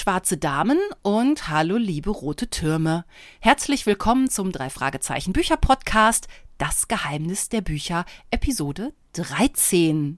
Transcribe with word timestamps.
Schwarze 0.00 0.38
Damen 0.38 0.78
und 1.02 1.48
hallo 1.48 1.76
liebe 1.76 2.08
rote 2.08 2.48
Türme. 2.48 3.04
Herzlich 3.38 3.84
willkommen 3.84 4.30
zum 4.30 4.50
drei 4.50 4.70
Fragezeichen 4.70 5.34
Bücher 5.34 5.58
Podcast 5.58 6.26
Das 6.56 6.88
Geheimnis 6.88 7.50
der 7.50 7.60
Bücher 7.60 8.06
Episode 8.30 8.94
13. 9.12 10.16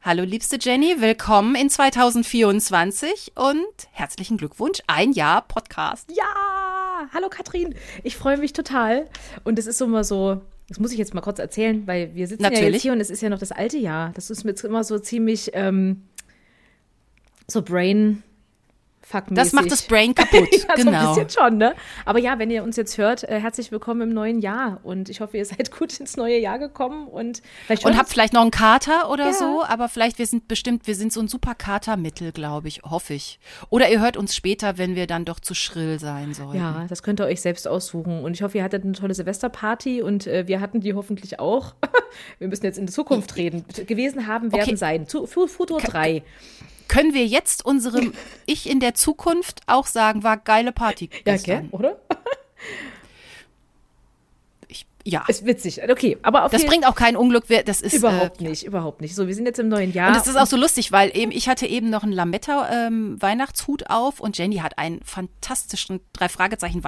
Hallo 0.00 0.22
liebste 0.22 0.56
Jenny, 0.58 0.96
willkommen 0.98 1.56
in 1.56 1.68
2024 1.68 3.32
und 3.34 3.66
herzlichen 3.92 4.38
Glückwunsch, 4.38 4.78
ein 4.86 5.12
Jahr 5.12 5.42
Podcast. 5.42 6.10
Ja, 6.10 7.06
hallo 7.12 7.28
Katrin, 7.28 7.74
ich 8.02 8.16
freue 8.16 8.38
mich 8.38 8.54
total 8.54 9.10
und 9.44 9.58
es 9.58 9.66
ist 9.66 9.82
immer 9.82 10.04
so, 10.04 10.40
das 10.70 10.80
muss 10.80 10.90
ich 10.90 10.96
jetzt 10.96 11.12
mal 11.12 11.20
kurz 11.20 11.38
erzählen, 11.38 11.86
weil 11.86 12.14
wir 12.14 12.26
sitzen 12.26 12.40
Natürlich. 12.40 12.62
ja 12.62 12.70
jetzt 12.70 12.82
hier 12.82 12.92
und 12.92 13.00
es 13.00 13.10
ist 13.10 13.20
ja 13.20 13.28
noch 13.28 13.40
das 13.40 13.52
alte 13.52 13.76
Jahr. 13.76 14.12
Das 14.14 14.30
ist 14.30 14.44
mir 14.44 14.52
jetzt 14.52 14.64
immer 14.64 14.84
so 14.84 14.98
ziemlich 14.98 15.50
ähm, 15.52 16.04
so 17.46 17.60
Brain. 17.60 18.22
Das 19.30 19.52
macht 19.52 19.70
das 19.70 19.82
Brain 19.82 20.14
kaputt, 20.14 20.48
ja, 20.68 20.74
genau. 20.74 21.14
So 21.14 21.20
ein 21.20 21.26
bisschen 21.26 21.42
schon, 21.44 21.58
ne? 21.58 21.74
Aber 22.04 22.18
ja, 22.18 22.38
wenn 22.38 22.50
ihr 22.50 22.62
uns 22.64 22.76
jetzt 22.76 22.96
hört, 22.98 23.22
äh, 23.24 23.38
herzlich 23.40 23.70
willkommen 23.70 24.00
im 24.02 24.08
neuen 24.14 24.40
Jahr 24.40 24.80
und 24.82 25.08
ich 25.08 25.20
hoffe, 25.20 25.36
ihr 25.36 25.44
seid 25.46 25.70
gut 25.70 25.98
ins 26.00 26.16
neue 26.16 26.38
Jahr 26.38 26.58
gekommen 26.58 27.06
und 27.06 27.42
Und 27.84 27.96
habt 27.98 28.08
vielleicht 28.08 28.32
noch 28.32 28.40
einen 28.42 28.50
Kater 28.50 29.10
oder 29.10 29.26
Ja. 29.26 29.32
so, 29.32 29.62
aber 29.66 29.88
vielleicht, 29.88 30.18
wir 30.18 30.26
sind 30.26 30.48
bestimmt, 30.48 30.86
wir 30.86 30.94
sind 30.94 31.12
so 31.12 31.20
ein 31.20 31.28
super 31.28 31.54
Katermittel, 31.54 32.32
glaube 32.32 32.68
ich, 32.68 32.82
hoffe 32.82 33.14
ich. 33.14 33.38
Oder 33.70 33.90
ihr 33.90 34.00
hört 34.00 34.16
uns 34.16 34.34
später, 34.34 34.78
wenn 34.78 34.94
wir 34.96 35.06
dann 35.06 35.24
doch 35.24 35.38
zu 35.38 35.54
schrill 35.54 35.98
sein 36.00 36.34
sollen. 36.34 36.56
Ja, 36.58 36.86
das 36.88 37.02
könnt 37.02 37.20
ihr 37.20 37.26
euch 37.26 37.40
selbst 37.40 37.68
aussuchen. 37.68 38.22
Und 38.24 38.32
ich 38.34 38.42
hoffe, 38.42 38.58
ihr 38.58 38.64
hattet 38.64 38.84
eine 38.84 38.92
tolle 38.94 39.14
Silvesterparty 39.14 40.02
und 40.02 40.26
äh, 40.26 40.46
wir 40.48 40.60
hatten 40.60 40.80
die 40.80 40.94
hoffentlich 40.94 41.38
auch. 41.38 41.74
wir 42.38 42.48
müssen 42.48 42.64
jetzt 42.64 42.78
in 42.78 42.86
die 42.86 42.92
Zukunft 42.92 43.36
reden. 43.36 43.64
Gewesen 43.86 44.26
haben, 44.26 44.50
werden 44.52 44.62
Okay. 44.62 44.76
sein. 44.76 45.06
Zu, 45.06 45.26
Fu- 45.26 45.46
Futur 45.46 45.78
3. 45.80 46.22
Können 46.88 47.14
wir 47.14 47.26
jetzt 47.26 47.64
unserem 47.64 48.12
Ich 48.46 48.68
in 48.68 48.80
der 48.80 48.94
Zukunft 48.94 49.60
auch 49.66 49.86
sagen, 49.86 50.22
war 50.22 50.36
geile 50.36 50.72
Party 50.72 51.08
Ja, 51.12 51.18
gestern. 51.32 51.70
gell? 51.70 51.78
Oder? 51.78 51.98
Ich, 54.68 54.86
ja, 55.04 55.24
Ist 55.28 55.44
witzig. 55.44 55.82
Okay, 55.88 56.18
aber 56.22 56.44
auf 56.44 56.52
das 56.52 56.64
bringt 56.66 56.86
auch 56.86 56.94
kein 56.94 57.16
Unglück. 57.16 57.44
Das 57.66 57.80
ist 57.80 57.92
Überhaupt 57.92 58.40
äh, 58.40 58.44
nicht, 58.44 58.64
überhaupt 58.64 59.00
nicht. 59.00 59.14
So, 59.14 59.26
wir 59.26 59.34
sind 59.34 59.46
jetzt 59.46 59.58
im 59.58 59.68
neuen 59.68 59.92
Jahr. 59.92 60.08
Und 60.08 60.16
es 60.16 60.26
ist 60.26 60.36
auch 60.36 60.46
so 60.46 60.56
lustig, 60.56 60.92
weil 60.92 61.14
eben 61.16 61.30
ich 61.32 61.48
hatte 61.48 61.66
eben 61.66 61.90
noch 61.90 62.02
einen 62.02 62.12
Lametta-Weihnachtshut 62.12 63.90
auf 63.90 64.20
und 64.20 64.38
Jenny 64.38 64.56
hat 64.56 64.78
einen 64.78 65.02
fantastischen 65.02 66.00
drei 66.12 66.28
Fragezeichen 66.28 66.84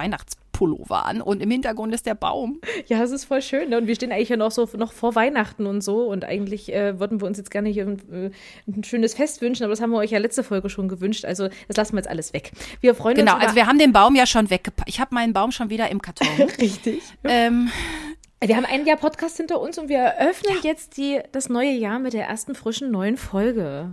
Weihnachtspullover 0.57 1.05
an 1.05 1.21
und 1.21 1.41
im 1.41 1.51
Hintergrund 1.51 1.93
ist 1.93 2.05
der 2.05 2.15
Baum. 2.15 2.59
ja, 2.87 3.01
es 3.03 3.11
ist 3.11 3.25
voll 3.25 3.41
schön. 3.41 3.69
Ne? 3.69 3.77
Und 3.77 3.87
wir 3.87 3.95
stehen 3.95 4.11
eigentlich 4.11 4.29
ja 4.29 4.37
noch 4.37 4.51
so 4.51 4.67
noch 4.77 4.91
vor 4.91 5.15
Weihnachten 5.15 5.65
und 5.67 5.81
so. 5.81 6.03
Und 6.07 6.25
eigentlich 6.25 6.73
äh, 6.73 6.99
würden 6.99 7.21
wir 7.21 7.27
uns 7.27 7.37
jetzt 7.37 7.51
gerne 7.51 7.69
hier 7.69 7.85
ein, 7.85 7.99
äh, 8.11 8.31
ein 8.67 8.83
schönes 8.83 9.13
Fest 9.13 9.41
wünschen, 9.41 9.63
aber 9.63 9.71
das 9.71 9.81
haben 9.81 9.91
wir 9.91 9.97
euch 9.97 10.11
ja 10.11 10.19
letzte 10.19 10.43
Folge 10.43 10.69
schon 10.69 10.87
gewünscht. 10.87 11.25
Also 11.25 11.49
das 11.67 11.77
lassen 11.77 11.93
wir 11.93 11.99
jetzt 11.99 12.09
alles 12.09 12.33
weg. 12.33 12.51
Wir 12.81 12.95
freuen 12.95 13.15
Genau, 13.15 13.33
uns. 13.33 13.39
über- 13.39 13.47
also 13.47 13.55
wir 13.55 13.67
haben 13.67 13.79
den 13.79 13.93
Baum 13.93 14.15
ja 14.15 14.25
schon 14.25 14.49
weggepackt. 14.49 14.89
Ich 14.89 14.99
habe 14.99 15.13
meinen 15.13 15.33
Baum 15.33 15.51
schon 15.51 15.69
wieder 15.69 15.89
im 15.89 16.01
Karton. 16.01 16.27
Richtig. 16.59 17.01
ähm, 17.23 17.69
Wir 18.43 18.55
haben 18.55 18.65
ein 18.65 18.85
Jahr 18.85 18.97
Podcast 18.97 19.37
hinter 19.37 19.59
uns 19.61 19.77
und 19.77 19.89
wir 19.89 19.99
eröffnen 19.99 20.57
jetzt 20.63 20.97
die, 20.97 21.19
das 21.31 21.49
neue 21.49 21.71
Jahr 21.71 21.99
mit 21.99 22.13
der 22.13 22.25
ersten 22.27 22.55
frischen 22.55 22.91
neuen 22.91 23.17
Folge. 23.17 23.91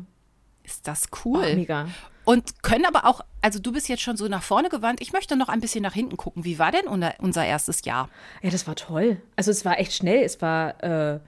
ist 0.65 0.87
das 0.89 1.05
Oh, 1.13 1.19
cool. 1.25 1.55
mega. 1.55 1.89
Und 2.25 2.63
können 2.63 2.87
aber 2.87 3.07
auch, 3.07 3.21
also 3.43 3.59
du 3.59 3.73
bist 3.73 3.89
jetzt 3.89 4.03
schon 4.03 4.17
so 4.17 4.27
nach 4.29 4.43
vorne 4.43 4.69
gewandt. 4.69 5.01
Ich 5.03 5.13
möchte 5.13 5.37
noch 5.37 5.49
ein 5.49 5.61
bisschen 5.61 5.83
nach 5.83 5.93
hinten 5.95 6.17
gucken. 6.17 6.45
Wie 6.45 6.59
war 6.59 6.73
denn 6.73 6.87
unser, 6.87 7.15
unser 7.19 7.45
erstes 7.45 7.85
Jahr? 7.85 8.09
Ja, 8.43 8.51
das 8.51 8.67
war 8.67 8.77
toll. 8.77 9.19
Also 9.37 9.51
es 9.51 9.65
war 9.65 9.79
echt 9.79 9.93
schnell, 9.93 10.23
es 10.25 10.41
war 10.41 10.83
äh, 10.83 11.21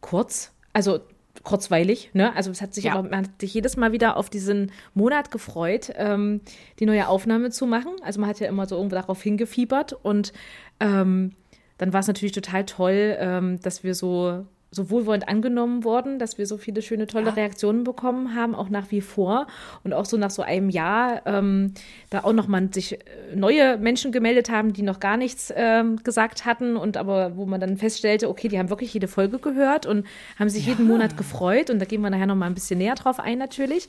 kurz, 0.00 0.52
also 0.72 1.00
kurzweilig, 1.42 2.10
ne? 2.14 2.34
Also 2.36 2.50
es 2.52 2.62
hat 2.62 2.72
sich 2.74 2.84
Ja. 2.84 2.94
aber, 2.94 3.08
man 3.08 3.24
hat 3.24 3.40
sich 3.40 3.52
jedes 3.52 3.76
Mal 3.76 3.90
wieder 3.92 4.16
auf 4.16 4.30
diesen 4.30 4.70
Monat 4.94 5.30
gefreut, 5.32 5.92
ähm, 5.96 6.40
die 6.78 6.86
neue 6.86 7.08
Aufnahme 7.08 7.50
zu 7.50 7.66
machen. 7.66 7.92
Also 8.02 8.20
man 8.20 8.30
hat 8.30 8.38
ja 8.40 8.46
immer 8.48 8.66
so 8.66 8.76
irgendwo 8.76 8.94
darauf 8.94 9.20
hingefiebert 9.22 9.92
und 9.92 10.32
ähm, 10.78 11.32
dann 11.78 11.92
war 11.92 12.00
es 12.00 12.06
natürlich 12.06 12.32
total 12.32 12.64
toll, 12.64 13.16
ähm, 13.18 13.60
dass 13.60 13.82
wir 13.82 13.94
so 13.96 14.46
so 14.74 14.90
wohlwollend 14.90 15.28
angenommen 15.28 15.84
wurden, 15.84 16.18
dass 16.18 16.38
wir 16.38 16.46
so 16.46 16.56
viele 16.56 16.82
schöne, 16.82 17.06
tolle 17.06 17.26
Ja. 17.26 17.32
Reaktionen 17.32 17.84
bekommen 17.84 18.34
haben, 18.34 18.54
auch 18.54 18.68
nach 18.68 18.90
wie 18.90 19.00
vor. 19.00 19.46
Und 19.82 19.92
auch 19.92 20.04
so 20.04 20.16
nach 20.16 20.30
so 20.30 20.42
einem 20.42 20.70
Jahr, 20.70 21.22
ähm, 21.26 21.72
da 22.10 22.24
auch 22.24 22.32
nochmal 22.32 22.68
sich 22.72 22.94
äh, 22.94 22.98
neue 23.34 23.78
Menschen 23.78 24.12
gemeldet 24.12 24.50
haben, 24.50 24.72
die 24.72 24.82
noch 24.82 25.00
gar 25.00 25.16
nichts 25.16 25.52
ähm, 25.56 25.96
gesagt 26.02 26.44
hatten 26.44 26.76
und 26.76 26.96
aber 26.96 27.36
wo 27.36 27.46
man 27.46 27.60
dann 27.60 27.76
feststellte, 27.76 28.28
okay, 28.28 28.48
die 28.48 28.58
haben 28.58 28.70
wirklich 28.70 28.92
jede 28.92 29.08
Folge 29.08 29.38
gehört 29.38 29.86
und 29.86 30.06
haben 30.38 30.48
sich 30.48 30.66
jeden 30.66 30.86
Monat 30.86 31.16
gefreut. 31.16 31.70
Und 31.70 31.78
da 31.78 31.84
gehen 31.84 32.00
wir 32.00 32.10
nachher 32.10 32.26
nochmal 32.26 32.48
ein 32.50 32.54
bisschen 32.54 32.78
näher 32.78 32.94
drauf 32.94 33.20
ein, 33.20 33.38
natürlich. 33.38 33.88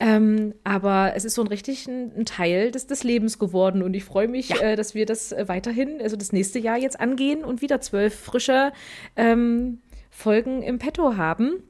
Ähm, 0.00 0.54
aber 0.62 1.12
es 1.16 1.24
ist 1.24 1.34
so 1.34 1.42
ein 1.42 1.48
richtig 1.48 1.88
ein, 1.88 2.12
ein 2.16 2.24
Teil 2.24 2.70
des, 2.70 2.86
des 2.86 3.02
Lebens 3.02 3.40
geworden 3.40 3.82
und 3.82 3.94
ich 3.94 4.04
freue 4.04 4.28
mich, 4.28 4.62
äh, 4.62 4.76
dass 4.76 4.94
wir 4.94 5.06
das 5.06 5.32
äh, 5.32 5.48
weiterhin, 5.48 6.00
also 6.00 6.14
das 6.14 6.32
nächste 6.32 6.60
Jahr 6.60 6.78
jetzt 6.78 7.00
angehen 7.00 7.44
und 7.44 7.62
wieder 7.62 7.80
zwölf 7.80 8.14
frische 8.14 8.72
ähm, 9.16 9.80
Folgen 10.18 10.62
im 10.62 10.80
Petto 10.80 11.16
haben. 11.16 11.62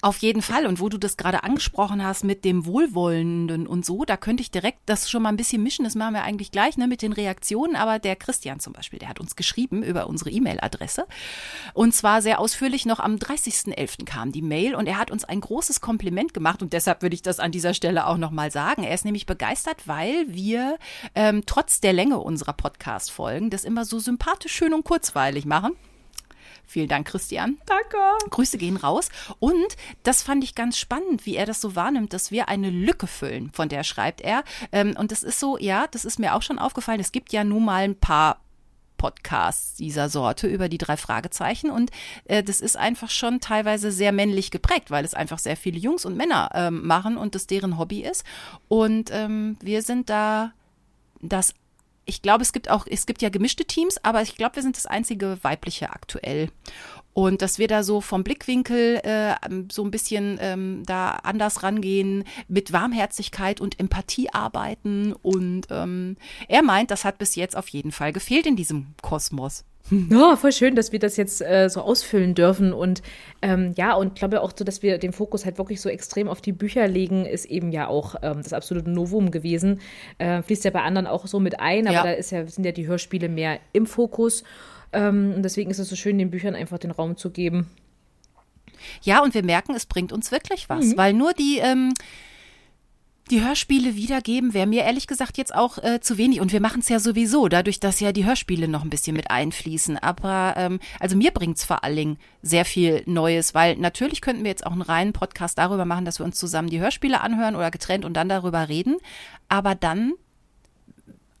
Auf 0.00 0.18
jeden 0.18 0.42
Fall. 0.42 0.66
Und 0.66 0.78
wo 0.78 0.88
du 0.88 0.96
das 0.96 1.16
gerade 1.16 1.42
angesprochen 1.42 2.04
hast 2.04 2.22
mit 2.22 2.44
dem 2.44 2.66
Wohlwollenden 2.66 3.66
und 3.66 3.84
so, 3.84 4.04
da 4.04 4.16
könnte 4.16 4.42
ich 4.42 4.50
direkt 4.52 4.78
das 4.86 5.10
schon 5.10 5.22
mal 5.22 5.30
ein 5.30 5.36
bisschen 5.36 5.62
mischen. 5.62 5.84
Das 5.84 5.96
machen 5.96 6.14
wir 6.14 6.22
eigentlich 6.22 6.52
gleich 6.52 6.76
ne, 6.76 6.86
mit 6.86 7.02
den 7.02 7.12
Reaktionen. 7.12 7.74
Aber 7.74 7.98
der 7.98 8.14
Christian 8.14 8.60
zum 8.60 8.74
Beispiel, 8.74 9.00
der 9.00 9.08
hat 9.08 9.18
uns 9.18 9.34
geschrieben 9.34 9.82
über 9.82 10.06
unsere 10.06 10.30
E-Mail-Adresse. 10.30 11.06
Und 11.72 11.94
zwar 11.94 12.22
sehr 12.22 12.38
ausführlich 12.38 12.86
noch 12.86 13.00
am 13.00 13.16
30.11. 13.16 14.04
kam 14.04 14.30
die 14.30 14.42
Mail 14.42 14.76
und 14.76 14.86
er 14.86 14.98
hat 14.98 15.10
uns 15.10 15.24
ein 15.24 15.40
großes 15.40 15.80
Kompliment 15.80 16.34
gemacht. 16.34 16.62
Und 16.62 16.74
deshalb 16.74 17.02
würde 17.02 17.14
ich 17.14 17.22
das 17.22 17.40
an 17.40 17.50
dieser 17.50 17.74
Stelle 17.74 18.06
auch 18.06 18.18
nochmal 18.18 18.52
sagen. 18.52 18.84
Er 18.84 18.94
ist 18.94 19.06
nämlich 19.06 19.26
begeistert, 19.26 19.88
weil 19.88 20.26
wir 20.28 20.78
ähm, 21.16 21.42
trotz 21.44 21.80
der 21.80 21.94
Länge 21.94 22.18
unserer 22.18 22.52
Podcast-Folgen 22.52 23.50
das 23.50 23.64
immer 23.64 23.84
so 23.84 23.98
sympathisch, 23.98 24.52
schön 24.52 24.74
und 24.74 24.84
kurzweilig 24.84 25.46
machen. 25.46 25.72
Vielen 26.68 26.88
Dank, 26.88 27.08
Christian. 27.08 27.56
Danke. 27.64 27.96
Grüße 28.28 28.58
gehen 28.58 28.76
raus. 28.76 29.08
Und 29.38 29.76
das 30.02 30.22
fand 30.22 30.44
ich 30.44 30.54
ganz 30.54 30.76
spannend, 30.76 31.24
wie 31.24 31.34
er 31.34 31.46
das 31.46 31.62
so 31.62 31.74
wahrnimmt, 31.74 32.12
dass 32.12 32.30
wir 32.30 32.48
eine 32.48 32.68
Lücke 32.68 33.06
füllen, 33.06 33.50
von 33.52 33.70
der 33.70 33.84
schreibt 33.84 34.20
er. 34.20 34.44
Ähm, 34.70 34.94
und 34.98 35.10
das 35.10 35.22
ist 35.22 35.40
so, 35.40 35.56
ja, 35.56 35.86
das 35.90 36.04
ist 36.04 36.18
mir 36.18 36.34
auch 36.34 36.42
schon 36.42 36.58
aufgefallen. 36.58 37.00
Es 37.00 37.10
gibt 37.10 37.32
ja 37.32 37.42
nun 37.42 37.64
mal 37.64 37.84
ein 37.84 37.98
paar 37.98 38.42
Podcasts 38.98 39.76
dieser 39.76 40.10
Sorte 40.10 40.46
über 40.46 40.68
die 40.68 40.76
drei 40.76 40.98
Fragezeichen 40.98 41.70
und 41.70 41.90
äh, 42.24 42.42
das 42.42 42.60
ist 42.60 42.76
einfach 42.76 43.08
schon 43.08 43.40
teilweise 43.40 43.90
sehr 43.92 44.12
männlich 44.12 44.50
geprägt, 44.50 44.90
weil 44.90 45.04
es 45.04 45.14
einfach 45.14 45.38
sehr 45.38 45.56
viele 45.56 45.78
Jungs 45.78 46.04
und 46.04 46.16
Männer 46.16 46.50
ähm, 46.52 46.86
machen 46.86 47.16
und 47.16 47.34
das 47.34 47.46
deren 47.46 47.78
Hobby 47.78 48.00
ist. 48.00 48.24
Und 48.66 49.10
ähm, 49.10 49.56
wir 49.62 49.82
sind 49.82 50.10
da 50.10 50.52
das 51.22 51.54
ich 52.08 52.22
glaube, 52.22 52.42
es 52.42 52.52
gibt 52.52 52.70
auch, 52.70 52.86
es 52.88 53.04
gibt 53.04 53.20
ja 53.20 53.28
gemischte 53.28 53.66
Teams, 53.66 54.02
aber 54.02 54.22
ich 54.22 54.34
glaube, 54.34 54.56
wir 54.56 54.62
sind 54.62 54.76
das 54.76 54.86
einzige 54.86 55.38
weibliche 55.42 55.90
aktuell. 55.90 56.50
Und 57.12 57.42
dass 57.42 57.58
wir 57.58 57.68
da 57.68 57.82
so 57.82 58.00
vom 58.00 58.24
Blickwinkel 58.24 59.00
äh, 59.02 59.34
so 59.70 59.84
ein 59.84 59.90
bisschen 59.90 60.38
ähm, 60.40 60.84
da 60.86 61.10
anders 61.22 61.62
rangehen, 61.62 62.24
mit 62.46 62.72
Warmherzigkeit 62.72 63.60
und 63.60 63.78
Empathie 63.78 64.30
arbeiten. 64.32 65.12
Und 65.12 65.66
ähm, 65.70 66.16
er 66.46 66.62
meint, 66.62 66.90
das 66.90 67.04
hat 67.04 67.18
bis 67.18 67.34
jetzt 67.34 67.56
auf 67.56 67.68
jeden 67.68 67.92
Fall 67.92 68.12
gefehlt 68.12 68.46
in 68.46 68.56
diesem 68.56 68.94
Kosmos. 69.02 69.64
Ja, 70.10 70.36
voll 70.36 70.52
schön, 70.52 70.74
dass 70.74 70.92
wir 70.92 70.98
das 70.98 71.16
jetzt 71.16 71.40
äh, 71.40 71.68
so 71.70 71.80
ausfüllen 71.80 72.34
dürfen. 72.34 72.72
Und 72.72 73.02
ähm, 73.42 73.72
ja, 73.76 73.94
und 73.94 74.14
glaube 74.16 74.40
auch 74.42 74.52
so, 74.56 74.64
dass 74.64 74.82
wir 74.82 74.98
den 74.98 75.12
Fokus 75.12 75.44
halt 75.44 75.58
wirklich 75.58 75.80
so 75.80 75.88
extrem 75.88 76.28
auf 76.28 76.40
die 76.40 76.52
Bücher 76.52 76.86
legen, 76.88 77.24
ist 77.24 77.46
eben 77.46 77.72
ja 77.72 77.88
auch 77.88 78.16
ähm, 78.22 78.42
das 78.42 78.52
absolute 78.52 78.90
Novum 78.90 79.30
gewesen. 79.30 79.80
Äh, 80.18 80.42
fließt 80.42 80.64
ja 80.64 80.70
bei 80.70 80.82
anderen 80.82 81.06
auch 81.06 81.26
so 81.26 81.40
mit 81.40 81.60
ein, 81.60 81.86
aber 81.86 81.94
Ja. 81.96 82.02
da 82.02 82.10
ist 82.12 82.30
ja, 82.32 82.46
sind 82.46 82.64
ja 82.64 82.72
die 82.72 82.86
Hörspiele 82.86 83.28
mehr 83.28 83.60
im 83.72 83.86
Fokus. 83.86 84.44
Ähm, 84.92 85.32
und 85.36 85.42
deswegen 85.42 85.70
ist 85.70 85.78
es 85.78 85.88
so 85.88 85.96
schön, 85.96 86.18
den 86.18 86.30
Büchern 86.30 86.54
einfach 86.54 86.78
den 86.78 86.90
Raum 86.90 87.16
zu 87.16 87.30
geben. 87.30 87.66
Ja, 89.02 89.22
und 89.22 89.34
wir 89.34 89.42
merken, 89.44 89.74
es 89.74 89.86
bringt 89.86 90.12
uns 90.12 90.30
wirklich 90.30 90.68
was, 90.68 90.96
weil 90.96 91.12
nur 91.12 91.32
die, 91.32 91.58
ähm, 91.60 91.92
die 93.30 93.44
Hörspiele 93.44 93.94
wiedergeben, 93.96 94.54
wäre 94.54 94.66
mir 94.66 94.84
ehrlich 94.84 95.06
gesagt 95.06 95.38
jetzt 95.38 95.54
auch 95.54 95.78
äh, 95.78 96.00
zu 96.00 96.18
wenig. 96.18 96.40
Und 96.40 96.52
wir 96.52 96.60
machen 96.60 96.80
es 96.80 96.88
ja 96.88 96.98
sowieso, 96.98 97.48
dadurch, 97.48 97.80
dass 97.80 98.00
ja 98.00 98.12
die 98.12 98.24
Hörspiele 98.24 98.68
noch 98.68 98.82
ein 98.82 98.90
bisschen 98.90 99.16
mit 99.16 99.30
einfließen. 99.30 99.98
Aber 99.98 100.54
ähm, 100.56 100.80
also 101.00 101.16
mir 101.16 101.30
bringt's 101.30 101.64
vor 101.64 101.84
allen 101.84 101.96
Dingen 101.96 102.18
sehr 102.42 102.64
viel 102.64 103.02
Neues, 103.06 103.54
weil 103.54 103.76
natürlich 103.76 104.20
könnten 104.20 104.44
wir 104.44 104.50
jetzt 104.50 104.66
auch 104.66 104.72
einen 104.72 104.82
reinen 104.82 105.12
Podcast 105.12 105.58
darüber 105.58 105.84
machen, 105.84 106.04
dass 106.04 106.18
wir 106.18 106.24
uns 106.24 106.38
zusammen 106.38 106.70
die 106.70 106.80
Hörspiele 106.80 107.20
anhören 107.20 107.56
oder 107.56 107.70
getrennt 107.70 108.04
und 108.04 108.14
dann 108.14 108.28
darüber 108.28 108.68
reden. 108.68 108.96
Aber 109.48 109.74
dann 109.74 110.14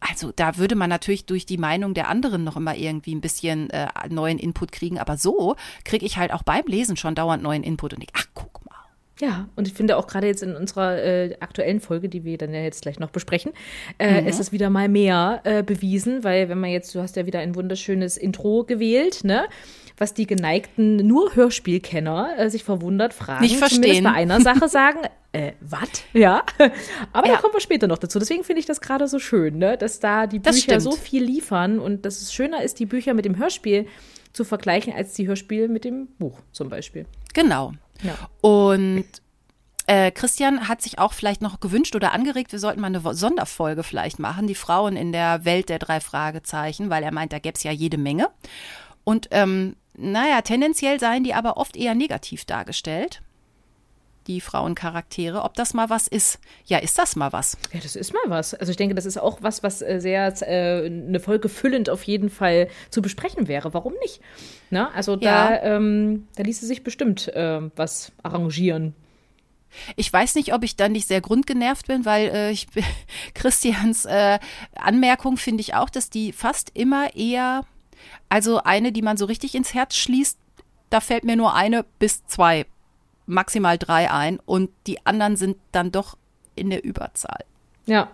also 0.00 0.32
da 0.34 0.56
würde 0.56 0.76
man 0.76 0.90
natürlich 0.90 1.26
durch 1.26 1.44
die 1.44 1.58
Meinung 1.58 1.92
der 1.92 2.08
anderen 2.08 2.44
noch 2.44 2.56
immer 2.56 2.76
irgendwie 2.76 3.14
ein 3.14 3.20
bisschen 3.20 3.68
äh, 3.70 3.88
neuen 4.08 4.38
Input 4.38 4.72
kriegen. 4.72 4.98
Aber 4.98 5.16
so 5.16 5.56
kriege 5.84 6.06
ich 6.06 6.18
halt 6.18 6.32
auch 6.32 6.44
beim 6.44 6.66
Lesen 6.66 6.96
schon 6.96 7.14
dauernd 7.14 7.42
neuen 7.42 7.64
Input 7.64 7.94
und 7.94 8.00
denke, 8.00 8.14
ach, 8.16 8.26
guck 8.34 8.64
mal. 8.64 8.67
Ja, 9.20 9.48
und 9.56 9.66
ich 9.66 9.74
finde 9.74 9.96
auch 9.96 10.06
gerade 10.06 10.28
jetzt 10.28 10.42
in 10.42 10.54
unserer 10.54 11.02
äh, 11.02 11.36
aktuellen 11.40 11.80
Folge, 11.80 12.08
die 12.08 12.24
wir 12.24 12.38
dann 12.38 12.54
ja 12.54 12.60
jetzt 12.60 12.82
gleich 12.82 13.00
noch 13.00 13.10
besprechen, 13.10 13.52
äh, 13.98 14.20
mhm. 14.20 14.28
ist 14.28 14.38
es 14.38 14.52
wieder 14.52 14.70
mal 14.70 14.88
mehr 14.88 15.40
äh, 15.44 15.62
bewiesen, 15.62 16.22
weil 16.22 16.48
wenn 16.48 16.60
man 16.60 16.70
jetzt, 16.70 16.94
du 16.94 17.00
hast 17.00 17.16
ja 17.16 17.26
wieder 17.26 17.40
ein 17.40 17.54
wunderschönes 17.56 18.16
Intro 18.16 18.64
gewählt, 18.64 19.24
ne? 19.24 19.46
Was 19.96 20.14
die 20.14 20.26
geneigten 20.26 20.96
nur 20.96 21.34
Hörspielkenner 21.34 22.38
äh, 22.38 22.50
sich 22.50 22.62
verwundert 22.62 23.12
fragen. 23.12 23.42
Nicht 23.42 23.56
verstehen. 23.56 24.04
bei 24.04 24.12
einer 24.12 24.40
Sache 24.40 24.68
sagen, 24.68 25.00
äh, 25.32 25.52
was? 25.60 25.88
Ja. 26.12 26.44
Aber 27.12 27.26
ja. 27.26 27.34
da 27.34 27.40
kommen 27.40 27.54
wir 27.54 27.60
später 27.60 27.88
noch 27.88 27.98
dazu. 27.98 28.20
Deswegen 28.20 28.44
finde 28.44 28.60
ich 28.60 28.66
das 28.66 28.80
gerade 28.80 29.08
so 29.08 29.18
schön, 29.18 29.58
ne? 29.58 29.76
dass 29.76 29.98
da 29.98 30.28
die 30.28 30.38
Bücher 30.38 30.80
so 30.80 30.92
viel 30.92 31.24
liefern 31.24 31.80
und 31.80 32.06
dass 32.06 32.22
es 32.22 32.32
schöner 32.32 32.62
ist, 32.62 32.78
die 32.78 32.86
Bücher 32.86 33.14
mit 33.14 33.24
dem 33.24 33.36
Hörspiel 33.36 33.86
zu 34.32 34.44
vergleichen, 34.44 34.92
als 34.92 35.14
die 35.14 35.26
Hörspiele 35.26 35.68
mit 35.68 35.84
dem 35.84 36.06
Buch 36.18 36.38
zum 36.52 36.68
Beispiel. 36.68 37.06
Genau. 37.38 37.72
Ja. 38.02 38.14
Und 38.40 39.06
äh, 39.86 40.10
Christian 40.10 40.66
hat 40.66 40.82
sich 40.82 40.98
auch 40.98 41.12
vielleicht 41.12 41.40
noch 41.40 41.60
gewünscht 41.60 41.94
oder 41.94 42.12
angeregt, 42.12 42.50
wir 42.50 42.58
sollten 42.58 42.80
mal 42.80 42.88
eine 42.88 43.14
Sonderfolge 43.14 43.84
vielleicht 43.84 44.18
machen, 44.18 44.48
die 44.48 44.56
Frauen 44.56 44.96
in 44.96 45.12
der 45.12 45.44
Welt 45.44 45.68
der 45.68 45.78
drei 45.78 46.00
Fragezeichen, 46.00 46.90
weil 46.90 47.04
er 47.04 47.12
meint, 47.12 47.32
da 47.32 47.38
gäbe 47.38 47.54
es 47.56 47.62
ja 47.62 47.70
jede 47.70 47.96
Menge. 47.96 48.28
Und 49.04 49.28
ähm, 49.30 49.76
naja, 49.94 50.42
tendenziell 50.42 50.98
seien 50.98 51.22
die 51.22 51.32
aber 51.32 51.56
oft 51.56 51.76
eher 51.76 51.94
negativ 51.94 52.44
dargestellt 52.44 53.22
die 54.28 54.40
Frauencharaktere, 54.40 55.42
ob 55.42 55.54
das 55.54 55.74
mal 55.74 55.90
was 55.90 56.06
ist. 56.06 56.38
Ja, 56.66 56.78
ist 56.78 56.98
das 56.98 57.16
mal 57.16 57.32
was? 57.32 57.56
Ja, 57.72 57.80
das 57.82 57.96
ist 57.96 58.12
mal 58.12 58.22
was. 58.28 58.54
Also 58.54 58.70
ich 58.70 58.76
denke, 58.76 58.94
das 58.94 59.06
ist 59.06 59.16
auch 59.16 59.38
was, 59.40 59.62
was 59.62 59.82
äh, 59.82 59.98
sehr 60.00 60.32
äh, 60.42 60.86
eine 60.86 61.18
Folge 61.18 61.48
füllend 61.48 61.90
auf 61.90 62.02
jeden 62.04 62.28
Fall 62.28 62.68
zu 62.90 63.02
besprechen 63.02 63.48
wäre. 63.48 63.74
Warum 63.74 63.94
nicht? 64.02 64.20
Na, 64.70 64.90
also 64.90 65.16
da, 65.16 65.50
ja. 65.50 65.62
ähm, 65.62 66.28
da 66.36 66.42
ließe 66.42 66.66
sich 66.66 66.84
bestimmt 66.84 67.28
äh, 67.28 67.60
was 67.74 68.12
arrangieren. 68.22 68.94
Ich 69.96 70.12
weiß 70.12 70.34
nicht, 70.34 70.54
ob 70.54 70.62
ich 70.62 70.76
dann 70.76 70.92
nicht 70.92 71.08
sehr 71.08 71.20
grundgenervt 71.20 71.86
bin, 71.86 72.04
weil 72.04 72.28
äh, 72.28 72.50
ich, 72.50 72.66
Christians 73.34 74.04
äh, 74.04 74.38
Anmerkung 74.76 75.36
finde 75.36 75.62
ich 75.62 75.74
auch, 75.74 75.90
dass 75.90 76.10
die 76.10 76.32
fast 76.32 76.70
immer 76.74 77.14
eher, 77.16 77.64
also 78.28 78.62
eine, 78.62 78.92
die 78.92 79.02
man 79.02 79.16
so 79.16 79.24
richtig 79.24 79.54
ins 79.54 79.74
Herz 79.74 79.96
schließt, 79.96 80.38
da 80.90 81.00
fällt 81.00 81.24
mir 81.24 81.36
nur 81.36 81.54
eine 81.54 81.84
bis 81.98 82.26
zwei 82.26 82.66
maximal 83.28 83.78
drei 83.78 84.10
ein 84.10 84.40
und 84.44 84.70
die 84.86 85.06
anderen 85.06 85.36
sind 85.36 85.56
dann 85.70 85.92
doch 85.92 86.16
in 86.56 86.70
der 86.70 86.84
Überzahl. 86.84 87.44
Ja, 87.86 88.10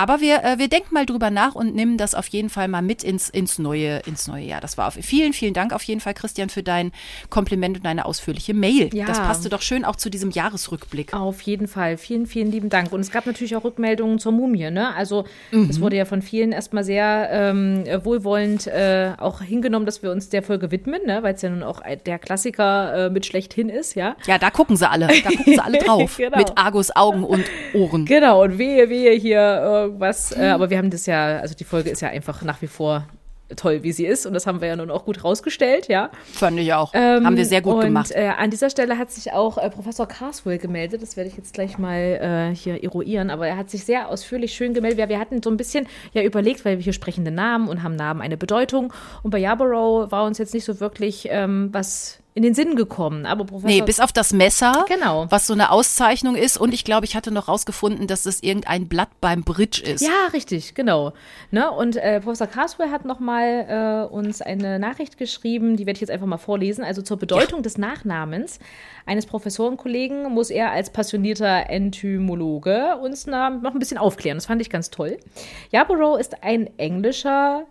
aber 0.00 0.22
wir, 0.22 0.42
äh, 0.42 0.58
wir 0.58 0.68
denken 0.68 0.94
mal 0.94 1.04
drüber 1.04 1.28
nach 1.28 1.54
und 1.54 1.74
nehmen 1.74 1.98
das 1.98 2.14
auf 2.14 2.26
jeden 2.28 2.48
Fall 2.48 2.68
mal 2.68 2.80
mit 2.80 3.04
ins, 3.04 3.28
ins, 3.28 3.58
neue, 3.58 3.98
ins 4.06 4.28
neue 4.28 4.44
Jahr. 4.44 4.62
Das 4.62 4.78
war 4.78 4.88
auf, 4.88 4.94
vielen, 4.94 5.34
vielen 5.34 5.52
Dank 5.52 5.74
auf 5.74 5.82
jeden 5.82 6.00
Fall, 6.00 6.14
Christian, 6.14 6.48
für 6.48 6.62
dein 6.62 6.92
Kompliment 7.28 7.76
und 7.76 7.84
deine 7.84 8.06
ausführliche 8.06 8.54
Mail. 8.54 8.88
Ja. 8.94 9.04
Das 9.04 9.18
passte 9.18 9.50
doch 9.50 9.60
schön 9.60 9.84
auch 9.84 9.96
zu 9.96 10.08
diesem 10.08 10.30
Jahresrückblick. 10.30 11.12
Auf 11.12 11.42
jeden 11.42 11.68
Fall. 11.68 11.98
Vielen, 11.98 12.24
vielen 12.24 12.50
lieben 12.50 12.70
Dank. 12.70 12.92
Und 12.92 13.00
es 13.00 13.10
gab 13.10 13.26
natürlich 13.26 13.54
auch 13.56 13.64
Rückmeldungen 13.64 14.18
zur 14.18 14.32
Mumie. 14.32 14.70
Ne? 14.70 14.94
Also 14.94 15.26
mhm. 15.50 15.68
es 15.68 15.82
wurde 15.82 15.96
ja 15.96 16.06
von 16.06 16.22
vielen 16.22 16.52
erstmal 16.52 16.82
sehr 16.82 17.28
ähm, 17.30 17.84
wohlwollend 18.02 18.68
äh, 18.68 19.12
auch 19.18 19.42
hingenommen, 19.42 19.84
dass 19.84 20.02
wir 20.02 20.10
uns 20.12 20.30
der 20.30 20.42
Folge 20.42 20.70
widmen, 20.70 21.04
ne? 21.04 21.22
weil 21.22 21.34
es 21.34 21.42
ja 21.42 21.50
nun 21.50 21.62
auch 21.62 21.82
der 22.06 22.18
Klassiker 22.18 23.08
äh, 23.08 23.10
mit 23.10 23.26
schlechthin 23.26 23.68
ist. 23.68 23.96
Ja, 23.96 24.16
ja 24.26 24.38
da 24.38 24.48
gucken 24.48 24.78
sie 24.78 24.88
alle. 24.88 25.08
Da 25.08 25.28
gucken 25.28 25.52
sie 25.52 25.60
alle 25.60 25.78
drauf. 25.84 26.16
genau. 26.16 26.38
Mit 26.38 26.56
Argus 26.56 26.96
Augen 26.96 27.22
und 27.22 27.44
Ohren. 27.74 28.06
Genau. 28.06 28.42
Und 28.44 28.56
wehe, 28.56 28.88
wehe 28.88 29.12
hier 29.12 29.89
irgendwas. 29.90 30.36
Äh, 30.36 30.48
aber 30.48 30.70
wir 30.70 30.78
haben 30.78 30.90
das 30.90 31.06
ja, 31.06 31.38
also 31.38 31.54
die 31.54 31.64
Folge 31.64 31.90
ist 31.90 32.00
ja 32.00 32.08
einfach 32.08 32.42
nach 32.42 32.62
wie 32.62 32.66
vor 32.66 33.06
toll, 33.56 33.82
wie 33.82 33.92
sie 33.92 34.06
ist. 34.06 34.26
Und 34.26 34.34
das 34.34 34.46
haben 34.46 34.60
wir 34.60 34.68
ja 34.68 34.76
nun 34.76 34.90
auch 34.90 35.04
gut 35.04 35.24
rausgestellt, 35.24 35.88
ja. 35.88 36.10
Fand 36.32 36.58
ich 36.58 36.72
auch. 36.72 36.92
Ähm, 36.94 37.26
haben 37.26 37.36
wir 37.36 37.44
sehr 37.44 37.60
gut 37.60 37.74
und, 37.74 37.80
gemacht. 37.80 38.10
Äh, 38.12 38.30
an 38.36 38.50
dieser 38.50 38.70
Stelle 38.70 38.98
hat 38.98 39.10
sich 39.10 39.32
auch 39.32 39.58
äh, 39.58 39.70
Professor 39.70 40.06
Carswell 40.06 40.58
gemeldet. 40.58 41.02
Das 41.02 41.16
werde 41.16 41.28
ich 41.28 41.36
jetzt 41.36 41.54
gleich 41.54 41.78
mal 41.78 42.50
äh, 42.52 42.54
hier 42.54 42.82
eruieren. 42.82 43.30
Aber 43.30 43.46
er 43.46 43.56
hat 43.56 43.70
sich 43.70 43.84
sehr 43.84 44.08
ausführlich 44.08 44.52
schön 44.52 44.74
gemeldet. 44.74 44.98
Wir, 44.98 45.08
wir 45.08 45.18
hatten 45.18 45.42
so 45.42 45.50
ein 45.50 45.56
bisschen 45.56 45.86
ja 46.12 46.22
überlegt, 46.22 46.64
weil 46.64 46.78
wir 46.78 46.84
hier 46.84 46.92
sprechen 46.92 47.24
den 47.24 47.34
Namen 47.34 47.68
und 47.68 47.82
haben 47.82 47.96
Namen 47.96 48.20
eine 48.20 48.36
Bedeutung. 48.36 48.92
Und 49.22 49.30
bei 49.30 49.38
Yarborough 49.38 50.10
war 50.10 50.24
uns 50.24 50.38
jetzt 50.38 50.54
nicht 50.54 50.64
so 50.64 50.80
wirklich 50.80 51.28
ähm, 51.30 51.70
was 51.72 52.19
in 52.34 52.42
den 52.42 52.54
Sinn 52.54 52.76
gekommen. 52.76 53.26
Aber 53.26 53.44
Professor. 53.44 53.70
Nee, 53.70 53.82
bis 53.82 53.98
auf 53.98 54.12
das 54.12 54.32
Messer, 54.32 54.84
genau. 54.88 55.26
was 55.30 55.46
so 55.46 55.52
eine 55.52 55.70
Auszeichnung 55.70 56.36
ist. 56.36 56.58
Und 56.58 56.72
ich 56.72 56.84
glaube, 56.84 57.04
ich 57.04 57.16
hatte 57.16 57.32
noch 57.32 57.48
rausgefunden, 57.48 58.06
dass 58.06 58.26
es 58.26 58.42
irgendein 58.42 58.88
Blatt 58.88 59.08
beim 59.20 59.42
Bridge 59.42 59.82
ist. 59.82 60.00
Ja, 60.00 60.28
richtig, 60.32 60.74
genau. 60.74 61.12
Ne? 61.50 61.70
Und 61.70 61.96
äh, 61.96 62.20
Professor 62.20 62.46
Carswell 62.46 62.90
hat 62.90 63.04
nochmal 63.04 64.06
äh, 64.08 64.14
uns 64.14 64.42
eine 64.42 64.78
Nachricht 64.78 65.18
geschrieben, 65.18 65.76
die 65.76 65.86
werde 65.86 65.96
ich 65.96 66.00
jetzt 66.02 66.10
einfach 66.10 66.26
mal 66.26 66.38
vorlesen. 66.38 66.84
Also 66.84 67.02
zur 67.02 67.18
Bedeutung 67.18 67.58
ja. 67.58 67.62
des 67.62 67.78
Nachnamens 67.78 68.60
eines 69.06 69.26
Professorenkollegen 69.26 70.32
muss 70.32 70.50
er 70.50 70.70
als 70.70 70.90
passionierter 70.90 71.68
Entomologe 71.68 72.96
uns 73.02 73.26
noch 73.26 73.72
ein 73.74 73.78
bisschen 73.78 73.98
aufklären. 73.98 74.36
Das 74.36 74.46
fand 74.46 74.62
ich 74.62 74.70
ganz 74.70 74.90
toll. 74.90 75.18
Yarborough 75.72 76.18
ist 76.18 76.44
ein 76.44 76.70
englischer 76.78 77.66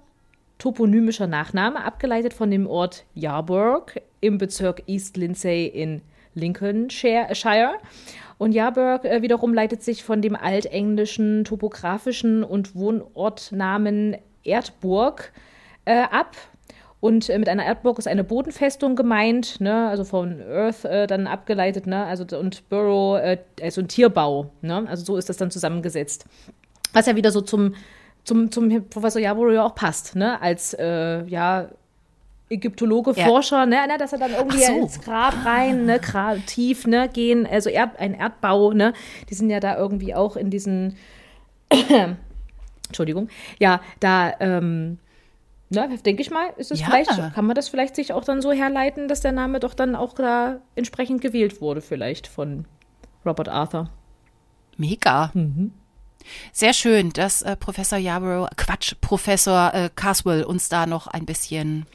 toponymischer 0.60 1.26
Nachname, 1.26 1.84
abgeleitet 1.84 2.34
von 2.34 2.52
dem 2.52 2.68
Ort 2.68 3.06
Yarburg 3.16 4.00
im 4.22 4.38
Bezirk 4.38 4.84
East 4.86 5.18
Lindsey 5.18 5.66
in 5.66 6.02
Lincolnshire. 6.36 7.74
Und 8.38 8.54
Yarburg 8.54 9.06
äh, 9.06 9.22
wiederum 9.22 9.54
leitet 9.54 9.82
sich 9.82 10.04
von 10.04 10.22
dem 10.22 10.36
altenglischen 10.36 11.44
topografischen 11.44 12.44
und 12.44 12.76
Wohnortnamen 12.76 14.18
Erdburg 14.44 15.32
äh, 15.86 16.04
ab. 16.04 16.36
Und 17.02 17.30
äh, 17.30 17.38
mit 17.38 17.48
einer 17.48 17.66
Erdburg 17.66 17.98
ist 17.98 18.08
eine 18.08 18.24
Bodenfestung 18.24 18.96
gemeint, 18.96 19.62
ne? 19.62 19.88
also 19.88 20.04
von 20.04 20.42
Earth 20.42 20.84
äh, 20.86 21.08
dann 21.08 21.28
abgeleitet, 21.28 21.88
ne? 21.88 22.06
also 22.06 22.26
und 22.38 22.68
Burrow, 22.70 23.20
also 23.62 23.82
ein 23.82 23.88
Tierbau. 23.88 24.52
Ne? 24.62 24.86
Also 24.88 25.06
so 25.06 25.18
ist 25.18 25.30
das 25.30 25.38
dann 25.38 25.52
zusammengesetzt. 25.52 26.26
Was 26.92 27.06
ja 27.06 27.16
wieder 27.16 27.32
so 27.32 27.42
zum 27.42 27.76
zum, 28.24 28.52
zum 28.52 28.90
Professor 28.90 29.22
Yarborough 29.22 29.54
ja 29.54 29.66
auch 29.66 29.76
passt, 29.76 30.16
ne? 30.16 30.42
Als 30.42 30.74
äh, 30.74 31.26
ja 31.26 31.70
Ägyptologe, 32.50 33.14
ja. 33.16 33.26
Forscher, 33.26 33.66
ne, 33.66 33.88
ne, 33.88 33.98
dass 33.98 34.12
er 34.12 34.20
dann 34.20 34.32
irgendwie 34.32 34.64
so. 34.64 34.74
ins 34.74 35.00
Grab 35.02 35.46
rein, 35.46 35.86
ne, 35.86 36.00
Grab, 36.00 36.38
tief, 36.48 36.88
ne, 36.88 37.08
gehen, 37.08 37.46
also 37.46 37.70
Erd, 37.70 38.00
ein 38.00 38.16
Erdbau, 38.16 38.74
ne, 38.74 38.94
die 39.30 39.36
sind 39.36 39.50
ja 39.50 39.60
da 39.60 39.78
irgendwie 39.78 40.16
auch 40.16 40.36
in 40.36 40.50
diesen, 40.50 40.96
Entschuldigung, 42.88 43.30
ja, 43.60 43.82
da, 44.00 44.34
ähm, 44.40 44.98
ne, 45.70 45.90
denke 46.04 46.22
ich 46.22 46.32
mal, 46.32 46.50
ist 46.58 46.72
es 46.72 46.80
ja. 46.80 46.88
vielleicht, 46.88 47.12
kann 47.36 47.46
man 47.46 47.56
das 47.56 47.70
vielleicht 47.70 47.96
sich 47.96 48.14
auch 48.14 48.24
dann 48.24 48.42
so 48.42 48.52
herleiten, 48.52 49.08
dass 49.08 49.22
der 49.22 49.32
Name 49.32 49.60
doch 49.60 49.76
dann 49.76 49.96
auch 49.96 50.14
da 50.14 50.60
entsprechend 50.74 51.22
gewählt 51.22 51.62
wurde, 51.62 51.82
vielleicht 51.82 52.26
von 52.26 52.66
Robert 53.26 53.50
Arthur. 53.50 53.90
Mega. 54.78 55.30
Mhm. 55.36 55.74
Sehr 56.52 56.74
schön, 56.74 57.12
dass 57.12 57.42
äh, 57.42 57.56
Professor 57.56 57.98
Yarborough, 57.98 58.50
Quatsch, 58.56 58.94
Professor 59.02 59.74
äh, 59.74 59.90
Caswell 59.96 60.44
uns 60.44 60.70
da 60.70 60.86
noch 60.86 61.08
ein 61.08 61.26
bisschen 61.26 61.86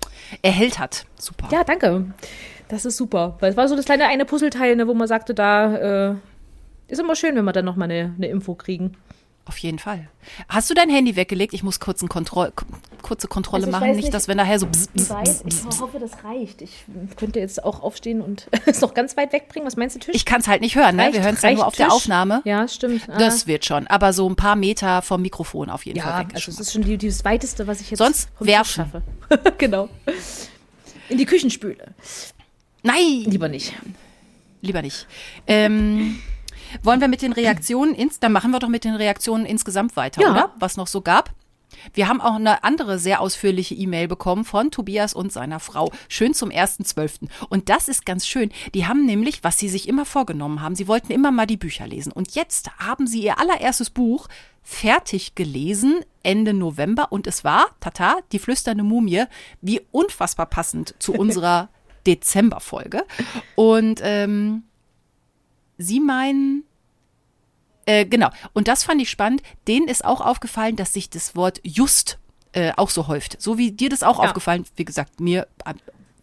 erhellt 0.43 0.79
hat. 0.79 1.07
Super. 1.19 1.49
Ja, 1.53 1.65
danke. 1.65 2.07
Das 2.69 2.85
ist 2.85 2.97
super. 2.97 3.37
Weil 3.41 3.51
es 3.51 3.57
war 3.57 3.69
so 3.69 3.77
das 3.77 3.85
kleine 3.85 4.07
eine 4.07 4.25
Puzzleteil, 4.25 4.77
ne, 4.77 4.89
wo 4.89 4.95
man 4.95 5.09
sagte, 5.09 5.35
da 5.35 6.11
äh, 6.11 6.15
ist 6.89 6.99
immer 6.99 7.17
schön, 7.17 7.37
wenn 7.37 7.45
wir 7.45 7.53
dann 7.53 7.65
noch 7.65 7.77
mal 7.77 7.85
eine, 7.85 8.15
eine 8.17 8.29
Info 8.29 8.55
kriegen. 8.55 8.97
Auf 9.47 9.59
jeden 9.59 9.79
Fall. 9.79 10.09
Hast 10.49 10.71
du 10.71 10.75
dein 10.75 10.89
Handy 10.89 11.17
weggelegt? 11.17 11.53
Ich 11.53 11.63
muss 11.63 11.79
kurz 11.79 12.01
eine 12.01 12.09
Kontroll 12.09 12.53
kurze 13.03 13.29
Kontrolle 13.29 13.67
also 13.67 13.71
machen, 13.73 13.91
nicht, 13.91 14.05
nicht, 14.05 14.15
dass 14.15 14.27
wir 14.27 14.35
nachher 14.35 14.59
so. 14.59 14.67
Bzz, 14.67 14.89
bzz, 14.89 15.11
weiß, 15.11 15.45
ich 15.47 15.81
hoffe, 15.81 15.99
das 16.01 16.25
reicht. 16.25 16.63
Ich 16.63 16.85
könnte 17.17 17.39
jetzt 17.39 17.63
auch 17.63 17.83
aufstehen 17.83 18.23
und 18.23 18.49
es 18.67 18.81
noch 18.81 18.95
ganz 18.95 19.17
weit 19.17 19.33
wegbringen. 19.33 19.67
Was 19.67 19.77
meinst 19.77 19.95
du, 19.97 20.01
Tisch? 20.01 20.15
Ich 20.15 20.25
kann 20.25 20.41
es 20.41 20.49
halt 20.49 20.63
nicht 20.63 20.75
hören, 20.75 20.97
ne? 20.97 21.11
wir 21.13 21.23
hören 21.23 21.35
es 21.35 21.43
ja 21.43 21.53
nur 21.53 21.67
auf 21.67 21.75
Tisch? 21.75 21.85
der 21.85 21.93
Aufnahme. 21.93 22.41
Ja, 22.45 22.67
stimmt. 22.67 23.03
Ah. 23.09 23.19
Das 23.19 23.47
wird 23.47 23.65
schon. 23.65 23.87
Aber 23.87 24.13
so 24.13 24.29
ein 24.29 24.37
paar 24.37 24.57
Meter 24.57 25.03
vom 25.03 25.21
Mikrofon 25.23 25.69
auf 25.69 25.85
jeden 25.85 25.99
ja, 25.99 26.05
Fall 26.05 26.21
weg. 26.21 26.29
Also, 26.35 26.51
das 26.51 26.61
ist 26.61 26.73
schon 26.73 26.83
die, 26.83 26.97
die, 26.97 27.09
das 27.09 27.25
weiteste, 27.25 27.67
was 27.67 27.83
ich 27.83 27.91
jetzt 27.91 27.99
Sonst 27.99 28.31
werfen. 28.41 28.87
schaffe. 28.87 29.03
genau. 29.59 29.91
In 31.11 31.19
die 31.19 31.27
Küchenspüle. 31.27 31.95
Nein! 32.83 33.25
Lieber 33.27 33.49
nicht. 33.49 33.75
Lieber 34.63 34.81
nicht. 34.81 35.07
Ähm. 35.47 36.19
Wollen 36.83 37.01
wir 37.01 37.09
mit 37.09 37.23
den 37.23 37.33
Reaktionen 37.33 37.95
ins, 37.95 38.21
dann 38.21 38.33
machen 38.33 38.51
wir 38.51 38.59
doch 38.59 38.69
mit 38.69 38.85
den 38.85 38.95
Reaktionen 38.95 39.47
insgesamt 39.47 39.97
weiter, 39.97 40.23
ja. 40.23 40.31
oder? 40.31 40.55
Was 40.59 40.77
noch 40.77 40.87
so 40.87 41.01
gab. 41.01 41.31
Wir 41.93 42.09
haben 42.09 42.21
auch 42.21 42.37
eine 42.37 42.65
andere 42.65 42.99
sehr 42.99 43.21
ausführliche 43.21 43.75
E-Mail 43.75 44.09
bekommen 44.09 44.45
von 44.45 44.71
Tobias 44.71 45.15
und 45.15 45.33
seiner 45.33 45.61
Frau. 45.61 45.91
Schön 46.09 46.35
zum 46.35 46.51
1.12. 46.51 47.29
Und 47.49 47.69
das 47.69 47.89
ist 47.89 48.07
ganz 48.07 48.27
schön. 48.27 48.51
Die 48.75 48.87
haben 48.87 49.05
nämlich, 49.05 49.45
was 49.45 49.59
sie 49.59 49.69
sich 49.69 49.89
immer 49.89 50.05
vorgenommen 50.05 50.63
haben, 50.63 50.75
sie 50.75 50.89
wollten 50.89 51.13
immer 51.13 51.31
mal 51.31 51.47
die 51.47 51.57
Bücher 51.57 51.87
lesen. 51.87 52.13
Und 52.13 52.35
jetzt 52.35 52.71
haben 52.79 53.07
sie 53.07 53.23
ihr 53.23 53.39
allererstes 53.39 53.91
Buch 53.91 54.29
fertig 54.63 55.35
gelesen, 55.35 56.01
Ende 56.23 56.55
November. 56.55 57.13
Und 57.13 57.27
es 57.27 57.45
war, 57.45 57.67
tata, 57.81 58.17
die 58.33 58.39
flüsternde 58.39 58.85
Mumie, 58.85 59.25
wie 59.61 59.83
unfassbar 59.91 60.47
passend 60.47 60.95
zu 60.99 61.13
unserer 61.13 61.69
Dezemberfolge. 62.07 63.05
Und 63.55 64.01
ähm, 64.03 64.65
Sie 65.79 66.01
meinen, 66.01 66.65
äh, 67.87 68.07
genau, 68.07 68.31
und 68.53 68.69
das 68.69 68.85
fand 68.85 69.01
ich 69.01 69.11
spannend. 69.11 69.43
Denen 69.67 69.89
ist 69.89 70.05
auch 70.05 70.21
aufgefallen, 70.21 70.77
dass 70.77 70.93
sich 70.93 71.11
das 71.11 71.37
Wort 71.37 71.61
just 71.63 72.19
äh, 72.53 72.73
auch 72.77 72.91
so 72.91 73.09
häuft. 73.09 73.41
So 73.41 73.59
wie 73.59 73.73
dir 73.73 73.89
das 73.89 74.03
auch 74.03 74.23
ja. 74.23 74.29
aufgefallen, 74.29 74.65
wie 74.77 74.85
gesagt, 74.85 75.21
mir 75.21 75.47
äh, 75.65 75.75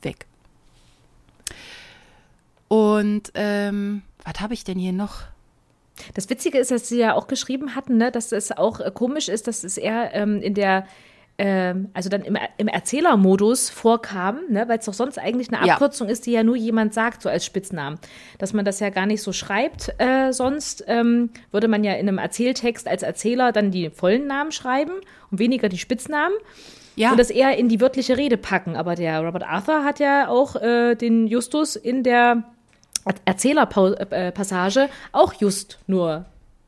weg. 0.02 0.26
Und 2.68 3.32
ähm, 3.34 4.02
was 4.24 4.40
habe 4.40 4.54
ich 4.54 4.64
denn 4.64 4.80
hier 4.80 4.94
noch? 4.94 5.24
Das 6.14 6.30
Witzige 6.30 6.58
ist, 6.58 6.72
dass 6.72 6.88
sie 6.88 7.00
ja 7.00 7.14
auch 7.14 7.28
geschrieben 7.28 7.76
hatten, 7.76 7.98
ne, 7.98 8.12
dass 8.12 8.32
es 8.32 8.52
auch 8.52 8.80
äh, 8.80 8.92
komisch 8.94 9.28
ist, 9.28 9.48
dass 9.48 9.64
es 9.64 9.78
eher 9.78 10.14
ähm, 10.14 10.42
in 10.42 10.54
der 10.54 10.88
also 11.94 12.10
dann 12.10 12.22
im, 12.22 12.38
im 12.58 12.68
Erzählermodus 12.68 13.70
vorkam, 13.70 14.40
ne, 14.50 14.68
weil 14.68 14.80
es 14.80 14.86
doch 14.86 14.94
sonst 14.94 15.18
eigentlich 15.18 15.52
eine 15.52 15.66
Ja. 15.66 15.74
Abkürzung 15.74 16.08
ist, 16.10 16.26
die 16.26 16.32
ja 16.32 16.44
nur 16.44 16.56
jemand 16.56 16.94
sagt, 16.94 17.22
so 17.22 17.30
als 17.30 17.46
Spitznamen. 17.46 17.98
Dass 18.38 18.54
man 18.54 18.66
das 18.66 18.80
ja 18.80 18.90
gar 18.90 19.06
nicht 19.06 19.22
so 19.22 19.34
schreibt 19.34 19.94
äh, 19.98 20.32
sonst, 20.32 20.84
ähm, 20.88 21.30
würde 21.52 21.68
man 21.68 21.84
ja 21.84 21.94
in 21.94 22.08
einem 22.08 22.18
Erzähltext 22.18 22.88
als 22.88 23.02
Erzähler 23.04 23.52
dann 23.52 23.72
die 23.72 23.90
vollen 23.90 24.28
Namen 24.28 24.52
schreiben 24.52 24.92
und 25.32 25.40
weniger 25.40 25.70
die 25.70 25.78
Spitznamen. 25.78 26.36
Ja, 26.96 27.12
Und 27.12 27.20
das 27.20 27.30
eher 27.30 27.58
in 27.58 27.70
die 27.70 27.80
wörtliche 27.80 28.18
Rede 28.18 28.38
packen. 28.38 28.76
Aber 28.76 28.96
der 28.96 29.22
Robert 29.22 29.44
Arthur 29.44 29.84
hat 29.84 30.00
ja 30.00 30.28
auch 30.28 30.56
äh, 30.58 30.96
den 30.96 31.26
Justus 31.28 31.76
in 31.76 32.04
der 32.04 32.44
Erzählerpassage 33.26 34.90
auch 35.12 35.34
Just 35.34 35.80
nur 35.88 36.26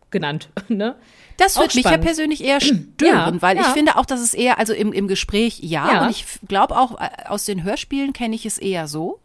genannt. 0.10 0.50
Ne? 0.70 0.96
Das 1.38 1.58
wird 1.58 1.76
mich 1.76 1.86
ja 1.86 1.98
persönlich 1.98 2.44
eher 2.44 2.62
stören, 2.62 3.36
Ja, 3.36 3.42
weil 3.42 3.58
ich 3.58 3.66
ja. 3.66 3.74
finde 3.74 3.96
auch, 3.98 4.06
dass 4.06 4.22
es 4.22 4.34
eher, 4.34 4.60
also 4.60 4.74
im, 4.74 4.94
im 4.94 5.08
Gespräch 5.08 5.60
ja, 5.60 5.92
Ja. 5.92 6.04
und 6.04 6.12
ich 6.12 6.26
glaube 6.48 6.78
auch 6.78 7.00
äh, 7.00 7.10
aus 7.28 7.46
den 7.46 7.64
Hörspielen 7.64 8.14
kenne 8.14 8.36
ich 8.36 8.46
es 8.46 8.58
eher 8.58 8.88
so, 8.88 9.20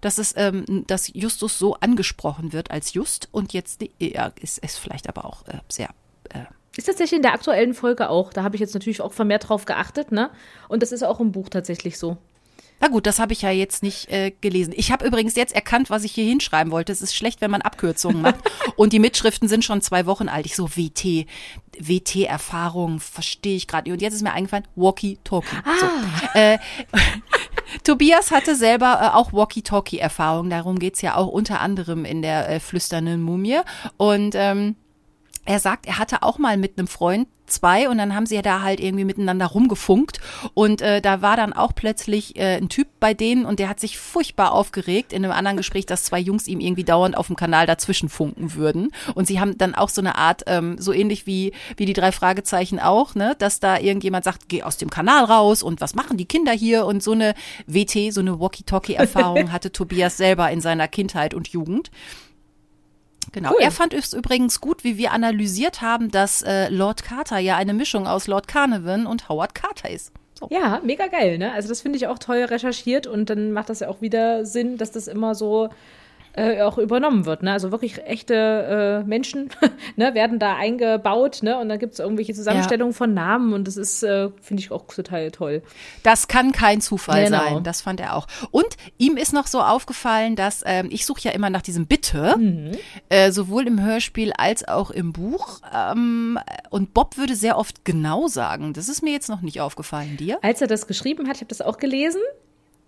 dass 0.00 0.18
es, 0.18 0.34
ähm, 0.36 0.84
dass 0.86 1.10
Justus 1.14 1.58
so 1.58 1.74
angesprochen 1.76 2.52
wird 2.52 2.70
als 2.70 2.92
Just 2.94 3.28
und 3.32 3.52
jetzt 3.52 3.82
ja, 3.98 4.32
ist 4.40 4.58
es 4.62 4.76
vielleicht 4.76 5.08
aber 5.08 5.24
auch 5.24 5.46
äh, 5.48 5.58
sehr 5.68 5.88
äh, 6.30 6.40
Ist 6.76 6.86
tatsächlich 6.86 7.16
in 7.16 7.22
der 7.22 7.32
aktuellen 7.32 7.74
Folge 7.74 8.10
auch. 8.10 8.32
Da 8.32 8.42
habe 8.42 8.56
ich 8.56 8.60
jetzt 8.60 8.74
natürlich 8.74 9.00
auch 9.00 9.12
vermehrt 9.12 9.48
drauf 9.48 9.64
geachtet. 9.64 10.12
Ne? 10.12 10.30
Und 10.68 10.82
das 10.82 10.92
ist 10.92 11.02
auch 11.02 11.20
im 11.20 11.32
Buch 11.32 11.48
tatsächlich 11.48 11.98
so. 11.98 12.18
Na 12.82 12.88
gut, 12.88 13.06
das 13.06 13.20
habe 13.20 13.32
ich 13.32 13.42
ja 13.42 13.50
jetzt 13.50 13.84
nicht 13.84 14.10
äh, 14.10 14.32
gelesen. 14.40 14.74
Ich 14.76 14.90
habe 14.90 15.06
übrigens 15.06 15.36
jetzt 15.36 15.54
erkannt, 15.54 15.88
was 15.88 16.02
ich 16.02 16.10
hier 16.10 16.24
hinschreiben 16.24 16.72
wollte. 16.72 16.90
Es 16.90 17.00
ist 17.00 17.14
schlecht, 17.14 17.40
wenn 17.40 17.52
man 17.52 17.62
Abkürzungen 17.62 18.20
macht. 18.20 18.40
Und 18.76 18.92
die 18.92 18.98
Mitschriften 18.98 19.46
sind 19.46 19.64
schon 19.64 19.80
zwei 19.82 20.04
Wochen 20.04 20.28
alt. 20.28 20.46
Ich 20.46 20.56
so, 20.56 20.68
WT, 20.68 21.28
WT-Erfahrung, 21.78 22.98
verstehe 22.98 23.54
ich 23.54 23.68
gerade 23.68 23.88
nicht. 23.88 23.92
Und 23.92 24.02
jetzt 24.02 24.14
ist 24.14 24.22
mir 24.22 24.32
eingefallen, 24.32 24.66
Walkie-Talkie. 24.74 25.56
So. 25.78 25.86
Äh, 26.40 26.58
Tobias 27.84 28.32
hatte 28.32 28.56
selber 28.56 28.98
äh, 29.00 29.16
auch 29.16 29.32
Walkie-Talkie-Erfahrung. 29.32 30.50
Darum 30.50 30.80
geht's 30.80 31.02
ja 31.02 31.14
auch 31.14 31.28
unter 31.28 31.60
anderem 31.60 32.04
in 32.04 32.20
der 32.20 32.48
äh, 32.48 32.58
flüsternden 32.58 33.22
Mumie. 33.22 33.60
Und 33.96 34.34
ähm, 34.34 34.74
er 35.44 35.60
sagt, 35.60 35.86
er 35.86 35.98
hatte 35.98 36.24
auch 36.24 36.38
mal 36.38 36.56
mit 36.56 36.78
einem 36.78 36.88
Freund 36.88 37.28
zwei 37.52 37.88
und 37.88 37.98
dann 37.98 38.14
haben 38.14 38.26
sie 38.26 38.34
ja 38.34 38.42
da 38.42 38.62
halt 38.62 38.80
irgendwie 38.80 39.04
miteinander 39.04 39.46
rumgefunkt. 39.46 40.18
Und 40.54 40.80
äh, 40.82 41.00
da 41.00 41.22
war 41.22 41.36
dann 41.36 41.52
auch 41.52 41.74
plötzlich 41.74 42.36
äh, 42.36 42.56
ein 42.56 42.68
Typ 42.68 42.88
bei 43.00 43.14
denen 43.14 43.44
und 43.44 43.58
der 43.58 43.68
hat 43.68 43.80
sich 43.80 43.98
furchtbar 43.98 44.52
aufgeregt 44.52 45.12
in 45.12 45.24
einem 45.24 45.32
anderen 45.32 45.56
Gespräch, 45.56 45.86
dass 45.86 46.04
zwei 46.04 46.18
Jungs 46.18 46.48
ihm 46.48 46.60
irgendwie 46.60 46.84
dauernd 46.84 47.16
auf 47.16 47.26
dem 47.26 47.36
Kanal 47.36 47.66
dazwischen 47.66 48.08
funken 48.08 48.54
würden. 48.54 48.90
Und 49.14 49.26
sie 49.26 49.40
haben 49.40 49.58
dann 49.58 49.74
auch 49.74 49.88
so 49.88 50.00
eine 50.00 50.16
Art, 50.16 50.42
ähm, 50.46 50.76
so 50.78 50.92
ähnlich 50.92 51.26
wie, 51.26 51.52
wie 51.76 51.86
die 51.86 51.92
drei 51.92 52.12
Fragezeichen 52.12 52.80
auch, 52.80 53.14
ne, 53.14 53.34
dass 53.38 53.60
da 53.60 53.78
irgendjemand 53.78 54.24
sagt, 54.24 54.48
geh 54.48 54.62
aus 54.62 54.76
dem 54.76 54.90
Kanal 54.90 55.24
raus 55.24 55.62
und 55.62 55.80
was 55.80 55.94
machen 55.94 56.16
die 56.16 56.26
Kinder 56.26 56.52
hier? 56.52 56.86
Und 56.86 57.02
so 57.02 57.12
eine 57.12 57.34
WT, 57.66 58.12
so 58.12 58.20
eine 58.20 58.40
Walkie-Talkie-Erfahrung 58.40 59.52
hatte 59.52 59.72
Tobias 59.72 60.16
selber 60.16 60.50
in 60.50 60.60
seiner 60.60 60.88
Kindheit 60.88 61.34
und 61.34 61.48
Jugend. 61.48 61.90
Genau. 63.30 63.50
Cool. 63.52 63.60
Er 63.60 63.70
fand 63.70 63.94
es 63.94 64.12
übrigens 64.12 64.60
gut, 64.60 64.84
wie 64.84 64.98
wir 64.98 65.12
analysiert 65.12 65.80
haben, 65.80 66.10
dass 66.10 66.42
äh, 66.42 66.68
Lord 66.68 67.04
Carter 67.04 67.38
ja 67.38 67.56
eine 67.56 67.74
Mischung 67.74 68.06
aus 68.06 68.26
Lord 68.26 68.48
Carnarvon 68.48 69.06
und 69.06 69.28
Howard 69.28 69.54
Carter 69.54 69.90
ist. 69.90 70.12
So. 70.38 70.48
Ja, 70.50 70.80
mega 70.82 71.06
geil. 71.06 71.38
Ne? 71.38 71.52
Also 71.52 71.68
das 71.68 71.82
finde 71.82 71.98
ich 71.98 72.08
auch 72.08 72.18
toll 72.18 72.38
recherchiert 72.38 73.06
und 73.06 73.30
dann 73.30 73.52
macht 73.52 73.68
das 73.68 73.80
ja 73.80 73.88
auch 73.88 74.00
wieder 74.00 74.44
Sinn, 74.44 74.76
dass 74.76 74.90
das 74.90 75.06
immer 75.06 75.34
so 75.34 75.70
äh, 76.34 76.62
auch 76.62 76.78
übernommen 76.78 77.26
wird. 77.26 77.42
Ne? 77.42 77.52
Also 77.52 77.70
wirklich 77.72 78.02
echte 78.04 79.02
äh, 79.04 79.08
Menschen 79.08 79.50
ne, 79.96 80.14
werden 80.14 80.38
da 80.38 80.56
eingebaut 80.56 81.40
ne? 81.42 81.58
und 81.58 81.68
dann 81.68 81.78
gibt 81.78 81.92
es 81.92 81.98
irgendwelche 81.98 82.32
Zusammenstellungen 82.34 82.94
von 82.94 83.12
Namen 83.12 83.52
und 83.52 83.68
das 83.68 83.76
ist, 83.76 84.02
äh, 84.02 84.30
finde 84.40 84.62
ich 84.62 84.70
auch 84.70 84.86
total 84.86 85.30
toll. 85.30 85.62
Das 86.02 86.28
kann 86.28 86.52
kein 86.52 86.80
Zufall 86.80 87.24
Genau. 87.24 87.38
sein. 87.38 87.64
Das 87.64 87.82
fand 87.82 88.00
er 88.00 88.16
auch. 88.16 88.26
Und 88.50 88.76
ihm 88.98 89.16
ist 89.16 89.32
noch 89.32 89.46
so 89.46 89.60
aufgefallen, 89.60 90.34
dass 90.36 90.62
ähm, 90.66 90.88
ich 90.90 91.04
suche 91.06 91.20
ja 91.22 91.32
immer 91.32 91.50
nach 91.50 91.62
diesem 91.62 91.86
Bitte, 91.86 92.36
Mhm. 92.38 92.72
äh, 93.10 93.30
sowohl 93.32 93.66
im 93.66 93.82
Hörspiel 93.82 94.32
als 94.36 94.66
auch 94.66 94.90
im 94.90 95.12
Buch. 95.12 95.60
Ähm, 95.74 96.38
und 96.70 96.94
Bob 96.94 97.18
würde 97.18 97.36
sehr 97.36 97.58
oft 97.58 97.84
genau 97.84 98.26
sagen. 98.28 98.72
Das 98.72 98.88
ist 98.88 99.02
mir 99.02 99.12
jetzt 99.12 99.28
noch 99.28 99.42
nicht 99.42 99.60
aufgefallen. 99.60 100.16
Dir? 100.16 100.38
Als 100.42 100.60
er 100.60 100.66
das 100.66 100.86
geschrieben 100.86 101.28
hat, 101.28 101.36
ich 101.36 101.42
habe 101.42 101.48
das 101.48 101.60
auch 101.60 101.76
gelesen, 101.76 102.20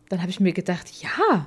dann 0.08 0.20
habe 0.20 0.30
ich 0.30 0.40
mir 0.40 0.52
gedacht, 0.52 0.90
ja, 1.02 1.46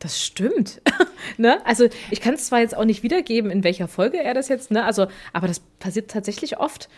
das 0.00 0.20
stimmt. 0.20 0.82
ne? 1.36 1.64
Also 1.64 1.88
ich 2.10 2.20
kann 2.20 2.34
es 2.34 2.46
zwar 2.46 2.60
jetzt 2.60 2.76
auch 2.76 2.84
nicht 2.84 3.02
wiedergeben, 3.02 3.50
in 3.50 3.62
welcher 3.62 3.86
Folge 3.86 4.18
er 4.18 4.34
das 4.34 4.48
jetzt, 4.48 4.70
ne? 4.70 4.84
Also, 4.84 5.06
aber 5.32 5.46
das 5.46 5.60
passiert 5.78 6.10
tatsächlich 6.10 6.58
oft. 6.58 6.88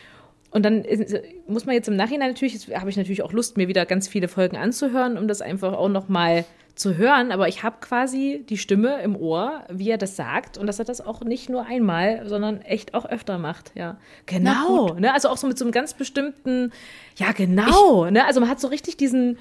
Und 0.51 0.65
dann 0.65 0.85
ist, 0.85 1.15
muss 1.47 1.67
man 1.67 1.75
jetzt 1.75 1.89
im 1.89 1.97
Nachhinein 1.97 2.31
natürlich, 2.31 2.75
habe 2.75 2.91
ich 2.91 2.97
natürlich 2.97 3.23
auch 3.23 3.33
Lust, 3.33 3.57
mir 3.57 3.69
wieder 3.69 3.87
ganz 3.87 4.07
viele 4.07 4.29
Folgen 4.29 4.57
anzuhören, 4.57 5.19
um 5.19 5.27
das 5.27 5.41
einfach 5.41 5.73
auch 5.73 5.89
noch 5.89 6.09
mal 6.09 6.45
zu 6.75 6.97
hören. 6.97 7.33
Aber 7.33 7.49
ich 7.49 7.63
habe 7.63 7.77
quasi 7.81 8.45
die 8.49 8.59
Stimme 8.59 9.01
im 9.03 9.17
Ohr, 9.17 9.65
wie 9.71 9.91
er 9.91 9.99
das 9.99 10.15
sagt, 10.15 10.59
und 10.59 10.67
dass 10.67 10.79
er 10.79 10.85
das 10.85 11.01
auch 11.01 11.23
nicht 11.23 11.49
nur 11.49 11.67
einmal, 11.67 12.29
sondern 12.29 12.61
echt 12.61 12.95
auch 12.95 13.07
öfter 13.07 13.39
macht. 13.39 13.73
Ja, 13.75 13.99
genau. 14.27 14.95
Ne? 14.95 15.13
Also 15.13 15.29
auch 15.29 15.39
so 15.39 15.47
mit 15.47 15.59
so 15.59 15.65
einem 15.65 15.73
ganz 15.73 15.95
bestimmten, 15.95 16.71
ja 17.17 17.33
genau. 17.33 18.11
ne? 18.11 18.27
Also 18.27 18.41
man 18.41 18.49
hat 18.49 18.61
so 18.61 18.69
richtig 18.69 18.97
diesen, 18.99 19.39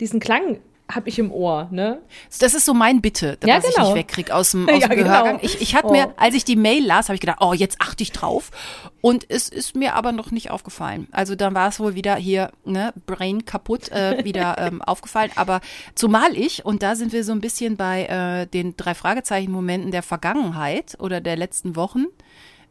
diesen 0.00 0.18
Klang 0.18 0.58
habe 0.90 1.08
ich 1.08 1.18
im 1.18 1.30
Ohr. 1.30 1.68
Ne? 1.70 2.00
Das 2.40 2.54
ist 2.54 2.64
so 2.64 2.72
mein 2.74 3.00
Bitte, 3.02 3.36
Ja, 3.44 3.58
was 3.58 3.68
ich 3.68 3.74
genau. 3.74 3.88
nicht 3.88 3.96
wegkriege 3.98 4.34
aus 4.34 4.52
dem, 4.52 4.68
aus 4.70 4.80
Ja, 4.80 4.88
dem 4.88 4.96
genau. 4.98 5.08
Gehörgang. 5.10 5.38
Ich, 5.42 5.60
ich 5.60 5.74
hatte 5.74 5.88
Oh. 5.88 5.92
mir, 5.92 6.14
als 6.16 6.34
ich 6.34 6.44
die 6.44 6.56
Mail 6.56 6.84
las, 6.86 7.08
habe 7.08 7.14
ich 7.14 7.20
gedacht, 7.20 7.38
oh, 7.40 7.52
jetzt 7.52 7.76
achte 7.80 8.02
ich 8.02 8.12
drauf. 8.12 8.50
Und 9.00 9.26
es 9.30 9.48
ist 9.48 9.76
mir 9.76 9.94
aber 9.94 10.12
noch 10.12 10.30
nicht 10.30 10.50
aufgefallen. 10.50 11.06
Also 11.12 11.34
dann 11.34 11.54
war 11.54 11.68
es 11.68 11.78
wohl 11.78 11.94
wieder 11.94 12.16
hier, 12.16 12.50
ne, 12.64 12.92
Brain 13.06 13.44
kaputt, 13.44 13.90
äh, 13.92 14.22
wieder 14.24 14.56
ähm, 14.58 14.82
aufgefallen. 14.82 15.30
Aber 15.36 15.60
zumal 15.94 16.36
ich, 16.36 16.64
und 16.64 16.82
da 16.82 16.96
sind 16.96 17.12
wir 17.12 17.22
so 17.24 17.32
ein 17.32 17.40
bisschen 17.40 17.76
bei 17.76 18.04
äh, 18.06 18.46
den 18.46 18.76
drei 18.76 18.94
Fragezeichen-Momenten 18.94 19.90
der 19.90 20.02
Vergangenheit 20.02 20.96
oder 21.00 21.20
der 21.20 21.36
letzten 21.36 21.76
Wochen, 21.76 22.06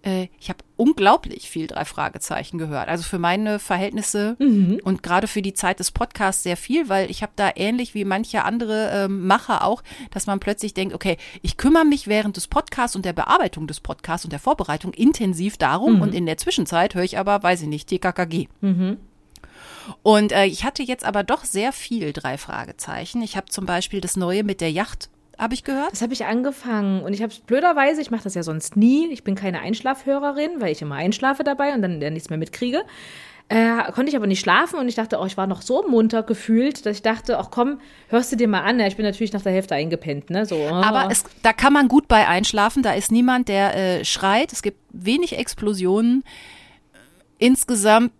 äh, 0.03 0.27
ich 0.39 0.49
habe 0.49 0.59
unglaublich 0.75 1.49
viel 1.49 1.67
drei 1.67 1.85
Fragezeichen 1.85 2.57
gehört. 2.57 2.87
Also 2.87 3.03
für 3.03 3.19
meine 3.19 3.59
Verhältnisse 3.59 4.35
und 4.83 5.03
gerade 5.03 5.27
für 5.27 5.41
die 5.41 5.53
Zeit 5.53 5.79
des 5.79 5.91
Podcasts 5.91 6.43
sehr 6.43 6.57
viel, 6.57 6.89
weil 6.89 7.09
ich 7.09 7.23
habe 7.23 7.33
da 7.35 7.51
ähnlich 7.55 7.93
wie 7.93 8.05
manche 8.05 8.43
andere 8.43 8.91
ähm, 8.93 9.25
Macher 9.27 9.63
auch, 9.63 9.83
dass 10.11 10.27
man 10.27 10.39
plötzlich 10.39 10.73
denkt, 10.73 10.93
okay, 10.93 11.17
ich 11.41 11.57
kümmere 11.57 11.85
mich 11.85 12.07
während 12.07 12.37
des 12.37 12.47
Podcasts 12.47 12.95
und 12.95 13.05
der 13.05 13.13
Bearbeitung 13.13 13.67
des 13.67 13.79
Podcasts 13.79 14.25
und 14.25 14.31
der 14.31 14.39
Vorbereitung 14.39 14.93
intensiv 14.93 15.57
darum 15.57 15.95
und 16.01 16.13
in 16.13 16.25
der 16.25 16.37
Zwischenzeit 16.37 16.95
höre 16.95 17.03
ich 17.03 17.17
aber, 17.17 17.41
weiß 17.41 17.63
ich 17.63 17.67
nicht, 17.67 17.89
TKKG. 17.89 18.47
Und 20.03 20.31
äh, 20.31 20.45
ich 20.45 20.63
hatte 20.63 20.83
jetzt 20.83 21.05
aber 21.05 21.23
doch 21.23 21.45
sehr 21.45 21.71
viel 21.71 22.13
drei 22.13 22.37
Fragezeichen. 22.37 23.21
Ich 23.21 23.37
habe 23.37 23.47
zum 23.47 23.65
Beispiel 23.65 24.01
das 24.01 24.15
Neue 24.17 24.43
mit 24.43 24.61
der 24.61 24.71
Yacht, 24.71 25.09
habe 25.37 25.53
ich 25.53 25.63
gehört. 25.63 25.91
Das 25.91 26.01
habe 26.01 26.13
ich 26.13 26.25
angefangen 26.25 27.03
und 27.03 27.13
ich 27.13 27.21
habe 27.21 27.31
es 27.31 27.39
blöderweise, 27.39 28.01
ich 28.01 28.11
mache 28.11 28.23
das 28.23 28.33
ja 28.33 28.43
sonst 28.43 28.75
nie, 28.75 29.07
ich 29.11 29.23
bin 29.23 29.35
keine 29.35 29.61
Einschlafhörerin, 29.61 30.59
weil 30.59 30.71
ich 30.71 30.81
immer 30.81 30.95
einschlafe 30.95 31.43
dabei 31.43 31.73
und 31.73 31.81
dann 31.81 32.01
ja 32.01 32.09
nichts 32.09 32.29
mehr 32.29 32.39
mitkriege. 32.39 32.83
Äh, 33.49 33.91
konnte 33.93 34.09
ich 34.09 34.17
aber 34.17 34.27
nicht 34.27 34.41
schlafen 34.41 34.77
und 34.77 34.89
ich 34.89 34.95
dachte, 34.95 35.19
oh, 35.21 35.25
ich 35.25 35.37
war 35.37 35.47
noch 35.47 35.61
so 35.61 35.87
munter 35.87 36.21
gefühlt, 36.21 36.85
dass 36.85 36.97
ich 36.97 37.01
dachte, 37.01 37.39
ach 37.39 37.49
komm, 37.49 37.79
hörst 38.09 38.29
du 38.33 38.35
dir 38.35 38.47
mal 38.47 38.61
an. 38.61 38.77
Ja, 38.77 38.87
ich 38.87 38.97
bin 38.97 39.05
natürlich 39.05 39.31
nach 39.31 39.41
der 39.41 39.53
Hälfte 39.53 39.73
eingepennt, 39.73 40.29
ne? 40.29 40.45
So. 40.45 40.67
Aber 40.67 41.07
es, 41.09 41.23
da 41.43 41.53
kann 41.53 41.71
man 41.71 41.87
gut 41.87 42.09
bei 42.09 42.27
einschlafen. 42.27 42.83
Da 42.83 42.91
ist 42.91 43.09
niemand, 43.09 43.47
der 43.47 43.75
äh, 43.75 44.05
schreit. 44.05 44.51
Es 44.51 44.61
gibt 44.61 44.79
wenig 44.91 45.37
Explosionen. 45.37 46.25
Insgesamt, 47.37 48.11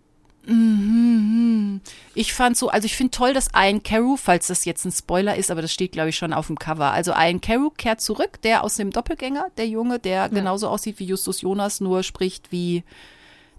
ich 2.14 2.32
fand 2.32 2.56
so, 2.56 2.68
also 2.68 2.86
ich 2.86 2.96
finde 2.96 3.10
toll, 3.10 3.34
dass 3.34 3.48
Ian 3.54 3.82
Carew, 3.82 4.16
falls 4.16 4.46
das 4.46 4.64
jetzt 4.64 4.84
ein 4.84 4.92
Spoiler 4.92 5.36
ist, 5.36 5.50
aber 5.50 5.62
das 5.62 5.72
steht, 5.72 5.92
glaube 5.92 6.08
ich, 6.08 6.16
schon 6.16 6.32
auf 6.32 6.46
dem 6.46 6.58
Cover. 6.58 6.90
Also 6.92 7.12
Ian 7.12 7.40
Carew 7.40 7.70
kehrt 7.70 8.00
zurück, 8.00 8.40
der 8.42 8.64
aus 8.64 8.76
dem 8.76 8.90
Doppelgänger, 8.90 9.48
der 9.58 9.66
Junge, 9.68 9.98
der 9.98 10.28
genauso 10.28 10.68
aussieht 10.68 10.98
wie 10.98 11.04
Justus 11.04 11.42
Jonas, 11.42 11.80
nur 11.80 12.02
spricht 12.02 12.50
wie 12.50 12.82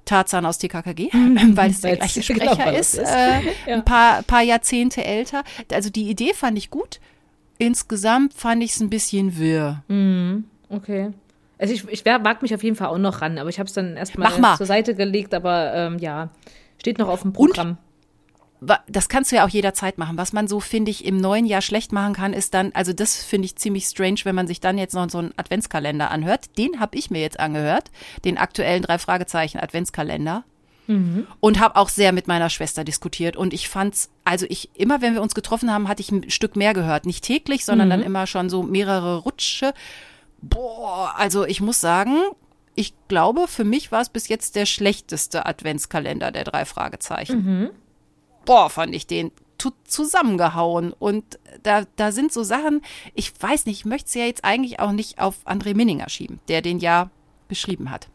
Tarzan 0.05 0.46
aus 0.46 0.58
TKKG, 0.58 1.10
weil 1.53 1.69
es 1.72 1.81
der 1.81 1.98
gleiche 1.98 2.22
genau 2.34 2.53
Sprecher 2.53 2.72
das 2.72 2.93
ist, 2.96 3.00
ist. 3.03 3.10
äh, 3.10 3.41
Ja. 3.67 3.75
ein 3.75 3.86
paar, 3.86 4.24
paar 4.24 4.41
Jahrzehnte 4.41 5.03
älter. 5.05 5.43
Also 5.72 5.89
die 5.89 6.10
Idee 6.10 6.34
fand 6.34 6.58
ich 6.58 6.69
gut. 6.72 7.00
Insgesamt 7.60 8.34
fand 8.34 8.63
ich 8.63 8.72
es 8.72 8.79
ein 8.79 8.89
bisschen 8.89 9.38
wirr. 9.38 9.84
Okay. 10.69 11.12
Also 11.60 11.74
ich, 11.74 11.88
ich 11.89 12.05
wag 12.05 12.41
mich 12.41 12.55
auf 12.55 12.63
jeden 12.63 12.77
Fall 12.77 12.88
auch 12.88 12.98
noch 12.98 13.22
ran, 13.22 13.38
aber 13.38 13.50
ich 13.50 13.60
habe 13.60 13.67
es 13.67 13.74
dann 13.74 13.98
erstmal 13.98 14.55
zur 14.58 14.65
Seite 14.65 14.96
gelegt, 14.96 15.34
aber 15.34 15.74
ähm, 15.75 16.00
ja, 16.00 16.29
steht 16.79 16.98
noch 16.98 17.07
auf 17.09 17.21
dem 17.21 17.33
Programm. 17.33 17.77
Wa- 18.62 18.79
Das 18.89 19.07
kannst 19.07 19.31
du 19.31 19.38
ja 19.38 19.45
auch 19.45 19.50
jederzeit 19.50 19.98
machen. 19.98 20.17
Was 20.17 20.33
man 20.33 20.48
so, 20.48 20.59
finde 20.59 20.91
ich, 20.91 21.05
im 21.05 21.17
neuen 21.17 21.45
Jahr 21.45 21.62
schlecht 21.62 21.91
machen 21.93 22.13
kann, 22.13 22.33
ist 22.33 22.53
dann, 22.53 22.71
also 22.74 22.91
das 22.91 23.24
finde 23.24 23.45
ich 23.45 23.55
ziemlich 23.55 23.86
strange, 23.86 24.19
wenn 24.24 24.36
man 24.36 24.48
sich 24.48 24.59
dann 24.59 24.77
jetzt 24.77 24.93
noch 24.95 25.09
so 25.09 25.19
einen 25.19 25.33
Adventskalender 25.38 26.12
anhört. 26.12 26.57
Den 26.57 26.79
habe 26.79 26.98
ich 26.98 27.09
mir 27.09 27.21
jetzt 27.21 27.39
angehört, 27.39 27.91
den 28.25 28.38
aktuellen 28.38 28.81
drei 28.83 28.98
Fragezeichen 28.98 29.59
Adventskalender. 29.59 30.43
Und 31.39 31.59
habe 31.59 31.75
auch 31.75 31.88
sehr 31.88 32.12
mit 32.12 32.27
meiner 32.27 32.50
Schwester 32.50 32.83
diskutiert. 32.83 33.38
Und 33.38 33.53
ich 33.53 33.69
fand's, 33.69 34.09
also 34.25 34.48
ich, 34.50 34.71
immer 34.74 35.03
wenn 35.03 35.13
wir 35.13 35.21
uns 35.21 35.36
getroffen 35.36 35.71
haben, 35.71 35.88
hatte 35.88 36.01
ich 36.01 36.12
ein 36.12 36.31
Stück 36.31 36.55
mehr 36.55 36.74
gehört. 36.74 37.05
Nicht 37.05 37.24
täglich, 37.24 37.63
sondern 37.63 37.91
dann 37.91 38.01
immer 38.01 38.25
schon 38.25 38.50
so 38.50 38.63
mehrere 38.63 39.17
Rutsche. 39.17 39.75
Boah, 40.41 41.13
also 41.15 41.45
ich 41.45 41.62
muss 41.62 41.79
sagen, 41.79 42.15
ich 42.79 42.93
glaube, 43.09 43.50
für 43.50 43.65
mich 43.65 43.91
war 43.91 44.00
es 44.00 44.07
bis 44.07 44.29
jetzt 44.29 44.55
der 44.55 44.65
schlechteste 44.65 45.45
Adventskalender 45.45 46.31
der 46.31 46.45
drei 46.45 46.63
Fragezeichen. 46.63 47.43
Boah, 48.45 48.69
fand 48.69 48.95
ich 48.95 49.05
den 49.05 49.31
zusammengehauen. 49.83 50.93
Und 50.93 51.39
da, 51.62 51.83
da 51.98 52.13
sind 52.13 52.31
so 52.31 52.41
Sachen, 52.43 52.81
ich 53.13 53.33
weiß 53.38 53.65
nicht, 53.65 53.79
ich 53.79 53.86
möchte 53.86 54.07
es 54.07 54.13
ja 54.13 54.24
jetzt 54.24 54.45
eigentlich 54.45 54.79
auch 54.79 54.93
nicht 54.93 55.19
auf 55.19 55.45
André 55.45 55.75
Minninger 55.75 56.07
schieben, 56.07 56.39
der 56.48 56.62
den 56.62 56.79
ja 56.79 57.09
geschrieben 57.50 57.91
hat. 57.91 58.07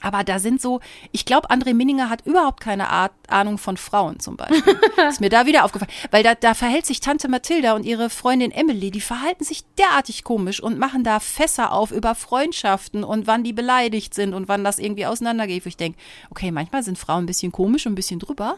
Aber 0.00 0.24
da 0.24 0.38
sind 0.38 0.60
so, 0.60 0.80
ich 1.12 1.24
glaube, 1.24 1.50
André 1.50 1.74
Minninger 1.74 2.08
hat 2.08 2.26
überhaupt 2.26 2.60
keine 2.60 2.88
Art, 2.88 3.12
Ahnung 3.28 3.58
von 3.58 3.76
Frauen 3.76 4.18
zum 4.20 4.36
Beispiel. 4.36 4.76
ist 5.08 5.20
mir 5.20 5.28
da 5.28 5.46
wieder 5.46 5.64
aufgefallen. 5.64 5.92
Weil 6.10 6.22
da, 6.22 6.34
da 6.34 6.54
verhält 6.54 6.86
sich 6.86 7.00
Tante 7.00 7.28
Mathilda 7.28 7.74
und 7.74 7.84
ihre 7.84 8.10
Freundin 8.10 8.50
Emily, 8.50 8.90
die 8.90 9.00
verhalten 9.00 9.44
sich 9.44 9.64
derartig 9.78 10.24
komisch 10.24 10.60
und 10.60 10.78
machen 10.78 11.04
da 11.04 11.20
Fässer 11.20 11.72
auf 11.72 11.92
über 11.92 12.14
Freundschaften 12.14 13.04
und 13.04 13.26
wann 13.26 13.44
die 13.44 13.52
beleidigt 13.52 14.14
sind 14.14 14.34
und 14.34 14.48
wann 14.48 14.64
das 14.64 14.78
irgendwie 14.78 15.06
auseinandergeht. 15.06 15.64
Wo 15.64 15.68
ich 15.68 15.76
denke, 15.76 15.98
okay, 16.30 16.50
manchmal 16.50 16.82
sind 16.82 16.98
Frauen 16.98 17.24
ein 17.24 17.26
bisschen 17.26 17.52
komisch 17.52 17.86
und 17.86 17.92
ein 17.92 17.96
bisschen 17.96 18.20
drüber, 18.20 18.56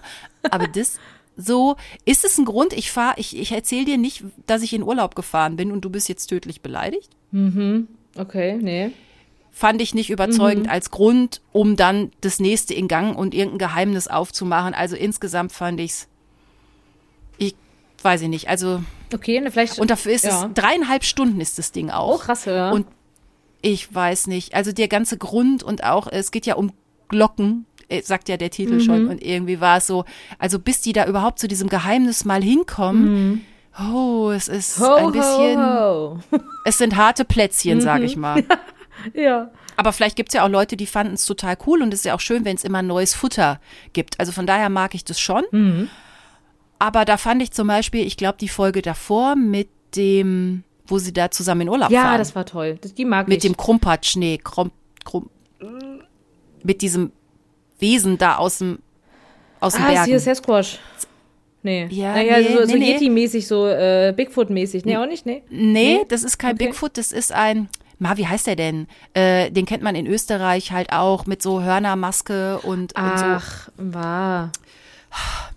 aber 0.50 0.68
das 0.68 0.98
so, 1.36 1.76
ist 2.04 2.24
es 2.24 2.38
ein 2.38 2.44
Grund, 2.44 2.72
ich 2.72 2.90
fahre, 2.90 3.14
ich, 3.16 3.38
ich 3.38 3.52
erzähle 3.52 3.84
dir 3.84 3.98
nicht, 3.98 4.24
dass 4.46 4.62
ich 4.62 4.72
in 4.72 4.82
Urlaub 4.82 5.14
gefahren 5.14 5.56
bin 5.56 5.72
und 5.72 5.82
du 5.82 5.90
bist 5.90 6.08
jetzt 6.08 6.26
tödlich 6.26 6.60
beleidigt? 6.60 7.10
Okay, 8.16 8.58
nee. 8.60 8.90
Fand 9.54 9.80
ich 9.82 9.94
nicht 9.94 10.10
überzeugend 10.10 10.68
als 10.68 10.90
Grund, 10.90 11.40
um 11.52 11.76
dann 11.76 12.10
das 12.22 12.40
nächste 12.40 12.72
in 12.74 12.88
Gang 12.88 13.16
und 13.16 13.34
irgendein 13.34 13.58
Geheimnis 13.68 14.08
aufzumachen. 14.08 14.72
Also 14.74 14.96
insgesamt 14.96 15.52
fand 15.52 15.78
ich's, 15.78 16.08
ich 17.38 17.54
weiß 18.02 18.22
ich 18.22 18.28
nicht, 18.28 18.48
also 18.48 18.82
Okay, 19.12 19.40
ne, 19.40 19.50
vielleicht. 19.50 19.78
und 19.78 19.90
dafür 19.90 20.12
ist 20.12 20.24
ja. 20.24 20.46
es 20.46 20.54
dreieinhalb 20.54 21.04
Stunden 21.04 21.40
ist 21.40 21.58
das 21.58 21.70
Ding 21.70 21.90
auch. 21.90 22.14
Oh, 22.16 22.18
krass, 22.18 22.46
ja. 22.46 22.70
Und 22.70 22.86
ich 23.60 23.94
weiß 23.94 24.26
nicht, 24.26 24.54
also 24.54 24.72
der 24.72 24.88
ganze 24.88 25.18
Grund 25.18 25.62
und 25.62 25.84
auch, 25.84 26.08
es 26.10 26.30
geht 26.30 26.46
ja 26.46 26.54
um 26.56 26.72
Glocken, 27.08 27.66
äh, 27.88 28.00
sagt 28.02 28.28
ja 28.30 28.36
der 28.38 28.50
Titel 28.50 28.74
Mhm. 28.76 28.80
schon 28.80 29.06
und 29.06 29.22
irgendwie 29.22 29.60
war 29.60 29.76
es 29.76 29.86
so, 29.86 30.04
also 30.38 30.58
bis 30.58 30.80
die 30.80 30.94
da 30.94 31.04
überhaupt 31.06 31.38
zu 31.38 31.46
diesem 31.46 31.68
Geheimnis 31.68 32.24
mal 32.24 32.42
hinkommen, 32.42 33.44
oh, 33.78 34.30
es 34.34 34.48
ist 34.48 34.78
Mhm. 34.80 34.84
ho, 34.84 34.94
ein 34.94 35.12
bisschen, 35.12 35.60
ho, 35.62 36.18
ho. 36.32 36.38
es 36.64 36.78
sind 36.78 36.96
harte 36.96 37.24
Plätzchen, 37.26 37.80
sag 37.82 38.00
Mhm. 38.00 38.06
ich 38.06 38.16
mal. 38.16 38.44
ja. 39.14 39.50
Aber 39.76 39.92
vielleicht 39.92 40.16
gibt's 40.16 40.34
ja 40.34 40.44
auch 40.44 40.48
Leute, 40.48 40.76
die 40.76 40.86
fanden 40.86 41.14
es 41.14 41.24
total 41.26 41.56
cool 41.66 41.82
und 41.82 41.92
es 41.94 42.00
ist 42.00 42.04
ja 42.06 42.14
auch 42.14 42.20
schön, 42.20 42.44
wenn 42.44 42.56
es 42.56 42.64
immer 42.64 42.82
neues 42.82 43.14
Futter 43.14 43.60
gibt. 43.92 44.20
Also 44.20 44.32
von 44.32 44.46
daher 44.46 44.68
mag 44.68 44.94
ich 44.94 45.04
das 45.04 45.18
schon. 45.18 45.44
Mhm. 45.50 45.88
Aber 46.78 47.04
da 47.04 47.16
fand 47.16 47.42
ich 47.42 47.52
zum 47.52 47.68
Beispiel, 47.68 48.06
ich 48.06 48.16
glaube, 48.16 48.38
die 48.40 48.48
Folge 48.48 48.82
davor 48.82 49.36
mit 49.36 49.68
dem, 49.96 50.64
wo 50.86 50.98
sie 50.98 51.12
da 51.12 51.30
zusammen 51.30 51.62
in 51.62 51.68
Urlaub 51.68 51.90
Ja, 51.90 52.02
fahren. 52.02 52.18
das 52.18 52.34
war 52.34 52.44
toll. 52.44 52.78
Das, 52.80 52.92
die 52.94 53.04
mag 53.04 53.28
mit 53.28 53.38
ich. 53.38 53.42
dem 53.50 53.56
Krumpatschnee, 53.56 54.38
Krum, 54.38 54.70
Krum, 55.04 55.30
mit 56.62 56.82
diesem 56.82 57.12
Wesen 57.78 58.18
da 58.18 58.36
aus 58.36 58.58
dem, 58.58 58.78
aus 59.60 59.74
dem 59.74 59.82
ah, 59.84 59.88
Bergen. 59.88 60.00
ist 60.02 60.08
hier 60.08 60.20
Sasquatch. 60.20 60.78
Nee. 61.64 61.86
Ja, 61.90 62.14
naja, 62.14 62.38
nee, 62.38 62.48
so, 62.56 62.66
so 62.66 62.72
nee, 62.72 62.78
nee. 62.78 62.96
Yeti-mäßig, 62.96 63.46
so 63.46 63.68
äh, 63.68 64.12
Bigfoot-mäßig. 64.16 64.84
Nee, 64.84 64.96
auch 64.96 65.06
nicht, 65.06 65.24
nee. 65.26 65.42
Nee, 65.48 65.98
Nee? 65.98 66.04
das 66.08 66.24
ist 66.24 66.36
kein 66.38 66.54
Okay. 66.56 66.66
Bigfoot, 66.66 66.98
das 66.98 67.12
ist 67.12 67.30
ein, 67.32 67.68
ma, 68.02 68.16
wie 68.16 68.26
heißt 68.26 68.46
der 68.48 68.56
denn? 68.56 68.88
Äh, 69.14 69.50
den 69.50 69.64
kennt 69.64 69.82
man 69.82 69.94
in 69.94 70.06
Österreich 70.06 70.72
halt 70.72 70.92
auch 70.92 71.24
mit 71.26 71.40
so 71.40 71.62
Hörnermaske 71.62 72.58
und, 72.58 72.94
und 72.96 73.18
so. 73.18 73.24
Ach, 73.24 73.68
war. 73.76 74.50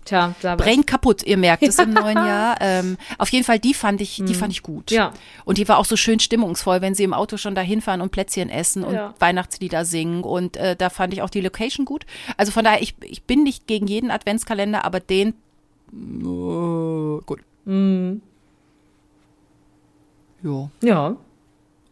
Tja, 0.04 0.34
da 0.42 0.54
Brain 0.54 0.84
kaputt, 0.86 1.22
ihr 1.24 1.38
merkt 1.38 1.62
es 1.62 1.78
im 1.78 1.92
neuen 1.92 2.16
Jahr. 2.16 2.56
Ähm, 2.60 2.98
auf 3.18 3.30
jeden 3.30 3.44
Fall, 3.44 3.58
die 3.58 3.74
fand 3.74 4.00
ich, 4.00 4.22
die 4.24 4.34
fand 4.34 4.52
ich 4.52 4.62
gut. 4.62 4.90
Ja. 4.90 5.12
Und 5.44 5.58
die 5.58 5.66
war 5.66 5.78
auch 5.78 5.86
so 5.86 5.96
schön 5.96 6.20
stimmungsvoll, 6.20 6.82
wenn 6.82 6.94
sie 6.94 7.04
im 7.04 7.14
Auto 7.14 7.38
schon 7.38 7.54
dahin 7.54 7.80
fahren 7.80 8.02
und 8.02 8.12
Plätzchen 8.12 8.50
essen 8.50 8.84
und 8.84 8.94
Ja. 8.94 9.14
Weihnachtslieder 9.18 9.84
singen. 9.84 10.22
Und 10.22 10.56
äh, 10.56 10.76
da 10.76 10.90
fand 10.90 11.14
ich 11.14 11.22
auch 11.22 11.30
die 11.30 11.40
Location 11.40 11.86
gut. 11.86 12.06
Also 12.36 12.52
von 12.52 12.64
daher, 12.64 12.82
ich, 12.82 12.94
ich 13.02 13.24
bin 13.24 13.42
nicht 13.42 13.66
gegen 13.66 13.86
jeden 13.86 14.10
Adventskalender, 14.10 14.84
aber 14.84 15.00
den 15.00 15.30
äh, 15.92 17.22
gut. 17.24 17.40
Mhm. 17.64 18.20
Ja. 20.42 20.70
Ja. 20.82 21.16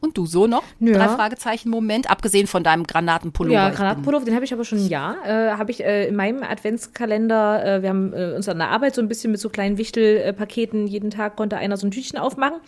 Und 0.05 0.19
du 0.19 0.27
so 0.27 0.47
noch? 0.47 0.63
Ja. 0.81 0.93
Drei 0.93 1.09
Fragezeichen 1.09 1.71
Moment, 1.71 2.11
abgesehen 2.11 2.47
von 2.47 2.63
deinem 2.63 2.85
Granatenpullover. 2.85 3.55
Ja, 3.55 3.71
Granatpullover, 3.71 4.27
den 4.27 4.35
habe 4.35 4.45
ich 4.45 4.53
aber 4.53 4.65
schon 4.65 4.79
ein 4.79 4.87
Jahr. 4.87 5.17
Äh, 5.27 5.53
habe 5.53 5.71
ich 5.71 5.83
äh, 5.83 6.07
in 6.09 6.15
meinem 6.15 6.43
Adventskalender, 6.43 7.65
äh, 7.65 7.83
wir 7.83 7.89
haben 7.89 8.13
äh, 8.13 8.35
uns 8.37 8.47
an 8.49 8.59
der 8.59 8.69
Arbeit 8.69 8.95
so 8.95 9.01
ein 9.01 9.09
bisschen 9.09 9.33
mit 9.33 9.41
so 9.41 9.49
kleinen 9.49 9.79
Wichtelpaketen, 9.79 10.87
jeden 10.87 11.09
Tag 11.09 11.37
konnte 11.37 11.57
einer 11.57 11.79
so 11.79 11.87
ein 11.87 11.91
Tütchen 11.91 12.19
aufmachen. 12.19 12.61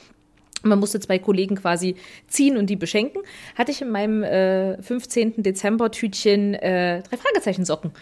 Man 0.63 0.79
musste 0.79 0.99
zwei 0.99 1.19
Kollegen 1.19 1.57
quasi 1.57 1.97
ziehen 2.29 2.57
und 2.57 2.69
die 2.69 2.77
beschenken. 2.77 3.23
Hatte 3.55 3.71
ich 3.71 3.83
in 3.83 3.91
meinem 3.91 4.23
äh, 4.23 4.81
15. 4.83 5.43
Dezember 5.43 5.91
Tütchen 5.91 6.55
äh, 6.55 7.03
drei 7.03 7.17
Fragezeichen 7.17 7.65
Socken. 7.65 7.93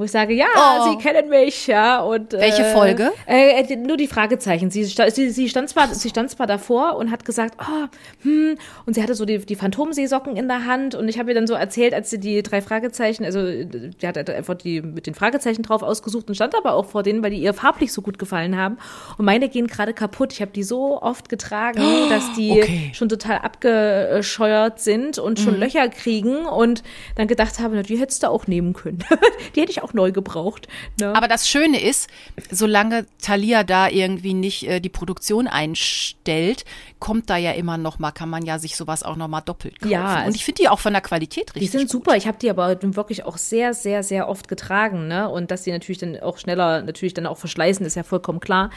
Wo 0.00 0.04
ich 0.04 0.12
sage, 0.12 0.32
ja, 0.32 0.46
Oh. 0.56 0.90
Sie 0.90 0.96
kennen 0.96 1.28
mich, 1.28 1.66
ja. 1.66 2.00
Und, 2.00 2.32
Welche 2.32 2.62
äh, 2.62 2.72
Folge? 2.72 3.12
Äh, 3.26 3.60
äh, 3.60 3.76
nur 3.76 3.98
die 3.98 4.06
Fragezeichen. 4.06 4.70
Sie, 4.70 4.84
sie, 4.84 5.30
sie, 5.30 5.48
stand 5.50 5.68
zwar, 5.68 5.88
sie 5.94 6.08
stand 6.08 6.30
zwar 6.30 6.46
davor 6.46 6.96
und 6.96 7.10
hat 7.10 7.26
gesagt, 7.26 7.56
oh, 7.60 7.86
hm, 8.22 8.56
und 8.86 8.94
sie 8.94 9.02
hatte 9.02 9.14
so 9.14 9.24
die, 9.24 9.38
die 9.38 9.56
Phantomseesocken 9.56 10.36
in 10.36 10.48
der 10.48 10.64
Hand 10.64 10.94
und 10.94 11.08
ich 11.08 11.18
habe 11.18 11.30
ihr 11.30 11.34
dann 11.34 11.46
so 11.46 11.52
erzählt, 11.52 11.92
als 11.92 12.08
sie 12.08 12.18
die 12.18 12.42
drei 12.42 12.62
Fragezeichen, 12.62 13.24
also 13.26 13.42
die 13.42 14.06
hat 14.06 14.16
halt 14.16 14.30
einfach 14.30 14.54
die 14.54 14.80
mit 14.80 15.06
den 15.06 15.14
Fragezeichen 15.14 15.62
drauf 15.62 15.82
ausgesucht 15.82 16.28
und 16.28 16.34
stand 16.34 16.54
aber 16.54 16.72
auch 16.72 16.86
vor 16.86 17.02
denen, 17.02 17.22
weil 17.22 17.32
die 17.32 17.42
ihr 17.42 17.52
farblich 17.52 17.92
so 17.92 18.00
gut 18.00 18.18
gefallen 18.18 18.56
haben. 18.56 18.78
Und 19.18 19.26
meine 19.26 19.50
gehen 19.50 19.66
gerade 19.66 19.92
kaputt. 19.92 20.32
Ich 20.32 20.40
habe 20.40 20.52
die 20.52 20.62
so 20.62 21.00
oft 21.02 21.28
getragen, 21.28 21.82
dass 22.08 22.32
die 22.34 22.52
okay. 22.52 22.90
schon 22.94 23.08
total 23.08 23.38
abgescheuert 23.38 24.80
sind 24.80 25.18
und 25.18 25.38
schon 25.38 25.58
Löcher 25.58 25.88
kriegen 25.88 26.46
und 26.46 26.82
dann 27.16 27.28
gedacht 27.28 27.58
habe, 27.58 27.76
na, 27.76 27.82
die 27.82 27.98
hättest 27.98 28.22
du 28.22 28.30
auch 28.30 28.46
nehmen 28.46 28.72
können. 28.72 29.04
die 29.54 29.60
hätte 29.60 29.72
ich 29.72 29.82
auch 29.82 29.89
neu 29.94 30.12
gebraucht. 30.12 30.68
Ne? 31.00 31.14
Aber 31.14 31.28
das 31.28 31.48
Schöne 31.48 31.80
ist, 31.82 32.08
solange 32.50 33.06
Thalia 33.22 33.64
da 33.64 33.88
irgendwie 33.88 34.34
nicht 34.34 34.66
äh, 34.68 34.80
die 34.80 34.88
Produktion 34.88 35.46
einstellt, 35.46 36.64
kommt 36.98 37.30
da 37.30 37.36
ja 37.36 37.52
immer 37.52 37.78
noch 37.78 37.98
mal, 37.98 38.10
kann 38.12 38.28
man 38.28 38.44
ja 38.44 38.58
sich 38.58 38.76
sowas 38.76 39.02
auch 39.02 39.16
noch 39.16 39.28
mal 39.28 39.40
doppelt 39.40 39.80
kaufen. 39.80 39.92
Ja, 39.92 40.24
Und 40.26 40.36
ich 40.36 40.44
finde 40.44 40.62
die 40.62 40.68
auch 40.68 40.78
von 40.80 40.92
der 40.92 41.02
Qualität 41.02 41.50
Die 41.54 41.60
richtig 41.60 41.70
sind 41.72 41.80
gut. 41.82 41.90
super. 41.90 42.16
Ich 42.16 42.26
habe 42.26 42.38
die 42.38 42.50
aber 42.50 42.76
wirklich 42.82 43.24
auch 43.24 43.38
sehr, 43.38 43.74
sehr, 43.74 44.02
sehr 44.02 44.28
oft 44.28 44.48
getragen. 44.48 45.08
Ne? 45.08 45.28
Und 45.28 45.50
dass 45.50 45.62
die 45.62 45.72
natürlich 45.72 45.98
dann 45.98 46.18
auch 46.20 46.38
schneller, 46.38 46.82
natürlich 46.82 47.14
dann 47.14 47.26
auch 47.26 47.38
verschleißen, 47.38 47.84
ist 47.86 47.96
ja 47.96 48.02
vollkommen 48.02 48.40
klar. 48.40 48.70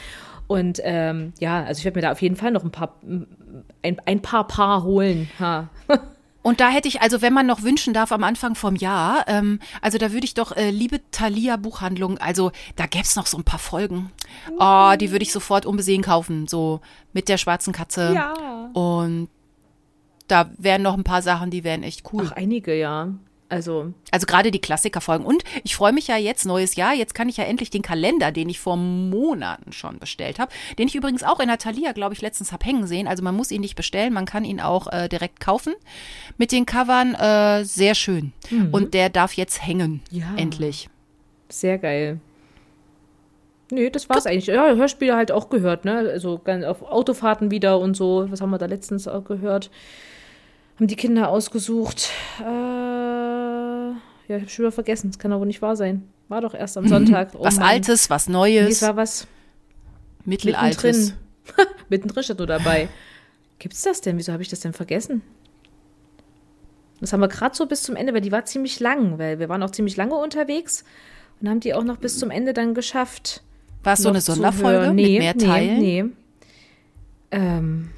Und 0.47 0.79
ähm, 0.83 1.33
ja, 1.39 1.63
also 1.63 1.79
ich 1.79 1.85
werde 1.85 1.97
mir 1.97 2.01
da 2.01 2.11
auf 2.11 2.21
jeden 2.21 2.35
Fall 2.35 2.51
noch 2.51 2.63
ein 2.63 2.71
paar, 2.71 2.99
ein, 3.81 3.97
ein 4.05 4.21
paar 4.21 4.45
Paar 4.47 4.83
holen. 4.83 5.29
Ha. 5.39 5.69
Und 6.43 6.59
da 6.59 6.69
hätte 6.69 6.89
ich, 6.89 7.01
also 7.01 7.21
wenn 7.21 7.33
man 7.33 7.47
noch 7.47 7.63
wünschen 7.63 7.93
darf 7.93 8.11
am 8.11 8.23
Anfang 8.23 8.53
vom 8.53 8.75
Jahr, 8.75 9.25
ähm, 9.27 9.59
also 9.81 9.97
da 9.97 10.11
würde 10.11 10.25
ich 10.25 10.33
doch, 10.33 10.55
äh, 10.55 10.69
liebe 10.69 10.99
Thalia 11.09 11.55
Buchhandlung, 11.55 12.17
also 12.17 12.51
da 12.75 12.85
gäbe 12.85 13.05
es 13.05 13.15
noch 13.15 13.27
so 13.27 13.37
ein 13.37 13.45
paar 13.45 13.59
Folgen. 13.59 14.11
Oh, 14.59 14.93
die 14.99 15.11
würde 15.11 15.23
ich 15.23 15.31
sofort 15.31 15.65
unbesehen 15.65 16.03
kaufen, 16.03 16.47
so 16.47 16.81
mit 17.13 17.29
der 17.29 17.37
schwarzen 17.37 17.73
Katze. 17.73 18.13
Ja. 18.13 18.33
Und 18.73 19.29
da 20.27 20.51
wären 20.57 20.81
noch 20.81 20.95
ein 20.95 21.05
paar 21.05 21.21
Sachen, 21.21 21.49
die 21.49 21.63
wären 21.63 21.81
echt 21.81 22.03
cool. 22.11 22.27
Ach, 22.27 22.33
einige, 22.33 22.77
ja. 22.77 23.07
Also, 23.53 23.93
Also 24.11 24.25
gerade 24.25 24.51
die 24.51 24.59
Klassikerfolgen. 24.59 25.25
Und 25.25 25.43
ich 25.63 25.75
freue 25.75 25.93
mich 25.93 26.07
ja 26.07 26.17
jetzt, 26.17 26.45
neues 26.45 26.75
Jahr, 26.75 26.93
jetzt 26.93 27.13
kann 27.15 27.29
ich 27.29 27.37
ja 27.37 27.43
endlich 27.45 27.69
den 27.69 27.81
Kalender, 27.81 28.31
den 28.31 28.49
ich 28.49 28.59
vor 28.59 28.77
Monaten 28.77 29.71
schon 29.73 29.99
bestellt 29.99 30.39
habe, 30.39 30.51
den 30.77 30.87
ich 30.87 30.95
übrigens 30.95 31.23
auch 31.23 31.39
in 31.39 31.47
der 31.47 31.57
Thalia, 31.57 31.91
glaube 31.91 32.13
ich, 32.13 32.21
letztens 32.21 32.51
hab 32.51 32.65
hängen 32.65 32.87
sehen. 32.87 33.07
Also 33.07 33.23
man 33.23 33.35
muss 33.35 33.51
ihn 33.51 33.61
nicht 33.61 33.75
bestellen, 33.75 34.13
man 34.13 34.25
kann 34.25 34.43
ihn 34.45 34.59
auch 34.59 34.87
äh, 34.91 35.07
direkt 35.09 35.39
kaufen. 35.39 35.73
Mit 36.37 36.51
den 36.51 36.65
Covern 36.65 37.15
äh, 37.15 37.63
sehr 37.65 37.95
schön. 37.95 38.33
Und 38.71 38.93
der 38.93 39.09
darf 39.09 39.33
jetzt 39.33 39.65
hängen, 39.65 40.01
Ja. 40.09 40.25
endlich. 40.37 40.89
sehr 41.49 41.77
geil. 41.77 42.19
Nee, 43.71 43.89
das 43.89 44.07
war's 44.09 44.27
eigentlich. 44.27 44.47
Ja, 44.47 44.75
Hörspiele 44.75 45.15
halt 45.15 45.31
auch 45.31 45.49
gehört, 45.49 45.83
ne? 45.85 45.97
Also 45.97 46.39
auf 46.67 46.83
Autofahrten 46.83 47.49
wieder 47.49 47.79
und 47.79 47.95
so. 47.95 48.27
Was 48.29 48.41
haben 48.41 48.51
wir 48.51 48.57
da 48.59 48.67
letztens 48.67 49.07
auch 49.07 49.23
gehört? 49.23 49.71
Haben 50.75 50.87
die 50.87 50.95
Kinder 50.95 51.29
ausgesucht. 51.29 52.09
Äh, 52.39 52.43
ja, 54.33 54.37
ich 54.37 54.43
habe 54.43 54.51
schon 54.51 54.63
wieder 54.63 54.71
vergessen. 54.71 55.09
Das 55.11 55.19
kann 55.19 55.31
aber 55.31 55.45
nicht 55.45 55.61
wahr 55.61 55.75
sein. 55.75 56.07
War 56.29 56.41
doch 56.41 56.53
erst 56.53 56.77
am 56.77 56.87
Sonntag. 56.87 57.31
Oh 57.37 57.43
was 57.45 57.55
Mann. 57.57 57.65
Altes, 57.69 58.09
was 58.09 58.27
Nee, 58.27 58.33
Neues, 58.33 58.71
es 58.77 58.81
war 58.81 58.95
was 58.95 59.27
Mittelaltes. 60.25 60.83
mittendrin. 60.83 61.75
mittendrin 61.89 62.23
steht 62.23 62.37
nur 62.39 62.47
dabei. 62.47 62.89
Gibt's 63.59 63.81
das 63.83 64.01
denn? 64.01 64.17
Wieso 64.17 64.31
habe 64.33 64.41
ich 64.41 64.49
das 64.49 64.61
denn 64.61 64.73
vergessen? 64.73 65.21
Das 66.99 67.11
haben 67.13 67.19
wir 67.19 67.27
gerade 67.27 67.55
so 67.55 67.65
bis 67.65 67.83
zum 67.83 67.95
Ende, 67.95 68.13
weil 68.13 68.21
die 68.21 68.31
war 68.31 68.45
ziemlich 68.45 68.79
lang, 68.79 69.19
weil 69.19 69.37
wir 69.39 69.49
waren 69.49 69.61
auch 69.61 69.71
ziemlich 69.71 69.97
lange 69.97 70.15
unterwegs 70.15 70.83
und 71.41 71.49
haben 71.49 71.59
die 71.59 71.73
auch 71.73 71.83
noch 71.83 71.97
bis 71.97 72.17
zum 72.17 72.31
Ende 72.31 72.53
dann 72.53 72.73
geschafft. 72.73 73.43
War 73.83 73.93
es 73.93 73.99
so 73.99 74.09
eine 74.09 74.21
Sonderfolge 74.21 74.79
hören. 74.85 74.95
mit 74.95 75.05
Nee, 75.05 75.19
mehr 75.19 75.33
nee, 75.35 75.45
Teilen? 75.45 75.79
Nee. 75.79 76.05
Ähm, 77.31 77.89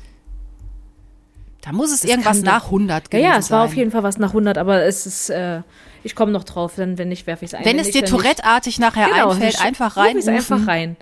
Da 1.61 1.71
muss 1.71 1.91
es 1.93 2.03
irgendwas 2.03 2.41
nach 2.41 2.65
100 2.65 3.03
Ja, 3.05 3.09
gewesen 3.09 3.23
ja, 3.23 3.37
es 3.37 3.51
war 3.51 3.61
sein. 3.61 3.67
auf 3.69 3.75
jeden 3.75 3.91
Fall 3.91 4.03
was 4.03 4.17
nach 4.17 4.29
100, 4.29 4.57
aber 4.57 4.83
es 4.83 5.05
ist, 5.05 5.29
äh, 5.29 5.61
ich 6.05 6.15
komme 6.15 6.31
noch 6.31 6.43
drauf, 6.43 6.73
dann, 6.77 6.97
wenn 6.97 7.09
nicht, 7.09 7.27
werfe 7.27 7.43
ich 7.45 7.51
es 7.51 7.55
ein. 7.55 7.65
Wenn 7.65 7.79
es 7.79 7.87
nicht, 7.87 7.95
dir. 8.01 8.05
Tourette-artig 8.05 8.79
nachher 8.79 9.09
Genau, 9.09 9.31
einfällt, 9.31 9.55
ich- 9.55 9.61
einfach 9.61 9.97
rein. 9.97 10.17
einfach 10.29 10.67
rein. 10.67 10.95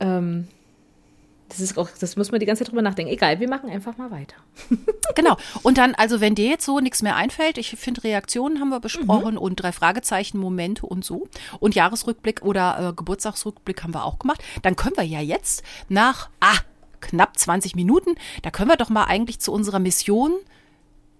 Ähm, 0.00 0.46
das 1.48 1.60
ist 1.60 1.78
auch, 1.78 1.88
das 2.00 2.16
muss 2.16 2.32
man 2.32 2.40
die 2.40 2.46
ganze 2.46 2.64
Zeit 2.64 2.72
drüber 2.72 2.82
nachdenken. 2.82 3.12
Egal, 3.12 3.38
wir 3.38 3.48
machen 3.48 3.70
einfach 3.70 3.96
mal 3.96 4.10
weiter. 4.10 4.36
Genau. 5.14 5.36
Und 5.62 5.78
dann, 5.78 5.94
also 5.94 6.20
wenn 6.20 6.34
dir 6.34 6.46
jetzt 6.48 6.66
so 6.66 6.80
nichts 6.80 7.00
mehr 7.00 7.16
einfällt, 7.16 7.56
ich 7.56 7.70
finde 7.70 8.04
Reaktionen 8.04 8.60
haben 8.60 8.68
wir 8.68 8.80
besprochen 8.80 9.32
Mhm. 9.36 9.38
und 9.40 9.56
drei 9.56 9.72
Fragezeichen, 9.72 10.36
Momente 10.38 10.84
und 10.84 11.04
so. 11.06 11.28
Und 11.60 11.74
Jahresrückblick 11.74 12.42
oder 12.42 12.90
äh, 12.90 12.92
Geburtstagsrückblick 12.92 13.82
haben 13.82 13.94
wir 13.94 14.04
auch 14.04 14.18
gemacht. 14.18 14.42
Dann 14.62 14.76
können 14.76 14.96
wir 14.96 15.04
ja 15.04 15.20
jetzt 15.20 15.62
nach 15.88 16.28
ah, 16.40 16.58
knapp 17.00 17.38
20 17.38 17.76
Minuten, 17.76 18.16
da 18.42 18.50
können 18.50 18.68
wir 18.68 18.76
doch 18.76 18.90
mal 18.90 19.04
eigentlich 19.04 19.38
zu 19.38 19.52
unserer 19.52 19.78
Mission 19.78 20.32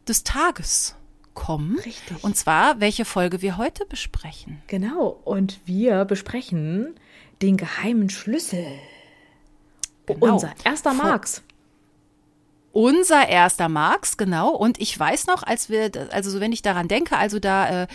des 0.09 0.25
Tages 0.25 0.96
kommen. 1.37 1.79
Richtig. 1.79 2.25
Und 2.25 2.37
zwar, 2.37 2.81
welche 2.81 3.05
Folge 3.05 3.41
wir 3.43 3.57
heute 3.57 3.87
besprechen. 3.87 4.61
Genau, 4.67 5.21
und 5.25 5.61
wir 5.65 6.05
besprechen 6.05 6.97
den 7.43 7.57
geheimen 7.57 8.11
Schlüssel. 8.11 8.67
Genau. 10.07 10.33
Unser 10.35 10.53
erster 10.65 10.93
Vor- 10.93 11.05
Marx. 11.05 11.43
Unser 12.73 13.27
erster 13.29 13.71
Marx, 13.71 14.19
genau. 14.19 14.51
Und 14.51 14.79
ich 14.81 14.99
weiß 14.99 15.29
noch, 15.29 15.43
als 15.43 15.71
wir, 15.71 15.91
also 16.11 16.29
so 16.31 16.41
wenn 16.41 16.53
ich 16.53 16.61
daran 16.61 16.89
denke, 16.89 17.17
also 17.17 17.39
da 17.39 17.85
äh, 17.85 17.87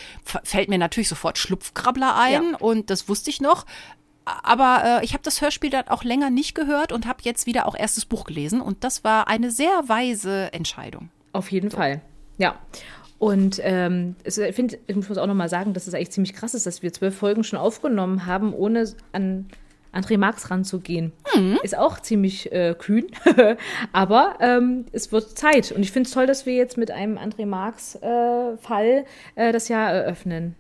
fällt 0.44 0.70
mir 0.70 0.80
natürlich 0.80 1.08
sofort 1.10 1.38
Schlupfkrabbler 1.38 2.16
ein 2.18 2.52
Ja. 2.54 2.58
und 2.58 2.90
das 2.90 3.08
wusste 3.08 3.30
ich 3.30 3.42
noch. 3.42 3.66
Aber 4.26 5.00
äh, 5.02 5.06
ich 5.06 5.14
habe 5.14 5.22
das 5.24 5.42
Hörspiel 5.42 5.70
dann 5.70 5.88
auch 5.88 6.04
länger 6.04 6.32
nicht 6.32 6.56
gehört 6.56 6.92
und 6.92 7.06
habe 7.06 7.20
jetzt 7.24 7.46
wieder 7.46 7.68
auch 7.68 7.76
erst 7.76 7.98
das 7.98 8.06
Buch 8.06 8.24
gelesen 8.24 8.60
und 8.60 8.84
das 8.84 9.04
war 9.04 9.28
eine 9.28 9.52
sehr 9.52 9.84
weise 9.88 10.52
Entscheidung. 10.54 11.10
Auf 11.32 11.52
jeden 11.52 11.70
Fall. 11.70 12.02
Ja. 12.40 12.56
Und 13.22 13.62
ähm, 13.62 14.16
es, 14.24 14.40
ich 14.40 14.56
finde, 14.56 14.80
ich 14.88 14.96
muss 14.96 15.20
auch 15.20 15.28
noch 15.28 15.36
mal 15.36 15.48
sagen, 15.48 15.76
dass 15.76 15.86
es 15.86 15.94
eigentlich 15.94 16.10
ziemlich 16.10 16.34
krass 16.34 16.56
ist, 16.56 16.66
dass 16.66 16.82
wir 16.82 16.92
zwölf 16.92 17.16
Folgen 17.16 17.44
schon 17.44 17.60
aufgenommen 17.60 18.26
haben, 18.26 18.52
ohne 18.52 18.92
an 19.12 19.46
André 19.94 20.18
Marx 20.18 20.50
ranzugehen. 20.50 21.12
Ist 21.62 21.78
auch 21.78 22.00
ziemlich 22.00 22.52
äh, 22.52 22.74
kühn, 22.76 23.06
aber 23.94 24.38
ähm, 24.40 24.86
es 24.92 25.12
wird 25.12 25.38
Zeit. 25.38 25.72
Und 25.72 25.84
ich 25.84 25.92
finde 25.92 26.08
es 26.08 26.16
toll, 26.16 26.26
dass 26.26 26.48
wir 26.48 26.56
jetzt 26.56 26.78
mit 26.78 26.90
einem 26.90 27.20
André 27.20 27.46
Marx-Fall 27.46 29.06
äh, 29.36 29.52
das 29.52 29.68
Jahr 29.68 29.92
eröffnen. 29.92 30.56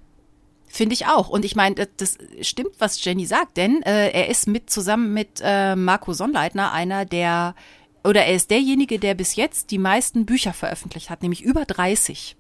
Finde 0.67 0.93
ich 0.93 1.07
auch. 1.07 1.29
Und 1.29 1.45
ich 1.45 1.55
meine, 1.55 1.73
das, 1.73 1.87
das 1.97 2.17
stimmt, 2.47 2.75
was 2.77 3.03
Jenny 3.03 3.25
sagt, 3.25 3.57
denn 3.57 3.81
äh, 3.81 4.11
er 4.11 4.29
ist 4.29 4.47
mit 4.47 4.69
zusammen 4.69 5.15
mit 5.15 5.41
äh, 5.43 5.75
Marco 5.75 6.13
Sonnleitner 6.13 6.71
einer 6.73 7.05
der, 7.05 7.55
oder 8.03 8.23
er 8.25 8.35
ist 8.35 8.51
derjenige, 8.51 8.99
der 8.99 9.15
bis 9.15 9.35
jetzt 9.35 9.71
die 9.71 9.79
meisten 9.79 10.27
Bücher 10.27 10.53
veröffentlicht 10.53 11.09
hat, 11.09 11.23
nämlich 11.23 11.41
über 11.41 11.65
30. 11.65 12.35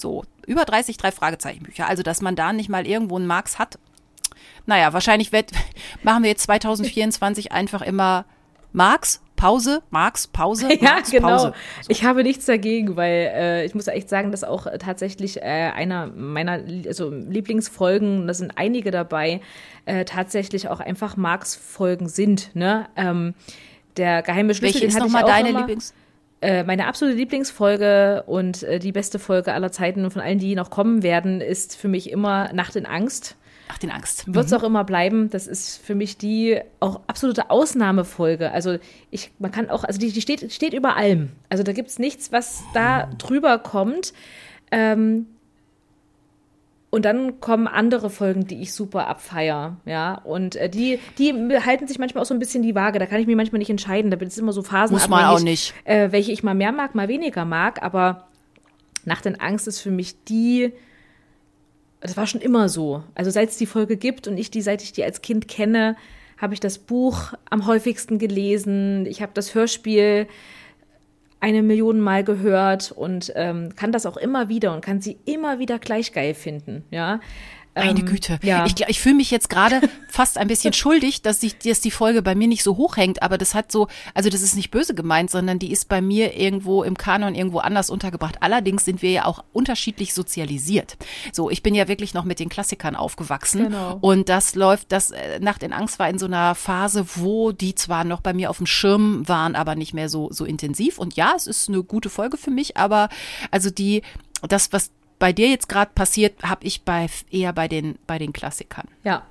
So, 0.00 0.24
über 0.46 0.64
30 0.64 0.96
drei 0.96 1.12
Fragezeichen 1.12 1.62
Bücher. 1.62 1.88
Also, 1.88 2.02
dass 2.02 2.20
man 2.20 2.36
da 2.36 2.52
nicht 2.52 2.68
mal 2.68 2.86
irgendwo 2.86 3.16
einen 3.16 3.26
Marx 3.26 3.58
hat. 3.58 3.78
Naja, 4.66 4.92
wahrscheinlich 4.92 5.32
wird, 5.32 5.50
machen 6.02 6.22
wir 6.22 6.30
jetzt 6.30 6.44
2024 6.44 7.52
einfach 7.52 7.82
immer 7.82 8.24
Marx, 8.72 9.20
Pause, 9.36 9.82
Marx, 9.90 10.26
Pause, 10.26 10.68
Ja, 10.80 10.92
Marx, 10.92 11.10
genau. 11.10 11.28
Pause. 11.28 11.54
Ich 11.88 12.04
habe 12.04 12.22
nichts 12.22 12.44
dagegen, 12.44 12.96
weil 12.96 13.32
äh, 13.34 13.64
ich 13.64 13.74
muss 13.74 13.86
echt 13.86 14.08
sagen, 14.08 14.30
dass 14.30 14.44
auch 14.44 14.66
äh, 14.66 14.78
tatsächlich 14.78 15.38
äh, 15.38 15.70
einer 15.74 16.08
meiner 16.08 16.62
also 16.86 17.10
Lieblingsfolgen, 17.10 18.26
da 18.26 18.34
sind 18.34 18.52
einige 18.56 18.90
dabei, 18.90 19.40
äh, 19.86 20.04
tatsächlich 20.04 20.68
auch 20.68 20.80
einfach 20.80 21.16
Marx-Folgen 21.16 22.08
sind. 22.08 22.54
Ne? 22.54 22.86
Ähm, 22.96 23.34
der 23.96 24.22
geheime 24.22 24.54
Schlüssel, 24.54 24.82
Welche 24.82 24.86
ist 24.86 24.98
nochmal 24.98 25.24
auch 25.24 25.28
deine. 25.28 25.52
Lieblings? 25.52 25.94
Äh, 26.42 26.64
meine 26.64 26.86
absolute 26.86 27.16
Lieblingsfolge 27.16 28.24
und 28.26 28.62
äh, 28.62 28.78
die 28.78 28.92
beste 28.92 29.18
Folge 29.18 29.52
aller 29.52 29.72
Zeiten 29.72 30.04
und 30.04 30.10
von 30.10 30.22
allen, 30.22 30.38
die 30.38 30.54
noch 30.54 30.70
kommen 30.70 31.02
werden, 31.02 31.40
ist 31.40 31.76
für 31.76 31.88
mich 31.88 32.10
immer 32.10 32.52
Nacht 32.52 32.76
in 32.76 32.86
Angst. 32.86 33.36
Ach, 33.68 33.78
den 33.78 33.90
Angst. 33.90 34.24
Wird 34.26 34.46
es 34.46 34.52
auch 34.52 34.62
immer 34.62 34.82
bleiben. 34.82 35.30
Das 35.30 35.46
ist 35.46 35.76
für 35.84 35.94
mich 35.94 36.16
die 36.16 36.60
auch 36.80 37.00
absolute 37.06 37.50
Ausnahmefolge. 37.50 38.50
Also 38.50 38.78
ich, 39.10 39.30
man 39.38 39.52
kann 39.52 39.70
auch, 39.70 39.84
also 39.84 40.00
die, 40.00 40.10
die 40.10 40.20
steht, 40.20 40.52
steht 40.52 40.72
über 40.72 40.96
allem. 40.96 41.30
Also 41.50 41.62
da 41.62 41.72
gibt 41.72 41.88
es 41.88 41.98
nichts, 41.98 42.32
was 42.32 42.64
da 42.74 43.08
drüber 43.18 43.58
kommt. 43.58 44.12
Ähm, 44.72 45.26
und 46.90 47.04
dann 47.04 47.38
kommen 47.38 47.68
andere 47.68 48.10
Folgen, 48.10 48.46
die 48.48 48.60
ich 48.62 48.74
super 48.74 49.06
abfeier, 49.06 49.76
ja. 49.86 50.14
Und 50.24 50.56
äh, 50.56 50.68
die, 50.68 50.98
die 51.18 51.32
halten 51.64 51.86
sich 51.86 52.00
manchmal 52.00 52.22
auch 52.22 52.26
so 52.26 52.34
ein 52.34 52.40
bisschen 52.40 52.64
die 52.64 52.74
Waage. 52.74 52.98
Da 52.98 53.06
kann 53.06 53.20
ich 53.20 53.28
mir 53.28 53.36
manchmal 53.36 53.60
nicht 53.60 53.70
entscheiden. 53.70 54.10
Da 54.10 54.16
bin 54.16 54.26
es 54.26 54.36
immer 54.36 54.52
so 54.52 54.62
Phasen. 54.62 54.94
Muss 54.94 55.08
man 55.08 55.24
auch 55.24 55.40
nicht. 55.40 55.72
Äh, 55.84 56.10
welche 56.10 56.32
ich 56.32 56.42
mal 56.42 56.54
mehr 56.54 56.72
mag, 56.72 56.96
mal 56.96 57.06
weniger 57.06 57.44
mag. 57.44 57.80
Aber 57.82 58.26
Nacht 59.04 59.24
in 59.26 59.40
Angst 59.40 59.68
ist 59.68 59.80
für 59.80 59.92
mich 59.92 60.24
die, 60.24 60.72
das 62.00 62.16
war 62.16 62.26
schon 62.26 62.40
immer 62.40 62.68
so. 62.68 63.04
Also 63.14 63.30
seit 63.30 63.50
es 63.50 63.56
die 63.56 63.66
Folge 63.66 63.96
gibt 63.96 64.26
und 64.26 64.36
ich 64.36 64.50
die, 64.50 64.60
seit 64.60 64.82
ich 64.82 64.92
die 64.92 65.04
als 65.04 65.22
Kind 65.22 65.46
kenne, 65.46 65.94
habe 66.38 66.54
ich 66.54 66.60
das 66.60 66.78
Buch 66.78 67.34
am 67.50 67.66
häufigsten 67.66 68.18
gelesen. 68.18 69.06
Ich 69.06 69.22
habe 69.22 69.32
das 69.34 69.54
Hörspiel 69.54 70.26
eine 71.40 71.62
Million 71.62 72.00
Mal 72.00 72.22
gehört 72.22 72.92
und 72.92 73.32
ähm, 73.34 73.74
kann 73.74 73.92
das 73.92 74.06
auch 74.06 74.16
immer 74.16 74.48
wieder 74.48 74.74
und 74.74 74.84
kann 74.84 75.00
sie 75.00 75.18
immer 75.24 75.58
wieder 75.58 75.78
gleich 75.78 76.12
geil 76.12 76.34
finden. 76.34 76.84
Ja. 76.90 77.20
Meine 77.84 78.00
Ähm, 78.00 78.06
Güte. 78.06 78.38
Ja. 78.42 78.66
Ich, 78.66 78.74
ich 78.86 79.00
fühle 79.00 79.16
mich 79.16 79.30
jetzt 79.30 79.48
gerade 79.50 79.80
fast 80.08 80.38
ein 80.38 80.48
bisschen 80.48 80.72
schuldig, 80.72 81.22
dass, 81.22 81.42
ich, 81.42 81.58
dass 81.58 81.80
die 81.80 81.90
Folge 81.90 82.22
bei 82.22 82.34
mir 82.34 82.48
nicht 82.48 82.62
so 82.62 82.76
hoch 82.76 82.96
hängt, 82.96 83.22
aber 83.22 83.38
das 83.38 83.54
hat 83.54 83.70
so, 83.72 83.88
also 84.14 84.30
das 84.30 84.42
ist 84.42 84.54
nicht 84.56 84.70
böse 84.70 84.94
gemeint, 84.94 85.30
sondern 85.30 85.58
die 85.58 85.72
ist 85.72 85.88
bei 85.88 86.00
mir 86.00 86.36
irgendwo 86.36 86.82
im 86.82 86.96
Kanon 86.96 87.34
irgendwo 87.34 87.58
anders 87.58 87.90
untergebracht. 87.90 88.36
Allerdings 88.40 88.84
sind 88.84 89.02
wir 89.02 89.10
ja 89.10 89.24
auch 89.24 89.44
unterschiedlich 89.52 90.14
sozialisiert. 90.14 90.96
So, 91.32 91.50
ich 91.50 91.62
bin 91.62 91.74
ja 91.74 91.88
wirklich 91.88 92.14
noch 92.14 92.24
mit 92.24 92.38
den 92.40 92.48
Klassikern 92.48 92.96
aufgewachsen 92.96 93.64
Genau. 93.64 93.98
und 94.00 94.28
das 94.28 94.54
läuft, 94.54 94.92
das 94.92 95.10
äh, 95.10 95.40
Nacht 95.40 95.62
in 95.62 95.72
Angst 95.72 95.98
war 95.98 96.08
in 96.08 96.18
so 96.18 96.26
einer 96.26 96.54
Phase, 96.54 97.04
wo 97.16 97.52
die 97.52 97.74
zwar 97.74 98.04
noch 98.04 98.20
bei 98.20 98.32
mir 98.32 98.50
auf 98.50 98.58
dem 98.58 98.66
Schirm 98.66 99.26
waren, 99.28 99.54
aber 99.56 99.74
nicht 99.74 99.94
mehr 99.94 100.08
so, 100.08 100.28
so 100.32 100.44
intensiv. 100.44 100.98
Und 100.98 101.16
ja, 101.16 101.32
es 101.36 101.46
ist 101.46 101.68
eine 101.68 101.82
gute 101.82 102.10
Folge 102.10 102.36
für 102.36 102.50
mich, 102.50 102.76
aber 102.76 103.08
also 103.50 103.70
die, 103.70 104.02
das, 104.48 104.72
was 104.72 104.90
bei 105.20 105.32
dir 105.32 105.48
jetzt 105.48 105.68
gerade 105.68 105.92
passiert, 105.94 106.42
habe 106.42 106.66
ich 106.66 106.82
bei 106.82 107.06
eher 107.30 107.52
bei 107.52 107.68
den 107.68 107.96
bei 108.08 108.18
den 108.18 108.32
Klassikern. 108.32 108.88
Ja. 109.04 109.22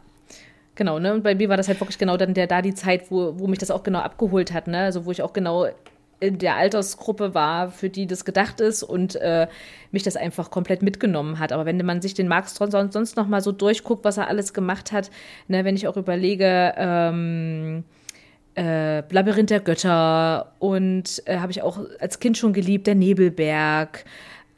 Genau, 0.75 0.97
ne? 0.97 1.13
Und 1.13 1.23
bei 1.23 1.35
mir 1.35 1.49
war 1.49 1.57
das 1.57 1.67
halt 1.67 1.81
wirklich 1.81 1.97
genau 1.97 2.15
dann 2.15 2.33
der 2.33 2.47
da 2.47 2.61
die 2.61 2.73
Zeit, 2.73 3.11
wo, 3.11 3.37
wo 3.37 3.47
mich 3.47 3.59
das 3.59 3.69
auch 3.69 3.83
genau 3.83 3.99
abgeholt 3.99 4.53
hat, 4.53 4.67
ne? 4.67 4.79
Also 4.79 5.03
wo 5.05 5.11
ich 5.11 5.21
auch 5.21 5.33
genau 5.33 5.67
in 6.21 6.37
der 6.37 6.55
Altersgruppe 6.55 7.33
war, 7.33 7.69
für 7.69 7.89
die 7.89 8.07
das 8.07 8.23
gedacht 8.23 8.61
ist 8.61 8.83
und 8.83 9.15
äh, 9.17 9.47
mich 9.91 10.03
das 10.03 10.15
einfach 10.15 10.51
komplett 10.51 10.81
mitgenommen 10.81 11.39
hat. 11.39 11.51
Aber 11.51 11.65
wenn 11.65 11.85
man 11.85 12.01
sich 12.01 12.13
den 12.13 12.29
Marx 12.29 12.55
sonst, 12.55 12.93
sonst 12.93 13.17
noch 13.17 13.27
mal 13.27 13.41
so 13.41 13.51
durchguckt, 13.51 14.05
was 14.05 14.17
er 14.17 14.27
alles 14.27 14.53
gemacht 14.53 14.93
hat, 14.93 15.11
ne, 15.49 15.65
wenn 15.65 15.75
ich 15.75 15.87
auch 15.87 15.97
überlege, 15.97 16.73
ähm, 16.77 17.83
äh, 18.55 19.01
Labyrinth 19.13 19.49
der 19.49 19.61
Götter 19.61 20.53
und 20.59 21.23
äh, 21.25 21.39
habe 21.39 21.51
ich 21.51 21.61
auch 21.61 21.79
als 21.99 22.19
Kind 22.19 22.37
schon 22.37 22.53
geliebt, 22.53 22.87
der 22.87 22.95
Nebelberg. 22.95 24.05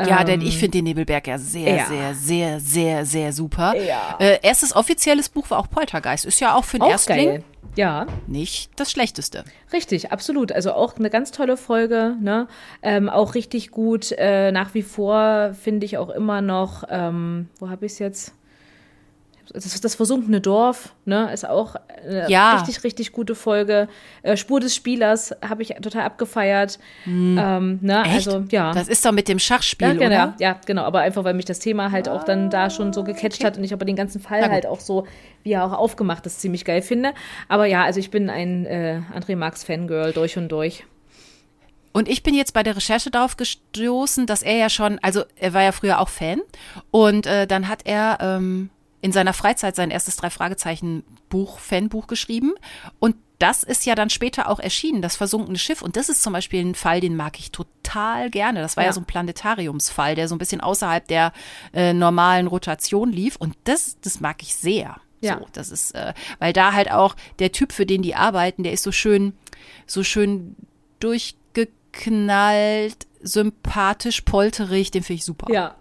Ja, 0.07 0.23
denn 0.23 0.41
ich 0.41 0.57
finde 0.57 0.77
den 0.79 0.85
Nebelberg 0.85 1.27
ja 1.27 1.37
sehr, 1.37 1.67
Ähm, 1.67 1.77
ja. 1.77 1.85
sehr, 1.85 2.15
sehr, 2.15 2.59
sehr, 2.59 3.05
sehr 3.05 3.33
super. 3.33 3.75
Ja. 3.75 4.17
Äh, 4.19 4.39
erstes 4.41 4.75
offizielles 4.75 5.29
Buch 5.29 5.49
war 5.49 5.59
auch 5.59 5.69
Poltergeist. 5.69 6.25
Ist 6.25 6.39
ja 6.39 6.55
auch 6.55 6.63
für 6.63 6.77
den 6.77 6.83
Auch 6.83 6.91
Erstling 6.91 7.25
geil. 7.29 7.43
Ja, 7.75 8.05
nicht 8.27 8.71
das 8.75 8.91
Schlechteste. 8.91 9.45
Richtig, 9.71 10.11
absolut. 10.11 10.51
Also 10.51 10.73
auch 10.73 10.97
eine 10.97 11.09
ganz 11.09 11.31
tolle 11.31 11.55
Folge, 11.55 12.15
ne? 12.19 12.47
Ähm, 12.81 13.09
auch 13.09 13.33
richtig 13.33 13.71
gut. 13.71 14.11
Äh, 14.11 14.51
nach 14.51 14.73
wie 14.73 14.81
vor 14.81 15.53
finde 15.53 15.85
ich 15.85 15.97
auch 15.97 16.09
immer 16.09 16.41
noch, 16.41 16.83
ähm, 16.89 17.47
wo 17.59 17.69
habe 17.69 17.85
ich 17.85 17.93
es 17.93 17.99
jetzt? 17.99 18.33
Das, 19.53 19.79
das 19.81 19.95
versunkene 19.95 20.41
Dorf, 20.41 20.93
ne? 21.05 21.31
Ist 21.33 21.47
auch 21.47 21.75
eine 22.05 22.29
Ja. 22.29 22.55
richtig, 22.55 22.83
richtig 22.83 23.11
gute 23.11 23.35
Folge. 23.35 23.87
Äh, 24.23 24.37
Spur 24.37 24.59
des 24.59 24.75
Spielers 24.75 25.35
habe 25.47 25.61
ich 25.61 25.69
total 25.81 26.03
abgefeiert. 26.03 26.79
Ähm, 27.05 27.79
ne? 27.81 28.03
Echt? 28.05 28.27
Also, 28.27 28.45
ja. 28.51 28.73
Das 28.73 28.87
ist 28.87 29.05
doch 29.05 29.11
mit 29.11 29.27
dem 29.27 29.39
Schachspiel, 29.39 29.87
Ja, 29.87 29.93
genau, 29.93 30.05
oder? 30.07 30.35
ja, 30.39 30.59
genau, 30.65 30.83
aber 30.83 30.99
einfach, 30.99 31.23
weil 31.23 31.33
mich 31.33 31.45
das 31.45 31.59
Thema 31.59 31.91
halt 31.91 32.07
auch 32.09 32.23
dann 32.23 32.49
da 32.49 32.69
schon 32.69 32.93
so 32.93 33.03
gecatcht 33.03 33.43
hat 33.43 33.57
und 33.57 33.63
ich 33.63 33.73
aber 33.73 33.85
den 33.85 33.95
ganzen 33.95 34.21
Fall 34.21 34.49
halt 34.49 34.65
auch 34.65 34.79
so, 34.79 35.05
wie 35.43 35.51
er 35.53 35.65
auch 35.65 35.73
aufgemacht 35.73 36.25
ist, 36.25 36.41
ziemlich 36.41 36.65
geil 36.65 36.81
finde. 36.81 37.13
Aber 37.47 37.65
ja, 37.65 37.83
also 37.83 37.99
ich 37.99 38.11
bin 38.11 38.29
ein 38.29 38.65
äh, 38.65 39.01
André 39.15 39.35
Marx 39.35 39.63
Fangirl 39.63 40.11
durch 40.13 40.37
und 40.37 40.49
durch. 40.49 40.85
Und 41.93 42.07
ich 42.07 42.23
bin 42.23 42.33
jetzt 42.35 42.53
bei 42.53 42.63
der 42.63 42.75
Recherche 42.77 43.11
darauf 43.11 43.35
gestoßen, 43.35 44.25
dass 44.25 44.43
er 44.43 44.55
ja 44.55 44.69
schon, 44.69 44.97
also 45.01 45.23
er 45.35 45.53
war 45.53 45.61
ja 45.63 45.73
früher 45.73 45.99
auch 45.99 46.07
Fan 46.07 46.39
und 46.89 47.25
äh, 47.25 47.47
dann 47.47 47.67
hat 47.67 47.81
er 47.85 48.17
ähm, 48.21 48.69
in 49.01 49.11
seiner 49.11 49.33
Freizeit 49.33 49.75
sein 49.75 49.91
erstes 49.91 50.15
drei 50.15 50.29
Fragezeichen 50.29 51.03
Buch, 51.29 51.59
Fanbuch 51.59 52.07
geschrieben 52.07 52.53
und 52.99 53.15
das 53.39 53.63
ist 53.63 53.85
ja 53.87 53.95
dann 53.95 54.11
später 54.11 54.47
auch 54.49 54.59
erschienen, 54.59 55.01
das 55.01 55.15
versunkene 55.15 55.57
Schiff. 55.57 55.81
Und 55.81 55.95
das 55.95 56.09
ist 56.09 56.21
zum 56.21 56.31
Beispiel 56.31 56.63
ein 56.63 56.75
Fall, 56.75 56.99
den 56.99 57.15
mag 57.15 57.39
ich 57.39 57.49
total 57.49 58.29
gerne. 58.29 58.61
Das 58.61 58.77
war 58.77 58.83
ja, 58.83 58.89
Ja. 58.89 58.93
so 58.93 59.01
ein 59.01 59.05
Planetariumsfall, 59.05 60.13
der 60.13 60.27
so 60.27 60.35
ein 60.35 60.37
bisschen 60.37 60.61
außerhalb 60.61 61.07
der 61.07 61.33
äh, 61.73 61.91
normalen 61.93 62.45
Rotation 62.45 63.11
lief. 63.11 63.37
Und 63.37 63.55
das, 63.63 63.97
das 64.01 64.19
mag 64.19 64.43
ich 64.43 64.53
sehr. 64.53 64.97
Ja. 65.21 65.39
So, 65.39 65.47
das 65.53 65.71
ist, 65.71 65.95
äh, 65.95 66.13
weil 66.37 66.53
da 66.53 66.73
halt 66.73 66.91
auch 66.91 67.15
der 67.39 67.51
Typ, 67.51 67.71
für 67.71 67.87
den 67.87 68.03
die 68.03 68.13
arbeiten, 68.13 68.61
der 68.61 68.73
ist 68.73 68.83
so 68.83 68.91
schön, 68.91 69.33
so 69.87 70.03
schön 70.03 70.55
durchgeknallt, 70.99 73.07
sympathisch, 73.21 74.21
polterig, 74.21 74.91
den 74.91 75.01
finde 75.01 75.17
ich 75.17 75.25
super. 75.25 75.51
Ja, 75.51 75.73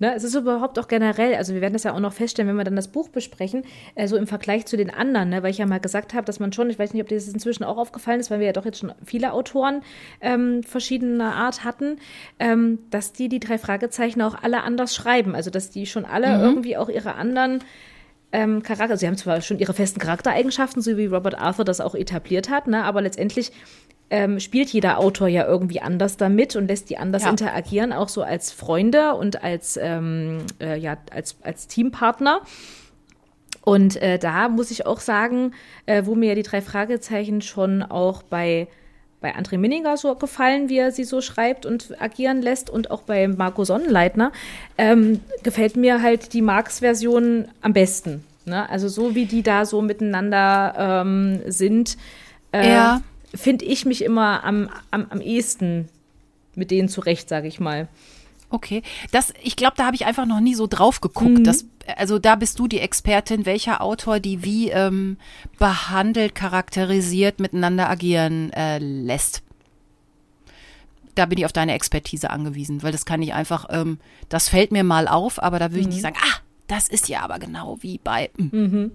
Ne, 0.00 0.12
es 0.14 0.24
ist 0.24 0.34
überhaupt 0.34 0.78
auch 0.80 0.88
generell, 0.88 1.36
also 1.36 1.54
wir 1.54 1.60
werden 1.60 1.72
das 1.72 1.84
ja 1.84 1.94
auch 1.94 2.00
noch 2.00 2.12
feststellen, 2.12 2.48
wenn 2.48 2.56
wir 2.56 2.64
dann 2.64 2.74
das 2.74 2.88
Buch 2.88 3.08
besprechen, 3.10 3.62
äh, 3.94 4.08
so 4.08 4.16
im 4.16 4.26
Vergleich 4.26 4.66
zu 4.66 4.76
den 4.76 4.90
anderen, 4.90 5.28
ne, 5.28 5.44
weil 5.44 5.52
ich 5.52 5.58
ja 5.58 5.66
mal 5.66 5.78
gesagt 5.78 6.14
habe, 6.14 6.24
dass 6.24 6.40
man 6.40 6.52
schon, 6.52 6.68
ich 6.68 6.80
weiß 6.80 6.92
nicht, 6.92 7.02
ob 7.02 7.08
dir 7.08 7.14
das 7.14 7.28
inzwischen 7.28 7.62
auch 7.62 7.76
aufgefallen 7.76 8.18
ist, 8.18 8.28
weil 8.28 8.40
wir 8.40 8.46
ja 8.46 8.52
doch 8.52 8.64
jetzt 8.64 8.80
schon 8.80 8.92
viele 9.04 9.32
Autoren 9.32 9.82
ähm, 10.20 10.64
verschiedener 10.64 11.36
Art 11.36 11.62
hatten, 11.62 11.98
ähm, 12.40 12.80
dass 12.90 13.12
die 13.12 13.28
die 13.28 13.38
drei 13.38 13.56
Fragezeichen 13.56 14.20
auch 14.20 14.34
alle 14.42 14.64
anders 14.64 14.96
schreiben. 14.96 15.36
Also 15.36 15.50
dass 15.50 15.70
die 15.70 15.86
schon 15.86 16.04
alle 16.04 16.38
mhm. 16.38 16.44
irgendwie 16.44 16.76
auch 16.76 16.88
ihre 16.88 17.14
anderen 17.14 17.60
ähm, 18.32 18.64
Charakter, 18.64 18.96
sie 18.96 19.06
haben 19.06 19.16
zwar 19.16 19.40
schon 19.42 19.60
ihre 19.60 19.74
festen 19.74 20.00
Charaktereigenschaften, 20.00 20.82
so 20.82 20.96
wie 20.96 21.06
Robert 21.06 21.38
Arthur 21.38 21.64
das 21.64 21.80
auch 21.80 21.94
etabliert 21.94 22.50
hat, 22.50 22.66
ne, 22.66 22.82
aber 22.82 23.00
letztendlich 23.00 23.52
ähm, 24.10 24.38
spielt 24.38 24.70
jeder 24.70 24.98
Autor 24.98 25.28
ja 25.28 25.46
irgendwie 25.46 25.80
anders 25.80 26.16
damit 26.16 26.56
und 26.56 26.68
lässt 26.68 26.90
die 26.90 26.98
anders 26.98 27.24
ja. 27.24 27.30
interagieren, 27.30 27.92
auch 27.92 28.08
so 28.08 28.22
als 28.22 28.52
Freunde 28.52 29.14
und 29.14 29.42
als, 29.42 29.78
ähm, 29.80 30.38
äh, 30.60 30.78
ja, 30.78 30.98
als, 31.10 31.36
als 31.42 31.66
Teampartner. 31.66 32.42
Und 33.62 34.00
äh, 34.02 34.18
da 34.18 34.48
muss 34.48 34.70
ich 34.70 34.84
auch 34.84 35.00
sagen, 35.00 35.52
äh, 35.86 36.02
wo 36.04 36.14
mir 36.14 36.30
ja 36.30 36.34
die 36.34 36.42
drei 36.42 36.60
Fragezeichen 36.60 37.40
schon 37.40 37.82
auch 37.82 38.22
bei, 38.22 38.68
bei 39.22 39.34
André 39.34 39.56
Minninger 39.56 39.96
so 39.96 40.14
gefallen, 40.16 40.68
wie 40.68 40.78
er 40.78 40.92
sie 40.92 41.04
so 41.04 41.22
schreibt 41.22 41.64
und 41.64 42.00
agieren 42.00 42.42
lässt 42.42 42.68
und 42.68 42.90
auch 42.90 43.02
bei 43.02 43.26
Marco 43.26 43.64
Sonnenleitner, 43.64 44.32
ähm, 44.76 45.20
gefällt 45.42 45.76
mir 45.76 46.02
halt 46.02 46.34
die 46.34 46.42
Marx-Version 46.42 47.48
am 47.62 47.72
besten. 47.72 48.22
Ne? 48.44 48.68
Also 48.68 48.88
so 48.88 49.14
wie 49.14 49.24
die 49.24 49.42
da 49.42 49.64
so 49.64 49.80
miteinander 49.80 51.02
ähm, 51.04 51.40
sind. 51.46 51.96
Äh, 52.52 52.68
ja 52.68 53.00
finde 53.34 53.64
ich 53.64 53.84
mich 53.84 54.02
immer 54.02 54.44
am, 54.44 54.70
am, 54.90 55.06
am 55.10 55.20
ehesten 55.20 55.88
mit 56.54 56.70
denen 56.70 56.88
zurecht, 56.88 57.28
sage 57.28 57.48
ich 57.48 57.60
mal. 57.60 57.88
Okay, 58.50 58.82
das, 59.10 59.34
ich 59.42 59.56
glaube, 59.56 59.74
da 59.76 59.86
habe 59.86 59.96
ich 59.96 60.06
einfach 60.06 60.26
noch 60.26 60.40
nie 60.40 60.54
so 60.54 60.66
drauf 60.68 61.00
geguckt. 61.00 61.38
Mhm. 61.38 61.44
Das, 61.44 61.66
also 61.96 62.18
da 62.18 62.36
bist 62.36 62.58
du 62.58 62.68
die 62.68 62.78
Expertin, 62.78 63.46
welcher 63.46 63.80
Autor 63.80 64.20
die 64.20 64.44
wie 64.44 64.70
ähm, 64.70 65.16
behandelt, 65.58 66.34
charakterisiert, 66.34 67.40
miteinander 67.40 67.90
agieren 67.90 68.52
äh, 68.52 68.78
lässt. 68.78 69.42
Da 71.16 71.26
bin 71.26 71.38
ich 71.38 71.46
auf 71.46 71.52
deine 71.52 71.74
Expertise 71.74 72.30
angewiesen, 72.30 72.82
weil 72.82 72.92
das 72.92 73.04
kann 73.04 73.22
ich 73.22 73.34
einfach, 73.34 73.66
ähm, 73.70 73.98
das 74.28 74.48
fällt 74.48 74.72
mir 74.72 74.84
mal 74.84 75.08
auf, 75.08 75.42
aber 75.42 75.58
da 75.58 75.70
würde 75.70 75.80
ich 75.80 75.86
nicht 75.88 75.98
mhm. 75.98 76.02
sagen, 76.02 76.16
ah, 76.20 76.40
das 76.66 76.88
ist 76.88 77.08
ja 77.08 77.20
aber 77.20 77.38
genau 77.38 77.78
wie 77.80 77.98
bei. 77.98 78.30
Mm. 78.36 78.56
Mhm. 78.56 78.92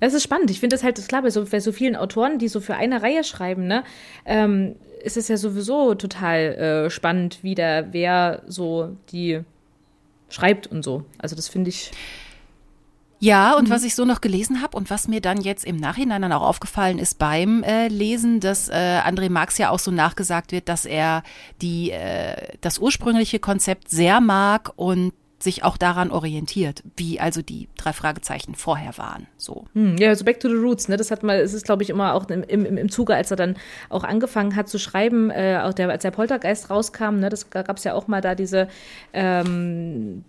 Das 0.00 0.14
ist 0.14 0.22
spannend. 0.22 0.50
Ich 0.50 0.60
finde 0.60 0.74
das 0.74 0.82
halt, 0.82 0.98
das 0.98 1.08
klar, 1.08 1.22
bei 1.22 1.30
so, 1.30 1.44
bei 1.44 1.60
so 1.60 1.72
vielen 1.72 1.94
Autoren, 1.94 2.38
die 2.38 2.48
so 2.48 2.60
für 2.60 2.74
eine 2.74 3.02
Reihe 3.02 3.22
schreiben, 3.22 3.66
ne, 3.66 3.84
ähm, 4.24 4.76
ist 5.02 5.16
es 5.16 5.28
ja 5.28 5.36
sowieso 5.36 5.94
total 5.94 6.38
äh, 6.86 6.90
spannend, 6.90 7.38
wie 7.42 7.54
der, 7.54 7.92
wer 7.92 8.42
so 8.46 8.96
die 9.12 9.40
schreibt 10.28 10.66
und 10.66 10.82
so. 10.82 11.04
Also 11.18 11.36
das 11.36 11.48
finde 11.48 11.70
ich. 11.70 11.90
Ja, 13.22 13.54
und 13.54 13.68
mhm. 13.68 13.72
was 13.72 13.84
ich 13.84 13.94
so 13.94 14.06
noch 14.06 14.22
gelesen 14.22 14.62
habe 14.62 14.76
und 14.76 14.88
was 14.88 15.06
mir 15.06 15.20
dann 15.20 15.42
jetzt 15.42 15.66
im 15.66 15.76
Nachhinein 15.76 16.22
dann 16.22 16.32
auch 16.32 16.42
aufgefallen 16.42 16.98
ist 16.98 17.18
beim 17.18 17.62
äh, 17.62 17.88
Lesen, 17.88 18.40
dass 18.40 18.70
äh, 18.70 19.00
André 19.04 19.28
Marx 19.28 19.58
ja 19.58 19.68
auch 19.68 19.78
so 19.78 19.90
nachgesagt 19.90 20.52
wird, 20.52 20.70
dass 20.70 20.86
er 20.86 21.22
die 21.60 21.90
äh, 21.90 22.56
das 22.62 22.78
ursprüngliche 22.78 23.38
Konzept 23.38 23.90
sehr 23.90 24.22
mag 24.22 24.72
und 24.76 25.12
sich 25.42 25.64
auch 25.64 25.76
daran 25.76 26.10
orientiert, 26.10 26.82
wie 26.96 27.18
also 27.20 27.42
die 27.42 27.68
drei 27.76 27.92
Fragezeichen 27.92 28.54
vorher 28.54 28.98
waren. 28.98 29.26
So. 29.36 29.64
Hm, 29.74 29.96
ja, 29.96 30.14
so 30.14 30.24
Back 30.24 30.40
to 30.40 30.48
the 30.48 30.54
Roots, 30.54 30.88
ne? 30.88 30.96
Das 30.96 31.10
hat 31.10 31.22
mal, 31.22 31.38
es 31.38 31.54
ist, 31.54 31.64
glaube 31.64 31.82
ich, 31.82 31.90
immer 31.90 32.14
auch 32.14 32.28
im, 32.28 32.42
im, 32.42 32.76
im 32.76 32.88
Zuge, 32.90 33.14
als 33.14 33.30
er 33.30 33.36
dann 33.36 33.56
auch 33.88 34.04
angefangen 34.04 34.54
hat 34.56 34.68
zu 34.68 34.78
schreiben, 34.78 35.30
äh, 35.30 35.60
auch 35.62 35.72
der, 35.72 35.88
als 35.88 36.02
der 36.02 36.10
Poltergeist 36.10 36.70
rauskam, 36.70 37.16
ne, 37.16 37.28
das 37.28 37.50
gab 37.50 37.76
es 37.76 37.84
ja 37.84 37.94
auch 37.94 38.06
mal 38.06 38.20
da 38.20 38.34
diese 38.34 38.68
ähm, 39.12 40.24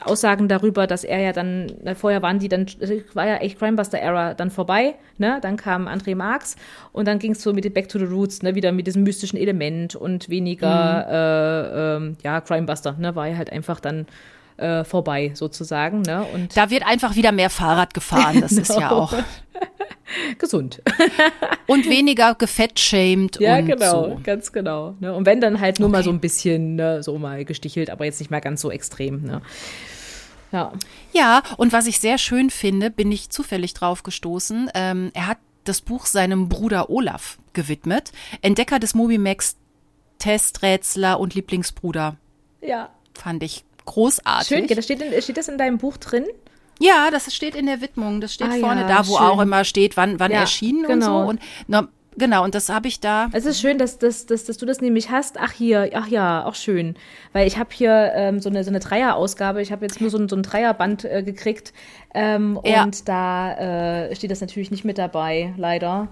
Aussagen 0.00 0.46
darüber, 0.48 0.86
dass 0.86 1.04
er 1.04 1.20
ja 1.20 1.32
dann, 1.32 1.72
vorher 1.94 2.22
waren 2.22 2.38
die 2.38 2.48
dann, 2.48 2.66
war 3.14 3.26
ja 3.26 3.36
echt 3.36 3.58
Crimebuster-Era 3.58 4.34
dann 4.34 4.50
vorbei, 4.50 4.94
ne? 5.16 5.38
Dann 5.40 5.56
kam 5.56 5.88
André 5.88 6.14
Marx 6.14 6.56
und 6.92 7.08
dann 7.08 7.18
ging 7.18 7.32
es 7.32 7.42
so 7.42 7.52
mit 7.52 7.72
Back 7.72 7.88
to 7.88 7.98
the 7.98 8.04
Roots, 8.04 8.42
ne? 8.42 8.54
Wieder 8.54 8.72
mit 8.72 8.86
diesem 8.86 9.04
mystischen 9.04 9.38
Element 9.38 9.96
und 9.96 10.28
weniger, 10.28 11.96
mhm. 11.98 12.04
äh, 12.04 12.08
äh, 12.08 12.14
ja, 12.22 12.40
Crimebuster, 12.42 12.94
ne? 12.98 13.16
War 13.16 13.28
ja 13.28 13.36
halt 13.36 13.50
einfach 13.50 13.80
dann 13.80 14.06
äh, 14.56 14.84
vorbei 14.84 15.32
sozusagen. 15.34 16.02
Ne? 16.02 16.24
Und 16.32 16.56
da 16.56 16.70
wird 16.70 16.86
einfach 16.86 17.16
wieder 17.16 17.32
mehr 17.32 17.50
Fahrrad 17.50 17.94
gefahren. 17.94 18.40
Das 18.40 18.50
genau. 18.50 18.62
ist 18.62 18.76
ja 18.80 18.90
auch 18.90 19.14
gesund. 20.38 20.82
und 21.66 21.88
weniger 21.88 22.34
gefettshamed. 22.34 23.40
Ja, 23.40 23.58
und 23.58 23.66
genau, 23.66 24.10
so. 24.10 24.20
ganz 24.22 24.52
genau. 24.52 24.94
Ne? 25.00 25.14
Und 25.14 25.26
wenn 25.26 25.40
dann 25.40 25.60
halt 25.60 25.78
nur 25.78 25.88
okay. 25.88 25.98
mal 25.98 26.02
so 26.02 26.10
ein 26.10 26.20
bisschen 26.20 26.76
ne, 26.76 27.02
so 27.02 27.18
mal 27.18 27.44
gestichelt, 27.44 27.90
aber 27.90 28.04
jetzt 28.04 28.20
nicht 28.20 28.30
mal 28.30 28.40
ganz 28.40 28.60
so 28.60 28.70
extrem. 28.70 29.22
Ne? 29.22 29.42
Ja. 30.52 30.72
ja, 31.12 31.42
und 31.56 31.72
was 31.72 31.86
ich 31.86 31.98
sehr 31.98 32.18
schön 32.18 32.50
finde, 32.50 32.90
bin 32.90 33.10
ich 33.12 33.30
zufällig 33.30 33.74
drauf 33.74 34.04
gestoßen. 34.04 34.70
Ähm, 34.74 35.10
er 35.12 35.26
hat 35.26 35.38
das 35.64 35.80
Buch 35.80 36.06
seinem 36.06 36.48
Bruder 36.48 36.88
Olaf 36.88 37.38
gewidmet. 37.52 38.12
Entdecker 38.40 38.78
des 38.78 38.94
Mobimax, 38.94 39.56
Testrätsler 40.18 41.20
und 41.20 41.34
Lieblingsbruder. 41.34 42.16
Ja. 42.62 42.90
Fand 43.12 43.42
ich 43.42 43.65
großartig. 43.86 44.48
Schön, 44.48 44.66
das 44.66 44.84
steht, 44.84 45.00
in, 45.00 45.22
steht 45.22 45.36
das 45.36 45.48
in 45.48 45.58
deinem 45.58 45.78
Buch 45.78 45.96
drin? 45.96 46.24
Ja, 46.78 47.10
das 47.10 47.32
steht 47.34 47.54
in 47.54 47.66
der 47.66 47.80
Widmung. 47.80 48.20
Das 48.20 48.34
steht 48.34 48.48
ah, 48.48 48.56
vorne 48.56 48.82
ja, 48.82 48.88
da, 48.88 49.06
wo 49.06 49.16
schön. 49.16 49.26
auch 49.26 49.40
immer 49.40 49.64
steht, 49.64 49.96
wann, 49.96 50.20
wann 50.20 50.30
ja, 50.30 50.40
erschienen 50.40 50.86
genau. 50.86 51.20
und 51.20 51.24
so. 51.24 51.30
Und 51.30 51.40
na, 51.68 51.88
genau, 52.16 52.44
und 52.44 52.54
das 52.54 52.68
habe 52.68 52.88
ich 52.88 53.00
da. 53.00 53.28
Es 53.32 53.46
ist 53.46 53.60
schön, 53.60 53.78
dass, 53.78 53.98
dass, 53.98 54.26
dass, 54.26 54.44
dass 54.44 54.58
du 54.58 54.66
das 54.66 54.80
nämlich 54.80 55.10
hast. 55.10 55.38
Ach 55.38 55.52
hier, 55.52 55.90
ach 55.94 56.08
ja, 56.08 56.44
auch 56.44 56.54
schön. 56.54 56.96
Weil 57.32 57.46
ich 57.46 57.56
habe 57.56 57.70
hier 57.72 58.12
ähm, 58.14 58.40
so 58.40 58.50
eine, 58.50 58.62
so 58.62 58.70
eine 58.70 58.80
Dreier-Ausgabe. 58.80 59.62
Ich 59.62 59.72
habe 59.72 59.86
jetzt 59.86 60.00
nur 60.00 60.10
so 60.10 60.18
ein, 60.18 60.28
so 60.28 60.36
ein 60.36 60.42
Dreierband 60.42 61.04
äh, 61.04 61.22
gekriegt. 61.22 61.72
Ähm, 62.12 62.60
ja. 62.64 62.82
Und 62.82 63.08
da 63.08 64.08
äh, 64.08 64.14
steht 64.14 64.30
das 64.30 64.42
natürlich 64.42 64.70
nicht 64.70 64.84
mit 64.84 64.98
dabei, 64.98 65.54
leider. 65.56 66.08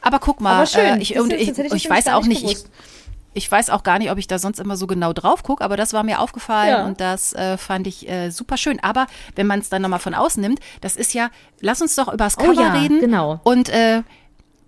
Aber 0.00 0.18
guck 0.18 0.40
mal, 0.40 0.56
Aber 0.56 0.66
schön. 0.66 0.98
Äh, 0.98 1.02
ich, 1.02 1.18
und 1.18 1.32
ich, 1.32 1.48
ich, 1.48 1.72
ich 1.72 1.90
weiß 1.90 2.08
auch 2.08 2.26
nicht, 2.26 2.44
ich, 2.44 2.58
ich 3.34 3.50
weiß 3.50 3.70
auch 3.70 3.82
gar 3.82 3.98
nicht, 3.98 4.10
ob 4.10 4.18
ich 4.18 4.26
da 4.26 4.38
sonst 4.38 4.60
immer 4.60 4.76
so 4.76 4.86
genau 4.86 5.12
drauf 5.12 5.42
gucke, 5.42 5.62
aber 5.64 5.76
das 5.76 5.92
war 5.92 6.02
mir 6.04 6.20
aufgefallen 6.20 6.68
ja. 6.70 6.86
und 6.86 7.00
das 7.00 7.32
äh, 7.34 7.58
fand 7.58 7.86
ich 7.86 8.08
äh, 8.08 8.30
super 8.30 8.56
schön. 8.56 8.80
Aber 8.80 9.06
wenn 9.34 9.46
man 9.46 9.60
es 9.60 9.68
dann 9.68 9.82
nochmal 9.82 9.98
von 9.98 10.14
außen 10.14 10.40
nimmt, 10.40 10.60
das 10.80 10.96
ist 10.96 11.12
ja, 11.14 11.30
lass 11.60 11.82
uns 11.82 11.94
doch 11.96 12.08
über 12.08 12.24
das 12.24 12.36
Cover 12.36 12.50
oh 12.50 12.60
ja, 12.60 12.72
reden. 12.72 13.00
Genau. 13.00 13.40
Und 13.44 13.68
äh, 13.68 14.02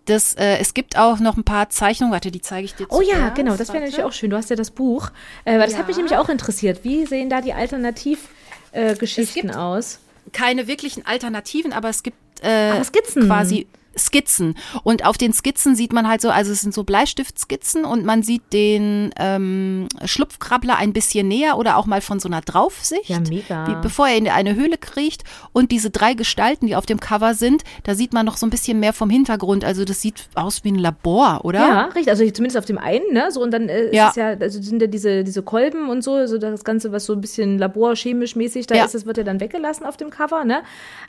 das, 0.07 0.35
äh, 0.35 0.59
es 0.59 0.75
gibt 0.75 0.99
auch 0.99 1.19
noch 1.19 1.37
ein 1.37 1.45
paar 1.45 1.71
Zeichnungen, 1.71 2.13
warte, 2.13 2.31
die 2.31 2.41
zeige 2.41 2.65
ich 2.65 2.75
dir 2.75 2.87
Oh 2.91 3.01
ja, 3.01 3.31
genau, 3.31 3.57
das 3.57 3.69
wäre 3.69 3.81
natürlich 3.81 4.05
auch 4.05 4.13
schön. 4.13 4.31
Du 4.31 4.37
hast 4.37 4.51
ja 4.51 4.57
das 4.57 4.71
Buch. 4.71 5.11
Äh, 5.45 5.59
das 5.59 5.73
ja. 5.73 5.79
hat 5.79 5.89
mich 5.89 5.97
nämlich 5.97 6.17
auch 6.17 6.29
interessiert. 6.29 6.85
Wie 6.85 7.07
sehen 7.07 7.31
da 7.31 7.41
die 7.41 7.53
Alternativgeschichten 7.53 9.51
äh, 9.51 9.55
aus? 9.55 10.01
Keine 10.33 10.67
wirklichen 10.67 11.07
Alternativen, 11.07 11.73
aber 11.73 11.89
es 11.89 12.03
gibt 12.03 12.17
äh, 12.43 12.83
Skizzen. 12.85 13.27
quasi 13.27 13.67
Skizzen. 13.99 14.57
Und 14.83 15.05
auf 15.05 15.19
den 15.19 15.33
Skizzen 15.33 15.75
sieht 15.75 15.93
man 15.93 16.09
halt 16.09 16.21
so, 16.21 16.31
also 16.31 16.53
es 16.53 16.61
sind 16.61 16.75
so 16.75 16.85
Bleistiftskizzen 16.85 17.85
und 17.85 18.05
man 18.05 18.23
sieht 18.23 18.53
den 18.53 19.11
ähm, 19.19 19.89
Schlupfkrabbler 20.05 20.77
ein 20.77 20.93
bisschen 20.93 21.29
näher 21.29 21.57
oder 21.57 21.77
auch 21.77 21.87
mal 21.87 22.01
von 22.01 22.21
so 22.21 22.29
einer 22.29 22.41
Draufsicht. 22.41 23.09
Ja, 23.09 23.21
mega. 23.21 23.67
Wie, 23.67 23.75
bevor 23.83 24.09
er 24.09 24.17
in 24.17 24.29
eine 24.29 24.55
Höhle 24.55 24.77
kriecht. 24.79 25.25
Und 25.53 25.73
diese 25.73 25.91
drei 25.91 26.15
Gestalten, 26.15 26.67
die 26.67 26.77
auf 26.77 26.87
dem 26.87 27.01
Cover 27.01 27.35
sind, 27.35 27.65
da 27.85 27.95
sieht 27.95 28.13
man 28.13 28.27
noch 28.27 28.37
so 28.37 28.47
ein 28.47 28.51
bisschen 28.51 28.81
mehr 28.81 28.93
vom 28.93 29.11
Hintergrund. 29.11 29.65
Also 29.65 29.85
das 29.85 30.03
sieht 30.03 30.29
aus 30.35 30.65
wie 30.65 30.73
ein 30.73 30.79
Labor, 30.79 31.41
oder? 31.45 31.61
Ja, 31.61 31.83
richtig. 31.87 32.11
Also 32.11 32.29
zumindest 32.31 32.59
auf 32.59 32.67
dem 32.67 32.79
einen, 32.79 33.13
ne? 33.13 33.31
So 33.31 33.43
und 33.43 33.51
dann 33.51 33.69
äh, 33.69 33.95
ja. 33.95 34.09
ist 34.09 34.17
ja, 34.17 34.29
also 34.29 34.61
sind 34.61 34.81
ja 34.81 34.89
diese, 34.89 35.25
diese 35.25 35.43
Kolben 35.43 35.89
und 35.89 36.03
so, 36.03 36.15
also 36.15 36.39
das 36.39 36.65
Ganze, 36.65 36.93
was 36.93 37.07
so 37.07 37.15
ein 37.15 37.21
bisschen 37.21 37.59
laborchemisch 37.59 38.37
mäßig 38.37 38.67
da 38.67 38.75
ja. 38.75 38.85
ist, 38.85 38.95
das 38.95 39.07
wird 39.07 39.17
ja 39.17 39.25
dann 39.25 39.41
weggelassen 39.41 39.87
auf 39.87 39.97
dem 39.97 40.11
Cover, 40.11 40.45
ne? 40.45 40.63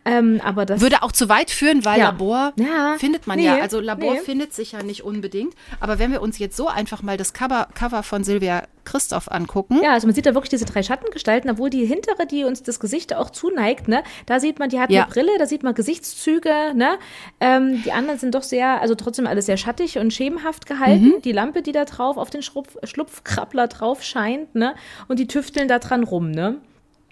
Ähm, 0.06 0.40
aber 0.44 0.66
das 0.66 0.80
würde 0.80 1.04
auch 1.04 1.12
zu 1.12 1.28
weit 1.30 1.52
führen, 1.52 1.84
weil 1.84 2.00
ja. 2.00 2.06
Labor. 2.06 2.54
Ja 2.56 2.77
findet 2.98 3.28
man 3.28 3.38
nee, 3.38 3.46
ja. 3.46 3.60
Also 3.60 3.80
Labor 3.80 4.14
nee. 4.14 4.20
findet 4.20 4.54
sich 4.54 4.74
ja 4.74 4.84
nicht 4.84 5.04
unbedingt. 5.04 5.54
Aber 5.80 6.00
wenn 6.00 6.12
wir 6.12 6.22
uns 6.22 6.40
jetzt 6.40 6.58
so 6.58 6.68
einfach 6.68 7.02
mal 7.02 7.18
das 7.18 7.34
Cover, 7.34 7.68
Cover 7.74 8.04
von 8.04 8.24
Silvia 8.24 8.64
Christoph 8.88 9.30
angucken. 9.30 9.82
Ja, 9.84 9.92
also 9.92 10.08
man 10.08 10.16
sieht 10.16 10.26
da 10.26 10.34
wirklich 10.34 10.50
diese 10.50 10.64
drei 10.64 10.82
Schattengestalten, 10.82 11.52
obwohl 11.52 11.70
die 11.70 11.86
hintere, 11.86 12.26
die 12.26 12.46
uns 12.46 12.64
das 12.64 12.80
Gesicht 12.80 13.14
auch 13.14 13.30
zuneigt, 13.30 13.90
ne, 13.90 14.02
da 14.26 14.40
sieht 14.40 14.60
man, 14.60 14.70
die 14.70 14.80
hat 14.80 14.90
ja. 14.92 15.04
eine 15.04 15.12
Brille, 15.12 15.32
da 15.38 15.46
sieht 15.46 15.62
man 15.62 15.76
Gesichtszüge, 15.76 16.74
ne. 16.74 16.98
Ähm, 17.42 17.84
die 17.84 17.92
anderen 17.92 18.18
sind 18.18 18.34
doch 18.34 18.44
sehr, 18.44 18.82
also 18.82 18.96
trotzdem 18.96 19.28
alles 19.28 19.46
sehr 19.46 19.58
schattig 19.58 19.98
und 19.98 20.14
schemenhaft 20.14 20.66
gehalten. 20.66 21.16
Mhm. 21.18 21.22
Die 21.22 21.34
Lampe, 21.34 21.62
die 21.62 21.74
da 21.74 21.84
drauf 21.84 22.16
auf 22.18 22.30
den 22.30 22.42
Schlupf, 22.42 22.78
Schlupfkrabbler 22.84 23.68
drauf 23.68 24.04
scheint, 24.04 24.56
ne, 24.56 24.74
und 25.10 25.20
die 25.20 25.28
tüfteln 25.28 25.68
da 25.68 25.80
dran 25.80 26.06
rum, 26.06 26.32
ne. 26.32 26.56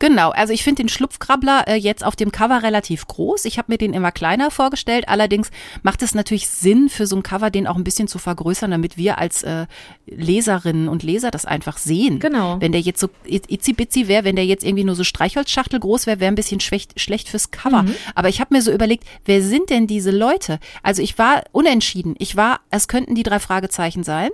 Genau, 0.06 0.30
also 0.30 0.54
ich 0.54 0.64
finde 0.64 0.84
den 0.84 0.90
Schlupfkrabbler 0.90 1.68
äh, 1.68 1.74
jetzt 1.78 2.06
auf 2.06 2.16
dem 2.16 2.32
Cover 2.32 2.62
relativ 2.62 3.08
groß. 3.08 3.46
Ich 3.46 3.58
habe 3.58 3.72
mir 3.72 3.80
den 3.80 3.92
immer 3.92 4.12
kleiner 4.12 4.52
vorgestellt. 4.52 5.10
Allerdings 5.10 5.50
macht 5.82 6.04
es 6.04 6.14
natürlich 6.14 6.48
Sinn, 6.48 6.90
für 6.90 7.08
so 7.08 7.16
ein 7.16 7.24
Cover 7.24 7.50
den 7.50 7.66
auch 7.66 7.76
ein 7.76 7.84
bisschen 7.84 8.08
zu 8.08 8.20
vergrößern, 8.20 8.70
damit 8.70 8.98
wir 8.98 9.18
als 9.18 9.42
äh, 9.42 9.66
Leserinnen 10.06 10.90
und 10.90 11.02
Leser 11.02 11.32
das 11.32 11.46
einfach 11.46 11.80
sehen. 11.80 12.20
Genau. 12.20 12.62
Wenn 12.62 12.72
der 12.72 12.82
jetzt 12.82 13.00
so 13.00 13.10
itzi-bitzi 13.26 14.08
wäre, 14.08 14.26
wenn 14.26 14.36
der 14.36 14.46
jetzt 14.46 14.64
irgendwie 14.64 14.84
nur 14.84 14.94
so 14.94 15.04
Streichholzschachtel 15.04 15.80
groß 15.80 16.06
wäre, 16.06 16.20
wäre 16.20 16.32
ein 16.32 16.36
bisschen 16.36 16.60
schlecht, 16.60 17.00
schlecht 17.02 17.28
fürs 17.28 17.50
Cover. 17.50 17.82
Mhm. 17.82 17.96
Aber 18.14 18.30
ich 18.30 18.40
habe 18.40 18.54
mir 18.54 18.62
so 18.62 18.72
überlegt, 18.72 19.06
wer 19.26 19.42
sind 19.42 19.72
denn 19.72 19.88
diese 19.88 20.12
Leute? 20.12 20.60
Also 20.84 21.02
ich 21.02 21.18
war 21.18 21.46
unentschieden. 21.52 22.14
Ich 22.20 22.36
war, 22.36 22.60
es 22.70 22.88
könnten 22.88 23.16
die 23.16 23.24
drei 23.24 23.40
Fragezeichen 23.40 24.04
sein. 24.04 24.30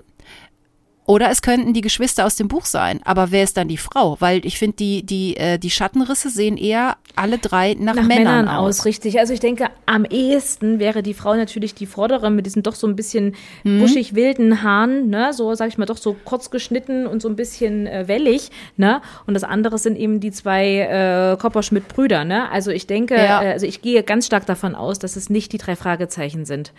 Oder 1.11 1.29
es 1.29 1.41
könnten 1.41 1.73
die 1.73 1.81
Geschwister 1.81 2.25
aus 2.25 2.37
dem 2.37 2.47
Buch 2.47 2.63
sein. 2.65 3.01
Aber 3.03 3.31
wer 3.31 3.43
ist 3.43 3.57
dann 3.57 3.67
die 3.67 3.75
Frau? 3.77 4.15
Weil 4.21 4.45
ich 4.45 4.57
finde, 4.57 4.77
die, 4.77 5.03
die, 5.05 5.35
äh, 5.35 5.57
die 5.57 5.69
Schattenrisse 5.69 6.29
sehen 6.29 6.55
eher 6.55 6.95
alle 7.17 7.37
drei 7.37 7.73
nach, 7.77 7.95
Nach 7.95 8.03
Männern, 8.03 8.45
Männern 8.45 8.47
aus, 8.47 8.85
richtig. 8.85 9.19
Also 9.19 9.33
ich 9.33 9.41
denke, 9.41 9.67
am 9.85 10.05
ehesten 10.05 10.79
wäre 10.79 11.03
die 11.03 11.13
Frau 11.13 11.33
natürlich 11.35 11.73
die 11.75 11.85
vordere 11.85 12.31
mit 12.31 12.45
diesen 12.45 12.63
doch 12.63 12.75
so 12.75 12.87
ein 12.87 12.95
bisschen 12.95 13.35
Mhm. 13.65 13.79
buschig 13.79 14.15
wilden 14.15 14.63
Haaren, 14.63 15.09
ne, 15.09 15.33
so 15.33 15.53
sag 15.53 15.67
ich 15.67 15.77
mal, 15.77 15.85
doch 15.85 15.97
so 15.97 16.15
kurz 16.23 16.49
geschnitten 16.49 17.05
und 17.07 17.21
so 17.21 17.27
ein 17.27 17.35
bisschen 17.35 17.87
äh, 17.87 18.07
wellig, 18.07 18.49
ne? 18.77 19.01
Und 19.27 19.33
das 19.33 19.43
andere 19.43 19.77
sind 19.79 19.97
eben 19.97 20.21
die 20.21 20.31
zwei 20.31 21.33
äh, 21.33 21.37
Kopperschmidt-Brüder, 21.37 22.23
ne? 22.23 22.49
Also 22.51 22.71
ich 22.71 22.87
denke, 22.87 23.15
Ja. 23.15 23.41
äh, 23.43 23.51
also 23.51 23.65
ich 23.65 23.81
gehe 23.81 24.03
ganz 24.03 24.27
stark 24.27 24.45
davon 24.45 24.75
aus, 24.75 24.97
dass 24.99 25.17
es 25.17 25.29
nicht 25.29 25.51
die 25.51 25.57
drei 25.57 25.75
Fragezeichen 25.75 26.45
sind. 26.45 26.71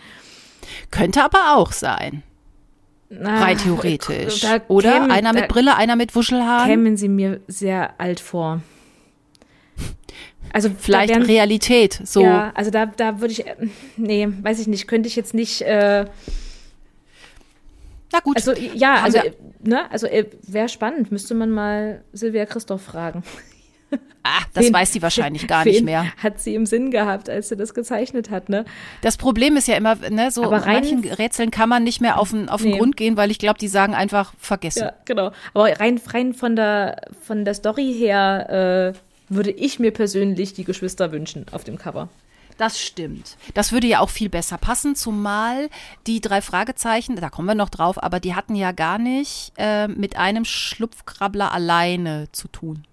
Könnte 0.89 1.23
aber 1.23 1.55
auch 1.55 1.71
sein. 1.71 2.23
Rein 3.21 3.57
theoretisch. 3.57 4.41
da 4.41 4.59
Oder 4.67 4.93
kämen- 4.99 5.11
einer 5.11 5.33
mit 5.33 5.47
Brille, 5.47 5.75
einer 5.75 5.95
mit 5.95 6.15
Wuschelhaaren. 6.15 6.69
Kämen 6.69 6.97
sie 6.97 7.09
mir 7.09 7.39
sehr 7.47 7.99
alt 7.99 8.19
vor. 8.19 8.61
Also 10.51 10.69
Vielleicht 10.77 11.09
wären- 11.09 11.23
Realität. 11.23 11.99
So. 12.03 12.21
Ja, 12.23 12.51
also 12.53 12.69
da, 12.69 12.85
da 12.85 13.19
würde 13.21 13.31
ich, 13.31 13.47
äh, 13.47 13.55
nee, 13.97 14.27
weiß 14.41 14.59
ich 14.59 14.67
nicht, 14.67 14.87
könnte 14.87 15.07
ich 15.07 15.15
jetzt 15.15 15.33
nicht, 15.33 15.61
äh, 15.63 16.05
Na 18.11 18.19
gut. 18.19 18.35
also 18.35 18.53
ja, 18.53 18.95
also, 19.01 19.17
äh, 19.17 19.31
ne, 19.63 19.89
also 19.91 20.05
äh, 20.05 20.25
wäre 20.43 20.69
spannend, 20.69 21.11
müsste 21.11 21.33
man 21.33 21.49
mal 21.49 22.03
Silvia 22.13 22.45
Christoph 22.45 22.83
fragen. 22.83 23.23
Ah, 24.23 24.41
das 24.53 24.65
Wen- 24.65 24.73
weiß 24.73 24.93
sie 24.93 25.01
wahrscheinlich 25.01 25.47
gar 25.47 25.65
nicht 25.65 25.83
mehr. 25.83 26.05
Hat 26.17 26.39
sie 26.39 26.55
im 26.55 26.65
Sinn 26.65 26.91
gehabt, 26.91 27.29
als 27.29 27.49
sie 27.49 27.55
das 27.55 27.73
gezeichnet 27.73 28.29
hat, 28.29 28.49
ne? 28.49 28.65
Das 29.01 29.17
Problem 29.17 29.55
ist 29.57 29.67
ja 29.67 29.75
immer, 29.75 29.95
ne, 29.95 30.31
so 30.31 30.43
Aber 30.43 30.65
rein- 30.65 30.73
manchen 30.83 31.03
Rätseln 31.13 31.51
kann 31.51 31.69
man 31.69 31.83
nicht 31.83 32.01
mehr 32.01 32.19
auf 32.19 32.31
den, 32.31 32.49
auf 32.49 32.61
den 32.61 32.71
Nee. 32.71 32.77
Grund 32.79 32.97
gehen, 32.97 33.17
weil 33.17 33.31
ich 33.31 33.39
glaube, 33.39 33.59
die 33.59 33.67
sagen 33.67 33.93
einfach 33.95 34.33
vergessen. 34.37 34.83
Ja, 34.83 34.93
genau. 35.05 35.31
Aber 35.53 35.79
rein, 35.79 35.99
rein 36.07 36.33
von 36.33 36.55
der 36.55 37.01
von 37.21 37.45
der 37.45 37.53
Story 37.53 37.93
her 37.97 38.93
äh, 38.93 39.33
würde 39.33 39.51
ich 39.51 39.79
mir 39.79 39.91
persönlich 39.91 40.53
die 40.53 40.63
Geschwister 40.63 41.11
wünschen 41.11 41.45
auf 41.51 41.63
dem 41.63 41.77
Cover. 41.77 42.09
Das 42.57 42.79
stimmt. 42.79 43.35
Das 43.55 43.71
würde 43.71 43.87
ja 43.87 43.99
auch 43.99 44.11
viel 44.11 44.29
besser 44.29 44.59
passen, 44.59 44.95
zumal 44.95 45.69
die 46.05 46.21
drei 46.21 46.39
Fragezeichen, 46.39 47.15
da 47.15 47.31
kommen 47.31 47.47
wir 47.47 47.55
noch 47.55 47.69
drauf, 47.69 48.01
aber 48.03 48.19
die 48.19 48.35
hatten 48.35 48.53
ja 48.53 48.71
gar 48.73 48.99
nicht 48.99 49.53
äh, 49.57 49.87
mit 49.87 50.17
einem 50.17 50.45
Schlupfkrabbler 50.45 51.51
alleine 51.51 52.27
zu 52.31 52.47
tun. 52.47 52.83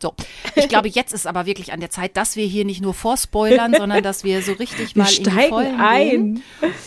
So, 0.00 0.14
ich 0.54 0.68
glaube, 0.68 0.86
jetzt 0.88 1.12
ist 1.12 1.26
aber 1.26 1.44
wirklich 1.46 1.72
an 1.72 1.80
der 1.80 1.90
Zeit, 1.90 2.16
dass 2.16 2.36
wir 2.36 2.46
hier 2.46 2.64
nicht 2.64 2.80
nur 2.80 2.94
vorspoilern, 2.94 3.74
sondern 3.74 4.02
dass 4.02 4.22
wir 4.22 4.42
so 4.42 4.52
richtig 4.52 4.94
Wir 4.94 5.02
mal 5.02 5.10
in 5.10 5.24
die 5.24 5.30
steigen 5.30 5.48
Vollen 5.48 5.80
ein. 5.80 6.08
gehen. 6.08 6.42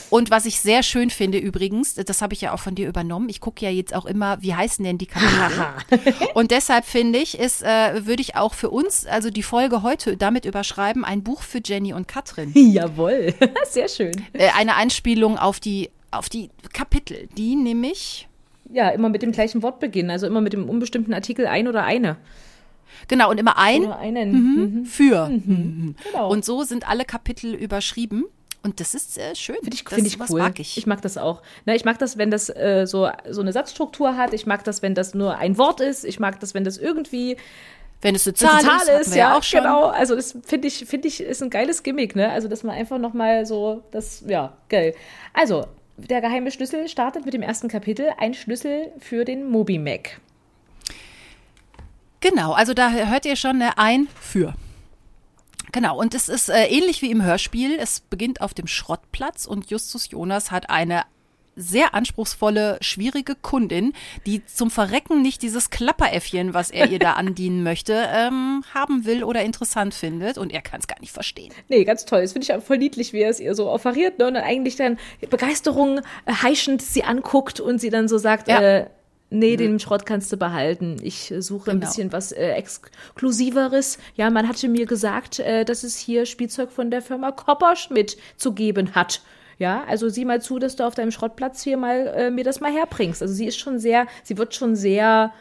Und 0.09 0.29
was 0.31 0.45
ich 0.45 0.61
sehr 0.61 0.81
schön 0.81 1.09
finde 1.09 1.37
übrigens, 1.37 1.95
das 1.95 2.21
habe 2.21 2.33
ich 2.33 2.39
ja 2.39 2.53
auch 2.53 2.59
von 2.59 2.73
dir 2.73 2.87
übernommen, 2.87 3.27
ich 3.27 3.41
gucke 3.41 3.65
ja 3.65 3.71
jetzt 3.71 3.93
auch 3.93 4.05
immer, 4.05 4.41
wie 4.41 4.55
heißen 4.55 4.83
denn 4.85 4.97
die 4.97 5.07
Kapitel? 5.07 6.29
Und 6.33 6.51
deshalb 6.51 6.85
finde 6.85 7.19
ich, 7.19 7.37
ist, 7.37 7.63
äh, 7.63 8.05
würde 8.05 8.21
ich 8.21 8.35
auch 8.37 8.53
für 8.53 8.69
uns, 8.69 9.05
also 9.05 9.29
die 9.29 9.43
Folge 9.43 9.83
heute 9.83 10.15
damit 10.15 10.45
überschreiben, 10.45 11.03
ein 11.03 11.21
Buch 11.21 11.41
für 11.41 11.59
Jenny 11.63 11.93
und 11.93 12.07
Katrin. 12.07 12.51
Jawohl. 12.55 13.33
Sehr 13.69 13.89
schön. 13.89 14.13
Äh, 14.33 14.49
eine 14.57 14.75
Anspielung 14.75 15.37
auf 15.37 15.59
die, 15.59 15.89
auf 16.11 16.29
die 16.29 16.49
Kapitel, 16.71 17.27
die 17.37 17.55
nämlich 17.57 18.29
Ja, 18.71 18.89
immer 18.89 19.09
mit 19.09 19.21
dem 19.21 19.33
gleichen 19.33 19.61
Wort 19.63 19.79
beginnen, 19.81 20.11
also 20.11 20.27
immer 20.27 20.39
mit 20.41 20.53
dem 20.53 20.69
unbestimmten 20.69 21.13
Artikel 21.13 21.45
ein 21.47 21.67
oder 21.67 21.83
eine. 21.83 22.15
Genau, 23.07 23.29
und 23.29 23.37
immer 23.39 23.57
ein 23.57 23.83
Oder 23.85 23.99
einen. 23.99 24.31
Mhm. 24.81 24.85
für. 24.85 25.27
Genau. 25.29 26.29
Und 26.29 26.45
so 26.45 26.63
sind 26.63 26.87
alle 26.89 27.05
Kapitel 27.05 27.53
überschrieben. 27.53 28.25
Und 28.63 28.79
das 28.79 28.93
ist 28.93 29.17
äh, 29.17 29.35
schön. 29.35 29.55
Finde 29.61 29.73
ich, 29.73 29.83
das 29.83 29.93
find 29.95 30.07
ich 30.07 30.19
cool. 30.29 30.39
mag 30.39 30.59
ich. 30.59 30.77
ich 30.77 30.85
mag 30.85 31.01
das 31.01 31.17
auch. 31.17 31.41
Ne, 31.65 31.75
ich 31.75 31.83
mag 31.83 31.97
das, 31.97 32.17
wenn 32.19 32.29
das 32.29 32.47
äh, 32.49 32.85
so, 32.85 33.09
so 33.29 33.41
eine 33.41 33.51
Satzstruktur 33.53 34.15
hat. 34.17 34.33
Ich 34.33 34.45
mag 34.45 34.63
das, 34.63 34.83
wenn 34.83 34.93
das 34.93 35.15
nur 35.15 35.37
ein 35.37 35.57
Wort 35.57 35.81
ist. 35.81 36.05
Ich 36.05 36.19
mag 36.19 36.39
das, 36.39 36.53
wenn 36.53 36.63
das 36.63 36.77
irgendwie 36.77 37.37
Wenn 38.03 38.13
es 38.13 38.27
eine 38.27 38.35
Zahl, 38.35 38.61
Zahl 38.61 38.99
ist, 38.99 39.07
ist. 39.07 39.11
wir 39.13 39.17
Ja, 39.19 39.37
auch 39.37 39.41
schon. 39.43 39.61
genau. 39.61 39.85
Also 39.87 40.15
das 40.15 40.37
finde 40.45 40.67
ich, 40.67 40.85
finde 40.85 41.07
ich, 41.07 41.21
ist 41.21 41.41
ein 41.41 41.49
geiles 41.49 41.81
Gimmick. 41.81 42.15
Ne? 42.15 42.29
Also 42.29 42.47
dass 42.47 42.61
man 42.61 42.75
einfach 42.75 42.99
noch 42.99 43.13
mal 43.13 43.47
so, 43.47 43.81
das, 43.89 44.23
ja, 44.27 44.55
geil. 44.69 44.93
Also 45.33 45.65
der 45.97 46.21
geheime 46.21 46.51
Schlüssel 46.51 46.87
startet 46.87 47.25
mit 47.25 47.33
dem 47.33 47.41
ersten 47.41 47.67
Kapitel. 47.67 48.09
Ein 48.19 48.35
Schlüssel 48.35 48.91
für 48.99 49.25
den 49.25 49.49
Moby 49.49 49.79
Mac. 49.79 50.19
Genau, 52.21 52.53
also 52.53 52.73
da 52.73 52.91
hört 52.91 53.25
ihr 53.25 53.35
schon 53.35 53.61
eine 53.61 53.77
ein 53.77 54.07
für. 54.19 54.53
Genau, 55.71 55.97
und 55.97 56.13
es 56.13 56.29
ist 56.29 56.49
äh, 56.49 56.65
ähnlich 56.67 57.01
wie 57.01 57.11
im 57.11 57.23
Hörspiel. 57.23 57.77
Es 57.79 58.01
beginnt 58.01 58.41
auf 58.41 58.53
dem 58.53 58.67
Schrottplatz 58.67 59.45
und 59.45 59.69
Justus 59.69 60.09
Jonas 60.11 60.51
hat 60.51 60.69
eine 60.69 61.03
sehr 61.55 61.93
anspruchsvolle, 61.93 62.77
schwierige 62.81 63.35
Kundin, 63.35 63.93
die 64.25 64.45
zum 64.45 64.71
Verrecken 64.71 65.21
nicht 65.21 65.41
dieses 65.41 65.69
Klapperäffchen, 65.69 66.53
was 66.53 66.71
er 66.71 66.89
ihr 66.89 66.99
da 66.99 67.13
andienen 67.17 67.63
möchte, 67.63 67.93
ähm, 68.13 68.63
haben 68.73 69.05
will 69.05 69.23
oder 69.23 69.43
interessant 69.43 69.93
findet. 69.93 70.37
Und 70.37 70.51
er 70.51 70.61
kann 70.61 70.79
es 70.79 70.87
gar 70.87 70.99
nicht 70.99 71.11
verstehen. 71.11 71.53
Nee, 71.67 71.83
ganz 71.83 72.05
toll. 72.05 72.21
Das 72.21 72.33
finde 72.33 72.45
ich 72.45 72.53
auch 72.53 72.63
voll 72.63 72.77
niedlich, 72.77 73.11
wie 73.13 73.19
er 73.21 73.29
es 73.29 73.39
ihr 73.39 73.53
so 73.55 73.69
offeriert. 73.69 74.17
Ne? 74.19 74.27
Und 74.27 74.35
dann 74.35 74.43
eigentlich 74.43 74.75
dann 74.77 74.97
Begeisterung 75.29 75.99
äh, 76.25 76.33
heischend 76.41 76.81
sie 76.81 77.03
anguckt 77.03 77.59
und 77.59 77.79
sie 77.79 77.89
dann 77.89 78.07
so 78.07 78.17
sagt, 78.17 78.47
Ja. 78.47 78.61
äh, 78.61 78.85
nee, 79.31 79.55
den 79.57 79.79
Schrott 79.79 80.05
kannst 80.05 80.31
du 80.31 80.37
behalten. 80.37 80.97
Ich 81.01 81.31
äh, 81.31 81.41
suche 81.41 81.71
ein 81.71 81.79
Genau. 81.79 81.87
bisschen 81.89 82.11
was 82.13 82.31
äh, 82.31 82.51
Exklusiveres. 82.51 83.97
Ja, 84.15 84.29
man 84.29 84.47
hatte 84.47 84.67
mir 84.67 84.85
gesagt, 84.85 85.39
äh, 85.39 85.65
dass 85.65 85.83
es 85.83 85.97
hier 85.97 86.25
Spielzeug 86.27 86.71
von 86.71 86.91
der 86.91 87.01
Firma 87.01 87.31
Kopperschmidt 87.31 88.17
zu 88.37 88.53
geben 88.53 88.93
hat. 88.93 89.21
Ja, 89.57 89.83
also 89.87 90.09
sieh 90.09 90.25
mal 90.25 90.41
zu, 90.41 90.59
dass 90.59 90.75
du 90.75 90.85
auf 90.85 90.95
deinem 90.95 91.11
Schrottplatz 91.11 91.61
hier 91.63 91.77
mal 91.77 92.07
äh, 92.15 92.29
mir 92.31 92.43
das 92.43 92.59
mal 92.61 92.71
herbringst. 92.71 93.21
Also 93.21 93.33
sie 93.33 93.45
ist 93.45 93.57
schon 93.59 93.79
sehr, 93.79 94.07
sie 94.23 94.37
wird 94.37 94.55
schon 94.55 94.75
sehr 94.75 95.31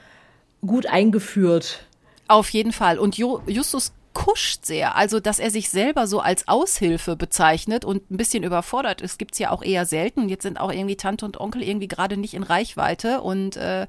gut 0.66 0.86
eingeführt. 0.86 1.84
Auf 2.28 2.50
jeden 2.50 2.72
Fall. 2.72 2.98
Und 2.98 3.16
jo 3.18 3.40
Justus 3.46 3.92
kuscht 4.12 4.64
sehr. 4.64 4.96
Also, 4.96 5.20
dass 5.20 5.38
er 5.38 5.50
sich 5.50 5.70
selber 5.70 6.06
so 6.06 6.20
als 6.20 6.48
Aushilfe 6.48 7.16
bezeichnet 7.16 7.84
und 7.84 8.10
ein 8.10 8.16
bisschen 8.16 8.42
überfordert 8.42 9.00
ist, 9.00 9.18
gibt's 9.18 9.38
ja 9.38 9.50
auch 9.50 9.62
eher 9.62 9.86
selten. 9.86 10.28
Jetzt 10.28 10.42
sind 10.42 10.58
auch 10.58 10.72
irgendwie 10.72 10.96
Tante 10.96 11.24
und 11.24 11.40
Onkel 11.40 11.62
irgendwie 11.62 11.88
gerade 11.88 12.16
nicht 12.16 12.34
in 12.34 12.42
Reichweite. 12.42 13.20
Und 13.20 13.56
äh, 13.56 13.86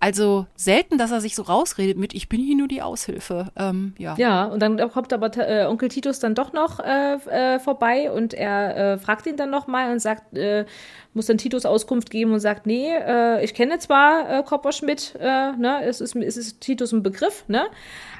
also 0.00 0.46
selten, 0.54 0.98
dass 0.98 1.10
er 1.10 1.20
sich 1.20 1.34
so 1.34 1.42
rausredet 1.42 1.96
mit, 1.96 2.14
ich 2.14 2.28
bin 2.28 2.40
hier 2.40 2.56
nur 2.56 2.68
die 2.68 2.82
Aushilfe. 2.82 3.48
Ähm, 3.56 3.94
ja. 3.98 4.14
Ja, 4.18 4.44
und 4.44 4.60
dann 4.60 4.76
kommt 4.90 5.12
aber 5.12 5.30
äh, 5.38 5.64
Onkel 5.66 5.88
Titus 5.88 6.18
dann 6.18 6.34
doch 6.34 6.52
noch 6.52 6.80
äh, 6.80 7.14
äh, 7.14 7.58
vorbei 7.58 8.10
und 8.10 8.34
er 8.34 8.76
äh, 8.76 8.98
fragt 8.98 9.26
ihn 9.26 9.36
dann 9.36 9.50
noch 9.50 9.66
mal 9.66 9.90
und 9.90 10.00
sagt, 10.00 10.36
äh, 10.36 10.66
muss 11.14 11.26
dann 11.26 11.38
Titus 11.38 11.64
Auskunft 11.64 12.10
geben 12.10 12.32
und 12.32 12.40
sagt, 12.40 12.66
nee, 12.66 12.90
äh, 12.90 13.42
ich 13.44 13.54
kenne 13.54 13.78
zwar 13.78 14.28
äh, 14.30 14.42
Kopperschmidt, 14.42 15.14
äh, 15.18 15.52
ne, 15.52 15.84
es 15.84 16.00
ist, 16.00 16.16
es 16.16 16.36
ist 16.36 16.60
Titus 16.60 16.92
ein 16.92 17.02
Begriff, 17.02 17.44
ne, 17.48 17.66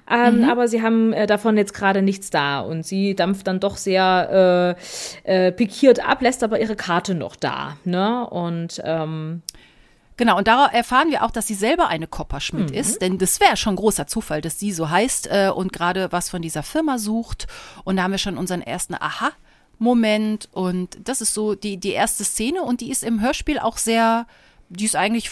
ähm, 0.08 0.44
aber 0.44 0.68
sie 0.68 0.80
haben 0.82 1.12
äh, 1.12 1.26
davon 1.26 1.56
jetzt 1.56 1.74
gerade 1.74 2.02
nichts 2.02 2.30
da 2.30 2.60
und 2.60 2.84
sie 2.84 3.14
dampft 3.14 3.46
dann 3.46 3.58
doch 3.58 3.76
sehr 3.76 4.76
äh, 5.24 5.46
äh, 5.48 5.52
pikiert 5.52 6.06
ab, 6.06 6.22
lässt 6.22 6.44
aber 6.44 6.60
ihre 6.60 6.76
Karte 6.76 7.14
noch 7.14 7.36
da, 7.36 7.76
ne, 7.84 8.28
und 8.28 8.80
ähm, 8.84 9.42
Genau, 10.16 10.38
und 10.38 10.46
da 10.46 10.66
erfahren 10.66 11.10
wir 11.10 11.24
auch, 11.24 11.32
dass 11.32 11.48
sie 11.48 11.54
selber 11.54 11.88
eine 11.88 12.06
Kopperschmidt 12.06 12.70
ist, 12.70 13.02
denn 13.02 13.18
das 13.18 13.40
wäre 13.40 13.56
schon 13.56 13.74
großer 13.74 14.06
Zufall, 14.06 14.40
dass 14.40 14.60
sie 14.60 14.70
so 14.70 14.88
heißt 14.88 15.26
äh, 15.26 15.50
und 15.52 15.72
gerade 15.72 16.12
was 16.12 16.30
von 16.30 16.40
dieser 16.40 16.62
Firma 16.62 16.98
sucht. 16.98 17.48
Und 17.82 17.96
da 17.96 18.04
haben 18.04 18.12
wir 18.12 18.18
schon 18.18 18.38
unseren 18.38 18.62
ersten 18.62 18.94
Aha-Moment. 18.94 20.48
Und 20.52 20.98
das 21.02 21.20
ist 21.20 21.34
so 21.34 21.56
die, 21.56 21.78
die 21.78 21.90
erste 21.90 22.22
Szene. 22.22 22.62
Und 22.62 22.80
die 22.80 22.90
ist 22.90 23.02
im 23.02 23.20
Hörspiel 23.20 23.58
auch 23.58 23.76
sehr, 23.76 24.26
die 24.74 24.84
ist 24.84 24.96
eigentlich 24.96 25.30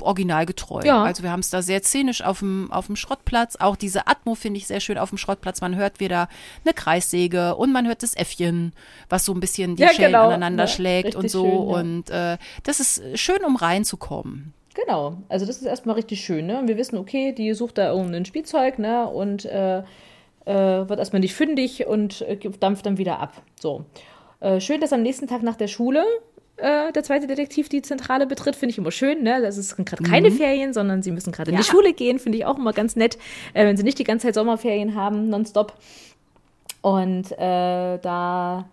originalgetreu. 0.00 0.82
Ja. 0.84 1.02
Also 1.02 1.22
wir 1.22 1.30
haben 1.30 1.40
es 1.40 1.50
da 1.50 1.62
sehr 1.62 1.82
szenisch 1.82 2.22
auf 2.22 2.40
dem, 2.40 2.70
auf 2.72 2.86
dem 2.86 2.96
Schrottplatz. 2.96 3.56
Auch 3.56 3.76
diese 3.76 4.06
Atmo 4.06 4.34
finde 4.34 4.58
ich 4.58 4.66
sehr 4.66 4.80
schön 4.80 4.98
auf 4.98 5.10
dem 5.10 5.18
Schrottplatz. 5.18 5.60
Man 5.60 5.76
hört 5.76 6.00
wieder 6.00 6.28
eine 6.64 6.74
Kreissäge 6.74 7.56
und 7.56 7.72
man 7.72 7.86
hört 7.86 8.02
das 8.02 8.14
Äffchen, 8.14 8.72
was 9.08 9.24
so 9.24 9.32
ein 9.32 9.40
bisschen 9.40 9.76
die 9.76 9.82
Ja, 9.82 9.90
Schellen 9.92 10.12
genau. 10.12 10.28
aneinander 10.28 10.64
Ja, 10.64 10.68
schlägt 10.68 11.14
und 11.16 11.30
so. 11.30 11.44
schön. 11.44 11.58
Und 11.58 12.10
äh, 12.10 12.38
das 12.62 12.80
ist 12.80 13.02
schön, 13.18 13.44
um 13.44 13.56
reinzukommen. 13.56 14.52
Genau, 14.74 15.16
also 15.28 15.44
das 15.44 15.56
ist 15.56 15.64
erstmal 15.66 15.96
richtig 15.96 16.20
schön. 16.20 16.46
Ne? 16.46 16.62
Wir 16.66 16.76
wissen, 16.76 16.98
okay, 16.98 17.32
die 17.32 17.52
sucht 17.54 17.78
da 17.78 17.90
irgendein 17.92 18.24
Spielzeug 18.24 18.78
ne? 18.78 19.08
und 19.08 19.44
äh, 19.44 19.78
äh, 19.78 20.88
wird 20.88 20.98
erstmal 20.98 21.20
nicht 21.20 21.34
fündig 21.34 21.86
und 21.86 22.22
äh, 22.22 22.38
dampft 22.60 22.86
dann 22.86 22.96
wieder 22.96 23.18
ab. 23.18 23.42
So. 23.60 23.84
Äh, 24.40 24.60
schön, 24.60 24.80
dass 24.80 24.92
am 24.92 25.02
nächsten 25.02 25.26
Tag 25.26 25.42
nach 25.42 25.56
der 25.56 25.66
Schule 25.66 26.04
äh, 26.58 26.92
der 26.92 27.02
zweite 27.02 27.26
Detektiv 27.26 27.68
die 27.68 27.82
Zentrale 27.82 28.26
betritt, 28.26 28.56
finde 28.56 28.72
ich 28.72 28.78
immer 28.78 28.90
schön. 28.90 29.22
Ne? 29.22 29.40
Das 29.40 29.56
ist 29.56 29.76
gerade 29.76 30.02
keine 30.02 30.30
Ferien, 30.30 30.72
sondern 30.72 31.02
sie 31.02 31.10
müssen 31.12 31.32
gerade 31.32 31.50
in 31.50 31.56
die 31.56 31.62
Ja. 31.62 31.68
Schule 31.68 31.92
gehen, 31.92 32.18
finde 32.18 32.38
ich 32.38 32.44
auch 32.46 32.58
immer 32.58 32.72
ganz 32.72 32.96
nett, 32.96 33.16
äh, 33.54 33.64
wenn 33.64 33.76
sie 33.76 33.82
nicht 33.82 33.98
die 33.98 34.04
ganze 34.04 34.26
Zeit 34.26 34.34
Sommerferien 34.34 34.94
haben, 34.94 35.28
nonstop. 35.28 35.74
Und 36.80 37.32
äh, 37.32 37.98
da 37.98 38.68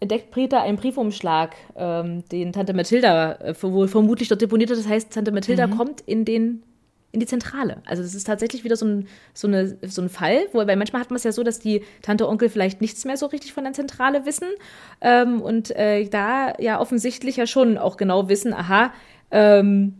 entdeckt 0.00 0.30
Peter 0.30 0.62
einen 0.62 0.76
Briefumschlag, 0.76 1.56
ähm, 1.76 2.22
den 2.30 2.52
Tante 2.52 2.72
Mathilda 2.74 3.32
äh, 3.32 3.54
wo 3.60 3.86
vermutlich 3.86 4.28
dort 4.28 4.40
deponiert 4.40 4.70
hat. 4.70 4.78
Das 4.78 4.88
heißt, 4.88 5.12
Tante 5.12 5.32
Mathilda 5.32 5.66
kommt 5.66 6.00
in 6.02 6.24
den 6.24 6.62
in 7.10 7.20
die 7.20 7.26
Zentrale. 7.26 7.82
Also 7.86 8.02
das 8.02 8.14
ist 8.14 8.24
tatsächlich 8.24 8.64
wieder 8.64 8.76
so 8.76 8.86
ein, 8.86 9.08
so 9.32 9.48
eine, 9.48 9.78
so 9.82 10.02
ein 10.02 10.08
Fall, 10.08 10.46
wo, 10.52 10.58
weil 10.58 10.76
manchmal 10.76 11.00
hat 11.00 11.10
man 11.10 11.16
es 11.16 11.24
ja 11.24 11.32
so, 11.32 11.42
dass 11.42 11.58
die 11.58 11.82
Tante 12.02 12.28
Onkel 12.28 12.50
vielleicht 12.50 12.80
nichts 12.80 13.04
mehr 13.04 13.16
so 13.16 13.26
richtig 13.26 13.52
von 13.52 13.64
der 13.64 13.72
Zentrale 13.72 14.26
wissen 14.26 14.48
ähm, 15.00 15.40
und 15.40 15.74
äh, 15.74 16.06
da 16.08 16.54
ja 16.58 16.80
offensichtlich 16.80 17.36
ja 17.36 17.46
schon 17.46 17.78
auch 17.78 17.96
genau 17.96 18.28
wissen, 18.28 18.52
aha, 18.52 18.92
ähm, 19.30 19.94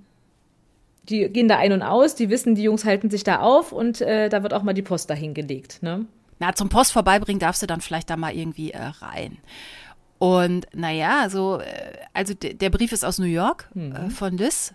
die 1.09 1.29
gehen 1.31 1.49
da 1.49 1.57
ein 1.57 1.73
und 1.73 1.83
aus, 1.83 2.15
die 2.15 2.29
wissen, 2.29 2.55
die 2.55 2.63
Jungs 2.63 2.85
halten 2.85 3.09
sich 3.09 3.25
da 3.25 3.41
auf 3.41 3.73
und 3.73 4.03
äh, 4.03 4.29
da 4.29 4.43
wird 4.43 4.53
auch 4.53 4.63
mal 4.63 4.75
die 4.75 4.83
Post 4.83 5.09
dahin 5.09 5.33
gelegt. 5.33 5.83
Ne? 5.83 6.05
Na, 6.39 6.55
zum 6.55 6.69
Post 6.69 6.93
vorbeibringen 6.93 7.41
darfst 7.41 7.63
du 7.63 7.67
dann 7.67 7.81
vielleicht 7.81 8.11
da 8.11 8.19
mal 8.19 8.35
irgendwie 8.35 8.73
äh, 8.73 8.83
rein. 9.01 9.39
Und 10.19 10.67
naja, 10.75 11.31
so, 11.31 11.61
äh, 11.61 11.65
also 12.13 12.35
der 12.35 12.71
Brief 12.71 12.93
ist 12.93 13.05
aus 13.05 13.19
New 13.19 13.25
York 13.27 13.71
mhm. 13.73 13.93
äh, 13.93 14.11
von 14.11 14.37
Liz 14.37 14.75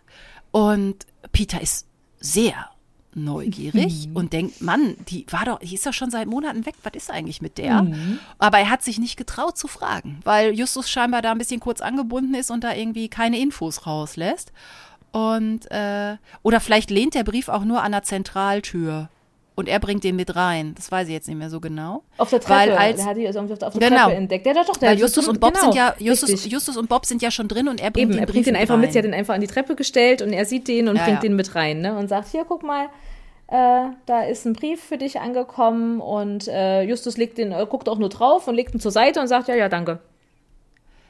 und 0.51 1.05
Peter 1.31 1.61
ist 1.61 1.87
sehr 2.23 2.69
neugierig 3.15 4.07
mhm. 4.07 4.15
und 4.15 4.33
denkt, 4.33 4.61
Mann, 4.61 4.95
die 5.07 5.25
war 5.29 5.45
doch, 5.45 5.59
die 5.59 5.75
ist 5.75 5.85
doch 5.85 5.93
schon 5.93 6.09
seit 6.09 6.27
Monaten 6.27 6.65
weg, 6.65 6.75
was 6.83 6.93
ist 6.95 7.11
eigentlich 7.11 7.41
mit 7.41 7.57
der? 7.57 7.83
Mhm. 7.83 8.19
Aber 8.39 8.57
er 8.57 8.69
hat 8.69 8.81
sich 8.81 8.97
nicht 8.97 9.17
getraut 9.17 9.57
zu 9.57 9.67
fragen, 9.67 10.19
weil 10.23 10.53
Justus 10.53 10.89
scheinbar 10.89 11.21
da 11.21 11.31
ein 11.31 11.37
bisschen 11.37 11.59
kurz 11.59 11.81
angebunden 11.81 12.33
ist 12.33 12.49
und 12.49 12.63
da 12.63 12.73
irgendwie 12.73 13.09
keine 13.09 13.39
Infos 13.39 13.85
rauslässt. 13.85 14.51
Und 15.11 15.69
äh, 15.69 16.17
oder 16.41 16.59
vielleicht 16.59 16.89
lehnt 16.89 17.13
der 17.13 17.23
Brief 17.23 17.49
auch 17.49 17.65
nur 17.65 17.83
an 17.83 17.91
der 17.91 18.01
Zentraltür 18.01 19.09
und 19.55 19.69
er 19.69 19.79
bringt 19.79 20.03
den 20.03 20.15
mit 20.15 20.35
rein. 20.35 20.73
Das 20.75 20.91
weiß 20.91 21.07
ich 21.07 21.13
jetzt 21.13 21.27
nicht 21.27 21.37
mehr 21.37 21.49
so 21.49 21.59
genau. 21.59 22.03
Auf 22.17 22.29
der 22.29 22.39
Treppe. 22.39 22.71
Weil 22.71 22.77
als, 22.77 22.97
der 22.97 23.05
hat 23.05 23.17
die 23.17 23.27
also 23.27 23.39
auf 23.39 23.47
der 23.47 23.89
genau, 23.89 24.05
Treppe 24.05 24.15
entdeckt. 24.15 24.45
Der, 24.45 24.53
doch, 24.53 24.77
der 24.77 24.89
weil 24.89 24.99
Justus 24.99 25.27
und 25.27 25.39
Bob 25.39 25.53
genau, 25.53 25.65
sind 25.65 25.75
ja 25.75 25.95
Justus, 25.99 26.45
Justus, 26.45 26.77
und 26.77 26.89
Bob 26.89 27.05
sind 27.05 27.21
ja 27.21 27.31
schon 27.31 27.47
drin 27.47 27.67
und 27.67 27.81
er 27.81 27.91
bringt 27.91 28.09
Eben, 28.09 28.11
den 28.13 28.19
er 28.19 28.25
bringt 28.25 28.47
den 28.47 28.55
einfach 28.55 28.77
mit. 28.77 28.91
Sie 28.91 28.97
hat 28.97 29.05
den 29.05 29.13
einfach 29.13 29.35
an 29.35 29.41
die 29.41 29.47
Treppe 29.47 29.75
gestellt 29.75 30.21
und 30.21 30.33
er 30.33 30.45
sieht 30.45 30.67
den 30.67 30.87
und 30.87 30.95
ja, 30.95 31.03
bringt 31.03 31.17
ja. 31.17 31.21
den 31.21 31.35
mit 31.35 31.55
rein 31.55 31.81
ne? 31.81 31.97
und 31.97 32.07
sagt: 32.07 32.29
Hier, 32.29 32.45
guck 32.47 32.63
mal. 32.63 32.87
Äh, 33.47 33.91
da 34.05 34.23
ist 34.23 34.45
ein 34.45 34.53
Brief 34.53 34.81
für 34.81 34.97
dich 34.97 35.19
angekommen 35.19 35.99
und 35.99 36.47
äh, 36.47 36.81
Justus 36.83 37.17
legt 37.17 37.37
den, 37.37 37.51
äh, 37.51 37.67
guckt 37.69 37.89
auch 37.89 37.99
nur 37.99 38.09
drauf 38.09 38.47
und 38.47 38.55
legt 38.55 38.73
ihn 38.73 38.79
zur 38.79 38.91
Seite 38.91 39.19
und 39.19 39.27
sagt, 39.27 39.47
ja, 39.47 39.53
ja, 39.53 39.69
danke. 39.69 39.99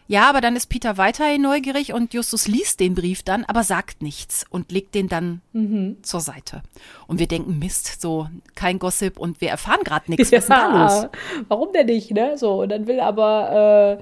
Ja, 0.07 0.29
aber 0.29 0.41
dann 0.41 0.55
ist 0.55 0.67
Peter 0.67 0.97
weiterhin 0.97 1.41
neugierig 1.41 1.93
und 1.93 2.13
Justus 2.13 2.47
liest 2.47 2.79
den 2.79 2.93
Brief 2.93 3.23
dann, 3.23 3.45
aber 3.45 3.63
sagt 3.63 4.01
nichts 4.01 4.45
und 4.49 4.71
legt 4.71 4.95
den 4.95 5.07
dann 5.07 5.41
mhm. 5.53 5.97
zur 6.03 6.19
Seite. 6.19 6.61
Und 7.07 7.19
wir 7.19 7.27
denken, 7.27 7.57
Mist, 7.59 8.01
so 8.01 8.27
kein 8.55 8.79
Gossip 8.79 9.17
und 9.17 9.39
wir 9.41 9.49
erfahren 9.49 9.81
gerade 9.83 10.11
nichts. 10.11 10.31
Was 10.31 10.39
ist 10.39 10.49
da 10.49 10.83
los? 10.83 11.09
Warum 11.47 11.71
denn 11.71 11.85
nicht, 11.85 12.11
ne? 12.11 12.37
So, 12.37 12.61
und 12.61 12.69
dann 12.69 12.87
will 12.87 12.99
aber 12.99 13.99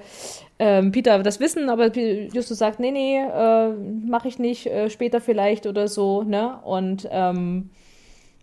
äh, 0.58 0.78
äh, 0.78 0.90
Peter 0.90 1.22
das 1.22 1.40
wissen, 1.40 1.68
aber 1.70 1.96
Justus 1.96 2.58
sagt, 2.58 2.80
nee, 2.80 2.90
nee, 2.90 3.18
äh, 3.18 3.68
mache 4.06 4.28
ich 4.28 4.38
nicht, 4.38 4.66
äh, 4.66 4.90
später 4.90 5.20
vielleicht 5.20 5.66
oder 5.66 5.88
so, 5.88 6.22
ne? 6.22 6.58
Und 6.64 7.08
ähm, 7.10 7.70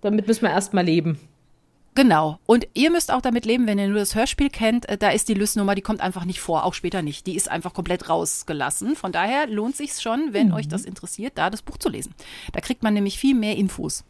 damit 0.01 0.27
müssen 0.27 0.43
wir 0.43 0.51
erstmal 0.51 0.85
leben. 0.85 1.19
Genau. 1.95 2.39
Und 2.45 2.67
ihr 2.73 2.91
müsst 2.91 3.11
auch 3.11 3.21
damit 3.21 3.45
leben, 3.45 3.67
wenn 3.67 3.79
ihr 3.79 3.87
nur 3.87 3.99
das 3.99 4.15
Hörspiel 4.15 4.49
kennt, 4.49 4.87
äh, 4.87 4.97
da 4.97 5.09
ist 5.09 5.27
die 5.27 5.33
Lysnummer, 5.33 5.75
die 5.75 5.81
kommt 5.81 6.01
einfach 6.01 6.25
nicht 6.25 6.39
vor, 6.39 6.63
auch 6.63 6.73
später 6.73 7.01
nicht. 7.01 7.27
Die 7.27 7.35
ist 7.35 7.49
einfach 7.49 7.73
komplett 7.73 8.09
rausgelassen. 8.09 8.95
Von 8.95 9.11
daher 9.11 9.47
lohnt 9.47 9.75
sich 9.75 9.93
schon, 9.93 10.31
wenn 10.31 10.49
mhm. 10.49 10.53
euch 10.53 10.67
das 10.67 10.85
interessiert, 10.85 11.33
da 11.35 11.49
das 11.49 11.61
Buch 11.61 11.77
zu 11.77 11.89
lesen. 11.89 12.13
Da 12.53 12.61
kriegt 12.61 12.83
man 12.83 12.93
nämlich 12.93 13.17
viel 13.17 13.35
mehr 13.35 13.57
Infos. 13.57 14.05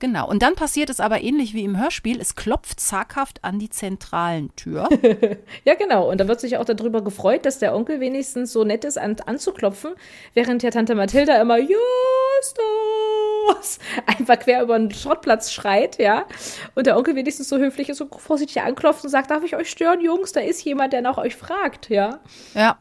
Genau. 0.00 0.28
Und 0.28 0.42
dann 0.42 0.54
passiert 0.54 0.90
es 0.90 1.00
aber 1.00 1.22
ähnlich 1.22 1.54
wie 1.54 1.64
im 1.64 1.80
Hörspiel. 1.80 2.20
Es 2.20 2.34
klopft 2.34 2.80
zaghaft 2.80 3.42
an 3.42 3.58
die 3.58 3.70
zentralen 3.70 4.54
Tür. 4.56 4.88
ja, 5.64 5.74
genau. 5.74 6.10
Und 6.10 6.18
da 6.18 6.28
wird 6.28 6.40
sich 6.40 6.56
auch 6.56 6.64
darüber 6.64 7.02
gefreut, 7.02 7.46
dass 7.46 7.58
der 7.58 7.74
Onkel 7.74 8.00
wenigstens 8.00 8.52
so 8.52 8.64
nett 8.64 8.84
ist, 8.84 8.98
an, 8.98 9.16
anzuklopfen, 9.24 9.92
während 10.34 10.62
ja 10.62 10.70
Tante 10.70 10.94
Mathilda 10.94 11.40
immer 11.40 11.58
Justus 11.58 11.78
einfach 14.06 14.38
quer 14.38 14.62
über 14.62 14.78
den 14.78 14.90
Schrottplatz 14.90 15.52
schreit, 15.52 15.98
ja. 15.98 16.26
Und 16.74 16.86
der 16.86 16.96
Onkel 16.96 17.14
wenigstens 17.14 17.48
so 17.48 17.58
höflich 17.58 17.88
ist 17.88 18.00
und 18.00 18.14
vorsichtig 18.14 18.62
anklopft 18.62 19.04
und 19.04 19.10
sagt, 19.10 19.30
darf 19.30 19.44
ich 19.44 19.56
euch 19.56 19.70
stören, 19.70 20.00
Jungs? 20.00 20.32
Da 20.32 20.40
ist 20.40 20.64
jemand, 20.64 20.92
der 20.92 21.02
nach 21.02 21.18
euch 21.18 21.36
fragt, 21.36 21.88
ja. 21.88 22.20
Ja. 22.54 22.78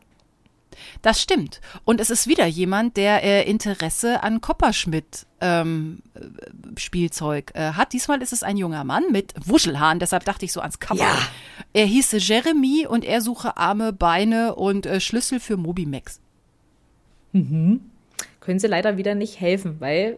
Das 1.02 1.22
stimmt. 1.22 1.62
Und 1.86 2.00
es 2.00 2.10
ist 2.10 2.28
wieder 2.28 2.46
jemand, 2.46 2.98
der 2.98 3.24
äh, 3.24 3.50
Interesse 3.50 4.24
an 4.24 4.42
Kopperschmidt 4.42 5.26
ähm, 5.42 6.02
Spielzeug 6.78 7.52
äh, 7.54 7.74
hat. 7.74 7.94
Diesmal 7.94 8.22
ist 8.22 8.34
es 8.34 8.44
ein 8.44 8.58
junger 8.58 8.84
Mann 8.84 9.04
mit 9.12 9.34
Wuschelhaaren, 9.46 10.00
deshalb 10.00 10.26
dachte 10.26 10.46
ich 10.46 10.54
so 10.54 10.62
ans 10.62 10.80
Cover. 10.80 11.04
Ja. 11.04 11.18
Er 11.74 11.86
hieße 11.86 12.18
Jeremy 12.18 12.88
und 12.88 13.04
er 13.04 13.22
suche 13.22 13.58
Arme, 13.58 13.94
Beine 13.94 14.56
und 14.56 14.86
äh, 14.86 15.00
Schlüssel 15.00 15.40
für 15.40 15.58
Mobimax. 15.58 16.20
Mhm. 17.34 17.82
Können 18.40 18.60
sie 18.60 18.68
leider 18.68 18.98
wieder 18.98 19.16
nicht 19.16 19.40
helfen, 19.40 19.78
weil 19.80 20.18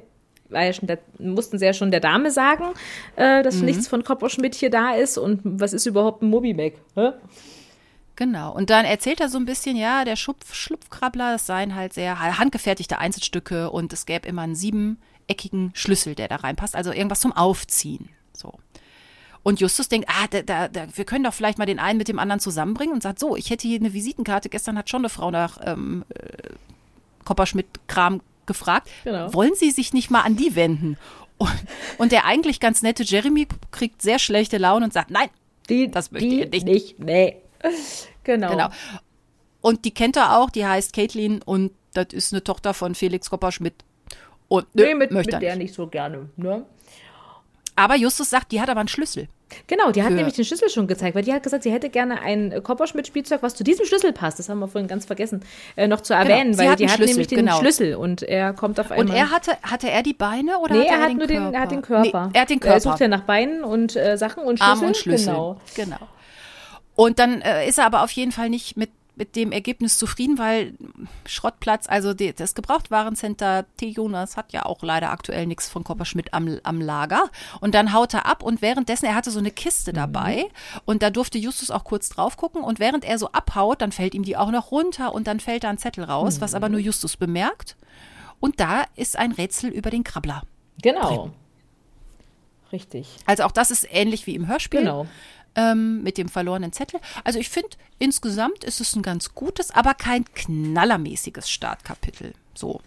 ja 0.51 0.73
schon 0.73 0.87
der, 0.87 0.99
mussten 1.17 1.57
sie 1.57 1.65
ja 1.65 1.73
schon 1.73 1.91
der 1.91 1.99
Dame 1.99 2.31
sagen, 2.31 2.65
äh, 3.15 3.41
dass 3.43 3.57
mhm. 3.57 3.65
nichts 3.65 3.87
von 3.87 4.03
Kopperschmidt 4.03 4.55
hier 4.55 4.69
da 4.69 4.93
ist 4.93 5.17
und 5.17 5.41
was 5.43 5.73
ist 5.73 5.85
überhaupt 5.85 6.21
ein 6.21 6.29
Mobimac? 6.29 6.73
Hä? 6.95 7.11
Genau. 8.15 8.53
Und 8.53 8.69
dann 8.69 8.85
erzählt 8.85 9.19
er 9.19 9.29
so 9.29 9.37
ein 9.37 9.45
bisschen, 9.45 9.75
ja, 9.75 10.05
der 10.05 10.15
Schupf, 10.15 10.53
Schlupfkrabbler, 10.53 11.33
das 11.33 11.45
seien 11.45 11.75
halt 11.75 11.93
sehr 11.93 12.19
handgefertigte 12.19 12.97
Einzelstücke 12.97 13.69
und 13.69 13.91
es 13.91 14.05
gäbe 14.05 14.27
immer 14.27 14.43
einen 14.43 14.55
siebeneckigen 14.55 15.71
Schlüssel, 15.73 16.15
der 16.15 16.27
da 16.27 16.37
reinpasst. 16.37 16.75
Also 16.75 16.91
irgendwas 16.91 17.19
zum 17.19 17.33
Aufziehen. 17.33 18.09
So. 18.33 18.53
Und 19.43 19.59
Justus 19.59 19.89
denkt, 19.89 20.09
ah, 20.09 20.27
da, 20.29 20.41
da, 20.41 20.67
da, 20.67 20.87
wir 20.95 21.05
können 21.05 21.23
doch 21.23 21.33
vielleicht 21.33 21.57
mal 21.57 21.65
den 21.65 21.77
einen 21.79 21.97
mit 21.97 22.07
dem 22.07 22.17
anderen 22.17 22.39
zusammenbringen 22.39 22.93
und 22.93 23.03
sagt, 23.03 23.19
so, 23.19 23.35
ich 23.35 23.49
hätte 23.49 23.67
hier 23.67 23.79
eine 23.79 23.93
Visitenkarte. 23.93 24.49
Gestern 24.49 24.77
hat 24.77 24.89
schon 24.89 25.01
eine 25.01 25.09
Frau 25.09 25.29
nach 25.29 25.59
ähm, 25.63 26.03
äh, 26.09 26.53
Kopperschmidt-Kram 27.25 28.21
gefragt. 28.45 28.89
Genau. 29.03 29.33
Wollen 29.33 29.53
Sie 29.55 29.71
sich 29.71 29.93
nicht 29.93 30.09
mal 30.09 30.21
an 30.21 30.35
die 30.35 30.55
wenden? 30.55 30.97
Und, 31.37 31.51
und 31.97 32.11
der 32.11 32.25
eigentlich 32.25 32.59
ganz 32.59 32.81
nette 32.81 33.03
Jeremy 33.03 33.47
kriegt 33.71 34.01
sehr 34.01 34.19
schlechte 34.19 34.57
Laune 34.57 34.85
und 34.85 34.93
sagt, 34.93 35.11
nein, 35.11 35.29
die, 35.69 35.91
das 35.91 36.11
möchte 36.11 36.27
die 36.27 36.45
nicht. 36.45 36.65
nicht. 36.65 36.99
Nee. 36.99 37.37
Genau. 38.23 38.49
genau. 38.49 38.69
Und 39.61 39.85
die 39.85 39.93
kennt 39.93 40.15
er 40.15 40.39
auch, 40.39 40.49
die 40.49 40.65
heißt 40.65 40.93
Caitlin 40.93 41.43
und 41.43 41.71
das 41.93 42.07
ist 42.11 42.33
eine 42.33 42.43
Tochter 42.43 42.73
von 42.73 42.95
Felix 42.95 43.29
Kopperschmidt. 43.29 43.75
Und 44.47 44.65
nö, 44.73 44.83
nee, 44.83 44.95
mit, 44.95 45.11
möchte 45.11 45.35
mit 45.35 45.43
der 45.43 45.55
nicht 45.55 45.75
so 45.75 45.85
gerne. 45.85 46.29
Ne? 46.35 46.65
Aber 47.75 47.95
Justus 47.95 48.29
sagt, 48.29 48.51
die 48.51 48.61
hat 48.61 48.69
aber 48.69 48.79
einen 48.79 48.89
Schlüssel. 48.89 49.27
Genau, 49.67 49.91
die 49.91 50.03
hat 50.03 50.11
nämlich 50.11 50.33
den 50.33 50.43
Schlüssel 50.43 50.69
schon 50.69 50.87
gezeigt, 50.87 51.15
weil 51.15 51.23
die 51.23 51.31
hat 51.31 51.43
gesagt, 51.43 51.63
sie 51.63 51.71
hätte 51.71 51.89
gerne 51.89 52.21
ein 52.21 52.63
Kopperschmidt-Spielzeug, 52.63 53.43
was 53.43 53.55
zu 53.55 53.63
diesem 53.63 53.85
Schlüssel 53.85 54.11
passt. 54.11 54.39
Das 54.39 54.49
haben 54.49 54.59
wir 54.59 54.67
vorhin 54.67 54.87
ganz 54.87 55.05
vergessen, 55.05 55.43
äh, 55.75 55.87
noch 55.87 56.01
zu 56.01 56.13
genau, 56.13 56.25
erwähnen, 56.25 56.51
genau, 56.51 56.69
weil 56.69 56.75
die 56.75 56.89
hat 56.89 56.99
nämlich 56.99 57.27
den 57.27 57.39
genau. 57.39 57.59
Schlüssel 57.59 57.95
und 57.95 58.23
er 58.23 58.53
kommt 58.53 58.79
auf 58.79 58.91
einmal. 58.91 59.07
Und 59.07 59.13
er 59.13 59.31
hatte, 59.31 59.51
hatte 59.61 59.89
er 59.89 60.03
die 60.03 60.13
Beine 60.13 60.57
oder 60.59 60.75
nee, 60.75 60.81
hat 60.81 60.87
er, 60.87 60.93
er 60.93 61.01
hat 61.01 61.09
den 61.09 61.17
nur 61.17 61.27
den, 61.27 61.53
er 61.53 61.61
hat 61.61 61.71
den 61.71 61.81
Körper. 61.81 62.25
Nee, 62.27 62.31
er 62.33 62.41
hat 62.41 62.49
den 62.49 62.59
Körper. 62.59 62.75
Er 62.75 62.81
sucht 62.81 62.99
ja 62.99 63.07
nach 63.07 63.21
Beinen 63.21 63.63
und 63.63 63.95
äh, 63.95 64.17
Sachen 64.17 64.43
und 64.43 64.57
Schlüssel. 64.57 64.71
Arm 64.71 64.83
und 64.83 64.97
Schlüssel. 64.97 65.33
Genau. 65.33 65.61
genau. 65.75 65.99
Und 66.95 67.19
dann 67.19 67.41
äh, 67.41 67.67
ist 67.67 67.77
er 67.77 67.85
aber 67.85 68.03
auf 68.03 68.11
jeden 68.11 68.31
Fall 68.31 68.49
nicht 68.49 68.77
mit 68.77 68.89
mit 69.15 69.35
dem 69.35 69.51
Ergebnis 69.51 69.97
zufrieden, 69.97 70.37
weil 70.37 70.73
Schrottplatz, 71.25 71.87
also 71.87 72.13
die, 72.13 72.33
das 72.33 72.55
Gebrauchtwarencenter 72.55 73.65
T. 73.77 73.87
Jonas 73.87 74.37
hat 74.37 74.51
ja 74.53 74.65
auch 74.65 74.81
leider 74.83 75.11
aktuell 75.11 75.45
nichts 75.45 75.69
von 75.69 75.83
Kopperschmidt 75.83 76.33
am, 76.33 76.59
am 76.63 76.81
Lager. 76.81 77.29
Und 77.61 77.75
dann 77.75 77.93
haut 77.93 78.13
er 78.13 78.25
ab 78.25 78.43
und 78.43 78.61
währenddessen, 78.61 79.05
er 79.05 79.15
hatte 79.15 79.31
so 79.31 79.39
eine 79.39 79.51
Kiste 79.51 79.91
mhm. 79.91 79.95
dabei 79.95 80.35
mhm. 80.35 80.81
und 80.85 81.03
da 81.03 81.09
durfte 81.09 81.37
Justus 81.37 81.71
auch 81.71 81.83
kurz 81.83 82.09
drauf 82.09 82.37
gucken 82.37 82.63
und 82.63 82.79
während 82.79 83.05
er 83.05 83.17
so 83.17 83.31
abhaut, 83.31 83.81
dann 83.81 83.91
fällt 83.91 84.15
ihm 84.15 84.23
die 84.23 84.37
auch 84.37 84.51
noch 84.51 84.71
runter 84.71 85.13
und 85.13 85.27
dann 85.27 85.39
fällt 85.39 85.63
da 85.63 85.69
ein 85.69 85.77
Zettel 85.77 86.03
raus, 86.03 86.37
mhm. 86.37 86.41
was 86.41 86.53
aber 86.53 86.69
nur 86.69 86.79
Justus 86.79 87.17
bemerkt. 87.17 87.75
Und 88.39 88.59
da 88.59 88.83
ist 88.95 89.17
ein 89.17 89.31
Rätsel 89.31 89.69
über 89.69 89.89
den 89.89 90.03
Krabbler. 90.03 90.43
Genau. 90.81 91.17
Drin. 91.17 91.33
Richtig. 92.71 93.07
Also 93.25 93.43
auch 93.43 93.51
das 93.51 93.71
ist 93.71 93.87
ähnlich 93.89 94.27
wie 94.27 94.35
im 94.35 94.47
Hörspiel. 94.47 94.81
Genau 94.81 95.07
ähm, 95.55 96.03
mit 96.03 96.17
dem 96.17 96.29
verlorenen 96.29 96.73
Zettel. 96.73 96.99
Also 97.23 97.39
ich 97.39 97.49
finde, 97.49 97.69
insgesamt 97.99 98.63
ist 98.63 98.81
es 98.81 98.95
ein 98.95 99.01
ganz 99.01 99.33
gutes, 99.35 99.71
aber 99.71 99.93
kein 99.93 100.25
knallermäßiges 100.33 101.49
Startkapitel. 101.49 102.33
So. 102.53 102.81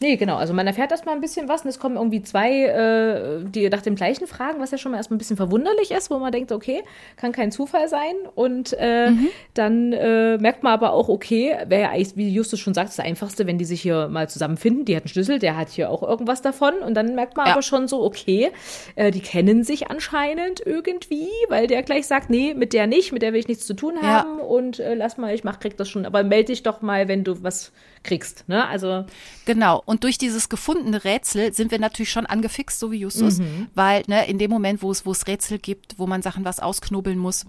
Nee, 0.00 0.16
genau. 0.16 0.36
Also 0.36 0.54
man 0.54 0.66
erfährt 0.66 0.92
erstmal 0.92 1.16
ein 1.16 1.20
bisschen 1.20 1.48
was 1.48 1.62
und 1.62 1.70
es 1.70 1.80
kommen 1.80 1.96
irgendwie 1.96 2.22
zwei, 2.22 2.66
äh, 2.66 3.44
die 3.44 3.68
nach 3.68 3.82
dem 3.82 3.96
gleichen 3.96 4.28
fragen, 4.28 4.60
was 4.60 4.70
ja 4.70 4.78
schon 4.78 4.92
mal 4.92 4.98
erstmal 4.98 5.16
ein 5.16 5.18
bisschen 5.18 5.36
verwunderlich 5.36 5.90
ist, 5.90 6.08
wo 6.10 6.18
man 6.18 6.30
denkt, 6.30 6.52
okay, 6.52 6.84
kann 7.16 7.32
kein 7.32 7.50
Zufall 7.50 7.88
sein. 7.88 8.14
Und 8.36 8.76
äh, 8.78 9.10
mhm. 9.10 9.28
dann 9.54 9.92
äh, 9.92 10.38
merkt 10.38 10.62
man 10.62 10.72
aber 10.72 10.92
auch, 10.92 11.08
okay, 11.08 11.56
wäre 11.66 11.82
ja 11.82 11.90
eigentlich, 11.90 12.16
wie 12.16 12.28
Justus 12.28 12.60
schon 12.60 12.74
sagt, 12.74 12.90
das 12.90 13.00
Einfachste, 13.00 13.48
wenn 13.48 13.58
die 13.58 13.64
sich 13.64 13.82
hier 13.82 14.08
mal 14.08 14.28
zusammenfinden. 14.28 14.84
Die 14.84 14.94
hat 14.94 15.02
einen 15.02 15.08
Schlüssel, 15.08 15.40
der 15.40 15.56
hat 15.56 15.70
hier 15.70 15.90
auch 15.90 16.04
irgendwas 16.04 16.42
davon. 16.42 16.74
Und 16.74 16.94
dann 16.94 17.16
merkt 17.16 17.36
man 17.36 17.46
ja. 17.46 17.52
aber 17.54 17.62
schon 17.62 17.88
so, 17.88 18.04
okay, 18.04 18.52
äh, 18.94 19.10
die 19.10 19.20
kennen 19.20 19.64
sich 19.64 19.90
anscheinend 19.90 20.64
irgendwie, 20.64 21.28
weil 21.48 21.66
der 21.66 21.82
gleich 21.82 22.06
sagt, 22.06 22.30
nee, 22.30 22.54
mit 22.54 22.72
der 22.72 22.86
nicht, 22.86 23.10
mit 23.10 23.22
der 23.22 23.32
will 23.32 23.40
ich 23.40 23.48
nichts 23.48 23.66
zu 23.66 23.74
tun 23.74 24.00
haben. 24.00 24.38
Ja. 24.38 24.44
Und 24.44 24.78
äh, 24.78 24.94
lass 24.94 25.16
mal, 25.16 25.34
ich 25.34 25.42
mach, 25.42 25.58
krieg 25.58 25.76
das 25.76 25.88
schon. 25.88 26.06
Aber 26.06 26.22
melde 26.22 26.52
dich 26.52 26.62
doch 26.62 26.82
mal, 26.82 27.08
wenn 27.08 27.24
du 27.24 27.42
was 27.42 27.72
kriegst. 28.04 28.48
Ne? 28.48 28.66
Also 28.66 29.04
genau. 29.44 29.82
Und 29.88 30.04
durch 30.04 30.18
dieses 30.18 30.50
gefundene 30.50 31.02
Rätsel 31.04 31.54
sind 31.54 31.70
wir 31.70 31.78
natürlich 31.78 32.12
schon 32.12 32.26
angefixt, 32.26 32.78
so 32.78 32.92
wie 32.92 32.98
Justus, 32.98 33.38
mhm. 33.38 33.68
weil 33.74 34.02
ne, 34.06 34.28
in 34.28 34.36
dem 34.36 34.50
Moment, 34.50 34.82
wo 34.82 34.90
es 34.90 35.06
wo 35.06 35.12
es 35.12 35.26
Rätsel 35.26 35.58
gibt, 35.58 35.98
wo 35.98 36.06
man 36.06 36.20
Sachen 36.20 36.44
was 36.44 36.60
ausknobeln 36.60 37.16
muss, 37.16 37.46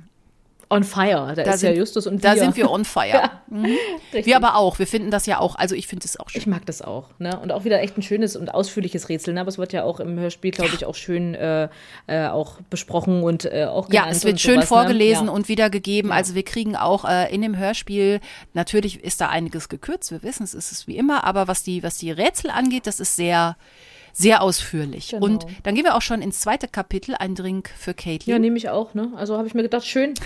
on 0.69 0.83
fire. 0.83 1.33
Da, 1.35 1.43
Da 1.43 1.53
ist 1.53 1.61
sind- 1.61 1.71
ja 1.71 1.75
Justus 1.77 2.05
und 2.07 2.23
Da 2.23 2.35
wir. 2.35 2.41
sind 2.41 2.55
wir 2.55 2.69
on 2.69 2.85
fire. 2.85 3.07
Ja, 3.09 3.31
Mhm. 3.51 3.65
Wir 4.11 4.35
aber 4.35 4.55
auch. 4.55 4.77
Wir 4.77 4.85
finden 4.85 5.09
das 5.09 5.25
ja 5.25 5.39
auch. 5.39 5.55
Also 5.55 5.73
ich 5.73 5.87
finde 5.87 6.05
es 6.05 6.19
auch 6.19 6.29
schön. 6.29 6.39
Ich 6.39 6.45
mag 6.45 6.63
das 6.67 6.83
auch. 6.83 7.05
Ne? 7.17 7.39
Und 7.39 7.51
auch 7.51 7.63
wieder 7.63 7.81
echt 7.81 7.97
ein 7.97 8.03
schönes 8.03 8.35
und 8.35 8.53
ausführliches 8.53 9.09
Rätsel. 9.09 9.33
Ne? 9.33 9.41
Aber 9.41 9.49
es 9.49 9.57
wird 9.57 9.73
ja 9.73 9.83
auch 9.83 9.99
im 9.99 10.19
Hörspiel, 10.19 10.51
glaube 10.51 10.75
ich, 10.75 10.85
auch 10.85 10.93
schön 10.93 11.33
äh, 11.33 11.67
äh, 12.05 12.27
auch 12.27 12.57
besprochen 12.69 13.23
und 13.23 13.45
äh, 13.45 13.65
auch 13.65 13.91
Ja, 13.91 14.05
es 14.07 14.23
wird 14.23 14.39
schön 14.39 14.55
sowas, 14.57 14.67
vorgelesen 14.67 15.25
ne? 15.25 15.31
ja. 15.31 15.35
und 15.35 15.47
wiedergegeben. 15.49 16.11
Also 16.11 16.35
wir 16.35 16.43
kriegen 16.43 16.75
auch 16.75 17.05
äh, 17.05 17.33
in 17.33 17.41
dem 17.41 17.57
Hörspiel, 17.57 18.19
natürlich 18.53 19.03
ist 19.03 19.19
da 19.19 19.29
einiges 19.29 19.67
gekürzt, 19.67 20.11
wir 20.11 20.21
wissen 20.21 20.43
es, 20.43 20.53
ist 20.53 20.71
es 20.71 20.85
wie 20.87 20.97
immer, 20.97 21.23
aber 21.23 21.47
was 21.47 21.63
die, 21.63 21.81
was 21.81 21.97
die 21.97 22.11
Rätsel 22.11 22.51
angeht, 22.51 22.85
das 22.85 22.99
ist 22.99 23.15
sehr, 23.15 23.57
sehr 24.13 24.41
ausführlich. 24.41 25.09
Genau. 25.09 25.25
Und 25.25 25.45
dann 25.63 25.75
gehen 25.75 25.83
wir 25.85 25.95
auch 25.95 26.01
schon 26.01 26.21
ins 26.21 26.39
zweite 26.41 26.67
Kapitel, 26.67 27.15
ein 27.15 27.35
Drink 27.35 27.69
für 27.77 27.91
Ja, 27.91 27.95
Caitlin. 27.95 28.41
nehme 28.41 28.57
ich 28.57 28.69
auch. 28.69 28.93
Ne? 28.93 29.11
Also 29.15 29.37
habe 29.37 29.47
ich 29.47 29.53
mir 29.53 29.63
gedacht, 29.63 29.85
schön. 29.85 30.13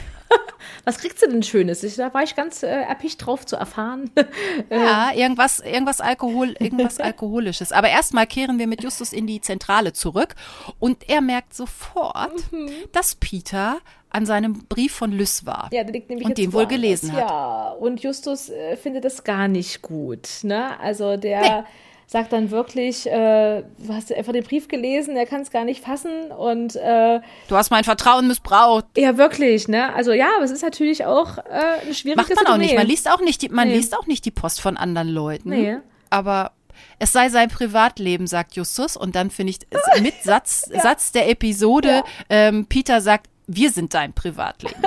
Was 0.86 0.98
kriegst 0.98 1.22
du 1.22 1.28
denn 1.30 1.44
Schönes? 1.44 1.84
Ich, 1.84 1.96
da 1.96 2.14
war 2.14 2.24
ich 2.24 2.36
ganz 2.36 2.64
äh, 2.64 2.68
erpicht 2.68 3.26
drauf 3.26 3.46
zu 3.46 3.56
erfahren. 3.56 4.10
Ja, 4.70 5.12
irgendwas, 5.14 5.60
irgendwas 5.60 6.00
Alkohol, 6.02 6.56
irgendwas 6.60 7.00
Alkoholisches. 7.00 7.72
Aber 7.72 7.90
erstmal 7.90 8.26
kehren 8.28 8.58
wir 8.60 8.68
mit 8.68 8.82
Justus 8.84 9.14
in 9.14 9.28
die 9.28 9.42
Zentrale 9.42 9.94
zurück 9.94 10.36
und 10.80 11.10
er 11.10 11.22
merkt 11.22 11.54
sofort, 11.54 12.32
Mhm. 12.52 12.70
dass 12.92 13.16
Peter 13.16 13.78
an 14.10 14.26
seinem 14.26 14.66
Brief 14.68 14.94
von 14.94 15.12
Lys 15.12 15.46
war. 15.46 15.70
Ja, 15.74 15.84
der 15.84 15.92
liegt 15.94 16.10
nämlich 16.10 16.28
Und 16.28 16.38
den 16.38 16.54
wohl 16.54 16.68
gelesen 16.68 17.12
hat. 17.14 17.30
Ja, 17.30 17.70
und 17.72 18.02
Justus 18.02 18.50
äh, 18.50 18.78
findet 18.78 19.06
das 19.06 19.24
gar 19.24 19.48
nicht 19.48 19.82
gut. 19.82 20.28
Ne? 20.44 20.80
Also 20.80 21.18
der 21.18 21.66
sagt 22.14 22.32
dann 22.32 22.52
wirklich, 22.52 23.08
äh, 23.08 23.64
du 23.80 23.92
hast 23.94 24.14
einfach 24.14 24.34
den 24.34 24.44
Brief 24.44 24.68
gelesen, 24.68 25.18
er 25.18 25.26
kann 25.26 25.42
es 25.42 25.50
gar 25.50 25.66
nicht 25.66 25.84
fassen 25.84 26.32
und 26.32 26.76
äh, 26.76 27.20
Du 27.48 27.56
hast 27.58 27.72
mein 27.72 27.84
Vertrauen 27.84 28.28
missbraucht. 28.28 28.86
ja, 28.96 29.18
wirklich, 29.18 29.68
ne? 29.68 29.92
Also 29.96 30.12
ja, 30.14 30.28
aber 30.36 30.46
es 30.46 30.52
ist 30.52 30.62
natürlich 30.62 31.06
auch 31.06 31.40
äh, 31.40 31.42
eine 31.84 31.94
schwierige 31.96 32.22
Macht 32.22 32.36
man 32.36 32.54
auch 32.54 32.58
nicht. 32.58 32.76
Man 32.76 32.86
liest 32.86 33.10
auch 33.12 33.20
nicht 33.20 33.42
die, 33.42 33.50
man 33.50 33.68
Nee. 33.68 33.78
liest 33.78 33.98
auch 33.98 34.06
nicht 34.06 34.26
die 34.26 34.32
Post 34.32 34.62
von 34.62 34.78
anderen 34.78 35.10
Leuten. 35.10 35.50
Nee. 35.50 35.78
Aber 36.12 36.52
es 37.00 37.12
sei 37.12 37.30
sein 37.30 37.50
Privatleben, 37.50 38.28
sagt 38.28 38.56
Justus. 38.56 38.96
Und 38.96 39.16
dann 39.16 39.32
finde 39.32 39.50
ich 39.54 39.60
mit 40.04 40.14
Satz, 40.24 40.70
Satz 40.72 41.12
der 41.14 41.28
Episode, 41.30 42.04
ähm, 42.30 42.68
Peter 42.68 43.02
sagt, 43.02 43.28
wir 43.48 43.72
sind 43.72 43.96
dein 43.96 44.14
Privatleben. 44.14 44.80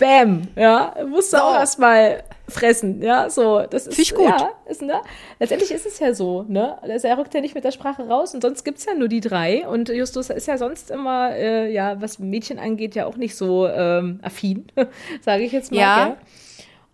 Bam, 0.00 0.48
ja, 0.56 0.94
musst 1.08 1.32
du 1.32 1.36
So. 1.36 1.42
auch 1.44 1.54
erstmal 1.54 2.24
fressen, 2.52 3.02
ja, 3.02 3.28
so, 3.30 3.64
das 3.68 3.86
ist, 3.86 4.14
gut. 4.14 4.24
ja, 4.24 4.50
ist, 4.66 4.82
ne, 4.82 5.00
letztendlich 5.40 5.70
ist 5.70 5.86
es 5.86 5.98
ja 5.98 6.14
so, 6.14 6.44
ne, 6.48 6.80
also 6.82 7.08
er 7.08 7.18
rückt 7.18 7.34
ja 7.34 7.40
nicht 7.40 7.54
mit 7.54 7.64
der 7.64 7.72
Sprache 7.72 8.08
raus 8.08 8.34
und 8.34 8.42
sonst 8.42 8.64
gibt's 8.64 8.84
ja 8.84 8.94
nur 8.94 9.08
die 9.08 9.20
drei 9.20 9.66
und 9.66 9.88
Justus 9.88 10.30
ist 10.30 10.46
ja 10.46 10.58
sonst 10.58 10.90
immer, 10.90 11.30
äh, 11.32 11.72
ja, 11.72 12.00
was 12.00 12.18
Mädchen 12.18 12.58
angeht, 12.58 12.94
ja 12.94 13.06
auch 13.06 13.16
nicht 13.16 13.34
so 13.36 13.66
ähm, 13.66 14.20
affin, 14.22 14.66
sage 15.22 15.42
ich 15.44 15.52
jetzt 15.52 15.72
mal, 15.72 15.78
Ja. 15.78 16.06
ja. 16.08 16.16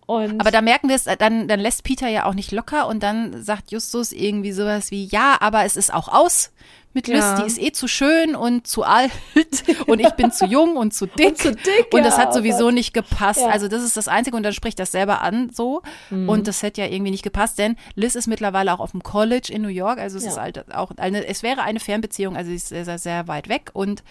Und 0.06 0.40
Aber 0.40 0.50
da 0.50 0.62
merken 0.62 0.88
wir 0.88 0.96
es, 0.96 1.04
dann, 1.04 1.48
dann 1.48 1.61
lässt 1.61 1.84
Peter 1.84 2.09
ja 2.09 2.24
auch 2.24 2.32
nicht 2.32 2.50
locker 2.50 2.88
und 2.88 3.02
dann 3.02 3.42
sagt 3.42 3.72
Justus 3.72 4.12
irgendwie 4.12 4.52
sowas 4.52 4.90
wie, 4.90 5.04
ja, 5.04 5.36
aber 5.40 5.66
es 5.66 5.76
ist 5.76 5.92
auch 5.92 6.09
aus 6.09 6.50
mit 6.99 7.07
Lys, 7.07 7.18
Ja. 7.18 7.40
die 7.40 7.46
ist 7.46 7.61
eh 7.61 7.70
zu 7.70 7.86
schön 7.86 8.34
und 8.34 8.66
zu 8.66 8.82
alt 8.82 9.12
und 9.86 10.01
ich 10.01 10.11
bin 10.11 10.32
zu 10.32 10.46
jung 10.46 10.76
und 10.76 10.92
zu 10.92 11.07
dick. 11.07 11.38
zu 11.38 11.53
dick, 11.53 11.86
Und 11.92 12.03
das 12.05 12.16
ja, 12.16 12.22
hat 12.22 12.30
oh 12.30 12.38
sowieso 12.38 12.70
nicht 12.72 12.92
gepasst. 12.92 13.40
Ja. 13.40 13.49
Also 13.49 13.68
das 13.68 13.84
ist 13.84 13.96
das 13.96 14.09
Einzige 14.09 14.36
und 14.36 14.42
dann 14.42 14.53
spricht 14.53 14.78
das 14.80 14.90
selber 14.90 15.22
an 15.22 15.51
so. 15.55 15.82
Mhm. 16.11 16.28
Und 16.28 16.49
das 16.49 16.62
hätte 16.62 16.80
ja 16.80 16.88
irgendwie 16.88 17.12
nicht 17.12 17.22
gepasst, 17.22 17.59
denn 17.59 17.76
Liz 17.94 18.16
ist 18.16 18.26
mittlerweile 18.26 18.72
auch 18.74 18.80
auf 18.80 18.90
dem 18.90 19.03
College 19.05 19.51
in 19.53 19.62
New 19.62 19.68
York. 19.68 19.99
Also 20.01 20.18
es 20.18 20.24
ist 20.24 20.38
halt 20.40 20.74
auch 20.74 20.90
eine, 20.96 21.24
es 21.26 21.42
wäre 21.44 21.62
eine 21.62 21.78
Fernbeziehung, 21.78 22.36
also 22.36 22.51
sie 22.51 22.57
ist 22.57 22.68
sehr, 22.68 22.84
sehr, 22.84 22.99
sehr 22.99 23.28
weit 23.28 23.49
weg 23.49 23.70
und 23.74 24.03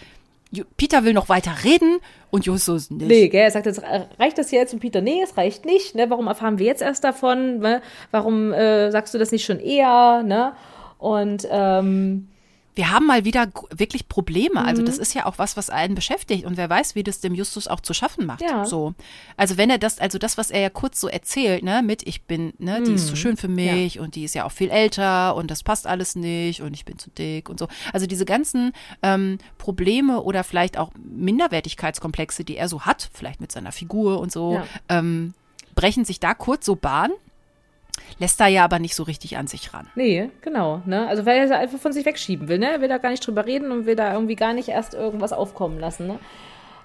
Peter 0.78 1.04
will 1.04 1.12
noch 1.12 1.28
weiter 1.28 1.52
reden 1.66 1.98
und 2.32 2.46
Justus 2.46 2.90
nicht. 2.90 3.06
Nee, 3.08 3.28
gell, 3.28 3.42
er 3.42 3.52
sagt 3.52 3.66
jetzt, 3.66 3.80
äh, 3.80 4.06
reicht 4.18 4.38
das 4.38 4.52
jetzt? 4.52 4.74
Und 4.74 4.80
Peter, 4.80 5.02
nee, 5.02 5.22
es 5.22 5.36
reicht 5.36 5.66
nicht. 5.66 5.94
Ne? 5.94 6.10
Warum 6.10 6.28
erfahren 6.28 6.58
wir 6.58 6.66
jetzt 6.66 6.82
erst 6.82 7.04
davon? 7.04 7.60
Ne? 7.60 7.82
Warum 8.12 8.54
äh, 8.54 8.90
sagst 8.92 9.14
du 9.14 9.18
das 9.18 9.34
nicht 9.34 9.44
schon 9.44 9.60
eher? 9.60 10.24
Ne? 10.24 10.54
Und 11.00 11.46
ähm, 11.52 12.30
wir 12.78 12.92
haben 12.92 13.06
mal 13.08 13.26
wieder 13.26 13.48
wirklich 13.72 14.08
Probleme. 14.08 14.64
Also 14.64 14.82
Mhm. 14.82 14.86
das 14.86 14.98
ist 14.98 15.14
ja 15.16 15.26
auch 15.26 15.38
was, 15.40 15.58
was 15.58 15.70
einen 15.70 15.96
beschäftigt 15.96 16.46
und 16.46 16.58
wer 16.58 16.70
weiß, 16.70 16.96
wie 16.96 17.04
das 17.04 17.20
dem 17.20 17.34
Justus 17.36 17.68
auch 17.68 17.80
zu 17.80 17.94
schaffen 17.94 18.26
macht. 18.26 18.42
Ja. 18.42 18.66
So. 18.66 18.94
Also 19.36 19.58
wenn 19.58 19.70
er 19.70 19.78
das, 19.80 20.00
also 20.00 20.18
das, 20.18 20.38
was 20.38 20.52
er 20.52 20.62
ja 20.62 20.70
kurz 20.70 21.00
so 21.02 21.08
erzählt, 21.08 21.64
ne, 21.64 21.82
mit 21.84 22.08
ich 22.08 22.24
bin, 22.24 22.54
ne, 22.60 22.82
die 22.84 22.92
Mhm. 22.92 22.96
ist 22.96 23.08
zu 23.08 23.16
schön 23.16 23.36
für 23.36 23.48
mich 23.48 24.00
und 24.00 24.16
die 24.16 24.24
ist 24.24 24.36
ja 24.36 24.46
auch 24.46 24.52
viel 24.52 24.70
älter 24.70 25.36
und 25.36 25.50
das 25.52 25.64
passt 25.64 25.88
alles 25.88 26.16
nicht 26.16 26.62
und 26.62 26.74
ich 26.74 26.86
bin 26.86 26.98
zu 27.00 27.10
dick 27.10 27.50
und 27.50 27.60
so. 27.60 27.68
Also 27.94 28.06
diese 28.08 28.26
ganzen 28.26 28.72
ähm, 29.04 29.40
Probleme 29.58 30.22
oder 30.22 30.44
vielleicht 30.44 30.78
auch 30.78 30.92
Minderwertigkeitskomplexe, 31.52 32.44
die 32.44 32.58
er 32.58 32.70
so 32.70 32.82
hat, 32.82 33.10
vielleicht 33.14 33.42
mit 33.42 33.52
seiner 33.52 33.72
Figur 33.72 34.20
und 34.20 34.32
so, 34.32 34.54
Ja. 34.56 34.66
ähm, 34.90 35.34
brechen 35.76 36.06
sich 36.06 36.20
da 36.20 36.34
kurz 36.34 36.66
so 36.66 36.76
Bahn. 36.76 37.12
Lässt 38.20 38.40
da 38.40 38.48
ja 38.48 38.64
aber 38.64 38.80
nicht 38.80 38.96
so 38.96 39.04
richtig 39.04 39.38
an 39.38 39.48
sich 39.48 39.74
ran. 39.74 39.88
nee, 39.96 40.30
genau. 40.42 40.82
Ne? 40.86 41.08
Also 41.08 41.26
weil 41.26 41.50
er 41.50 41.58
einfach 41.58 41.80
von 41.80 41.94
sich 41.94 42.06
wegschieben 42.06 42.48
will. 42.48 42.58
Ne? 42.58 42.72
Er 42.72 42.82
will 42.82 42.90
da 42.90 42.98
gar 42.98 43.12
nicht 43.12 43.26
drüber 43.26 43.46
reden 43.46 43.72
und 43.72 43.86
will 43.86 43.96
da 43.96 44.14
irgendwie 44.14 44.36
gar 44.36 44.54
nicht 44.54 44.70
erst 44.70 44.94
irgendwas 44.94 45.34
aufkommen 45.34 45.80
lassen. 45.80 46.08
Ne? 46.08 46.20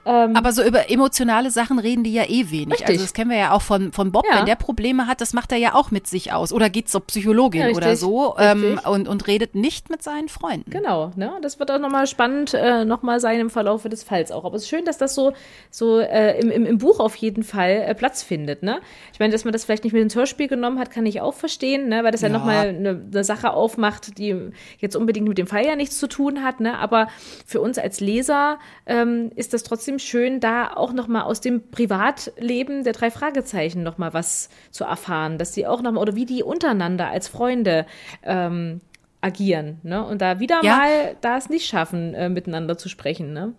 Aber 0.05 0.53
so 0.53 0.63
über 0.65 0.91
emotionale 0.91 1.51
Sachen 1.51 1.79
reden 1.79 2.03
die 2.05 2.13
ja 2.13 2.25
eh 2.25 2.51
wenig. 2.51 2.73
Richtig. 2.73 2.89
Also 2.89 3.03
das 3.03 3.13
kennen 3.15 3.31
wir 3.31 3.39
ja 3.39 3.53
auch 3.53 3.63
von, 3.63 3.93
von 3.93 4.11
Bob, 4.13 4.25
Ja. 4.31 4.39
wenn 4.39 4.47
der 4.47 4.57
Probleme 4.57 5.07
hat, 5.07 5.21
das 5.21 5.33
macht 5.33 5.53
er 5.53 5.59
ja 5.59 5.75
auch 5.75 5.91
mit 5.91 6.07
sich 6.07 6.33
aus. 6.33 6.53
Oder 6.53 6.71
geht 6.71 6.89
zur 6.89 7.03
Psychologin 7.07 7.61
Ja, 7.63 7.77
oder 7.77 7.97
so 7.97 8.35
ähm, 8.39 8.81
und, 8.85 9.07
und 9.09 9.27
redet 9.27 9.55
nicht 9.55 9.91
mit 9.91 10.03
seinen 10.03 10.29
Freunden. 10.29 10.71
Genau, 10.71 11.13
ne? 11.17 11.33
Das 11.43 11.59
wird 11.59 11.71
auch 11.71 11.79
nochmal 11.79 12.07
spannend, 12.07 12.55
äh, 12.55 12.85
nochmal 12.85 13.21
sein 13.21 13.39
im 13.41 13.51
Verlauf 13.51 13.83
des 13.85 14.03
Falls 14.03 14.33
auch. 14.33 14.45
Aber 14.45 14.57
es 14.57 14.63
ist 14.63 14.69
schön, 14.69 14.85
dass 14.85 14.99
das 14.99 15.15
so, 15.15 15.33
so 15.71 16.01
äh, 16.01 16.39
im, 16.41 16.51
im, 16.51 16.67
im 16.67 16.79
Buch 16.79 16.99
auf 17.01 17.15
jeden 17.17 17.43
Fall 17.45 17.85
äh, 17.87 17.95
Platz 17.95 18.23
findet, 18.23 18.63
ne? 18.63 18.81
Ich 19.13 19.21
meine, 19.21 19.33
dass 19.33 19.45
man 19.45 19.53
das 19.53 19.65
vielleicht 19.65 19.85
nicht 19.85 19.93
mit 19.93 20.03
ins 20.03 20.15
Hörspiel 20.17 20.49
genommen 20.49 20.79
hat, 20.79 20.91
kann 20.91 21.07
ich 21.07 21.21
auch 21.21 21.35
verstehen, 21.35 21.89
ne? 21.89 22.03
Weil 22.05 22.11
das 22.13 22.23
ja, 22.23 22.29
Ja. 22.29 22.35
nochmal 22.39 22.69
eine, 22.69 23.03
eine 23.13 23.25
Sache 23.25 23.53
aufmacht, 23.53 24.19
die 24.19 24.51
jetzt 24.79 24.97
unbedingt 24.97 25.29
mit 25.29 25.39
dem 25.39 25.47
Fall 25.47 25.65
ja 25.65 25.77
nichts 25.77 25.99
zu 25.99 26.09
tun 26.09 26.43
hat, 26.43 26.61
ne? 26.61 26.79
Aber 26.79 27.09
für 27.47 27.61
uns 27.61 27.79
als 27.79 28.01
Leser 28.01 28.59
ähm, 28.87 29.31
ist 29.37 29.53
das 29.55 29.63
trotzdem 29.93 29.99
schön, 29.99 30.41
da 30.41 30.73
auch 30.75 30.93
nochmal 30.93 31.23
aus 31.23 31.41
dem 31.41 31.71
Privatleben 31.71 32.85
der 32.85 32.93
drei 32.93 33.11
Fragezeichen 33.11 33.83
nochmal 33.83 34.15
was 34.15 34.49
zu 34.71 34.85
erfahren, 34.85 35.39
dass 35.39 35.53
die 35.53 35.67
auch 35.67 35.83
nochmal, 35.83 36.03
oder 36.03 36.15
wie 36.15 36.27
die 36.27 36.43
untereinander 36.43 37.09
als 37.09 37.29
Freunde 37.29 37.87
ähm, 38.23 38.81
agieren, 39.21 39.79
ne? 39.83 40.05
Und 40.05 40.21
da 40.21 40.41
wieder 40.41 40.61
Ja. 40.63 40.77
mal 40.77 41.17
da 41.21 41.37
es 41.37 41.49
nicht 41.49 41.67
schaffen, 41.67 42.15
äh, 42.15 42.29
miteinander 42.29 42.77
zu 42.79 42.89
sprechen, 42.89 43.33
ne? 43.33 43.53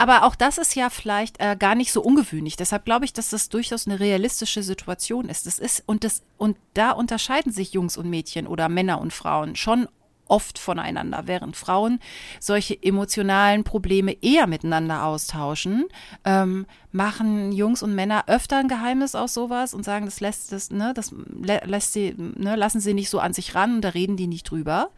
Aber 0.00 0.22
auch 0.22 0.36
das 0.36 0.58
ist 0.58 0.76
ja 0.76 0.90
vielleicht 0.90 1.40
äh, 1.40 1.56
gar 1.58 1.74
nicht 1.74 1.92
so 1.92 2.00
ungewöhnlich. 2.02 2.54
Deshalb 2.56 2.84
glaube 2.84 3.04
ich, 3.04 3.12
dass 3.12 3.30
das 3.30 3.48
durchaus 3.48 3.88
eine 3.88 3.98
realistische 3.98 4.62
Situation 4.62 5.28
ist. 5.28 5.46
Das 5.46 5.58
ist 5.58 5.82
und 5.86 6.04
das 6.04 6.22
und 6.36 6.56
da 6.74 6.92
unterscheiden 6.92 7.50
sich 7.50 7.72
Jungs 7.72 7.96
und 7.96 8.08
Mädchen 8.08 8.46
oder 8.46 8.68
Männer 8.68 9.00
und 9.00 9.12
Frauen 9.12 9.56
schon 9.56 9.88
oft 10.28 10.58
voneinander, 10.58 11.22
während 11.26 11.56
Frauen 11.56 11.98
solche 12.40 12.80
emotionalen 12.82 13.64
Probleme 13.64 14.16
eher 14.22 14.46
miteinander 14.46 15.04
austauschen, 15.04 15.86
ähm, 16.24 16.66
machen 16.92 17.52
Jungs 17.52 17.82
und 17.82 17.94
Männer 17.94 18.24
öfter 18.28 18.58
ein 18.58 18.68
Geheimnis 18.68 19.14
aus 19.14 19.34
sowas 19.34 19.74
und 19.74 19.84
sagen, 19.84 20.04
das 20.04 20.20
lässt 20.20 20.52
das, 20.52 20.70
ne, 20.70 20.92
das 20.94 21.12
lä 21.12 21.60
lässt 21.64 21.92
sie, 21.92 22.14
ne, 22.16 22.56
lassen 22.56 22.80
sie 22.80 22.94
nicht 22.94 23.10
so 23.10 23.18
an 23.18 23.32
sich 23.32 23.54
ran 23.54 23.76
und 23.76 23.82
da 23.82 23.90
reden 23.90 24.16
die 24.16 24.26
nicht 24.26 24.50
drüber. 24.50 24.90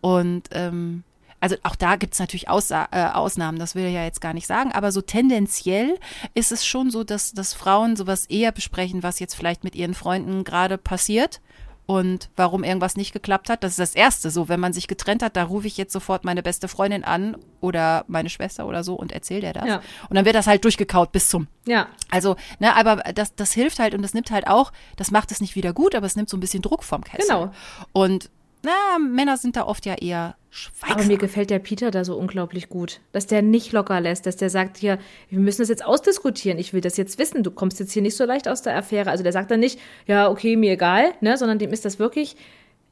Und 0.00 0.48
ähm, 0.52 1.04
also 1.40 1.56
auch 1.62 1.76
da 1.76 1.96
gibt 1.96 2.14
es 2.14 2.20
natürlich 2.20 2.48
Aussa 2.48 2.88
äh, 2.90 3.06
Ausnahmen, 3.06 3.58
das 3.58 3.74
will 3.74 3.86
ich 3.86 3.94
ja 3.94 4.04
jetzt 4.04 4.20
gar 4.20 4.34
nicht 4.34 4.46
sagen, 4.46 4.72
aber 4.72 4.90
so 4.90 5.00
tendenziell 5.00 5.98
ist 6.34 6.50
es 6.50 6.66
schon 6.66 6.90
so, 6.90 7.04
dass, 7.04 7.32
dass 7.32 7.54
Frauen 7.54 7.94
sowas 7.96 8.26
eher 8.26 8.50
besprechen, 8.50 9.02
was 9.02 9.20
jetzt 9.20 9.34
vielleicht 9.34 9.62
mit 9.62 9.76
ihren 9.76 9.94
Freunden 9.94 10.42
gerade 10.42 10.78
passiert 10.78 11.40
und 11.88 12.28
warum 12.36 12.64
irgendwas 12.64 12.96
nicht 12.96 13.14
geklappt 13.14 13.48
hat. 13.48 13.64
Das 13.64 13.70
ist 13.70 13.78
das 13.78 13.94
Erste. 13.94 14.30
So, 14.30 14.50
wenn 14.50 14.60
man 14.60 14.74
sich 14.74 14.88
getrennt 14.88 15.22
hat, 15.22 15.36
da 15.36 15.44
rufe 15.44 15.66
ich 15.66 15.78
jetzt 15.78 15.90
sofort 15.94 16.22
meine 16.22 16.42
beste 16.42 16.68
Freundin 16.68 17.02
an 17.02 17.38
oder 17.62 18.04
meine 18.08 18.28
Schwester 18.28 18.66
oder 18.66 18.84
so 18.84 18.94
und 18.94 19.10
erzähle 19.10 19.40
der 19.40 19.52
das. 19.54 19.66
Ja. 19.66 19.82
Und 20.10 20.14
dann 20.16 20.26
wird 20.26 20.34
das 20.34 20.46
halt 20.46 20.62
durchgekaut 20.64 21.12
bis 21.12 21.30
zum 21.30 21.48
Ja, 21.64 21.88
also, 22.10 22.36
ne, 22.58 22.76
aber 22.76 22.96
das, 23.14 23.34
das 23.36 23.52
hilft 23.52 23.78
halt 23.78 23.94
und 23.94 24.02
das 24.02 24.12
nimmt 24.12 24.30
halt 24.30 24.46
auch, 24.48 24.70
das 24.96 25.10
macht 25.10 25.32
es 25.32 25.40
nicht 25.40 25.56
wieder 25.56 25.72
gut, 25.72 25.94
aber 25.94 26.04
es 26.04 26.14
nimmt 26.14 26.28
so 26.28 26.36
ein 26.36 26.40
bisschen 26.40 26.60
Druck 26.60 26.84
vom 26.84 27.02
Kessel. 27.02 27.26
Genau. 27.26 27.52
Und 27.92 28.28
na, 28.62 28.98
Männer 28.98 29.36
sind 29.36 29.56
da 29.56 29.64
oft 29.66 29.86
ja 29.86 29.94
eher 29.94 30.20
aber 30.20 30.36
schweigsam. 30.50 31.06
mir 31.06 31.18
gefällt 31.18 31.50
der 31.50 31.58
Peter 31.58 31.90
da 31.90 32.04
so 32.04 32.16
unglaublich 32.16 32.68
gut, 32.68 33.00
dass 33.12 33.26
der 33.26 33.42
nicht 33.42 33.72
locker 33.72 34.00
lässt, 34.00 34.26
dass 34.26 34.36
der 34.36 34.50
sagt 34.50 34.78
hier, 34.78 34.98
wir 35.30 35.38
müssen 35.38 35.62
das 35.62 35.68
jetzt 35.68 35.84
ausdiskutieren, 35.84 36.58
ich 36.58 36.72
will 36.72 36.80
das 36.80 36.96
jetzt 36.96 37.18
wissen, 37.18 37.42
du 37.42 37.50
kommst 37.50 37.78
jetzt 37.80 37.92
hier 37.92 38.02
nicht 38.02 38.16
so 38.16 38.24
leicht 38.24 38.48
aus 38.48 38.62
der 38.62 38.76
Affäre. 38.76 39.10
Also 39.10 39.22
der 39.22 39.32
sagt 39.32 39.50
dann 39.50 39.60
nicht, 39.60 39.78
ja, 40.06 40.30
okay, 40.30 40.56
mir 40.56 40.72
egal, 40.72 41.12
ne, 41.20 41.36
sondern 41.36 41.58
dem 41.58 41.72
ist 41.72 41.84
das 41.84 41.98
wirklich 41.98 42.36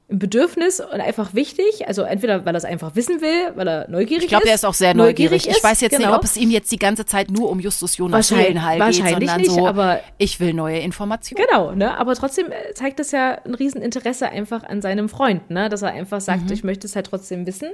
ein 0.09 0.21
Bedürfnis 0.21 0.79
und 0.79 1.01
einfach 1.01 1.35
wichtig. 1.35 1.89
Also 1.89 2.03
entweder, 2.03 2.45
weil 2.47 2.55
er 2.55 2.59
es 2.59 2.65
einfach 2.65 2.95
wissen 2.95 3.21
will, 3.21 3.53
weil 3.57 3.67
er 3.67 3.91
neugierig 3.91 4.19
ist. 4.19 4.23
ich 4.25 4.29
glaube, 4.29 4.47
er 4.49 4.55
ist 4.55 4.65
auch 4.65 4.75
sehr 4.75 4.95
neugierig. 4.95 5.49
ist, 5.49 5.57
ich 5.57 5.65
weiß 5.65 5.81
jetzt 5.81 5.97
genau. 5.97 6.11
nicht, 6.11 6.19
ob 6.19 6.25
es 6.25 6.37
ihm 6.37 6.51
jetzt 6.53 6.71
die 6.71 6.79
ganze 6.79 7.05
Zeit 7.05 7.29
nur 7.29 7.51
um 7.51 7.59
Justus 7.59 7.97
Jonas 7.97 8.29
Seelenheil 8.29 8.77
geht, 8.79 8.87
wahrscheinlich 8.87 9.29
sondern 9.31 9.41
nicht, 9.41 9.51
so, 9.51 9.67
aber- 9.67 10.01
ich 10.19 10.39
will 10.39 10.55
neue 10.55 10.79
Informationen. 10.79 11.45
Genau, 11.49 11.73
ne? 11.73 11.99
Aber 11.99 12.15
trotzdem 12.15 12.47
äh, 12.53 12.73
zeigt 12.75 13.01
das 13.01 13.11
ja 13.11 13.39
ein 13.45 13.55
Rieseninteresse 13.55 14.29
einfach 14.29 14.63
an 14.63 14.81
seinem 14.81 15.09
Freund, 15.09 15.51
ne? 15.51 15.69
Dass 15.69 15.83
er 15.83 15.91
einfach 15.91 16.21
sagt, 16.21 16.45
Mhm. 16.45 16.53
ich 16.53 16.63
möchte 16.63 16.87
es 16.87 16.95
halt 16.95 17.07
trotzdem 17.07 17.45
wissen. 17.45 17.71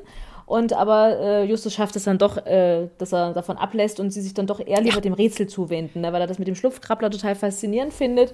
Und 0.47 0.73
aber 0.73 1.19
äh, 1.21 1.45
Justus 1.45 1.75
schafft 1.75 1.97
es 1.97 2.05
dann 2.05 2.17
doch, 2.17 2.39
äh, 2.47 2.89
dass 2.97 3.13
er 3.13 3.33
davon 3.35 3.59
ablässt 3.59 4.01
und 4.01 4.11
sie 4.11 4.23
sich 4.23 4.33
dann 4.33 4.47
doch 4.47 4.59
eher 4.61 4.81
lieber 4.81 4.97
ja. 4.97 5.01
dem 5.03 5.13
Rätsel 5.13 5.49
zuwenden, 5.49 6.01
ne? 6.01 6.13
weil 6.15 6.21
er 6.23 6.27
das 6.27 6.39
mit 6.39 6.49
dem 6.49 6.55
Schlupfkrabbler 6.55 7.11
total 7.11 7.35
faszinierend 7.35 7.93
findet. 7.93 8.33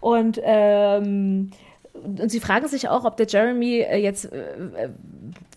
Und 0.00 0.40
ähm, 0.42 1.50
und 1.94 2.30
sie 2.30 2.40
fragen 2.40 2.68
sich 2.68 2.88
auch, 2.88 3.04
ob 3.04 3.16
der 3.16 3.26
Jeremy 3.26 3.78
äh, 3.78 3.96
jetzt 3.96 4.26
äh, 4.26 4.88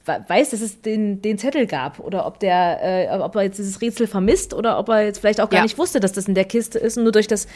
weiß, 0.06 0.52
dass 0.52 0.62
es 0.62 0.82
den, 0.82 1.22
den 1.22 1.38
Zettel 1.38 1.68
gab 1.68 2.00
oder 2.00 2.26
ob 2.26 2.40
der, 2.40 3.12
äh, 3.12 3.20
ob 3.20 3.36
er 3.36 3.44
jetzt 3.44 3.58
dieses 3.58 3.82
Rätsel 3.82 4.08
vermisst 4.08 4.54
oder 4.54 4.80
ob 4.80 4.90
er 4.90 5.04
jetzt 5.04 5.20
vielleicht 5.20 5.42
auch 5.42 5.50
gar 5.50 5.60
ja. 5.60 5.64
nicht 5.64 5.78
wusste, 5.78 6.00
dass 6.00 6.14
das 6.14 6.28
in 6.28 6.36
der 6.36 6.46
Kiste 6.46 6.80
ist 6.80 6.98
und 6.98 7.04
nur 7.04 7.12
durch 7.12 7.28
das, 7.28 7.48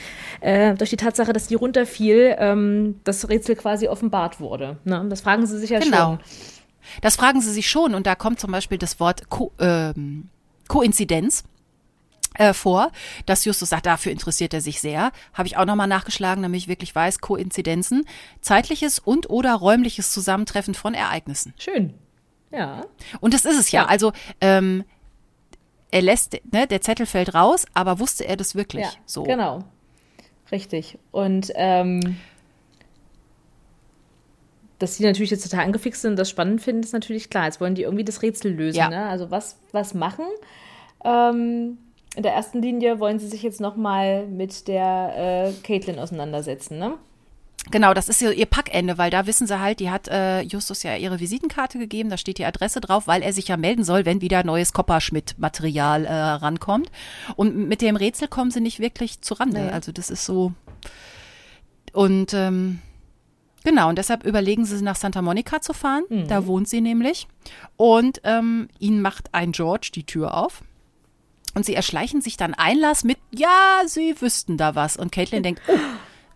äh, 0.42 0.74
durch 0.74 0.90
die 0.90 0.98
Tatsache, 0.98 1.32
dass 1.32 1.48
die 1.48 1.56
runterfiel, 1.56 2.36
ähm, 2.38 3.00
das 3.04 3.30
Rätsel 3.30 3.56
quasi 3.56 3.88
offenbart 3.88 4.40
wurde. 4.40 4.78
Ne? 4.84 5.06
Das 5.10 5.22
fragen 5.22 5.46
sie 5.46 5.58
sich 5.58 5.70
ja 5.70 5.80
genau. 5.80 5.98
schon. 5.98 6.20
Das 7.02 7.16
fragen 7.16 7.42
sie 7.42 7.52
sich 7.52 7.70
schon 7.70 7.94
und 7.94 8.08
da 8.08 8.16
kommt 8.16 8.40
zum 8.40 8.52
Beispiel 8.52 8.80
das 8.80 9.00
Wort 9.00 9.30
Ko 9.30 9.52
ähm, 9.60 10.28
Koinzidenz 10.68 11.44
äh, 12.36 12.54
vor, 12.54 12.92
dass 13.26 13.46
Justus 13.46 13.70
sagt, 13.70 13.86
dafür 13.86 14.12
interessiert 14.12 14.54
er 14.54 14.62
sich 14.62 14.82
sehr. 14.82 15.12
Habe 15.34 15.48
ich 15.48 15.58
auch 15.58 15.66
nochmal 15.66 15.88
nachgeschlagen, 15.88 16.44
damit 16.44 16.60
ich 16.60 16.68
wirklich 16.68 16.96
weiß, 16.96 17.20
Koinzidenzen, 17.20 18.06
zeitliches 18.42 19.00
und 19.00 19.30
oder 19.30 19.54
räumliches 19.56 20.12
Zusammentreffen 20.12 20.74
von 20.74 20.94
Ereignissen. 20.94 21.54
Schön. 21.58 21.94
Ja. 22.52 22.86
Und 23.20 23.34
das 23.34 23.46
ist 23.46 23.58
es 23.58 23.72
ja. 23.72 23.82
ja. 23.82 23.88
Also 23.88 24.14
ähm, 24.40 24.84
er 25.92 26.02
lässt, 26.02 26.40
ne, 26.52 26.68
der 26.68 26.82
Zettel 26.82 27.06
fällt 27.06 27.34
raus, 27.34 27.66
aber 27.74 28.00
wusste 28.00 28.26
er 28.26 28.38
das 28.38 28.56
wirklich 28.56 28.86
ja, 28.86 28.92
so? 29.06 29.24
Genau. 29.24 29.64
Richtig. 30.52 30.98
Und 31.12 31.52
ähm, 31.56 32.18
dass 34.80 34.96
sie 34.96 35.04
natürlich 35.04 35.32
jetzt 35.32 35.44
total 35.44 35.66
angefixt 35.66 36.02
sind 36.02 36.12
und 36.12 36.20
das 36.20 36.30
spannend 36.30 36.62
finden, 36.62 36.84
ist 36.84 36.94
natürlich 36.94 37.30
klar. 37.30 37.46
Jetzt 37.46 37.62
wollen 37.62 37.76
die 37.76 37.84
irgendwie 37.84 38.04
das 38.04 38.22
Rätsel 38.22 38.54
lösen. 38.54 38.78
Ja. 38.78 38.90
Ne? 38.90 39.06
Also 39.06 39.32
was, 39.32 39.58
was 39.72 39.94
machen? 39.94 40.26
Ähm, 41.04 41.78
in 42.16 42.24
der 42.24 42.34
ersten 42.34 42.62
Linie 42.62 43.00
wollen 43.00 43.20
sie 43.20 43.28
sich 43.28 43.42
jetzt 43.42 43.62
nochmal 43.62 44.28
mit 44.28 44.68
der 44.68 45.14
äh, 45.16 45.54
Caitlin 45.64 46.00
auseinandersetzen, 46.00 46.78
ne? 46.78 46.98
Genau, 47.70 47.94
das 47.94 48.10
ist 48.10 48.22
ihr, 48.24 48.34
ihr 48.34 48.48
Packende, 48.48 48.98
weil 48.98 49.12
da 49.12 49.28
wissen 49.28 49.46
sie 49.46 49.60
halt, 49.60 49.80
die 49.80 49.92
hat 49.92 50.08
äh, 50.08 50.42
Justus 50.42 50.82
ja 50.82 50.96
ihre 50.96 51.20
Visitenkarte 51.20 51.78
gegeben, 51.78 52.10
da 52.10 52.18
steht 52.18 52.40
die 52.40 52.46
Adresse 52.46 52.82
drauf, 52.82 53.06
weil 53.06 53.22
er 53.22 53.34
sich 53.34 53.50
ja 53.50 53.58
melden 53.58 53.84
soll, 53.84 54.06
wenn 54.06 54.20
wieder 54.20 54.44
neues 54.44 54.74
Kopperschmidt-Material 54.74 56.06
äh, 56.06 56.12
rankommt. 56.12 56.92
Und 57.36 57.56
mit 57.56 57.82
dem 57.82 57.96
Rätsel 57.96 58.28
kommen 58.28 58.50
sie 58.50 58.62
nicht 58.62 58.80
wirklich 58.80 59.22
zurande. 59.22 59.62
Nee. 59.62 59.70
Also 59.70 59.92
das 59.92 60.10
ist 60.10 60.26
so. 60.26 60.54
Und 61.94 62.34
ähm, 62.34 62.80
genau, 63.64 63.90
und 63.90 63.98
deshalb 63.98 64.26
überlegen 64.26 64.66
sie, 64.66 64.82
nach 64.84 64.96
Santa 64.96 65.22
Monica 65.22 65.62
zu 65.62 65.74
fahren. 65.74 66.04
Mhm. 66.10 66.28
Da 66.28 66.48
wohnt 66.48 66.68
sie 66.68 66.82
nämlich. 66.82 67.28
Und 67.78 68.22
ähm, 68.24 68.70
ihnen 68.80 69.02
macht 69.02 69.34
ein 69.34 69.52
George 69.52 69.92
die 69.94 70.06
Tür 70.06 70.36
auf. 70.36 70.64
Und 71.54 71.66
sie 71.66 71.76
erschleichen 71.76 72.22
sich 72.22 72.38
dann 72.38 72.54
Einlass 72.54 73.04
mit, 73.04 73.18
ja, 73.32 73.82
sie 73.86 74.20
wüssten 74.20 74.58
da 74.58 74.76
was. 74.76 74.98
Und 74.98 75.12
Caitlin 75.12 75.44
denkt, 75.44 75.62
oh, 75.68 75.74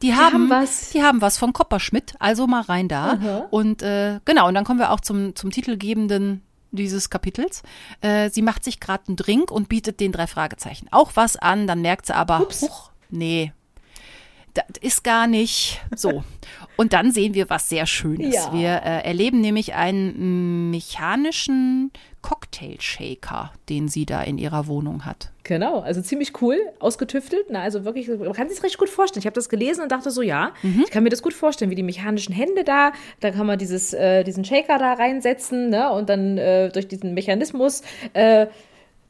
die, 0.02 0.08
die 0.08 0.16
haben, 0.16 0.50
was. 0.50 0.90
Die 0.90 1.04
haben 1.04 1.22
was 1.22 1.38
von 1.38 1.54
Kopperschmidt, 1.54 2.16
also 2.20 2.48
mal 2.48 2.62
rein 2.62 2.88
da. 2.88 3.14
Aha. 3.14 3.48
Und 3.50 3.82
äh, 3.82 4.20
genau, 4.26 4.48
und 4.48 4.54
dann 4.54 4.66
kommen 4.66 4.80
wir 4.80 4.92
auch 4.92 5.00
zum, 5.00 5.36
zum 5.36 5.52
titelgebenden 5.52 6.42
dieses 6.72 7.10
Kapitels. 7.10 7.64
Äh, 8.02 8.30
sie 8.30 8.42
macht 8.42 8.64
sich 8.64 8.80
gerade 8.80 9.06
einen 9.08 9.16
Drink 9.16 9.52
und 9.52 9.70
bietet 9.70 10.00
den 10.00 10.12
drei 10.12 10.28
Fragezeichen 10.28 10.88
auch 10.92 11.12
was 11.16 11.38
an. 11.38 11.68
Dann 11.68 11.82
merkt 11.82 12.08
sie 12.08 12.16
aber, 12.16 12.42
Ups. 12.42 12.64
huch, 12.64 12.92
nee, 13.10 13.54
das 14.56 14.66
ist 14.82 15.04
gar 15.04 15.28
nicht 15.28 15.82
so. 15.96 16.24
Und 16.78 16.94
dann 16.94 17.12
sehen 17.12 17.34
wir 17.34 17.50
was 17.50 17.70
sehr 17.70 17.86
Schönes. 17.86 18.34
Ja. 18.36 18.54
Wir 18.54 18.70
äh, 18.84 19.06
erleben 19.06 19.42
nämlich 19.42 19.76
einen 19.76 20.72
mechanischen 20.72 21.92
Cocktail-Shaker, 22.26 23.52
den 23.70 23.88
sie 23.88 24.08
da 24.08 24.24
in 24.24 24.40
ihrer 24.40 24.66
Wohnung 24.66 25.06
hat. 25.06 25.30
Genau, 25.44 25.82
also 25.82 26.02
ziemlich 26.02 26.42
cool, 26.42 26.58
ausgetüftelt. 26.80 27.46
Na, 27.50 27.62
also 27.62 27.86
wirklich, 27.86 28.08
man 28.08 28.34
kann 28.34 28.48
sich 28.48 28.58
das 28.58 28.64
richtig 28.64 28.80
gut 28.80 28.90
vorstellen. 28.90 29.22
Ich 29.22 29.28
habe 29.28 29.36
das 29.36 29.48
gelesen 29.48 29.84
und 29.84 29.92
dachte 29.92 30.10
so, 30.10 30.24
ja, 30.24 30.52
mhm. 30.64 30.82
ich 30.84 30.90
kann 30.90 31.04
mir 31.04 31.12
das 31.12 31.22
gut 31.22 31.36
vorstellen, 31.36 31.70
wie 31.70 31.76
die 31.76 31.84
mechanischen 31.84 32.34
Hände 32.34 32.64
da, 32.64 32.94
da 33.20 33.30
kann 33.30 33.46
man 33.46 33.60
dieses, 33.60 33.94
äh, 33.94 34.24
diesen 34.24 34.44
Shaker 34.44 34.80
da 34.80 34.94
reinsetzen 34.94 35.70
ne? 35.70 35.92
und 35.92 36.10
dann 36.10 36.40
äh, 36.40 36.70
durch 36.70 36.88
diesen 36.88 37.14
Mechanismus 37.14 37.84
äh, 38.14 38.48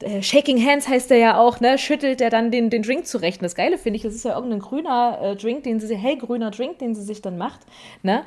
äh, 0.02 0.22
Shaking 0.22 0.62
Hands 0.62 0.86
heißt 0.86 1.10
der 1.10 1.18
ja 1.18 1.38
auch, 1.40 1.62
ne, 1.62 1.78
schüttelt 1.78 2.20
er 2.20 2.30
dann 2.30 2.52
den, 2.52 2.70
den 2.70 2.82
Drink 2.82 3.08
zurecht. 3.08 3.40
Und 3.40 3.44
das 3.44 3.56
Geile 3.56 3.78
finde 3.78 3.96
ich, 3.96 4.04
das 4.04 4.14
ist 4.14 4.26
ja 4.26 4.36
irgendein 4.36 4.60
grüner 4.60 5.20
äh, 5.22 5.36
Drink, 5.38 5.64
den 5.64 5.80
sie, 5.80 5.96
hellgrüner 5.96 6.52
Drink, 6.52 6.80
den 6.80 6.96
sie 6.96 7.04
sich 7.04 7.22
dann 7.22 7.38
macht, 7.38 7.62
ne. 8.04 8.26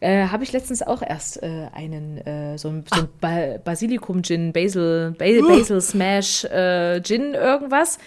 Äh, 0.00 0.28
Habe 0.28 0.44
ich 0.44 0.52
letztens 0.52 0.82
auch 0.82 1.02
erst 1.02 1.42
äh, 1.42 1.68
einen, 1.72 2.18
äh, 2.26 2.56
so 2.56 2.68
ein, 2.68 2.84
so 2.92 3.02
ein 3.02 3.08
ba 3.20 3.58
Basilikum-Gin, 3.62 4.52
Basil, 4.52 5.14
ba 5.18 5.26
uh. 5.26 5.48
Basil 5.48 5.80
Smash 5.80 6.44
äh, 6.44 7.02
Gin, 7.02 7.34
irgendwas. 7.34 7.98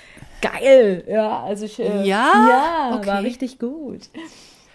Geil, 0.42 1.04
ja, 1.08 1.44
also 1.44 1.66
ich, 1.66 1.78
ja, 1.78 2.04
ja 2.04 2.96
okay. 2.98 3.08
war 3.08 3.24
richtig 3.24 3.60
gut. 3.60 4.10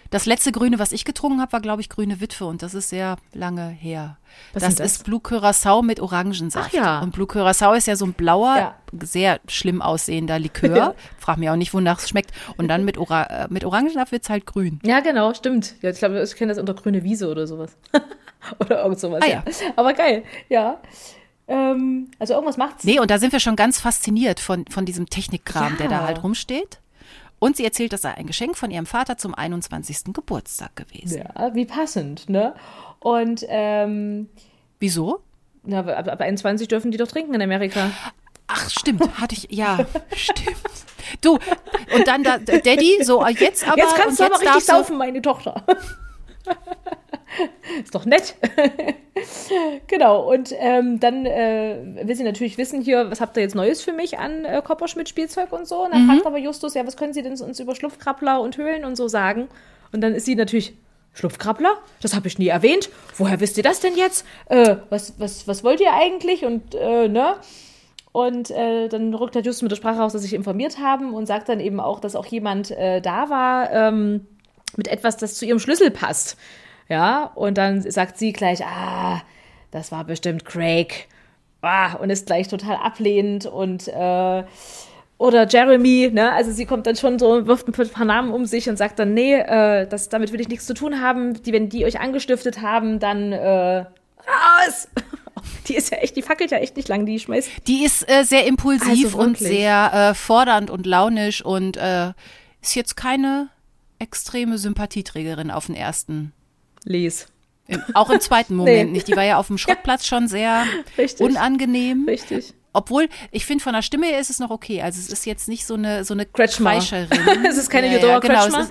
Das 0.09 0.25
letzte 0.25 0.51
Grüne, 0.51 0.79
was 0.79 0.91
ich 0.91 1.05
getrunken 1.05 1.39
habe, 1.39 1.51
war, 1.51 1.61
glaube 1.61 1.81
ich, 1.81 1.89
Grüne 1.89 2.19
Witwe 2.19 2.45
und 2.45 2.63
das 2.63 2.73
ist 2.73 2.89
sehr 2.89 3.17
lange 3.33 3.67
her. 3.67 4.17
Was 4.53 4.63
das, 4.63 4.75
das, 4.75 4.93
ist 4.93 5.03
Blue 5.05 5.19
Curacao 5.19 5.81
mit 5.81 5.99
Orangensaft. 5.99 6.71
Ach 6.71 6.73
ja. 6.73 6.99
Und 7.01 7.11
Blue 7.11 7.27
Curacao 7.27 7.73
ist 7.73 7.87
ja 7.87 7.95
so 7.95 8.05
ein 8.05 8.13
blauer, 8.13 8.55
ja. 8.57 8.75
sehr 9.03 9.39
schlimm 9.47 9.81
aussehender 9.81 10.39
Likör. 10.39 10.95
Frag 11.17 11.37
mich 11.37 11.49
auch 11.49 11.55
nicht, 11.55 11.73
wonach 11.73 11.99
es 11.99 12.09
schmeckt. 12.09 12.31
Und 12.57 12.67
dann 12.67 12.85
mit, 12.85 12.97
Ora 12.97 13.23
äh, 13.23 13.47
mit 13.49 13.65
Orangensaft 13.65 14.11
wird 14.11 14.23
es 14.23 14.29
halt 14.29 14.45
grün. 14.45 14.79
Ja, 14.83 14.99
genau, 14.99 15.33
stimmt. 15.33 15.75
Ja, 15.81 15.91
ich 15.91 15.99
glaube, 15.99 16.21
ich 16.21 16.35
kenne 16.35 16.51
das 16.51 16.59
unter 16.59 16.73
grüne 16.73 17.03
Wiese 17.03 17.29
oder 17.29 17.45
sowas. 17.45 17.77
oder 18.59 18.81
irgend 18.83 18.99
sowas. 18.99 19.21
Ah, 19.23 19.27
ja. 19.27 19.43
Aber 19.75 19.93
geil, 19.93 20.23
ja. 20.47 20.79
Ähm, 21.47 22.09
also 22.19 22.33
irgendwas 22.33 22.57
macht's. 22.57 22.83
Nee, 22.83 22.99
und 22.99 23.11
da 23.11 23.17
sind 23.17 23.31
wir 23.31 23.39
schon 23.39 23.55
ganz 23.55 23.79
fasziniert 23.79 24.39
von, 24.39 24.65
von 24.69 24.85
diesem 24.85 25.09
Technikkram, 25.09 25.73
ja. 25.73 25.77
der 25.77 25.87
da 25.87 26.05
halt 26.05 26.23
rumsteht. 26.23 26.79
Und 27.39 27.55
sie 27.57 27.63
erzählt, 27.63 27.93
das 27.93 28.01
sei 28.01 28.13
ein 28.13 28.27
Geschenk 28.27 28.57
von 28.57 28.69
ihrem 28.69 28.85
Vater 28.85 29.17
zum 29.17 29.33
21. 29.33 30.13
Geburtstag 30.13 30.75
gewesen. 30.75 31.23
Ja, 31.23 31.55
wie 31.55 31.65
passend, 31.65 32.29
ne? 32.29 32.53
Und 32.99 33.45
ähm, 33.47 34.29
wieso? 34.79 35.21
Na, 35.63 35.79
ab, 35.79 36.07
ab 36.07 36.21
21 36.21 36.67
dürfen 36.67 36.91
die 36.91 36.97
doch 36.97 37.07
trinken 37.07 37.33
in 37.33 37.41
Amerika. 37.41 37.91
Ach, 38.47 38.69
stimmt, 38.69 39.21
hatte 39.21 39.35
ich, 39.35 39.47
ja, 39.51 39.77
stimmt. 40.15 40.57
Du, 41.21 41.37
und 41.93 42.07
dann 42.07 42.23
da, 42.23 42.37
Daddy, 42.37 43.03
so 43.03 43.25
jetzt 43.27 43.67
aber. 43.67 43.77
Jetzt 43.77 43.95
kannst 43.95 44.19
du 44.19 44.23
jetzt 44.23 44.33
aber 44.33 44.41
richtig 44.41 44.65
saufen, 44.65 44.97
meine 44.97 45.21
Tochter. 45.21 45.63
Ist 47.83 47.95
doch 47.95 48.05
nett. 48.05 48.35
genau, 49.87 50.31
und 50.31 50.53
ähm, 50.57 50.99
dann 50.99 51.25
äh, 51.25 51.77
will 52.03 52.15
sie 52.15 52.23
natürlich 52.23 52.57
wissen 52.57 52.81
hier, 52.81 53.11
was 53.11 53.21
habt 53.21 53.37
ihr 53.37 53.43
jetzt 53.43 53.55
Neues 53.55 53.81
für 53.81 53.93
mich 53.93 54.17
an 54.19 54.45
äh, 54.45 54.61
Kopperschmidt-Spielzeug 54.63 55.51
und 55.51 55.67
so. 55.67 55.83
Und 55.83 55.93
dann 55.93 56.05
mhm. 56.05 56.11
fragt 56.11 56.25
aber 56.25 56.37
Justus, 56.37 56.73
ja, 56.73 56.85
was 56.85 56.97
können 56.97 57.13
Sie 57.13 57.21
denn 57.21 57.39
uns 57.39 57.59
über 57.59 57.75
Schlupfkrabbler 57.75 58.41
und 58.41 58.57
Höhlen 58.57 58.85
und 58.85 58.95
so 58.95 59.07
sagen? 59.07 59.47
Und 59.91 60.01
dann 60.01 60.13
ist 60.13 60.25
sie 60.25 60.35
natürlich, 60.35 60.73
Schlupfkrabbler? 61.13 61.77
Das 62.01 62.15
habe 62.15 62.27
ich 62.27 62.37
nie 62.37 62.47
erwähnt. 62.47 62.89
Woher 63.17 63.39
wisst 63.39 63.57
ihr 63.57 63.63
das 63.63 63.79
denn 63.79 63.95
jetzt? 63.95 64.25
Äh, 64.47 64.77
was, 64.89 65.19
was, 65.19 65.47
was 65.47 65.63
wollt 65.63 65.81
ihr 65.81 65.93
eigentlich? 65.93 66.45
Und, 66.45 66.75
äh, 66.75 67.07
ne? 67.07 67.35
Und 68.11 68.51
äh, 68.51 68.87
dann 68.89 69.13
rückt 69.13 69.35
er 69.35 69.41
Justus 69.41 69.61
mit 69.61 69.71
der 69.71 69.75
Sprache 69.75 69.99
raus, 69.99 70.13
dass 70.13 70.23
sich 70.23 70.33
informiert 70.33 70.79
haben 70.79 71.13
und 71.13 71.25
sagt 71.25 71.49
dann 71.49 71.59
eben 71.59 71.79
auch, 71.79 71.99
dass 71.99 72.15
auch 72.15 72.25
jemand 72.25 72.71
äh, 72.71 73.01
da 73.01 73.29
war 73.29 73.71
ähm, 73.71 74.25
mit 74.75 74.87
etwas, 74.87 75.17
das 75.17 75.35
zu 75.35 75.45
ihrem 75.45 75.59
Schlüssel 75.59 75.91
passt. 75.91 76.37
Ja, 76.89 77.31
und 77.35 77.57
dann 77.57 77.89
sagt 77.89 78.17
sie 78.17 78.33
gleich, 78.33 78.65
ah, 78.65 79.21
das 79.71 79.91
war 79.91 80.03
bestimmt 80.03 80.43
Craig. 80.43 81.07
Ah, 81.61 81.93
und 81.95 82.09
ist 82.09 82.25
gleich 82.25 82.47
total 82.47 82.77
ablehnend 82.77 83.45
und 83.45 83.87
äh, 83.87 84.43
oder 85.19 85.47
Jeremy, 85.47 86.09
ne? 86.11 86.31
Also 86.31 86.51
sie 86.51 86.65
kommt 86.65 86.87
dann 86.87 86.95
schon 86.95 87.19
so, 87.19 87.45
wirft 87.45 87.67
ein 87.67 87.89
paar 87.89 88.05
Namen 88.05 88.31
um 88.31 88.45
sich 88.45 88.69
und 88.69 88.77
sagt 88.77 88.97
dann, 88.97 89.13
nee, 89.13 89.35
äh, 89.35 89.85
das, 89.85 90.07
damit 90.09 90.31
will 90.31 90.39
ich 90.39 90.47
nichts 90.47 90.65
zu 90.65 90.73
tun 90.73 91.01
haben. 91.01 91.43
Die, 91.43 91.51
wenn 91.51 91.67
die 91.69 91.85
euch 91.85 91.99
angestiftet 91.99 92.61
haben, 92.61 92.99
dann 92.99 93.33
äh, 93.33 93.79
raus! 93.79 94.87
Die 95.67 95.75
ist 95.75 95.91
ja 95.91 95.99
echt, 95.99 96.17
die 96.17 96.21
fackelt 96.21 96.51
ja 96.51 96.57
echt 96.57 96.75
nicht 96.75 96.89
lang, 96.89 97.05
die 97.05 97.17
schmeißt. 97.17 97.49
Die 97.67 97.85
ist 97.85 98.09
äh, 98.09 98.23
sehr 98.23 98.45
impulsiv 98.45 99.05
also 99.05 99.19
und 99.19 99.37
sehr 99.37 99.93
äh, 99.93 100.13
fordernd 100.13 100.69
und 100.69 100.85
launisch 100.85 101.45
und 101.45 101.77
äh, 101.77 102.11
ist 102.61 102.75
jetzt 102.75 102.97
keine 102.97 103.49
extreme 103.99 104.57
Sympathieträgerin 104.57 105.49
auf 105.49 105.67
den 105.67 105.75
ersten 105.75 106.33
Les. 106.83 107.27
Im, 107.67 107.83
auch 107.93 108.09
im 108.09 108.19
zweiten 108.19 108.55
Moment 108.57 108.91
nee. 108.91 108.97
nicht. 108.97 109.07
Die 109.07 109.15
war 109.15 109.23
ja 109.23 109.37
auf 109.37 109.47
dem 109.47 109.57
Schrottplatz 109.57 110.05
schon 110.05 110.27
sehr 110.27 110.65
Richtig. 110.97 111.25
unangenehm. 111.25 112.05
Richtig. 112.07 112.53
Obwohl, 112.73 113.09
ich 113.31 113.45
finde, 113.45 113.63
von 113.63 113.73
der 113.73 113.81
Stimme 113.81 114.07
her 114.07 114.19
ist 114.19 114.29
es 114.29 114.39
noch 114.39 114.51
okay. 114.51 114.81
Also 114.81 114.99
es 114.99 115.09
ist 115.09 115.25
jetzt 115.25 115.47
nicht 115.47 115.65
so 115.65 115.73
eine, 115.73 116.05
so 116.05 116.13
eine 116.13 116.25
Kretschmerin. 116.25 117.07
es 117.47 117.57
ist 117.57 117.69
keine 117.69 117.87
ja, 117.87 117.93
Jodora 117.93 118.13
ja, 118.13 118.19
genau, 118.19 118.41
Kretschmer. 118.41 118.67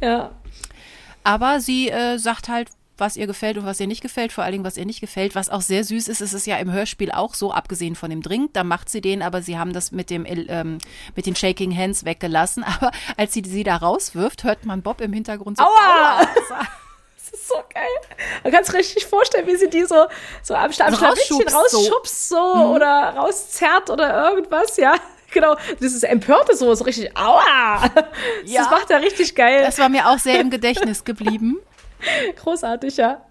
ja. 0.00 0.30
Aber 1.24 1.60
sie 1.60 1.88
äh, 1.88 2.18
sagt 2.18 2.48
halt, 2.48 2.68
was 2.98 3.16
ihr 3.16 3.26
gefällt 3.26 3.58
und 3.58 3.64
was 3.64 3.80
ihr 3.80 3.86
nicht 3.86 4.00
gefällt, 4.00 4.32
vor 4.32 4.44
allen 4.44 4.52
Dingen, 4.52 4.64
was 4.64 4.76
ihr 4.76 4.86
nicht 4.86 5.00
gefällt. 5.00 5.34
Was 5.34 5.50
auch 5.50 5.60
sehr 5.60 5.82
süß 5.82 6.08
ist, 6.08 6.20
ist 6.20 6.34
es 6.34 6.46
ja 6.46 6.56
im 6.58 6.70
Hörspiel 6.70 7.10
auch 7.10 7.34
so, 7.34 7.52
abgesehen 7.52 7.96
von 7.96 8.10
dem 8.10 8.22
Drink, 8.22 8.52
da 8.52 8.64
macht 8.64 8.88
sie 8.88 9.00
den, 9.00 9.22
aber 9.22 9.42
sie 9.42 9.58
haben 9.58 9.72
das 9.72 9.92
mit 9.92 10.08
dem 10.08 10.24
ähm, 10.26 10.78
mit 11.16 11.26
den 11.26 11.34
Shaking 11.34 11.76
Hands 11.76 12.04
weggelassen. 12.04 12.62
Aber 12.64 12.92
als 13.16 13.32
sie 13.32 13.42
sie 13.44 13.64
da 13.64 13.76
rauswirft, 13.76 14.44
hört 14.44 14.66
man 14.66 14.82
Bob 14.82 15.00
im 15.00 15.12
Hintergrund 15.12 15.58
so. 15.58 15.64
Aua! 15.64 16.26
Das 16.34 16.68
ist 17.32 17.48
so 17.48 17.54
geil. 17.72 17.84
Man 18.42 18.52
kann 18.52 18.62
es 18.62 18.72
richtig 18.72 19.06
vorstellen, 19.06 19.46
wie 19.46 19.56
sie 19.56 19.68
die 19.68 19.84
so, 19.84 20.06
so 20.42 20.54
am, 20.54 20.64
am 20.64 20.70
Also 20.80 20.96
Schlawittchen 20.96 21.36
rausschubst, 21.48 21.76
rausschubst 21.76 22.28
so, 22.28 22.36
oder 22.36 23.14
rauszerrt 23.16 23.90
oder 23.90 24.30
irgendwas, 24.30 24.76
ja. 24.76 24.94
Genau, 25.32 25.56
dieses 25.80 26.02
Empörte 26.02 26.54
so, 26.54 26.74
so 26.74 26.84
richtig, 26.84 27.16
aua. 27.16 27.90
Ja. 28.44 28.60
Das 28.60 28.70
macht 28.70 28.90
er 28.90 29.00
richtig 29.00 29.34
geil. 29.34 29.62
Das 29.64 29.78
war 29.78 29.88
mir 29.88 30.06
auch 30.06 30.18
sehr 30.18 30.38
im 30.38 30.50
Gedächtnis 30.50 31.04
geblieben. 31.04 31.58
Großartig, 32.42 32.98
ja. 32.98 33.24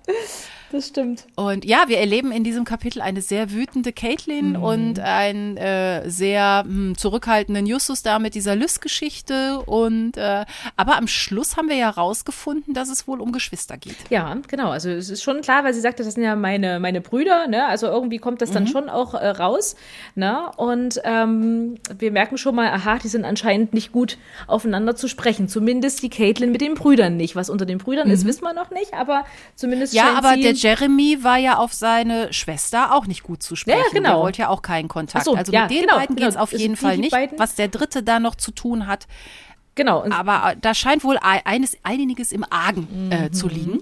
Das 0.71 0.87
stimmt. 0.87 1.25
Und 1.35 1.65
ja, 1.65 1.83
wir 1.87 1.97
erleben 1.97 2.31
in 2.31 2.43
diesem 2.43 2.63
Kapitel 2.63 3.01
eine 3.01 3.21
sehr 3.21 3.51
wütende 3.51 3.91
Caitlin 3.91 4.51
Mhm. 4.53 4.63
und 4.63 4.99
einen 4.99 5.57
äh, 5.57 6.09
sehr 6.09 6.63
hm, 6.65 6.97
zurückhaltenden 6.97 7.65
Justus 7.65 8.03
da 8.03 8.19
mit 8.19 8.35
dieser 8.35 8.55
Lys-Geschichte. 8.55 9.61
Und 9.65 10.17
äh, 10.17 10.45
aber 10.77 10.97
am 10.97 11.07
Schluss 11.07 11.57
haben 11.57 11.67
wir 11.69 11.75
ja 11.75 11.89
rausgefunden, 11.89 12.73
dass 12.73 12.89
es 12.89 13.07
wohl 13.07 13.19
um 13.21 13.31
Geschwister 13.31 13.77
geht. 13.77 13.95
Ja, 14.09 14.37
genau. 14.47 14.69
Also 14.69 14.89
es 14.89 15.09
ist 15.09 15.23
schon 15.23 15.41
klar, 15.41 15.63
weil 15.63 15.73
sie 15.73 15.81
sagte, 15.81 16.03
das 16.03 16.13
sind 16.13 16.23
ja 16.23 16.35
meine, 16.35 16.79
meine 16.79 17.01
Brüder, 17.01 17.47
ne? 17.47 17.65
Also 17.67 17.87
irgendwie 17.87 18.19
kommt 18.19 18.41
das 18.41 18.51
dann 18.51 18.67
schon 18.67 18.89
auch 18.89 19.13
äh, 19.13 19.27
raus. 19.27 19.75
Ne? 20.15 20.49
Und 20.57 21.01
ähm, 21.03 21.75
wir 21.97 22.11
merken 22.11 22.37
schon 22.37 22.55
mal, 22.55 22.67
aha, 22.69 22.97
die 22.99 23.07
sind 23.07 23.25
anscheinend 23.25 23.73
nicht 23.73 23.91
gut 23.91 24.17
aufeinander 24.47 24.95
zu 24.95 25.07
sprechen. 25.07 25.47
Zumindest 25.47 26.01
die 26.03 26.09
Caitlin 26.09 26.51
mit 26.51 26.61
den 26.61 26.75
Brüdern 26.75 27.17
nicht. 27.17 27.35
Was 27.35 27.49
unter 27.49 27.65
den 27.65 27.77
Brüdern 27.77 28.09
ist, 28.09 28.25
wissen 28.25 28.43
wir 28.43 28.53
noch 28.53 28.71
nicht, 28.71 28.93
aber 28.93 29.25
zumindest 29.55 29.93
Ja, 29.93 30.13
aber 30.17 30.33
sie 30.35 30.41
der 30.41 30.53
Jeremy 30.61 31.23
war 31.23 31.37
ja 31.37 31.57
auf 31.57 31.73
seine 31.73 32.31
Schwester 32.33 32.93
auch 32.95 33.07
nicht 33.07 33.23
gut 33.23 33.41
zu 33.43 33.55
sprechen. 33.55 33.79
Ja, 33.79 33.91
genau. 33.93 34.09
Der 34.09 34.19
wollte 34.19 34.41
ja 34.43 34.49
auch 34.49 34.61
keinen 34.61 34.87
Kontakt. 34.87 35.25
So, 35.25 35.35
also 35.35 35.51
ja, 35.51 35.63
mit 35.63 35.71
den 35.71 35.81
genau, 35.81 35.95
beiden 35.95 36.15
genau. 36.15 36.27
geht 36.27 36.35
es 36.35 36.41
auf 36.41 36.53
Es 36.53 36.61
jeden 36.61 36.75
Fall 36.75 36.97
nicht. 36.97 37.11
beiden- 37.11 37.39
Was 37.39 37.55
der 37.55 37.67
Dritte 37.67 38.03
da 38.03 38.19
noch 38.19 38.35
zu 38.35 38.51
tun 38.51 38.87
hat, 38.87 39.07
Genau, 39.73 40.03
und 40.03 40.11
aber 40.11 40.51
äh, 40.51 40.57
da 40.59 40.73
scheint 40.73 41.03
wohl 41.05 41.17
ei- 41.21 41.41
eines, 41.45 41.77
einiges 41.83 42.33
im 42.33 42.45
Argen 42.49 43.09
äh, 43.11 43.31
zu 43.31 43.45
Mhm. 43.47 43.51
liegen. 43.53 43.79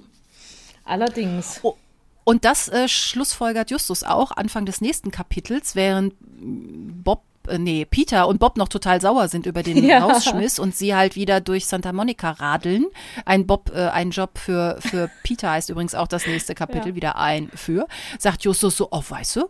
allerdings. 0.86 1.60
Oh, 1.64 1.76
Und 2.24 2.46
das 2.46 2.68
äh, 2.68 2.88
schlussfolgert 2.88 3.72
Justus 3.72 4.04
auch 4.04 4.32
Anfang 4.32 4.66
des 4.66 4.82
nächsten 4.82 5.10
Kapitels, 5.12 5.76
während 5.76 6.14
Bob, 6.20 7.24
äh, 7.50 7.58
nee, 7.58 7.86
Peter 7.86 8.28
und 8.28 8.40
Bob 8.40 8.58
noch 8.58 8.70
total 8.70 9.02
sauer 9.02 9.28
sind 9.28 9.46
über 9.46 9.64
den 9.64 9.84
Ja. 9.84 10.00
Rausschmiss 10.00 10.60
und 10.60 10.76
sie 10.76 10.96
halt 10.96 11.16
wieder 11.16 11.42
durch 11.42 11.66
Santa 11.66 11.92
Monica 11.94 12.32
radeln. 12.32 12.86
Ein 13.26 13.48
Bob, 13.48 13.72
äh, 13.76 13.88
ein 13.90 14.12
Job 14.12 14.38
für, 14.38 14.78
für 14.80 15.10
Peter 15.24 15.52
heißt 15.52 15.70
übrigens 15.70 15.96
auch 15.96 16.08
das 16.08 16.26
nächste 16.28 16.56
Kapitel 16.56 16.90
Ja. 16.90 16.96
wieder 16.96 17.16
ein 17.18 17.50
für. 17.54 17.88
Sagt 18.18 18.44
Justus 18.44 18.78
so, 18.78 18.88
oh, 18.92 19.04
weißt 19.08 19.38
du, 19.38 19.42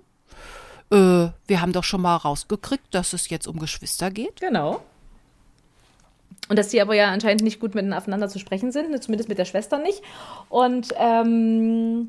äh, 0.95 1.31
wir 1.47 1.61
haben 1.61 1.73
doch 1.73 1.83
schon 1.83 2.01
mal 2.01 2.15
rausgekriegt, 2.15 2.93
dass 2.93 3.13
es 3.13 3.29
jetzt 3.29 3.47
um 3.47 3.59
Geschwister 3.59 4.09
geht. 4.11 4.39
Genau. 4.39 4.81
Und 6.47 6.57
dass 6.57 6.69
die 6.69 6.81
aber 6.81 6.95
ja 6.95 7.11
anscheinend 7.11 7.43
nicht 7.43 7.59
gut 7.59 7.75
miteinander 7.75 8.27
zu 8.27 8.39
sprechen 8.39 8.71
sind, 8.71 9.03
zumindest 9.03 9.29
mit 9.29 9.37
der 9.37 9.45
Schwester 9.45 9.77
nicht. 9.77 10.01
Und 10.49 10.93
ähm, 10.97 12.07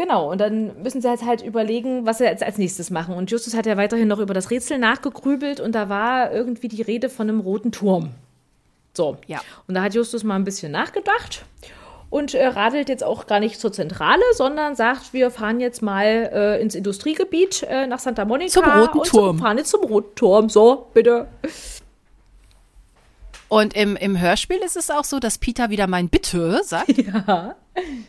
genau, 0.00 0.30
und 0.30 0.40
dann 0.40 0.82
müssen 0.82 1.02
sie 1.02 1.08
jetzt 1.08 1.26
halt 1.26 1.42
überlegen, 1.42 2.06
was 2.06 2.18
sie 2.18 2.24
jetzt 2.24 2.42
als 2.42 2.56
nächstes 2.56 2.90
machen. 2.90 3.14
Und 3.14 3.30
Justus 3.30 3.54
hat 3.54 3.66
ja 3.66 3.76
weiterhin 3.76 4.08
noch 4.08 4.18
über 4.18 4.32
das 4.32 4.50
Rätsel 4.50 4.78
nachgegrübelt 4.78 5.60
und 5.60 5.74
da 5.74 5.88
war 5.88 6.32
irgendwie 6.32 6.68
die 6.68 6.82
Rede 6.82 7.10
von 7.10 7.28
einem 7.28 7.40
roten 7.40 7.70
Turm. 7.70 8.10
So. 8.94 9.18
Ja. 9.26 9.40
Und 9.68 9.74
da 9.74 9.82
hat 9.82 9.94
Justus 9.94 10.24
mal 10.24 10.36
ein 10.36 10.44
bisschen 10.44 10.72
nachgedacht 10.72 11.44
und 12.08 12.34
äh, 12.34 12.46
radelt 12.46 12.88
jetzt 12.88 13.04
auch 13.04 13.26
gar 13.26 13.40
nicht 13.40 13.60
zur 13.60 13.72
Zentrale, 13.72 14.22
sondern 14.32 14.74
sagt, 14.74 15.12
wir 15.12 15.30
fahren 15.30 15.60
jetzt 15.60 15.82
mal 15.82 16.30
äh, 16.32 16.62
ins 16.62 16.74
Industriegebiet 16.74 17.62
äh, 17.64 17.86
nach 17.86 17.98
Santa 17.98 18.24
Monica. 18.24 18.52
Zum 18.52 18.64
Roten 18.64 18.98
und 18.98 19.06
Turm. 19.06 19.36
Zum, 19.36 19.38
fahren 19.38 19.58
jetzt 19.58 19.70
zum 19.70 19.84
Roten 19.84 20.14
Turm. 20.16 20.48
So, 20.48 20.86
bitte. 20.94 21.28
Und 23.50 23.74
im, 23.74 23.96
im 23.96 24.16
Hörspiel 24.18 24.58
ist 24.58 24.76
es 24.76 24.90
auch 24.90 25.02
so, 25.02 25.18
dass 25.18 25.38
Peter 25.38 25.70
wieder 25.70 25.88
mein 25.88 26.08
Bitte 26.08 26.62
sagt. 26.64 26.94
Ja. 26.98 27.56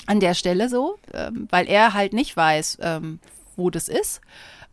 an 0.05 0.19
der 0.19 0.33
Stelle 0.33 0.69
so, 0.69 0.97
ähm, 1.13 1.47
weil 1.49 1.67
er 1.67 1.93
halt 1.93 2.13
nicht 2.13 2.35
weiß, 2.35 2.79
ähm, 2.81 3.19
wo 3.55 3.69
das 3.69 3.87
ist. 3.87 4.21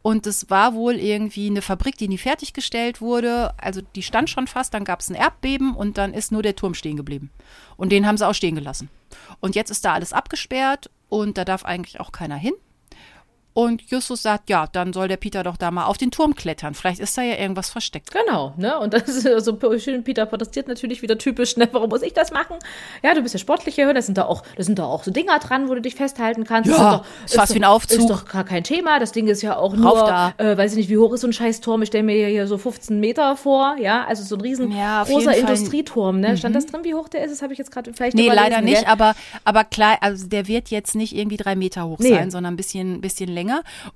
Und 0.03 0.27
es 0.27 0.51
war 0.51 0.75
wohl 0.75 0.95
irgendwie 0.95 1.47
eine 1.47 1.63
Fabrik, 1.63 1.97
die 1.97 2.09
nie 2.09 2.19
fertiggestellt 2.19 3.01
wurde. 3.01 3.55
Also 3.59 3.81
die 3.95 4.03
stand 4.03 4.29
schon 4.29 4.47
fast, 4.47 4.75
dann 4.75 4.85
gab 4.85 5.01
es 5.01 5.09
ein 5.09 5.15
Erdbeben 5.15 5.75
und 5.75 5.99
dann 5.99 6.13
ist 6.13 6.33
nur 6.33 6.43
der 6.43 6.57
Turm 6.57 6.75
stehen 6.75 6.97
geblieben. 6.97 7.31
Und 7.77 7.91
den 7.91 8.07
haben 8.07 8.19
sie 8.19 8.27
auch 8.27 8.35
stehen 8.35 8.55
gelassen. 8.55 8.91
Und 9.41 9.55
jetzt 9.55 9.71
ist 9.71 9.85
da 9.85 9.95
alles 9.95 10.13
abgesperrt 10.13 10.91
und 11.09 11.39
da 11.39 11.45
darf 11.45 11.65
eigentlich 11.65 12.01
auch 12.01 12.13
keiner 12.13 12.37
hin. 12.37 12.55
Und 13.59 13.83
Justus 13.91 14.23
sagt, 14.23 14.51
ja, 14.51 14.69
dann 14.71 14.93
soll 14.93 15.09
der 15.09 15.17
Peter 15.17 15.43
doch 15.43 15.57
da 15.57 15.73
mal 15.73 15.87
auf 15.87 15.99
den 15.99 16.13
Turm 16.13 16.37
klettern. 16.37 16.75
Vielleicht 16.75 17.01
ist 17.01 17.19
da 17.19 17.23
ja 17.23 17.35
irgendwas 17.39 17.71
versteckt. 17.71 18.13
Genau, 18.13 18.55
ne? 18.57 18.79
Und 18.79 18.95
das 18.95 19.09
ist 19.09 19.45
so 19.45 19.59
schön, 19.81 20.05
Peter 20.05 20.27
protestiert 20.27 20.69
natürlich 20.69 21.03
wieder 21.03 21.19
typisch, 21.19 21.57
ne? 21.57 21.69
Warum 21.73 21.91
muss 21.91 22.03
ich 22.03 22.13
das 22.13 22.31
machen? 22.31 22.55
Ja, 23.03 23.15
du 23.15 23.23
bist 23.23 23.35
ja 23.35 23.41
sportlicher, 23.41 23.93
da 23.93 24.01
sind 24.01 24.17
da 24.17 24.27
auch, 24.27 24.45
da 24.57 24.63
sind 24.63 24.79
da 24.79 24.85
auch 24.85 25.03
so 25.03 25.11
Dinger 25.11 25.41
dran, 25.41 25.69
wo 25.69 25.75
du 25.75 25.81
dich 25.81 25.97
festhalten 25.97 26.45
kannst. 26.45 26.71
Ja, 26.71 26.77
Das 26.77 26.85
ist 26.85 26.93
doch, 27.01 27.25
ist 27.25 27.35
fast 27.35 27.55
wie 27.55 27.59
ein 27.59 27.65
Aufzug. 27.65 27.99
Ist 27.99 28.09
doch 28.11 28.27
gar 28.27 28.45
kein 28.45 28.63
Thema. 28.63 29.01
Das 29.01 29.11
Ding 29.11 29.27
ist 29.27 29.43
ja 29.43 29.57
auch 29.57 29.73
Rauf 29.73 29.77
nur, 29.77 29.93
da. 30.07 30.35
äh, 30.39 30.57
weiß 30.57 30.71
ich 30.75 30.77
nicht, 30.79 30.89
wie 30.89 30.99
hoch 30.99 31.13
ist 31.13 31.23
so 31.23 31.27
ein 31.27 31.33
scheiß 31.33 31.61
Turm? 31.61 31.83
Ich 31.83 31.89
stelle 31.89 32.05
mir 32.05 32.29
hier 32.29 32.47
so 32.47 32.59
15 32.59 33.01
Meter 33.01 33.35
vor, 33.37 33.75
ja, 33.81 34.05
also 34.05 34.23
so 34.23 34.37
ein 34.37 34.41
riesen 34.41 34.71
Ja, 34.71 35.03
großer. 35.03 35.33
Mhm. 35.33 35.37
Industrieturm, 35.49 36.21
ne? 36.21 36.37
Stand 36.37 36.55
das 36.55 36.67
drin, 36.67 36.83
wie 36.85 36.95
hoch 36.95 37.09
der 37.09 37.25
ist? 37.25 37.33
Das 37.33 37.43
habe 37.43 37.53
ich 37.55 37.59
jetzt 37.59 37.73
gerade 37.73 37.93
vielleicht 37.93 38.15
Nee, 38.15 38.27
überlesen, 38.27 38.45
leider 38.51 38.61
nicht, 38.63 38.83
gell? 38.83 38.89
aber, 38.93 39.17
aber 39.45 39.65
klar, 39.65 39.99
also 40.01 40.29
der 40.29 40.47
wird 40.47 40.69
jetzt 40.69 40.95
nicht 40.95 41.13
irgendwie 41.17 41.39
drei 41.39 41.57
Meter 41.57 41.89
hoch 41.89 41.99
Nee. 41.99 42.11
sein, 42.11 42.31
sondern 42.31 42.55
ein 42.55 42.57
bisschen, 42.57 43.01
bisschen 43.01 43.29
länger. 43.29 43.48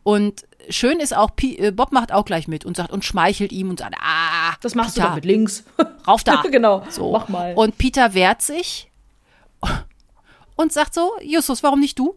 Und 0.02 0.44
schön 0.68 1.00
ist 1.00 1.14
auch, 1.16 1.30
äh, 1.40 1.70
Bob 1.70 1.92
macht 1.92 2.12
auch 2.12 2.24
gleich 2.24 2.48
mit 2.48 2.64
und 2.64 2.76
sagt 2.76 2.90
und 2.92 3.04
schmeichelt 3.04 3.52
ihm 3.52 3.70
und 3.70 3.78
sagt, 3.80 3.94
ah, 4.00 4.54
Das 4.60 4.74
machst 4.74 4.94
Peter, 4.94 5.06
du 5.06 5.08
doch 5.10 5.14
mit 5.16 5.24
links. 5.24 5.64
rauf 6.06 6.24
da. 6.24 6.42
genau, 6.50 6.84
So. 6.88 7.12
mach 7.12 7.28
mal. 7.28 7.54
Und 7.54 7.78
Peter 7.78 8.14
wehrt 8.14 8.42
sich 8.42 8.90
und 10.56 10.72
sagt 10.72 10.94
so, 10.94 11.10
Justus, 11.22 11.62
warum 11.62 11.80
nicht 11.80 11.98
du? 11.98 12.14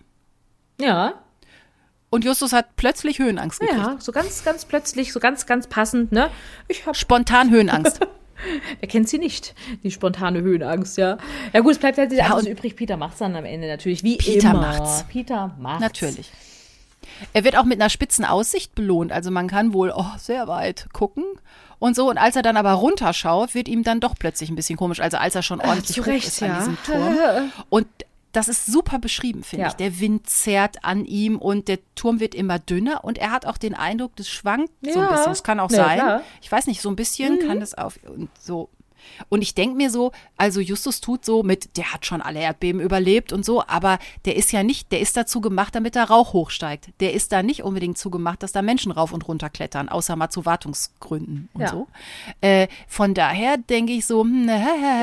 ja, 0.80 1.14
Und 2.10 2.24
Justus 2.26 2.54
hat 2.54 2.76
plötzlich 2.76 3.20
Höhenangst 3.20 3.60
gekriegt. 3.60 3.80
ja, 3.80 3.96
so 4.00 4.12
ganz, 4.12 4.44
ganz 4.44 4.66
plötzlich, 4.66 5.12
so 5.14 5.20
ganz, 5.20 5.46
ganz 5.46 5.68
passend, 5.68 6.12
ne? 6.12 6.30
Ich 6.68 6.86
habe 6.86 6.96
Spontan 6.96 7.50
Höhenangst. 7.50 8.00
Wer 8.80 8.90
kennt 8.90 9.08
sie 9.10 9.18
nicht? 9.18 9.56
Die 9.84 9.92
spontane 9.92 10.42
Höhenangst, 10.42 10.98
ja. 10.98 11.18
Ja 11.54 11.62
gut, 11.62 11.72
es 11.74 11.80
bleibt 11.80 11.98
halt 11.98 12.12
Ja, 12.12 12.34
alles 12.34 12.46
und- 12.46 12.52
übrig. 12.52 12.76
Peter 12.76 12.98
macht's 12.98 13.20
dann 13.20 13.36
am 13.36 13.46
Ende 13.46 13.68
natürlich, 13.68 14.04
wie 14.04 14.18
Peter 14.18 14.52
immer. 14.52 14.60
macht's. 14.62 15.06
Peter 15.10 15.56
macht's. 15.60 15.82
Natürlich. 15.82 16.32
Er 17.34 17.44
wird 17.44 17.58
auch 17.58 17.66
mit 17.66 17.80
einer 17.80 17.90
spitzen 17.90 18.26
Aussicht 18.26 18.76
belohnt. 18.76 19.12
Also 19.12 19.32
man 19.32 19.48
kann 19.48 19.74
wohl 19.74 19.94
oh, 19.96 20.06
sehr 20.18 20.48
weit 20.48 20.88
gucken 20.94 21.24
und 21.80 21.96
so. 21.96 22.10
Und 22.10 22.18
als 22.18 22.36
er 22.36 22.42
dann 22.42 22.58
aber 22.58 22.72
runterschaut, 22.74 23.54
wird 23.56 23.68
ihm 23.68 23.84
dann 23.84 24.00
doch 24.00 24.16
plötzlich 24.18 24.50
ein 24.50 24.56
bisschen 24.56 24.78
komisch. 24.78 25.00
Also 25.00 25.18
als 25.18 25.36
er 25.36 25.42
schon 25.44 25.60
ordentlich 25.62 25.96
zu 25.96 26.06
hoch 26.06 26.12
ist 26.12 26.42
an 26.44 26.50
ja. 26.50 26.58
diesem 26.60 26.78
Turm. 26.84 27.18
Und 27.70 27.88
das 28.32 28.50
ist 28.50 28.66
super 28.66 29.00
beschrieben, 29.00 29.44
finde 29.44 29.64
Ja. 29.64 29.68
ich. 29.70 29.76
Der 29.76 29.98
Wind 30.02 30.30
zerrt 30.30 30.84
an 30.84 31.06
ihm 31.06 31.38
und 31.38 31.70
der 31.70 31.80
Turm 31.96 32.20
wird 32.20 32.36
immer 32.36 32.60
dünner 32.60 33.06
und 33.06 33.18
er 33.18 33.32
hat 33.32 33.46
auch 33.46 33.58
den 33.58 33.74
Eindruck, 33.74 34.14
das 34.18 34.28
schwankt 34.28 34.74
so 34.82 35.00
ein 35.00 35.06
Ja. 35.06 35.12
bisschen. 35.12 35.26
Das 35.32 35.44
kann 35.44 35.62
auch 35.62 35.72
Ja, 35.72 35.86
sein. 35.86 36.00
klar. 36.00 36.18
Mhm. 36.18 36.24
Ich 36.42 36.52
weiß 36.52 36.68
nicht, 36.68 36.82
so 36.82 36.90
ein 36.90 36.98
bisschen 36.98 37.40
kann 37.48 37.62
das 37.62 37.76
auf 37.76 37.98
und 38.14 38.30
so. 38.38 38.68
Und 39.30 39.42
ich 39.42 39.56
denke 39.56 39.76
mir 39.76 39.90
so, 39.90 40.12
also 40.38 40.60
Justus 40.60 41.02
tut 41.02 41.26
so 41.26 41.44
mit, 41.44 41.78
der 41.78 41.94
hat 41.94 42.06
schon 42.06 42.22
alle 42.22 42.40
Erdbeben 42.40 42.82
überlebt 42.82 43.34
und 43.34 43.46
so, 43.46 43.64
aber 43.68 44.00
der 44.26 44.36
ist 44.36 44.52
ja 44.52 44.64
nicht, 44.64 44.92
der 44.92 45.00
ist 45.00 45.16
dazu 45.18 45.42
gemacht, 45.42 45.76
damit 45.76 45.96
da 45.96 46.04
Rauch 46.04 46.34
hochsteigt. 46.34 46.90
Der 47.00 47.14
ist 47.14 47.32
da 47.32 47.44
nicht 47.44 47.64
unbedingt 47.64 47.98
zu 47.98 48.10
gemacht, 48.10 48.44
dass 48.44 48.52
da 48.52 48.62
Menschen 48.62 48.92
rauf 48.92 49.14
und 49.14 49.28
runter 49.28 49.50
klettern, 49.50 49.90
außer 49.90 50.16
mal 50.16 50.30
zu 50.30 50.46
Wartungsgründen 50.46 51.50
und 51.54 51.62
Ja. 51.62 51.68
so. 51.70 51.88
Äh, 52.42 52.68
von 52.88 53.14
daher 53.14 53.58
denke 53.58 53.94
ich 53.94 54.06
so, 54.06 54.22
hm, 54.22 54.50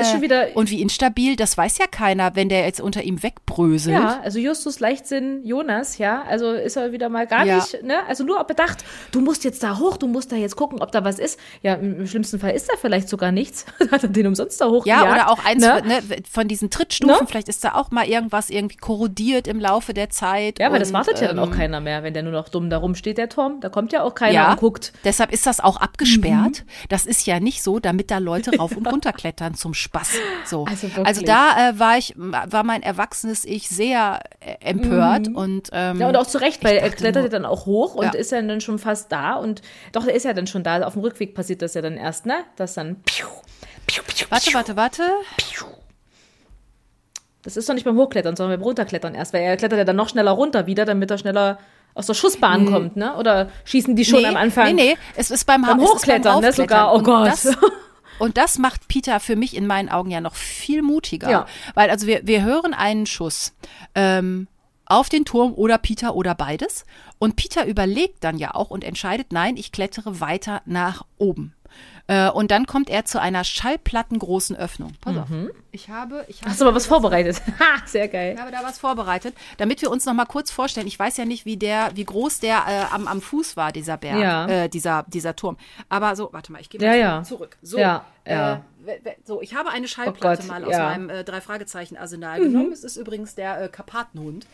Ist 0.01 0.11
schon 0.11 0.21
wieder- 0.21 0.55
und 0.55 0.69
wie 0.69 0.81
instabil, 0.81 1.35
das 1.35 1.57
weiß 1.57 1.77
ja 1.77 1.87
keiner, 1.87 2.35
wenn 2.35 2.49
der 2.49 2.65
jetzt 2.65 2.81
unter 2.81 3.03
ihm 3.03 3.21
wegbröselt. 3.23 3.95
Ja, 3.95 4.19
also 4.21 4.39
Justus 4.39 4.79
Leichtsinn 4.79 5.41
Jonas, 5.45 5.97
ja, 5.97 6.23
also 6.23 6.51
ist 6.51 6.75
er 6.75 6.91
wieder 6.91 7.09
mal 7.09 7.27
gar 7.27 7.45
Ja. 7.45 7.55
nicht, 7.57 7.83
ne? 7.83 8.05
Also 8.07 8.23
nur 8.23 8.43
bedacht, 8.43 8.83
du 9.11 9.21
musst 9.21 9.43
jetzt 9.43 9.63
da 9.63 9.77
hoch, 9.79 9.97
du 9.97 10.07
musst 10.07 10.31
da 10.31 10.35
jetzt 10.35 10.55
gucken, 10.55 10.81
ob 10.81 10.91
da 10.91 11.03
was 11.03 11.19
ist. 11.19 11.39
Ja, 11.61 11.75
im 11.75 11.93
im 12.03 12.07
schlimmsten 12.07 12.39
Fall 12.39 12.51
ist 12.51 12.69
da 12.69 12.73
vielleicht 12.79 13.07
sogar 13.09 13.31
nichts. 13.31 13.65
Hat 13.93 14.03
er 14.03 14.09
den 14.09 14.27
umsonst 14.27 14.59
da 14.59 14.67
hoch 14.69 14.85
Ja, 14.85 15.03
oder 15.11 15.29
auch 15.29 15.45
eins 15.45 15.61
ne? 15.63 15.81
ne, 15.85 16.01
von 16.29 16.47
diesen 16.47 16.69
Trittstufen, 16.69 17.15
Ne? 17.21 17.27
vielleicht 17.27 17.47
ist 17.47 17.63
da 17.63 17.75
auch 17.75 17.91
mal 17.91 18.05
irgendwas 18.07 18.49
irgendwie 18.49 18.75
korrodiert 18.77 19.47
im 19.47 19.59
Laufe 19.59 19.93
der 19.93 20.09
Zeit. 20.09 20.59
Ja, 20.59 20.67
aber 20.67 20.79
das 20.79 20.91
wartet 20.93 21.21
ja 21.21 21.27
dann 21.27 21.39
auch 21.39 21.47
ähm, 21.47 21.53
keiner 21.53 21.79
mehr, 21.79 22.03
wenn 22.03 22.13
der 22.13 22.23
nur 22.23 22.31
noch 22.33 22.49
dumm 22.49 22.69
da 22.69 22.77
rumsteht, 22.77 23.17
der 23.17 23.29
Turm. 23.29 23.59
Da 23.61 23.69
kommt 23.69 23.93
ja 23.93 24.03
auch 24.03 24.15
keiner 24.15 24.33
Ja, 24.33 24.51
und 24.51 24.59
guckt. 24.59 24.93
deshalb 25.03 25.31
ist 25.31 25.45
das 25.45 25.59
auch 25.59 25.77
abgesperrt. 25.77 26.65
Das 26.89 27.05
ist 27.05 27.25
ja 27.27 27.39
nicht 27.39 27.61
so, 27.63 27.79
damit 27.79 28.09
da 28.11 28.17
Leute 28.17 28.57
rauf 28.57 28.71
und 28.75 28.87
runter 28.87 29.13
klettern 29.13 29.53
zum 29.53 29.73
Spaß. 29.73 30.13
So. 30.45 30.65
Also 30.65 30.87
Also, 31.03 31.21
da 31.21 31.69
äh, 31.69 31.79
war 31.79 31.97
ich, 31.97 32.13
war 32.17 32.63
mein 32.63 32.81
erwachsenes 32.83 33.45
Ich 33.45 33.69
sehr 33.69 34.21
äh, 34.39 34.55
empört 34.61 35.27
und 35.33 35.69
ähm, 35.71 35.99
Ja, 35.99 36.07
und 36.09 36.15
auch 36.17 36.25
zu 36.27 36.39
Recht, 36.39 36.63
weil 36.63 36.77
er 36.77 36.89
klettert 36.89 37.23
ja 37.23 37.29
dann 37.29 37.45
auch 37.45 37.65
hoch 37.67 37.93
und 37.95 38.05
Ja. 38.05 38.11
ist 38.11 38.31
ja 38.31 38.41
dann 38.41 38.59
schon 38.61 38.79
fast 38.79 39.11
da. 39.11 39.35
Und 39.35 39.61
doch, 39.91 40.07
er 40.07 40.13
ist 40.15 40.23
ja 40.25 40.33
dann 40.33 40.47
schon 40.47 40.63
da. 40.63 40.81
Auf 40.83 40.93
dem 40.93 41.01
Rückweg 41.03 41.35
passiert 41.35 41.61
das 41.61 41.73
ja 41.75 41.81
dann 41.81 41.97
erst, 41.97 42.25
ne? 42.25 42.37
Das 42.55 42.73
dann. 42.73 43.01
Piu, 43.03 43.27
warte, 44.29 44.53
warte, 44.53 44.75
warte. 44.75 45.03
Das 47.43 47.57
ist 47.57 47.67
doch 47.67 47.73
nicht 47.73 47.83
beim 47.83 47.97
Hochklettern, 47.97 48.35
sondern 48.35 48.57
beim 48.59 48.63
Runterklettern 48.63 49.15
erst, 49.15 49.33
weil 49.33 49.41
er 49.41 49.57
klettert 49.57 49.77
ja 49.77 49.83
dann 49.83 49.97
noch 49.97 50.09
schneller 50.09 50.31
runter 50.31 50.65
wieder, 50.65 50.85
damit 50.85 51.11
er 51.11 51.17
schneller 51.17 51.59
aus 51.93 52.07
der 52.07 52.13
Schussbahn 52.13 52.65
kommt, 52.65 52.95
ne? 52.95 53.15
Oder 53.17 53.49
schießen 53.65 53.95
die 53.95 54.05
schon 54.05 54.21
nee, 54.21 54.27
am 54.27 54.35
Anfang? 54.35 54.73
Nee, 54.73 54.93
nee, 54.93 54.97
es 55.15 55.29
ist 55.29 55.45
beim, 55.45 55.61
Beim 55.61 55.79
Hochklettern, 55.79 56.41
ne? 56.41 56.47
Raufklettern. 56.47 56.53
Sogar. 56.53 56.93
Oh 56.93 56.97
Und 56.97 57.03
Gott. 57.03 57.27
Das, 57.27 57.57
und 58.19 58.37
das 58.37 58.57
macht 58.57 58.87
Peter 58.87 59.19
für 59.19 59.35
mich 59.35 59.55
in 59.55 59.67
meinen 59.67 59.89
Augen 59.89 60.09
ja 60.09 60.21
noch 60.21 60.35
viel 60.35 60.81
mutiger. 60.81 61.29
Ja. 61.29 61.45
Weil 61.75 61.89
also 61.89 62.07
wir, 62.07 62.25
wir 62.25 62.43
hören 62.43 62.73
einen 62.73 63.05
Schuss 63.05 63.53
ähm, 63.93 64.47
auf 64.85 65.09
den 65.09 65.25
Turm 65.25 65.53
oder 65.53 65.77
Peter 65.77 66.15
oder 66.15 66.33
beides. 66.33 66.85
Und 67.19 67.35
Peter 67.35 67.65
überlegt 67.65 68.23
dann 68.23 68.37
ja 68.37 68.55
auch 68.55 68.69
und 68.69 68.83
entscheidet, 68.83 69.31
nein, 69.31 69.55
ich 69.55 69.71
klettere 69.71 70.19
weiter 70.19 70.61
nach 70.65 71.05
oben. 71.17 71.53
Äh, 72.07 72.29
und 72.29 72.51
dann 72.51 72.65
kommt 72.65 72.89
er 72.89 73.05
zu 73.05 73.21
einer 73.21 73.45
schallplattengroßen 73.45 74.57
Öffnung. 74.57 74.91
Pass 74.99 75.15
auf. 75.17 75.27
Ich 75.71 75.87
habe, 75.89 76.25
ich 76.27 76.41
habe 76.41 76.51
Hast 76.51 76.59
du 76.59 76.65
mal 76.65 76.75
was 76.75 76.85
vorbereitet? 76.85 77.41
Ha, 77.59 77.81
sehr 77.85 78.09
geil. 78.09 78.33
ich 78.35 78.41
habe 78.41 78.51
da 78.51 78.61
was 78.61 78.77
vorbereitet, 78.77 79.33
damit 79.57 79.81
wir 79.81 79.89
uns 79.89 80.05
noch 80.05 80.13
mal 80.13 80.25
kurz 80.25 80.51
vorstellen. 80.51 80.85
Ich 80.87 80.99
weiß 80.99 81.15
ja 81.15 81.23
nicht, 81.23 81.45
wie 81.45 81.55
der, 81.55 81.91
wie 81.95 82.03
groß 82.03 82.39
der 82.41 82.57
äh, 82.67 82.93
am, 82.93 83.07
am 83.07 83.21
Fuß 83.21 83.55
war, 83.55 83.71
dieser 83.71 83.95
Berg, 83.97 84.19
Ja. 84.19 84.47
äh, 84.47 84.69
dieser, 84.69 85.05
dieser 85.07 85.35
Turm. 85.37 85.55
Aber 85.87 86.15
so, 86.17 86.27
warte 86.33 86.51
mal, 86.51 86.59
ich 86.59 86.69
gehe 86.69 86.81
mal 86.81 86.87
Ja, 86.97 87.23
zurück. 87.23 87.23
ja. 87.23 87.23
zurück. 87.23 87.57
So, 87.61 87.77
Ja, 87.77 88.05
ja. 88.27 88.53
Äh, 88.85 88.99
we- 89.03 89.15
so, 89.23 89.41
ich 89.41 89.55
habe 89.55 89.69
eine 89.69 89.87
Schallplatte 89.87 90.41
Gott, 90.41 90.47
mal 90.51 90.65
aus 90.65 90.71
ja. 90.73 90.83
meinem 90.89 91.09
äh, 91.09 91.23
drei 91.23 91.39
Fragezeichen 91.39 91.95
Arsenal 91.95 92.41
genommen. 92.41 92.73
Es 92.73 92.83
ist 92.83 92.97
übrigens 92.97 93.35
der 93.35 93.69
Karpatenhund. 93.69 94.45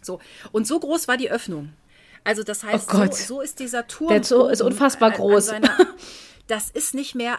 So 0.00 0.20
und 0.52 0.66
so 0.66 0.80
groß 0.80 1.06
war 1.06 1.18
die 1.18 1.30
Öffnung. 1.30 1.74
Also 2.24 2.42
das 2.44 2.64
heißt, 2.64 2.88
Oh 2.94 2.98
Gott. 2.98 3.14
so, 3.14 3.24
so 3.36 3.40
ist 3.42 3.58
dieser 3.58 3.86
Turm. 3.86 4.08
Der 4.08 4.22
Turm 4.22 4.48
ist 4.50 4.62
unfassbar 4.62 5.08
an- 5.08 5.14
an 5.16 5.20
groß. 5.20 5.46
seiner- 5.46 5.76
das 6.48 6.68
ist 6.70 6.94
nicht 6.94 7.14
mehr. 7.14 7.38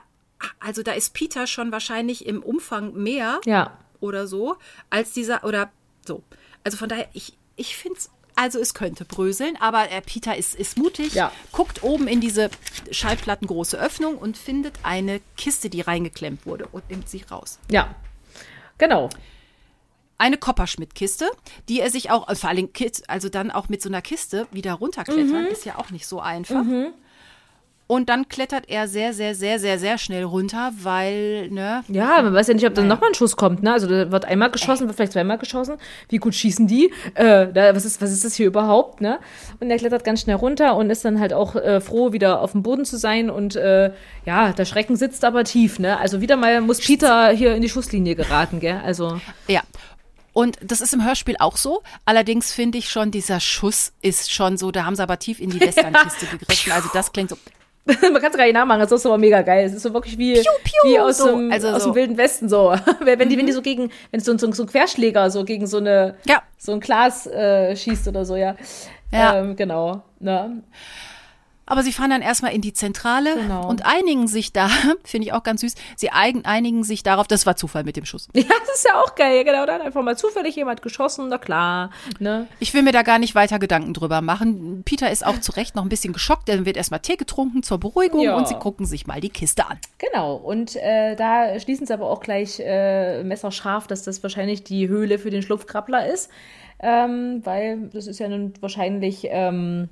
Also 0.62 0.84
da 0.84 0.94
ist 0.94 1.14
Peter 1.14 1.48
schon 1.48 1.72
wahrscheinlich 1.74 2.26
im 2.26 2.42
Umfang 2.42 2.94
mehr 2.94 3.42
Ja. 3.46 3.78
oder 4.00 4.26
so, 4.26 4.56
als 4.90 5.12
dieser, 5.12 5.44
oder 5.44 5.70
so. 6.08 6.24
Also 6.64 6.78
von 6.78 6.88
daher, 6.88 7.10
ich, 7.14 7.34
ich 7.58 7.76
finde 7.76 7.98
es, 8.00 8.10
also 8.36 8.58
es 8.60 8.74
könnte 8.74 9.04
bröseln, 9.04 9.58
aber 9.60 9.92
äh, 9.92 10.00
Peter 10.02 10.38
ist, 10.38 10.56
ist 10.56 10.78
mutig, 10.78 11.14
Ja. 11.14 11.32
guckt 11.52 11.84
oben 11.84 12.08
in 12.08 12.22
diese 12.22 12.50
schallplattengroße 12.90 13.78
Öffnung 13.78 14.18
und 14.18 14.38
findet 14.38 14.76
eine 14.84 15.20
Kiste, 15.36 15.70
die 15.70 15.82
reingeklemmt 15.82 16.46
wurde 16.46 16.68
und 16.68 16.90
nimmt 16.90 17.10
sie 17.10 17.24
raus. 17.30 17.60
Ja. 17.70 17.94
Genau. 18.78 19.10
Eine 20.18 20.38
Kopperschmidt-Kiste, 20.38 21.30
die 21.68 21.80
er 21.82 21.90
sich 21.92 22.12
auch, 22.12 22.30
äh, 22.30 22.36
vor 22.36 22.50
allem, 22.50 22.70
also 23.08 23.28
dann 23.30 23.52
auch 23.52 23.68
mit 23.70 23.82
so 23.82 23.90
einer 23.90 24.02
Kiste 24.02 24.48
wieder 24.52 24.74
runterklettern, 24.74 25.46
ist 25.48 25.66
ja 25.66 25.78
auch 25.78 25.92
nicht 25.92 26.08
so 26.08 26.22
einfach. 26.22 26.64
Und 27.92 28.08
dann 28.08 28.30
klettert 28.30 28.70
er 28.70 28.88
sehr, 28.88 29.16
sehr, 29.16 29.34
sehr, 29.34 29.58
sehr, 29.58 29.80
sehr 29.80 29.98
schnell 29.98 30.24
runter, 30.24 30.72
weil, 30.80 31.50
ne, 31.50 31.84
Ja, 31.88 32.22
man 32.22 32.36
weiß 32.36 32.50
ja 32.50 32.54
nicht, 32.54 32.68
ob 32.68 32.76
dann 32.76 32.88
nochmal 32.88 33.10
ein 33.10 33.16
Schuss 33.16 33.36
kommt, 33.36 33.64
ne? 33.64 33.74
Also 33.74 33.88
da 33.88 34.12
wird 34.12 34.26
einmal 34.26 34.52
geschossen, 34.52 34.86
wird 34.86 34.96
vielleicht 34.96 35.14
zweimal 35.14 35.40
geschossen. 35.40 35.78
Wie 36.08 36.18
gut 36.18 36.36
schießen 36.36 36.68
die? 36.68 36.94
Äh, 37.16 37.52
da, 37.52 37.76
was, 37.76 37.86
ist, 37.86 38.00
was 38.00 38.12
ist 38.12 38.24
das 38.24 38.36
hier 38.36 38.46
überhaupt, 38.46 39.02
ne? 39.02 39.18
Und 39.60 39.72
er 39.72 39.78
klettert 39.78 40.04
ganz 40.04 40.22
schnell 40.22 40.36
runter 40.36 40.76
und 40.76 40.92
ist 40.92 41.04
dann 41.04 41.20
halt 41.20 41.34
auch 41.34 41.56
äh, 41.56 41.82
froh, 41.82 42.14
wieder 42.14 42.42
auf 42.42 42.52
dem 42.52 42.62
Boden 42.62 42.86
zu 42.86 42.96
sein. 42.96 43.32
Und 43.32 43.56
äh, 43.56 43.92
ja, 44.24 44.52
der 44.54 44.66
Schrecken 44.66 44.96
sitzt 44.96 45.26
aber 45.26 45.44
tief, 45.44 45.80
ne? 45.80 45.98
Also 45.98 46.22
wieder 46.22 46.38
mal 46.38 46.62
muss 46.62 46.82
Peter 46.82 47.30
hier 47.30 47.56
in 47.56 47.64
die 47.64 47.70
Schusslinie 47.70 48.14
geraten, 48.14 48.60
gell? 48.60 48.80
Also. 48.86 49.20
Ja. 49.48 49.62
Und 50.34 50.60
das 50.62 50.82
ist 50.82 50.94
im 50.94 51.04
Hörspiel 51.04 51.38
auch 51.40 51.58
so. 51.58 51.82
Allerdings 52.06 52.54
finde 52.54 52.78
ich 52.78 52.92
schon, 52.92 53.10
dieser 53.10 53.40
Schuss 53.40 53.94
ist 54.04 54.32
schon 54.32 54.58
so, 54.58 54.70
da 54.70 54.86
haben 54.86 54.96
sie 54.96 55.02
aber 55.02 55.18
tief 55.18 55.40
in 55.40 55.50
die 55.50 55.60
Westernkiste 55.60 56.28
gegriffen. 56.28 56.72
Also 56.72 56.90
das 56.94 57.12
klingt 57.12 57.32
so. 57.32 57.38
Man 57.86 58.22
kann 58.22 58.32
es 58.32 58.38
gar 58.38 58.44
nicht 58.44 58.54
nachmachen, 58.54 58.82
das 58.82 58.92
ist 58.92 59.06
aber 59.06 59.18
mega 59.18 59.42
geil. 59.42 59.66
Es 59.66 59.74
ist 59.74 59.84
so 59.84 59.94
wirklich 59.94 60.18
wie, 60.18 60.34
Piu, 60.34 60.44
piu, 60.64 60.92
wie 60.92 61.00
aus, 61.00 61.18
so, 61.18 61.28
dem, 61.28 61.52
also 61.52 61.70
aus 61.70 61.84
so. 61.84 61.90
dem 61.92 61.96
Wilden 61.96 62.18
Westen 62.18 62.48
so. 62.50 62.76
wenn 63.02 63.30
die, 63.30 63.38
wenn 63.38 63.46
die 63.46 63.52
so 63.52 63.62
gegen, 63.62 63.90
wenn 64.12 64.20
so, 64.20 64.38
so, 64.38 64.52
so 64.52 64.64
ein 64.64 64.68
Querschläger 64.68 65.32
so 65.32 65.44
gegen 65.44 65.66
so 65.66 65.78
eine, 65.78 66.16
Ja. 66.26 66.44
so 66.58 66.74
ein 66.74 66.80
Glas 66.80 67.26
äh, 67.28 67.76
schießt 67.76 68.08
oder 68.08 68.26
so, 68.26 68.36
ja. 68.36 68.56
Ja. 69.12 69.40
Ähm, 69.40 69.56
genau. 69.56 70.04
Ne? 70.20 70.62
Aber 71.70 71.84
sie 71.84 71.94
fahren 71.94 72.10
dann 72.10 72.22
erstmal 72.22 72.54
in 72.54 72.62
die 72.62 72.74
Zentrale 72.74 73.36
Genau. 73.36 73.68
und 73.70 73.86
einigen 73.86 74.28
sich 74.28 74.52
da, 74.52 74.70
finde 75.06 75.28
ich 75.28 75.34
auch 75.34 75.44
ganz 75.44 75.62
süß, 75.62 75.76
sie 75.96 76.10
einigen 76.12 76.84
sich 76.84 77.04
darauf, 77.04 77.28
das 77.28 77.46
war 77.46 77.56
Zufall 77.56 77.84
mit 77.86 77.96
dem 77.96 78.06
Schuss. 78.06 78.28
Ja, 78.36 78.44
das 78.66 78.76
ist 78.78 78.86
ja 78.88 79.00
auch 79.02 79.16
geil, 79.16 79.44
genau. 79.46 79.66
Dann 79.66 79.82
einfach 79.82 80.02
mal 80.02 80.18
zufällig 80.18 80.56
jemand 80.56 80.82
geschossen, 80.82 81.28
na 81.30 81.38
klar. 81.38 81.92
Ne? 82.20 82.48
Ich 82.60 82.74
will 82.74 82.82
mir 82.82 82.92
da 82.92 83.04
gar 83.04 83.20
nicht 83.20 83.36
weiter 83.36 83.60
Gedanken 83.60 83.94
drüber 83.94 84.22
machen. 84.22 84.82
Peter 84.84 85.12
ist 85.12 85.26
auch 85.26 85.40
zu 85.40 85.52
Recht 85.54 85.76
noch 85.76 85.84
ein 85.84 85.90
bisschen 85.90 86.12
geschockt, 86.14 86.50
dann 86.50 86.66
wird 86.66 86.76
erstmal 86.78 87.00
Tee 87.02 87.16
getrunken 87.16 87.62
zur 87.64 87.78
Beruhigung 87.80 88.22
Ja. 88.22 88.36
und 88.36 88.48
sie 88.48 88.56
gucken 88.56 88.86
sich 88.88 89.06
mal 89.08 89.22
die 89.22 89.30
Kiste 89.30 89.68
an. 89.70 89.78
Genau. 90.00 90.36
Und 90.36 90.76
äh, 90.78 91.16
da 91.16 91.60
schließen 91.60 91.86
sie 91.86 91.94
aber 91.94 92.10
auch 92.10 92.22
gleich 92.22 92.60
äh, 92.60 93.24
messerscharf, 93.24 93.86
dass 93.88 94.02
das 94.04 94.24
wahrscheinlich 94.24 94.64
die 94.64 94.88
Höhle 94.88 95.20
für 95.20 95.30
den 95.30 95.44
Schlupfkrabbler 95.44 96.08
ist. 96.12 96.30
Ähm, 96.82 97.42
weil 97.44 97.90
das 97.94 98.08
ist 98.08 98.20
ja 98.20 98.28
nun 98.28 98.54
wahrscheinlich. 98.62 99.28
Ähm, 99.30 99.90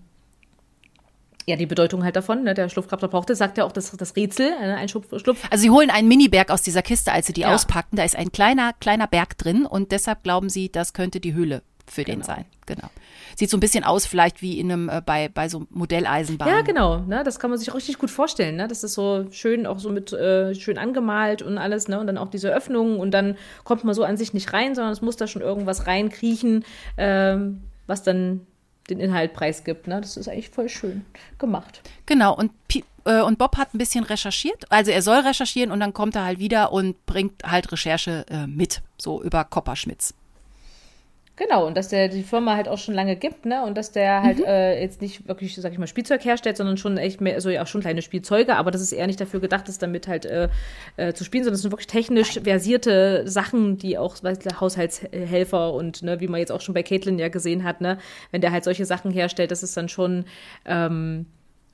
ja, 1.47 1.55
die 1.55 1.65
Bedeutung 1.65 2.03
halt 2.03 2.15
davon, 2.17 2.43
ne? 2.43 2.53
der 2.53 2.67
Schlupfkrabbler 2.67 3.07
brauchte, 3.07 3.33
sagt 3.33 3.57
ja 3.57 3.63
auch 3.63 3.71
das, 3.71 3.91
das 3.91 4.15
Rätsel, 4.17 4.47
äh, 4.61 4.73
ein 4.73 4.89
Schlupf, 4.89 5.07
Schlupf 5.19 5.41
Also 5.49 5.61
sie 5.61 5.69
holen 5.69 5.89
einen 5.89 6.09
Miniberg 6.09 6.51
aus 6.51 6.61
dieser 6.61 6.81
Kiste, 6.81 7.11
als 7.13 7.27
sie 7.27 7.33
die 7.33 7.41
Ja. 7.41 7.55
auspacken. 7.55 7.95
Da 7.95 8.03
ist 8.03 8.17
ein 8.17 8.31
kleiner, 8.33 8.73
kleiner 8.73 9.07
Berg 9.07 9.37
drin 9.37 9.65
und 9.65 9.93
deshalb 9.93 10.23
glauben 10.23 10.49
sie, 10.49 10.69
das 10.69 10.91
könnte 10.91 11.21
die 11.21 11.33
Höhle 11.33 11.61
für 11.89 12.03
den 12.03 12.15
Genau. 12.15 12.25
sein. 12.25 12.45
Genau. 12.65 12.89
Sieht 13.37 13.49
so 13.49 13.55
ein 13.55 13.61
bisschen 13.61 13.85
aus, 13.85 14.05
vielleicht 14.05 14.41
wie 14.41 14.59
in 14.59 14.69
einem, 14.69 14.89
äh, 14.89 15.01
bei, 15.05 15.29
bei 15.29 15.47
so 15.47 15.65
Modelleisenbahnen. 15.69 16.53
Ja, 16.53 16.61
genau. 16.63 16.97
Ne? 16.97 17.23
Das 17.23 17.39
kann 17.39 17.49
man 17.49 17.57
sich 17.57 17.73
richtig 17.73 17.97
gut 17.97 18.11
vorstellen. 18.11 18.57
Ne? 18.57 18.67
Das 18.67 18.83
ist 18.83 18.93
so 18.93 19.25
schön, 19.31 19.65
auch 19.65 19.79
so 19.79 19.89
mit 19.89 20.11
äh, 20.11 20.53
schön 20.53 20.77
angemalt 20.77 21.41
und 21.43 21.57
alles. 21.57 21.87
Ne? 21.87 21.97
Und 21.97 22.07
dann 22.07 22.17
auch 22.17 22.29
diese 22.29 22.53
Öffnungen. 22.53 22.99
Und 22.99 23.11
dann 23.11 23.37
kommt 23.63 23.85
man 23.85 23.93
so 23.95 24.03
an 24.03 24.17
sich 24.17 24.33
nicht 24.33 24.51
rein, 24.51 24.75
sondern 24.75 24.91
es 24.91 25.01
muss 25.01 25.15
da 25.15 25.27
schon 25.27 25.41
irgendwas 25.41 25.87
reinkriechen, 25.87 26.65
ähm, 26.97 27.61
was 27.85 28.03
dann 28.03 28.45
den 28.89 28.99
Inhalt 28.99 29.33
preisgibt. 29.33 29.87
Ne? 29.87 29.99
Das 30.01 30.17
ist 30.17 30.27
eigentlich 30.27 30.49
voll 30.49 30.69
schön 30.69 31.05
gemacht. 31.37 31.81
Genau, 32.05 32.35
und, 32.35 32.51
äh, 33.05 33.21
und 33.21 33.37
Bob 33.37 33.57
hat 33.57 33.73
ein 33.73 33.77
bisschen 33.77 34.03
recherchiert. 34.03 34.71
Also 34.71 34.91
er 34.91 35.01
soll 35.01 35.19
recherchieren 35.19 35.71
und 35.71 35.79
dann 35.79 35.93
kommt 35.93 36.15
er 36.15 36.25
halt 36.25 36.39
wieder 36.39 36.71
und 36.71 37.05
bringt 37.05 37.43
halt 37.43 37.71
Recherche 37.71 38.25
äh, 38.29 38.47
mit, 38.47 38.81
so 38.97 39.21
über 39.21 39.43
Kopperschmitz. 39.43 40.13
Genau, 41.37 41.67
und 41.67 41.77
dass 41.77 41.89
der 41.89 42.07
die 42.07 42.23
Firma 42.23 42.55
halt 42.55 42.67
auch 42.67 42.79
schon 42.79 42.95
lange 42.95 43.15
gibt, 43.15 43.45
ne? 43.45 43.63
Und 43.63 43.77
dass 43.77 43.91
der 43.91 44.23
halt 44.23 44.39
äh, 44.39 44.81
jetzt 44.81 45.01
nicht 45.01 45.27
wirklich, 45.27 45.55
sag 45.55 45.71
ich 45.71 45.77
mal, 45.77 45.85
Spielzeug 45.85 46.25
herstellt, 46.25 46.57
sondern 46.57 46.77
schon 46.77 46.97
echt 46.97 47.21
mehr, 47.21 47.35
also 47.35 47.51
ja 47.51 47.61
auch 47.61 47.67
schon 47.67 47.81
kleine 47.81 48.01
Spielzeuge, 48.01 48.55
aber 48.55 48.71
das 48.71 48.81
ist 48.81 48.91
eher 48.91 49.05
nicht 49.05 49.21
dafür 49.21 49.39
gedacht 49.39 49.69
ist, 49.69 49.83
damit 49.83 50.07
halt 50.07 50.25
äh, 50.25 50.49
äh, 50.97 51.13
zu 51.13 51.23
spielen, 51.23 51.43
sondern 51.43 51.55
es 51.55 51.61
sind 51.61 51.71
wirklich 51.71 51.85
technisch 51.85 52.39
versierte 52.43 53.27
Sachen, 53.27 53.77
die 53.77 53.99
auch 53.99 54.15
weiß, 54.19 54.39
ich, 54.43 54.59
Haushaltshelfer 54.59 55.73
und 55.75 56.01
ne, 56.01 56.19
wie 56.19 56.27
man 56.27 56.39
jetzt 56.39 56.51
auch 56.51 56.61
schon 56.61 56.73
bei 56.73 56.81
Caitlin 56.81 57.19
ja 57.19 57.29
gesehen 57.29 57.63
hat, 57.63 57.81
ne, 57.81 57.99
wenn 58.31 58.41
der 58.41 58.51
halt 58.51 58.63
solche 58.63 58.85
Sachen 58.85 59.11
herstellt, 59.11 59.51
dass 59.51 59.61
es 59.61 59.75
dann 59.75 59.89
schon 59.89 60.25
ähm, 60.65 61.27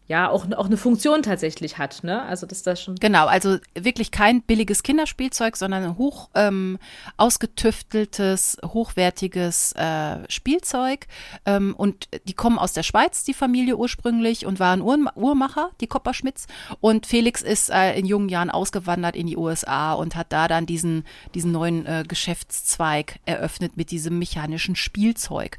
ja 0.07 0.29
auch, 0.29 0.45
auch 0.51 0.65
eine 0.65 0.77
Funktion 0.77 1.23
tatsächlich 1.23 1.77
hat, 1.77 2.03
ne? 2.03 2.23
Also 2.23 2.45
dass 2.45 2.61
das 2.61 2.81
schon. 2.81 2.95
Genau, 2.95 3.25
also 3.25 3.57
wirklich 3.73 4.11
kein 4.11 4.41
billiges 4.41 4.83
Kinderspielzeug, 4.83 5.55
sondern 5.55 5.83
ein 5.83 5.97
hoch 5.97 6.29
ähm, 6.35 6.77
ausgetüfteltes, 7.17 8.57
hochwertiges 8.65 9.71
äh, 9.73 10.29
Spielzeug. 10.29 11.07
Ähm, 11.45 11.73
und 11.77 12.09
die 12.25 12.33
kommen 12.33 12.59
aus 12.59 12.73
der 12.73 12.83
Schweiz, 12.83 13.23
die 13.23 13.33
Familie 13.33 13.77
ursprünglich, 13.77 14.45
und 14.45 14.59
waren 14.59 14.81
Uhr 14.81 14.97
Uhrmacher, 15.15 15.71
die 15.79 15.87
Kopperschmitz. 15.87 16.47
Und 16.81 17.05
Felix 17.05 17.41
ist 17.41 17.69
äh, 17.69 17.97
in 17.97 18.05
jungen 18.05 18.29
Jahren 18.29 18.49
ausgewandert 18.49 19.15
in 19.15 19.27
die 19.27 19.37
USA 19.37 19.93
und 19.93 20.15
hat 20.15 20.33
da 20.33 20.47
dann 20.47 20.65
diesen, 20.65 21.05
diesen 21.33 21.51
neuen 21.51 21.85
äh, 21.85 22.03
Geschäftszweig 22.07 23.19
eröffnet 23.25 23.77
mit 23.77 23.89
diesem 23.89 24.19
mechanischen 24.19 24.75
Spielzeug. 24.75 25.57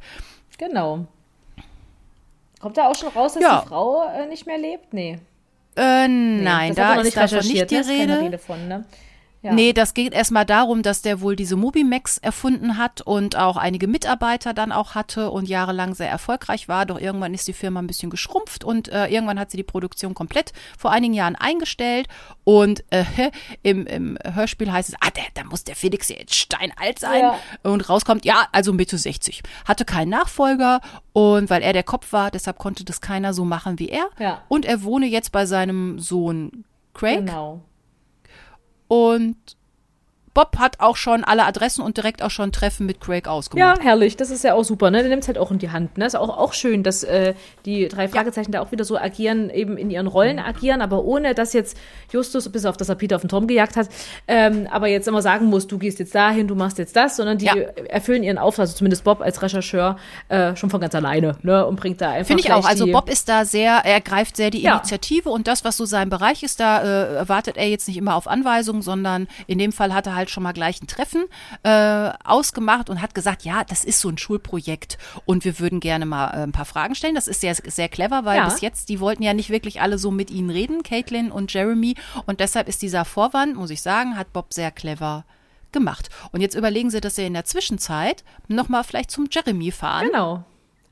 Genau. 0.58 1.06
Kommt 2.64 2.78
da 2.78 2.88
auch 2.88 2.94
schon 2.94 3.10
raus, 3.10 3.34
dass 3.34 3.42
Ja. 3.42 3.60
die 3.60 3.68
Frau 3.68 4.08
äh, 4.08 4.26
nicht 4.26 4.46
mehr 4.46 4.56
lebt? 4.56 4.94
Nee. 4.94 5.18
Äh, 5.76 6.08
nein, 6.08 6.74
da 6.74 6.94
ist 6.94 7.14
davon 7.14 7.36
recherchiert, 7.36 7.70
nicht 7.70 7.90
die 7.90 8.06
ne? 8.06 8.20
Rede 8.22 8.38
von, 8.38 8.68
ne? 8.68 8.86
Ja. 9.44 9.52
Nee, 9.52 9.74
das 9.74 9.92
geht 9.92 10.14
erstmal 10.14 10.46
darum, 10.46 10.82
dass 10.82 11.02
der 11.02 11.20
wohl 11.20 11.36
diese 11.36 11.56
Mobimax 11.56 12.16
erfunden 12.16 12.78
hat 12.78 13.02
und 13.02 13.36
auch 13.36 13.58
einige 13.58 13.86
Mitarbeiter 13.86 14.54
dann 14.54 14.72
auch 14.72 14.94
hatte 14.94 15.30
und 15.30 15.50
jahrelang 15.50 15.94
sehr 15.94 16.08
erfolgreich 16.08 16.66
war. 16.66 16.86
Doch 16.86 16.98
irgendwann 16.98 17.34
ist 17.34 17.46
die 17.46 17.52
Firma 17.52 17.80
ein 17.80 17.86
bisschen 17.86 18.08
geschrumpft 18.08 18.64
und 18.64 18.88
äh, 18.88 19.06
irgendwann 19.08 19.38
hat 19.38 19.50
sie 19.50 19.58
die 19.58 19.62
Produktion 19.62 20.14
komplett 20.14 20.54
vor 20.78 20.92
einigen 20.92 21.12
Jahren 21.12 21.36
eingestellt. 21.36 22.08
Und 22.44 22.84
äh, 22.88 23.04
im, 23.62 23.86
im 23.86 24.16
Hörspiel 24.24 24.72
heißt 24.72 24.88
es, 24.88 24.94
ah, 25.00 25.10
der, 25.10 25.24
da 25.34 25.44
muss 25.44 25.62
der 25.62 25.76
Felix 25.76 26.08
jetzt 26.08 26.34
steinalt 26.34 26.98
sein. 26.98 27.20
Ja. 27.20 27.38
Und 27.62 27.86
rauskommt, 27.86 28.24
ja, 28.24 28.48
also 28.50 28.72
Mitte 28.72 28.96
60. 28.96 29.42
Hatte 29.66 29.84
keinen 29.84 30.08
Nachfolger 30.08 30.80
und 31.12 31.50
weil 31.50 31.60
er 31.60 31.74
der 31.74 31.82
Kopf 31.82 32.14
war, 32.14 32.30
deshalb 32.30 32.56
konnte 32.56 32.82
das 32.86 33.02
keiner 33.02 33.34
so 33.34 33.44
machen 33.44 33.78
wie 33.78 33.90
er. 33.90 34.08
Ja. 34.18 34.42
Und 34.48 34.64
er 34.64 34.84
wohne 34.84 35.04
jetzt 35.04 35.32
bei 35.32 35.44
seinem 35.44 35.98
Sohn 35.98 36.64
Craig. 36.94 37.18
Genau. 37.26 37.60
Und 38.88 39.56
Bob 40.34 40.58
hat 40.58 40.80
auch 40.80 40.96
schon 40.96 41.22
alle 41.22 41.44
Adressen 41.44 41.82
und 41.82 41.96
direkt 41.96 42.22
auch 42.22 42.30
schon 42.30 42.50
Treffen 42.50 42.86
mit 42.86 43.00
Craig 43.00 43.28
ausgemacht. 43.28 43.78
Ja, 43.78 43.82
herrlich. 43.82 44.16
Das 44.16 44.30
ist 44.30 44.42
ja 44.42 44.54
auch 44.54 44.64
super. 44.64 44.90
Ne? 44.90 44.98
Der 44.98 45.08
nimmt 45.08 45.22
es 45.22 45.28
halt 45.28 45.38
auch 45.38 45.52
in 45.52 45.58
die 45.58 45.70
Hand. 45.70 45.96
Ne? 45.96 46.06
Ist 46.06 46.16
auch, 46.16 46.28
auch 46.28 46.52
schön, 46.52 46.82
dass 46.82 47.04
äh, 47.04 47.34
die 47.64 47.88
drei 47.88 48.08
Fragezeichen 48.08 48.52
ja. 48.52 48.58
da 48.58 48.66
auch 48.66 48.72
wieder 48.72 48.84
so 48.84 48.98
agieren, 48.98 49.48
eben 49.50 49.76
in 49.76 49.90
ihren 49.90 50.08
Rollen 50.08 50.40
agieren, 50.40 50.82
aber 50.82 51.04
ohne 51.04 51.34
dass 51.34 51.52
jetzt 51.52 51.78
Justus, 52.12 52.48
bis 52.50 52.66
auf 52.66 52.76
dass 52.76 52.88
er 52.88 52.96
Peter 52.96 53.16
auf 53.16 53.22
den 53.22 53.28
Turm 53.28 53.46
gejagt 53.46 53.76
hat, 53.76 53.88
ähm, 54.26 54.66
aber 54.70 54.88
jetzt 54.88 55.06
immer 55.06 55.22
sagen 55.22 55.46
muss, 55.46 55.66
du 55.68 55.78
gehst 55.78 56.00
jetzt 56.00 56.14
dahin, 56.14 56.48
du 56.48 56.56
machst 56.56 56.78
jetzt 56.78 56.96
das, 56.96 57.16
sondern 57.16 57.38
die 57.38 57.46
ja. 57.46 57.54
erfüllen 57.54 58.24
ihren 58.24 58.38
Auftrag, 58.38 58.64
also 58.64 58.74
zumindest 58.74 59.04
Bob 59.04 59.20
als 59.20 59.40
Rechercheur, 59.40 59.96
äh, 60.28 60.56
schon 60.56 60.70
von 60.70 60.80
ganz 60.80 60.94
alleine 60.94 61.36
ne? 61.42 61.64
und 61.64 61.76
bringt 61.76 62.00
da 62.00 62.10
einfach. 62.10 62.26
Finde 62.26 62.42
ich 62.42 62.52
auch. 62.52 62.66
Also 62.66 62.86
Bob 62.86 63.08
ist 63.08 63.28
da 63.28 63.44
sehr, 63.44 63.82
er 63.84 64.00
greift 64.00 64.36
sehr 64.36 64.50
die 64.50 64.62
ja. 64.62 64.76
Initiative 64.76 65.30
und 65.30 65.46
das, 65.46 65.64
was 65.64 65.76
so 65.76 65.84
sein 65.84 66.10
Bereich 66.10 66.42
ist, 66.42 66.58
da 66.58 67.20
äh, 67.20 67.28
wartet 67.28 67.56
er 67.56 67.68
jetzt 67.68 67.86
nicht 67.86 67.96
immer 67.96 68.16
auf 68.16 68.26
Anweisungen, 68.26 68.82
sondern 68.82 69.28
in 69.46 69.58
dem 69.58 69.72
Fall 69.72 69.94
hat 69.94 70.06
er 70.06 70.16
halt 70.16 70.23
schon 70.30 70.42
mal 70.42 70.52
gleich 70.52 70.82
ein 70.82 70.86
Treffen 70.86 71.26
äh, 71.62 72.10
ausgemacht 72.24 72.90
und 72.90 73.00
hat 73.00 73.14
gesagt, 73.14 73.44
ja, 73.44 73.64
das 73.64 73.84
ist 73.84 74.00
so 74.00 74.08
ein 74.08 74.18
Schulprojekt 74.18 74.98
und 75.24 75.44
wir 75.44 75.58
würden 75.58 75.80
gerne 75.80 76.06
mal 76.06 76.28
äh, 76.28 76.42
ein 76.42 76.52
paar 76.52 76.64
Fragen 76.64 76.94
stellen. 76.94 77.14
Das 77.14 77.28
ist 77.28 77.40
sehr, 77.40 77.54
sehr 77.54 77.88
clever, 77.88 78.24
weil 78.24 78.38
ja. 78.38 78.44
bis 78.44 78.60
jetzt, 78.60 78.88
die 78.88 79.00
wollten 79.00 79.22
ja 79.22 79.34
nicht 79.34 79.50
wirklich 79.50 79.80
alle 79.80 79.98
so 79.98 80.10
mit 80.10 80.30
ihnen 80.30 80.50
reden, 80.50 80.82
Caitlin 80.82 81.30
und 81.30 81.52
Jeremy. 81.52 81.96
Und 82.26 82.40
deshalb 82.40 82.68
ist 82.68 82.82
dieser 82.82 83.04
Vorwand, 83.04 83.56
muss 83.56 83.70
ich 83.70 83.82
sagen, 83.82 84.16
hat 84.16 84.32
Bob 84.32 84.52
sehr 84.52 84.70
clever 84.70 85.24
gemacht. 85.72 86.08
Und 86.32 86.40
jetzt 86.40 86.54
überlegen 86.54 86.90
sie, 86.90 87.00
dass 87.00 87.16
sie 87.16 87.26
in 87.26 87.34
der 87.34 87.44
Zwischenzeit 87.44 88.24
nochmal 88.48 88.84
vielleicht 88.84 89.10
zum 89.10 89.28
Jeremy 89.30 89.70
fahren. 89.70 90.06
Genau. 90.06 90.44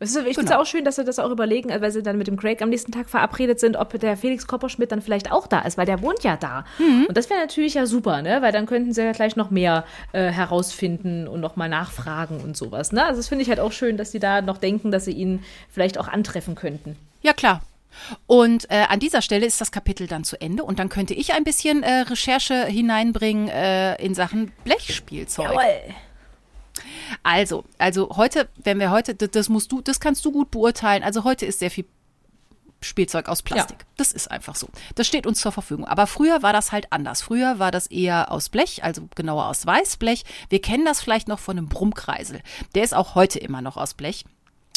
Ich 0.02 0.10
finde 0.12 0.30
es 0.30 0.36
genau. 0.36 0.60
auch 0.60 0.66
schön, 0.66 0.84
dass 0.84 0.96
sie 0.96 1.04
das 1.04 1.18
auch 1.18 1.30
überlegen, 1.30 1.70
weil 1.70 1.90
sie 1.90 2.02
dann 2.02 2.18
mit 2.18 2.26
dem 2.26 2.36
Craig 2.36 2.60
am 2.62 2.68
nächsten 2.68 2.92
Tag 2.92 3.08
verabredet 3.08 3.60
sind, 3.60 3.76
ob 3.76 3.98
der 3.98 4.16
Felix 4.16 4.46
Kopperschmidt 4.46 4.92
dann 4.92 5.02
vielleicht 5.02 5.30
auch 5.32 5.46
da 5.46 5.60
ist, 5.60 5.78
weil 5.78 5.86
der 5.86 6.02
wohnt 6.02 6.22
ja 6.24 6.36
da. 6.36 6.64
Mhm. 6.78 7.06
Und 7.06 7.16
das 7.16 7.30
wäre 7.30 7.40
natürlich 7.40 7.74
ja 7.74 7.86
super, 7.86 8.22
ne? 8.22 8.42
Weil 8.42 8.52
dann 8.52 8.66
könnten 8.66 8.92
sie 8.92 9.02
ja 9.02 9.12
gleich 9.12 9.36
noch 9.36 9.50
mehr 9.50 9.84
äh, 10.12 10.30
herausfinden 10.30 11.28
und 11.28 11.40
nochmal 11.40 11.68
nachfragen 11.68 12.40
und 12.40 12.56
sowas. 12.56 12.92
Ne? 12.92 13.04
Also 13.04 13.18
das 13.18 13.28
finde 13.28 13.42
ich 13.42 13.48
halt 13.48 13.60
auch 13.60 13.72
schön, 13.72 13.96
dass 13.96 14.12
sie 14.12 14.18
da 14.18 14.42
noch 14.42 14.58
denken, 14.58 14.90
dass 14.90 15.04
sie 15.04 15.12
ihn 15.12 15.44
vielleicht 15.70 15.98
auch 15.98 16.08
antreffen 16.08 16.54
könnten. 16.54 16.96
Ja, 17.22 17.32
klar. 17.32 17.62
Und 18.26 18.70
äh, 18.70 18.84
an 18.88 19.00
dieser 19.00 19.22
Stelle 19.22 19.46
ist 19.46 19.60
das 19.60 19.70
Kapitel 19.70 20.06
dann 20.06 20.24
zu 20.24 20.40
Ende 20.40 20.64
und 20.64 20.78
dann 20.78 20.88
könnte 20.88 21.14
ich 21.14 21.34
ein 21.34 21.44
bisschen 21.44 21.82
äh, 21.82 22.00
Recherche 22.00 22.64
hineinbringen 22.64 23.48
äh, 23.48 24.02
in 24.02 24.14
Sachen 24.14 24.52
Blechspielzeug. 24.64 25.50
Jawohl. 25.50 25.94
Also, 27.22 27.64
also 27.78 28.16
heute, 28.16 28.48
wenn 28.56 28.78
wir 28.78 28.90
heute, 28.90 29.14
das 29.14 29.48
musst 29.48 29.72
du, 29.72 29.80
das 29.80 30.00
kannst 30.00 30.24
du 30.24 30.32
gut 30.32 30.50
beurteilen. 30.50 31.02
Also 31.02 31.24
heute 31.24 31.46
ist 31.46 31.58
sehr 31.58 31.70
viel 31.70 31.84
Spielzeug 32.84 33.28
aus 33.28 33.42
Plastik. 33.42 33.78
Ja. 33.80 33.86
Das 33.96 34.12
ist 34.12 34.30
einfach 34.30 34.56
so. 34.56 34.68
Das 34.94 35.06
steht 35.06 35.26
uns 35.26 35.40
zur 35.40 35.52
Verfügung. 35.52 35.86
Aber 35.86 36.06
früher 36.06 36.42
war 36.42 36.52
das 36.52 36.72
halt 36.72 36.92
anders. 36.92 37.22
Früher 37.22 37.58
war 37.58 37.70
das 37.70 37.86
eher 37.86 38.32
aus 38.32 38.48
Blech, 38.48 38.82
also 38.84 39.08
genauer 39.14 39.46
aus 39.46 39.66
Weißblech. 39.66 40.24
Wir 40.48 40.60
kennen 40.60 40.84
das 40.84 41.00
vielleicht 41.00 41.28
noch 41.28 41.38
von 41.38 41.58
einem 41.58 41.68
Brummkreisel. 41.68 42.40
Der 42.74 42.82
ist 42.82 42.94
auch 42.94 43.14
heute 43.14 43.38
immer 43.38 43.62
noch 43.62 43.76
aus 43.76 43.94
Blech. 43.94 44.24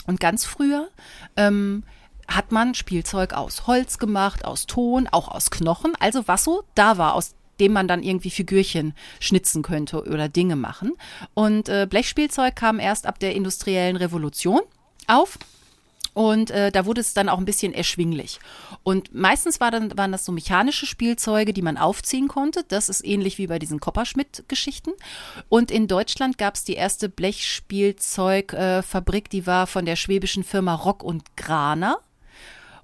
Und 0.07 0.19
ganz 0.19 0.45
früher 0.45 0.89
ähm, 1.35 1.83
hat 2.27 2.51
man 2.51 2.75
Spielzeug 2.75 3.33
aus 3.33 3.67
Holz 3.67 3.97
gemacht, 3.97 4.45
aus 4.45 4.67
Ton, 4.67 5.07
auch 5.11 5.27
aus 5.27 5.49
Knochen, 5.49 5.93
also 5.99 6.27
was 6.27 6.43
so 6.43 6.63
da 6.75 6.97
war, 6.97 7.13
aus 7.13 7.35
dem 7.59 7.73
man 7.73 7.87
dann 7.87 8.03
irgendwie 8.03 8.29
Figürchen 8.29 8.93
schnitzen 9.19 9.63
könnte 9.63 10.03
oder 10.03 10.29
Dinge 10.29 10.55
machen. 10.55 10.93
Und 11.33 11.69
äh, 11.69 11.87
Blechspielzeug 11.89 12.55
kam 12.55 12.79
erst 12.79 13.05
ab 13.05 13.19
der 13.19 13.35
industriellen 13.35 13.95
Revolution 13.95 14.61
auf. 15.07 15.37
Und 16.13 16.51
äh, 16.51 16.71
da 16.71 16.85
wurde 16.85 17.01
es 17.01 17.13
dann 17.13 17.27
auch 17.27 17.39
ein 17.39 17.45
bisschen 17.45 17.73
erschwinglich. 17.73 18.39
Und 18.83 19.13
meistens 19.13 19.59
war 19.59 19.69
dann, 19.69 19.97
waren 19.97 20.13
das 20.13 20.23
so 20.23 20.31
mechanische 20.31 20.85
Spielzeuge, 20.85 21.51
die 21.51 21.61
man 21.61 21.77
aufziehen 21.77 22.29
konnte. 22.29 22.63
Das 22.69 22.87
ist 22.87 23.05
ähnlich 23.05 23.37
wie 23.37 23.47
bei 23.47 23.59
diesen 23.59 23.81
Kopperschmidt-Geschichten. 23.81 24.91
Und 25.49 25.71
in 25.71 25.89
Deutschland 25.89 26.37
gab 26.37 26.55
es 26.55 26.63
die 26.63 26.75
erste 26.75 27.09
Blechspielzeugfabrik, 27.09 29.25
äh, 29.25 29.29
die 29.29 29.45
war 29.45 29.67
von 29.67 29.85
der 29.85 29.97
schwäbischen 29.97 30.45
Firma 30.45 30.73
Rock 30.73 31.03
und 31.03 31.35
Graner. 31.35 31.97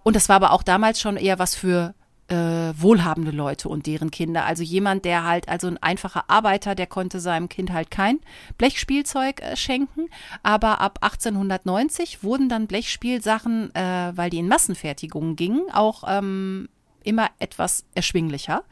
Und 0.03 0.17
das 0.17 0.27
war 0.27 0.35
aber 0.35 0.51
auch 0.51 0.63
damals 0.63 0.99
schon 0.99 1.15
eher 1.15 1.39
was 1.39 1.55
für 1.55 1.95
äh, 2.31 2.73
wohlhabende 2.81 3.31
Leute 3.31 3.67
und 3.67 3.85
deren 3.85 4.09
Kinder. 4.09 4.45
Also 4.45 4.63
jemand, 4.63 5.03
der 5.03 5.25
halt, 5.25 5.49
also 5.49 5.67
ein 5.67 5.77
einfacher 5.77 6.29
Arbeiter, 6.29 6.75
der 6.75 6.87
konnte 6.87 7.19
seinem 7.19 7.49
Kind 7.49 7.71
halt 7.73 7.91
kein 7.91 8.19
Blechspielzeug 8.57 9.41
äh, 9.41 9.55
schenken. 9.57 10.07
Aber 10.41 10.79
ab 10.79 10.99
1890 11.01 12.23
wurden 12.23 12.47
dann 12.47 12.67
Blechspielsachen, 12.67 13.75
äh, 13.75 14.13
weil 14.15 14.29
die 14.29 14.39
in 14.39 14.47
Massenfertigungen 14.47 15.35
gingen, 15.35 15.63
auch 15.71 16.03
ähm, 16.07 16.69
immer 17.03 17.29
etwas 17.39 17.83
erschwinglicher. 17.95 18.63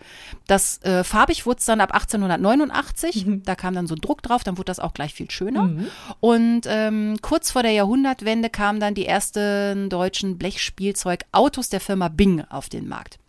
Das 0.48 0.82
äh, 0.84 1.04
farbig 1.04 1.46
wurde 1.46 1.60
es 1.60 1.66
dann 1.66 1.82
ab 1.82 1.94
1889. 1.94 3.26
Mhm. 3.26 3.44
Da 3.44 3.56
kam 3.56 3.74
dann 3.74 3.88
so 3.88 3.96
ein 3.96 4.02
Druck 4.02 4.22
drauf, 4.22 4.44
dann 4.44 4.58
wurde 4.58 4.66
das 4.66 4.80
auch 4.80 4.94
gleich 4.94 5.14
viel 5.14 5.30
schöner. 5.32 5.64
Mhm. 5.64 5.88
Und 6.20 6.62
ähm, 6.68 7.18
kurz 7.22 7.52
vor 7.52 7.64
der 7.64 7.72
Jahrhundertwende 7.72 8.50
kamen 8.50 8.80
dann 8.80 8.94
die 8.94 9.06
ersten 9.06 9.90
deutschen 9.90 10.38
Blechspielzeugautos 10.38 11.70
der 11.70 11.82
Firma 11.82 12.08
Bing 12.08 12.46
auf 12.50 12.70
den 12.70 12.88
Markt. 12.88 13.20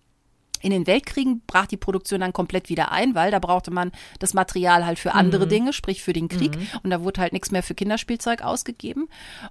In 0.61 0.71
den 0.71 0.87
Weltkriegen 0.87 1.43
brach 1.47 1.67
die 1.67 1.77
Produktion 1.77 2.21
dann 2.21 2.33
komplett 2.33 2.69
wieder 2.69 2.93
ein, 2.93 3.15
weil 3.15 3.31
da 3.31 3.39
brauchte 3.39 3.71
man 3.71 3.93
das 4.19 4.35
Material 4.35 4.87
halt 4.87 4.99
für 4.99 5.15
andere 5.15 5.47
mhm. 5.47 5.51
Dinge, 5.51 5.73
sprich 5.73 6.03
für 6.03 6.13
den 6.13 6.29
Krieg. 6.29 6.57
Mhm. 6.57 6.69
Und 6.83 6.91
da 6.91 7.03
wurde 7.03 7.21
halt 7.21 7.33
nichts 7.33 7.51
mehr 7.51 7.63
für 7.63 7.75
Kinderspielzeug 7.75 8.43
ausgegeben. 8.43 9.09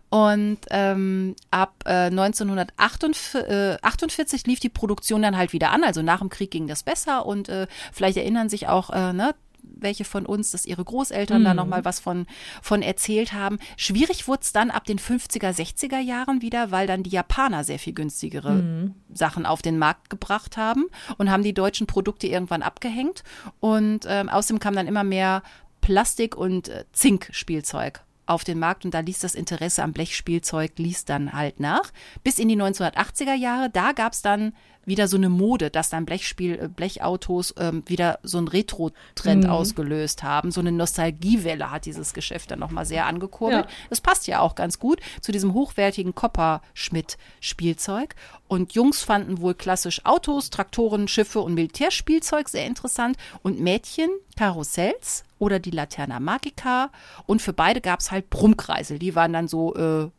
Und 0.09 0.59
ähm, 0.69 1.35
ab 1.51 1.73
äh, 1.85 2.07
1948 2.07 3.35
äh, 3.35 4.49
lief 4.49 4.59
die 4.59 4.69
Produktion 4.69 5.21
dann 5.21 5.37
halt 5.37 5.53
wieder 5.53 5.71
an. 5.71 5.83
Also 5.83 6.01
nach 6.01 6.19
dem 6.19 6.29
Krieg 6.29 6.51
ging 6.51 6.67
das 6.67 6.83
besser 6.83 7.25
und 7.25 7.49
äh, 7.49 7.67
vielleicht 7.91 8.17
erinnern 8.17 8.49
sich 8.49 8.67
auch 8.67 8.89
äh, 8.89 9.13
ne, 9.13 9.33
welche 9.63 10.05
von 10.05 10.25
uns, 10.25 10.51
dass 10.51 10.65
ihre 10.65 10.83
Großeltern 10.83 11.41
mhm. 11.41 11.45
da 11.45 11.53
nochmal 11.53 11.85
was 11.85 11.99
von, 11.99 12.25
von 12.61 12.81
erzählt 12.81 13.33
haben. 13.33 13.59
Schwierig 13.77 14.27
wurde 14.27 14.41
es 14.43 14.51
dann 14.51 14.71
ab 14.71 14.85
den 14.85 14.99
50er, 14.99 15.51
60er 15.53 15.99
Jahren 15.99 16.41
wieder, 16.41 16.71
weil 16.71 16.87
dann 16.87 17.03
die 17.03 17.11
Japaner 17.11 17.63
sehr 17.63 17.79
viel 17.79 17.93
günstigere 17.93 18.53
mhm. 18.53 18.95
Sachen 19.13 19.45
auf 19.45 19.61
den 19.61 19.77
Markt 19.77 20.09
gebracht 20.09 20.57
haben 20.57 20.85
und 21.17 21.31
haben 21.31 21.43
die 21.43 21.53
deutschen 21.53 21.87
Produkte 21.87 22.27
irgendwann 22.27 22.61
abgehängt. 22.61 23.23
Und 23.59 24.05
ähm, 24.07 24.29
außerdem 24.29 24.59
kam 24.59 24.75
dann 24.75 24.87
immer 24.87 25.03
mehr 25.03 25.43
Plastik- 25.81 26.35
und 26.35 26.67
äh, 26.67 26.85
Zink-Spielzeug 26.91 28.03
auf 28.29 28.43
den 28.43 28.59
Markt 28.59 28.85
und 28.85 28.93
da 28.93 28.99
ließ 28.99 29.19
das 29.19 29.33
Interesse 29.33 29.81
am 29.81 29.91
Blechspielzeug 29.91 30.73
ließ 30.77 31.05
dann 31.05 31.33
halt 31.33 31.59
nach. 31.59 31.91
Bis 32.23 32.37
in 32.37 32.47
die 32.47 32.57
1980er 32.57 33.33
Jahre, 33.33 33.71
da 33.71 33.91
gab 33.91 34.13
es 34.13 34.21
dann 34.21 34.53
wieder 34.89 35.07
so 35.07 35.15
eine 35.15 35.29
Mode, 35.29 35.69
dass 35.69 35.89
dann 35.89 36.05
Blechspiel, 36.05 36.59
äh, 36.59 36.67
Blechautos 36.67 37.53
ähm, 37.57 37.83
wieder 37.85 38.19
so 38.23 38.37
einen 38.37 38.49
Retro-Trend 38.49 39.45
mhm. 39.45 39.49
ausgelöst 39.49 40.23
haben. 40.23 40.51
So 40.51 40.59
eine 40.59 40.73
Nostalgiewelle 40.73 41.71
hat 41.71 41.85
dieses 41.85 42.13
Geschäft 42.13 42.51
dann 42.51 42.59
nochmal 42.59 42.85
sehr 42.85 43.05
angekurbelt. 43.05 43.65
Ja. 43.65 43.71
Das 43.89 44.01
passt 44.01 44.27
ja 44.27 44.41
auch 44.41 44.55
ganz 44.55 44.79
gut 44.79 44.99
zu 45.21 45.31
diesem 45.31 45.53
hochwertigen 45.53 46.13
Kopper-Schmidt-Spielzeug. 46.13 48.15
Und 48.49 48.73
Jungs 48.73 49.03
fanden 49.03 49.39
wohl 49.39 49.53
klassisch 49.53 50.05
Autos, 50.05 50.49
Traktoren, 50.49 51.07
Schiffe 51.07 51.39
und 51.39 51.53
Militärspielzeug 51.53 52.49
sehr 52.49 52.65
interessant. 52.65 53.15
Und 53.43 53.59
Mädchen 53.59 54.09
Karussells 54.35 55.23
oder 55.37 55.59
die 55.59 55.71
Laterna 55.71 56.19
Magica. 56.19 56.91
Und 57.25 57.41
für 57.41 57.53
beide 57.53 57.81
gab 57.81 57.99
es 57.99 58.11
halt 58.11 58.29
Brummkreisel. 58.29 58.99
Die 58.99 59.15
waren 59.15 59.33
dann 59.33 59.47
so 59.47 59.75
äh, 59.75 60.09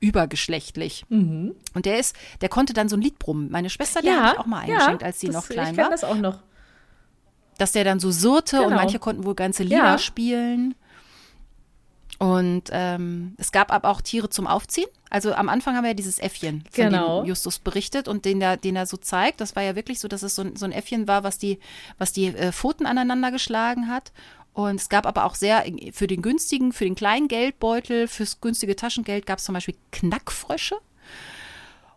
übergeschlechtlich. 0.00 1.04
Mhm. 1.08 1.54
Und 1.74 1.86
der 1.86 1.98
ist, 1.98 2.16
der 2.40 2.48
konnte 2.48 2.72
dann 2.72 2.88
so 2.88 2.96
ein 2.96 3.02
Lied 3.02 3.18
brummen. 3.18 3.50
Meine 3.50 3.70
Schwester, 3.70 4.00
die 4.00 4.08
ja, 4.08 4.16
habe 4.16 4.34
ich 4.34 4.38
auch 4.40 4.46
mal 4.46 4.60
eingeschenkt, 4.60 5.02
ja, 5.02 5.06
als 5.06 5.20
sie 5.20 5.28
noch 5.28 5.48
klein 5.48 5.74
ich 5.74 5.78
war. 5.78 5.90
das 5.90 6.04
auch 6.04 6.16
noch. 6.16 6.40
Dass 7.58 7.72
der 7.72 7.84
dann 7.84 8.00
so 8.00 8.10
surrte 8.10 8.56
genau. 8.56 8.68
und 8.68 8.74
manche 8.74 8.98
konnten 8.98 9.24
wohl 9.24 9.34
ganze 9.34 9.62
Lieder 9.62 9.76
ja. 9.76 9.98
spielen. 9.98 10.74
Und 12.18 12.70
ähm, 12.72 13.34
es 13.36 13.52
gab 13.52 13.70
aber 13.72 13.90
auch 13.90 14.00
Tiere 14.00 14.30
zum 14.30 14.46
Aufziehen. 14.46 14.88
Also 15.10 15.34
am 15.34 15.48
Anfang 15.48 15.76
haben 15.76 15.84
wir 15.84 15.90
ja 15.90 15.94
dieses 15.94 16.18
Äffchen, 16.18 16.64
von 16.70 16.86
genau. 16.86 17.20
dem 17.20 17.28
Justus 17.28 17.58
berichtet 17.58 18.08
und 18.08 18.24
den 18.24 18.40
er, 18.40 18.56
den 18.56 18.74
er 18.74 18.86
so 18.86 18.96
zeigt. 18.96 19.40
Das 19.40 19.54
war 19.54 19.62
ja 19.62 19.76
wirklich 19.76 20.00
so, 20.00 20.08
dass 20.08 20.22
es 20.22 20.34
so 20.34 20.42
ein, 20.42 20.56
so 20.56 20.64
ein 20.64 20.72
Äffchen 20.72 21.06
war, 21.06 21.24
was 21.24 21.38
die, 21.38 21.58
was 21.98 22.12
die 22.12 22.26
äh, 22.28 22.52
Pfoten 22.52 22.86
aneinander 22.86 23.30
geschlagen 23.30 23.88
hat. 23.88 24.12
Und 24.56 24.80
es 24.80 24.88
gab 24.88 25.04
aber 25.04 25.26
auch 25.26 25.34
sehr, 25.34 25.66
für 25.92 26.06
den 26.06 26.22
günstigen, 26.22 26.72
für 26.72 26.84
den 26.84 26.94
kleinen 26.94 27.28
Geldbeutel, 27.28 28.08
fürs 28.08 28.40
günstige 28.40 28.74
Taschengeld 28.74 29.26
gab 29.26 29.38
es 29.38 29.44
zum 29.44 29.52
Beispiel 29.52 29.76
Knackfrösche. 29.92 30.76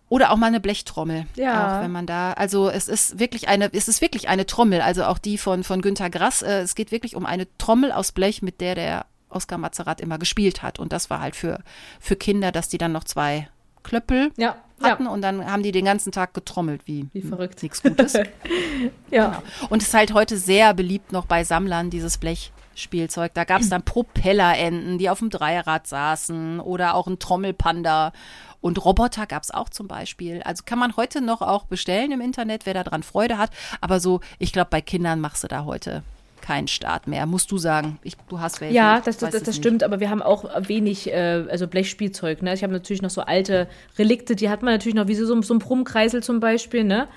Oder 0.10 0.32
auch 0.32 0.36
mal 0.36 0.48
eine 0.48 0.60
Blechtrommel. 0.60 1.26
Ja. 1.36 1.78
Auch 1.78 1.84
wenn 1.84 1.94
man 1.94 2.06
da, 2.06 2.34
also 2.34 2.70
es 2.70 2.90
ist 2.90 3.18
wirklich 3.18 3.48
eine, 3.48 3.72
es 3.74 3.88
ist 3.88 4.02
wirklich 4.02 4.28
eine 4.28 4.46
Trommel, 4.46 4.82
also 4.82 5.06
auch 5.06 5.20
die 5.20 5.38
von, 5.38 5.64
von 5.64 5.82
Günter 5.82 6.10
Grass. 6.10 6.42
Äh, 6.42 6.60
es 6.60 6.76
geht 6.76 6.92
wirklich 6.92 7.16
um 7.16 7.26
eine 7.26 7.48
Trommel 7.60 7.94
aus 7.94 8.12
Blech, 8.12 8.42
mit 8.42 8.60
der 8.60 8.76
der 8.76 9.06
Oskar 9.30 9.58
Mazerat 9.58 10.02
immer 10.02 10.18
gespielt 10.18 10.62
hat. 10.62 10.80
Und 10.80 10.92
das 10.92 11.10
war 11.10 11.22
halt 11.22 11.38
für, 11.38 11.64
für 12.02 12.18
Kinder, 12.18 12.52
dass 12.52 12.68
die 12.68 12.78
dann 12.78 12.92
noch 12.92 13.06
zwei 13.06 13.48
Klöppel 13.90 14.32
ja, 14.38 14.56
hatten 14.84 15.06
ja. 15.06 15.10
und 15.10 15.24
dann 15.24 15.44
haben 15.52 15.64
die 15.64 15.72
den 15.72 15.86
ganzen 15.86 16.12
Tag 16.12 16.36
getrommelt, 16.36 16.82
wie, 16.86 17.08
wie 17.12 17.24
verrückt. 17.24 17.64
Nichts 17.64 17.82
Gutes. 17.82 18.14
ja. 19.10 19.26
Genau. 19.28 19.44
Und 19.70 19.82
es 19.82 19.88
ist 19.88 19.94
halt 19.96 20.14
heute 20.14 20.38
sehr 20.38 20.76
beliebt 20.76 21.12
noch 21.12 21.26
bei 21.26 21.44
Sammlern, 21.44 21.90
dieses 21.90 22.20
Blechspielzeug. 22.20 23.34
Da 23.34 23.46
gab 23.46 23.62
es 23.62 23.70
dann 23.70 23.82
Propellerenten, 23.82 25.00
die 25.00 25.10
auf 25.10 25.20
dem 25.20 25.32
Dreirad 25.32 25.88
saßen 25.88 26.60
oder 26.60 26.94
auch 26.94 27.08
ein 27.08 27.18
Trommelpanda. 27.18 28.14
Und 28.62 28.86
Roboter 28.86 29.26
gab 29.26 29.42
es 29.42 29.50
auch 29.50 29.70
zum 29.70 29.88
Beispiel. 29.88 30.44
Also 30.44 30.64
kann 30.66 30.78
man 30.78 30.96
heute 30.96 31.20
noch 31.22 31.42
auch 31.42 31.64
bestellen 31.64 32.12
im 32.12 32.22
Internet, 32.22 32.68
wer 32.68 32.76
daran 32.76 33.02
Freude 33.02 33.40
hat. 33.40 33.50
Aber 33.82 34.00
so, 34.00 34.20
ich 34.38 34.54
glaube, 34.54 34.70
bei 34.70 34.82
Kindern 34.82 35.20
machst 35.20 35.44
du 35.44 35.48
da 35.48 35.66
heute 35.66 36.04
keinen 36.42 36.68
Start 36.68 37.08
mehr, 37.08 37.26
musst 37.26 37.52
du 37.52 37.58
sagen. 37.58 38.00
Ich, 38.04 38.16
du 38.30 38.40
hast 38.40 38.62
welche. 38.62 38.76
Ja, 38.76 39.02
das, 39.02 39.18
das, 39.18 39.32
das, 39.32 39.44
das 39.44 39.56
stimmt, 39.56 39.84
aber 39.84 40.00
wir 40.00 40.10
haben 40.10 40.22
auch 40.22 40.46
wenig, 40.68 41.12
äh, 41.12 41.46
also 41.50 41.68
Blechspielzeug. 41.68 42.42
Ne? 42.42 42.54
Ich 42.54 42.64
habe 42.64 42.74
natürlich 42.74 43.02
noch 43.02 43.10
so 43.10 43.22
alte 43.22 43.68
Relikte, 43.98 44.36
die 44.36 44.50
hat 44.50 44.62
man 44.62 44.74
natürlich 44.74 44.96
noch, 44.96 45.08
wie 45.08 45.16
so, 45.16 45.42
so 45.42 45.54
ein 45.54 45.60
Brummkreisel 45.60 46.24
zum 46.24 46.40
Beispiel, 46.40 46.84
ne? 46.84 47.08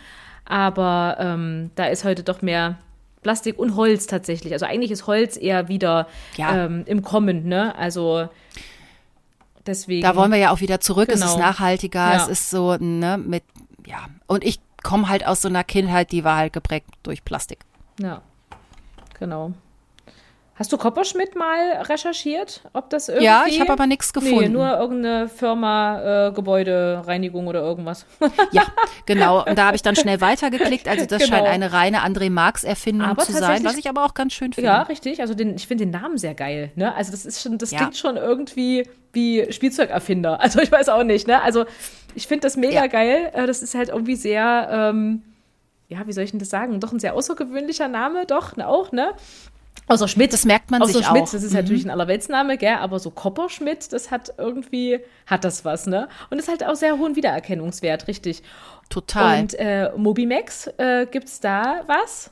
Aber 0.45 1.17
ähm, 1.21 1.71
da 1.77 1.87
ist 1.87 2.05
heute 2.05 2.23
doch 2.23 2.43
mehr 2.43 2.79
Plastik 3.23 3.59
und 3.59 3.77
Holz 3.77 4.07
tatsächlich. 4.07 4.53
Also 4.53 4.67
eigentlich 4.67 4.91
ist 4.91 5.07
Holz 5.07 5.37
eher 5.37 5.69
wieder 5.69 6.09
ja. 6.37 6.67
ähm, 6.67 6.83
im 6.87 7.03
Kommen, 7.03 7.47
ne? 7.47 7.75
Also 7.77 8.29
deswegen. 9.67 10.03
Da 10.03 10.17
wollen 10.17 10.33
wir 10.33 10.39
ja 10.39 10.51
auch 10.51 10.61
wieder 10.61 10.81
zurück. 10.81 11.09
Genau. 11.09 11.25
Es 11.25 11.31
ist 11.31 11.37
genau. 11.37 11.47
nachhaltiger, 11.47 12.13
ja. 12.13 12.17
es 12.17 12.29
ist 12.29 12.51
so, 12.51 12.77
ne, 12.77 13.19
mit, 13.19 13.45
ja. 13.87 14.07
Und 14.27 14.45
ich 14.45 14.61
komme 14.83 15.09
halt 15.09 15.27
aus 15.27 15.43
so 15.43 15.49
einer 15.49 15.65
Kindheit, 15.65 16.13
die 16.13 16.25
war 16.25 16.37
halt 16.37 16.53
geprägt 16.53 16.89
durch 17.03 17.25
Plastik. 17.25 17.61
Ja, 18.01 18.23
genau. 19.23 19.53
Hast 20.55 20.71
du 20.71 20.77
Kopperschmidt 20.77 21.35
mal 21.35 21.83
recherchiert, 21.83 22.61
ob 22.75 22.91
das 22.91 23.09
irgendwie? 23.09 23.25
Ja, 23.25 23.45
ich 23.49 23.59
habe 23.61 23.73
aber 23.73 23.87
nichts 23.87 24.13
gefunden. 24.13 24.39
Nee, 24.39 24.49
nur 24.49 24.69
irgendeine 24.79 25.29
Firma 25.29 26.29
äh, 26.29 26.33
Gebäudereinigung 26.33 27.47
oder 27.47 27.61
irgendwas. 27.61 28.05
ja, 28.51 28.67
genau. 29.07 29.47
Und 29.47 29.57
da 29.57 29.67
habe 29.67 29.77
ich 29.77 29.83
dann 29.83 29.97
schnell 29.97 30.21
weitergeklickt. 30.21 30.89
Also 30.89 31.07
das 31.07 31.23
genau. 31.23 31.37
scheint 31.37 31.49
eine 31.49 31.73
reine 31.73 32.01
André 32.05 32.29
Marx 32.31 32.65
Erfindung 32.65 33.09
aber 33.09 33.23
zu 33.23 33.33
sein, 33.33 33.65
was 33.65 33.79
ich 33.79 33.89
aber 33.89 34.05
auch 34.05 34.13
ganz 34.13 34.35
schön 34.35 34.53
finde. 34.53 34.69
Ja, 34.69 34.83
richtig. 34.83 35.21
Also 35.21 35.35
den, 35.35 35.55
ich 35.55 35.67
finde 35.67 35.85
den 35.85 35.91
Namen 35.91 36.19
sehr 36.19 36.35
geil. 36.35 36.71
Ne? 36.75 36.95
Also 36.95 37.13
das 37.13 37.25
ist 37.25 37.41
schon, 37.41 37.57
das 37.57 37.71
ja. 37.71 37.79
klingt 37.79 37.97
schon 37.97 38.17
irgendwie 38.17 38.87
wie 39.13 39.51
Spielzeugerfinder. 39.51 40.39
Also 40.43 40.61
ich 40.61 40.73
weiß 40.73 40.91
auch 40.91 41.05
nicht. 41.05 41.29
Ne? 41.29 41.41
Also 41.41 41.65
ich 42.15 42.27
finde 42.27 42.43
das 42.43 42.57
mega 42.57 42.75
ja. 42.83 42.87
geil. 42.89 43.31
Äh, 43.33 43.47
das 43.47 43.63
ist 43.63 43.75
halt 43.75 43.89
irgendwie 43.89 44.17
sehr 44.17 44.69
ähm, 44.71 45.23
ja, 45.93 46.07
wie 46.07 46.13
soll 46.13 46.25
ich 46.25 46.31
denn 46.31 46.41
das 46.41 46.51
sagen? 46.51 46.81
Doch 46.81 46.93
ein 46.93 47.01
sehr 47.01 47.15
außergewöhnlicher 47.15 47.89
Name, 47.89 48.27
doch, 48.27 48.57
ne, 48.57 48.67
auch, 48.67 48.93
ne? 48.93 49.13
Außer 49.89 50.09
Schmidt. 50.09 50.33
Das 50.33 50.45
merkt 50.45 50.71
man 50.71 50.83
Außer 50.83 50.93
sich 50.93 51.07
Schmidt, 51.07 51.25
auch. 51.25 51.31
das 51.31 51.43
ist 51.43 51.51
mhm. 51.51 51.59
natürlich 51.59 51.85
ein 51.85 51.91
Allerweltsname, 51.91 52.57
gell? 52.57 52.77
Aber 52.77 52.99
so 52.99 53.11
Kopperschmidt, 53.11 53.93
das 53.93 54.11
hat 54.11 54.35
irgendwie, 54.39 55.01
hat 55.27 55.45
das 55.45 55.65
was, 55.65 55.87
ne? 55.87 56.09
Und 56.31 56.39
ist 56.39 56.49
halt 56.49 56.65
auch 56.65 56.75
sehr 56.77 56.99
hohen 56.99 57.17
Wiedererkennungswert, 57.17 58.09
richtig. 58.09 58.43
Total. 58.89 59.41
Und 59.41 59.55
äh, 59.55 59.91
Mobimax, 59.97 60.69
äh, 60.79 61.07
gibt's 61.11 61.41
da 61.41 61.83
was? 61.87 62.31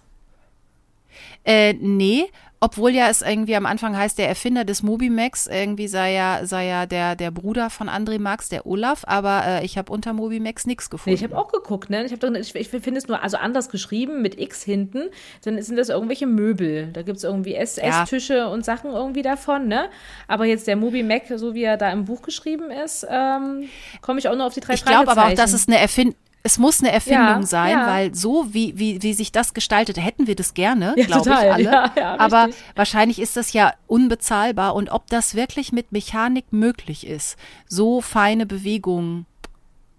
Äh, 1.44 1.74
nee, 1.74 2.26
obwohl 2.62 2.90
ja 2.90 3.08
es 3.08 3.22
irgendwie 3.22 3.56
am 3.56 3.64
Anfang 3.64 3.96
heißt, 3.96 4.18
der 4.18 4.28
Erfinder 4.28 4.64
des 4.64 4.82
Mobimax, 4.82 5.46
irgendwie 5.46 5.88
sei 5.88 6.12
ja, 6.12 6.44
sei 6.44 6.66
ja 6.66 6.84
der, 6.84 7.16
der 7.16 7.30
Bruder 7.30 7.70
von 7.70 7.88
André 7.88 8.20
Max, 8.20 8.50
der 8.50 8.66
Olaf, 8.66 9.04
aber 9.06 9.42
äh, 9.46 9.64
ich 9.64 9.78
habe 9.78 9.90
unter 9.90 10.12
Mobimax 10.12 10.66
nichts 10.66 10.90
gefunden. 10.90 11.10
Nee, 11.10 11.14
ich 11.14 11.24
habe 11.24 11.38
auch 11.38 11.50
geguckt, 11.50 11.88
ne? 11.88 12.04
Ich, 12.04 12.12
ich, 12.12 12.54
ich 12.54 12.68
finde 12.68 12.98
es 12.98 13.08
nur 13.08 13.22
also 13.22 13.38
anders 13.38 13.70
geschrieben, 13.70 14.20
mit 14.20 14.38
X 14.38 14.62
hinten, 14.62 15.04
dann 15.42 15.60
sind 15.62 15.76
das 15.76 15.88
irgendwelche 15.88 16.26
Möbel. 16.26 16.88
Da 16.92 17.00
gibt 17.00 17.16
es 17.16 17.24
irgendwie 17.24 17.54
Esstische 17.54 18.36
ja. 18.36 18.46
und 18.48 18.62
Sachen 18.62 18.90
irgendwie 18.90 19.22
davon, 19.22 19.66
ne? 19.66 19.88
Aber 20.28 20.44
jetzt 20.44 20.66
der 20.66 20.76
Mobimac, 20.76 21.22
so 21.36 21.54
wie 21.54 21.62
er 21.62 21.78
da 21.78 21.90
im 21.90 22.04
Buch 22.04 22.20
geschrieben 22.20 22.70
ist, 22.70 23.06
ähm, 23.08 23.70
komme 24.02 24.18
ich 24.18 24.28
auch 24.28 24.36
nur 24.36 24.44
auf 24.44 24.54
die 24.54 24.60
drei 24.60 24.74
Ich 24.74 24.84
glaube 24.84 25.10
aber 25.10 25.28
auch, 25.28 25.34
dass 25.34 25.54
es 25.54 25.66
eine 25.66 25.78
Erfindung 25.78 26.14
es 26.42 26.58
muss 26.58 26.80
eine 26.80 26.90
Erfindung 26.90 27.40
ja, 27.40 27.42
sein, 27.42 27.78
ja. 27.78 27.86
weil 27.86 28.14
so 28.14 28.46
wie, 28.52 28.78
wie, 28.78 29.02
wie 29.02 29.12
sich 29.12 29.30
das 29.30 29.52
gestaltet, 29.52 30.02
hätten 30.02 30.26
wir 30.26 30.34
das 30.34 30.54
gerne, 30.54 30.94
ja, 30.96 31.04
glaube 31.04 31.28
ich 31.28 31.36
alle. 31.36 32.18
Aber 32.18 32.48
wahrscheinlich 32.74 33.18
ist 33.18 33.36
das 33.36 33.52
ja 33.52 33.74
unbezahlbar 33.86 34.74
und 34.74 34.90
ob 34.90 35.06
das 35.08 35.34
wirklich 35.34 35.72
mit 35.72 35.92
Mechanik 35.92 36.46
möglich 36.52 37.06
ist, 37.06 37.36
so 37.68 38.00
feine 38.00 38.46
Bewegungen. 38.46 39.26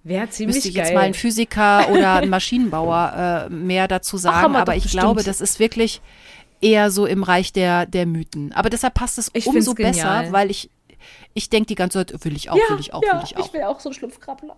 Wäre 0.03 0.29
ziemlich 0.29 0.55
Müsste 0.55 0.69
ich 0.69 0.75
geil. 0.75 0.85
jetzt 0.85 0.95
mal 0.95 1.01
ein 1.01 1.13
Physiker 1.13 1.89
oder 1.89 2.15
ein 2.15 2.29
Maschinenbauer 2.29 3.47
äh, 3.49 3.53
mehr 3.53 3.87
dazu 3.87 4.17
sagen, 4.17 4.55
Ach, 4.55 4.61
aber 4.61 4.75
ich 4.75 4.83
bestimmt. 4.83 5.03
glaube, 5.03 5.23
das 5.23 5.41
ist 5.41 5.59
wirklich 5.59 6.01
eher 6.59 6.89
so 6.89 7.05
im 7.05 7.21
Reich 7.21 7.53
der, 7.53 7.85
der 7.85 8.07
Mythen. 8.07 8.51
Aber 8.53 8.71
deshalb 8.71 8.95
passt 8.95 9.19
es 9.19 9.29
ich 9.33 9.45
umso 9.45 9.75
besser, 9.75 10.25
weil 10.31 10.49
ich, 10.49 10.71
ich 11.35 11.51
denke 11.51 11.67
die 11.67 11.75
ganze 11.75 11.99
Zeit, 11.99 12.25
will 12.25 12.35
ich 12.35 12.49
auch, 12.49 12.55
will 12.55 12.79
ich 12.79 12.93
auch, 12.93 13.01
will 13.01 13.21
ich 13.23 13.37
auch. 13.37 13.45
Ich 13.45 13.53
will 13.53 13.61
auch 13.61 13.79
so 13.79 13.89
einen 13.89 13.93
Schlupfkrabbler. 13.93 14.55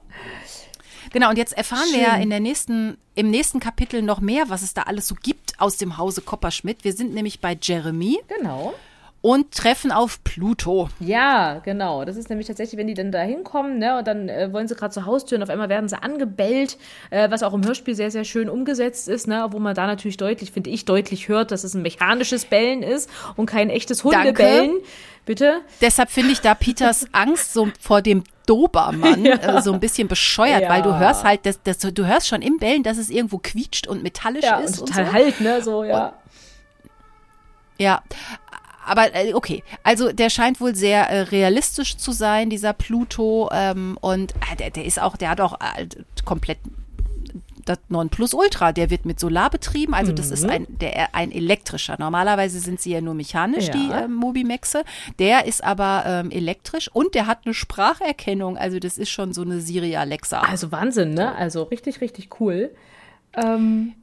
Genau, 1.14 1.30
und 1.30 1.38
jetzt 1.38 1.53
erfahren 1.55 1.88
Schön. 1.89 1.99
wir 1.99 2.01
ja 2.01 2.16
in 2.16 2.30
der 2.30 2.39
nächsten, 2.41 2.97
im 3.16 3.30
nächsten 3.30 3.59
Kapitel 3.59 4.01
noch 4.01 4.20
mehr, 4.20 4.49
was 4.49 4.64
es 4.64 4.74
da 4.74 4.82
alles 4.84 5.07
so 5.07 5.16
gibt 5.16 5.59
aus 5.59 5.78
dem 5.78 5.97
Hause 5.97 6.22
Kopperschmidt. 6.22 6.84
Wir 6.84 6.91
sind 6.91 7.14
nämlich 7.14 7.39
bei 7.39 7.57
Jeremy. 7.59 8.20
Genau 8.28 8.74
und 9.24 9.51
treffen 9.51 9.93
auf 9.93 10.21
Pluto. 10.26 10.89
Ja, 10.99 11.59
genau. 11.59 12.03
Das 12.03 12.17
ist 12.17 12.30
nämlich 12.30 12.45
tatsächlich, 12.45 12.78
wenn 12.78 12.88
die 12.88 12.93
dann 12.93 13.13
da 13.13 13.21
hinkommen, 13.21 13.80
ne, 13.80 13.97
und 13.97 14.05
dann 14.05 14.28
äh, 14.28 14.51
wollen 14.51 14.67
sie 14.67 14.76
gerade 14.76 14.93
zur 14.93 15.05
Haustür 15.05 15.38
und 15.38 15.43
auf 15.43 15.49
einmal 15.49 15.69
werden 15.69 15.88
sie 15.88 15.95
angebellt, 15.95 16.78
äh, 17.09 17.32
was 17.32 17.41
auch 17.41 17.53
im 17.53 17.65
Hörspiel 17.65 17.95
sehr, 17.95 18.11
sehr 18.11 18.26
schön 18.26 18.49
umgesetzt 18.49 19.07
ist, 19.07 19.28
ne, 19.28 19.47
wo 19.51 19.59
man 19.59 19.76
da 19.76 19.88
natürlich 19.88 20.17
deutlich, 20.17 20.51
finde 20.51 20.71
ich, 20.71 20.84
deutlich 20.84 21.30
hört, 21.30 21.51
dass 21.51 21.63
es 21.63 21.74
ein 21.74 21.82
mechanisches 21.82 22.43
Bellen 22.43 22.84
ist 22.84 23.09
und 23.38 23.45
kein 23.45 23.69
echtes 23.69 24.03
Hundebellen. 24.03 24.71
Danke. 24.71 24.88
Bitte? 25.26 25.61
Deshalb 25.80 26.11
finde 26.11 26.34
ich 26.34 26.41
da 26.41 26.53
Peters 26.53 27.07
Angst 27.13 27.53
so 27.53 27.69
vor 27.80 28.01
dem 28.01 28.26
Dobermann 28.45 29.24
ja. 29.24 29.36
äh, 29.36 29.61
so 29.61 29.71
ein 29.71 29.80
bisschen 29.80 30.09
bescheuert, 30.09 30.63
ja. 30.63 30.69
weil 30.69 30.82
du 30.82 30.99
hörst 30.99 31.24
halt, 31.24 31.45
dass, 31.45 31.63
dass, 31.63 31.78
du 31.78 32.05
hörst 32.05 32.28
schon 32.28 32.41
im 32.41 32.57
Bellen, 32.57 32.84
dass 32.84 32.97
es 32.97 33.09
irgendwo 33.09 33.38
quietscht 33.38 33.88
und 33.88 34.03
metallisch 34.03 34.43
ja, 34.43 34.57
ist. 34.57 34.82
Und 34.82 34.89
total 34.89 35.05
und 35.05 35.09
so. 35.09 35.13
halt, 35.13 35.39
ne? 35.39 35.61
So, 35.61 35.84
ja. 35.86 36.07
Und, 36.07 36.13
ja, 37.78 38.03
aber 38.86 39.13
äh, 39.15 39.34
okay, 39.34 39.63
also 39.84 40.11
der 40.11 40.29
scheint 40.29 40.61
wohl 40.61 40.75
sehr 40.75 41.09
äh, 41.09 41.21
realistisch 41.21 41.97
zu 41.97 42.11
sein, 42.11 42.49
dieser 42.49 42.73
Pluto. 42.73 43.49
Ähm, 43.51 43.97
und 44.01 44.34
äh, 44.51 44.55
der, 44.57 44.69
der 44.71 44.86
ist 44.86 45.01
auch, 45.01 45.17
der 45.17 45.29
hat 45.29 45.41
auch 45.41 45.59
äh, 45.59 45.88
komplett 46.25 46.57
das 47.65 47.79
Nonplusultra, 47.89 48.71
der 48.71 48.89
wird 48.89 49.05
mit 49.05 49.19
Solar 49.19 49.49
betrieben, 49.49 49.93
also 49.93 50.11
das 50.11 50.27
mhm. 50.27 50.34
ist 50.34 50.49
ein, 50.49 50.67
der, 50.69 51.15
ein 51.15 51.31
elektrischer. 51.31 51.95
Normalerweise 51.97 52.59
sind 52.59 52.81
sie 52.81 52.91
ja 52.91 53.01
nur 53.01 53.13
mechanisch, 53.13 53.67
ja. 53.67 53.73
die 53.73 53.89
äh, 53.89 54.07
Mobimaxe. 54.07 54.84
Der 55.19 55.45
ist 55.45 55.63
aber 55.63 56.03
ähm, 56.05 56.31
elektrisch 56.31 56.89
und 56.91 57.15
der 57.15 57.27
hat 57.27 57.45
eine 57.45 57.53
Spracherkennung, 57.53 58.57
also 58.57 58.79
das 58.79 58.97
ist 58.97 59.09
schon 59.09 59.34
so 59.34 59.43
eine 59.43 59.61
Siri 59.61 59.95
Alexa. 59.95 60.41
Also 60.41 60.71
Wahnsinn, 60.71 61.13
ne? 61.13 61.36
Also 61.36 61.63
richtig, 61.63 62.01
richtig 62.01 62.39
cool. 62.39 62.71
Ähm, 63.36 63.93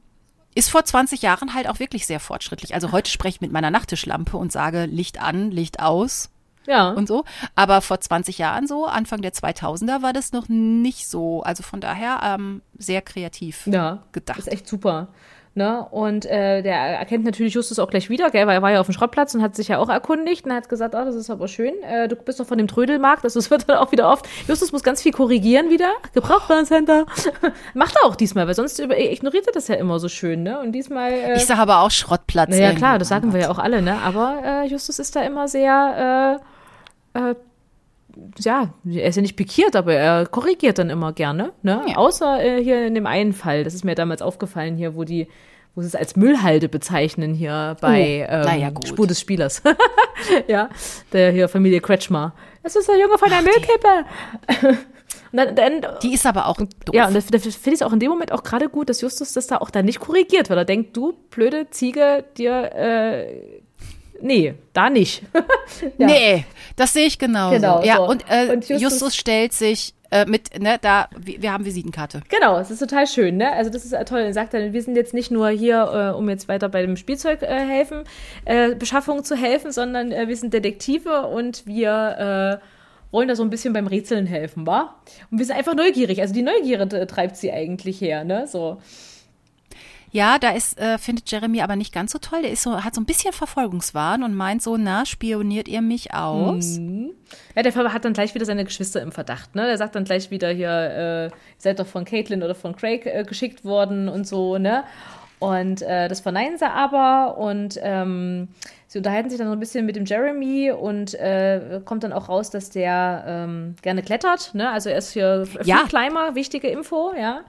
ist 0.55 0.69
vor 0.69 0.83
20 0.83 1.21
Jahren 1.21 1.53
halt 1.53 1.67
auch 1.67 1.79
wirklich 1.79 2.05
sehr 2.05 2.19
fortschrittlich. 2.19 2.73
Also 2.73 2.91
heute 2.91 3.09
spreche 3.09 3.35
ich 3.35 3.41
mit 3.41 3.51
meiner 3.51 3.71
Nachttischlampe 3.71 4.37
und 4.37 4.51
sage 4.51 4.85
Licht 4.85 5.21
an, 5.21 5.51
Licht 5.51 5.79
aus. 5.79 6.29
Ja. 6.67 6.89
Und 6.91 7.07
so. 7.07 7.23
Aber 7.55 7.81
vor 7.81 7.99
20 7.99 8.37
Jahren 8.37 8.67
so, 8.67 8.85
Anfang 8.85 9.21
der 9.21 9.33
2000er, 9.33 10.01
war 10.01 10.13
das 10.13 10.31
noch 10.31 10.47
nicht 10.47 11.07
so. 11.07 11.41
Also 11.41 11.63
von 11.63 11.81
daher 11.81 12.21
ähm, 12.23 12.61
sehr 12.77 13.01
kreativ 13.01 13.65
ja, 13.67 14.03
gedacht. 14.11 14.39
Ist 14.39 14.51
echt 14.51 14.67
super. 14.67 15.07
Ne? 15.53 15.85
Und 15.91 16.25
äh, 16.25 16.61
der 16.61 16.77
erkennt 16.77 17.25
natürlich 17.25 17.53
Justus 17.53 17.77
auch 17.77 17.89
gleich 17.89 18.09
wieder, 18.09 18.29
gell? 18.29 18.47
weil 18.47 18.55
er 18.55 18.61
war 18.61 18.71
ja 18.71 18.79
auf 18.79 18.85
dem 18.85 18.93
Schrottplatz 18.93 19.35
und 19.35 19.41
hat 19.41 19.53
sich 19.53 19.67
ja 19.67 19.79
auch 19.79 19.89
erkundigt 19.89 20.45
und 20.45 20.53
hat 20.53 20.69
gesagt, 20.69 20.95
oh, 20.95 21.03
das 21.03 21.13
ist 21.13 21.29
aber 21.29 21.49
schön, 21.49 21.73
äh, 21.83 22.07
du 22.07 22.15
bist 22.15 22.39
doch 22.39 22.45
von 22.45 22.57
dem 22.57 22.69
Trödelmarkt, 22.69 23.25
also 23.25 23.37
es 23.37 23.51
wird 23.51 23.67
dann 23.67 23.77
auch 23.77 23.91
wieder 23.91 24.09
oft, 24.09 24.29
Justus 24.47 24.71
muss 24.71 24.81
ganz 24.81 25.01
viel 25.01 25.11
korrigieren 25.11 25.69
wieder, 25.69 25.91
Gebrauchtwarencenter, 26.13 27.05
macht 27.73 27.97
er 28.01 28.07
auch 28.07 28.15
diesmal, 28.15 28.47
weil 28.47 28.53
sonst 28.53 28.79
ignoriert 28.79 29.45
er 29.45 29.51
das 29.51 29.67
ja 29.67 29.75
immer 29.75 29.99
so 29.99 30.07
schön, 30.07 30.41
ne? 30.43 30.57
Und 30.57 30.71
diesmal... 30.71 31.11
Äh, 31.11 31.35
ich 31.35 31.45
sage 31.45 31.59
aber 31.59 31.81
auch 31.81 31.91
Schrottplatz. 31.91 32.49
Naja, 32.49 32.71
klar, 32.71 32.97
das 32.97 33.09
sagen 33.09 33.33
wir 33.33 33.41
ja 33.41 33.51
auch 33.51 33.59
alle, 33.59 33.81
ne? 33.81 33.97
Aber 34.05 34.39
äh, 34.43 34.67
Justus 34.67 34.99
ist 34.99 35.17
da 35.17 35.21
immer 35.21 35.49
sehr... 35.49 36.39
Äh, 37.13 37.19
äh, 37.31 37.35
ja, 38.39 38.73
er 38.85 39.07
ist 39.07 39.15
ja 39.15 39.21
nicht 39.21 39.35
pikiert, 39.35 39.75
aber 39.75 39.93
er 39.93 40.25
korrigiert 40.25 40.79
dann 40.79 40.89
immer 40.89 41.13
gerne. 41.13 41.53
Ne? 41.61 41.81
Ja. 41.87 41.97
Außer 41.97 42.43
äh, 42.43 42.63
hier 42.63 42.87
in 42.87 42.95
dem 42.95 43.05
einen 43.05 43.33
Fall, 43.33 43.63
das 43.63 43.73
ist 43.73 43.85
mir 43.85 43.95
damals 43.95 44.21
aufgefallen 44.21 44.75
hier, 44.75 44.95
wo 44.95 45.03
die 45.03 45.27
wo 45.73 45.81
sie 45.81 45.87
es 45.87 45.95
als 45.95 46.15
Müllhalde 46.15 46.67
bezeichnen 46.67 47.33
hier 47.33 47.77
bei 47.79 48.27
oh, 48.29 48.49
ähm, 48.49 48.59
ja, 48.59 48.71
Spur 48.85 49.07
des 49.07 49.21
Spielers. 49.21 49.61
ja, 50.47 50.69
der 51.13 51.31
hier 51.31 51.47
Familie 51.47 51.79
Kretschmer. 51.79 52.33
Das 52.61 52.75
ist 52.75 52.89
der 52.89 52.99
Junge 52.99 53.17
von 53.17 53.29
der 53.29 53.39
Ach, 53.39 53.43
Müllkippe. 53.43 54.77
Dann, 55.33 55.55
dann, 55.55 55.85
die 56.01 56.13
ist 56.13 56.25
aber 56.25 56.47
auch 56.47 56.57
doof. 56.57 56.67
Ja, 56.93 57.07
und 57.07 57.13
da, 57.13 57.19
da 57.19 57.39
finde 57.39 57.69
ich 57.69 57.73
es 57.75 57.81
auch 57.81 57.93
in 57.93 57.99
dem 57.99 58.09
Moment 58.09 58.33
auch 58.33 58.43
gerade 58.43 58.67
gut, 58.67 58.89
dass 58.89 58.99
Justus 58.99 59.31
das 59.31 59.47
da 59.47 59.59
auch 59.59 59.69
dann 59.69 59.85
nicht 59.85 60.01
korrigiert, 60.01 60.49
weil 60.49 60.57
er 60.57 60.65
denkt, 60.65 60.97
du 60.97 61.13
blöde 61.29 61.69
Ziege, 61.69 62.25
dir 62.37 62.75
äh, 62.75 63.60
nee, 64.21 64.53
da 64.73 64.89
nicht. 64.89 65.23
ja. 65.97 66.07
Nee, 66.07 66.45
das 66.75 66.93
sehe 66.93 67.05
ich 67.07 67.19
genauso. 67.19 67.55
Genau. 67.55 67.83
Ja, 67.83 67.97
so. 67.97 68.07
und, 68.07 68.25
äh, 68.29 68.51
und 68.51 68.67
Justus, 68.67 68.81
Justus, 68.81 69.15
stellt 69.15 69.53
sich 69.53 69.93
äh, 70.11 70.25
mit, 70.25 70.59
ne, 70.59 70.77
da, 70.81 71.07
wir 71.17 71.53
haben 71.53 71.65
Visitenkarte. 71.65 72.21
Genau, 72.29 72.59
es 72.59 72.69
ist 72.69 72.79
total 72.79 73.07
schön, 73.07 73.37
ne? 73.37 73.53
Also 73.53 73.69
das 73.71 73.85
ist 73.85 73.95
toll. 74.07 74.19
Er 74.19 74.33
sagt 74.33 74.53
dann, 74.53 74.73
wir 74.73 74.81
sind 74.81 74.95
jetzt 74.95 75.13
nicht 75.13 75.31
nur 75.31 75.49
hier, 75.49 76.11
äh, 76.13 76.17
um 76.17 76.29
jetzt 76.29 76.47
weiter 76.49 76.69
bei 76.69 76.81
dem 76.81 76.97
Spielzeug 76.97 77.41
äh, 77.41 77.47
helfen, 77.47 78.03
äh, 78.45 78.75
Beschaffung 78.75 79.23
zu 79.23 79.35
helfen, 79.35 79.71
sondern 79.71 80.11
äh, 80.11 80.27
wir 80.27 80.35
sind 80.35 80.53
Detektive 80.53 81.27
und 81.27 81.65
wir 81.65 82.59
äh, 82.61 82.65
wollen 83.11 83.27
da 83.27 83.35
so 83.35 83.43
ein 83.43 83.49
bisschen 83.49 83.73
beim 83.73 83.87
Rätseln 83.87 84.25
helfen, 84.25 84.67
wa? 84.67 84.95
Und 85.31 85.39
wir 85.39 85.45
sind 85.45 85.55
einfach 85.55 85.75
neugierig. 85.75 86.21
Also 86.21 86.33
die 86.33 86.41
Neugierde 86.41 87.07
treibt 87.07 87.37
sie 87.37 87.51
eigentlich 87.51 88.01
her, 88.01 88.23
ne? 88.23 88.47
So. 88.47 88.79
Ja, 90.11 90.37
da 90.39 90.49
ist, 90.51 90.77
äh, 90.77 90.97
findet 90.97 91.31
Jeremy 91.31 91.61
aber 91.61 91.75
nicht 91.75 91.93
ganz 91.93 92.11
so 92.11 92.19
toll. 92.19 92.41
Der 92.41 92.51
ist 92.51 92.63
so, 92.63 92.83
hat 92.83 92.93
so 92.93 93.01
ein 93.01 93.05
bisschen 93.05 93.33
Verfolgungswahn 93.33 94.23
und 94.23 94.35
meint 94.35 94.61
so, 94.61 94.75
na, 94.77 95.05
spioniert 95.05 95.67
ihr 95.67 95.81
mich 95.81 96.13
aus? 96.13 96.77
Mhm. 96.77 97.11
Ja, 97.55 97.63
der 97.63 97.73
hat 97.93 98.03
dann 98.03 98.13
gleich 98.13 98.35
wieder 98.35 98.45
seine 98.45 98.65
Geschwister 98.65 99.01
im 99.01 99.11
Verdacht, 99.11 99.55
ne? 99.55 99.65
Der 99.65 99.77
sagt 99.77 99.95
dann 99.95 100.03
gleich 100.03 100.29
wieder 100.29 100.49
hier, 100.49 100.69
äh, 100.69 101.25
ihr 101.25 101.31
seid 101.57 101.79
doch 101.79 101.87
von 101.87 102.03
Caitlin 102.03 102.43
oder 102.43 102.55
von 102.55 102.75
Craig 102.75 103.05
äh, 103.05 103.23
geschickt 103.23 103.63
worden 103.63 104.09
und 104.09 104.27
so, 104.27 104.57
ne? 104.57 104.83
Und 105.39 105.81
äh, 105.81 106.07
das 106.07 106.19
verneinen 106.19 106.59
sie 106.59 106.69
aber 106.69 107.35
und 107.39 107.79
ähm, 107.81 108.49
sie 108.85 108.99
unterhalten 108.99 109.31
sich 109.31 109.39
dann 109.39 109.47
so 109.47 109.53
ein 109.53 109.59
bisschen 109.59 109.87
mit 109.87 109.95
dem 109.95 110.05
Jeremy 110.05 110.69
und 110.69 111.15
äh, 111.15 111.81
kommt 111.83 112.03
dann 112.03 112.13
auch 112.13 112.29
raus, 112.29 112.51
dass 112.51 112.69
der 112.69 113.23
ähm, 113.25 113.75
gerne 113.81 114.03
klettert. 114.03 114.53
Ne? 114.53 114.69
Also 114.69 114.89
er 114.91 114.99
ist 114.99 115.13
hier 115.13 115.47
Ja. 115.63 115.85
Climber, 115.89 116.35
wichtige 116.35 116.67
Info, 116.67 117.13
ja. 117.19 117.41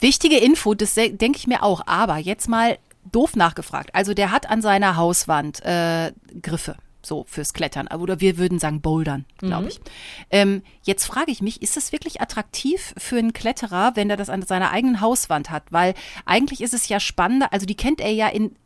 Wichtige 0.00 0.38
Info, 0.38 0.74
das 0.74 0.94
denke 0.94 1.36
ich 1.36 1.46
mir 1.46 1.62
auch. 1.62 1.82
Aber 1.86 2.18
jetzt 2.18 2.48
mal 2.48 2.78
doof 3.12 3.36
nachgefragt. 3.36 3.94
Also 3.94 4.14
der 4.14 4.30
hat 4.30 4.48
an 4.50 4.62
seiner 4.62 4.96
Hauswand 4.96 5.64
äh, 5.64 6.12
Griffe. 6.42 6.76
So 7.02 7.24
fürs 7.28 7.52
Klettern. 7.52 7.86
Oder 7.86 8.20
wir 8.20 8.36
würden 8.36 8.58
sagen 8.58 8.80
Bouldern, 8.80 9.26
glaube 9.38 9.68
ich. 9.68 9.78
Ähm, 10.30 10.62
jetzt 10.82 11.04
frage 11.04 11.30
ich 11.30 11.40
mich, 11.40 11.62
ist 11.62 11.76
es 11.76 11.92
wirklich 11.92 12.20
attraktiv 12.20 12.94
für 12.98 13.16
einen 13.16 13.32
Kletterer, 13.32 13.92
wenn 13.94 14.10
er 14.10 14.16
das 14.16 14.28
an 14.28 14.42
seiner 14.42 14.72
eigenen 14.72 15.00
Hauswand 15.00 15.50
hat? 15.50 15.62
Weil 15.70 15.94
eigentlich 16.24 16.62
ist 16.62 16.74
es 16.74 16.88
ja 16.88 16.98
spannender, 16.98 17.52
also 17.52 17.64
die 17.64 17.76
kennt 17.76 18.00
er 18.00 18.10
ja 18.10 18.26
in 18.26 18.56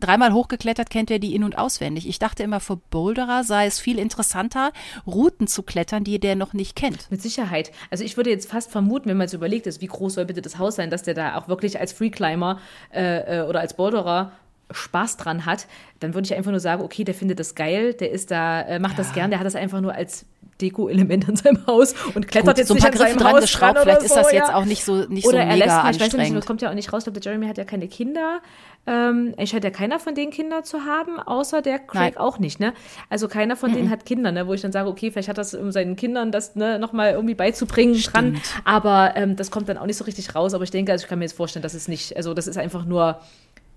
dreimal 0.00 0.32
hochgeklettert, 0.32 0.90
kennt 0.90 1.10
er 1.10 1.18
die 1.18 1.34
in- 1.34 1.44
und 1.44 1.58
auswendig. 1.58 2.08
Ich 2.08 2.18
dachte 2.18 2.42
immer, 2.42 2.60
für 2.60 2.76
Boulderer 2.76 3.44
sei 3.44 3.66
es 3.66 3.78
viel 3.78 3.98
interessanter, 3.98 4.72
Routen 5.06 5.46
zu 5.46 5.62
klettern, 5.62 6.04
die 6.04 6.18
der 6.18 6.36
noch 6.36 6.52
nicht 6.52 6.76
kennt. 6.76 7.10
Mit 7.10 7.22
Sicherheit. 7.22 7.70
Also 7.90 8.04
ich 8.04 8.16
würde 8.16 8.30
jetzt 8.30 8.50
fast 8.50 8.70
vermuten, 8.70 9.08
wenn 9.08 9.16
man 9.16 9.28
so 9.28 9.36
überlegt 9.36 9.66
ist, 9.66 9.80
wie 9.80 9.86
groß 9.86 10.14
soll 10.14 10.24
bitte 10.24 10.42
das 10.42 10.58
Haus 10.58 10.76
sein, 10.76 10.90
dass 10.90 11.02
der 11.02 11.14
da 11.14 11.36
auch 11.36 11.48
wirklich 11.48 11.78
als 11.78 11.92
Freeclimber 11.92 12.58
äh, 12.92 13.40
äh, 13.40 13.42
oder 13.46 13.60
als 13.60 13.74
Boulderer 13.74 14.32
Spaß 14.72 15.16
dran 15.16 15.46
hat, 15.46 15.66
dann 15.98 16.14
würde 16.14 16.26
ich 16.26 16.34
einfach 16.34 16.50
nur 16.50 16.60
sagen, 16.60 16.82
okay, 16.82 17.04
der 17.04 17.14
findet 17.14 17.40
das 17.40 17.54
geil, 17.54 17.94
der 17.94 18.10
ist 18.10 18.30
da, 18.30 18.62
äh, 18.62 18.78
macht 18.78 18.98
das 18.98 19.12
gern, 19.12 19.30
der 19.30 19.40
hat 19.40 19.46
das 19.46 19.56
einfach 19.56 19.80
nur 19.80 19.94
als 19.94 20.26
Deko-Element 20.60 21.28
an 21.28 21.36
seinem 21.36 21.66
Haus 21.66 21.94
und 22.14 22.28
klettert 22.28 22.56
Gut, 22.56 22.58
jetzt 22.58 22.68
so 22.68 22.74
ein 22.74 22.80
paar 22.80 22.88
an 22.88 22.96
Griffe 22.96 23.08
seinem 23.08 23.18
dran 23.18 23.32
Haus 23.32 23.40
geschraubt, 23.40 23.62
dran 23.62 23.82
oder 23.82 23.82
vielleicht 23.82 24.02
ist 24.02 24.16
das 24.16 24.28
so, 24.28 24.34
jetzt 24.34 24.48
ja. 24.48 24.54
auch 24.54 24.64
nicht 24.64 24.84
so, 24.84 25.04
nicht 25.06 25.26
Oder 25.26 25.38
so 25.38 25.38
er 25.38 25.46
mega 25.46 25.64
lässt 25.64 25.68
mal, 25.68 25.80
ich 25.80 25.86
weiß 25.86 25.94
nicht, 25.94 26.02
anstrengend. 26.02 26.38
das 26.38 26.46
kommt 26.46 26.62
ja 26.62 26.70
auch 26.70 26.74
nicht 26.74 26.92
raus, 26.92 27.00
ich 27.00 27.04
glaube, 27.04 27.20
der 27.20 27.32
Jeremy 27.32 27.46
hat 27.46 27.58
ja 27.58 27.64
keine 27.64 27.88
Kinder. 27.88 28.40
Ähm, 28.86 29.34
es 29.36 29.50
scheint 29.50 29.62
ja 29.62 29.70
keiner 29.70 29.98
von 29.98 30.14
denen 30.14 30.32
Kinder 30.32 30.62
zu 30.62 30.84
haben, 30.86 31.20
außer 31.20 31.60
der 31.60 31.78
Craig 31.78 32.14
Nein. 32.14 32.16
auch 32.16 32.38
nicht, 32.38 32.60
ne? 32.60 32.72
Also 33.10 33.28
keiner 33.28 33.54
von 33.54 33.72
denen 33.72 33.90
hat 33.90 34.06
Kinder, 34.06 34.32
ne? 34.32 34.46
Wo 34.46 34.54
ich 34.54 34.62
dann 34.62 34.72
sage, 34.72 34.88
okay, 34.88 35.10
vielleicht 35.10 35.28
hat 35.28 35.36
das 35.36 35.54
um 35.54 35.70
seinen 35.70 35.96
Kindern 35.96 36.32
das 36.32 36.56
ne, 36.56 36.78
nochmal 36.78 37.12
irgendwie 37.12 37.34
beizubringen 37.34 38.00
dran. 38.00 38.40
Aber 38.64 39.12
ähm, 39.16 39.36
das 39.36 39.50
kommt 39.50 39.68
dann 39.68 39.76
auch 39.76 39.86
nicht 39.86 39.98
so 39.98 40.04
richtig 40.04 40.34
raus. 40.34 40.54
Aber 40.54 40.64
ich 40.64 40.70
denke, 40.70 40.92
also 40.92 41.04
ich 41.04 41.08
kann 41.08 41.18
mir 41.18 41.26
jetzt 41.26 41.36
vorstellen, 41.36 41.62
dass 41.62 41.74
es 41.74 41.88
nicht, 41.88 42.16
also 42.16 42.32
das 42.32 42.46
ist 42.46 42.56
einfach 42.56 42.86
nur 42.86 43.20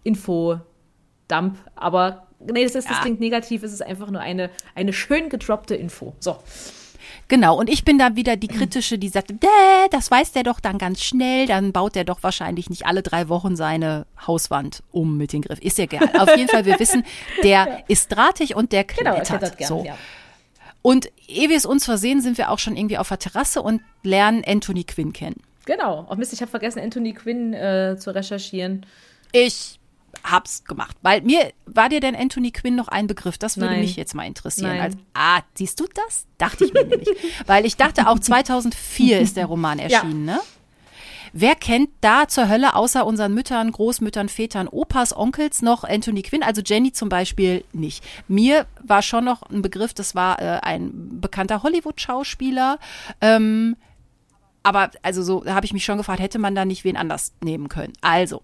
Info-Dump. 0.04 1.58
Aber 1.76 2.28
nee, 2.52 2.64
das, 2.64 2.76
ist, 2.76 2.90
das 2.90 2.98
Ja. 2.98 3.02
klingt 3.02 3.20
negativ, 3.20 3.64
es 3.64 3.74
ist 3.74 3.82
einfach 3.82 4.10
nur 4.10 4.22
eine, 4.22 4.50
eine 4.76 4.94
schön 4.94 5.30
gedroppte 5.30 5.76
Info. 5.76 6.14
So. 6.20 6.38
Genau, 7.30 7.58
und 7.58 7.70
ich 7.70 7.86
bin 7.86 7.98
da 7.98 8.16
wieder 8.16 8.36
die 8.36 8.48
kritische, 8.50 8.98
die 9.00 9.08
sagt, 9.10 9.30
"Dä, 9.32 9.48
das 9.92 10.12
weiß 10.12 10.34
der 10.34 10.44
doch 10.44 10.60
dann 10.60 10.78
ganz 10.78 11.02
schnell, 11.02 11.48
dann 11.48 11.72
baut 11.72 11.96
der 11.96 12.04
doch 12.04 12.22
wahrscheinlich 12.22 12.70
nicht 12.70 12.86
alle 12.86 13.02
drei 13.02 13.30
Wochen 13.30 13.56
seine 13.56 14.06
Hauswand 14.28 14.84
um 14.92 15.18
mit 15.18 15.32
dem 15.34 15.42
Griff. 15.42 15.60
Ist 15.60 15.78
ja 15.78 15.86
egal. 15.86 16.10
Auf 16.20 16.36
jeden 16.36 16.50
Fall, 16.50 16.66
wir 16.66 16.80
wissen, 16.80 17.04
der 17.44 17.84
ist 17.88 18.10
drahtig 18.10 18.56
und 18.56 18.72
der 18.72 18.84
Genau, 18.84 19.14
klettert. 19.16 19.30
er 19.32 19.38
klettert 19.40 19.58
gern, 19.58 19.68
so. 19.70 19.84
ja. 19.86 19.98
Und 20.82 21.10
ehe 21.28 21.48
wir 21.50 21.56
es 21.56 21.66
uns 21.66 21.86
versehen, 21.86 22.22
sind 22.22 22.38
wir 22.38 22.52
auch 22.52 22.60
schon 22.60 22.76
irgendwie 22.76 22.98
auf 22.98 23.08
der 23.08 23.20
Terrasse 23.20 23.62
und 23.62 23.82
lernen 24.04 24.44
Anthony 24.46 24.84
Quinn 24.84 25.14
kennen. 25.14 25.42
Genau. 25.66 26.06
Oh 26.10 26.16
Mist, 26.16 26.34
ich 26.34 26.42
habe 26.42 26.52
vergessen, 26.52 26.80
Anthony 26.80 27.14
Quinn 27.14 27.54
äh, 27.54 27.96
zu 27.98 28.14
recherchieren. 28.14 28.86
Ich 29.32 29.80
hab's 30.24 30.64
gemacht. 30.64 30.96
Weil 31.02 31.22
mir, 31.22 31.52
war 31.66 31.90
dir 31.90 32.00
denn 32.00 32.16
Anthony 32.16 32.52
Quinn 32.52 32.76
noch 32.76 32.88
ein 32.88 33.08
Begriff? 33.08 33.38
Das 33.38 33.58
würde 33.58 33.74
Nein. 33.74 33.82
mich 33.82 33.96
jetzt 33.96 34.16
mal 34.16 34.26
interessieren. 34.26 34.80
Als, 34.80 34.96
ah, 35.14 35.42
siehst 35.56 35.80
du 35.80 35.86
das? 35.94 36.26
Dachte 36.38 36.66
ich 36.66 36.74
mir 36.74 36.86
nämlich. 36.86 37.10
Weil 37.46 37.66
ich 37.66 37.76
dachte, 37.76 38.08
auch 38.08 38.20
2004 38.20 39.20
ist 39.20 39.38
der 39.38 39.46
Roman 39.46 39.80
erschienen, 39.80 40.26
ne? 40.26 40.40
Wer 41.36 41.56
kennt 41.56 41.90
da 42.02 42.28
zur 42.28 42.48
Hölle 42.48 42.76
außer 42.76 43.08
unseren 43.08 43.34
Müttern, 43.34 43.72
Großmüttern, 43.72 44.30
Vätern, 44.30 44.68
Opas, 44.68 45.18
Onkels 45.18 45.64
noch 45.64 45.84
Anthony 45.84 46.22
Quinn? 46.22 46.44
Also 46.44 46.62
Jenny 46.64 46.92
zum 46.92 47.10
Beispiel 47.10 47.64
nicht. 47.74 48.04
Mir 48.28 48.68
war 48.84 49.02
schon 49.02 49.26
noch 49.26 49.42
ein 49.50 49.64
Begriff, 49.64 49.96
das 49.96 50.14
war 50.14 50.40
äh, 50.40 50.60
ein 50.62 51.20
bekannter 51.20 51.64
Hollywood-Schauspieler. 51.64 52.78
Ähm, 53.20 53.76
aber 54.62 54.92
also 55.02 55.24
so 55.24 55.44
habe 55.46 55.66
ich 55.66 55.74
mich 55.74 55.84
schon 55.84 55.98
gefragt, 55.98 56.22
hätte 56.22 56.38
man 56.38 56.54
da 56.54 56.66
nicht 56.66 56.84
wen 56.84 56.98
anders 56.98 57.34
nehmen 57.44 57.68
können? 57.68 57.94
Also, 58.02 58.44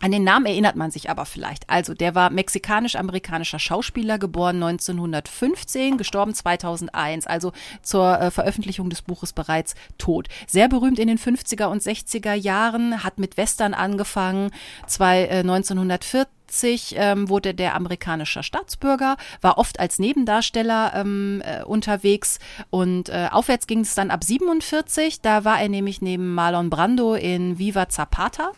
an 0.00 0.12
den 0.12 0.24
Namen 0.24 0.46
erinnert 0.46 0.76
man 0.76 0.90
sich 0.90 1.10
aber 1.10 1.26
vielleicht. 1.26 1.68
Also, 1.68 1.94
der 1.94 2.14
war 2.14 2.30
mexikanisch-amerikanischer 2.30 3.58
Schauspieler, 3.58 4.18
geboren 4.18 4.62
1915, 4.62 5.98
gestorben 5.98 6.34
2001, 6.34 7.26
also 7.26 7.52
zur 7.82 8.20
äh, 8.20 8.30
Veröffentlichung 8.30 8.90
des 8.90 9.02
Buches 9.02 9.32
bereits 9.32 9.74
tot. 9.98 10.28
Sehr 10.46 10.68
berühmt 10.68 10.98
in 10.98 11.08
den 11.08 11.18
50er 11.18 11.66
und 11.66 11.82
60er 11.82 12.34
Jahren, 12.34 13.02
hat 13.02 13.18
mit 13.18 13.36
Western 13.36 13.74
angefangen, 13.74 14.50
zwei, 14.86 15.24
äh, 15.24 15.40
1940 15.40 16.28
ähm, 16.96 17.28
wurde 17.28 17.52
der 17.52 17.74
amerikanischer 17.74 18.42
Staatsbürger, 18.42 19.16
war 19.40 19.58
oft 19.58 19.80
als 19.80 19.98
Nebendarsteller 19.98 20.92
ähm, 20.94 21.42
äh, 21.44 21.62
unterwegs 21.62 22.38
und 22.70 23.10
äh, 23.10 23.28
aufwärts 23.30 23.66
ging 23.66 23.80
es 23.80 23.94
dann 23.94 24.10
ab 24.10 24.24
47. 24.24 25.20
Da 25.20 25.44
war 25.44 25.60
er 25.60 25.68
nämlich 25.68 26.00
neben 26.00 26.34
Marlon 26.34 26.70
Brando 26.70 27.14
in 27.14 27.58
Viva 27.58 27.88
Zapata 27.88 28.52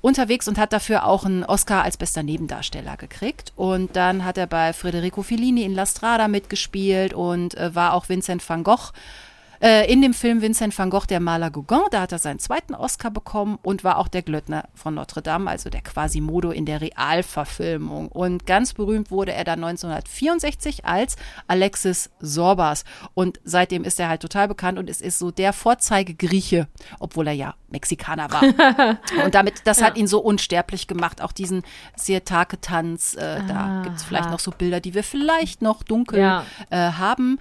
unterwegs 0.00 0.48
und 0.48 0.58
hat 0.58 0.72
dafür 0.72 1.06
auch 1.06 1.24
einen 1.24 1.44
Oscar 1.44 1.82
als 1.82 1.96
bester 1.96 2.22
Nebendarsteller 2.22 2.96
gekriegt. 2.96 3.52
Und 3.56 3.96
dann 3.96 4.24
hat 4.24 4.38
er 4.38 4.46
bei 4.46 4.72
Federico 4.72 5.22
Fellini 5.22 5.62
in 5.62 5.74
La 5.74 5.86
Strada 5.86 6.28
mitgespielt 6.28 7.14
und 7.14 7.56
äh, 7.56 7.74
war 7.74 7.94
auch 7.94 8.08
Vincent 8.08 8.46
van 8.48 8.64
Gogh. 8.64 8.92
Äh, 9.60 9.92
in 9.92 10.00
dem 10.02 10.14
Film 10.14 10.40
Vincent 10.40 10.76
van 10.78 10.88
Gogh, 10.90 11.06
der 11.06 11.20
Maler 11.20 11.50
Gauguin, 11.50 11.82
da 11.90 12.00
hat 12.02 12.12
er 12.12 12.18
seinen 12.18 12.38
zweiten 12.38 12.74
Oscar 12.74 13.10
bekommen 13.10 13.58
und 13.62 13.84
war 13.84 13.98
auch 13.98 14.08
der 14.08 14.22
Glöckner 14.22 14.64
von 14.74 14.94
Notre 14.94 15.20
Dame, 15.22 15.50
also 15.50 15.68
der 15.70 15.82
Quasimodo 15.82 16.50
in 16.50 16.64
der 16.66 16.80
Realverfilmung. 16.80 18.08
Und 18.08 18.46
ganz 18.46 18.72
berühmt 18.74 19.10
wurde 19.10 19.32
er 19.32 19.44
dann 19.44 19.62
1964 19.62 20.84
als 20.86 21.16
Alexis 21.46 22.10
Sorbas. 22.20 22.84
Und 23.14 23.40
seitdem 23.44 23.84
ist 23.84 24.00
er 24.00 24.08
halt 24.08 24.22
total 24.22 24.48
bekannt 24.48 24.78
und 24.78 24.88
es 24.88 25.00
ist 25.00 25.18
so 25.18 25.30
der 25.30 25.52
Vorzeigegrieche, 25.52 26.66
obwohl 26.98 27.26
er 27.28 27.34
ja 27.34 27.54
Mexikaner 27.68 28.30
war. 28.32 28.42
Und 29.24 29.34
damit, 29.34 29.62
das 29.64 29.80
hat 29.80 29.96
ihn 29.96 30.08
so 30.08 30.20
unsterblich 30.20 30.88
gemacht. 30.88 31.22
Auch 31.22 31.30
diesen 31.30 31.62
Sietake-Tanz, 31.96 33.14
äh, 33.14 33.40
da 33.46 33.82
gibt 33.84 33.96
es 33.96 34.02
vielleicht 34.02 34.30
noch 34.30 34.40
so 34.40 34.50
Bilder, 34.50 34.80
die 34.80 34.94
wir 34.94 35.04
vielleicht 35.04 35.62
noch 35.62 35.82
dunkel 35.82 36.18
Ja. 36.18 36.44
äh, 36.70 36.76
haben. 36.92 37.38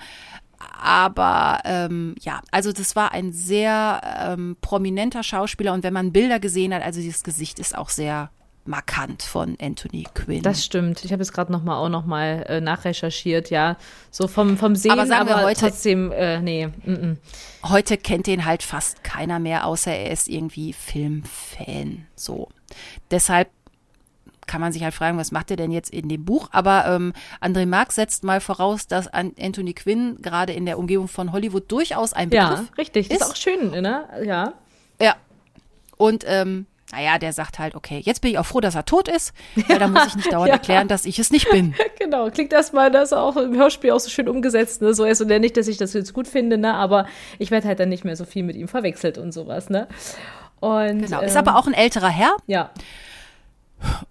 Aber 0.59 1.59
ähm, 1.65 2.15
ja, 2.21 2.41
also 2.51 2.71
das 2.71 2.95
war 2.95 3.11
ein 3.13 3.31
sehr 3.31 4.01
ähm, 4.21 4.57
prominenter 4.61 5.23
Schauspieler 5.23 5.73
und 5.73 5.83
wenn 5.83 5.93
man 5.93 6.11
Bilder 6.11 6.39
gesehen 6.39 6.73
hat, 6.73 6.83
also 6.83 6.99
dieses 6.99 7.23
Gesicht 7.23 7.59
ist 7.59 7.77
auch 7.77 7.89
sehr 7.89 8.29
markant 8.65 9.23
von 9.23 9.57
Anthony 9.59 10.05
Quinn. 10.13 10.43
Das 10.43 10.63
stimmt. 10.63 11.03
Ich 11.03 11.11
habe 11.11 11.23
es 11.23 11.33
gerade 11.33 11.51
noch 11.51 11.63
mal 11.63 11.77
auch 11.77 11.89
noch 11.89 12.05
mal 12.05 12.45
äh, 12.47 12.61
nachrecherchiert, 12.61 13.49
ja. 13.49 13.77
So 14.11 14.27
vom, 14.27 14.57
vom 14.57 14.75
Sehen, 14.75 14.91
Aber 14.91 15.07
sagen 15.07 15.27
wir 15.27 15.37
aber 15.37 15.45
heute- 15.47 15.61
trotzdem, 15.61 16.11
äh, 16.11 16.39
nee. 16.39 16.67
Mm 16.67 16.91
-mm. 16.93 17.17
Heute 17.63 17.97
kennt 17.97 18.27
den 18.27 18.45
halt 18.45 18.61
fast 18.61 19.03
keiner 19.03 19.39
mehr, 19.39 19.65
außer 19.65 19.91
er 19.91 20.11
ist 20.11 20.27
irgendwie 20.27 20.73
Filmfan. 20.73 22.05
So. 22.15 22.49
Deshalb 23.09 23.49
kann 24.49 24.59
man 24.59 24.73
sich 24.73 24.83
halt 24.83 24.93
fragen, 24.93 25.17
was 25.17 25.31
macht 25.31 25.51
er 25.51 25.57
denn 25.57 25.71
jetzt 25.71 25.91
in 25.93 26.09
dem 26.09 26.25
Buch? 26.25 26.49
Aber 26.51 26.85
ähm, 26.87 27.13
André 27.39 27.65
Marx 27.65 27.95
setzt 27.95 28.23
mal 28.23 28.41
voraus, 28.41 28.87
dass 28.87 29.07
An 29.07 29.31
Anthony 29.39 29.73
Quinn 29.73 30.17
gerade 30.21 30.51
in 30.53 30.65
der 30.65 30.77
Umgebung 30.79 31.07
von 31.07 31.31
Hollywood 31.31 31.71
durchaus 31.71 32.11
ein 32.13 32.29
Ja, 32.31 32.49
Begriff 32.49 32.77
richtig. 32.77 33.11
ist. 33.11 33.21
Ist 33.21 33.29
auch 33.31 33.35
schön, 33.35 33.69
ne? 33.71 34.05
Ja. 34.25 34.53
Ja. 35.01 35.15
Und 35.97 36.23
ähm, 36.27 36.65
naja, 36.91 37.19
der 37.19 37.33
sagt 37.33 37.59
halt, 37.59 37.75
okay, 37.75 38.01
jetzt 38.03 38.21
bin 38.21 38.31
ich 38.31 38.39
auch 38.39 38.45
froh, 38.47 38.61
dass 38.61 38.73
er 38.73 38.83
tot 38.83 39.07
ist, 39.07 39.31
weil 39.67 39.77
dann 39.77 39.93
muss 39.93 40.07
ich 40.07 40.15
nicht 40.15 40.33
dauernd 40.33 40.47
Ja. 40.47 40.53
erklären, 40.55 40.87
dass 40.87 41.05
ich 41.05 41.19
es 41.19 41.29
nicht 41.31 41.49
bin. 41.51 41.75
Genau, 41.99 42.29
klingt 42.31 42.51
erstmal 42.53 42.89
das 42.89 43.13
auch 43.13 43.35
im 43.37 43.55
Hörspiel 43.55 43.91
auch 43.91 43.99
so 43.99 44.09
schön 44.09 44.27
umgesetzt, 44.27 44.81
ne? 44.81 44.95
So 44.95 45.05
ist 45.05 45.21
und 45.21 45.27
nicht, 45.27 45.55
dass 45.57 45.67
ich 45.67 45.77
das 45.77 45.93
jetzt 45.93 46.13
gut 46.13 46.27
finde, 46.27 46.57
ne? 46.57 46.73
Aber 46.73 47.05
ich 47.37 47.51
werde 47.51 47.67
halt 47.67 47.79
dann 47.79 47.89
nicht 47.89 48.03
mehr 48.05 48.15
so 48.15 48.25
viel 48.25 48.41
mit 48.41 48.55
ihm 48.55 48.67
verwechselt 48.67 49.19
und 49.19 49.31
sowas, 49.31 49.69
ne? 49.69 49.87
Und 50.59 51.03
Genau. 51.03 51.21
Ist 51.21 51.33
ähm, 51.33 51.37
aber 51.37 51.57
auch 51.57 51.67
ein 51.67 51.73
älterer 51.75 52.09
Herr 52.09 52.35
ja, 52.47 52.71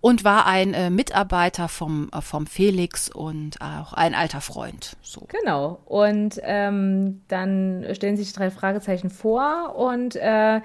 und 0.01 0.25
war 0.25 0.47
ein 0.47 0.75
äh, 0.75 0.91
Mitarbeiter 0.91 1.69
vom, 1.69 2.11
äh, 2.13 2.21
vom 2.21 2.47
Felix 2.47 3.09
und 3.09 3.61
auch 3.61 3.93
ein 3.93 4.15
alter 4.15 4.41
Freund. 4.41 4.97
So. 5.03 5.27
genau. 5.29 5.81
Und 5.85 6.41
ähm, 6.43 7.23
dann 7.29 7.87
stellen 7.93 8.17
sich 8.17 8.33
drei 8.33 8.51
Fragezeichen 8.51 9.11
vor 9.11 9.75
und 9.77 10.17
äh, 10.17 10.61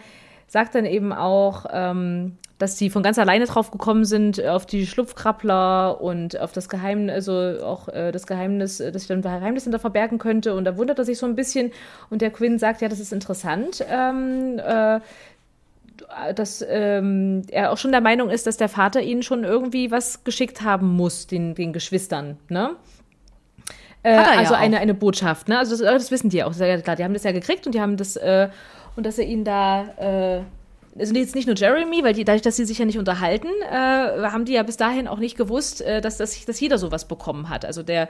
sagt 0.47 0.75
dann 0.75 0.85
eben 0.85 1.13
auch, 1.13 1.65
ähm, 1.71 2.37
dass 2.59 2.77
sie 2.77 2.89
von 2.89 3.03
ganz 3.03 3.19
alleine 3.19 3.45
drauf 3.45 3.71
gekommen 3.71 4.05
sind 4.05 4.41
auf 4.41 4.65
die 4.65 4.85
Schlupfkrabbler 4.85 5.99
und 5.99 6.39
auf 6.39 6.53
das 6.53 6.69
Geheimnis, 6.69 7.13
also 7.13 7.61
auch 7.61 7.89
äh, 7.89 8.11
das 8.11 8.27
Geheimnis, 8.27 8.79
äh, 8.79 8.91
dass 8.91 9.01
sich 9.01 9.09
dann 9.09 9.17
ein 9.17 9.39
Geheimnis 9.39 9.63
hinter 9.63 9.79
verbergen 9.79 10.19
könnte. 10.19 10.55
Und 10.55 10.63
da 10.65 10.77
wundert 10.77 10.99
er 10.99 11.05
sich 11.05 11.17
so 11.17 11.25
ein 11.25 11.35
bisschen. 11.35 11.71
Und 12.09 12.21
der 12.21 12.31
Quinn 12.31 12.59
sagt, 12.59 12.81
ja, 12.81 12.87
das 12.87 12.99
ist 12.99 13.11
interessant. 13.11 13.83
Ähm, 13.89 14.59
äh, 14.59 15.01
dass 16.35 16.65
ähm, 16.67 17.43
er 17.49 17.71
auch 17.71 17.77
schon 17.77 17.91
der 17.91 18.01
Meinung 18.01 18.29
ist, 18.29 18.47
dass 18.47 18.57
der 18.57 18.69
Vater 18.69 19.01
ihnen 19.01 19.23
schon 19.23 19.43
irgendwie 19.43 19.91
was 19.91 20.23
geschickt 20.23 20.61
haben 20.61 20.87
muss, 20.87 21.27
den, 21.27 21.55
den 21.55 21.73
Geschwistern, 21.73 22.37
ne? 22.49 22.75
Äh, 24.03 24.17
Hat 24.17 24.27
er 24.27 24.33
ja 24.33 24.39
also 24.39 24.55
auch. 24.55 24.59
eine, 24.59 24.79
eine 24.79 24.93
Botschaft, 24.93 25.47
ne? 25.47 25.57
Also 25.57 25.71
das, 25.71 25.79
das 25.79 26.11
wissen 26.11 26.29
die 26.29 26.37
ja 26.37 26.45
auch, 26.45 26.53
sehr 26.53 26.81
klar. 26.81 26.95
Die 26.95 27.03
haben 27.03 27.13
das 27.13 27.23
ja 27.23 27.31
gekriegt 27.31 27.65
und 27.65 27.73
die 27.73 27.81
haben 27.81 27.97
das, 27.97 28.15
äh, 28.17 28.49
und 28.95 29.05
dass 29.05 29.17
er 29.17 29.25
ihnen 29.25 29.45
da 29.45 30.39
äh, 30.39 30.43
also 30.99 31.15
jetzt 31.15 31.35
nicht 31.35 31.47
nur 31.47 31.55
Jeremy, 31.55 32.03
weil 32.03 32.13
die, 32.13 32.23
dadurch, 32.23 32.43
dass 32.43 32.55
sie 32.55 32.65
sich 32.65 32.77
ja 32.77 32.85
nicht 32.85 32.99
unterhalten, 32.99 33.47
äh, 33.71 33.73
haben 33.73 34.45
die 34.45 34.53
ja 34.53 34.63
bis 34.63 34.77
dahin 34.77 35.07
auch 35.07 35.17
nicht 35.17 35.37
gewusst, 35.37 35.81
äh, 35.81 36.01
dass, 36.01 36.17
dass, 36.17 36.45
dass 36.45 36.59
jeder 36.59 36.77
sowas 36.77 37.07
bekommen 37.07 37.49
hat. 37.49 37.65
Also 37.65 37.81
der, 37.81 38.09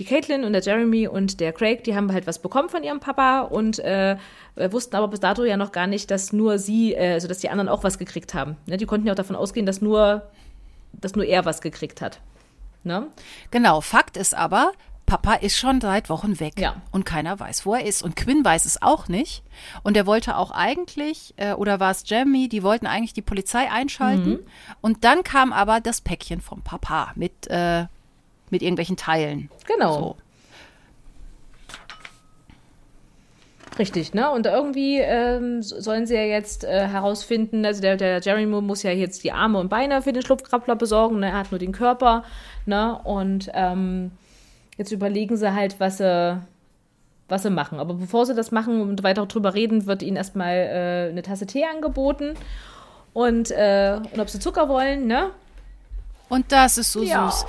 die 0.00 0.06
Caitlin 0.06 0.44
und 0.44 0.54
der 0.54 0.62
Jeremy 0.62 1.06
und 1.06 1.40
der 1.40 1.52
Craig, 1.52 1.84
die 1.84 1.94
haben 1.94 2.10
halt 2.10 2.26
was 2.26 2.38
bekommen 2.38 2.70
von 2.70 2.82
ihrem 2.82 3.00
Papa 3.00 3.42
und 3.42 3.78
äh, 3.80 4.16
wussten 4.56 4.96
aber 4.96 5.08
bis 5.08 5.20
dato 5.20 5.44
ja 5.44 5.58
noch 5.58 5.72
gar 5.72 5.86
nicht, 5.86 6.10
dass 6.10 6.32
nur 6.32 6.58
sie, 6.58 6.94
äh, 6.94 7.12
also 7.12 7.28
dass 7.28 7.38
die 7.38 7.50
anderen 7.50 7.68
auch 7.68 7.84
was 7.84 7.98
gekriegt 7.98 8.32
haben. 8.32 8.56
Ne? 8.66 8.78
Die 8.78 8.86
konnten 8.86 9.06
ja 9.06 9.12
auch 9.12 9.16
davon 9.16 9.36
ausgehen, 9.36 9.66
dass 9.66 9.82
nur, 9.82 10.22
dass 10.92 11.14
nur 11.14 11.26
er 11.26 11.44
was 11.44 11.60
gekriegt 11.60 12.00
hat. 12.00 12.18
Ne? 12.82 13.08
Genau, 13.50 13.82
Fakt 13.82 14.16
ist 14.16 14.34
aber, 14.34 14.72
Papa 15.04 15.34
ist 15.34 15.58
schon 15.58 15.82
seit 15.82 16.08
Wochen 16.08 16.40
weg 16.40 16.54
ja. 16.58 16.80
und 16.92 17.04
keiner 17.04 17.38
weiß, 17.38 17.66
wo 17.66 17.74
er 17.74 17.84
ist. 17.84 18.02
Und 18.02 18.16
Quinn 18.16 18.42
weiß 18.42 18.64
es 18.64 18.80
auch 18.80 19.06
nicht. 19.08 19.42
Und 19.82 19.98
er 19.98 20.06
wollte 20.06 20.36
auch 20.36 20.50
eigentlich, 20.50 21.34
äh, 21.36 21.52
oder 21.52 21.78
war 21.78 21.90
es 21.90 22.04
Jamie, 22.06 22.48
die 22.48 22.62
wollten 22.62 22.86
eigentlich 22.86 23.12
die 23.12 23.20
Polizei 23.20 23.70
einschalten. 23.70 24.30
Mhm. 24.30 24.46
Und 24.80 25.04
dann 25.04 25.24
kam 25.24 25.52
aber 25.52 25.80
das 25.80 26.00
Päckchen 26.00 26.40
vom 26.40 26.62
Papa 26.62 27.12
mit, 27.16 27.48
äh, 27.48 27.86
mit 28.50 28.62
irgendwelchen 28.62 28.96
Teilen. 28.96 29.50
Genau. 29.66 29.94
So. 29.94 30.16
Richtig, 33.78 34.12
ne? 34.12 34.30
Und 34.30 34.46
irgendwie 34.46 34.98
ähm, 34.98 35.62
sollen 35.62 36.06
sie 36.06 36.14
ja 36.14 36.22
jetzt 36.22 36.64
äh, 36.64 36.86
herausfinden, 36.88 37.64
also 37.64 37.80
der, 37.80 37.96
der 37.96 38.20
Jeremy 38.20 38.60
muss 38.60 38.82
ja 38.82 38.90
jetzt 38.90 39.24
die 39.24 39.32
Arme 39.32 39.58
und 39.58 39.70
Beine 39.70 40.02
für 40.02 40.12
den 40.12 40.22
Schlupfkrabbler 40.22 40.76
besorgen, 40.76 41.20
ne? 41.20 41.28
er 41.28 41.38
hat 41.38 41.50
nur 41.50 41.58
den 41.58 41.72
Körper, 41.72 42.24
ne? 42.66 43.00
Und 43.04 43.50
ähm, 43.54 44.10
Jetzt 44.80 44.92
überlegen 44.92 45.36
sie 45.36 45.52
halt, 45.52 45.78
was 45.78 45.98
sie, 45.98 46.40
was 47.28 47.42
sie 47.42 47.50
machen. 47.50 47.78
Aber 47.78 47.92
bevor 47.92 48.24
sie 48.24 48.34
das 48.34 48.50
machen 48.50 48.80
und 48.80 49.02
weiter 49.02 49.26
drüber 49.26 49.52
reden, 49.52 49.84
wird 49.84 50.02
ihnen 50.02 50.16
erstmal 50.16 50.54
äh, 50.54 51.10
eine 51.10 51.20
Tasse 51.20 51.44
Tee 51.46 51.66
angeboten. 51.66 52.32
Und, 53.12 53.50
äh, 53.50 54.00
und 54.10 54.18
ob 54.18 54.30
sie 54.30 54.38
Zucker 54.38 54.70
wollen, 54.70 55.06
ne? 55.06 55.32
Und 56.30 56.50
das 56.50 56.78
ist 56.78 56.92
so 56.92 57.02
ja. 57.02 57.30
süß. 57.30 57.44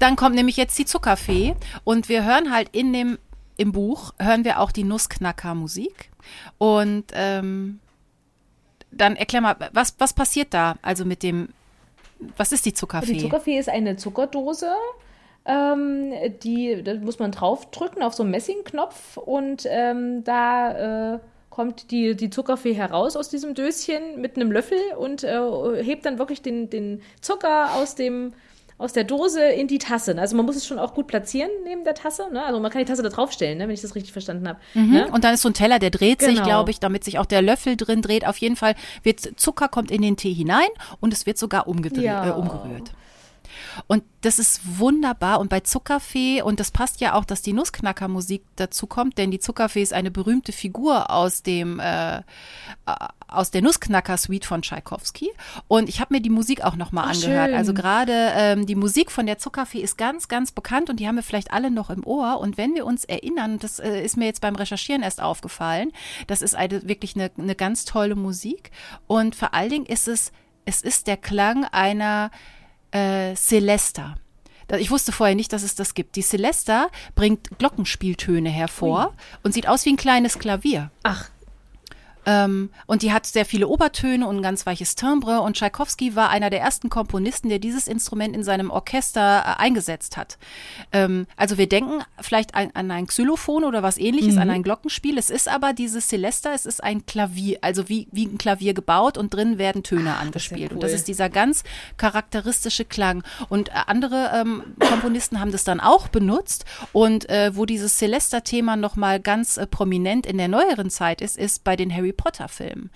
Dann 0.00 0.16
kommt 0.16 0.34
nämlich 0.34 0.56
jetzt 0.56 0.76
die 0.78 0.86
Zuckerfee 0.86 1.54
und 1.84 2.08
wir 2.08 2.24
hören 2.24 2.52
halt 2.52 2.70
in 2.72 2.92
dem 2.92 3.18
im 3.56 3.72
Buch 3.72 4.14
hören 4.18 4.44
wir 4.44 4.58
auch 4.58 4.72
die 4.72 4.84
Nussknacker-Musik 4.84 6.10
und 6.56 7.04
ähm, 7.12 7.78
dann 8.90 9.16
erklär 9.16 9.42
mal, 9.42 9.56
was, 9.72 9.94
was 9.98 10.14
passiert 10.14 10.54
da? 10.54 10.76
Also 10.80 11.04
mit 11.04 11.22
dem, 11.22 11.50
was 12.38 12.52
ist 12.52 12.64
die 12.64 12.72
Zuckerfee? 12.72 13.12
Die 13.12 13.18
Zuckerfee 13.18 13.58
ist 13.58 13.68
eine 13.68 13.96
Zuckerdose, 13.96 14.72
ähm, 15.44 16.12
die, 16.42 16.82
da 16.82 16.94
muss 16.94 17.18
man 17.18 17.32
draufdrücken 17.32 18.02
auf 18.02 18.14
so 18.14 18.22
einen 18.22 18.32
Messingknopf 18.32 19.18
und 19.18 19.66
ähm, 19.68 20.24
da 20.24 21.14
äh, 21.14 21.18
kommt 21.50 21.90
die, 21.90 22.16
die 22.16 22.30
Zuckerfee 22.30 22.72
heraus 22.72 23.16
aus 23.16 23.28
diesem 23.28 23.54
Döschen 23.54 24.22
mit 24.22 24.36
einem 24.36 24.52
Löffel 24.52 24.78
und 24.98 25.22
äh, 25.22 25.82
hebt 25.82 26.06
dann 26.06 26.18
wirklich 26.18 26.40
den, 26.40 26.70
den 26.70 27.02
Zucker 27.20 27.74
aus 27.74 27.94
dem 27.94 28.32
aus 28.80 28.94
der 28.94 29.04
Dose 29.04 29.42
in 29.42 29.68
die 29.68 29.78
Tasse. 29.78 30.16
Also 30.18 30.36
man 30.36 30.46
muss 30.46 30.56
es 30.56 30.66
schon 30.66 30.78
auch 30.78 30.94
gut 30.94 31.06
platzieren 31.06 31.50
neben 31.64 31.84
der 31.84 31.94
Tasse. 31.94 32.28
Ne? 32.32 32.42
Also 32.42 32.60
man 32.60 32.70
kann 32.70 32.80
die 32.80 32.86
Tasse 32.86 33.02
da 33.02 33.10
draufstellen, 33.10 33.58
ne? 33.58 33.64
wenn 33.64 33.74
ich 33.74 33.82
das 33.82 33.94
richtig 33.94 34.12
verstanden 34.12 34.48
habe. 34.48 34.58
Mhm. 34.74 34.90
Ne? 34.90 35.08
Und 35.12 35.22
dann 35.22 35.34
ist 35.34 35.42
so 35.42 35.50
ein 35.50 35.54
Teller, 35.54 35.78
der 35.78 35.90
dreht 35.90 36.20
genau. 36.20 36.32
sich, 36.32 36.42
glaube 36.42 36.70
ich, 36.70 36.80
damit 36.80 37.04
sich 37.04 37.18
auch 37.18 37.26
der 37.26 37.42
Löffel 37.42 37.76
drin 37.76 38.00
dreht. 38.00 38.26
Auf 38.26 38.38
jeden 38.38 38.56
Fall 38.56 38.74
wird 39.02 39.20
Zucker 39.36 39.68
kommt 39.68 39.90
in 39.90 40.00
den 40.00 40.16
Tee 40.16 40.32
hinein 40.32 40.68
und 40.98 41.12
es 41.12 41.26
wird 41.26 41.36
sogar 41.36 41.68
umgedreht, 41.68 42.04
ja. 42.04 42.28
äh, 42.28 42.32
umgerührt. 42.32 42.92
Und 43.86 44.02
das 44.20 44.38
ist 44.38 44.78
wunderbar. 44.78 45.40
Und 45.40 45.48
bei 45.48 45.60
Zuckerfee, 45.60 46.42
und 46.42 46.60
das 46.60 46.70
passt 46.70 47.00
ja 47.00 47.14
auch, 47.14 47.24
dass 47.24 47.42
die 47.42 47.52
Nussknacker-Musik 47.52 48.42
dazu 48.56 48.86
kommt, 48.86 49.18
denn 49.18 49.30
die 49.30 49.38
Zuckerfee 49.38 49.82
ist 49.82 49.92
eine 49.92 50.10
berühmte 50.10 50.52
Figur 50.52 51.10
aus 51.10 51.42
dem, 51.42 51.80
äh, 51.80 52.18
äh 52.18 52.22
aus 53.30 53.50
der 53.50 53.62
Nussknacker-Suite 53.62 54.44
von 54.44 54.62
Tschaikowski. 54.62 55.30
Und 55.68 55.88
ich 55.88 56.00
habe 56.00 56.14
mir 56.14 56.20
die 56.20 56.30
Musik 56.30 56.64
auch 56.64 56.76
nochmal 56.76 57.10
angehört. 57.10 57.50
Schön. 57.50 57.56
Also 57.56 57.74
gerade 57.74 58.32
ähm, 58.34 58.66
die 58.66 58.74
Musik 58.74 59.10
von 59.10 59.26
der 59.26 59.38
Zuckerfee 59.38 59.80
ist 59.80 59.96
ganz, 59.96 60.28
ganz 60.28 60.52
bekannt 60.52 60.90
und 60.90 60.98
die 60.98 61.06
haben 61.06 61.16
wir 61.16 61.22
vielleicht 61.22 61.52
alle 61.52 61.70
noch 61.70 61.90
im 61.90 62.04
Ohr. 62.04 62.40
Und 62.40 62.58
wenn 62.58 62.74
wir 62.74 62.84
uns 62.86 63.04
erinnern, 63.04 63.58
das 63.58 63.78
äh, 63.78 64.02
ist 64.02 64.16
mir 64.16 64.26
jetzt 64.26 64.40
beim 64.40 64.56
Recherchieren 64.56 65.02
erst 65.02 65.22
aufgefallen, 65.22 65.92
das 66.26 66.42
ist 66.42 66.54
eine, 66.54 66.88
wirklich 66.88 67.14
eine, 67.14 67.30
eine 67.38 67.54
ganz 67.54 67.84
tolle 67.84 68.16
Musik. 68.16 68.70
Und 69.06 69.36
vor 69.36 69.54
allen 69.54 69.70
Dingen 69.70 69.86
ist 69.86 70.08
es, 70.08 70.32
es 70.64 70.82
ist 70.82 71.06
der 71.06 71.16
Klang 71.16 71.64
einer 71.64 72.30
äh, 72.90 73.34
Celesta. 73.34 74.16
Ich 74.78 74.90
wusste 74.90 75.10
vorher 75.10 75.34
nicht, 75.34 75.52
dass 75.52 75.64
es 75.64 75.74
das 75.74 75.94
gibt. 75.94 76.14
Die 76.14 76.22
Celesta 76.22 76.88
bringt 77.16 77.58
Glockenspieltöne 77.58 78.50
hervor 78.50 79.08
Ui. 79.08 79.14
und 79.42 79.52
sieht 79.52 79.66
aus 79.66 79.84
wie 79.84 79.90
ein 79.90 79.96
kleines 79.96 80.38
Klavier. 80.38 80.92
Ach, 81.02 81.28
ähm, 82.26 82.70
und 82.86 83.02
die 83.02 83.12
hat 83.12 83.26
sehr 83.26 83.44
viele 83.44 83.68
Obertöne 83.68 84.26
und 84.26 84.36
ein 84.36 84.42
ganz 84.42 84.66
weiches 84.66 84.94
Timbre. 84.94 85.40
Und 85.40 85.56
Tchaikovsky 85.56 86.16
war 86.16 86.30
einer 86.30 86.50
der 86.50 86.60
ersten 86.60 86.90
Komponisten, 86.90 87.48
der 87.48 87.58
dieses 87.58 87.88
Instrument 87.88 88.34
in 88.34 88.44
seinem 88.44 88.70
Orchester 88.70 89.40
äh, 89.40 89.60
eingesetzt 89.60 90.16
hat. 90.16 90.38
Ähm, 90.92 91.26
also 91.36 91.58
wir 91.58 91.68
denken 91.68 92.02
vielleicht 92.20 92.54
an, 92.54 92.70
an, 92.74 92.90
ein 92.90 93.06
Xylophon 93.06 93.64
oder 93.64 93.82
was 93.82 93.98
ähnliches, 93.98 94.34
mhm. 94.34 94.42
an 94.42 94.50
ein 94.50 94.62
Glockenspiel. 94.62 95.16
Es 95.18 95.30
ist 95.30 95.48
aber 95.48 95.72
dieses 95.72 96.08
Celesta, 96.08 96.52
es 96.52 96.66
ist 96.66 96.82
ein 96.84 97.06
Klavier, 97.06 97.58
also 97.62 97.88
wie, 97.88 98.08
wie 98.12 98.26
ein 98.26 98.38
Klavier 98.38 98.74
gebaut 98.74 99.16
und 99.16 99.32
drin 99.32 99.58
werden 99.58 99.82
Töne 99.82 100.14
Ach, 100.16 100.20
angespielt. 100.20 100.62
Das 100.62 100.70
cool. 100.70 100.76
Und 100.76 100.82
das 100.82 100.92
ist 100.92 101.08
dieser 101.08 101.30
ganz 101.30 101.64
charakteristische 101.96 102.84
Klang. 102.84 103.22
Und 103.48 103.70
äh, 103.70 103.72
andere 103.86 104.30
ähm, 104.34 104.62
Komponisten 104.78 105.40
haben 105.40 105.52
das 105.52 105.64
dann 105.64 105.80
auch 105.80 106.08
benutzt. 106.08 106.64
Und 106.92 107.28
äh, 107.30 107.56
wo 107.56 107.64
dieses 107.64 107.96
Celesta-Thema 107.96 108.76
nochmal 108.76 109.20
ganz 109.20 109.56
äh, 109.56 109.66
prominent 109.66 110.26
in 110.26 110.36
der 110.36 110.48
neueren 110.48 110.90
Zeit 110.90 111.20
ist, 111.20 111.38
ist 111.38 111.64
bei 111.64 111.76
den 111.76 111.94
Harry 111.94 112.09
Potter-Film. 112.12 112.90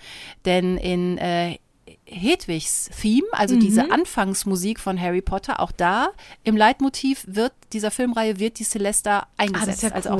Denn 0.45 0.77
in 0.77 1.17
äh, 1.17 1.57
Hedwigs 2.05 2.89
Theme, 3.01 3.27
also 3.31 3.55
mhm. 3.55 3.59
diese 3.59 3.91
Anfangsmusik 3.91 4.79
von 4.79 4.99
Harry 4.99 5.21
Potter, 5.21 5.59
auch 5.59 5.71
da 5.71 6.09
im 6.43 6.57
Leitmotiv 6.57 7.23
wird 7.27 7.51
dieser 7.73 7.91
Filmreihe 7.91 8.39
wird 8.39 8.59
die 8.59 8.63
Celesta 8.63 9.27
eingesetzt. 9.37 9.83
Ah, 9.83 9.87
ja 9.87 9.93
also 9.93 10.09
auch 10.11 10.19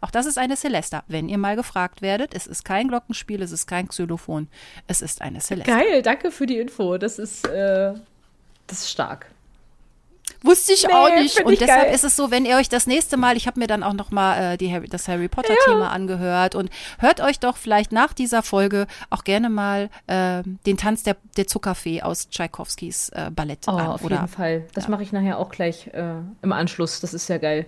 auch 0.00 0.10
das 0.10 0.26
ist 0.26 0.38
eine 0.38 0.56
Celesta. 0.56 1.04
Wenn 1.08 1.28
ihr 1.28 1.38
mal 1.38 1.56
gefragt 1.56 2.02
werdet, 2.02 2.34
es 2.34 2.46
ist 2.46 2.64
kein 2.64 2.88
Glockenspiel, 2.88 3.42
es 3.42 3.52
ist 3.52 3.66
kein 3.66 3.88
Xylophon, 3.88 4.48
es 4.86 5.02
ist 5.02 5.22
eine 5.22 5.40
Celesta. 5.40 5.78
Geil, 5.78 6.02
danke 6.02 6.30
für 6.30 6.46
die 6.46 6.58
Info. 6.58 6.98
Das 6.98 7.18
ist 7.18 7.46
äh, 7.46 7.94
das 8.66 8.80
ist 8.80 8.90
stark. 8.90 9.26
Wusste 10.46 10.72
ich 10.72 10.86
nee, 10.86 10.94
auch 10.94 11.10
nicht. 11.10 11.44
Und 11.44 11.60
deshalb 11.60 11.86
geil. 11.86 11.94
ist 11.94 12.04
es 12.04 12.16
so, 12.16 12.30
wenn 12.30 12.44
ihr 12.44 12.56
euch 12.56 12.68
das 12.68 12.86
nächste 12.86 13.16
Mal, 13.16 13.36
ich 13.36 13.46
habe 13.46 13.60
mir 13.60 13.66
dann 13.66 13.82
auch 13.82 13.92
noch 13.92 14.10
mal 14.10 14.54
äh, 14.54 14.56
die 14.56 14.72
Harry, 14.72 14.88
das 14.88 15.08
Harry 15.08 15.28
Potter 15.28 15.52
ja. 15.52 15.72
Thema 15.72 15.90
angehört 15.90 16.54
und 16.54 16.70
hört 16.98 17.20
euch 17.20 17.40
doch 17.40 17.56
vielleicht 17.56 17.92
nach 17.92 18.12
dieser 18.12 18.42
Folge 18.42 18.86
auch 19.10 19.24
gerne 19.24 19.50
mal 19.50 19.90
äh, 20.06 20.42
den 20.66 20.76
Tanz 20.76 21.02
der, 21.02 21.16
der 21.36 21.46
Zuckerfee 21.46 22.02
aus 22.02 22.28
Tschaikowskis 22.30 23.10
äh, 23.10 23.30
Ballett 23.30 23.66
oh, 23.66 23.72
an. 23.72 23.86
Auf 23.88 24.04
oder, 24.04 24.16
jeden 24.16 24.28
Fall. 24.28 24.64
Das 24.74 24.84
ja. 24.84 24.90
mache 24.90 25.02
ich 25.02 25.12
nachher 25.12 25.38
auch 25.38 25.50
gleich 25.50 25.88
äh, 25.88 26.14
im 26.42 26.52
Anschluss. 26.52 27.00
Das 27.00 27.12
ist 27.12 27.28
ja 27.28 27.38
geil. 27.38 27.66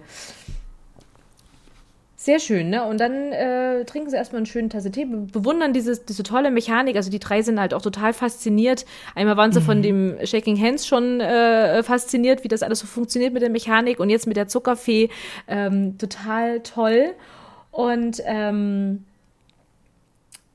Sehr 2.20 2.40
schön, 2.40 2.68
ne? 2.68 2.84
Und 2.84 2.98
dann 2.98 3.32
äh, 3.32 3.84
trinken 3.84 4.10
sie 4.10 4.16
erstmal 4.16 4.38
einen 4.38 4.46
schönen 4.46 4.70
Tasse 4.70 4.90
Tee, 4.90 5.04
bewundern 5.04 5.72
dieses, 5.72 6.04
diese 6.04 6.24
tolle 6.24 6.50
Mechanik. 6.50 6.96
Also 6.96 7.12
die 7.12 7.20
drei 7.20 7.42
sind 7.42 7.60
halt 7.60 7.72
auch 7.72 7.80
total 7.80 8.12
fasziniert. 8.12 8.86
Einmal 9.14 9.36
waren 9.36 9.52
sie 9.52 9.60
mhm. 9.60 9.64
von 9.64 9.82
dem 9.82 10.18
Shaking 10.24 10.60
Hands 10.60 10.84
schon 10.84 11.20
äh, 11.20 11.80
fasziniert, 11.84 12.42
wie 12.42 12.48
das 12.48 12.64
alles 12.64 12.80
so 12.80 12.88
funktioniert 12.88 13.32
mit 13.32 13.42
der 13.42 13.50
Mechanik 13.50 14.00
und 14.00 14.10
jetzt 14.10 14.26
mit 14.26 14.36
der 14.36 14.48
Zuckerfee. 14.48 15.10
Ähm, 15.46 15.96
total 15.96 16.58
toll. 16.64 17.14
Und 17.70 18.20
ähm, 18.26 19.04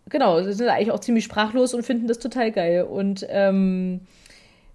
genau, 0.09 0.43
sie 0.43 0.51
sind 0.51 0.67
eigentlich 0.67 0.91
auch 0.91 0.99
ziemlich 0.99 1.23
sprachlos 1.23 1.73
und 1.73 1.85
finden 1.85 2.07
das 2.07 2.19
total 2.19 2.51
geil. 2.51 2.83
Und 2.83 3.25
ähm, 3.29 4.01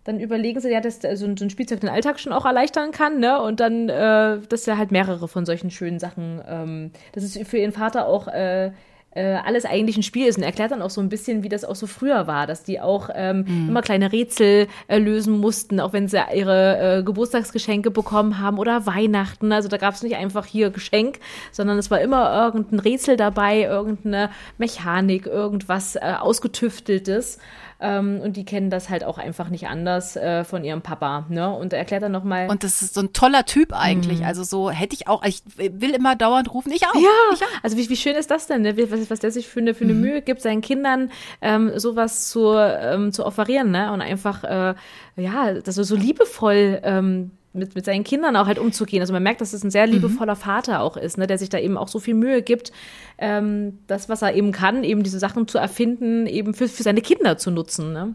dann 0.08 0.20
überlegen 0.20 0.58
sie 0.58 0.70
ja, 0.70 0.80
dass 0.80 1.00
so 1.00 1.26
ein, 1.26 1.36
so 1.36 1.44
ein 1.44 1.50
Spielzeug 1.50 1.80
den 1.80 1.90
Alltag 1.90 2.18
schon 2.18 2.32
auch 2.32 2.46
erleichtern 2.46 2.92
kann, 2.92 3.20
ne? 3.20 3.42
Und 3.42 3.60
dann, 3.60 3.90
äh, 3.90 4.38
dass 4.48 4.66
er 4.66 4.78
halt 4.78 4.90
mehrere 4.90 5.28
von 5.28 5.44
solchen 5.44 5.70
schönen 5.70 5.98
Sachen, 5.98 6.40
ähm, 6.48 6.90
dass 7.12 7.24
es 7.24 7.38
für 7.46 7.58
ihren 7.58 7.72
Vater 7.72 8.06
auch 8.06 8.26
äh, 8.26 8.72
äh, 9.10 9.34
alles 9.44 9.66
eigentlich 9.66 9.98
ein 9.98 10.02
Spiel 10.02 10.26
ist 10.26 10.38
und 10.38 10.44
erklärt 10.44 10.70
dann 10.70 10.80
auch 10.80 10.90
so 10.90 11.02
ein 11.02 11.10
bisschen, 11.10 11.42
wie 11.42 11.50
das 11.50 11.64
auch 11.64 11.74
so 11.74 11.86
früher 11.86 12.26
war, 12.26 12.46
dass 12.46 12.62
die 12.62 12.80
auch 12.80 13.10
ähm, 13.14 13.44
mhm. 13.46 13.68
immer 13.68 13.82
kleine 13.82 14.10
Rätsel 14.12 14.66
äh, 14.86 14.98
lösen 14.98 15.38
mussten, 15.38 15.78
auch 15.78 15.92
wenn 15.92 16.08
sie 16.08 16.22
ihre 16.34 16.98
äh, 16.98 17.02
Geburtstagsgeschenke 17.02 17.90
bekommen 17.90 18.38
haben 18.38 18.58
oder 18.58 18.86
Weihnachten. 18.86 19.52
Also 19.52 19.68
da 19.68 19.76
gab 19.76 19.94
es 19.94 20.02
nicht 20.02 20.16
einfach 20.16 20.46
hier 20.46 20.70
Geschenk, 20.70 21.18
sondern 21.52 21.78
es 21.78 21.90
war 21.90 22.00
immer 22.00 22.44
irgendein 22.44 22.80
Rätsel 22.80 23.16
dabei, 23.18 23.62
irgendeine 23.62 24.30
Mechanik, 24.56 25.26
irgendwas 25.26 25.96
äh, 25.96 26.14
ausgetüfteltes. 26.18 27.38
Ähm, 27.80 28.20
und 28.20 28.36
die 28.36 28.44
kennen 28.44 28.70
das 28.70 28.88
halt 28.88 29.04
auch 29.04 29.18
einfach 29.18 29.50
nicht 29.50 29.68
anders 29.68 30.16
äh, 30.16 30.42
von 30.44 30.64
ihrem 30.64 30.82
Papa. 30.82 31.26
Ne? 31.28 31.48
Und 31.48 31.72
er 31.72 31.78
erklärt 31.78 32.02
dann 32.02 32.12
nochmal. 32.12 32.48
Und 32.50 32.64
das 32.64 32.82
ist 32.82 32.94
so 32.94 33.00
ein 33.00 33.12
toller 33.12 33.44
Typ 33.44 33.72
eigentlich. 33.72 34.20
Mhm. 34.20 34.26
Also 34.26 34.42
so 34.42 34.70
hätte 34.70 34.96
ich 34.96 35.06
auch, 35.06 35.22
ich 35.24 35.42
will 35.56 35.94
immer 35.94 36.16
dauernd 36.16 36.52
rufen, 36.52 36.72
ich 36.72 36.86
auch. 36.86 36.94
Ja, 36.94 37.08
ich 37.32 37.42
auch. 37.42 37.62
also 37.62 37.76
wie, 37.76 37.88
wie 37.88 37.96
schön 37.96 38.16
ist 38.16 38.30
das 38.30 38.48
denn, 38.48 38.62
ne? 38.62 38.76
was, 38.90 39.10
was 39.10 39.20
der 39.20 39.30
sich 39.30 39.46
für 39.46 39.60
eine, 39.60 39.74
für 39.74 39.84
eine 39.84 39.94
mhm. 39.94 40.00
Mühe 40.00 40.22
gibt, 40.22 40.42
seinen 40.42 40.60
Kindern 40.60 41.12
ähm, 41.40 41.78
sowas 41.78 42.28
zu, 42.28 42.54
ähm, 42.54 43.12
zu 43.12 43.24
offerieren 43.24 43.70
ne? 43.70 43.92
und 43.92 44.00
einfach, 44.00 44.42
äh, 44.42 44.74
ja, 45.16 45.54
das 45.54 45.76
so, 45.76 45.84
so 45.84 45.94
liebevoll 45.94 46.80
ähm, 46.82 47.30
mit, 47.52 47.74
mit 47.74 47.84
seinen 47.84 48.04
Kindern 48.04 48.36
auch 48.36 48.46
halt 48.46 48.58
umzugehen. 48.58 49.00
Also 49.00 49.12
man 49.12 49.22
merkt, 49.22 49.40
dass 49.40 49.52
es 49.52 49.64
ein 49.64 49.70
sehr 49.70 49.86
mhm. 49.86 49.94
liebevoller 49.94 50.34
mhm. 50.34 50.40
Vater 50.40 50.80
auch 50.80 50.96
ist, 50.96 51.18
ne, 51.18 51.26
der 51.26 51.38
sich 51.38 51.48
da 51.48 51.58
eben 51.58 51.76
auch 51.76 51.88
so 51.88 51.98
viel 51.98 52.14
Mühe 52.14 52.42
gibt, 52.42 52.72
ähm, 53.18 53.78
das, 53.86 54.08
was 54.08 54.22
er 54.22 54.34
eben 54.34 54.52
kann, 54.52 54.84
eben 54.84 55.02
diese 55.02 55.18
Sachen 55.18 55.48
zu 55.48 55.58
erfinden, 55.58 56.26
eben 56.26 56.54
für, 56.54 56.68
für 56.68 56.82
seine 56.82 57.00
Kinder 57.00 57.38
zu 57.38 57.50
nutzen. 57.50 57.92
Ne? 57.92 58.14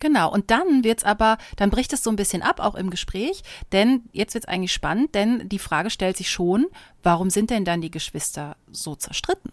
Genau, 0.00 0.32
und 0.32 0.50
dann 0.50 0.82
wird's 0.82 1.04
aber, 1.04 1.36
dann 1.56 1.70
bricht 1.70 1.92
es 1.92 2.02
so 2.02 2.10
ein 2.10 2.16
bisschen 2.16 2.42
ab, 2.42 2.58
auch 2.58 2.74
im 2.74 2.90
Gespräch, 2.90 3.42
denn 3.72 4.02
jetzt 4.12 4.32
wird's 4.34 4.48
eigentlich 4.48 4.72
spannend, 4.72 5.14
denn 5.14 5.48
die 5.48 5.58
Frage 5.58 5.90
stellt 5.90 6.16
sich 6.16 6.30
schon, 6.30 6.66
warum 7.02 7.28
sind 7.28 7.50
denn 7.50 7.66
dann 7.66 7.82
die 7.82 7.90
Geschwister 7.90 8.56
so 8.72 8.94
zerstritten? 8.94 9.52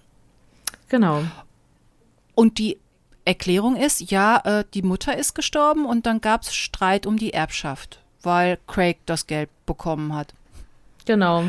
Genau. 0.88 1.24
Und 2.34 2.60
die 2.60 2.78
Erklärung 3.26 3.76
ist, 3.76 4.10
ja, 4.10 4.38
äh, 4.46 4.64
die 4.74 4.84
Mutter 4.84 5.18
ist 5.18 5.34
gestorben 5.36 5.86
und 5.86 6.06
dann 6.06 6.22
gab's 6.22 6.56
Streit 6.56 7.06
um 7.06 7.18
die 7.18 7.34
Erbschaft 7.34 8.00
weil 8.24 8.58
Craig 8.68 8.98
das 9.06 9.28
Geld 9.28 9.50
bekommen 9.66 10.16
hat. 10.16 10.34
Genau. 11.06 11.46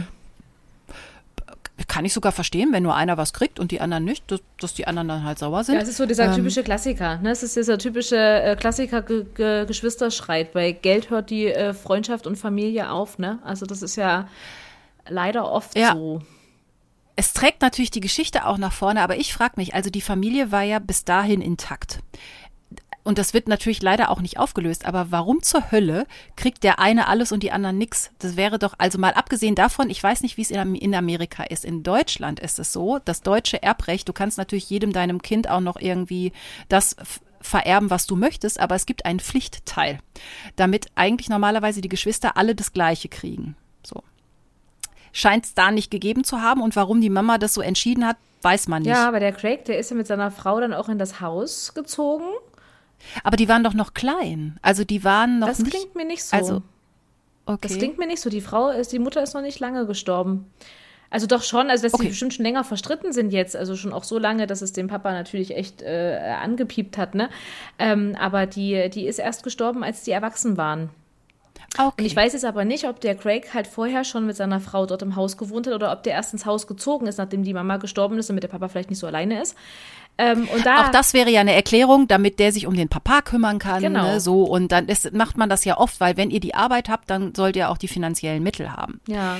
Kann 1.86 2.04
ich 2.04 2.12
sogar 2.12 2.32
verstehen, 2.32 2.72
wenn 2.72 2.82
nur 2.82 2.96
einer 2.96 3.16
was 3.16 3.32
kriegt 3.32 3.60
und 3.60 3.70
die 3.70 3.80
anderen 3.80 4.04
nicht, 4.04 4.30
dass, 4.30 4.40
dass 4.60 4.74
die 4.74 4.86
anderen 4.86 5.08
dann 5.08 5.24
halt 5.24 5.38
sauer 5.38 5.64
sind. 5.64 5.76
Ja, 5.76 5.80
es 5.80 5.88
ist 5.88 5.96
so 5.96 6.06
dieser 6.06 6.26
ähm, 6.26 6.34
typische 6.34 6.62
Klassiker. 6.62 7.18
Ne? 7.18 7.30
Es 7.30 7.42
ist 7.42 7.56
dieser 7.56 7.78
typische 7.78 8.16
äh, 8.16 8.56
Klassiker-Geschwisterstreit. 8.56 10.52
Bei 10.52 10.72
Geld 10.72 11.10
hört 11.10 11.30
die 11.30 11.46
äh, 11.46 11.72
Freundschaft 11.74 12.26
und 12.26 12.36
Familie 12.36 12.90
auf. 12.90 13.18
Ne? 13.18 13.38
Also 13.44 13.64
das 13.64 13.82
ist 13.82 13.96
ja 13.96 14.28
leider 15.08 15.50
oft 15.50 15.78
ja. 15.78 15.92
so. 15.94 16.20
Es 17.14 17.32
trägt 17.32 17.62
natürlich 17.62 17.90
die 17.90 18.00
Geschichte 18.00 18.46
auch 18.46 18.58
nach 18.58 18.72
vorne, 18.72 19.00
aber 19.02 19.16
ich 19.16 19.32
frage 19.32 19.54
mich, 19.56 19.74
also 19.74 19.90
die 19.90 20.00
Familie 20.00 20.52
war 20.52 20.62
ja 20.62 20.78
bis 20.78 21.04
dahin 21.04 21.40
intakt 21.40 22.00
und 23.04 23.16
das 23.18 23.32
wird 23.32 23.48
natürlich 23.48 23.80
leider 23.80 24.10
auch 24.10 24.20
nicht 24.20 24.38
aufgelöst, 24.38 24.84
aber 24.84 25.10
warum 25.10 25.42
zur 25.42 25.70
Hölle 25.70 26.06
kriegt 26.36 26.62
der 26.62 26.78
eine 26.78 27.08
alles 27.08 27.32
und 27.32 27.42
die 27.42 27.52
anderen 27.52 27.78
nix? 27.78 28.10
Das 28.18 28.36
wäre 28.36 28.58
doch, 28.58 28.74
also 28.76 28.98
mal 28.98 29.14
abgesehen 29.14 29.54
davon, 29.54 29.88
ich 29.88 30.02
weiß 30.02 30.20
nicht, 30.20 30.36
wie 30.36 30.42
es 30.42 30.50
in 30.50 30.94
Amerika 30.94 31.44
ist. 31.44 31.64
In 31.64 31.82
Deutschland 31.82 32.38
ist 32.38 32.58
es 32.58 32.72
so, 32.72 32.98
das 33.04 33.22
deutsche 33.22 33.62
Erbrecht, 33.62 34.08
du 34.08 34.12
kannst 34.12 34.36
natürlich 34.36 34.68
jedem 34.68 34.92
deinem 34.92 35.22
Kind 35.22 35.48
auch 35.48 35.60
noch 35.60 35.80
irgendwie 35.80 36.32
das 36.68 36.96
vererben, 37.40 37.88
was 37.88 38.06
du 38.06 38.16
möchtest, 38.16 38.60
aber 38.60 38.74
es 38.74 38.84
gibt 38.84 39.06
einen 39.06 39.20
Pflichtteil, 39.20 40.00
damit 40.56 40.88
eigentlich 40.94 41.28
normalerweise 41.28 41.80
die 41.80 41.88
Geschwister 41.88 42.36
alle 42.36 42.54
das 42.54 42.72
Gleiche 42.72 43.08
kriegen. 43.08 43.56
So. 43.84 44.02
Scheint 45.12 45.46
es 45.46 45.54
da 45.54 45.70
nicht 45.70 45.90
gegeben 45.90 46.24
zu 46.24 46.42
haben 46.42 46.60
und 46.60 46.76
warum 46.76 47.00
die 47.00 47.10
Mama 47.10 47.38
das 47.38 47.54
so 47.54 47.62
entschieden 47.62 48.06
hat, 48.06 48.16
weiß 48.42 48.68
man 48.68 48.82
nicht. 48.82 48.90
Ja, 48.90 49.08
aber 49.08 49.20
der 49.20 49.32
Craig, 49.32 49.64
der 49.64 49.78
ist 49.78 49.90
ja 49.90 49.96
mit 49.96 50.06
seiner 50.06 50.30
Frau 50.30 50.60
dann 50.60 50.74
auch 50.74 50.88
in 50.88 50.98
das 50.98 51.20
Haus 51.20 51.72
gezogen 51.74 52.26
aber 53.24 53.36
die 53.36 53.48
waren 53.48 53.64
doch 53.64 53.74
noch 53.74 53.94
klein. 53.94 54.58
Also 54.62 54.84
die 54.84 55.04
waren 55.04 55.38
noch 55.38 55.48
das 55.48 55.58
nicht. 55.58 55.72
Das 55.72 55.80
klingt 55.80 55.94
mir 55.96 56.04
nicht 56.04 56.24
so. 56.24 56.36
Also, 56.36 56.62
okay. 57.46 57.68
Das 57.68 57.78
klingt 57.78 57.98
mir 57.98 58.06
nicht 58.06 58.20
so. 58.20 58.30
Die 58.30 58.40
Frau 58.40 58.68
ist, 58.68 58.92
die 58.92 58.98
Mutter 58.98 59.22
ist 59.22 59.34
noch 59.34 59.42
nicht 59.42 59.60
lange 59.60 59.86
gestorben. 59.86 60.46
Also 61.10 61.26
doch 61.26 61.42
schon, 61.42 61.70
also 61.70 61.84
dass 61.84 61.94
okay. 61.94 62.04
sie 62.04 62.08
bestimmt 62.10 62.34
schon 62.34 62.44
länger 62.44 62.64
verstritten 62.64 63.12
sind 63.12 63.32
jetzt, 63.32 63.56
also 63.56 63.76
schon 63.76 63.94
auch 63.94 64.04
so 64.04 64.18
lange, 64.18 64.46
dass 64.46 64.60
es 64.60 64.74
dem 64.74 64.88
Papa 64.88 65.10
natürlich 65.12 65.56
echt 65.56 65.80
äh, 65.80 66.18
angepiept 66.42 66.98
hat, 66.98 67.14
ne? 67.14 67.30
Ähm, 67.78 68.14
aber 68.20 68.44
die, 68.44 68.90
die 68.90 69.06
ist 69.06 69.18
erst 69.18 69.42
gestorben, 69.42 69.82
als 69.82 70.02
die 70.02 70.10
erwachsen 70.10 70.58
waren. 70.58 70.90
Okay. 71.76 71.92
Und 71.98 72.04
ich 72.06 72.16
weiß 72.16 72.32
jetzt 72.32 72.44
aber 72.44 72.64
nicht, 72.64 72.86
ob 72.88 73.00
der 73.00 73.14
Craig 73.14 73.54
halt 73.54 73.66
vorher 73.66 74.04
schon 74.04 74.26
mit 74.26 74.36
seiner 74.36 74.60
Frau 74.60 74.86
dort 74.86 75.02
im 75.02 75.16
Haus 75.16 75.36
gewohnt 75.36 75.66
hat 75.66 75.74
oder 75.74 75.92
ob 75.92 76.02
der 76.02 76.14
erst 76.14 76.32
ins 76.32 76.46
Haus 76.46 76.66
gezogen 76.66 77.06
ist, 77.06 77.18
nachdem 77.18 77.42
die 77.42 77.54
Mama 77.54 77.76
gestorben 77.76 78.18
ist, 78.18 78.28
damit 78.28 78.42
der 78.42 78.48
Papa 78.48 78.68
vielleicht 78.68 78.90
nicht 78.90 78.98
so 78.98 79.06
alleine 79.06 79.40
ist. 79.40 79.56
Ähm, 80.20 80.48
da, 80.64 80.82
auch 80.82 80.88
das 80.88 81.14
wäre 81.14 81.30
ja 81.30 81.40
eine 81.40 81.54
Erklärung, 81.54 82.08
damit 82.08 82.40
der 82.40 82.52
sich 82.52 82.66
um 82.66 82.74
den 82.74 82.88
Papa 82.88 83.22
kümmern 83.22 83.60
kann. 83.60 83.80
Genau. 83.80 84.02
Ne, 84.02 84.20
so 84.20 84.42
und 84.42 84.72
dann 84.72 84.86
ist, 84.86 85.12
macht 85.12 85.38
man 85.38 85.48
das 85.48 85.64
ja 85.64 85.78
oft, 85.78 86.00
weil 86.00 86.16
wenn 86.16 86.30
ihr 86.30 86.40
die 86.40 86.56
Arbeit 86.56 86.88
habt, 86.88 87.08
dann 87.08 87.34
sollt 87.36 87.54
ihr 87.54 87.70
auch 87.70 87.78
die 87.78 87.86
finanziellen 87.86 88.42
Mittel 88.42 88.72
haben. 88.72 89.00
Ja. 89.06 89.36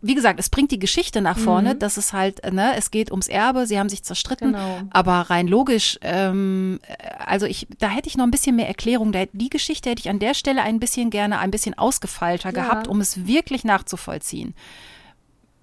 Wie 0.00 0.14
gesagt, 0.14 0.38
es 0.38 0.48
bringt 0.48 0.70
die 0.70 0.78
Geschichte 0.78 1.20
nach 1.20 1.36
vorne, 1.36 1.74
mhm. 1.74 1.78
dass 1.80 1.96
es 1.96 2.12
halt, 2.12 2.52
ne, 2.52 2.74
es 2.76 2.92
geht 2.92 3.10
ums 3.10 3.26
Erbe, 3.26 3.66
sie 3.66 3.78
haben 3.78 3.88
sich 3.88 4.04
zerstritten, 4.04 4.52
genau. 4.52 4.82
aber 4.90 5.14
rein 5.30 5.48
logisch, 5.48 5.98
ähm, 6.02 6.78
also 7.18 7.46
ich, 7.46 7.66
da 7.80 7.88
hätte 7.88 8.08
ich 8.08 8.16
noch 8.16 8.24
ein 8.24 8.30
bisschen 8.30 8.54
mehr 8.54 8.68
Erklärung. 8.68 9.10
Da, 9.10 9.24
die 9.32 9.50
Geschichte 9.50 9.90
hätte 9.90 10.00
ich 10.00 10.10
an 10.10 10.20
der 10.20 10.34
Stelle 10.34 10.62
ein 10.62 10.78
bisschen 10.78 11.10
gerne 11.10 11.40
ein 11.40 11.50
bisschen 11.50 11.76
ausgefeilter 11.76 12.50
ja. 12.50 12.62
gehabt, 12.62 12.86
um 12.86 13.00
es 13.00 13.26
wirklich 13.26 13.64
nachzuvollziehen. 13.64 14.54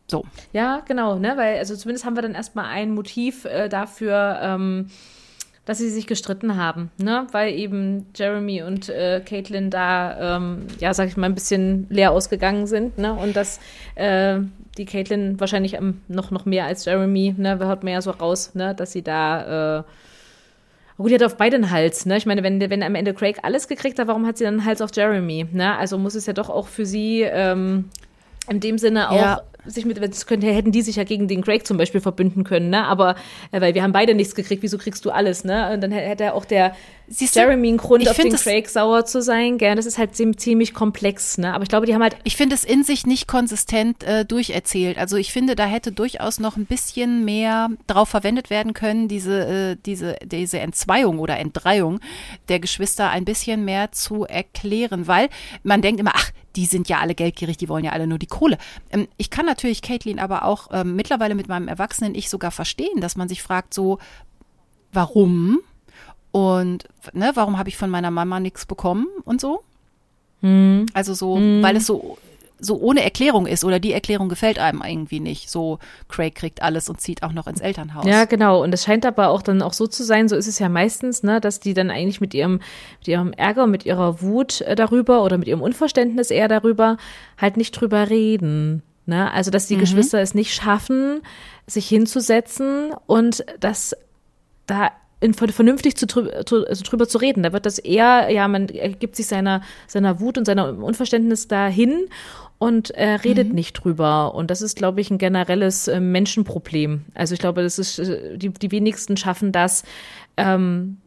So. 0.10 0.24
Ja, 0.54 0.82
genau, 0.88 1.20
ne? 1.20 1.34
Weil, 1.36 1.58
also 1.58 1.76
zumindest 1.76 2.06
haben 2.06 2.16
wir 2.16 2.22
dann 2.22 2.34
erstmal 2.34 2.66
ein 2.66 2.92
Motiv 2.92 3.46
äh, 3.46 3.68
dafür, 3.68 4.40
ähm, 4.42 4.88
dass 5.66 5.80
sie 5.80 5.90
sich 5.90 6.08
gestritten 6.08 6.56
haben, 6.56 6.92
ne? 6.98 7.28
Weil 7.34 7.54
eben 7.54 8.06
Jeremy 8.16 8.64
und 8.64 8.88
äh, 8.88 9.22
Caitlin 9.26 9.70
da, 9.70 10.38
ähm, 10.38 10.68
ja, 10.80 10.94
sag 10.94 11.10
ich 11.10 11.18
mal, 11.18 11.26
ein 11.26 11.36
bisschen 11.36 11.88
leer 11.90 12.14
ausgegangen 12.14 12.68
sind, 12.68 12.98
ne? 12.98 13.14
Und 13.14 13.36
dass 13.36 13.60
äh, 13.96 14.40
die 14.78 14.86
Caitlin 14.86 15.42
wahrscheinlich 15.42 15.74
ähm, 15.74 16.02
noch, 16.08 16.32
noch 16.32 16.46
mehr 16.46 16.66
als 16.66 16.86
Jeremy, 16.86 17.36
ne? 17.38 17.60
Hört 17.60 17.84
man 17.84 17.92
ja 17.92 18.02
so 18.02 18.12
raus, 18.12 18.52
ne? 18.56 18.74
Dass 18.76 18.94
sie 18.94 19.02
da, 19.02 19.80
äh, 19.80 19.84
Gut, 20.96 21.12
die 21.12 21.16
hat 21.16 21.24
auf 21.24 21.38
beiden 21.38 21.70
Hals, 21.70 22.08
ne? 22.08 22.18
Ich 22.18 22.26
meine, 22.26 22.42
wenn, 22.42 22.60
wenn 22.60 22.82
am 22.82 22.96
Ende 22.96 23.14
Craig 23.14 23.38
alles 23.44 23.68
gekriegt 23.68 24.00
hat, 24.00 24.08
warum 24.08 24.26
hat 24.26 24.38
sie 24.38 24.46
dann 24.46 24.56
einen 24.56 24.66
Hals 24.66 24.82
auf 24.82 24.90
Jeremy, 24.96 25.46
ne? 25.52 25.78
Also 25.78 26.00
muss 26.00 26.16
es 26.16 26.26
ja 26.26 26.34
doch 26.34 26.50
auch 26.50 26.68
für 26.68 26.88
sie 26.88 27.22
ähm, 27.22 27.90
in 28.50 28.62
dem 28.62 28.80
Sinne 28.80 29.12
auch 29.12 29.16
ja 29.16 29.42
sich 29.68 29.86
mit, 29.86 30.02
das 30.02 30.26
könnte, 30.26 30.48
hätten 30.48 30.72
die 30.72 30.82
sich 30.82 30.96
ja 30.96 31.04
gegen 31.04 31.28
den 31.28 31.44
Craig 31.44 31.66
zum 31.68 31.78
Beispiel 31.78 32.02
verbünden 32.02 32.44
können, 32.44 32.70
ne? 32.70 32.86
Aber 32.86 33.16
äh, 33.52 33.62
weil 33.62 33.74
wir 33.74 33.84
haben 33.84 33.94
beide 33.94 34.16
nichts 34.16 34.36
gekriegt, 34.36 34.64
wieso 34.64 34.78
kriegst 34.78 35.06
du 35.06 35.12
alles, 35.12 35.44
ne? 35.44 35.74
Und 35.74 35.82
dann 35.82 35.92
hätte 35.92 36.34
auch 36.34 36.46
der 36.46 36.74
Siehst 37.10 37.38
Jeremy 37.38 37.70
einen 37.70 37.78
Grund, 37.78 38.08
auf 38.10 38.18
den 38.18 38.34
Craig 38.34 38.68
sauer 38.68 39.06
zu 39.06 39.22
sein. 39.22 39.58
Gern, 39.58 39.78
das 39.78 39.86
ist 39.86 39.98
halt 39.98 40.16
ziemlich 40.16 40.74
komplex, 40.74 41.38
ne? 41.38 41.54
Aber 41.54 41.64
ich 41.64 41.70
glaube, 41.70 41.86
die 41.86 41.94
haben 41.94 42.04
halt. 42.04 42.18
Ich 42.26 42.36
finde 42.36 42.54
es 42.54 42.66
in 42.66 42.84
sich 42.84 43.06
nicht 43.06 43.28
konsistent 43.28 44.04
äh, 44.04 44.26
durcherzählt. 44.26 44.98
Also 44.98 45.16
ich 45.16 45.32
finde, 45.32 45.56
da 45.56 45.66
hätte 45.66 45.94
durchaus 45.94 46.42
noch 46.42 46.58
ein 46.58 46.66
bisschen 46.66 47.24
mehr 47.24 47.70
drauf 47.88 48.10
verwendet 48.10 48.50
werden 48.50 48.74
können, 48.74 49.08
diese, 49.08 49.48
äh, 49.48 49.78
diese, 49.86 50.18
diese 50.26 50.60
Entzweiung 50.60 51.20
oder 51.20 51.38
Entdreiung 51.38 52.02
der 52.50 52.60
Geschwister 52.60 53.10
ein 53.10 53.24
bisschen 53.24 53.64
mehr 53.64 53.94
zu 53.94 54.26
erklären, 54.26 55.08
weil 55.08 55.30
man 55.64 55.82
denkt 55.82 56.02
immer, 56.02 56.12
ach, 56.14 56.32
die 56.58 56.66
sind 56.66 56.90
ja 56.90 57.00
alle 57.00 57.16
geldgierig, 57.16 57.56
die 57.58 57.70
wollen 57.70 57.86
ja 57.86 57.92
alle 57.92 58.08
nur 58.08 58.18
die 58.18 58.28
Kohle. 58.28 58.58
Ähm, 58.90 59.08
ich 59.18 59.30
kann 59.30 59.46
natürlich 59.46 59.82
Caitlin 59.82 60.20
aber 60.20 60.44
auch 60.44 60.68
ähm, 60.72 60.96
mittlerweile 60.96 61.36
mit 61.36 61.48
meinem 61.48 61.68
Erwachsenen 61.68 62.16
Ich 62.16 62.30
sogar 62.30 62.52
verstehen, 62.52 63.00
dass 63.00 63.16
man 63.16 63.30
sich 63.30 63.42
fragt, 63.44 63.74
so, 63.74 64.00
warum? 64.92 65.60
Und 66.32 66.86
ne, 67.14 67.32
warum 67.36 67.58
habe 67.58 67.70
ich 67.70 67.78
von 67.78 67.90
meiner 67.90 68.12
Mama 68.12 68.40
nichts 68.40 68.66
bekommen 68.66 69.08
und 69.24 69.40
so? 69.40 69.64
Hm. 70.42 70.88
Also 70.94 71.14
so, 71.14 71.38
hm. 71.38 71.62
weil 71.62 71.78
es 71.78 71.86
so 71.86 72.18
so 72.60 72.80
ohne 72.80 73.04
Erklärung 73.04 73.46
ist 73.46 73.64
oder 73.64 73.80
die 73.80 73.94
Erklärung 73.94 74.30
gefällt 74.30 74.60
einem 74.60 74.82
irgendwie 74.86 75.20
nicht. 75.20 75.50
So 75.50 75.80
Craig 76.10 76.36
kriegt 76.36 76.62
alles 76.62 76.90
und 76.90 77.00
zieht 77.00 77.24
auch 77.24 77.32
noch 77.32 77.48
ins 77.48 77.62
Elternhaus. 77.62 78.06
Ja, 78.06 78.26
genau. 78.26 78.64
Und 78.64 78.74
es 78.74 78.84
scheint 78.84 79.06
aber 79.06 79.30
auch 79.30 79.42
dann 79.42 79.62
auch 79.62 79.74
so 79.74 79.88
zu 79.88 80.04
sein, 80.04 80.28
so 80.28 80.36
ist 80.36 80.48
es 80.48 80.60
ja 80.60 80.70
meistens, 80.70 81.24
ne, 81.24 81.40
dass 81.40 81.60
die 81.60 81.74
dann 81.74 81.92
eigentlich 81.92 82.22
mit 82.22 82.34
ihrem, 82.34 82.60
mit 83.00 83.08
ihrem 83.08 83.34
Ärger, 83.34 83.68
mit 83.68 83.86
ihrer 83.86 84.22
Wut 84.22 84.62
äh, 84.62 84.76
darüber 84.76 85.24
oder 85.24 85.38
mit 85.38 85.48
ihrem 85.48 85.62
Unverständnis 85.62 86.32
eher 86.32 86.48
darüber 86.48 86.98
halt 87.38 87.58
nicht 87.58 87.72
drüber 87.72 88.10
reden. 88.10 88.84
Ne? 89.06 89.32
Also, 89.32 89.52
dass 89.52 89.68
die 89.68 89.76
mhm. 89.76 89.82
Geschwister 89.82 90.20
es 90.20 90.34
nicht 90.34 90.54
schaffen, 90.54 91.22
sich 91.68 91.88
hinzusetzen 91.88 92.92
und 93.06 93.46
dass 93.60 93.96
da 94.66 94.92
in, 95.20 95.34
vernünftig 95.34 95.96
zu, 95.98 96.08
also 96.08 96.84
drüber 96.84 97.08
zu 97.08 97.18
reden. 97.18 97.42
Da 97.42 97.54
wird 97.54 97.66
das 97.66 97.80
eher, 97.80 98.30
ja, 98.30 98.48
man 98.48 98.68
gibt 98.68 99.16
sich 99.16 99.28
seiner, 99.28 99.62
seiner 99.88 100.20
Wut 100.20 100.38
und 100.38 100.46
seiner 100.46 100.78
Unverständnis 100.78 101.48
dahin 101.48 102.08
und 102.60 102.92
äh, 102.92 103.10
redet 103.10 103.50
mhm. 103.50 103.56
nicht 103.56 103.74
drüber. 103.74 104.34
Und 104.34 104.50
das 104.50 104.62
ist, 104.62 104.78
glaube 104.78 105.02
ich, 105.02 105.12
ein 105.12 105.18
generelles 105.18 105.88
äh, 105.88 106.00
Menschenproblem. 106.00 107.06
Also 107.14 107.34
ich 107.34 107.40
glaube, 107.40 107.62
das 107.62 107.78
ist, 107.78 108.00
äh, 108.00 108.38
die, 108.38 108.50
die 108.50 108.72
wenigsten 108.72 109.18
schaffen 109.18 109.52
das, 109.52 109.84
ähm, 110.38 110.98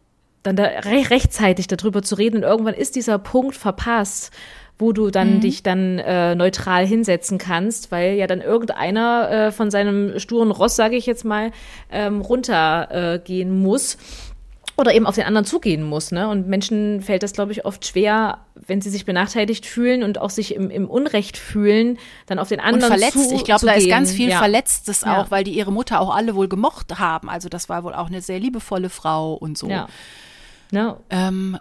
dann 0.42 0.56
da 0.56 0.64
re 0.64 1.10
rechtzeitig 1.10 1.66
darüber 1.66 2.02
zu 2.02 2.14
reden. 2.14 2.38
Und 2.38 2.42
irgendwann 2.44 2.74
ist 2.74 2.96
dieser 2.96 3.18
Punkt 3.18 3.56
verpasst, 3.56 4.32
wo 4.78 4.92
du 4.92 5.10
dann 5.10 5.34
mhm. 5.34 5.40
dich 5.40 5.62
dann 5.62 5.98
äh, 5.98 6.34
neutral 6.34 6.86
hinsetzen 6.86 7.36
kannst, 7.36 7.92
weil 7.92 8.14
ja 8.14 8.26
dann 8.26 8.40
irgendeiner 8.40 9.30
äh, 9.30 9.52
von 9.52 9.70
seinem 9.70 10.18
sturen 10.18 10.50
Ross, 10.50 10.76
sage 10.76 10.96
ich 10.96 11.04
jetzt 11.04 11.24
mal, 11.24 11.50
ähm, 11.90 12.20
runtergehen 12.22 13.48
äh, 13.48 13.52
muss 13.52 13.98
oder 14.80 14.94
eben 14.94 15.06
auf 15.06 15.14
den 15.14 15.24
anderen 15.24 15.44
zugehen 15.44 15.82
muss. 15.84 16.10
Ne? 16.10 16.28
Und 16.28 16.48
Menschen 16.48 17.02
fällt 17.02 17.22
das, 17.22 17.32
glaube 17.32 17.52
ich, 17.52 17.64
oft 17.64 17.86
schwer, 17.86 18.38
wenn 18.54 18.80
sie 18.80 18.90
sich 18.90 19.04
benachteiligt 19.04 19.66
fühlen 19.66 20.02
und 20.02 20.18
auch 20.18 20.30
sich 20.30 20.54
im, 20.54 20.70
im 20.70 20.88
Unrecht 20.88 21.36
fühlen, 21.36 21.98
dann 22.26 22.38
auf 22.38 22.48
den 22.48 22.60
anderen 22.60 22.90
und 22.92 22.98
verletzt. 22.98 23.28
Zu, 23.28 23.34
ich 23.34 23.44
glaube, 23.44 23.66
da 23.66 23.72
ist 23.72 23.88
ganz 23.88 24.12
viel 24.12 24.30
ja. 24.30 24.38
Verletztes 24.38 25.04
auch, 25.04 25.24
ja. 25.24 25.30
weil 25.30 25.44
die 25.44 25.52
ihre 25.52 25.72
Mutter 25.72 26.00
auch 26.00 26.14
alle 26.14 26.34
wohl 26.34 26.48
gemocht 26.48 26.98
haben. 26.98 27.28
Also 27.28 27.48
das 27.48 27.68
war 27.68 27.84
wohl 27.84 27.94
auch 27.94 28.06
eine 28.06 28.22
sehr 28.22 28.40
liebevolle 28.40 28.90
Frau 28.90 29.34
und 29.34 29.56
so. 29.56 29.68
Ja. 29.68 29.88
Ja. 30.72 30.96
Ähm, 31.10 31.58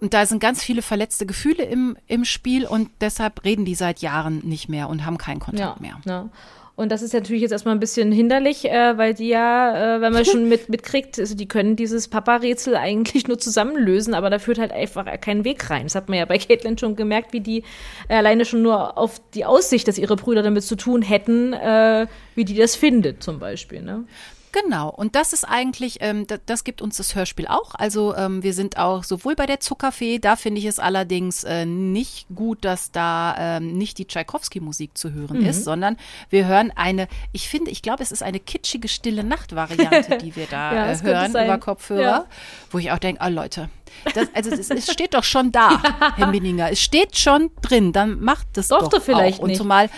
und 0.00 0.14
da 0.14 0.26
sind 0.26 0.40
ganz 0.40 0.62
viele 0.62 0.82
verletzte 0.82 1.26
Gefühle 1.26 1.62
im, 1.62 1.96
im 2.08 2.24
Spiel 2.24 2.66
und 2.66 2.90
deshalb 3.00 3.44
reden 3.44 3.64
die 3.64 3.76
seit 3.76 4.00
Jahren 4.00 4.40
nicht 4.40 4.68
mehr 4.68 4.88
und 4.88 5.06
haben 5.06 5.16
keinen 5.18 5.38
Kontakt 5.38 5.80
ja, 5.80 5.80
mehr. 5.80 6.00
Ja. 6.04 6.28
Und 6.74 6.90
das 6.90 7.02
ist 7.02 7.12
natürlich 7.12 7.42
jetzt 7.42 7.52
erstmal 7.52 7.74
ein 7.74 7.80
bisschen 7.80 8.12
hinderlich, 8.12 8.64
äh, 8.64 8.96
weil 8.96 9.12
die 9.12 9.28
ja, 9.28 9.96
äh, 9.96 10.00
wenn 10.00 10.12
man 10.12 10.24
schon 10.24 10.48
mit, 10.48 10.68
mitkriegt, 10.68 11.18
also 11.18 11.34
die 11.34 11.46
können 11.46 11.76
dieses 11.76 12.08
Papa-Rätsel 12.08 12.76
eigentlich 12.76 13.28
nur 13.28 13.38
zusammenlösen, 13.38 14.14
aber 14.14 14.30
da 14.30 14.38
führt 14.38 14.58
halt 14.58 14.72
einfach 14.72 15.04
keinen 15.20 15.44
Weg 15.44 15.68
rein. 15.68 15.84
Das 15.84 15.94
hat 15.94 16.08
man 16.08 16.18
ja 16.18 16.24
bei 16.24 16.38
Caitlin 16.38 16.78
schon 16.78 16.96
gemerkt, 16.96 17.32
wie 17.34 17.40
die 17.40 17.64
äh, 18.08 18.16
alleine 18.16 18.44
schon 18.44 18.62
nur 18.62 18.96
auf 18.96 19.20
die 19.34 19.44
Aussicht, 19.44 19.86
dass 19.86 19.98
ihre 19.98 20.16
Brüder 20.16 20.42
damit 20.42 20.64
zu 20.64 20.76
tun 20.76 21.02
hätten, 21.02 21.52
äh, 21.52 22.06
wie 22.34 22.44
die 22.44 22.56
das 22.56 22.74
findet, 22.74 23.22
zum 23.22 23.38
Beispiel. 23.38 23.82
Ne? 23.82 24.04
Genau, 24.52 24.90
und 24.90 25.16
das 25.16 25.32
ist 25.32 25.44
eigentlich, 25.44 25.98
ähm, 26.00 26.26
das, 26.26 26.40
das, 26.44 26.64
gibt 26.64 26.82
uns 26.82 26.98
das 26.98 27.14
Hörspiel 27.14 27.46
auch. 27.46 27.74
Also 27.74 28.14
ähm, 28.14 28.42
wir 28.42 28.52
sind 28.52 28.76
auch 28.76 29.02
sowohl 29.02 29.34
bei 29.34 29.46
der 29.46 29.60
Zuckerfee, 29.60 30.18
da 30.18 30.36
finde 30.36 30.60
ich 30.60 30.66
es 30.66 30.78
allerdings 30.78 31.42
äh, 31.44 31.64
nicht 31.64 32.26
gut, 32.34 32.62
dass 32.62 32.92
da 32.92 33.34
ähm, 33.38 33.72
nicht 33.78 33.96
die 33.96 34.06
Tschaikowski-Musik 34.06 34.96
zu 34.96 35.12
hören 35.12 35.40
mhm. 35.40 35.46
ist, 35.46 35.64
sondern 35.64 35.96
wir 36.28 36.46
hören 36.46 36.70
eine, 36.76 37.08
ich 37.32 37.48
finde, 37.48 37.70
ich 37.70 37.80
glaube, 37.80 38.02
es 38.02 38.12
ist 38.12 38.22
eine 38.22 38.40
kitschige 38.40 38.88
Stille 38.88 39.24
Nacht-Variante, 39.24 40.18
die 40.22 40.36
wir 40.36 40.46
da 40.46 40.74
ja, 40.74 40.92
äh, 40.92 41.02
hören 41.02 41.30
über 41.30 41.56
Kopfhörer, 41.56 42.02
ja. 42.02 42.26
wo 42.70 42.78
ich 42.78 42.90
auch 42.90 42.98
denke, 42.98 43.24
oh 43.24 43.30
Leute, 43.30 43.70
das, 44.14 44.28
also 44.34 44.50
es, 44.50 44.70
es, 44.70 44.92
steht 44.92 45.14
doch 45.14 45.24
schon 45.24 45.50
da, 45.50 45.82
Herr 46.16 46.26
Minninger, 46.26 46.70
es 46.70 46.80
steht 46.80 47.16
schon 47.16 47.50
drin, 47.62 47.92
dann 47.92 48.20
macht 48.20 48.48
das 48.54 48.68
doch, 48.68 48.88
doch 48.88 49.02
vielleicht 49.02 49.38
auch. 49.38 49.44
Und 49.44 49.48
nicht. 49.48 49.58
zumal 49.58 49.88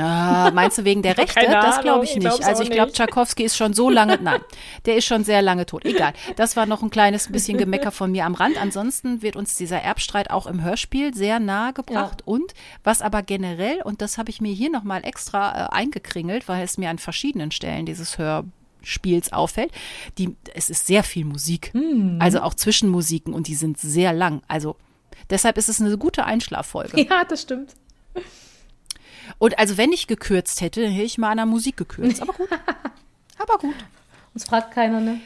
Ah, 0.00 0.50
meinst 0.52 0.78
du 0.78 0.84
wegen 0.84 1.02
der 1.02 1.16
Rechte? 1.18 1.46
Das 1.46 1.80
glaube 1.80 2.04
ich 2.04 2.16
nicht. 2.16 2.44
also 2.44 2.62
ich 2.62 2.70
glaube, 2.70 2.92
Tchaikovsky 2.92 3.44
ist 3.44 3.56
schon 3.56 3.74
so 3.74 3.90
lange, 3.90 4.18
nein, 4.22 4.40
der 4.86 4.96
ist 4.96 5.06
schon 5.06 5.24
sehr 5.24 5.42
lange 5.42 5.66
tot. 5.66 5.84
Egal. 5.84 6.12
Das 6.36 6.56
war 6.56 6.66
noch 6.66 6.82
ein 6.82 6.90
kleines 6.90 7.30
bisschen 7.30 7.58
Gemecker 7.58 7.90
von 7.90 8.10
mir 8.10 8.24
am 8.24 8.34
Rand. 8.34 8.60
Ansonsten 8.60 9.22
wird 9.22 9.36
uns 9.36 9.54
dieser 9.54 9.80
Erbstreit 9.80 10.30
auch 10.30 10.46
im 10.46 10.62
Hörspiel 10.62 11.14
sehr 11.14 11.40
nahe 11.40 11.72
gebracht. 11.72 12.20
Ja. 12.20 12.26
Und 12.26 12.54
was 12.84 13.02
aber 13.02 13.22
generell, 13.22 13.82
und 13.82 14.00
das 14.02 14.18
habe 14.18 14.30
ich 14.30 14.40
mir 14.40 14.52
hier 14.52 14.70
nochmal 14.70 15.04
extra 15.04 15.66
äh, 15.66 15.68
eingekringelt, 15.70 16.48
weil 16.48 16.62
es 16.62 16.78
mir 16.78 16.90
an 16.90 16.98
verschiedenen 16.98 17.50
Stellen 17.50 17.86
dieses 17.86 18.18
Hörspiels 18.18 19.32
auffällt. 19.32 19.72
Die, 20.18 20.36
es 20.54 20.70
ist 20.70 20.86
sehr 20.86 21.02
viel 21.02 21.24
Musik. 21.24 21.72
Mhm. 21.74 22.18
Also 22.20 22.40
auch 22.40 22.54
Zwischenmusiken 22.54 23.32
und 23.34 23.48
die 23.48 23.54
sind 23.54 23.78
sehr 23.78 24.12
lang. 24.12 24.42
Also 24.48 24.76
deshalb 25.30 25.58
ist 25.58 25.68
es 25.68 25.80
eine 25.80 25.96
gute 25.98 26.24
Einschlaffolge. 26.24 27.00
Ja, 27.08 27.24
das 27.24 27.42
stimmt. 27.42 27.74
Und 29.38 29.58
also 29.58 29.76
wenn 29.76 29.92
ich 29.92 30.06
gekürzt 30.06 30.60
hätte, 30.60 30.86
hätte 30.86 31.04
ich 31.04 31.18
mal 31.18 31.30
an 31.30 31.36
der 31.38 31.46
Musik 31.46 31.76
gekürzt. 31.76 32.22
Aber 32.22 32.32
gut. 32.32 32.48
Aber 33.38 33.58
gut. 33.58 33.74
Uns 34.34 34.44
fragt 34.44 34.72
keiner, 34.72 35.00
ne? 35.00 35.20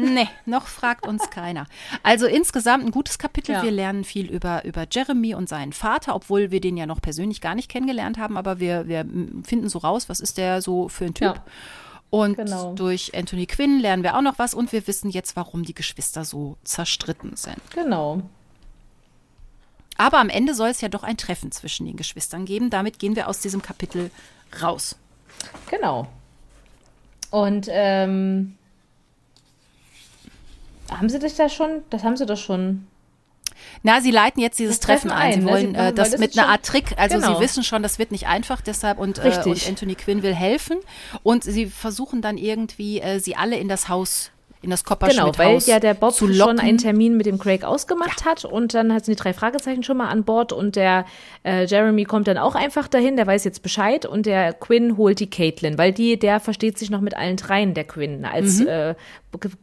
Nee, 0.00 0.28
noch 0.46 0.68
fragt 0.68 1.08
uns 1.08 1.28
keiner. 1.30 1.66
Also 2.04 2.26
insgesamt 2.26 2.84
ein 2.84 2.92
gutes 2.92 3.18
Kapitel. 3.18 3.52
Ja. 3.52 3.62
Wir 3.64 3.72
lernen 3.72 4.04
viel 4.04 4.30
über, 4.30 4.64
über 4.64 4.86
Jeremy 4.88 5.34
und 5.34 5.48
seinen 5.48 5.72
Vater, 5.72 6.14
obwohl 6.14 6.52
wir 6.52 6.60
den 6.60 6.76
ja 6.76 6.86
noch 6.86 7.02
persönlich 7.02 7.40
gar 7.40 7.56
nicht 7.56 7.68
kennengelernt 7.68 8.16
haben, 8.16 8.36
aber 8.36 8.60
wir, 8.60 8.86
wir 8.86 9.04
finden 9.42 9.68
so 9.68 9.80
raus, 9.80 10.08
was 10.08 10.20
ist 10.20 10.38
der 10.38 10.62
so 10.62 10.88
für 10.88 11.06
ein 11.06 11.14
Typ. 11.14 11.34
Ja. 11.34 11.44
Und 12.10 12.36
genau. 12.36 12.74
durch 12.74 13.12
Anthony 13.14 13.46
Quinn 13.46 13.80
lernen 13.80 14.02
wir 14.04 14.16
auch 14.16 14.22
noch 14.22 14.38
was 14.38 14.54
und 14.54 14.72
wir 14.72 14.86
wissen 14.86 15.10
jetzt, 15.10 15.36
warum 15.36 15.64
die 15.64 15.74
Geschwister 15.74 16.24
so 16.24 16.56
zerstritten 16.62 17.36
sind. 17.36 17.60
Genau. 17.74 18.22
Aber 19.98 20.18
am 20.18 20.30
Ende 20.30 20.54
soll 20.54 20.70
es 20.70 20.80
ja 20.80 20.88
doch 20.88 21.02
ein 21.02 21.16
Treffen 21.16 21.52
zwischen 21.52 21.84
den 21.84 21.96
Geschwistern 21.96 22.46
geben. 22.46 22.70
Damit 22.70 22.98
gehen 22.98 23.16
wir 23.16 23.28
aus 23.28 23.40
diesem 23.40 23.60
Kapitel 23.60 24.10
raus. 24.62 24.96
Genau. 25.70 26.06
Und 27.30 27.66
ähm, 27.68 28.56
haben 30.90 31.08
Sie 31.08 31.18
das 31.18 31.34
da 31.34 31.48
schon? 31.48 31.82
Das 31.90 32.04
haben 32.04 32.16
Sie 32.16 32.24
doch 32.24 32.38
schon. 32.38 32.86
Na, 33.82 34.00
sie 34.00 34.12
leiten 34.12 34.40
jetzt 34.40 34.58
dieses 34.58 34.80
Treffen, 34.80 35.10
Treffen, 35.10 35.22
ein. 35.22 35.32
Sie 35.40 35.40
ne? 35.40 35.50
wollen 35.50 35.74
äh, 35.74 35.92
das, 35.92 36.12
das 36.12 36.20
mit 36.20 36.38
einer 36.38 36.48
Art 36.48 36.64
Trick. 36.64 36.96
Also 36.96 37.16
genau. 37.16 37.34
sie 37.34 37.40
wissen 37.40 37.64
schon, 37.64 37.82
das 37.82 37.98
wird 37.98 38.12
nicht 38.12 38.28
einfach, 38.28 38.60
deshalb 38.60 38.98
und, 38.98 39.18
äh, 39.18 39.42
und 39.44 39.68
Anthony 39.68 39.96
Quinn 39.96 40.22
will 40.22 40.34
helfen 40.34 40.78
und 41.22 41.44
sie 41.44 41.66
versuchen 41.66 42.22
dann 42.22 42.38
irgendwie 42.38 43.00
äh, 43.00 43.18
sie 43.18 43.36
alle 43.36 43.56
in 43.56 43.68
das 43.68 43.88
Haus 43.88 44.30
in 44.60 44.70
das 44.70 44.84
Kopperschmidt 44.84 45.18
Genau, 45.18 45.38
weil 45.38 45.58
ja 45.58 45.78
der 45.78 45.94
Bob 45.94 46.14
schon 46.14 46.58
einen 46.58 46.78
Termin 46.78 47.16
mit 47.16 47.26
dem 47.26 47.38
Craig 47.38 47.64
ausgemacht 47.64 48.20
ja. 48.20 48.26
hat 48.26 48.44
und 48.44 48.74
dann 48.74 48.90
sind 48.90 49.08
die 49.08 49.22
drei 49.22 49.32
Fragezeichen 49.32 49.82
schon 49.82 49.96
mal 49.96 50.08
an 50.08 50.24
Bord 50.24 50.52
und 50.52 50.76
der 50.76 51.04
äh, 51.44 51.64
Jeremy 51.64 52.04
kommt 52.04 52.28
dann 52.28 52.38
auch 52.38 52.54
einfach 52.54 52.88
dahin, 52.88 53.16
der 53.16 53.26
weiß 53.26 53.44
jetzt 53.44 53.62
Bescheid 53.62 54.04
und 54.04 54.26
der 54.26 54.52
Quinn 54.52 54.96
holt 54.96 55.20
die 55.20 55.30
Caitlin, 55.30 55.78
weil 55.78 55.92
die, 55.92 56.18
der 56.18 56.40
versteht 56.40 56.78
sich 56.78 56.90
noch 56.90 57.00
mit 57.00 57.16
allen 57.16 57.36
dreien, 57.36 57.74
der 57.74 57.84
Quinn, 57.84 58.24
als 58.24 58.60
mhm. 58.60 58.68
äh, 58.68 58.94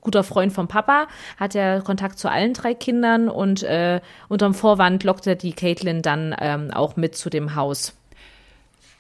guter 0.02 0.24
Freund 0.24 0.54
vom 0.54 0.68
Papa, 0.68 1.08
hat 1.38 1.56
er 1.56 1.82
Kontakt 1.82 2.20
zu 2.20 2.30
allen 2.30 2.54
drei 2.54 2.74
Kindern 2.74 3.30
und 3.30 3.64
äh, 3.64 4.00
unterm 4.30 4.54
Vorwand 4.54 5.04
lockt 5.04 5.28
er 5.28 5.36
die 5.36 5.54
Caitlin 5.54 6.02
dann 6.02 6.36
ähm, 6.40 6.72
auch 6.72 6.96
mit 6.96 7.16
zu 7.16 7.30
dem 7.30 7.56
Haus. 7.56 7.94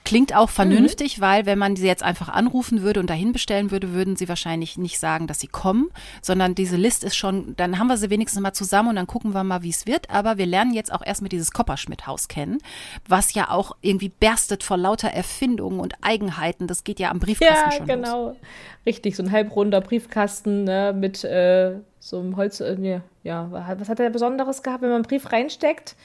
Klingt 0.05 0.35
auch 0.35 0.51
vernünftig, 0.51 1.17
mhm. 1.17 1.21
weil 1.21 1.45
wenn 1.47 1.57
man 1.57 1.75
sie 1.75 1.87
jetzt 1.87 2.03
einfach 2.03 2.29
anrufen 2.29 2.83
würde 2.83 2.99
und 2.99 3.09
dahin 3.09 3.33
bestellen 3.33 3.71
würde, 3.71 3.91
würden 3.91 4.15
sie 4.15 4.29
wahrscheinlich 4.29 4.77
nicht 4.77 4.99
sagen, 4.99 5.25
dass 5.25 5.39
sie 5.39 5.47
kommen, 5.47 5.89
sondern 6.21 6.53
diese 6.53 6.77
List 6.77 7.03
ist 7.03 7.15
schon, 7.15 7.55
dann 7.57 7.79
haben 7.79 7.87
wir 7.87 7.97
sie 7.97 8.11
wenigstens 8.11 8.39
mal 8.39 8.53
zusammen 8.53 8.89
und 8.89 8.95
dann 8.97 9.07
gucken 9.07 9.33
wir 9.33 9.43
mal, 9.43 9.63
wie 9.63 9.71
es 9.71 9.87
wird. 9.87 10.11
Aber 10.11 10.37
wir 10.37 10.45
lernen 10.45 10.73
jetzt 10.73 10.93
auch 10.93 11.03
erstmal 11.03 11.29
dieses 11.29 11.51
Kopperschmidt-Haus 11.51 12.27
kennen, 12.27 12.59
was 13.07 13.33
ja 13.33 13.49
auch 13.49 13.75
irgendwie 13.81 14.09
berstet 14.09 14.63
vor 14.63 14.77
lauter 14.77 15.09
Erfindungen 15.09 15.79
und 15.79 15.95
Eigenheiten. 16.01 16.67
Das 16.67 16.83
geht 16.83 16.99
ja 16.99 17.09
am 17.09 17.19
Briefkasten 17.19 17.71
ja, 17.71 17.77
schon 17.77 17.87
genau. 17.87 18.27
Los. 18.27 18.37
Richtig, 18.85 19.15
so 19.15 19.23
ein 19.23 19.31
halbrunder 19.31 19.81
Briefkasten 19.81 20.65
ne, 20.65 20.93
mit 20.95 21.23
äh, 21.23 21.79
so 21.99 22.19
einem 22.19 22.37
Holz. 22.37 22.59
Äh, 22.59 23.01
ja, 23.23 23.51
was 23.51 23.89
hat 23.89 23.99
er 23.99 24.11
Besonderes 24.11 24.61
gehabt, 24.61 24.83
wenn 24.83 24.89
man 24.89 24.97
einen 24.97 25.05
Brief 25.05 25.31
reinsteckt? 25.31 25.95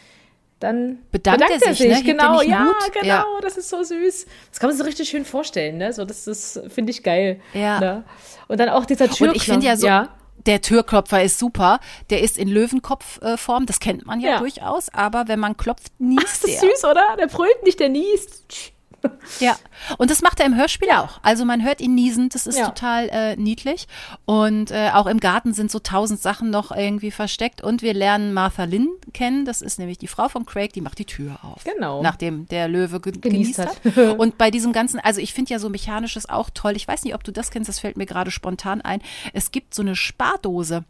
Dann 0.61 0.99
bedankt, 1.11 1.41
bedankt 1.41 1.67
er 1.67 1.75
sich, 1.75 1.87
er 1.89 1.97
sich. 1.97 2.05
Ne? 2.05 2.13
genau, 2.13 2.43
ja, 2.43 2.67
Hut? 2.67 2.93
genau, 2.93 3.07
ja. 3.07 3.25
das 3.43 3.57
ist 3.57 3.69
so 3.69 3.83
süß. 3.83 4.27
Das 4.51 4.61
kann 4.61 4.69
man 4.69 4.77
sich 4.77 4.79
so 4.79 4.87
richtig 4.87 5.09
schön 5.09 5.25
vorstellen, 5.25 5.79
ne? 5.79 5.93
So, 5.93 6.05
das, 6.05 6.25
das 6.25 6.61
finde 6.69 6.91
ich 6.91 7.03
geil. 7.03 7.41
Ja. 7.55 7.81
Ne? 7.81 8.05
Und 8.47 8.61
dann 8.61 8.69
auch 8.69 8.85
dieser 8.85 9.07
Türklopfer. 9.07 9.31
Und 9.31 9.37
ich 9.37 9.45
finde 9.45 9.67
ja 9.67 9.77
so, 9.77 9.87
ja. 9.87 10.09
der 10.47 10.61
Türklopfer 10.61 11.23
ist 11.23 11.39
super. 11.39 11.81
Der 12.11 12.21
ist 12.21 12.39
in 12.39 12.49
Löwenkopfform, 12.49 13.67
das 13.67 13.81
kennt 13.81 14.07
man 14.07 14.21
ja, 14.21 14.33
ja, 14.33 14.39
durchaus, 14.39 14.89
aber 14.93 15.29
wenn 15.29 15.41
man 15.41 15.57
klopft, 15.57 15.93
niest 15.99 16.27
Ach, 16.27 16.41
das 16.43 16.51
ist 16.51 16.61
süß, 16.61 16.85
oder? 16.85 17.17
Der 17.19 17.27
brüllt 17.27 17.63
nicht, 17.65 17.81
der 17.81 17.89
niest. 17.89 18.73
Ja, 19.39 19.57
und 19.99 20.11
das 20.11 20.23
macht 20.23 20.41
er 20.41 20.47
im 20.47 20.57
Hörspiel 20.57 20.89
ja. 20.89 21.03
auch. 21.03 21.21
Also 21.23 21.45
man 21.45 21.65
hört 21.65 21.81
ihn 21.81 21.95
niesen, 21.95 22.29
das 22.29 22.47
ist 22.47 22.59
ja. 22.59 22.69
total 22.69 23.09
äh, 23.11 23.37
niedlich. 23.37 23.87
Und 24.25 24.71
äh, 24.71 24.91
auch 24.93 25.07
im 25.07 25.21
Garten 25.21 25.53
sind 25.53 25.71
so 25.71 25.79
tausend 25.79 26.21
Sachen 26.21 26.51
noch 26.51 26.73
irgendwie 26.73 27.11
versteckt. 27.11 27.63
Und 27.63 27.81
wir 27.83 27.95
lernen 27.95 28.35
Martha 28.35 28.65
Lynn 28.65 28.89
kennen, 29.15 29.45
das 29.45 29.63
ist 29.63 29.79
nämlich 29.79 29.99
die 29.99 30.09
Frau 30.09 30.29
von 30.29 30.47
Craig, 30.47 30.73
die 30.73 30.81
macht 30.81 30.99
die 30.99 31.05
Tür 31.05 31.39
auf. 31.43 31.65
Genau. 31.65 32.03
Nachdem 32.03 32.47
der 32.49 32.69
Löwe 32.69 33.01
ge 33.01 33.13
genießt, 33.13 33.57
genießt 33.57 33.97
hat. 33.97 34.19
und 34.19 34.37
bei 34.37 34.51
diesem 34.51 34.73
ganzen, 34.73 35.01
also 35.01 35.21
ich 35.21 35.33
finde 35.33 35.53
ja 35.53 35.59
so 35.59 35.69
Mechanisches 35.69 36.29
auch 36.29 36.51
toll. 36.53 36.77
Ich 36.77 36.87
weiß 36.87 37.05
nicht, 37.05 37.15
ob 37.15 37.25
du 37.25 37.33
das 37.33 37.51
kennst, 37.51 37.69
das 37.69 37.79
fällt 37.79 37.97
mir 37.97 38.07
gerade 38.07 38.31
spontan 38.31 38.81
ein. 38.81 39.01
Es 39.33 39.53
gibt 39.53 39.75
so 39.75 39.83
eine 39.83 39.97
Spardose. 39.97 40.85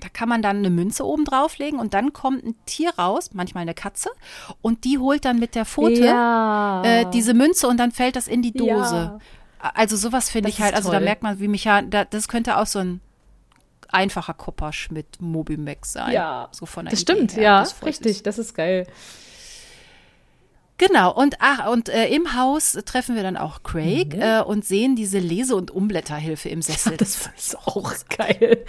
Da 0.00 0.08
kann 0.08 0.28
man 0.28 0.42
dann 0.42 0.58
eine 0.58 0.70
Münze 0.70 1.06
oben 1.06 1.24
drauflegen 1.24 1.78
und 1.78 1.94
dann 1.94 2.12
kommt 2.12 2.44
ein 2.44 2.54
Tier 2.66 2.90
raus, 2.98 3.30
manchmal 3.32 3.62
eine 3.62 3.74
Katze, 3.74 4.10
und 4.60 4.84
die 4.84 4.98
holt 4.98 5.24
dann 5.24 5.38
mit 5.38 5.54
der 5.54 5.64
Pfote 5.64 6.04
ja. 6.04 6.82
äh, 6.84 7.10
diese 7.12 7.34
Münze 7.34 7.68
und 7.68 7.78
dann 7.78 7.92
fällt 7.92 8.16
das 8.16 8.28
in 8.28 8.42
die 8.42 8.52
Dose. 8.52 8.70
Ja. 8.70 9.18
Also 9.74 9.96
sowas 9.96 10.28
finde 10.28 10.48
ich 10.48 10.60
halt, 10.60 10.74
also 10.74 10.90
toll. 10.90 10.98
da 10.98 11.04
merkt 11.04 11.22
man, 11.22 11.38
wie 11.38 11.48
mich 11.48 11.64
ja, 11.64 11.82
das 11.82 12.26
könnte 12.26 12.56
auch 12.56 12.66
so 12.66 12.80
ein 12.80 13.00
einfacher 13.88 14.34
Kopperschmidt 14.34 15.20
Mobimax 15.20 15.92
sein. 15.92 16.12
Ja, 16.12 16.48
so 16.50 16.66
von 16.66 16.86
der 16.86 16.90
das 16.90 17.02
Idee 17.02 17.12
stimmt, 17.12 17.36
her. 17.36 17.42
ja, 17.42 17.60
das 17.60 17.84
richtig, 17.84 18.22
das 18.22 18.38
ist 18.38 18.54
geil. 18.54 18.86
Genau, 20.86 21.12
und 21.12 21.36
ach, 21.38 21.70
und 21.70 21.88
äh, 21.88 22.08
im 22.08 22.36
Haus 22.36 22.76
treffen 22.84 23.14
wir 23.14 23.22
dann 23.22 23.36
auch 23.36 23.62
Craig 23.62 24.14
mhm. 24.14 24.22
äh, 24.22 24.40
und 24.42 24.64
sehen 24.64 24.96
diese 24.96 25.18
Lese- 25.18 25.54
und 25.54 25.70
Umblätterhilfe 25.70 26.48
im 26.48 26.60
Sessel. 26.62 26.96
das 26.96 27.30
ist 27.36 27.56
auch 27.66 27.92
geil. 28.16 28.64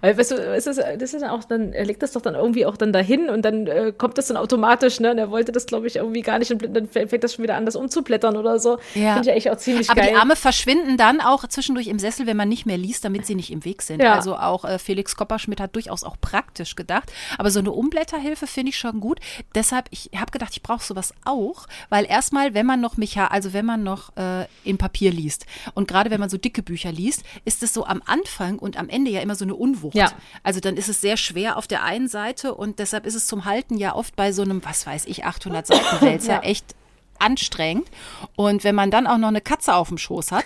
Weil, 0.00 0.16
weißt 0.16 0.30
du, 0.30 0.34
ist 0.36 0.66
das, 0.66 0.76
das 0.76 1.14
ist 1.14 1.20
dann 1.20 1.30
auch, 1.30 1.44
dann, 1.44 1.72
er 1.72 1.84
legt 1.84 2.02
das 2.02 2.12
doch 2.12 2.22
dann 2.22 2.34
irgendwie 2.34 2.64
auch 2.64 2.76
dann 2.76 2.92
dahin 2.92 3.28
und 3.28 3.42
dann 3.44 3.66
äh, 3.66 3.92
kommt 3.96 4.16
das 4.16 4.28
dann 4.28 4.36
automatisch, 4.36 5.00
ne? 5.00 5.10
Und 5.10 5.18
er 5.18 5.30
wollte 5.30 5.52
das, 5.52 5.66
glaube 5.66 5.86
ich, 5.86 5.96
irgendwie 5.96 6.22
gar 6.22 6.38
nicht 6.38 6.50
und 6.50 6.62
dann 6.74 6.88
fängt 6.88 7.22
das 7.22 7.34
schon 7.34 7.42
wieder 7.42 7.56
an, 7.56 7.66
das 7.66 7.76
umzublättern 7.76 8.36
oder 8.36 8.58
so. 8.58 8.78
Ja. 8.94 9.14
Finde 9.14 9.28
ich 9.28 9.30
eigentlich 9.32 9.50
auch 9.50 9.56
ziemlich 9.56 9.90
Aber 9.90 10.00
geil. 10.00 10.10
Aber 10.10 10.16
die 10.16 10.20
Arme 10.20 10.36
verschwinden 10.36 10.96
dann 10.96 11.20
auch 11.20 11.46
zwischendurch 11.46 11.88
im 11.88 11.98
Sessel, 11.98 12.26
wenn 12.26 12.36
man 12.36 12.48
nicht 12.48 12.64
mehr 12.64 12.78
liest, 12.78 13.04
damit 13.04 13.26
sie 13.26 13.34
nicht 13.34 13.50
im 13.50 13.64
Weg 13.64 13.82
sind. 13.82 14.02
Ja. 14.02 14.14
Also 14.14 14.36
auch 14.36 14.64
äh, 14.64 14.78
Felix 14.78 15.16
Kopperschmidt 15.16 15.60
hat 15.60 15.74
durchaus 15.74 16.04
auch 16.04 16.16
praktisch 16.20 16.74
gedacht. 16.76 17.12
Aber 17.38 17.50
so 17.50 17.58
eine 17.58 17.72
Umblätterhilfe 17.72 18.46
finde 18.46 18.70
ich 18.70 18.78
schon 18.78 19.00
gut. 19.00 19.20
Deshalb, 19.54 19.86
ich 19.90 20.10
habe 20.16 20.30
gedacht, 20.30 20.52
ich 20.52 20.62
brauche 20.62 20.82
sowas 20.82 21.12
auch, 21.24 21.49
weil 21.88 22.04
erstmal, 22.04 22.54
wenn 22.54 22.66
man 22.66 22.80
noch 22.80 22.96
Mecha, 22.96 23.26
also 23.26 23.52
wenn 23.52 23.66
man 23.66 23.82
noch 23.82 24.16
äh, 24.16 24.46
im 24.64 24.78
Papier 24.78 25.12
liest 25.12 25.46
und 25.74 25.88
gerade 25.88 26.10
wenn 26.10 26.20
man 26.20 26.28
so 26.28 26.36
dicke 26.36 26.62
Bücher 26.62 26.92
liest, 26.92 27.24
ist 27.44 27.62
es 27.62 27.72
so 27.72 27.84
am 27.84 28.02
Anfang 28.06 28.58
und 28.58 28.78
am 28.78 28.88
Ende 28.88 29.10
ja 29.10 29.20
immer 29.20 29.34
so 29.34 29.44
eine 29.44 29.54
Unwucht. 29.54 29.94
Ja. 29.94 30.12
Also 30.42 30.60
dann 30.60 30.76
ist 30.76 30.88
es 30.88 31.00
sehr 31.00 31.16
schwer 31.16 31.56
auf 31.56 31.66
der 31.66 31.82
einen 31.84 32.08
Seite 32.08 32.54
und 32.54 32.78
deshalb 32.78 33.06
ist 33.06 33.14
es 33.14 33.26
zum 33.26 33.44
Halten 33.44 33.76
ja 33.76 33.94
oft 33.94 34.16
bei 34.16 34.32
so 34.32 34.42
einem, 34.42 34.64
was 34.64 34.86
weiß 34.86 35.06
ich, 35.06 35.24
800 35.24 35.66
Seiten 35.66 36.00
Wälzer 36.00 36.34
ja. 36.34 36.40
echt 36.40 36.74
anstrengend. 37.18 37.88
Und 38.36 38.64
wenn 38.64 38.74
man 38.74 38.90
dann 38.90 39.06
auch 39.06 39.18
noch 39.18 39.28
eine 39.28 39.40
Katze 39.40 39.74
auf 39.74 39.88
dem 39.88 39.98
Schoß 39.98 40.32
hat, 40.32 40.44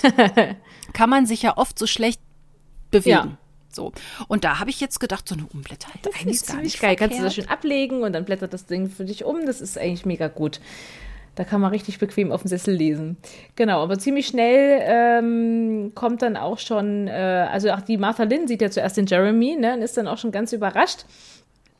kann 0.93 1.11
man 1.11 1.27
sich 1.27 1.43
ja 1.43 1.57
oft 1.57 1.79
so 1.79 1.87
schlecht 1.87 2.21
bewegen. 2.91 3.11
Ja. 3.11 3.39
So. 3.75 3.93
Und 4.29 4.45
da 4.45 4.61
habe 4.61 4.71
ich 4.71 4.81
jetzt 4.81 5.01
gedacht, 5.01 5.29
so 5.29 5.35
eine 5.35 5.47
Umblätter 5.53 5.89
das 6.03 6.15
ist 6.25 6.49
gar 6.49 6.63
nicht 6.63 6.81
geil. 6.81 6.97
Verkehrt. 6.97 6.99
Kannst 6.99 7.19
du 7.19 7.25
das 7.25 7.35
schön 7.35 7.49
ablegen 7.49 8.03
und 8.03 8.13
dann 8.13 8.25
blättert 8.25 8.53
das 8.53 8.67
Ding 8.67 8.89
für 8.89 9.05
dich 9.05 9.25
um. 9.25 9.47
Das 9.47 9.61
ist 9.61 9.79
eigentlich 9.79 10.07
mega 10.07 10.29
gut. 10.29 10.61
Da 11.35 11.43
kann 11.43 11.61
man 11.61 11.73
richtig 11.73 11.99
bequem 11.99 12.31
auf 12.31 12.43
dem 12.43 12.49
Sessel 12.49 12.75
lesen. 12.75 13.17
Genau, 13.57 13.83
aber 13.83 13.99
ziemlich 13.99 14.29
schnell 14.29 14.81
ähm, 14.85 15.93
kommt 15.95 16.23
dann 16.23 16.37
auch 16.37 16.59
schon, 16.59 17.09
äh, 17.09 17.49
also 17.51 17.71
auch 17.73 17.81
die 17.81 17.97
Martha 17.97 18.23
Lynn 18.23 18.47
sieht 18.47 18.63
ja 18.63 18.71
zuerst 18.71 18.97
den 18.97 19.07
Jeremy, 19.07 19.57
ne, 19.57 19.75
und 19.75 19.83
ist 19.83 19.97
dann 19.97 20.07
auch 20.07 20.19
schon 20.19 20.31
ganz 20.31 20.53
überrascht. 20.53 21.07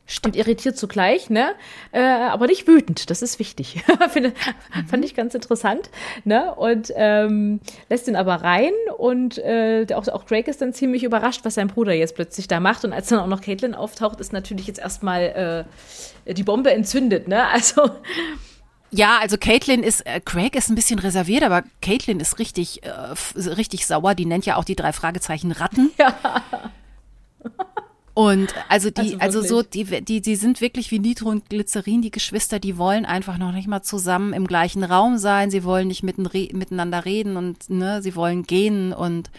Stimmt, 0.07 0.35
irritiert 0.35 0.77
zugleich, 0.77 1.31
ne? 1.31 1.55
Äh, 1.91 2.03
aber 2.03 2.45
nicht 2.45 2.67
wütend, 2.67 3.09
das 3.09 3.23
ist 3.23 3.39
wichtig. 3.39 3.83
Finde, 4.09 4.33
mhm. 4.75 4.87
Fand 4.87 5.03
ich 5.03 5.15
ganz 5.15 5.33
interessant, 5.33 5.89
ne? 6.25 6.53
Und 6.53 6.93
ähm, 6.95 7.59
lässt 7.89 8.07
ihn 8.07 8.15
aber 8.15 8.35
rein 8.35 8.71
und 8.99 9.39
äh, 9.39 9.87
auch, 9.95 10.07
auch 10.09 10.23
Drake 10.23 10.51
ist 10.51 10.61
dann 10.61 10.73
ziemlich 10.73 11.03
überrascht, 11.03 11.41
was 11.43 11.55
sein 11.55 11.69
Bruder 11.69 11.93
jetzt 11.93 12.13
plötzlich 12.13 12.47
da 12.47 12.59
macht. 12.59 12.85
Und 12.85 12.93
als 12.93 13.07
dann 13.07 13.17
auch 13.17 13.25
noch 13.25 13.41
Caitlin 13.41 13.73
auftaucht, 13.73 14.19
ist 14.19 14.31
natürlich 14.31 14.67
jetzt 14.67 14.79
erstmal 14.79 15.65
äh, 16.25 16.33
die 16.35 16.43
Bombe 16.43 16.71
entzündet, 16.71 17.27
ne? 17.27 17.43
Also. 17.55 17.89
Ja, 18.91 19.17
also 19.21 19.37
Caitlin 19.37 19.81
ist, 19.81 20.05
äh, 20.05 20.19
Craig 20.19 20.55
ist 20.55 20.69
ein 20.69 20.75
bisschen 20.75 20.99
reserviert, 20.99 21.43
aber 21.43 21.63
Caitlin 21.81 22.19
ist 22.19 22.37
richtig, 22.37 22.83
äh, 22.83 22.89
richtig 23.49 23.87
sauer. 23.87 24.13
Die 24.13 24.25
nennt 24.25 24.45
ja 24.45 24.57
auch 24.57 24.65
die 24.65 24.75
drei 24.75 24.93
Fragezeichen 24.93 25.51
Ratten. 25.51 25.91
Ja. 25.97 26.13
Und 28.15 28.55
also 28.69 28.89
die, 28.89 29.19
also, 29.19 29.39
also 29.39 29.41
so, 29.41 29.61
die, 29.61 29.83
die, 30.01 30.21
die 30.21 30.35
sind 30.37 30.61
wirklich 30.61 30.89
wie 30.89 30.99
Nitro 30.99 31.29
und 31.29 31.49
Glycerin, 31.49 32.01
die 32.01 32.11
Geschwister, 32.11 32.59
die 32.59 32.77
wollen 32.77 33.05
einfach 33.05 33.37
noch 33.37 33.51
nicht 33.51 33.67
mal 33.67 33.81
zusammen 33.81 34.31
im 34.31 34.47
gleichen 34.47 34.85
Raum 34.85 35.17
sein, 35.17 35.51
sie 35.51 35.65
wollen 35.65 35.89
nicht 35.89 36.01
mitten, 36.01 36.23
miteinander 36.23 37.03
reden 37.03 37.35
und 37.35 37.69
ne, 37.69 38.01
sie 38.01 38.15
wollen 38.15 38.43
gehen 38.43 38.93
und 38.93 39.31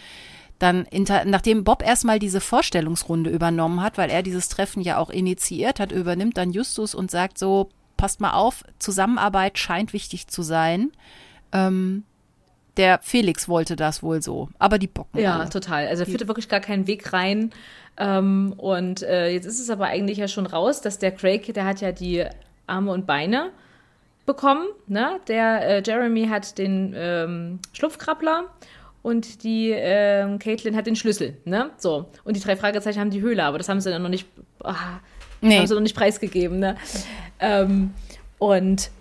dann, 0.59 0.85
inter, 0.85 1.25
nachdem 1.25 1.63
Bob 1.63 1.83
erstmal 1.83 2.19
diese 2.19 2.39
Vorstellungsrunde 2.39 3.31
übernommen 3.31 3.81
hat, 3.81 3.97
weil 3.97 4.11
er 4.11 4.21
dieses 4.21 4.47
Treffen 4.47 4.81
ja 4.81 4.99
auch 4.99 5.09
initiiert 5.09 5.79
hat, 5.79 5.91
übernimmt 5.91 6.37
dann 6.37 6.51
Justus 6.51 6.93
und 6.93 7.09
sagt 7.09 7.39
so, 7.39 7.69
passt 7.95 8.21
mal 8.21 8.33
auf, 8.33 8.63
Zusammenarbeit 8.77 9.57
scheint 9.57 9.91
wichtig 9.91 10.27
zu 10.27 10.43
sein. 10.43 10.91
Ähm, 11.51 12.03
der 12.77 12.99
Felix 13.01 13.49
wollte 13.49 13.75
das 13.75 14.03
wohl 14.03 14.21
so, 14.21 14.49
aber 14.59 14.77
die 14.77 14.87
bocken. 14.87 15.19
Ja, 15.19 15.39
alle. 15.39 15.49
total. 15.49 15.87
Also 15.87 16.03
er 16.03 16.07
führte 16.07 16.27
wirklich 16.27 16.47
gar 16.47 16.59
keinen 16.59 16.87
Weg 16.87 17.11
rein. 17.13 17.51
Ähm, 17.97 18.53
und 18.57 19.01
äh, 19.01 19.29
jetzt 19.29 19.45
ist 19.45 19.59
es 19.59 19.69
aber 19.69 19.87
eigentlich 19.87 20.19
ja 20.19 20.27
schon 20.27 20.45
raus, 20.45 20.81
dass 20.81 20.99
der 20.99 21.11
Craig, 21.11 21.53
der 21.53 21.65
hat 21.65 21.81
ja 21.81 21.91
die 21.91 22.25
Arme 22.67 22.91
und 22.91 23.07
Beine 23.07 23.51
bekommen. 24.25 24.67
Ne? 24.85 25.19
Der 25.27 25.67
äh, 25.67 25.83
Jeremy 25.83 26.27
hat 26.27 26.57
den 26.57 26.93
ähm, 26.95 27.59
Schlupfkrabbler 27.73 28.45
und 29.01 29.43
die 29.43 29.71
äh, 29.71 30.37
Caitlin 30.37 30.75
hat 30.75 30.85
den 30.85 30.95
Schlüssel. 30.95 31.37
Ne? 31.45 31.71
So. 31.77 32.05
Und 32.23 32.35
die 32.35 32.41
drei 32.41 32.55
Fragezeichen 32.55 32.99
haben 32.99 33.09
die 33.09 33.21
Höhle, 33.21 33.43
aber 33.43 33.57
das 33.57 33.69
haben 33.69 33.81
sie 33.81 33.89
dann 33.89 34.03
noch 34.03 34.09
nicht, 34.09 34.27
ah, 34.63 34.75
nee. 35.41 35.57
haben 35.57 35.65
sie 35.65 35.73
noch 35.73 35.81
nicht 35.81 35.95
preisgegeben. 35.95 36.59
Ne? 36.59 36.75
Ähm, 37.39 37.93
und 38.37 38.91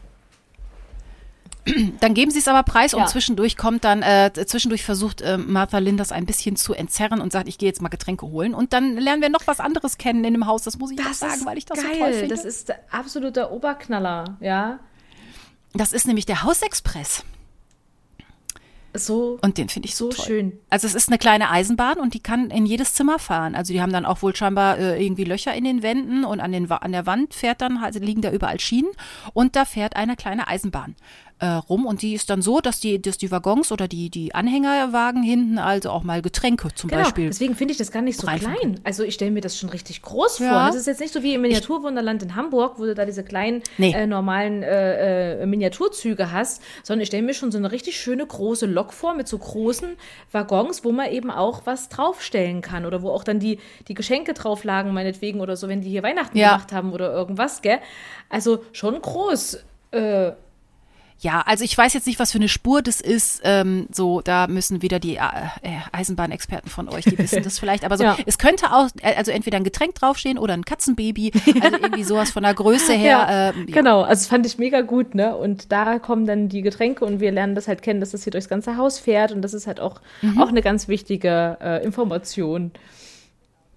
dann 2.01 2.15
geben 2.15 2.31
sie 2.31 2.39
es 2.39 2.49
aber 2.49 2.63
preis 2.63 2.93
ja. 2.93 2.99
und 2.99 3.09
zwischendurch 3.09 3.57
kommt 3.57 3.85
dann, 3.85 4.03
äh, 4.03 4.31
zwischendurch 4.33 4.85
versucht 4.85 5.21
äh, 5.21 5.37
Martha 5.37 5.79
Lynn 5.79 5.97
das 5.97 6.13
ein 6.13 6.27
bisschen 6.27 6.57
zu 6.57 6.75
entzerren 6.75 7.21
und 7.21 7.33
sagt, 7.33 7.49
ich 7.49 7.59
gehe 7.59 7.69
jetzt 7.69 7.83
mal 7.83 7.89
Getränke 7.89 8.27
holen. 8.27 8.55
Und 8.55 8.73
dann 8.73 8.97
lernen 8.97 9.23
wir 9.23 9.31
noch 9.31 9.47
was 9.47 9.61
anderes 9.61 9.99
kennen 9.99 10.25
in 10.25 10.35
dem 10.35 10.47
Haus. 10.47 10.63
Das 10.63 10.79
muss 10.79 10.91
ich 10.91 10.97
das 10.97 11.19
sagen, 11.19 11.45
weil 11.45 11.59
ich 11.59 11.67
das 11.67 11.79
geil. 11.79 11.93
so 11.93 11.99
toll 11.99 12.13
finde. 12.13 12.35
Das 12.35 12.45
ist 12.45 12.73
absoluter 12.91 13.51
Oberknaller, 13.53 14.37
ja. 14.41 14.79
Das 15.75 15.93
ist 15.93 16.07
nämlich 16.07 16.27
der 16.27 16.43
Hausexpress. 16.43 17.25
So 18.99 19.39
und 19.43 19.59
den 19.59 19.69
finde 19.69 19.89
ich 19.89 19.95
so, 19.95 20.11
so 20.11 20.23
schön. 20.23 20.59
Also 20.71 20.87
es 20.87 20.95
ist 20.95 21.09
eine 21.09 21.19
kleine 21.19 21.51
Eisenbahn 21.51 21.99
und 21.99 22.15
die 22.15 22.21
kann 22.21 22.51
in 22.51 22.65
jedes 22.67 22.95
Zimmer 22.95 23.19
fahren. 23.19 23.55
Also 23.55 23.73
die 23.73 23.83
haben 23.83 23.93
dann 23.93 24.07
auch 24.07 24.23
wohl 24.23 24.35
scheinbar 24.35 24.79
äh, 24.79 25.05
irgendwie 25.05 25.25
Löcher 25.25 25.55
in 25.55 25.65
den 25.65 25.83
Wänden 25.83 26.25
und 26.25 26.41
an, 26.41 26.53
den, 26.53 26.71
an 26.71 26.93
der 26.93 27.05
Wand 27.05 27.35
fährt 27.35 27.61
dann, 27.61 27.79
also 27.79 27.99
liegen 27.99 28.23
da 28.23 28.33
überall 28.33 28.61
Schienen 28.61 28.91
und 29.35 29.57
da 29.57 29.65
fährt 29.65 29.97
eine 29.97 30.17
kleine 30.17 30.49
Eisenbahn 30.49 30.97
äh, 31.39 31.47
rum 31.47 31.85
und 31.85 32.01
die 32.01 32.15
ist 32.15 32.31
dann 32.31 32.41
so, 32.41 32.61
dass 32.61 32.81
die, 32.81 33.01
dass 33.01 33.19
die 33.19 33.31
Waggons 33.31 33.71
oder 33.71 33.89
die, 33.89 34.09
die 34.09 34.35
Anhängerwagen 34.35 35.23
hinten 35.23 35.59
also 35.59 35.91
auch 35.91 36.03
mal 36.03 36.23
Getränke 36.23 36.69
zum 36.75 36.89
genau, 36.89 37.03
Beispiel. 37.03 37.27
Deswegen 37.27 37.55
finde 37.55 37.73
ich 37.73 37.79
das 37.79 37.91
gar 37.91 38.01
nicht 38.01 38.19
so 38.19 38.27
klein. 38.27 38.81
Also 38.85 39.03
ich 39.03 39.15
stelle 39.15 39.33
mir 39.33 39.43
das 39.43 39.59
schon 39.59 39.69
richtig 39.69 40.01
groß 40.01 40.39
ja. 40.39 40.49
vor. 40.49 40.67
Das 40.69 40.77
ist 40.77 40.87
jetzt 40.87 41.01
nicht 41.01 41.13
so 41.13 41.23
wie 41.23 41.35
im 41.35 41.43
Miniaturwunderland 41.43 42.23
in 42.23 42.37
Hamburg, 42.37 42.79
wo 42.79 42.85
du 42.85 42.95
da 42.95 43.05
diese 43.05 43.23
kleinen 43.23 43.63
nee. 43.77 43.93
äh, 43.93 44.07
normalen 44.07 44.63
äh, 44.63 45.43
äh, 45.43 45.47
Miniaturzüge 45.47 46.33
hast, 46.33 46.63
sondern 46.83 47.03
ich 47.03 47.09
stelle 47.09 47.23
mir 47.23 47.35
schon 47.35 47.53
so 47.53 47.59
eine 47.59 47.71
richtig 47.71 48.01
schöne 48.01 48.25
große 48.25 48.65
Lok 48.65 48.95
vor 48.95 49.15
mit 49.15 49.29
so 49.29 49.37
großen 49.37 49.97
Waggons, 50.33 50.85
wo 50.85 50.93
man 50.93 51.11
eben 51.11 51.31
auch 51.31 51.63
was 51.67 51.91
draufstellen 51.91 52.63
kann 52.63 52.87
oder 52.87 53.03
wo 53.03 53.11
auch 53.11 53.25
dann 53.25 53.41
die, 53.41 53.59
die 53.89 53.95
Geschenke 53.95 54.33
drauf 54.33 54.65
lagen, 54.65 54.95
meinetwegen 54.95 55.41
oder 55.41 55.57
so, 55.57 55.69
wenn 55.69 55.83
die 55.83 55.91
hier 55.91 56.03
Weihnachten 56.03 56.39
ja. 56.39 56.53
gemacht 56.53 56.73
haben 56.73 56.95
oder 56.95 57.13
irgendwas, 57.13 57.61
gell? 57.61 57.79
Also 58.31 58.65
schon 58.73 59.03
groß. 59.03 59.59
Äh, 59.91 60.33
ja, 61.21 61.43
also 61.47 61.65
ich 61.65 61.77
weiß 61.77 61.95
jetzt 61.95 62.07
nicht, 62.07 62.19
was 62.19 62.33
für 62.33 62.39
eine 62.39 62.49
Spur 62.49 62.83
das 62.83 63.01
ist. 63.01 63.41
Ähm, 63.43 63.87
so, 63.91 64.21
da 64.21 64.47
müssen 64.49 64.83
wieder 64.83 64.99
die 64.99 65.17
äh, 65.17 65.21
äh 65.63 65.79
Eisenbahnexperten 65.93 66.71
von 66.71 66.89
euch, 66.89 67.05
die 67.05 67.17
wissen 67.17 67.43
das 67.43 67.59
vielleicht. 67.59 67.85
Aber 67.85 67.97
so, 67.97 68.05
ja. 68.05 68.17
es 68.27 68.37
könnte 68.37 68.73
auch, 68.73 68.89
äh, 69.01 69.15
also 69.17 69.31
entweder 69.31 69.57
ein 69.57 69.65
Getränk 69.65 69.95
draufstehen 69.95 70.37
oder 70.37 70.55
ein 70.55 70.65
Katzenbaby. 70.65 71.33
Also 71.61 71.79
irgendwie 71.79 72.05
sowas 72.05 72.31
von 72.31 72.43
der 72.43 72.53
Größe 72.53 72.93
her. 72.97 73.27
Ja, 73.29 73.49
ähm, 73.51 73.67
ja. 73.69 73.75
Genau, 73.75 74.03
also 74.03 74.21
das 74.21 74.27
fand 74.27 74.45
ich 74.45 74.59
mega 74.59 74.83
gut, 74.83 75.15
ne? 75.15 75.35
Und 75.37 75.73
da 75.73 75.99
kommen 75.99 76.27
dann 76.27 76.49
die 76.51 76.61
Getränke 76.61 77.05
und 77.05 77.21
wir 77.21 77.33
lernen 77.33 77.55
das 77.55 77.67
halt 77.67 77.81
kennen, 77.81 78.01
dass 78.01 78.11
das 78.11 78.25
hier 78.25 78.33
durchs 78.33 78.49
ganze 78.49 78.77
Haus 78.77 78.99
fährt 78.99 79.33
und 79.33 79.41
das 79.41 79.55
ist 79.55 79.67
halt 79.67 79.81
auch, 79.81 80.01
mhm. 80.21 80.41
auch 80.41 80.49
eine 80.49 80.61
ganz 80.61 80.87
wichtige 80.87 81.57
äh, 81.63 81.85
Information. 81.85 82.73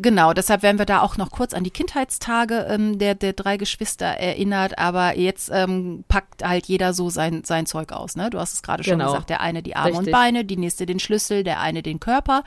Genau, 0.02 0.32
deshalb 0.32 0.64
werden 0.64 0.80
wir 0.80 0.86
da 0.86 1.02
auch 1.02 1.18
noch 1.18 1.30
kurz 1.30 1.54
an 1.54 1.66
die 1.66 1.72
Kindheitstage 1.72 2.68
ähm, 2.70 3.00
der, 3.00 3.16
der 3.16 3.34
drei 3.34 3.58
Geschwister 3.58 4.06
erinnert, 4.06 4.80
aber 4.80 5.18
jetzt 5.18 5.52
ähm, 5.54 6.06
packt 6.08 6.42
halt 6.42 6.68
jeder 6.68 6.94
so 6.94 7.10
sein, 7.10 7.44
sein 7.44 7.66
Zeug 7.66 7.92
aus. 7.92 8.16
Ne? 8.16 8.30
Du 8.30 8.40
hast 8.40 8.54
es 8.54 8.64
gerade 8.64 8.84
schon 8.86 9.00
genau. 9.00 9.12
gesagt, 9.12 9.30
der 9.30 9.42
eine 9.42 9.62
die 9.62 9.76
Arme 9.76 9.90
Richtig. 9.90 10.08
und 10.08 10.12
Beine, 10.12 10.46
die 10.46 10.56
nächste 10.56 10.86
den 10.86 11.00
Schlüssel, 11.00 11.44
der 11.44 11.60
eine 11.60 11.84
den 11.84 12.00
Körper 12.00 12.44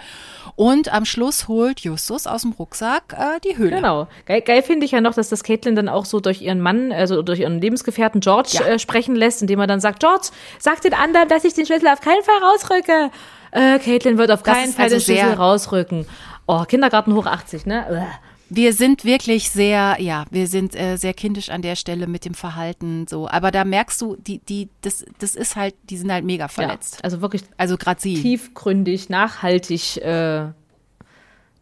und 0.57 0.93
am 0.95 1.05
Schluss 1.05 1.47
holt 1.47 1.81
Justus 1.81 2.27
aus 2.27 2.41
dem 2.41 2.53
Rucksack 2.53 3.15
äh, 3.19 3.39
die 3.41 3.59
Höhle. 3.59 3.77
Genau. 3.77 4.09
Geil, 4.25 4.41
geil 4.41 4.63
finde 4.63 4.87
ich 4.87 4.93
ja 4.93 5.03
noch, 5.03 5.15
dass 5.15 5.29
das 5.29 5.45
Caitlin 5.45 5.77
dann 5.77 5.91
auch 5.91 6.07
so 6.07 6.21
durch 6.21 6.41
ihren 6.41 6.63
Mann, 6.63 6.91
also 6.91 7.21
durch 7.21 7.41
ihren 7.41 7.61
Lebensgefährten 7.61 8.23
George 8.23 8.53
ja. 8.53 8.63
äh, 8.63 8.79
sprechen 8.79 9.15
lässt, 9.15 9.43
indem 9.43 9.61
er 9.61 9.67
dann 9.67 9.81
sagt, 9.81 10.01
George, 10.01 10.29
sag 10.59 10.81
den 10.81 10.95
anderen, 10.95 11.29
dass 11.29 11.45
ich 11.45 11.53
den 11.53 11.67
Schlüssel 11.67 11.89
auf 11.89 12.01
keinen 12.01 12.23
Fall 12.23 12.39
rausrücke. 12.43 13.11
Äh, 13.51 13.79
Caitlin 13.81 14.17
wird 14.17 14.31
auf 14.31 14.43
keinen 14.43 14.73
Fall 14.73 14.85
also 14.85 14.97
den 14.97 15.03
Schlüssel 15.03 15.35
rausrücken. 15.35 16.07
Oh, 16.47 16.65
Kindergarten 16.65 17.15
hoch 17.15 17.27
80, 17.27 17.67
ne? 17.67 18.09
Wir 18.49 18.75
sind 18.75 19.05
wirklich 19.05 19.51
sehr, 19.51 19.97
ja, 19.99 20.27
wir 20.31 20.47
sind 20.47 20.75
äh, 20.75 20.97
sehr 20.97 21.15
kindisch 21.15 21.49
an 21.49 21.63
der 21.63 21.75
Stelle 21.75 22.07
mit 22.07 22.25
dem 22.25 22.35
Verhalten 22.35 23.07
so. 23.07 23.29
Aber 23.29 23.51
da 23.51 23.65
merkst 23.65 24.01
du, 24.03 24.17
die, 24.17 24.41
die, 24.41 24.69
das, 24.83 25.07
das 25.19 25.35
ist 25.35 25.57
halt, 25.57 25.75
die 25.89 25.97
sind 25.97 26.13
halt 26.13 26.25
mega 26.25 26.49
verletzt. 26.49 26.97
Ja, 26.97 27.05
also 27.05 27.23
wirklich, 27.23 27.45
also 27.57 27.79
gerade 27.79 28.01
sie. 28.01 28.21
Tiefgründig, 28.21 29.09
nachhaltig, 29.09 29.97
äh, 29.99 30.49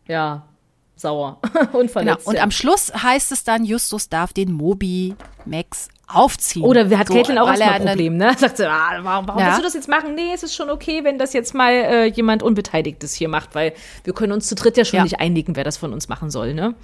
ja, 0.08 0.48
sauer 0.96 1.40
und 1.72 1.90
verletzt. 1.90 2.26
Genau. 2.26 2.30
Und 2.30 2.42
am 2.42 2.50
Schluss 2.50 2.92
heißt 2.92 3.30
es 3.32 3.44
dann, 3.44 3.64
Justus 3.64 4.08
darf 4.08 4.32
den 4.32 4.50
Mobi 4.52 5.14
Max 5.44 5.88
aufziehen. 6.14 6.64
Oder 6.64 6.88
hat 6.98 7.08
so, 7.08 7.14
Caitlin 7.14 7.38
auch 7.38 7.48
erstmal 7.48 7.74
ein 7.74 7.84
Problem, 7.84 8.16
ne? 8.16 8.34
Sagt 8.38 8.56
sie, 8.56 8.68
ah, 8.68 8.98
warum, 9.02 9.28
warum 9.28 9.40
ja. 9.40 9.46
willst 9.48 9.58
du 9.60 9.62
das 9.62 9.74
jetzt 9.74 9.88
machen? 9.88 10.14
Nee, 10.14 10.32
es 10.34 10.42
ist 10.42 10.54
schon 10.54 10.70
okay, 10.70 11.04
wenn 11.04 11.18
das 11.18 11.32
jetzt 11.32 11.54
mal 11.54 11.72
äh, 11.72 12.04
jemand 12.06 12.42
Unbeteiligtes 12.42 13.14
hier 13.14 13.28
macht, 13.28 13.54
weil 13.54 13.72
wir 14.04 14.12
können 14.12 14.32
uns 14.32 14.46
zu 14.46 14.54
dritt 14.54 14.76
ja 14.76 14.84
schon 14.84 14.98
ja. 14.98 15.02
nicht 15.04 15.20
einigen, 15.20 15.56
wer 15.56 15.64
das 15.64 15.76
von 15.76 15.92
uns 15.92 16.08
machen 16.08 16.30
soll, 16.30 16.54
ne? 16.54 16.74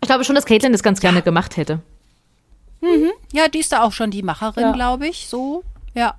Ich 0.00 0.08
glaube 0.08 0.24
schon, 0.24 0.34
dass 0.34 0.44
Caitlin 0.44 0.72
das 0.72 0.82
ganz 0.82 1.00
gerne 1.00 1.22
gemacht 1.22 1.56
hätte. 1.56 1.80
Mhm. 2.80 3.10
Ja, 3.32 3.48
die 3.48 3.60
ist 3.60 3.72
da 3.72 3.82
auch 3.82 3.92
schon 3.92 4.10
die 4.10 4.22
Macherin, 4.22 4.62
ja. 4.62 4.72
glaube 4.72 5.08
ich, 5.08 5.26
so, 5.28 5.64
ja. 5.94 6.14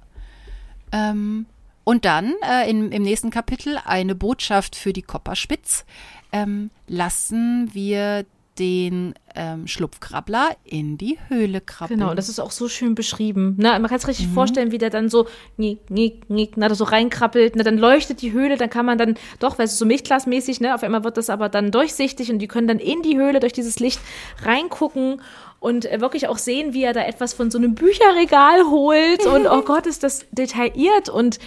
Ähm, 0.92 1.46
und 1.84 2.06
dann 2.06 2.34
äh, 2.42 2.70
in, 2.70 2.92
im 2.92 3.04
nächsten 3.04 3.30
Kapitel 3.30 3.80
eine 3.86 4.16
Botschaft 4.16 4.76
für 4.76 4.94
die 4.94 5.04
Kopperspitz. 5.04 5.86
Ähm, 6.32 6.70
lassen 6.88 7.70
wir 7.74 8.26
den 8.60 9.14
ähm, 9.38 9.68
Schlupfkrabbler 9.68 10.50
in 10.66 10.98
die 10.98 11.18
Höhle 11.30 11.62
krabbeln. 11.62 12.00
Genau, 12.00 12.14
das 12.16 12.28
ist 12.28 12.40
auch 12.40 12.52
so 12.52 12.68
schön 12.68 12.96
beschrieben. 12.96 13.56
Ne? 13.58 13.70
Man 13.70 13.88
kann 13.88 13.98
es 13.98 14.08
richtig 14.08 14.28
mhm. 14.28 14.34
vorstellen, 14.34 14.72
wie 14.72 14.80
der 14.80 14.90
dann 14.90 15.10
so 15.10 15.28
nick, 15.56 15.90
nick, 15.90 16.30
nick, 16.30 16.58
na, 16.58 16.74
so 16.74 16.84
reinkrabbelt. 16.84 17.56
Ne? 17.56 17.64
Dann 17.64 17.78
leuchtet 17.78 18.22
die 18.22 18.32
Höhle, 18.32 18.58
dann 18.58 18.70
kann 18.70 18.86
man 18.86 18.98
dann, 18.98 19.16
doch, 19.40 19.60
weil 19.60 19.66
es 19.66 19.78
so 19.78 19.86
milchglasmäßig, 19.86 20.60
ne? 20.60 20.74
auf 20.74 20.84
einmal 20.84 21.04
wird 21.04 21.18
das 21.18 21.30
aber 21.30 21.50
dann 21.50 21.72
durchsichtig 21.72 22.32
und 22.32 22.40
die 22.40 22.48
können 22.48 22.68
dann 22.68 22.80
in 22.80 23.04
die 23.04 23.18
Höhle 23.18 23.40
durch 23.40 23.54
dieses 23.54 23.80
Licht 23.80 24.02
reingucken 24.44 25.22
und 25.60 25.86
äh, 25.86 26.02
wirklich 26.02 26.28
auch 26.28 26.38
sehen, 26.38 26.74
wie 26.74 26.84
er 26.84 26.94
da 26.94 27.04
etwas 27.04 27.34
von 27.34 27.52
so 27.52 27.58
einem 27.58 27.76
Bücherregal 27.76 28.64
holt. 28.70 29.26
Und 29.26 29.48
oh 29.48 29.62
Gott, 29.66 29.86
ist 29.86 30.04
das 30.04 30.26
detailliert 30.32 31.10
und 31.10 31.40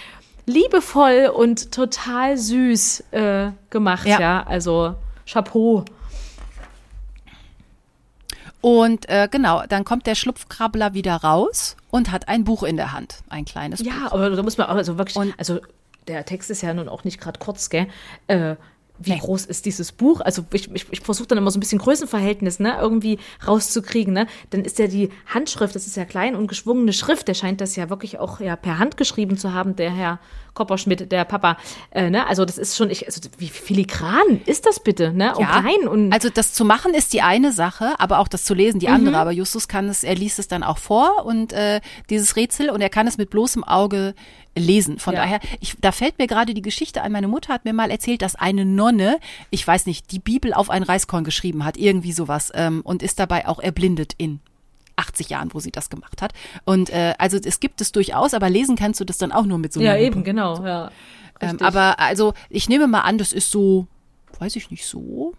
liebevoll 0.45 1.31
und 1.33 1.71
total 1.71 2.37
süß 2.37 3.03
äh, 3.11 3.51
gemacht, 3.69 4.07
ja. 4.07 4.19
ja. 4.19 4.43
Also 4.47 4.95
Chapeau. 5.25 5.85
Und 8.61 9.09
äh, 9.09 9.27
genau, 9.29 9.63
dann 9.67 9.83
kommt 9.83 10.05
der 10.07 10.15
Schlupfkrabbler 10.15 10.93
wieder 10.93 11.15
raus 11.15 11.75
und 11.89 12.11
hat 12.11 12.27
ein 12.27 12.43
Buch 12.43 12.63
in 12.63 12.77
der 12.77 12.93
Hand, 12.93 13.17
ein 13.29 13.45
kleines 13.45 13.81
ja, 13.81 13.85
Buch. 13.85 14.01
Ja, 14.01 14.11
aber 14.11 14.29
da 14.29 14.43
muss 14.43 14.57
man 14.57 14.67
auch 14.67 14.75
also 14.75 14.97
wirklich, 14.97 15.17
und, 15.17 15.33
also 15.37 15.59
der 16.07 16.25
Text 16.25 16.49
ist 16.49 16.61
ja 16.61 16.73
nun 16.73 16.87
auch 16.87 17.03
nicht 17.03 17.19
gerade 17.19 17.39
kurz, 17.39 17.69
gell? 17.69 17.87
Äh, 18.27 18.55
wie 19.03 19.17
groß 19.17 19.45
ist 19.45 19.65
dieses 19.65 19.91
Buch? 19.91 20.21
Also 20.21 20.43
ich, 20.53 20.69
ich, 20.73 20.85
ich 20.91 21.01
versuche 21.01 21.27
dann 21.27 21.37
immer 21.37 21.51
so 21.51 21.57
ein 21.57 21.61
bisschen 21.61 21.79
Größenverhältnis, 21.79 22.59
ne, 22.59 22.77
irgendwie 22.79 23.19
rauszukriegen, 23.47 24.13
ne? 24.13 24.27
Dann 24.49 24.61
ist 24.65 24.79
ja 24.79 24.87
die 24.87 25.09
Handschrift, 25.27 25.75
das 25.75 25.87
ist 25.87 25.95
ja 25.97 26.05
klein 26.05 26.35
und 26.35 26.47
geschwungene 26.47 26.93
Schrift, 26.93 27.27
der 27.27 27.33
scheint 27.33 27.61
das 27.61 27.75
ja 27.75 27.89
wirklich 27.89 28.19
auch 28.19 28.39
ja 28.39 28.55
per 28.55 28.79
Hand 28.79 28.97
geschrieben 28.97 29.37
zu 29.37 29.53
haben, 29.53 29.75
der 29.75 29.91
Herr 29.91 30.19
Kopperschmidt, 30.53 31.11
der 31.13 31.23
Papa, 31.23 31.57
äh, 31.91 32.09
ne? 32.09 32.27
Also 32.27 32.43
das 32.43 32.57
ist 32.57 32.75
schon, 32.75 32.89
ich, 32.89 33.05
also 33.05 33.21
wie 33.37 33.47
filigran 33.47 34.41
ist 34.45 34.65
das 34.65 34.81
bitte, 34.81 35.13
ne? 35.13 35.33
Und 35.35 35.41
Ja, 35.41 35.61
klein 35.61 35.87
und 35.87 36.11
also 36.11 36.29
das 36.29 36.53
zu 36.53 36.65
machen 36.65 36.93
ist 36.93 37.13
die 37.13 37.21
eine 37.21 37.51
Sache, 37.53 37.93
aber 37.99 38.19
auch 38.19 38.27
das 38.27 38.43
zu 38.43 38.53
lesen 38.53 38.79
die 38.79 38.87
Mhm. 38.87 38.93
andere. 38.93 39.17
Aber 39.17 39.31
Justus 39.31 39.67
kann 39.67 39.87
es, 39.87 40.03
er 40.03 40.15
liest 40.15 40.39
es 40.39 40.47
dann 40.49 40.63
auch 40.63 40.77
vor 40.77 41.25
und 41.25 41.53
äh, 41.53 41.79
dieses 42.09 42.35
Rätsel 42.35 42.69
und 42.69 42.81
er 42.81 42.89
kann 42.89 43.07
es 43.07 43.17
mit 43.17 43.29
bloßem 43.29 43.63
Auge 43.63 44.13
lesen. 44.57 44.99
Von 44.99 45.13
Ja. 45.13 45.21
daher, 45.21 45.39
ich, 45.59 45.75
da 45.79 45.91
fällt 45.91 46.19
mir 46.19 46.27
gerade 46.27 46.53
die 46.53 46.61
Geschichte 46.61 47.01
ein. 47.01 47.11
Meine 47.11 47.27
Mutter 47.27 47.53
hat 47.53 47.65
mir 47.65 47.73
mal 47.73 47.89
erzählt, 47.89 48.21
dass 48.21 48.35
eine 48.35 48.65
Nonne, 48.65 49.19
ich 49.49 49.65
weiß 49.65 49.85
nicht, 49.85 50.11
die 50.11 50.19
Bibel 50.19 50.53
auf 50.53 50.69
ein 50.69 50.83
Reiskorn 50.83 51.23
geschrieben 51.23 51.63
hat, 51.63 51.77
irgendwie 51.77 52.11
sowas, 52.11 52.51
ähm, 52.53 52.81
und 52.83 53.01
ist 53.03 53.19
dabei 53.19 53.47
auch 53.47 53.59
erblindet 53.59 54.13
in 54.17 54.39
80 54.97 55.29
Jahren, 55.29 55.53
wo 55.53 55.59
sie 55.59 55.71
das 55.71 55.89
gemacht 55.89 56.21
hat. 56.21 56.33
Und 56.65 56.89
äh, 56.89 57.13
also 57.17 57.37
es 57.43 57.59
gibt 57.59 57.81
es 57.81 57.91
durchaus, 57.91 58.33
aber 58.33 58.49
lesen 58.49 58.75
kannst 58.75 58.99
du 58.99 59.05
das 59.05 59.17
dann 59.17 59.31
auch 59.31 59.45
nur 59.45 59.57
mit 59.57 59.73
so 59.73 59.79
ja 59.81 59.91
einer 59.93 60.01
eben 60.01 60.23
genau, 60.23 60.63
ja. 60.65 60.91
Ähm, 61.39 61.57
aber 61.61 61.99
also 61.99 62.33
ich 62.49 62.69
nehme 62.69 62.87
mal 62.87 63.01
an, 63.01 63.17
das 63.17 63.33
ist 63.33 63.49
so, 63.51 63.87
weiß 64.39 64.55
ich 64.57 64.69
nicht 64.69 64.85
so. 64.85 65.33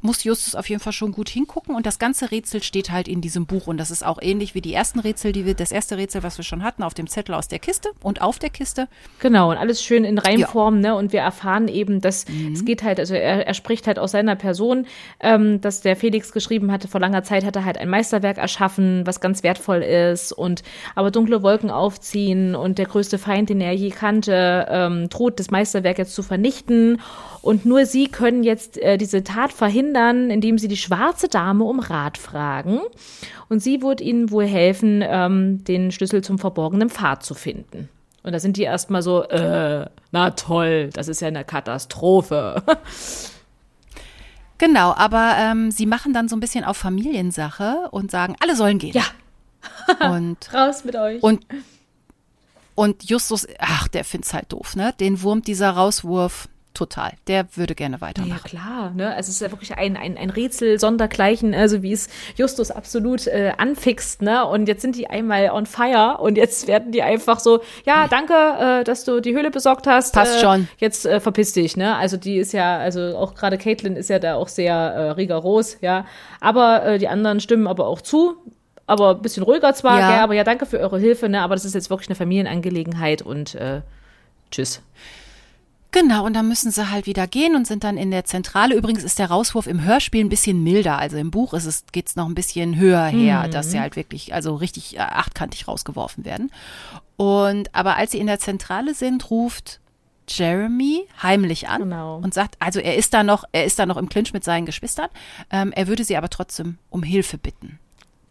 Muss 0.00 0.24
Justus 0.24 0.54
auf 0.54 0.68
jeden 0.68 0.80
Fall 0.80 0.92
schon 0.92 1.12
gut 1.12 1.28
hingucken 1.28 1.74
und 1.74 1.86
das 1.86 1.98
ganze 1.98 2.30
Rätsel 2.30 2.62
steht 2.62 2.90
halt 2.90 3.08
in 3.08 3.20
diesem 3.20 3.46
Buch 3.46 3.66
und 3.66 3.78
das 3.78 3.90
ist 3.90 4.04
auch 4.04 4.18
ähnlich 4.20 4.54
wie 4.54 4.60
die 4.60 4.74
ersten 4.74 5.00
Rätsel, 5.00 5.32
die 5.32 5.46
wir, 5.46 5.54
das 5.54 5.72
erste 5.72 5.96
Rätsel, 5.96 6.22
was 6.22 6.36
wir 6.38 6.44
schon 6.44 6.62
hatten, 6.62 6.82
auf 6.82 6.94
dem 6.94 7.06
Zettel 7.06 7.34
aus 7.34 7.48
der 7.48 7.58
Kiste 7.58 7.90
und 8.02 8.20
auf 8.20 8.38
der 8.38 8.50
Kiste. 8.50 8.88
Genau, 9.20 9.50
und 9.50 9.56
alles 9.56 9.82
schön 9.82 10.04
in 10.04 10.18
Reimform, 10.18 10.80
ne? 10.80 10.94
Und 10.94 11.12
wir 11.12 11.20
erfahren 11.20 11.68
eben, 11.68 12.00
dass 12.00 12.26
Mhm. 12.28 12.52
es 12.52 12.64
geht 12.64 12.82
halt, 12.82 12.98
also 13.00 13.14
er, 13.14 13.46
er 13.46 13.54
spricht 13.54 13.86
halt 13.86 13.98
aus 13.98 14.12
seiner 14.12 14.36
Person, 14.36 14.86
ähm, 15.20 15.60
dass 15.60 15.80
der 15.80 15.96
Felix 15.96 16.32
geschrieben 16.32 16.70
hatte, 16.72 16.88
vor 16.88 17.00
langer 17.00 17.22
Zeit 17.22 17.44
hat 17.44 17.56
er 17.56 17.64
halt 17.64 17.78
ein 17.78 17.88
Meisterwerk 17.88 18.38
erschaffen, 18.38 19.06
was 19.06 19.20
ganz 19.20 19.42
wertvoll 19.42 19.82
ist 19.82 20.32
und 20.32 20.62
aber 20.94 21.10
dunkle 21.10 21.42
Wolken 21.42 21.70
aufziehen 21.70 22.54
und 22.54 22.78
der 22.78 22.86
größte 22.86 23.18
Feind, 23.18 23.48
den 23.50 23.60
er 23.60 23.72
je 23.72 23.90
kannte, 23.90 24.66
ähm, 24.68 25.08
droht, 25.08 25.38
das 25.40 25.50
Meisterwerk 25.50 25.98
jetzt 25.98 26.14
zu 26.14 26.22
vernichten. 26.22 27.00
Und 27.42 27.66
nur 27.66 27.84
sie 27.84 28.08
können 28.08 28.42
jetzt 28.42 28.78
äh, 28.78 28.96
diese 28.96 29.22
Tat 29.22 29.52
verhindern, 29.52 29.83
indem 29.92 30.58
sie 30.58 30.68
die 30.68 30.76
schwarze 30.76 31.28
Dame 31.28 31.64
um 31.64 31.80
Rat 31.80 32.18
fragen. 32.18 32.80
Und 33.48 33.60
sie 33.60 33.82
wird 33.82 34.00
ihnen 34.00 34.30
wohl 34.30 34.46
helfen, 34.46 35.02
ähm, 35.04 35.64
den 35.64 35.92
Schlüssel 35.92 36.22
zum 36.22 36.38
verborgenen 36.38 36.90
Pfad 36.90 37.24
zu 37.24 37.34
finden. 37.34 37.88
Und 38.22 38.32
da 38.32 38.40
sind 38.40 38.56
die 38.56 38.62
erstmal 38.62 39.02
so, 39.02 39.24
äh, 39.24 39.86
na 40.12 40.30
toll, 40.30 40.90
das 40.92 41.08
ist 41.08 41.20
ja 41.20 41.28
eine 41.28 41.44
Katastrophe. 41.44 42.62
Genau, 44.58 44.94
aber 44.94 45.34
ähm, 45.36 45.70
sie 45.70 45.84
machen 45.84 46.12
dann 46.12 46.28
so 46.28 46.36
ein 46.36 46.40
bisschen 46.40 46.64
auf 46.64 46.76
Familiensache 46.76 47.88
und 47.90 48.10
sagen, 48.10 48.36
alle 48.40 48.54
sollen 48.54 48.78
gehen. 48.78 48.94
Ja. 48.94 49.04
Und 50.10 50.36
Raus 50.54 50.84
mit 50.84 50.94
euch. 50.94 51.22
Und, 51.22 51.46
und 52.74 53.08
Justus, 53.08 53.46
ach, 53.58 53.88
der 53.88 54.04
find's 54.04 54.34
halt 54.34 54.52
doof, 54.52 54.76
ne? 54.76 54.94
Den 55.00 55.22
wurmt 55.22 55.46
dieser 55.46 55.70
Rauswurf 55.70 56.48
total. 56.74 57.12
Der 57.28 57.46
würde 57.56 57.74
gerne 57.74 57.96
ja, 57.96 58.00
weitermachen. 58.00 58.42
klar, 58.44 58.90
ne? 58.90 59.08
Also 59.14 59.30
es 59.30 59.36
ist 59.36 59.40
ja 59.40 59.50
wirklich 59.50 59.76
ein, 59.76 59.96
ein, 59.96 60.18
ein 60.18 60.30
Rätsel 60.30 60.78
sondergleichen, 60.78 61.54
also 61.54 61.82
wie 61.82 61.92
es 61.92 62.08
Justus 62.36 62.70
absolut 62.70 63.26
äh, 63.26 63.52
anfixt, 63.56 64.22
ne? 64.22 64.44
Und 64.44 64.66
jetzt 64.66 64.82
sind 64.82 64.96
die 64.96 65.08
einmal 65.08 65.50
on 65.50 65.66
fire 65.66 66.18
und 66.20 66.36
jetzt 66.36 66.66
werden 66.66 66.92
die 66.92 67.02
einfach 67.02 67.40
so, 67.40 67.62
ja, 67.86 68.08
danke, 68.08 68.34
äh, 68.34 68.84
dass 68.84 69.04
du 69.04 69.20
die 69.20 69.34
Höhle 69.34 69.50
besorgt 69.50 69.86
hast. 69.86 70.12
Passt 70.12 70.38
äh, 70.38 70.40
schon. 70.40 70.68
Jetzt 70.78 71.06
äh, 71.06 71.20
verpiss 71.20 71.52
dich, 71.52 71.76
ne? 71.76 71.96
Also 71.96 72.16
die 72.16 72.38
ist 72.38 72.52
ja, 72.52 72.78
also 72.78 73.16
auch 73.16 73.34
gerade 73.34 73.56
Caitlin 73.56 73.96
ist 73.96 74.10
ja 74.10 74.18
da 74.18 74.34
auch 74.34 74.48
sehr 74.48 74.74
äh, 74.74 75.10
rigoros, 75.12 75.78
ja. 75.80 76.06
Aber 76.40 76.84
äh, 76.84 76.98
die 76.98 77.08
anderen 77.08 77.40
stimmen 77.40 77.66
aber 77.66 77.86
auch 77.86 78.00
zu. 78.00 78.36
Aber 78.86 79.12
ein 79.12 79.22
bisschen 79.22 79.44
ruhiger 79.44 79.72
zwar, 79.74 79.98
Ja. 79.98 80.10
gell, 80.10 80.18
aber 80.18 80.34
ja, 80.34 80.44
danke 80.44 80.66
für 80.66 80.78
eure 80.78 80.98
Hilfe, 80.98 81.28
ne? 81.28 81.40
Aber 81.40 81.54
das 81.54 81.64
ist 81.64 81.74
jetzt 81.74 81.88
wirklich 81.88 82.08
eine 82.08 82.16
Familienangelegenheit 82.16 83.22
und 83.22 83.54
äh, 83.54 83.80
tschüss. 84.50 84.82
Genau, 85.94 86.26
und 86.26 86.34
dann 86.34 86.48
müssen 86.48 86.72
sie 86.72 86.90
halt 86.90 87.06
wieder 87.06 87.28
gehen 87.28 87.54
und 87.54 87.68
sind 87.68 87.84
dann 87.84 87.96
in 87.96 88.10
der 88.10 88.24
Zentrale. 88.24 88.74
Übrigens 88.74 89.04
ist 89.04 89.20
der 89.20 89.28
Rauswurf 89.28 89.68
im 89.68 89.84
Hörspiel 89.84 90.24
ein 90.24 90.28
bisschen 90.28 90.64
milder. 90.64 90.98
Also 90.98 91.16
im 91.18 91.30
Buch 91.30 91.54
ist 91.54 91.66
es, 91.66 91.84
geht's 91.92 92.16
noch 92.16 92.26
ein 92.26 92.34
bisschen 92.34 92.76
höher 92.76 93.04
her, 93.06 93.46
dass 93.46 93.70
sie 93.70 93.78
halt 93.78 93.94
wirklich, 93.94 94.34
also 94.34 94.56
richtig 94.56 94.96
äh, 94.96 95.02
achtkantig 95.02 95.68
rausgeworfen 95.68 96.24
werden. 96.24 96.50
Und, 97.16 97.72
aber 97.72 97.94
als 97.96 98.10
sie 98.10 98.18
in 98.18 98.26
der 98.26 98.40
Zentrale 98.40 98.92
sind, 98.92 99.30
ruft 99.30 99.78
Jeremy 100.26 101.06
heimlich 101.22 101.68
an 101.68 101.82
Genau. 101.82 102.16
und 102.16 102.34
sagt, 102.34 102.56
also 102.58 102.80
er 102.80 102.96
ist 102.96 103.14
da 103.14 103.22
noch, 103.22 103.44
er 103.52 103.64
ist 103.64 103.78
da 103.78 103.86
noch 103.86 103.96
im 103.96 104.08
Clinch 104.08 104.32
mit 104.32 104.42
seinen 104.42 104.66
Geschwistern. 104.66 105.10
Ähm, 105.52 105.70
er 105.70 105.86
würde 105.86 106.02
sie 106.02 106.16
aber 106.16 106.28
trotzdem 106.28 106.78
um 106.90 107.04
Hilfe 107.04 107.38
bitten 107.38 107.78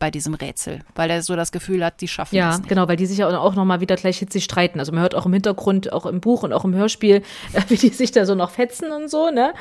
bei 0.04 0.12
diesem 0.12 0.34
Rätsel, 0.34 0.82
weil 0.96 1.10
er 1.10 1.22
so 1.22 1.34
das 1.38 1.54
Gefühl 1.54 1.82
hat, 1.86 2.02
die 2.02 2.10
schaffen 2.10 2.36
Ja, 2.36 2.48
das 2.48 2.58
nicht. 2.58 2.68
genau, 2.68 2.90
weil 2.90 2.98
die 2.98 3.06
sich 3.06 3.20
ja 3.20 3.38
auch 3.40 3.56
noch 3.56 3.64
mal 3.64 3.80
wieder 3.80 3.96
gleich 3.96 4.18
hitzig 4.18 4.44
streiten. 4.44 4.80
Also 4.80 4.92
man 4.92 5.00
hört 5.00 5.16
auch 5.16 5.26
im 5.26 5.32
Hintergrund, 5.32 5.94
auch 5.94 6.06
im 6.06 6.20
Buch 6.20 6.44
und 6.44 6.52
auch 6.52 6.66
im 6.66 6.76
Hörspiel, 6.76 7.24
wie 7.70 7.78
die 7.78 7.88
sich 7.88 8.12
da 8.12 8.26
so 8.26 8.36
noch 8.36 8.50
fetzen 8.50 8.92
und 8.92 9.10
so, 9.10 9.30
ne? 9.30 9.54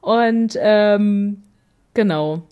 Und 0.00 0.56
ähm, 0.58 1.42
genau. 1.92 2.44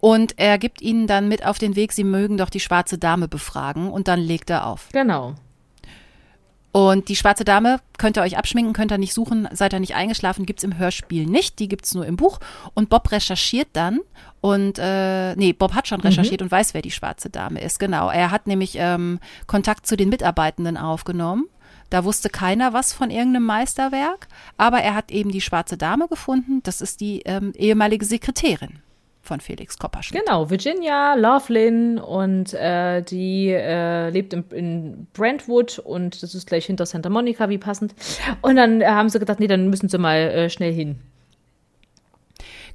Und 0.00 0.38
er 0.38 0.56
gibt 0.56 0.80
ihnen 0.80 1.06
dann 1.06 1.28
mit 1.28 1.44
auf 1.44 1.58
den 1.58 1.76
Weg, 1.76 1.92
sie 1.92 2.04
mögen 2.04 2.38
doch 2.38 2.48
die 2.48 2.60
schwarze 2.60 2.96
Dame 2.96 3.28
befragen 3.28 3.90
und 3.90 4.08
dann 4.08 4.20
legt 4.20 4.48
er 4.48 4.66
auf. 4.66 4.88
Genau. 4.94 5.34
Und 6.76 7.08
die 7.08 7.16
schwarze 7.16 7.46
Dame 7.46 7.80
könnt 7.96 8.18
ihr 8.18 8.22
euch 8.22 8.36
abschminken, 8.36 8.74
könnt 8.74 8.92
ihr 8.92 8.98
nicht 8.98 9.14
suchen, 9.14 9.48
seid 9.50 9.72
ihr 9.72 9.80
nicht 9.80 9.94
eingeschlafen, 9.94 10.44
gibt's 10.44 10.62
im 10.62 10.76
Hörspiel 10.76 11.24
nicht, 11.24 11.58
die 11.58 11.68
gibt's 11.68 11.94
nur 11.94 12.04
im 12.04 12.16
Buch. 12.16 12.38
Und 12.74 12.90
Bob 12.90 13.10
recherchiert 13.12 13.68
dann 13.72 14.00
und, 14.42 14.78
äh, 14.78 15.34
nee, 15.36 15.54
Bob 15.54 15.72
hat 15.72 15.88
schon 15.88 16.02
recherchiert 16.02 16.42
und 16.42 16.50
weiß, 16.50 16.74
wer 16.74 16.82
die 16.82 16.90
schwarze 16.90 17.30
Dame 17.30 17.62
ist, 17.62 17.78
genau. 17.78 18.10
Er 18.10 18.30
hat 18.30 18.46
nämlich 18.46 18.74
ähm, 18.76 19.20
Kontakt 19.46 19.86
zu 19.86 19.96
den 19.96 20.10
Mitarbeitenden 20.10 20.76
aufgenommen. 20.76 21.46
Da 21.88 22.04
wusste 22.04 22.28
keiner 22.28 22.74
was 22.74 22.92
von 22.92 23.10
irgendeinem 23.10 23.46
Meisterwerk, 23.46 24.28
aber 24.58 24.80
er 24.80 24.94
hat 24.94 25.10
eben 25.10 25.30
die 25.30 25.40
schwarze 25.40 25.78
Dame 25.78 26.08
gefunden. 26.08 26.62
Das 26.62 26.82
ist 26.82 27.00
die 27.00 27.22
ähm, 27.22 27.54
ehemalige 27.56 28.04
Sekretärin 28.04 28.80
von 29.26 29.40
Felix 29.40 29.78
Kopperschmidt. 29.78 30.24
Genau, 30.24 30.48
Virginia 30.48 31.14
Lovelin 31.14 31.98
und 31.98 32.54
äh, 32.54 33.02
die 33.02 33.50
äh, 33.50 34.10
lebt 34.10 34.32
in, 34.32 34.44
in 34.50 35.06
Brentwood 35.12 35.78
und 35.78 36.22
das 36.22 36.34
ist 36.34 36.46
gleich 36.46 36.66
hinter 36.66 36.86
Santa 36.86 37.08
Monica, 37.10 37.48
wie 37.48 37.58
passend. 37.58 37.94
Und 38.42 38.56
dann 38.56 38.80
äh, 38.80 38.86
haben 38.86 39.08
sie 39.08 39.18
gedacht, 39.18 39.40
nee, 39.40 39.46
dann 39.46 39.68
müssen 39.68 39.88
sie 39.88 39.98
mal 39.98 40.16
äh, 40.16 40.50
schnell 40.50 40.72
hin. 40.72 40.98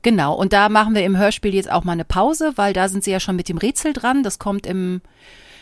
Genau, 0.04 0.34
und 0.34 0.52
da 0.52 0.70
machen 0.70 0.96
wir 0.96 1.04
im 1.06 1.18
Hörspiel 1.18 1.54
jetzt 1.54 1.72
auch 1.72 1.84
mal 1.84 1.94
eine 1.94 2.06
Pause, 2.06 2.54
weil 2.56 2.74
da 2.74 2.90
sind 2.90 3.04
sie 3.04 3.12
ja 3.12 3.20
schon 3.20 3.36
mit 3.36 3.50
dem 3.50 3.58
Rätsel 3.58 3.94
dran. 3.94 4.24
Das 4.24 4.40
kommt 4.40 4.66
im, 4.66 5.02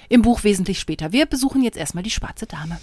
im 0.08 0.22
Buch 0.22 0.44
wesentlich 0.44 0.80
später. 0.80 1.12
Wir 1.12 1.26
besuchen 1.26 1.62
jetzt 1.62 1.78
erstmal 1.78 2.04
die 2.04 2.10
schwarze 2.10 2.46
Dame. 2.46 2.78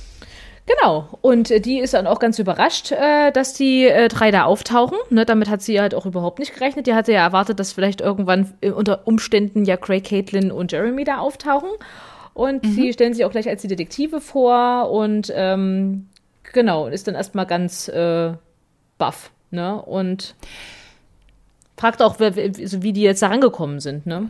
Genau. 0.67 1.09
Und 1.21 1.51
äh, 1.51 1.61
die 1.61 1.79
ist 1.79 1.95
dann 1.95 2.07
auch 2.07 2.19
ganz 2.19 2.39
überrascht, 2.39 2.91
äh, 2.93 3.31
dass 3.31 3.55
die 3.55 3.85
äh, 3.85 4.09
drei 4.09 4.31
da 4.31 4.45
auftauchen. 4.45 4.99
Ne, 5.11 5.25
damit 5.25 5.49
hat 5.49 5.63
sie 5.63 5.81
halt 5.81 5.95
auch 5.95 6.07
überhaupt 6.07 6.41
nicht 6.41 6.55
gerechnet. 6.55 6.87
Die 6.87 6.95
hatte 6.95 7.13
ja 7.13 7.23
erwartet, 7.23 7.61
dass 7.61 7.73
vielleicht 7.73 8.01
irgendwann 8.01 8.53
äh, 8.61 8.71
unter 8.71 9.07
Umständen 9.07 9.65
ja 9.65 9.77
Craig, 9.77 10.05
Caitlin 10.05 10.51
und 10.51 10.73
Jeremy 10.73 11.05
da 11.05 11.19
auftauchen. 11.19 11.71
Und 12.35 12.67
sie 12.67 12.93
stellen 12.93 13.15
sich 13.15 13.25
auch 13.25 13.31
gleich 13.31 13.49
als 13.49 13.63
die 13.63 13.69
Detektive 13.69 14.21
vor 14.21 14.91
und 14.91 15.33
ähm, 15.35 16.09
genau, 16.53 16.87
ist 16.87 17.09
dann 17.09 17.15
erstmal 17.15 17.47
ganz 17.47 17.89
äh, 17.89 18.35
baff. 18.99 19.31
Ne? 19.51 19.81
Und 19.81 20.35
fragt 21.79 22.03
auch, 22.03 22.17
wer, 22.19 22.37
wie 22.37 22.83
wie 22.83 22.93
die 22.93 23.01
jetzt 23.01 23.23
da 23.23 23.29
rangekommen 23.29 23.81
sind. 23.81 24.05
Ne? 24.05 24.29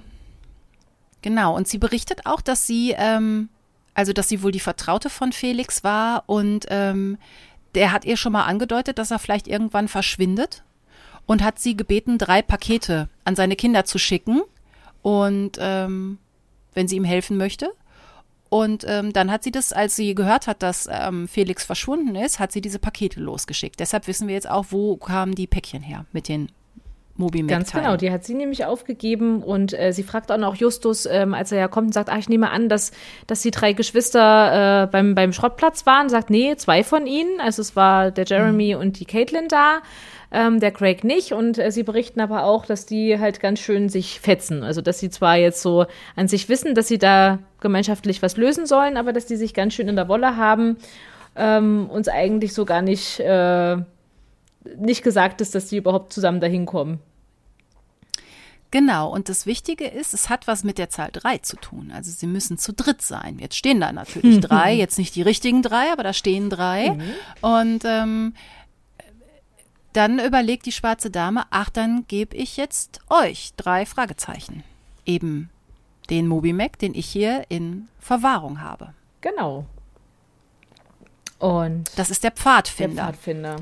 Genau, 1.22 1.56
und 1.56 1.66
sie 1.66 1.78
berichtet 1.78 2.20
auch, 2.26 2.40
dass 2.40 2.66
sie, 2.68 2.94
ähm, 2.96 3.48
also 3.96 4.12
dass 4.12 4.28
sie 4.28 4.42
wohl 4.42 4.52
die 4.52 4.60
Vertraute 4.60 5.10
von 5.10 5.32
Felix 5.32 5.82
war 5.82 6.24
und 6.26 6.66
ähm, 6.68 7.18
der 7.74 7.92
hat 7.92 8.04
ihr 8.04 8.16
schon 8.16 8.32
mal 8.32 8.44
angedeutet, 8.44 8.98
dass 8.98 9.10
er 9.10 9.18
vielleicht 9.18 9.48
irgendwann 9.48 9.88
verschwindet 9.88 10.64
und 11.24 11.42
hat 11.42 11.58
sie 11.58 11.76
gebeten, 11.76 12.18
drei 12.18 12.42
Pakete 12.42 13.08
an 13.24 13.36
seine 13.36 13.56
Kinder 13.56 13.84
zu 13.84 13.98
schicken 13.98 14.42
und 15.02 15.58
ähm, 15.60 16.18
wenn 16.74 16.88
sie 16.88 16.96
ihm 16.96 17.04
helfen 17.04 17.36
möchte. 17.36 17.72
Und 18.48 18.84
ähm, 18.86 19.12
dann 19.12 19.30
hat 19.30 19.42
sie 19.42 19.50
das, 19.50 19.72
als 19.72 19.96
sie 19.96 20.14
gehört 20.14 20.46
hat, 20.46 20.62
dass 20.62 20.88
ähm, 20.90 21.26
Felix 21.26 21.64
verschwunden 21.64 22.14
ist, 22.14 22.38
hat 22.38 22.52
sie 22.52 22.60
diese 22.60 22.78
Pakete 22.78 23.18
losgeschickt. 23.18 23.80
Deshalb 23.80 24.06
wissen 24.06 24.28
wir 24.28 24.34
jetzt 24.34 24.48
auch, 24.48 24.66
wo 24.70 24.96
kamen 24.96 25.34
die 25.34 25.48
Päckchen 25.48 25.82
her 25.82 26.04
mit 26.12 26.28
den 26.28 26.48
mobi 27.16 27.42
Ganz 27.42 27.72
genau, 27.72 27.96
die 27.96 28.10
hat 28.10 28.24
sie 28.24 28.34
nämlich 28.34 28.64
aufgegeben 28.64 29.42
und 29.42 29.78
äh, 29.78 29.92
sie 29.92 30.02
fragt 30.02 30.30
dann 30.30 30.44
auch 30.44 30.54
Justus, 30.54 31.06
ähm, 31.06 31.34
als 31.34 31.52
er 31.52 31.58
ja 31.58 31.68
kommt 31.68 31.88
und 31.88 31.92
sagt, 31.92 32.10
ah, 32.10 32.18
ich 32.18 32.28
nehme 32.28 32.50
an, 32.50 32.68
dass, 32.68 32.92
dass 33.26 33.42
die 33.42 33.50
drei 33.50 33.72
Geschwister 33.72 34.84
äh, 34.84 34.86
beim, 34.86 35.14
beim 35.14 35.32
Schrottplatz 35.32 35.86
waren. 35.86 36.08
Sagt, 36.08 36.30
nee, 36.30 36.56
zwei 36.56 36.84
von 36.84 37.06
ihnen. 37.06 37.40
Also 37.40 37.62
es 37.62 37.76
war 37.76 38.10
der 38.10 38.24
Jeremy 38.24 38.74
und 38.74 39.00
die 39.00 39.04
Caitlin 39.04 39.48
da, 39.48 39.80
ähm, 40.30 40.60
der 40.60 40.72
Craig 40.72 41.04
nicht. 41.04 41.32
Und 41.32 41.58
äh, 41.58 41.70
sie 41.70 41.82
berichten 41.82 42.20
aber 42.20 42.44
auch, 42.44 42.66
dass 42.66 42.86
die 42.86 43.18
halt 43.18 43.40
ganz 43.40 43.60
schön 43.60 43.88
sich 43.88 44.20
fetzen. 44.20 44.62
Also 44.62 44.80
dass 44.80 44.98
sie 44.98 45.10
zwar 45.10 45.36
jetzt 45.36 45.62
so 45.62 45.86
an 46.16 46.28
sich 46.28 46.48
wissen, 46.48 46.74
dass 46.74 46.88
sie 46.88 46.98
da 46.98 47.38
gemeinschaftlich 47.60 48.22
was 48.22 48.36
lösen 48.36 48.66
sollen, 48.66 48.96
aber 48.96 49.12
dass 49.12 49.26
die 49.26 49.36
sich 49.36 49.54
ganz 49.54 49.74
schön 49.74 49.88
in 49.88 49.96
der 49.96 50.08
Wolle 50.08 50.36
haben, 50.36 50.76
ähm, 51.36 51.88
uns 51.90 52.08
eigentlich 52.08 52.54
so 52.54 52.64
gar 52.64 52.82
nicht 52.82 53.20
äh, 53.20 53.76
nicht 54.78 55.02
gesagt 55.02 55.40
ist, 55.40 55.54
dass 55.54 55.68
die 55.68 55.76
überhaupt 55.76 56.12
zusammen 56.12 56.40
dahin 56.40 56.66
kommen. 56.66 57.00
Genau, 58.70 59.12
und 59.12 59.28
das 59.28 59.46
Wichtige 59.46 59.86
ist, 59.86 60.12
es 60.12 60.28
hat 60.28 60.46
was 60.46 60.64
mit 60.64 60.76
der 60.76 60.90
Zahl 60.90 61.10
drei 61.12 61.38
zu 61.38 61.56
tun. 61.56 61.92
Also 61.94 62.10
sie 62.10 62.26
müssen 62.26 62.58
zu 62.58 62.72
dritt 62.72 63.00
sein. 63.00 63.38
Jetzt 63.38 63.56
stehen 63.56 63.80
da 63.80 63.92
natürlich 63.92 64.40
drei, 64.40 64.74
jetzt 64.74 64.98
nicht 64.98 65.14
die 65.14 65.22
richtigen 65.22 65.62
drei, 65.62 65.92
aber 65.92 66.02
da 66.02 66.12
stehen 66.12 66.50
drei. 66.50 66.90
Mhm. 66.90 67.02
Und 67.40 67.84
ähm, 67.84 68.34
dann 69.92 70.18
überlegt 70.18 70.66
die 70.66 70.72
schwarze 70.72 71.10
Dame, 71.10 71.44
ach, 71.50 71.70
dann 71.70 72.04
gebe 72.08 72.36
ich 72.36 72.56
jetzt 72.56 73.00
euch 73.08 73.52
drei 73.56 73.86
Fragezeichen. 73.86 74.62
Eben 75.06 75.48
den 76.10 76.26
Mobimac, 76.26 76.78
den 76.78 76.94
ich 76.94 77.06
hier 77.06 77.44
in 77.48 77.88
Verwahrung 77.98 78.60
habe. 78.60 78.92
Genau. 79.20 79.64
Und 81.38 81.90
das 81.96 82.10
ist 82.10 82.24
der 82.24 82.32
Pfadfinder. 82.32 82.94
Der 82.94 83.12
Pfadfinder. 83.14 83.56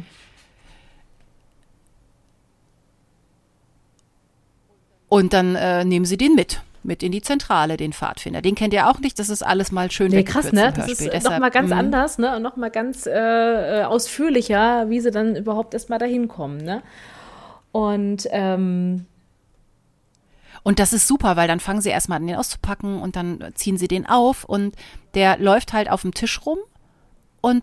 Und 5.15 5.33
dann 5.33 5.55
äh, 5.55 5.85
nehmen 5.85 6.05
sie 6.05 6.17
den 6.17 6.35
mit, 6.35 6.61
mit 6.83 7.05
in 7.05 7.13
die 7.13 7.23
Zentrale, 7.23 7.77
den 7.77 7.93
Pfadfinder. 7.93 8.43
Den 8.43 8.57
kennt 8.57 8.75
ihr 8.75 8.91
auch 8.91 8.99
nicht, 8.99 9.17
das 9.21 9.29
ist 9.29 9.45
alles 9.45 9.71
mal 9.71 9.89
schön 9.93 10.11
nee, 10.11 10.25
krass, 10.25 10.51
ne? 10.51 10.73
Das 10.75 10.89
ist 10.89 11.23
noch 11.23 11.39
mal 11.39 11.53
ganz 11.53 11.71
mh. 11.71 11.79
anders, 11.79 12.19
ne? 12.19 12.35
Und 12.35 12.43
noch 12.43 12.57
mal 12.57 12.69
ganz 12.69 13.07
äh, 13.07 13.13
äh, 13.13 13.85
ausführlicher, 13.85 14.91
wie 14.91 14.99
sie 14.99 15.13
dann 15.13 15.37
überhaupt 15.37 15.73
erst 15.73 15.89
mal 15.89 16.01
dahin 16.01 16.27
kommen, 16.27 16.57
ne? 16.57 16.83
Und 17.71 18.27
ähm, 18.33 19.07
und 20.65 20.81
das 20.81 20.93
ist 20.93 21.07
super, 21.07 21.37
weil 21.37 21.47
dann 21.47 21.61
fangen 21.61 21.81
sie 21.81 21.91
erstmal 21.91 22.17
an, 22.17 22.27
den 22.27 22.35
auszupacken 22.35 23.01
und 23.01 23.15
dann 23.15 23.53
ziehen 23.55 23.79
sie 23.79 23.87
den 23.87 24.07
auf 24.07 24.43
und 24.43 24.75
der 25.15 25.39
läuft 25.39 25.73
halt 25.75 25.89
auf 25.89 26.03
dem 26.03 26.13
Tisch 26.13 26.45
rum 26.45 26.59
und 27.41 27.63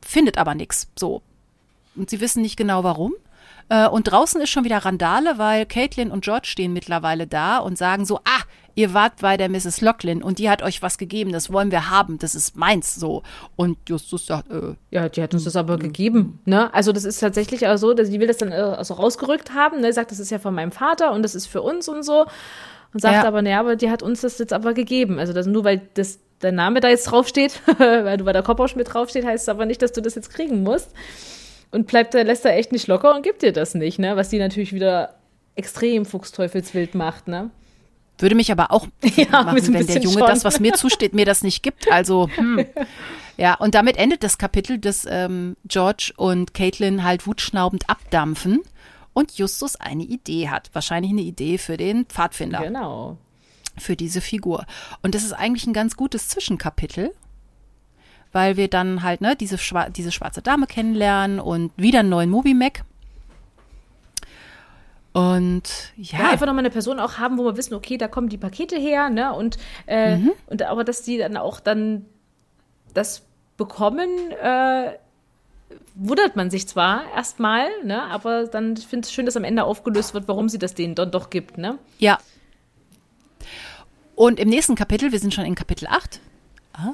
findet 0.00 0.38
aber 0.38 0.54
nichts. 0.54 0.88
So. 0.98 1.20
Und 1.94 2.08
sie 2.08 2.22
wissen 2.22 2.40
nicht 2.40 2.56
genau 2.56 2.84
warum. 2.84 3.12
Äh, 3.68 3.88
und 3.88 4.04
draußen 4.04 4.40
ist 4.40 4.50
schon 4.50 4.64
wieder 4.64 4.78
Randale, 4.78 5.38
weil 5.38 5.66
Caitlin 5.66 6.10
und 6.10 6.24
George 6.24 6.46
stehen 6.48 6.72
mittlerweile 6.72 7.26
da 7.26 7.58
und 7.58 7.76
sagen 7.78 8.04
so, 8.04 8.18
ah, 8.18 8.42
ihr 8.76 8.94
wart 8.94 9.20
bei 9.20 9.36
der 9.36 9.48
Mrs. 9.48 9.80
Locklin 9.80 10.22
und 10.22 10.38
die 10.38 10.48
hat 10.48 10.62
euch 10.62 10.82
was 10.82 10.98
gegeben, 10.98 11.32
das 11.32 11.52
wollen 11.52 11.70
wir 11.70 11.90
haben, 11.90 12.18
das 12.18 12.34
ist 12.34 12.56
meins 12.56 12.94
so. 12.94 13.22
Und 13.56 13.78
Justus 13.88 14.26
sagt, 14.26 14.50
äh, 14.52 14.74
Ja, 14.90 15.08
die 15.08 15.22
hat 15.22 15.34
uns 15.34 15.44
das 15.44 15.56
aber 15.56 15.78
gegeben, 15.78 16.40
ne? 16.44 16.72
Also 16.72 16.92
das 16.92 17.04
ist 17.04 17.18
tatsächlich 17.18 17.66
auch 17.66 17.78
so, 17.78 17.94
dass 17.94 18.10
die 18.10 18.20
will 18.20 18.28
das 18.28 18.36
dann 18.36 18.52
äh, 18.52 18.56
also 18.56 18.94
rausgerückt 18.94 19.54
haben, 19.54 19.80
ne? 19.80 19.92
Sagt, 19.92 20.10
das 20.10 20.20
ist 20.20 20.30
ja 20.30 20.38
von 20.38 20.54
meinem 20.54 20.72
Vater 20.72 21.12
und 21.12 21.22
das 21.22 21.34
ist 21.34 21.46
für 21.46 21.62
uns 21.62 21.88
und 21.88 22.04
so. 22.04 22.26
Und 22.92 23.00
sagt 23.00 23.14
ja. 23.14 23.24
aber, 23.24 23.42
ne, 23.42 23.58
aber 23.58 23.76
die 23.76 23.90
hat 23.90 24.02
uns 24.02 24.20
das 24.20 24.38
jetzt 24.38 24.52
aber 24.52 24.72
gegeben. 24.72 25.18
Also 25.18 25.32
das 25.32 25.46
nur, 25.46 25.64
weil 25.64 25.82
das 25.94 26.18
dein 26.38 26.54
Name 26.54 26.80
da 26.80 26.88
jetzt 26.88 27.04
draufsteht, 27.04 27.60
weil 27.78 28.16
du 28.16 28.24
bei 28.24 28.32
der 28.32 28.42
Kopausch 28.42 28.76
mit 28.76 28.92
draufsteht, 28.92 29.24
heißt 29.24 29.44
es 29.44 29.48
aber 29.48 29.66
nicht, 29.66 29.82
dass 29.82 29.92
du 29.92 30.00
das 30.00 30.14
jetzt 30.14 30.30
kriegen 30.30 30.62
musst 30.62 30.90
und 31.70 31.86
bleibt, 31.86 32.14
lässt 32.14 32.44
er 32.44 32.56
echt 32.56 32.72
nicht 32.72 32.86
locker 32.86 33.14
und 33.14 33.22
gibt 33.22 33.42
dir 33.42 33.52
das 33.52 33.74
nicht, 33.74 33.98
ne? 33.98 34.16
Was 34.16 34.28
die 34.28 34.38
natürlich 34.38 34.72
wieder 34.72 35.14
extrem 35.54 36.04
fuchsteufelswild 36.04 36.94
macht, 36.94 37.28
ne? 37.28 37.50
Würde 38.18 38.34
mich 38.34 38.50
aber 38.50 38.70
auch 38.70 38.86
ja, 39.16 39.42
machen, 39.42 39.74
wenn 39.74 39.86
der 39.86 40.00
Junge 40.00 40.18
schon. 40.18 40.28
das, 40.28 40.44
was 40.44 40.60
mir 40.60 40.72
zusteht, 40.72 41.14
mir 41.14 41.26
das 41.26 41.42
nicht 41.42 41.62
gibt. 41.62 41.90
Also, 41.90 42.28
hm. 42.34 42.64
ja, 43.36 43.54
und 43.54 43.74
damit 43.74 43.98
endet 43.98 44.22
das 44.22 44.38
Kapitel, 44.38 44.78
dass 44.78 45.06
ähm, 45.08 45.56
George 45.66 46.12
und 46.16 46.54
Caitlin 46.54 47.04
halt 47.04 47.26
wutschnaubend 47.26 47.90
abdampfen 47.90 48.62
und 49.12 49.32
Justus 49.38 49.76
eine 49.76 50.04
Idee 50.04 50.48
hat. 50.48 50.70
Wahrscheinlich 50.72 51.12
eine 51.12 51.22
Idee 51.22 51.58
für 51.58 51.76
den 51.76 52.06
Pfadfinder. 52.06 52.62
Genau. 52.62 53.18
Für 53.78 53.96
diese 53.96 54.22
Figur. 54.22 54.64
Und 55.02 55.14
das 55.14 55.22
ist 55.22 55.32
eigentlich 55.32 55.66
ein 55.66 55.74
ganz 55.74 55.96
gutes 55.96 56.28
Zwischenkapitel, 56.28 57.12
weil 58.36 58.58
wir 58.58 58.68
dann 58.68 59.02
halt 59.02 59.22
ne, 59.22 59.34
diese, 59.34 59.56
Schwa 59.56 59.88
diese 59.88 60.12
schwarze 60.12 60.42
Dame 60.42 60.66
kennenlernen 60.66 61.40
und 61.40 61.72
wieder 61.78 62.00
einen 62.00 62.10
neuen 62.10 62.28
Mobi-Mac. 62.28 62.84
Und 65.14 65.62
ja. 65.96 66.18
ja. 66.18 66.28
einfach 66.28 66.44
nochmal 66.44 66.58
eine 66.58 66.70
Person 66.70 67.00
auch 67.00 67.16
haben, 67.16 67.38
wo 67.38 67.44
wir 67.44 67.56
wissen, 67.56 67.72
okay, 67.72 67.96
da 67.96 68.08
kommen 68.08 68.28
die 68.28 68.36
Pakete 68.36 68.76
her, 68.76 69.08
ne? 69.08 69.32
Und, 69.32 69.56
äh, 69.86 70.16
mhm. 70.16 70.32
und 70.48 70.60
aber 70.60 70.84
dass 70.84 71.00
die 71.00 71.16
dann 71.16 71.38
auch 71.38 71.60
dann 71.60 72.04
das 72.92 73.22
bekommen, 73.56 74.10
äh, 74.32 74.98
wundert 75.94 76.36
man 76.36 76.50
sich 76.50 76.68
zwar 76.68 77.10
erstmal, 77.14 77.68
ne? 77.84 78.02
Aber 78.02 78.48
dann 78.48 78.76
finde 78.76 79.06
ich 79.06 79.08
es 79.08 79.12
schön, 79.14 79.24
dass 79.24 79.38
am 79.38 79.44
Ende 79.44 79.64
aufgelöst 79.64 80.12
wird, 80.12 80.28
warum 80.28 80.50
sie 80.50 80.58
das 80.58 80.74
denen 80.74 80.94
dann 80.94 81.10
doch 81.10 81.30
gibt, 81.30 81.56
ne? 81.56 81.78
Ja. 82.00 82.18
Und 84.14 84.38
im 84.38 84.50
nächsten 84.50 84.74
Kapitel, 84.74 85.10
wir 85.10 85.20
sind 85.20 85.32
schon 85.32 85.46
in 85.46 85.54
Kapitel 85.54 85.88
8. 85.88 86.20
Ah, 86.74 86.92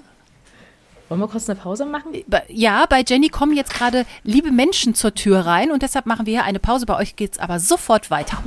wollen 1.13 1.21
wir 1.21 1.29
kurz 1.29 1.51
eine 1.51 1.61
Pause 1.61 1.85
machen? 1.85 2.15
Ja, 2.49 2.87
bei 2.87 3.05
Jenny 3.07 3.29
kommen 3.29 3.55
jetzt 3.55 3.75
gerade 3.75 4.07
liebe 4.25 4.51
Menschen 4.51 4.95
zur 4.95 5.13
Tür 5.13 5.41
rein 5.41 5.71
und 5.71 5.83
deshalb 5.83 6.07
machen 6.07 6.25
wir 6.25 6.33
hier 6.33 6.45
eine 6.45 6.59
Pause. 6.59 6.87
Bei 6.87 6.97
euch 6.97 7.17
geht 7.17 7.33
es 7.33 7.39
aber 7.39 7.61
sofort 7.61 8.11
weiter. 8.11 8.43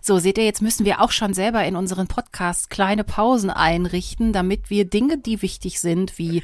So, 0.00 0.18
seht 0.18 0.38
ihr, 0.38 0.44
jetzt 0.44 0.62
müssen 0.62 0.86
wir 0.86 1.02
auch 1.02 1.10
schon 1.10 1.34
selber 1.34 1.62
in 1.64 1.76
unseren 1.76 2.06
Podcasts 2.06 2.70
kleine 2.70 3.04
Pausen 3.04 3.50
einrichten, 3.50 4.32
damit 4.32 4.70
wir 4.70 4.86
Dinge, 4.86 5.18
die 5.18 5.42
wichtig 5.42 5.80
sind, 5.80 6.18
wie 6.18 6.42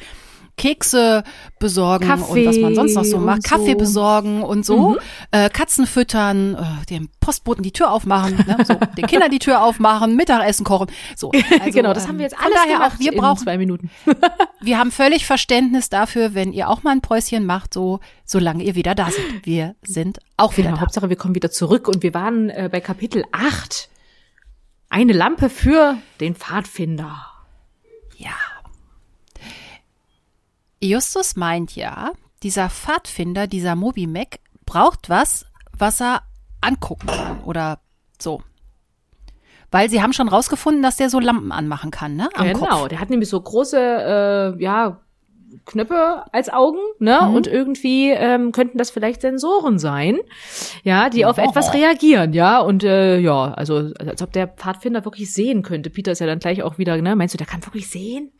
Kekse 0.56 1.24
besorgen 1.58 2.06
Kaffee 2.06 2.40
und 2.40 2.46
was 2.46 2.58
man 2.58 2.74
sonst 2.74 2.94
noch 2.94 3.04
so 3.04 3.18
macht, 3.18 3.44
Kaffee 3.44 3.72
so. 3.72 3.78
besorgen 3.78 4.42
und 4.42 4.64
so, 4.66 4.90
mhm. 4.90 4.98
äh, 5.30 5.48
Katzen 5.48 5.86
füttern, 5.86 6.54
äh, 6.54 6.86
dem 6.86 7.08
Postboten 7.20 7.62
die 7.62 7.72
Tür 7.72 7.90
aufmachen, 7.92 8.36
ne? 8.46 8.56
so, 8.66 8.74
den 8.74 9.06
Kindern 9.06 9.30
die 9.30 9.38
Tür 9.38 9.62
aufmachen, 9.62 10.16
Mittagessen 10.16 10.64
kochen, 10.64 10.88
so. 11.16 11.30
Also, 11.60 11.72
genau, 11.72 11.92
das 11.92 12.08
haben 12.08 12.18
wir 12.18 12.24
jetzt 12.24 12.38
alles 12.38 12.54
daher 12.54 12.74
gemacht 12.74 12.94
auch, 12.94 13.00
wir 13.00 13.12
brauchen 13.12 13.38
zwei 13.38 13.58
Minuten. 13.58 13.90
wir 14.60 14.78
haben 14.78 14.90
völlig 14.90 15.26
Verständnis 15.26 15.88
dafür, 15.88 16.34
wenn 16.34 16.52
ihr 16.52 16.68
auch 16.68 16.82
mal 16.82 16.92
ein 16.92 17.00
Päuschen 17.00 17.44
macht, 17.44 17.74
so 17.74 18.00
solange 18.24 18.62
ihr 18.62 18.74
wieder 18.74 18.94
da 18.94 19.06
seid. 19.06 19.44
Wir 19.44 19.74
sind 19.82 20.20
auch 20.36 20.56
wieder 20.56 20.68
genau, 20.68 20.76
da. 20.76 20.82
Hauptsache, 20.82 21.08
wir 21.08 21.16
kommen 21.16 21.34
wieder 21.34 21.50
zurück 21.50 21.88
und 21.88 22.02
wir 22.02 22.14
waren 22.14 22.48
äh, 22.50 22.68
bei 22.70 22.80
Kapitel 22.80 23.24
8. 23.32 23.88
Eine 24.88 25.12
Lampe 25.12 25.50
für 25.50 25.98
den 26.20 26.34
Pfadfinder. 26.34 27.26
Ja. 28.16 28.30
Justus 30.82 31.36
meint 31.36 31.76
ja, 31.76 32.12
dieser 32.42 32.70
Pfadfinder, 32.70 33.46
dieser 33.46 33.76
Moby 33.76 34.06
Mac, 34.06 34.38
braucht 34.64 35.10
was, 35.10 35.44
was 35.76 36.00
er 36.00 36.22
angucken 36.60 37.06
kann 37.06 37.40
oder 37.42 37.80
so. 38.18 38.42
Weil 39.70 39.88
sie 39.88 40.02
haben 40.02 40.12
schon 40.12 40.28
rausgefunden, 40.28 40.82
dass 40.82 40.96
der 40.96 41.10
so 41.10 41.20
Lampen 41.20 41.52
anmachen 41.52 41.90
kann, 41.90 42.16
ne? 42.16 42.28
Am 42.34 42.46
genau, 42.46 42.80
Kopf. 42.80 42.88
der 42.88 43.00
hat 43.00 43.10
nämlich 43.10 43.28
so 43.28 43.40
große, 43.40 43.78
äh, 44.58 44.62
ja, 44.62 45.00
Knöpfe 45.66 46.24
als 46.32 46.48
Augen, 46.48 46.78
ne? 46.98 47.20
Mhm. 47.22 47.34
Und 47.34 47.46
irgendwie 47.46 48.10
ähm, 48.10 48.52
könnten 48.52 48.78
das 48.78 48.90
vielleicht 48.90 49.20
Sensoren 49.20 49.78
sein, 49.78 50.18
ja, 50.82 51.10
die 51.10 51.24
auf 51.24 51.38
oh. 51.38 51.42
etwas 51.42 51.74
reagieren, 51.74 52.32
ja. 52.32 52.60
Und 52.60 52.84
äh, 52.84 53.18
ja, 53.18 53.52
also 53.52 53.92
als 53.98 54.22
ob 54.22 54.32
der 54.32 54.48
Pfadfinder 54.48 55.04
wirklich 55.04 55.32
sehen 55.32 55.62
könnte. 55.62 55.90
Peter 55.90 56.12
ist 56.12 56.20
ja 56.20 56.26
dann 56.26 56.38
gleich 56.38 56.62
auch 56.62 56.78
wieder, 56.78 56.96
ne? 56.96 57.14
Meinst 57.16 57.34
du, 57.34 57.38
der 57.38 57.46
kann 57.46 57.64
wirklich 57.66 57.88
sehen? 57.90 58.32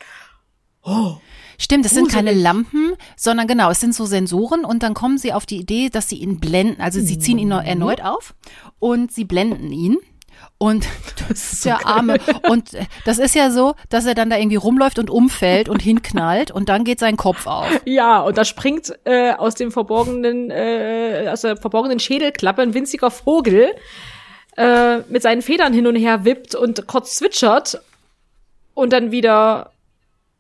Oh. 0.83 1.17
Stimmt, 1.61 1.85
es 1.85 1.93
sind 1.93 2.11
keine 2.11 2.32
Lampen, 2.32 2.95
sondern 3.16 3.47
genau, 3.47 3.70
es 3.70 3.81
sind 3.81 3.95
so 3.95 4.07
Sensoren 4.07 4.65
und 4.65 4.82
dann 4.82 4.95
kommen 4.95 5.19
sie 5.19 5.35
auf 5.35 5.45
die 5.45 5.59
Idee, 5.59 5.91
dass 5.91 6.09
sie 6.09 6.16
ihn 6.16 6.41
blenden. 6.41 6.81
Also 6.81 7.01
sie 7.01 7.19
ziehen 7.19 7.37
ihn 7.37 7.51
erneut 7.51 8.03
auf 8.03 8.35
und 8.78 9.12
sie 9.12 9.24
blenden 9.24 9.70
ihn. 9.70 9.99
Und 10.57 10.87
das 11.28 11.53
ist 11.53 11.66
der 11.66 11.87
Arme. 11.87 12.16
Und 12.49 12.70
das 13.05 13.19
ist 13.19 13.35
ja 13.35 13.51
so, 13.51 13.74
dass 13.91 14.07
er 14.07 14.15
dann 14.15 14.31
da 14.31 14.39
irgendwie 14.39 14.57
rumläuft 14.57 14.99
und 14.99 15.11
umfällt 15.11 15.69
und 15.69 15.82
hinknallt 15.82 16.51
und 16.51 16.70
dann 16.70 16.82
geht 16.85 16.99
sein 16.99 17.19
Kopf 17.19 17.47
auf. 17.47 17.69
Ja, 17.85 18.20
und 18.20 18.39
da 18.39 18.47
springt 18.47 18.95
äh, 19.05 19.32
aus 19.32 19.55
dem 19.55 19.70
verborgenen, 19.70 20.51
äh, 20.51 21.28
aus 21.31 21.43
der 21.43 21.59
verborgenen 21.59 22.01
Schädelklappe 22.01 22.62
ein 22.62 22.73
winziger 22.73 23.11
Vogel 23.11 23.69
äh, 24.57 25.01
mit 25.11 25.20
seinen 25.20 25.43
Federn 25.43 25.74
hin 25.74 25.87
und 25.87 25.97
her 25.97 26.24
wippt 26.24 26.55
und 26.55 26.87
kurz 26.87 27.16
zwitschert 27.16 27.82
und 28.73 28.95
dann 28.95 29.11
wieder 29.11 29.73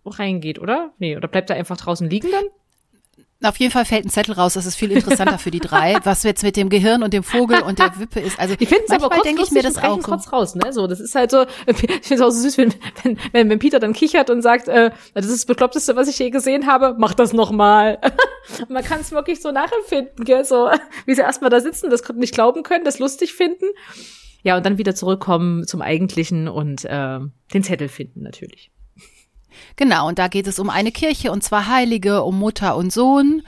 reingeht, 0.04 0.58
oder? 0.58 0.92
Nee, 0.98 1.16
oder 1.16 1.28
bleibt 1.28 1.50
er 1.50 1.56
einfach 1.56 1.76
draußen 1.76 2.08
liegen 2.08 2.30
dann? 2.30 2.44
Auf 3.42 3.56
jeden 3.56 3.72
Fall 3.72 3.86
fällt 3.86 4.04
ein 4.04 4.10
Zettel 4.10 4.34
raus, 4.34 4.52
das 4.52 4.66
ist 4.66 4.76
viel 4.76 4.92
interessanter 4.92 5.38
für 5.38 5.50
die 5.50 5.60
drei, 5.60 5.96
was 6.04 6.24
jetzt 6.24 6.42
mit 6.42 6.56
dem 6.56 6.68
Gehirn 6.68 7.02
und 7.02 7.14
dem 7.14 7.22
Vogel 7.22 7.62
und 7.62 7.78
der 7.78 7.98
Wippe 7.98 8.20
ist. 8.20 8.38
Also 8.38 8.54
die 8.54 8.66
finden 8.66 8.84
es 8.88 8.92
aber 8.92 9.08
kurz, 9.08 9.22
denke 9.22 9.42
ich 9.42 9.50
mir 9.50 9.62
das 9.62 9.78
auch 9.78 10.02
kurz 10.02 10.30
raus, 10.30 10.54
ne? 10.54 10.74
So, 10.74 10.86
das 10.86 11.00
ist 11.00 11.14
halt 11.14 11.30
so, 11.30 11.46
ich 11.66 11.76
finde 11.76 12.00
es 12.02 12.20
auch 12.20 12.30
so 12.30 12.42
süß, 12.42 12.58
wenn, 12.58 12.74
wenn, 13.32 13.48
wenn, 13.48 13.58
Peter 13.58 13.78
dann 13.78 13.94
kichert 13.94 14.28
und 14.28 14.42
sagt, 14.42 14.68
äh, 14.68 14.90
das 15.14 15.24
ist 15.24 15.32
das 15.32 15.46
bekloppteste, 15.46 15.96
was 15.96 16.08
ich 16.08 16.18
je 16.18 16.28
gesehen 16.28 16.66
habe, 16.66 16.96
mach 16.98 17.14
das 17.14 17.32
noch 17.32 17.50
mal. 17.50 17.98
Man 18.68 18.84
kann 18.84 19.00
es 19.00 19.10
wirklich 19.10 19.40
so 19.40 19.52
nachempfinden, 19.52 20.24
gell? 20.24 20.44
So, 20.44 20.70
wie 21.06 21.14
sie 21.14 21.22
erstmal 21.22 21.50
da 21.50 21.60
sitzen, 21.60 21.88
das 21.88 22.06
nicht 22.14 22.34
glauben 22.34 22.62
können, 22.62 22.84
das 22.84 22.98
lustig 22.98 23.32
finden. 23.32 23.66
Ja, 24.42 24.56
und 24.58 24.66
dann 24.66 24.76
wieder 24.76 24.94
zurückkommen 24.94 25.66
zum 25.66 25.80
Eigentlichen 25.80 26.46
und 26.48 26.84
äh, 26.84 27.20
den 27.54 27.62
Zettel 27.62 27.88
finden 27.88 28.22
natürlich. 28.22 28.70
Genau, 29.80 30.06
und 30.08 30.18
da 30.18 30.28
geht 30.28 30.46
es 30.46 30.58
um 30.58 30.68
eine 30.68 30.92
Kirche 30.92 31.32
und 31.32 31.42
zwei 31.42 31.62
Heilige, 31.64 32.22
um 32.22 32.38
Mutter 32.38 32.76
und 32.76 32.92
Sohn. 32.92 33.42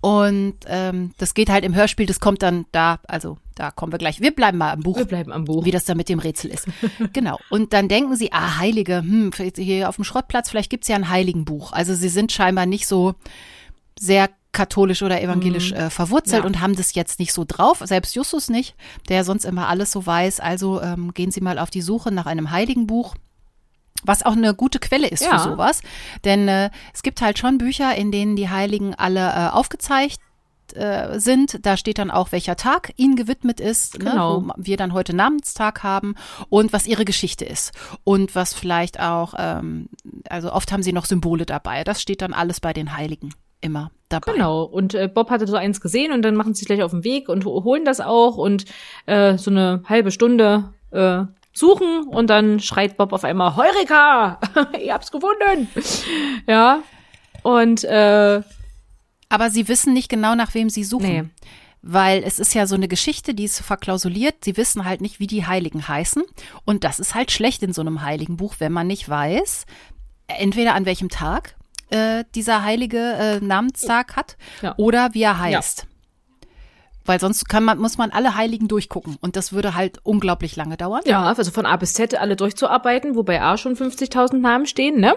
Und 0.00 0.56
ähm, 0.66 1.12
das 1.16 1.32
geht 1.32 1.48
halt 1.48 1.64
im 1.64 1.76
Hörspiel, 1.76 2.06
das 2.06 2.18
kommt 2.18 2.42
dann 2.42 2.66
da, 2.72 2.98
also 3.06 3.38
Da 3.54 3.70
kommen 3.70 3.92
wir 3.92 3.98
gleich. 3.98 4.20
Wir 4.20 4.34
bleiben 4.34 4.58
mal 4.58 4.72
am 4.72 4.80
Buch. 4.80 4.98
Wir 4.98 5.04
bleiben 5.04 5.30
am 5.32 5.44
Buch. 5.44 5.64
Wie 5.64 5.70
das 5.70 5.84
da 5.84 5.94
mit 5.94 6.08
dem 6.08 6.18
Rätsel 6.18 6.50
ist. 6.50 6.66
genau. 7.12 7.38
Und 7.50 7.72
dann 7.72 7.86
denken 7.88 8.16
sie, 8.16 8.32
ah, 8.32 8.58
Heilige, 8.58 8.96
hm, 8.98 9.30
hier 9.56 9.88
auf 9.88 9.94
dem 9.94 10.04
Schrottplatz, 10.04 10.50
vielleicht 10.50 10.70
gibt's 10.70 10.88
ja 10.88 10.96
ein 10.96 11.08
Heiligenbuch. 11.08 11.72
Also 11.72 11.94
sie 11.94 12.08
sind 12.08 12.32
scheinbar 12.32 12.66
nicht 12.66 12.88
so 12.88 13.14
sehr 13.96 14.28
katholisch 14.50 15.02
oder 15.02 15.22
evangelisch 15.22 15.70
äh, 15.72 15.88
verwurzelt 15.88 16.42
Ja. 16.42 16.46
und 16.46 16.60
haben 16.60 16.74
das 16.74 16.94
jetzt 16.94 17.20
nicht 17.20 17.32
so 17.32 17.44
drauf. 17.46 17.80
Selbst 17.84 18.16
Justus 18.16 18.50
nicht, 18.50 18.74
der 19.08 19.22
sonst 19.24 19.44
immer 19.44 19.68
alles 19.68 19.92
so 19.92 20.04
weiß. 20.04 20.40
Also 20.40 20.82
ähm, 20.82 21.14
gehen 21.14 21.30
sie 21.30 21.40
mal 21.40 21.58
auf 21.60 21.70
die 21.70 21.80
Suche 21.80 22.10
nach 22.12 22.26
einem 22.26 22.50
Heiligenbuch. 22.50 23.14
Was 24.04 24.24
auch 24.24 24.32
eine 24.36 24.54
gute 24.54 24.78
Quelle 24.78 25.08
ist 25.08 25.24
Ja. 25.24 25.38
für 25.38 25.50
sowas. 25.50 25.80
Denn 26.24 26.46
äh, 26.48 26.70
es 26.92 27.02
gibt 27.02 27.20
halt 27.20 27.38
schon 27.38 27.58
Bücher, 27.58 27.94
in 27.94 28.12
denen 28.12 28.36
die 28.36 28.48
Heiligen 28.50 28.94
alle 28.94 29.20
äh, 29.20 29.48
aufgezeigt 29.50 30.18
äh, 30.74 31.18
sind. 31.20 31.64
Da 31.64 31.76
steht 31.76 31.98
dann 31.98 32.10
auch, 32.10 32.32
welcher 32.32 32.56
Tag 32.56 32.92
ihnen 32.96 33.16
gewidmet 33.16 33.60
ist, 33.60 34.00
Genau. 34.00 34.40
ne, 34.40 34.46
wo 34.48 34.52
wir 34.56 34.76
dann 34.76 34.92
heute 34.92 35.14
Namenstag 35.14 35.82
haben 35.82 36.14
und 36.48 36.72
was 36.72 36.86
ihre 36.86 37.04
Geschichte 37.04 37.44
ist. 37.44 37.72
Und 38.02 38.34
was 38.34 38.54
vielleicht 38.54 38.98
auch, 39.00 39.34
ähm, 39.38 39.88
also 40.28 40.52
oft 40.52 40.72
haben 40.72 40.82
sie 40.82 40.92
noch 40.92 41.04
Symbole 41.04 41.46
dabei. 41.46 41.84
Das 41.84 42.00
steht 42.00 42.22
dann 42.22 42.32
alles 42.32 42.60
bei 42.60 42.72
den 42.72 42.96
Heiligen 42.96 43.34
immer 43.60 43.90
dabei. 44.08 44.32
Genau. 44.32 44.62
Und 44.64 44.94
äh, 44.94 45.08
Bob 45.08 45.30
hatte 45.30 45.46
so 45.46 45.56
eins 45.56 45.80
gesehen 45.80 46.12
und 46.12 46.22
dann 46.22 46.34
machen 46.34 46.54
sie 46.54 46.60
sich 46.60 46.66
gleich 46.66 46.82
auf 46.82 46.90
den 46.90 47.04
Weg 47.04 47.28
und 47.28 47.44
ho- 47.44 47.64
holen 47.64 47.84
das 47.84 48.00
auch 48.00 48.36
und 48.36 48.64
äh, 49.06 49.38
so 49.38 49.50
eine 49.50 49.82
halbe 49.88 50.10
Stunde 50.10 50.72
äh, 50.90 51.22
suchen 51.54 52.02
und 52.08 52.28
dann 52.28 52.60
schreit 52.60 52.96
Bob 52.96 53.12
auf 53.12 53.24
einmal 53.24 53.56
Heureka! 53.56 54.38
Ihr 54.84 54.92
habt's 54.92 55.10
gefunden! 55.10 55.68
Ja. 56.46 56.82
Und 57.42 57.84
äh, 57.84 58.42
Aber 59.28 59.50
sie 59.50 59.68
wissen 59.68 59.92
nicht 59.92 60.08
genau, 60.08 60.34
nach 60.34 60.52
wem 60.54 60.68
sie 60.68 60.84
suchen. 60.84 61.06
Nee. 61.08 61.24
Weil 61.86 62.22
es 62.24 62.38
ist 62.38 62.54
ja 62.54 62.66
so 62.66 62.74
eine 62.74 62.88
Geschichte, 62.88 63.34
die 63.34 63.44
ist 63.44 63.60
verklausuliert. 63.60 64.36
Sie 64.44 64.56
wissen 64.56 64.84
halt 64.86 65.00
nicht, 65.02 65.20
wie 65.20 65.26
die 65.26 65.46
Heiligen 65.46 65.86
heißen. 65.86 66.22
Und 66.64 66.82
das 66.82 66.98
ist 66.98 67.14
halt 67.14 67.30
schlecht 67.30 67.62
in 67.62 67.74
so 67.74 67.82
einem 67.82 68.00
Heiligenbuch, 68.02 68.54
wenn 68.58 68.72
man 68.72 68.86
nicht 68.86 69.06
weiß, 69.08 69.66
entweder 70.26 70.74
an 70.74 70.86
welchem 70.86 71.10
Tag 71.10 71.56
äh, 71.90 72.24
dieser 72.34 72.62
heilige 72.64 72.98
äh, 72.98 73.40
Namenstag 73.44 74.16
hat 74.16 74.38
Ja. 74.62 74.74
oder 74.78 75.12
wie 75.12 75.22
er 75.22 75.38
heißt. 75.38 75.86
Weil 77.04 77.20
sonst 77.20 77.48
kann 77.48 77.64
man, 77.64 77.78
muss 77.78 77.98
man 77.98 78.10
alle 78.10 78.34
Heiligen 78.34 78.68
durchgucken. 78.68 79.16
Und 79.20 79.36
das 79.36 79.52
würde 79.52 79.74
halt 79.74 79.98
unglaublich 80.02 80.56
lange 80.56 80.76
dauern. 80.76 81.02
ja, 81.04 81.22
also 81.24 81.50
von 81.50 81.66
A 81.66 81.76
bis 81.76 81.94
Z 81.94 82.14
alle 82.14 82.36
durchzuarbeiten, 82.36 83.14
wobei 83.14 83.42
A 83.42 83.58
schon 83.58 83.76
50.000 83.76 84.38
Namen 84.38 84.66
stehen, 84.66 85.00
ne? 85.00 85.16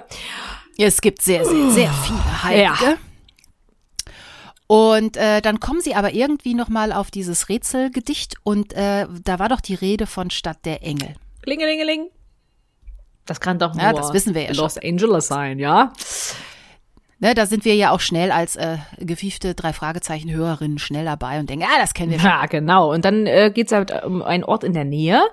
Es 0.77 1.01
gibt 1.01 1.21
sehr, 1.21 1.45
sehr, 1.45 1.71
sehr 1.71 1.91
viele 1.91 2.43
Heilige. 2.43 2.97
Und 4.67 5.15
äh, 5.15 5.41
dann 5.41 5.61
kommen 5.61 5.79
sie 5.79 5.95
aber 5.95 6.13
irgendwie 6.13 6.53
noch 6.53 6.67
mal 6.67 6.91
auf 6.91 7.09
dieses 7.09 7.47
Rätselgedicht 7.47 8.35
und 8.43 8.73
äh, 8.73 9.07
da 9.23 9.39
war 9.39 9.47
doch 9.47 9.61
die 9.61 9.75
Rede 9.75 10.05
von 10.07 10.29
Stadt 10.29 10.65
der 10.65 10.83
Engel. 10.83 11.15
Klingelingeling. 11.41 12.09
Das 13.25 13.39
kann 13.39 13.59
doch 13.59 13.73
nur 13.73 13.81
Ja, 13.83 13.93
das 13.93 14.11
wissen 14.11 14.35
wir 14.35 14.41
ja 14.43 14.53
schon. 14.53 14.63
Los 14.63 14.77
Angeles 14.77 15.27
sein, 15.27 15.57
ja? 15.59 15.93
Ne, 17.19 17.33
da 17.33 17.47
sind 17.47 17.65
wir 17.65 17.73
ja 17.73 17.89
auch 17.89 17.99
schnell 17.99 18.31
als 18.31 18.55
äh, 18.57 18.77
gewiefte 18.99 19.55
drei 19.55 19.73
Fragezeichen 19.73 20.31
Hörerinnen 20.31 20.77
schnell 20.77 21.05
dabei 21.05 21.39
und 21.39 21.49
denken, 21.49 21.65
ah, 21.67 21.79
das 21.79 21.95
kennen 21.95 22.11
wir 22.11 22.19
schon. 22.19 22.29
Ja, 22.29 22.45
genau. 22.45 22.93
Und 22.93 23.05
dann 23.05 23.25
äh, 23.25 23.51
geht's 23.51 23.71
halt 23.71 24.03
um 24.03 24.21
einen 24.21 24.43
Ort 24.43 24.63
in 24.63 24.73
der 24.73 24.85
Nähe. 24.85 25.23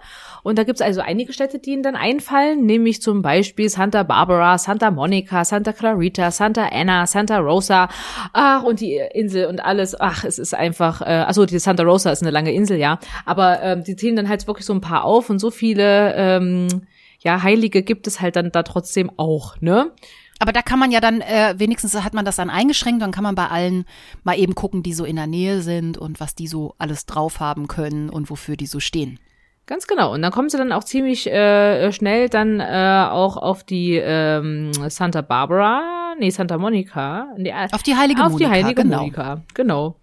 Und 0.42 0.58
da 0.58 0.64
gibt's 0.64 0.80
also 0.80 1.02
einige 1.02 1.34
Städte, 1.34 1.58
die 1.58 1.72
ihnen 1.72 1.82
dann 1.82 1.94
einfallen, 1.94 2.64
nämlich 2.64 3.02
zum 3.02 3.20
Beispiel 3.20 3.68
Santa 3.68 4.02
Barbara, 4.02 4.56
Santa 4.56 4.90
Monica, 4.90 5.44
Santa 5.44 5.74
Clarita, 5.74 6.30
Santa 6.30 6.68
Anna, 6.72 7.06
Santa 7.06 7.38
Rosa. 7.38 7.90
Ach, 8.32 8.62
und 8.62 8.80
die 8.80 8.98
Insel 9.12 9.46
und 9.46 9.62
alles. 9.62 9.98
Ach, 10.00 10.24
es 10.24 10.38
ist 10.38 10.54
einfach, 10.54 11.02
äh, 11.02 11.04
also 11.04 11.44
die 11.44 11.58
Santa 11.58 11.82
Rosa 11.82 12.10
ist 12.10 12.22
eine 12.22 12.30
lange 12.30 12.54
Insel, 12.54 12.78
ja. 12.78 12.98
Aber 13.26 13.62
ähm, 13.62 13.84
die 13.84 13.94
zählen 13.94 14.16
dann 14.16 14.30
halt 14.30 14.46
wirklich 14.46 14.64
so 14.64 14.72
ein 14.72 14.80
paar 14.80 15.04
auf 15.04 15.28
und 15.28 15.38
so 15.38 15.50
viele 15.50 16.14
ähm, 16.14 16.86
ja, 17.18 17.42
Heilige 17.42 17.82
gibt 17.82 18.06
es 18.06 18.22
halt 18.22 18.36
dann 18.36 18.52
da 18.52 18.62
trotzdem 18.62 19.10
auch, 19.18 19.60
ne? 19.60 19.92
Aber 20.44 20.52
da 20.52 20.60
kann 20.60 20.78
man 20.78 20.90
ja 20.90 21.00
dann, 21.00 21.22
äh, 21.22 21.54
wenigstens 21.56 21.94
hat 22.04 22.12
man 22.12 22.26
das 22.26 22.36
dann 22.36 22.50
eingeschränkt, 22.50 23.00
dann 23.00 23.12
kann 23.12 23.24
man 23.24 23.34
bei 23.34 23.46
allen 23.46 23.86
mal 24.24 24.38
eben 24.38 24.54
gucken, 24.54 24.82
die 24.82 24.92
so 24.92 25.06
in 25.06 25.16
der 25.16 25.26
Nähe 25.26 25.62
sind 25.62 25.96
und 25.96 26.20
was 26.20 26.34
die 26.34 26.48
so 26.48 26.74
alles 26.76 27.06
drauf 27.06 27.40
haben 27.40 27.66
können 27.66 28.10
und 28.10 28.28
wofür 28.28 28.54
die 28.54 28.66
so 28.66 28.78
stehen. 28.78 29.18
Ganz 29.64 29.86
genau. 29.86 30.12
Und 30.12 30.20
dann 30.20 30.32
kommen 30.32 30.50
sie 30.50 30.58
dann 30.58 30.70
auch 30.70 30.84
ziemlich 30.84 31.26
äh, 31.26 31.90
schnell 31.92 32.28
dann 32.28 32.60
äh, 32.60 33.06
auch 33.10 33.38
auf 33.38 33.64
die 33.64 33.94
ähm, 33.94 34.70
Santa 34.90 35.22
Barbara, 35.22 36.14
nee, 36.18 36.28
Santa 36.28 36.58
Monica. 36.58 37.28
Nee, 37.38 37.48
äh, 37.48 37.68
Auf 37.72 37.82
die 37.82 37.96
heilige 37.96 38.20
auf 38.20 38.36
die 38.36 38.44
Monika, 38.44 38.50
heilige 38.50 38.82
genau. 38.82 38.98
Monika. 38.98 39.40
Genau. 39.54 39.96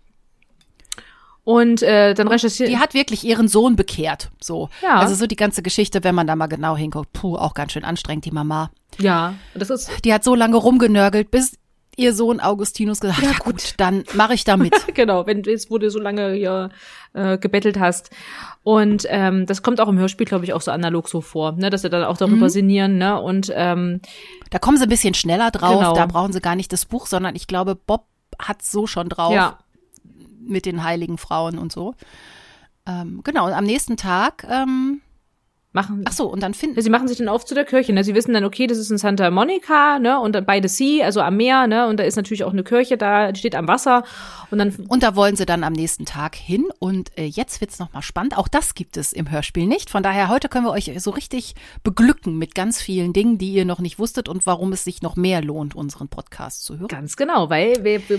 Und 1.43 1.81
äh, 1.81 2.13
dann 2.13 2.27
recherchieren. 2.27 2.71
Die 2.71 2.77
hat 2.77 2.93
wirklich 2.93 3.23
ihren 3.23 3.47
Sohn 3.47 3.75
bekehrt. 3.75 4.29
So. 4.39 4.69
Ja. 4.83 4.97
Also 4.99 5.15
so 5.15 5.25
die 5.25 5.35
ganze 5.35 5.63
Geschichte, 5.63 6.03
wenn 6.03 6.13
man 6.13 6.27
da 6.27 6.35
mal 6.35 6.45
genau 6.47 6.77
hinguckt, 6.77 7.13
puh, 7.13 7.35
auch 7.35 7.53
ganz 7.55 7.71
schön 7.71 7.83
anstrengend, 7.83 8.25
die 8.25 8.31
Mama. 8.31 8.69
Ja, 8.99 9.33
das 9.55 9.69
ist 9.71 9.89
Die 10.05 10.13
hat 10.13 10.23
so 10.23 10.35
lange 10.35 10.57
rumgenörgelt, 10.57 11.31
bis 11.31 11.57
ihr 11.97 12.13
Sohn 12.13 12.39
Augustinus 12.39 12.99
gesagt 13.01 13.21
hat, 13.21 13.25
ja, 13.33 13.37
gut, 13.43 13.73
dann 13.77 14.03
mache 14.13 14.33
ich 14.33 14.43
da 14.43 14.55
mit. 14.55 14.73
genau, 14.93 15.25
wenn 15.25 15.41
du 15.43 15.49
jetzt, 15.51 15.69
wo 15.71 15.77
du 15.77 15.89
so 15.89 15.99
lange 15.99 16.31
hier 16.33 16.69
äh, 17.13 17.37
gebettelt 17.37 17.79
hast. 17.79 18.11
Und 18.63 19.05
ähm, 19.09 19.45
das 19.45 19.61
kommt 19.63 19.81
auch 19.81 19.87
im 19.89 19.97
Hörspiel, 19.97 20.25
glaube 20.27 20.45
ich, 20.45 20.53
auch 20.53 20.61
so 20.61 20.71
analog 20.71 21.09
so 21.09 21.21
vor, 21.21 21.53
ne, 21.53 21.69
dass 21.69 21.81
sie 21.81 21.89
dann 21.89 22.03
auch 22.03 22.17
darüber 22.17 22.45
Mhm. 22.45 22.49
sinnieren, 22.49 22.97
ne? 22.97 23.19
Und 23.19 23.51
ähm, 23.55 23.99
Da 24.51 24.59
kommen 24.59 24.77
sie 24.77 24.83
ein 24.83 24.89
bisschen 24.89 25.15
schneller 25.15 25.49
drauf, 25.51 25.79
Genau. 25.79 25.93
da 25.95 26.05
brauchen 26.05 26.31
sie 26.33 26.39
gar 26.39 26.55
nicht 26.55 26.71
das 26.71 26.85
Buch, 26.85 27.07
sondern 27.07 27.35
ich 27.35 27.47
glaube, 27.47 27.75
Bob 27.75 28.05
hat 28.39 28.61
so 28.61 28.87
schon 28.87 29.09
drauf 29.09 29.33
ja, 29.33 29.57
mit 30.41 30.65
den 30.65 30.83
heiligen 30.83 31.17
Frauen 31.17 31.57
und 31.57 31.71
so. 31.71 31.95
Ähm, 32.85 33.21
genau, 33.23 33.47
und 33.47 33.53
am 33.53 33.65
nächsten 33.65 33.97
Tag, 33.97 34.45
ähm, 34.49 35.01
machen. 35.73 36.03
ach 36.07 36.11
so, 36.13 36.27
und 36.31 36.41
dann 36.43 36.53
finden 36.53 36.81
Sie 36.81 36.89
machen 36.89 37.07
sich 37.07 37.17
dann 37.17 37.27
auf 37.29 37.45
zu 37.45 37.55
der 37.55 37.65
Kirche, 37.65 37.93
ne? 37.93 38.03
Sie 38.03 38.15
wissen 38.15 38.33
dann, 38.33 38.43
okay, 38.43 38.67
das 38.67 38.77
ist 38.77 38.91
in 38.91 38.97
Santa 38.97 39.29
Monica, 39.31 39.99
ne? 39.99 40.19
Und 40.19 40.33
dann 40.33 40.45
by 40.45 40.59
the 40.61 40.67
sea, 40.67 41.05
also 41.05 41.21
am 41.21 41.37
Meer, 41.37 41.67
ne? 41.67 41.87
Und 41.87 41.99
da 41.99 42.03
ist 42.03 42.15
natürlich 42.15 42.43
auch 42.43 42.51
eine 42.51 42.63
Kirche 42.63 42.97
da, 42.97 43.31
die 43.31 43.39
steht 43.39 43.55
am 43.55 43.67
Wasser. 43.67 44.03
Und 44.49 44.57
dann 44.59 44.73
Und 44.89 45.03
da 45.03 45.15
wollen 45.15 45.35
sie 45.35 45.45
dann 45.45 45.63
am 45.63 45.73
nächsten 45.73 46.05
Tag 46.05 46.35
hin. 46.35 46.65
Und 46.79 47.17
äh, 47.17 47.25
jetzt 47.25 47.61
wird's 47.61 47.79
noch 47.79 47.93
mal 47.93 48.01
spannend. 48.01 48.37
Auch 48.37 48.47
das 48.47 48.75
gibt 48.75 48.97
es 48.97 49.13
im 49.13 49.29
Hörspiel 49.31 49.65
nicht. 49.65 49.89
Von 49.89 50.03
daher, 50.03 50.29
heute 50.29 50.49
können 50.49 50.65
wir 50.65 50.71
euch 50.71 50.91
so 50.97 51.11
richtig 51.11 51.55
beglücken 51.83 52.37
mit 52.37 52.55
ganz 52.55 52.81
vielen 52.81 53.13
Dingen, 53.13 53.37
die 53.37 53.51
ihr 53.53 53.65
noch 53.65 53.79
nicht 53.79 53.99
wusstet 53.99 54.27
und 54.27 54.45
warum 54.45 54.73
es 54.73 54.83
sich 54.83 55.01
noch 55.01 55.15
mehr 55.15 55.41
lohnt, 55.41 55.75
unseren 55.75 56.09
Podcast 56.09 56.63
zu 56.65 56.77
hören. 56.77 56.87
Ganz 56.87 57.15
genau, 57.15 57.49
weil 57.49 57.71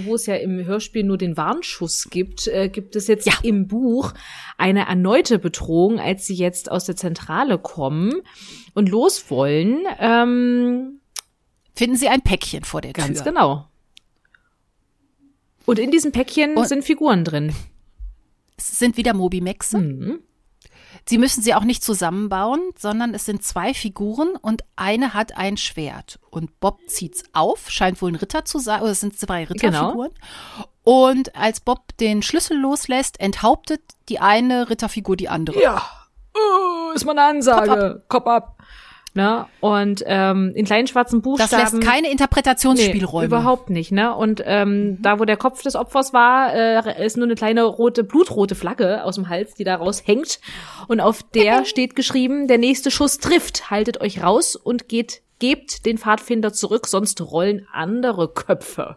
wo 0.07 0.15
es 0.15 0.27
ja 0.27 0.37
im 0.37 0.65
Hörspiel 0.65 1.05
nur 1.05 1.19
den 1.19 1.37
Warnschuss 1.37 2.09
gibt, 2.11 2.47
äh, 2.49 2.69
gibt 2.69 2.97
es 2.97 3.07
jetzt 3.07 3.27
Ja. 3.27 3.35
im 3.43 3.67
Buch 3.67 4.13
eine 4.57 4.87
erneute 4.87 5.39
Bedrohung, 5.39 6.01
als 6.01 6.27
sie 6.27 6.35
jetzt 6.35 6.71
aus 6.71 6.85
der 6.85 6.97
Zentrale 6.97 7.42
kommen 7.59 8.15
und 8.75 8.89
los 8.89 9.31
wollen. 9.31 9.85
Ähm, 9.99 11.01
Finden 11.75 11.97
sie 11.97 12.09
ein 12.09 12.23
Päckchen 12.23 12.65
vor 12.65 12.81
der 12.81 12.93
ganz 12.93 13.23
Tür. 13.23 13.33
genau. 13.33 13.67
Und 15.65 15.79
in 15.79 15.91
diesem 15.91 16.13
Päckchen 16.13 16.57
Und- 16.57 16.69
sind 16.69 16.85
Figuren 16.85 17.25
drin. 17.25 17.55
Es 18.57 18.79
sind 18.79 18.97
wieder 18.97 19.15
Mobimaxe. 19.15 19.79
Mhm. 19.79 20.21
Sie 21.09 21.19
müssen 21.19 21.43
sie 21.43 21.55
auch 21.55 21.65
nicht 21.65 21.83
zusammenbauen, 21.83 22.61
sondern 22.79 23.15
es 23.15 23.25
sind 23.25 23.43
zwei 23.43 23.75
Figuren 23.75 24.37
und 24.41 24.63
eine 24.77 25.15
hat 25.15 25.37
ein 25.37 25.57
Schwert. 25.57 26.21
Und 26.31 26.61
Bob 26.61 26.79
zieht's 26.87 27.25
auf, 27.33 27.71
scheint 27.71 28.01
wohl 28.03 28.13
ein 28.13 28.17
Ritter 28.17 28.45
zu 28.45 28.59
sein, 28.61 28.83
oder 28.83 28.93
es 28.93 29.01
sind 29.01 29.19
zwei 29.19 29.45
Ritterfiguren. 29.45 30.13
Und 30.85 31.35
als 31.35 31.61
Bob 31.61 31.97
den 31.99 32.23
Schlüssel 32.23 32.57
loslässt, 32.57 33.19
enthauptet 33.19 33.81
die 34.09 34.21
eine 34.21 34.69
Ritterfigur 34.71 35.17
die 35.17 35.29
andere. 35.29 35.61
Ja. 35.61 35.83
Oh, 36.35 36.93
ist 36.95 37.05
mal 37.05 37.13
eine 37.13 37.23
Ansage. 37.39 38.03
Kopf 38.09 38.27
ab. 38.27 38.59
Ne? 39.15 39.45
Und 39.61 40.03
ähm, 40.07 40.53
in 40.55 40.65
kleinen 40.65 40.87
schwarzen 40.87 41.21
Das 41.21 41.23
Buchstaben. 41.23 41.63
lässt 41.81 41.81
keine 41.83 42.11
Interpretationsspielräume. 42.11 43.25
Nee, 43.25 43.27
überhaupt 43.27 43.69
nicht, 43.69 43.93
ne? 43.93 44.15
Und 44.15 44.43
ähm, 44.47 44.97
da, 45.03 45.21
wo 45.21 45.27
der 45.27 45.37
Kopf 45.37 45.63
des 45.63 45.77
Opfers 45.77 46.15
war, 46.15 46.55
äh, 46.55 47.05
ist 47.05 47.19
nur 47.19 47.27
eine 47.27 47.35
kleine 47.35 47.65
rote, 47.65 48.05
blutrote 48.05 48.55
Flagge 48.55 49.05
aus 49.05 49.17
dem 49.17 49.29
Hals, 49.29 49.53
die 49.53 49.65
da 49.65 49.77
raushängt. 49.77 50.41
Und 50.89 51.01
auf 51.01 51.23
der 51.23 51.65
steht 51.67 51.95
geschrieben, 51.95 52.49
der 52.49 52.57
nächste 52.57 52.91
Schuss 52.91 53.19
trifft. 53.19 53.71
Haltet 53.71 54.01
euch 54.01 54.23
raus 54.23 54.57
und 54.57 54.89
geht, 54.89 55.21
gebt 55.39 55.85
den 55.85 55.99
Pfadfinder 55.99 56.55
zurück, 56.55 56.87
sonst 56.87 57.21
rollen 57.21 57.67
andere 57.71 58.33
Köpfe. 58.33 58.97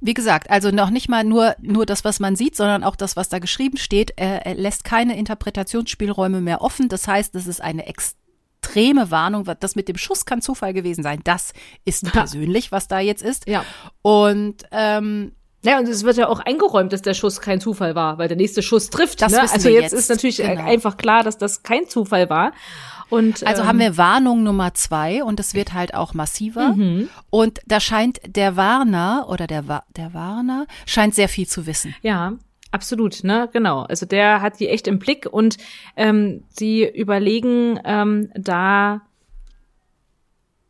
Wie 0.00 0.14
gesagt, 0.14 0.50
also 0.50 0.70
noch 0.70 0.90
nicht 0.90 1.08
mal 1.08 1.24
nur, 1.24 1.54
nur 1.60 1.84
das, 1.84 2.04
was 2.04 2.20
man 2.20 2.34
sieht, 2.34 2.56
sondern 2.56 2.84
auch 2.84 2.96
das, 2.96 3.16
was 3.16 3.28
da 3.28 3.38
geschrieben 3.38 3.76
steht. 3.76 4.12
Er, 4.16 4.46
er 4.46 4.54
lässt 4.54 4.84
keine 4.84 5.18
Interpretationsspielräume 5.18 6.40
mehr 6.40 6.62
offen. 6.62 6.88
Das 6.88 7.06
heißt, 7.06 7.34
es 7.34 7.46
ist 7.46 7.60
eine 7.60 7.86
extreme 7.86 9.10
Warnung. 9.10 9.46
Das 9.60 9.76
mit 9.76 9.88
dem 9.88 9.98
Schuss 9.98 10.24
kann 10.24 10.40
Zufall 10.40 10.72
gewesen 10.72 11.02
sein. 11.02 11.20
Das 11.24 11.52
ist 11.84 12.10
persönlich, 12.12 12.72
was 12.72 12.88
da 12.88 12.98
jetzt 12.98 13.22
ist. 13.22 13.46
Ja. 13.46 13.64
Und 14.00 14.64
ähm, 14.72 15.32
Ja, 15.62 15.78
und 15.78 15.86
es 15.86 16.04
wird 16.04 16.16
ja 16.16 16.28
auch 16.28 16.40
eingeräumt, 16.40 16.92
dass 16.94 17.02
der 17.02 17.12
Schuss 17.12 17.42
kein 17.42 17.60
Zufall 17.60 17.94
war, 17.94 18.16
weil 18.16 18.28
der 18.28 18.38
nächste 18.38 18.62
Schuss 18.62 18.88
trifft. 18.88 19.20
Das 19.20 19.32
ne? 19.32 19.42
Also 19.42 19.68
jetzt, 19.68 19.82
jetzt, 19.82 19.92
ist 19.92 20.08
natürlich 20.08 20.38
genau. 20.38 20.64
einfach 20.64 20.96
klar, 20.96 21.22
dass 21.22 21.36
das 21.36 21.62
kein 21.62 21.86
Zufall 21.86 22.30
war. 22.30 22.52
Und 23.10 23.44
also 23.46 23.62
ähm, 23.62 23.68
haben 23.68 23.78
wir 23.80 23.96
Warnung 23.96 24.42
Nummer 24.42 24.72
zwei 24.74 25.22
und 25.24 25.38
es 25.40 25.52
wird 25.54 25.72
halt 25.74 25.94
auch 25.94 26.14
massiver. 26.14 26.74
Und 27.28 27.58
da 27.66 27.80
scheint 27.80 28.20
der 28.26 28.56
Warner 28.56 29.26
oder 29.28 29.46
der, 29.46 29.66
Wa- 29.68 29.84
der 29.96 30.14
Warner 30.14 30.66
scheint 30.86 31.14
sehr 31.14 31.28
viel 31.28 31.46
zu 31.46 31.66
wissen. 31.66 31.94
Ja, 32.02 32.34
Absolut, 32.72 33.24
ne, 33.24 33.48
genau. 33.52 33.80
Also 33.82 34.06
der 34.06 34.42
hat 34.42 34.60
die 34.60 34.68
echt 34.68 34.86
im 34.86 35.00
Blick 35.00 35.26
und 35.28 35.56
ähm, 35.96 36.44
sie 36.50 36.86
überlegen 36.88 37.80
ähm, 37.84 38.30
da 38.36 39.00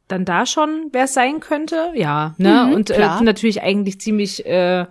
dann 0.09 0.25
da 0.25 0.47
schon, 0.47 0.89
wer 0.93 1.05
es 1.05 1.15
sein 1.15 1.41
könnte, 1.41 1.93
ja, 1.95 2.35
ne? 2.39 2.65
Mhm, 2.69 2.73
und 2.73 2.91
äh, 2.91 2.99
natürlich 3.23 3.63
eigentlich 3.63 4.01
ziemlich 4.01 4.45
äh, 4.45 4.87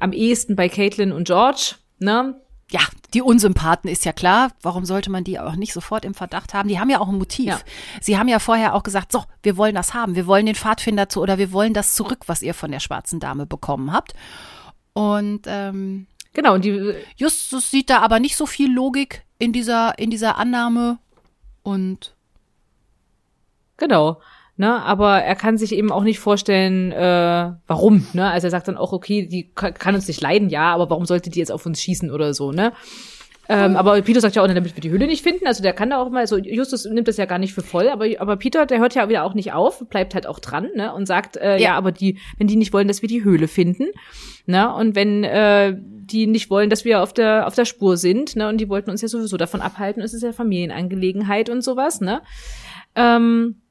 am 0.00 0.12
ehesten 0.12 0.56
bei 0.56 0.68
Caitlin 0.68 1.12
und 1.12 1.26
George, 1.28 1.74
ne? 1.98 2.40
Ja, 2.70 2.80
die 3.14 3.22
Unsympathen 3.22 3.88
ist 3.90 4.04
ja 4.04 4.12
klar. 4.12 4.52
Warum 4.60 4.84
sollte 4.84 5.10
man 5.10 5.24
die 5.24 5.38
auch 5.40 5.54
nicht 5.56 5.72
sofort 5.72 6.04
im 6.04 6.14
Verdacht 6.14 6.52
haben? 6.52 6.68
Die 6.68 6.78
haben 6.78 6.90
ja 6.90 7.00
auch 7.00 7.08
ein 7.08 7.16
Motiv. 7.16 7.46
Ja. 7.46 7.60
Sie 8.00 8.18
haben 8.18 8.28
ja 8.28 8.38
vorher 8.38 8.74
auch 8.74 8.82
gesagt, 8.82 9.10
so, 9.10 9.24
wir 9.42 9.56
wollen 9.56 9.74
das 9.74 9.94
haben. 9.94 10.14
Wir 10.14 10.26
wollen 10.26 10.44
den 10.44 10.54
Pfadfinder 10.54 11.08
zu 11.08 11.22
oder 11.22 11.38
wir 11.38 11.52
wollen 11.52 11.72
das 11.72 11.94
zurück, 11.94 12.24
was 12.26 12.42
ihr 12.42 12.52
von 12.52 12.70
der 12.70 12.80
schwarzen 12.80 13.20
Dame 13.20 13.46
bekommen 13.46 13.92
habt. 13.92 14.12
Und 14.92 15.42
ähm, 15.46 16.06
Genau, 16.34 16.54
und 16.54 16.64
die 16.64 16.94
Justus 17.16 17.70
sieht 17.70 17.88
da 17.90 18.00
aber 18.00 18.20
nicht 18.20 18.36
so 18.36 18.44
viel 18.44 18.72
Logik 18.72 19.24
in 19.38 19.52
dieser, 19.52 19.98
in 19.98 20.10
dieser 20.10 20.36
Annahme. 20.36 20.98
Und 21.62 22.14
Genau. 23.78 24.20
Ne, 24.60 24.82
aber 24.82 25.22
er 25.22 25.36
kann 25.36 25.56
sich 25.56 25.72
eben 25.72 25.92
auch 25.92 26.02
nicht 26.02 26.18
vorstellen, 26.18 26.90
äh, 26.90 27.52
warum. 27.68 28.06
Ne? 28.12 28.28
Also 28.28 28.48
er 28.48 28.50
sagt 28.50 28.66
dann 28.66 28.76
auch, 28.76 28.92
okay, 28.92 29.24
die 29.24 29.52
ka- 29.54 29.70
kann 29.70 29.94
uns 29.94 30.08
nicht 30.08 30.20
leiden, 30.20 30.48
ja, 30.48 30.74
aber 30.74 30.90
warum 30.90 31.06
sollte 31.06 31.30
die 31.30 31.38
jetzt 31.38 31.52
auf 31.52 31.64
uns 31.64 31.80
schießen 31.80 32.10
oder 32.10 32.34
so, 32.34 32.50
ne? 32.50 32.72
Ähm, 33.50 33.76
aber 33.76 34.02
Peter 34.02 34.20
sagt 34.20 34.34
ja 34.34 34.42
auch, 34.42 34.46
damit 34.48 34.76
wir 34.76 34.80
die 34.82 34.90
Höhle 34.90 35.06
nicht 35.06 35.22
finden. 35.22 35.46
Also 35.46 35.62
der 35.62 35.72
kann 35.72 35.88
da 35.90 36.02
auch 36.02 36.10
mal, 36.10 36.18
also 36.18 36.36
Justus 36.36 36.84
nimmt 36.86 37.06
das 37.08 37.16
ja 37.16 37.24
gar 37.24 37.38
nicht 37.38 37.54
für 37.54 37.62
voll, 37.62 37.88
aber, 37.88 38.04
aber 38.18 38.36
Peter, 38.36 38.66
der 38.66 38.78
hört 38.80 38.94
ja 38.96 39.08
wieder 39.08 39.22
auch 39.24 39.32
nicht 39.32 39.52
auf, 39.52 39.88
bleibt 39.88 40.14
halt 40.14 40.26
auch 40.26 40.38
dran, 40.40 40.68
ne? 40.74 40.92
Und 40.92 41.06
sagt, 41.06 41.36
äh, 41.36 41.52
ja. 41.52 41.58
Ja. 41.58 41.74
aber 41.76 41.92
die, 41.92 42.18
wenn 42.36 42.46
die 42.48 42.56
nicht 42.56 42.72
wollen, 42.72 42.88
dass 42.88 43.00
wir 43.00 43.08
die 43.08 43.22
Höhle 43.24 43.46
finden, 43.48 43.86
ne? 44.46 44.74
Und 44.74 44.96
wenn 44.96 45.22
äh, 45.24 45.74
die 45.78 46.26
nicht 46.26 46.50
wollen, 46.50 46.68
dass 46.68 46.84
wir 46.84 47.00
auf 47.00 47.12
der 47.14 47.46
auf 47.46 47.54
der 47.54 47.64
Spur 47.64 47.96
sind, 47.96 48.34
ne? 48.36 48.48
Und 48.48 48.58
die 48.58 48.68
wollten 48.68 48.90
uns 48.90 49.02
ja 49.02 49.08
sowieso 49.08 49.36
davon 49.36 49.60
abhalten, 49.62 50.02
es 50.02 50.12
ist 50.14 50.22
ja 50.24 50.32
Familienangelegenheit 50.32 51.48
und 51.48 51.62
sowas, 51.62 52.00
ne? 52.00 52.20
Ähm, 52.96 53.62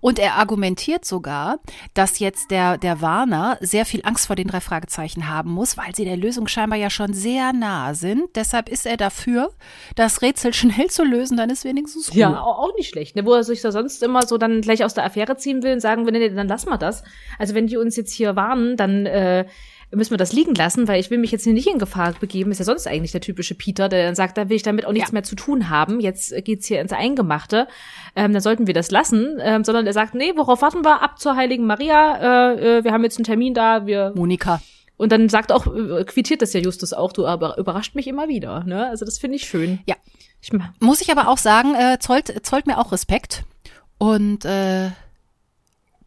Und 0.00 0.18
er 0.18 0.34
argumentiert 0.34 1.04
sogar, 1.04 1.58
dass 1.94 2.18
jetzt 2.18 2.50
der, 2.50 2.78
der 2.78 3.00
Warner 3.00 3.56
sehr 3.60 3.84
viel 3.86 4.00
Angst 4.04 4.26
vor 4.26 4.36
den 4.36 4.48
drei 4.48 4.60
Fragezeichen 4.60 5.28
haben 5.28 5.50
muss, 5.50 5.76
weil 5.76 5.94
sie 5.94 6.04
der 6.04 6.16
Lösung 6.16 6.48
scheinbar 6.48 6.78
ja 6.78 6.90
schon 6.90 7.12
sehr 7.12 7.52
nahe 7.52 7.94
sind. 7.94 8.24
Deshalb 8.34 8.68
ist 8.68 8.86
er 8.86 8.96
dafür, 8.96 9.50
das 9.96 10.22
Rätsel 10.22 10.52
schnell 10.54 10.88
zu 10.88 11.04
lösen, 11.04 11.36
dann 11.36 11.50
ist 11.50 11.64
wenigstens 11.64 12.10
Ruhe. 12.12 12.18
Ja, 12.20 12.40
au- 12.40 12.52
auch 12.68 12.74
nicht 12.76 12.88
schlecht, 12.90 13.16
ne? 13.16 13.24
wo 13.26 13.32
er 13.34 13.44
sich 13.44 13.60
da 13.62 13.72
sonst 13.72 14.02
immer 14.02 14.26
so 14.26 14.38
dann 14.38 14.60
gleich 14.60 14.84
aus 14.84 14.94
der 14.94 15.04
Affäre 15.04 15.36
ziehen 15.36 15.62
will 15.62 15.72
und 15.74 15.80
sagen 15.80 16.06
will, 16.06 16.12
nee, 16.12 16.28
dann 16.28 16.48
lassen 16.48 16.68
wir 16.68 16.78
das. 16.78 17.02
Also 17.38 17.54
wenn 17.54 17.66
die 17.66 17.76
uns 17.76 17.96
jetzt 17.96 18.12
hier 18.12 18.36
warnen, 18.36 18.76
dann 18.76 19.06
äh, 19.06 19.46
müssen 19.90 20.10
wir 20.10 20.18
das 20.18 20.32
liegen 20.32 20.54
lassen, 20.54 20.86
weil 20.88 21.00
ich 21.00 21.10
will 21.10 21.18
mich 21.18 21.30
jetzt 21.32 21.44
hier 21.44 21.52
nicht 21.54 21.66
in 21.66 21.78
Gefahr 21.78 22.12
begeben. 22.20 22.50
Ist 22.50 22.58
ja 22.58 22.64
sonst 22.64 22.86
eigentlich 22.86 23.12
der 23.12 23.20
typische 23.22 23.54
Peter, 23.54 23.88
der 23.88 24.04
dann 24.04 24.14
sagt, 24.14 24.36
da 24.36 24.48
will 24.48 24.56
ich 24.56 24.62
damit 24.62 24.84
auch 24.84 24.92
nichts 24.92 25.10
Ja. 25.10 25.14
mehr 25.14 25.22
zu 25.22 25.34
tun 25.34 25.70
haben. 25.70 26.00
Jetzt 26.00 26.32
äh, 26.32 26.42
geht's 26.42 26.66
hier 26.66 26.80
ins 26.80 26.92
Eingemachte. 26.92 27.66
Ähm, 28.14 28.32
dann 28.32 28.42
sollten 28.42 28.66
wir 28.66 28.74
das 28.74 28.90
lassen. 28.90 29.38
Ähm, 29.40 29.64
sondern 29.64 29.86
er 29.86 29.92
sagt, 29.92 30.14
nee, 30.14 30.32
worauf 30.36 30.60
warten 30.62 30.84
wir? 30.84 31.02
Ab 31.02 31.18
zur 31.18 31.36
Heiligen 31.36 31.64
Maria. 31.66 32.52
Äh, 32.52 32.78
äh, 32.78 32.84
wir 32.84 32.92
haben 32.92 33.02
jetzt 33.04 33.16
einen 33.18 33.24
Termin 33.24 33.54
da. 33.54 33.86
Wir 33.86 34.12
Monika. 34.14 34.60
und 34.98 35.10
dann 35.12 35.28
sagt 35.28 35.52
auch, 35.52 35.66
äh, 35.66 36.04
quittiert 36.04 36.42
das 36.42 36.52
ja 36.52 36.60
Justus 36.60 36.92
auch, 36.92 37.12
du 37.12 37.26
aber 37.26 37.56
überrascht 37.58 37.94
mich 37.94 38.06
immer 38.08 38.28
wieder. 38.28 38.64
Ne? 38.64 38.86
Also 38.88 39.04
das 39.04 39.18
finde 39.18 39.36
ich 39.36 39.44
schön. 39.46 39.78
Ja. 39.86 39.94
Ich, 40.40 40.50
Muss 40.80 41.00
ich 41.00 41.10
aber 41.10 41.28
auch 41.28 41.38
sagen, 41.38 41.74
äh, 41.74 41.98
zollt, 41.98 42.46
zollt 42.46 42.66
mir 42.66 42.78
auch 42.78 42.92
Respekt. 42.92 43.42
Und 43.98 44.44
äh, 44.44 44.90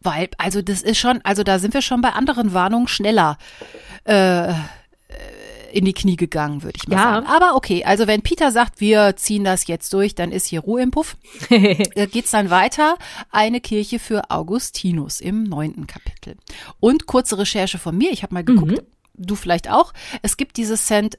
weil, 0.04 0.28
also 0.38 0.62
das 0.62 0.82
ist 0.82 0.98
schon, 0.98 1.20
also 1.24 1.42
da 1.42 1.58
sind 1.58 1.74
wir 1.74 1.82
schon 1.82 2.00
bei 2.00 2.10
anderen 2.10 2.52
Warnungen 2.54 2.88
schneller 2.88 3.38
äh, 4.04 4.50
äh, 4.50 4.54
in 5.72 5.84
die 5.86 5.94
Knie 5.94 6.16
gegangen, 6.16 6.62
würde 6.62 6.76
ich 6.76 6.86
mal 6.88 6.96
Ja. 6.96 7.02
sagen. 7.14 7.26
Aber 7.26 7.56
okay, 7.56 7.82
also 7.84 8.06
wenn 8.06 8.20
Peter 8.22 8.50
sagt, 8.50 8.80
wir 8.80 9.16
ziehen 9.16 9.42
das 9.44 9.66
jetzt 9.66 9.92
durch, 9.94 10.14
dann 10.14 10.30
ist 10.32 10.46
hier 10.46 10.60
Ruhe 10.60 10.82
im 10.82 10.90
Puff. 10.90 11.16
äh, 11.50 12.06
geht's 12.06 12.30
dann 12.30 12.50
weiter. 12.50 12.96
Eine 13.30 13.60
Kirche 13.60 13.98
für 13.98 14.30
Augustinus 14.30 15.20
im 15.20 15.44
neunten 15.44 15.86
Kapitel. 15.86 16.36
Und 16.80 17.06
kurze 17.06 17.38
Recherche 17.38 17.78
von 17.78 17.96
mir, 17.96 18.10
ich 18.12 18.22
habe 18.22 18.34
mal 18.34 18.44
geguckt, 18.44 18.82
du 19.14 19.34
vielleicht 19.34 19.70
auch. 19.70 19.92
Es 20.20 20.36
gibt 20.36 20.56
diese 20.58 20.76
St. 20.76 21.18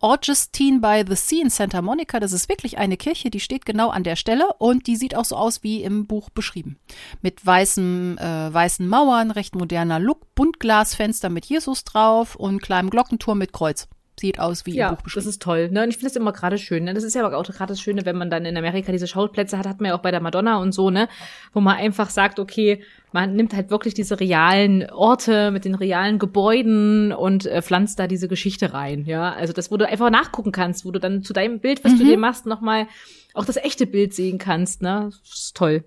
Augustine 0.00 0.80
by 0.80 1.04
the 1.06 1.16
Sea 1.16 1.42
in 1.42 1.50
Santa 1.50 1.82
Monica. 1.82 2.20
Das 2.20 2.32
ist 2.32 2.48
wirklich 2.48 2.78
eine 2.78 2.96
Kirche, 2.96 3.30
die 3.30 3.40
steht 3.40 3.64
genau 3.64 3.88
an 3.88 4.04
der 4.04 4.16
Stelle 4.16 4.52
und 4.58 4.86
die 4.86 4.96
sieht 4.96 5.16
auch 5.16 5.24
so 5.24 5.36
aus 5.36 5.62
wie 5.62 5.82
im 5.82 6.06
Buch 6.06 6.30
beschrieben. 6.30 6.78
Mit 7.22 7.44
weißen, 7.44 8.18
äh, 8.18 8.52
weißen 8.52 8.86
Mauern, 8.86 9.30
recht 9.30 9.54
moderner 9.54 9.98
Look, 9.98 10.34
Buntglasfenster 10.34 11.30
mit 11.30 11.46
Jesus 11.46 11.84
drauf 11.84 12.36
und 12.36 12.60
kleinem 12.62 12.90
Glockenturm 12.90 13.38
mit 13.38 13.52
Kreuz. 13.52 13.88
Sieht 14.18 14.40
aus 14.40 14.64
wie 14.64 14.74
Ja, 14.74 14.88
im 14.88 14.94
Buch 14.94 15.02
das 15.02 15.04
beschrieben. 15.04 15.28
ist 15.28 15.42
toll. 15.42 15.68
Ne? 15.70 15.82
Und 15.82 15.90
ich 15.90 15.96
finde 15.96 16.08
das 16.08 16.16
immer 16.16 16.32
gerade 16.32 16.56
schön. 16.56 16.84
Ne? 16.84 16.94
Das 16.94 17.04
ist 17.04 17.14
ja 17.14 17.26
aber 17.26 17.36
auch 17.36 17.44
gerade 17.44 17.72
das 17.72 17.80
Schöne, 17.82 18.06
wenn 18.06 18.16
man 18.16 18.30
dann 18.30 18.46
in 18.46 18.56
Amerika 18.56 18.90
diese 18.90 19.06
Schauplätze 19.06 19.58
hat, 19.58 19.66
hat 19.66 19.80
man 19.80 19.90
ja 19.90 19.94
auch 19.94 20.00
bei 20.00 20.10
der 20.10 20.20
Madonna 20.20 20.56
und 20.56 20.72
so, 20.72 20.88
ne, 20.88 21.08
wo 21.52 21.60
man 21.60 21.76
einfach 21.76 22.08
sagt, 22.08 22.38
okay, 22.38 22.82
man 23.12 23.34
nimmt 23.34 23.54
halt 23.54 23.70
wirklich 23.70 23.92
diese 23.92 24.18
realen 24.18 24.88
Orte 24.90 25.50
mit 25.50 25.66
den 25.66 25.74
realen 25.74 26.18
Gebäuden 26.18 27.12
und 27.12 27.44
äh, 27.44 27.60
pflanzt 27.60 27.98
da 27.98 28.06
diese 28.06 28.26
Geschichte 28.28 28.72
rein. 28.72 29.04
Ja, 29.04 29.32
also 29.34 29.52
das, 29.52 29.70
wo 29.70 29.76
du 29.76 29.86
einfach 29.86 30.08
nachgucken 30.10 30.52
kannst, 30.52 30.86
wo 30.86 30.90
du 30.92 30.98
dann 30.98 31.22
zu 31.22 31.34
deinem 31.34 31.60
Bild, 31.60 31.84
was 31.84 31.96
du 31.98 32.04
dir 32.04 32.16
machst, 32.18 32.46
nochmal 32.46 32.86
auch 33.34 33.44
das 33.44 33.56
echte 33.56 33.86
Bild 33.86 34.14
sehen 34.14 34.38
kannst. 34.38 34.80
Ne, 34.80 35.10
das 35.10 35.34
ist 35.34 35.56
toll. 35.56 35.84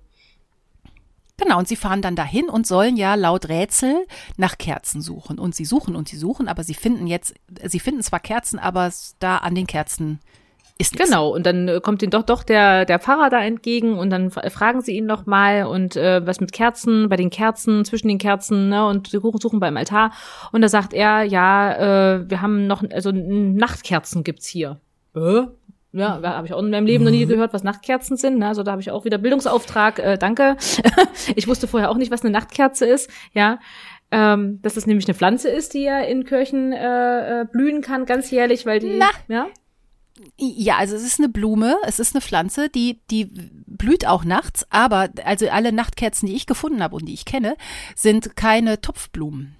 Genau, 1.39 1.57
und 1.57 1.67
sie 1.67 1.75
fahren 1.75 2.01
dann 2.01 2.15
dahin 2.15 2.49
und 2.49 2.67
sollen 2.67 2.97
ja 2.97 3.15
laut 3.15 3.47
Rätsel 3.49 4.05
nach 4.37 4.57
Kerzen 4.57 5.01
suchen. 5.01 5.39
Und 5.39 5.55
sie 5.55 5.65
suchen 5.65 5.95
und 5.95 6.09
sie 6.09 6.17
suchen, 6.17 6.47
aber 6.47 6.63
sie 6.63 6.73
finden 6.73 7.07
jetzt, 7.07 7.33
sie 7.63 7.79
finden 7.79 8.03
zwar 8.03 8.19
Kerzen, 8.19 8.59
aber 8.59 8.91
da 9.19 9.37
an 9.37 9.55
den 9.55 9.67
Kerzen 9.67 10.19
ist 10.79 10.93
nichts. 10.93 11.09
Genau, 11.09 11.29
und 11.29 11.45
dann 11.45 11.67
äh, 11.67 11.81
kommt 11.81 12.01
ihnen 12.01 12.11
doch 12.11 12.23
doch 12.23 12.41
der 12.41 12.85
der 12.85 12.99
Pfarrer 12.99 13.29
da 13.29 13.43
entgegen 13.43 13.97
und 13.97 14.09
dann 14.09 14.31
fragen 14.31 14.81
sie 14.81 14.95
ihn 14.95 15.05
noch 15.05 15.25
mal 15.25 15.65
und 15.65 15.97
äh, 15.97 16.25
was 16.25 16.39
mit 16.39 16.53
Kerzen, 16.53 17.09
bei 17.09 17.17
den 17.17 17.29
Kerzen, 17.29 17.83
zwischen 17.83 18.07
den 18.07 18.17
Kerzen, 18.17 18.69
ne, 18.69 18.87
und 18.87 19.09
sie 19.09 19.19
suchen 19.19 19.59
beim 19.59 19.75
Altar 19.75 20.11
und 20.53 20.61
da 20.61 20.69
sagt 20.69 20.93
er, 20.93 21.23
ja, 21.23 22.15
äh, 22.15 22.29
wir 22.29 22.41
haben 22.41 22.65
noch 22.65 22.81
also 22.91 23.11
Nachtkerzen 23.11 24.23
gibt's 24.23 24.47
hier. 24.47 24.79
Äh? 25.15 25.47
Ja, 25.91 26.19
da 26.19 26.35
habe 26.35 26.45
ich 26.45 26.53
auch 26.53 26.59
in 26.59 26.69
meinem 26.69 26.85
Leben 26.85 27.03
noch 27.03 27.11
nie 27.11 27.25
gehört, 27.25 27.51
was 27.51 27.63
Nachtkerzen 27.63 28.15
sind. 28.15 28.37
Ne? 28.37 28.47
Also 28.47 28.61
da 28.61 28.71
habe 28.71 28.81
ich 28.81 28.91
auch 28.91 29.05
wieder 29.05 29.17
Bildungsauftrag. 29.17 29.99
Äh, 29.99 30.17
danke. 30.17 30.55
ich 31.35 31.47
wusste 31.47 31.67
vorher 31.67 31.89
auch 31.89 31.97
nicht, 31.97 32.11
was 32.11 32.21
eine 32.21 32.31
Nachtkerze 32.31 32.85
ist. 32.85 33.09
Ja, 33.33 33.59
ähm, 34.11 34.59
dass 34.61 34.75
das 34.75 34.85
nämlich 34.85 35.07
eine 35.07 35.15
Pflanze 35.15 35.49
ist, 35.49 35.73
die 35.73 35.83
ja 35.83 35.99
in 35.99 36.25
Kirchen 36.25 36.73
äh, 36.73 37.41
äh, 37.41 37.45
blühen 37.45 37.81
kann, 37.81 38.05
ganz 38.05 38.29
jährlich, 38.31 38.65
weil 38.65 38.79
die. 38.79 38.97
Na. 38.97 39.09
Ja. 39.27 39.47
Ja, 40.37 40.77
also 40.77 40.95
es 40.95 41.03
ist 41.03 41.19
eine 41.19 41.29
Blume, 41.29 41.77
es 41.85 41.99
ist 41.99 42.13
eine 42.13 42.21
Pflanze, 42.21 42.69
die, 42.69 42.99
die 43.09 43.25
blüht 43.25 44.05
auch 44.05 44.25
nachts, 44.25 44.65
aber 44.69 45.09
also 45.23 45.47
alle 45.49 45.71
Nachtkerzen, 45.71 46.27
die 46.27 46.35
ich 46.35 46.45
gefunden 46.45 46.83
habe 46.83 46.95
und 46.95 47.05
die 47.05 47.13
ich 47.13 47.25
kenne, 47.25 47.55
sind 47.95 48.35
keine 48.35 48.81
Topfblumen. 48.81 49.55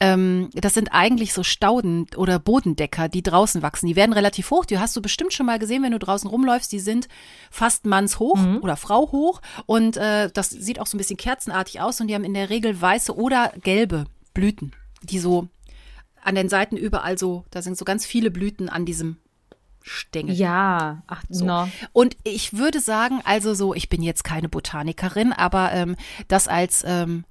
Ähm, 0.00 0.50
das 0.54 0.74
sind 0.74 0.88
eigentlich 0.92 1.32
so 1.32 1.44
Stauden 1.44 2.06
oder 2.16 2.40
Bodendecker, 2.40 3.08
die 3.08 3.22
draußen 3.22 3.62
wachsen. 3.62 3.86
Die 3.86 3.96
werden 3.96 4.12
relativ 4.12 4.50
hoch, 4.50 4.64
die 4.64 4.78
hast 4.78 4.96
du 4.96 5.02
bestimmt 5.02 5.32
schon 5.32 5.46
mal 5.46 5.60
gesehen, 5.60 5.82
wenn 5.84 5.92
du 5.92 5.98
draußen 6.00 6.28
rumläufst, 6.28 6.72
die 6.72 6.80
sind 6.80 7.06
fast 7.50 7.86
mannshoch 7.86 8.38
oder 8.62 8.76
Frau 8.76 9.12
hoch 9.12 9.40
und 9.66 9.96
äh, 9.96 10.30
das 10.32 10.50
sieht 10.50 10.80
auch 10.80 10.86
so 10.86 10.96
ein 10.96 10.98
bisschen 10.98 11.16
kerzenartig 11.16 11.80
aus 11.80 12.00
und 12.00 12.08
die 12.08 12.14
haben 12.14 12.24
in 12.24 12.34
der 12.34 12.50
Regel 12.50 12.80
weiße 12.80 13.14
oder 13.14 13.52
gelbe 13.62 14.06
Blüten, 14.34 14.72
die 15.02 15.20
so 15.20 15.48
an 16.22 16.34
den 16.34 16.48
Seiten 16.48 16.76
überall 16.76 17.18
so, 17.18 17.44
da 17.50 17.62
sind 17.62 17.76
so 17.76 17.84
ganz 17.84 18.06
viele 18.06 18.30
Blüten 18.30 18.68
an 18.68 18.84
diesem 18.84 19.18
Stängel. 19.82 20.34
Ja, 20.34 21.02
ach, 21.06 21.22
So. 21.28 21.44
no. 21.44 21.68
Und 21.92 22.16
ich 22.24 22.56
würde 22.56 22.80
sagen, 22.80 23.20
also 23.24 23.54
so, 23.54 23.74
ich 23.74 23.88
bin 23.88 24.02
jetzt 24.02 24.24
keine 24.24 24.48
Botanikerin, 24.48 25.32
aber 25.32 25.72
ähm, 25.72 25.96
das 26.28 26.48
als 26.48 26.84
ähm, 26.86 27.24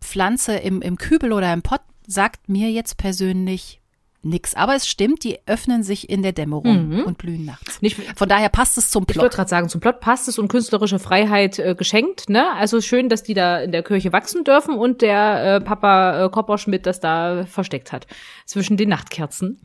Pflanze 0.00 0.56
im, 0.56 0.80
im 0.82 0.96
Kübel 0.96 1.32
oder 1.32 1.52
im 1.52 1.62
Pott 1.62 1.80
sagt 2.06 2.48
mir 2.48 2.70
jetzt 2.70 2.96
persönlich 2.96 3.80
nix. 4.22 4.54
Aber 4.54 4.74
es 4.74 4.88
stimmt, 4.88 5.22
die 5.22 5.38
öffnen 5.46 5.82
sich 5.84 6.10
in 6.10 6.22
der 6.22 6.32
Dämmerung 6.32 7.04
und 7.04 7.18
blühen 7.18 7.44
nachts. 7.44 7.80
Nicht, 7.80 7.96
Von 8.16 8.28
daher 8.28 8.48
passt 8.48 8.76
es 8.76 8.90
zum 8.90 9.04
ich 9.08 9.14
wollte 9.16 9.28
Plot. 9.28 9.36
gerade 9.36 9.48
sagen, 9.48 9.68
zum 9.68 9.80
Plot 9.80 10.00
passt 10.00 10.26
es 10.28 10.38
und 10.38 10.48
künstlerische 10.48 10.98
Freiheit 10.98 11.58
äh, 11.60 11.74
geschenkt. 11.76 12.28
Ne? 12.28 12.52
Also 12.54 12.80
schön, 12.80 13.08
dass 13.08 13.22
die 13.22 13.34
da 13.34 13.58
in 13.60 13.70
der 13.70 13.82
Kirche 13.84 14.12
wachsen 14.12 14.42
dürfen 14.44 14.74
und 14.74 15.02
der 15.02 15.56
äh, 15.56 15.60
Papa 15.60 16.24
äh, 16.24 16.28
Kopperschmidt 16.30 16.84
das 16.86 16.98
da 17.00 17.44
versteckt 17.46 17.92
hat 17.92 18.06
zwischen 18.48 18.78
den 18.78 18.88
Nachtkerzen. 18.88 19.60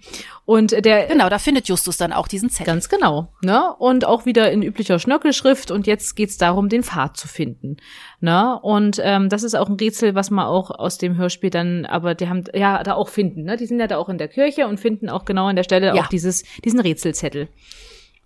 Und 0.46 0.72
der 0.86 1.08
Genau, 1.08 1.30
da 1.30 1.40
findet 1.40 1.70
Justus 1.70 1.96
dann 1.98 2.12
auch 2.12 2.28
diesen 2.28 2.50
Zettel. 2.50 2.74
Ganz 2.74 2.90
genau, 2.90 3.30
ne? 3.42 3.74
Und 3.80 4.04
auch 4.06 4.26
wieder 4.26 4.52
in 4.52 4.62
üblicher 4.62 5.00
Schnörkelschrift 5.00 5.72
und 5.72 5.88
jetzt 5.88 6.16
geht's 6.16 6.38
darum, 6.38 6.68
den 6.68 6.84
Pfad 6.84 7.16
zu 7.16 7.28
finden, 7.30 7.78
ne? 8.20 8.60
Und 8.62 9.00
ähm, 9.02 9.30
das 9.30 9.44
ist 9.44 9.56
auch 9.56 9.70
ein 9.70 9.78
Rätsel, 9.78 10.16
was 10.16 10.30
man 10.32 10.46
auch 10.46 10.70
aus 10.70 10.98
dem 10.98 11.16
Hörspiel 11.16 11.50
dann, 11.50 11.86
aber 11.86 12.14
die 12.14 12.28
haben 12.28 12.44
ja 12.54 12.84
da 12.84 12.96
auch 12.96 13.08
finden, 13.08 13.44
ne? 13.44 13.56
Die 13.56 13.66
sind 13.66 13.80
ja 13.80 13.88
da 13.88 13.98
auch 13.98 14.10
in 14.10 14.18
der 14.18 14.28
Kirche 14.28 14.68
und 14.68 14.80
finden 14.80 15.10
auch 15.10 15.24
genau 15.24 15.46
an 15.48 15.56
der 15.56 15.64
Stelle 15.64 15.88
Ja. 15.88 16.04
auch 16.04 16.08
dieses 16.08 16.44
diesen 16.66 16.82
Rätselzettel. 16.82 17.48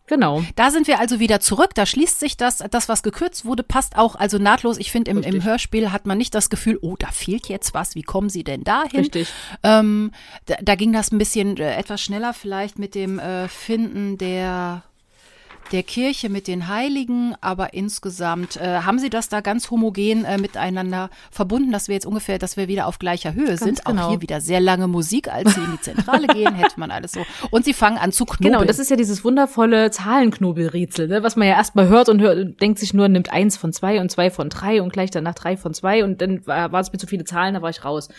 Genau. 0.08 0.44
Da 0.56 0.72
sind 0.72 0.88
wir 0.88 1.00
also 1.00 1.20
wieder 1.20 1.40
zurück. 1.42 1.72
Da 1.76 1.86
schließt 1.86 2.20
sich 2.20 2.38
das, 2.38 2.58
das 2.72 2.90
was 2.90 3.04
gekürzt 3.04 3.46
wurde, 3.46 3.64
passt 3.64 3.98
auch 3.98 4.16
also 4.16 4.38
nahtlos. 4.38 4.78
Ich 4.78 4.92
finde, 4.92 5.12
im, 5.12 5.22
im 5.22 5.44
Hörspiel 5.44 5.92
hat 5.92 6.06
man 6.06 6.18
nicht 6.18 6.34
das 6.34 6.50
Gefühl, 6.50 6.80
oh, 6.82 6.96
da 6.98 7.12
fehlt 7.12 7.50
jetzt 7.50 7.74
was. 7.74 7.94
Wie 7.96 8.04
kommen 8.04 8.30
Sie 8.30 8.44
denn 8.44 8.64
dahin? 8.64 9.02
Richtig. 9.02 9.28
Ähm, 9.64 10.12
da, 10.46 10.56
da 10.62 10.76
ging 10.76 10.94
das 10.94 11.12
ein 11.12 11.18
bisschen 11.18 11.58
äh, 11.58 11.76
etwas 11.76 12.02
schneller 12.02 12.34
vielleicht 12.34 12.80
mit 12.80 12.96
dem 12.96 13.20
äh, 13.20 13.50
Finden 13.50 14.18
der 14.18 14.84
der 15.72 15.84
Kirche 15.84 16.30
mit 16.30 16.48
den 16.48 16.68
Heiligen, 16.68 17.36
aber 17.42 17.74
insgesamt 17.74 18.58
äh, 18.58 18.80
haben 18.82 19.00
sie 19.00 19.10
das 19.10 19.30
da 19.30 19.42
ganz 19.42 19.70
homogen 19.70 20.26
äh, 20.26 20.38
miteinander 20.38 21.10
verbunden, 21.32 21.72
dass 21.72 21.88
wir 21.88 21.96
jetzt 21.96 22.06
ungefähr, 22.06 22.40
dass 22.40 22.58
wir 22.58 22.68
wieder 22.68 22.88
auf 22.88 23.00
gleicher 23.00 23.34
Höhe 23.34 23.48
ganz 23.48 23.60
sind. 23.60 23.86
Genau. 23.86 24.06
Auch 24.06 24.10
hier 24.10 24.22
wieder 24.22 24.42
sehr 24.42 24.60
lange 24.60 24.88
Musik, 24.88 25.28
als 25.28 25.56
sie 25.56 25.62
in 25.62 25.72
die 25.72 25.82
Zentrale 25.82 26.28
gehen, 26.28 26.56
hätte 26.56 26.80
man 26.80 26.92
alles 26.92 27.12
so. 27.12 27.26
Und 27.52 27.66
sie 27.66 27.74
fangen 27.74 27.98
an 27.98 28.12
zu 28.12 28.26
knobeln. 28.26 28.54
Genau, 28.54 28.66
das 28.66 28.80
ist 28.80 28.90
ja 28.90 28.96
dieses 28.96 29.24
wundervolle 29.24 29.92
Zahlenknobelrätsel, 29.92 31.08
ne, 31.08 31.24
was 31.24 31.36
man 31.36 31.48
ja 31.48 31.56
erstmal 31.56 31.88
hört 31.88 32.10
und 32.10 32.22
hört, 32.22 32.62
denkt 32.62 32.80
sich 32.80 32.94
nur, 32.94 33.08
nimmt 33.08 33.32
eins 33.32 33.58
von 33.58 33.74
zwei 33.74 34.00
und 34.00 34.10
zwei 34.10 34.30
von 34.30 34.50
drei 34.50 34.82
und 34.82 34.94
gleich 34.94 35.12
danach 35.12 35.36
drei 35.36 35.58
von 35.58 35.74
zwei 35.74 36.04
und 36.04 36.22
dann 36.22 36.46
war, 36.48 36.72
war 36.72 36.82
es 36.82 36.92
mir 36.92 37.00
zu 37.00 37.08
viele 37.08 37.26
Zahlen, 37.26 37.54
da 37.54 37.62
war 37.62 37.70
ich 37.70 37.84
raus. 37.84 38.10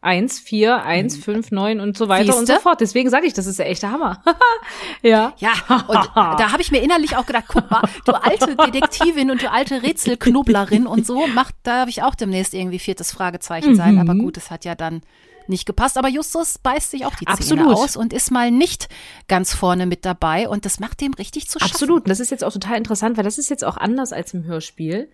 1, 0.00 0.38
4, 0.38 0.84
1, 0.84 1.16
5, 1.16 1.50
9 1.50 1.80
und 1.80 1.96
so 1.96 2.08
weiter 2.08 2.26
Siehste? 2.26 2.40
und 2.40 2.46
so 2.46 2.54
fort. 2.60 2.80
Deswegen 2.80 3.10
sage 3.10 3.26
ich, 3.26 3.32
das 3.32 3.46
ist 3.46 3.58
der 3.58 3.68
echte 3.68 3.90
Hammer. 3.90 4.22
ja. 5.02 5.32
Ja, 5.38 5.52
und 5.88 6.08
da 6.14 6.52
habe 6.52 6.62
ich 6.62 6.70
mir 6.70 6.80
innerlich 6.80 7.16
auch 7.16 7.26
gedacht, 7.26 7.46
guck 7.48 7.68
mal, 7.70 7.82
du 8.04 8.12
alte 8.12 8.54
Detektivin 8.54 9.30
und 9.30 9.42
du 9.42 9.50
alte 9.50 9.82
Rätselknoblerin 9.82 10.86
und 10.86 11.04
so, 11.04 11.26
macht, 11.26 11.54
da 11.64 11.80
habe 11.80 11.90
ich 11.90 12.02
auch 12.02 12.14
demnächst 12.14 12.54
irgendwie 12.54 12.78
viertes 12.78 13.10
Fragezeichen 13.10 13.74
sein. 13.74 13.94
Mhm. 13.94 14.00
Aber 14.00 14.14
gut, 14.14 14.36
es 14.36 14.50
hat 14.50 14.64
ja 14.64 14.76
dann 14.76 15.02
nicht 15.48 15.66
gepasst. 15.66 15.98
Aber 15.98 16.08
Justus 16.08 16.58
beißt 16.58 16.92
sich 16.92 17.04
auch 17.04 17.14
die 17.16 17.24
Zähne 17.24 17.62
Absolut. 17.62 17.74
aus 17.74 17.96
und 17.96 18.12
ist 18.12 18.30
mal 18.30 18.50
nicht 18.50 18.88
ganz 19.26 19.52
vorne 19.52 19.86
mit 19.86 20.04
dabei. 20.04 20.48
Und 20.48 20.64
das 20.64 20.78
macht 20.78 21.00
dem 21.00 21.14
richtig 21.14 21.48
zu 21.48 21.58
schaffen. 21.58 21.72
Absolut. 21.72 22.04
Und 22.04 22.08
das 22.08 22.20
ist 22.20 22.30
jetzt 22.30 22.44
auch 22.44 22.52
total 22.52 22.76
interessant, 22.76 23.16
weil 23.16 23.24
das 23.24 23.38
ist 23.38 23.50
jetzt 23.50 23.64
auch 23.64 23.76
anders 23.76 24.12
als 24.12 24.34
im 24.34 24.44
Hörspiel. 24.44 25.10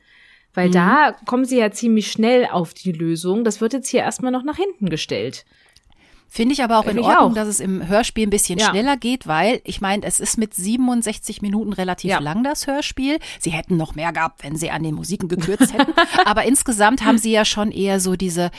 Weil 0.54 0.68
mhm. 0.68 0.72
da 0.72 1.16
kommen 1.26 1.44
sie 1.44 1.58
ja 1.58 1.70
ziemlich 1.70 2.10
schnell 2.10 2.46
auf 2.46 2.74
die 2.74 2.92
Lösung. 2.92 3.44
Das 3.44 3.60
wird 3.60 3.72
jetzt 3.72 3.88
hier 3.88 4.00
erstmal 4.00 4.32
noch 4.32 4.44
nach 4.44 4.56
hinten 4.56 4.88
gestellt. 4.88 5.44
Finde 6.34 6.52
ich 6.52 6.64
aber 6.64 6.80
auch 6.80 6.86
in 6.86 6.98
Ordnung, 6.98 7.30
auch. 7.30 7.34
dass 7.34 7.46
es 7.46 7.60
im 7.60 7.86
Hörspiel 7.86 8.26
ein 8.26 8.30
bisschen 8.30 8.58
ja. 8.58 8.68
schneller 8.68 8.96
geht, 8.96 9.28
weil 9.28 9.60
ich 9.62 9.80
meine, 9.80 10.04
es 10.04 10.18
ist 10.18 10.36
mit 10.36 10.52
67 10.52 11.42
Minuten 11.42 11.72
relativ 11.72 12.10
ja. 12.10 12.18
lang 12.18 12.42
das 12.42 12.66
Hörspiel. 12.66 13.18
Sie 13.38 13.50
hätten 13.50 13.76
noch 13.76 13.94
mehr 13.94 14.12
gehabt, 14.12 14.42
wenn 14.42 14.56
sie 14.56 14.72
an 14.72 14.82
den 14.82 14.96
Musiken 14.96 15.28
gekürzt 15.28 15.72
hätten. 15.72 15.92
aber 16.24 16.44
insgesamt 16.44 17.04
haben 17.04 17.18
sie 17.18 17.30
ja 17.30 17.44
schon 17.44 17.70
eher 17.70 18.00
so 18.00 18.16
diese 18.16 18.50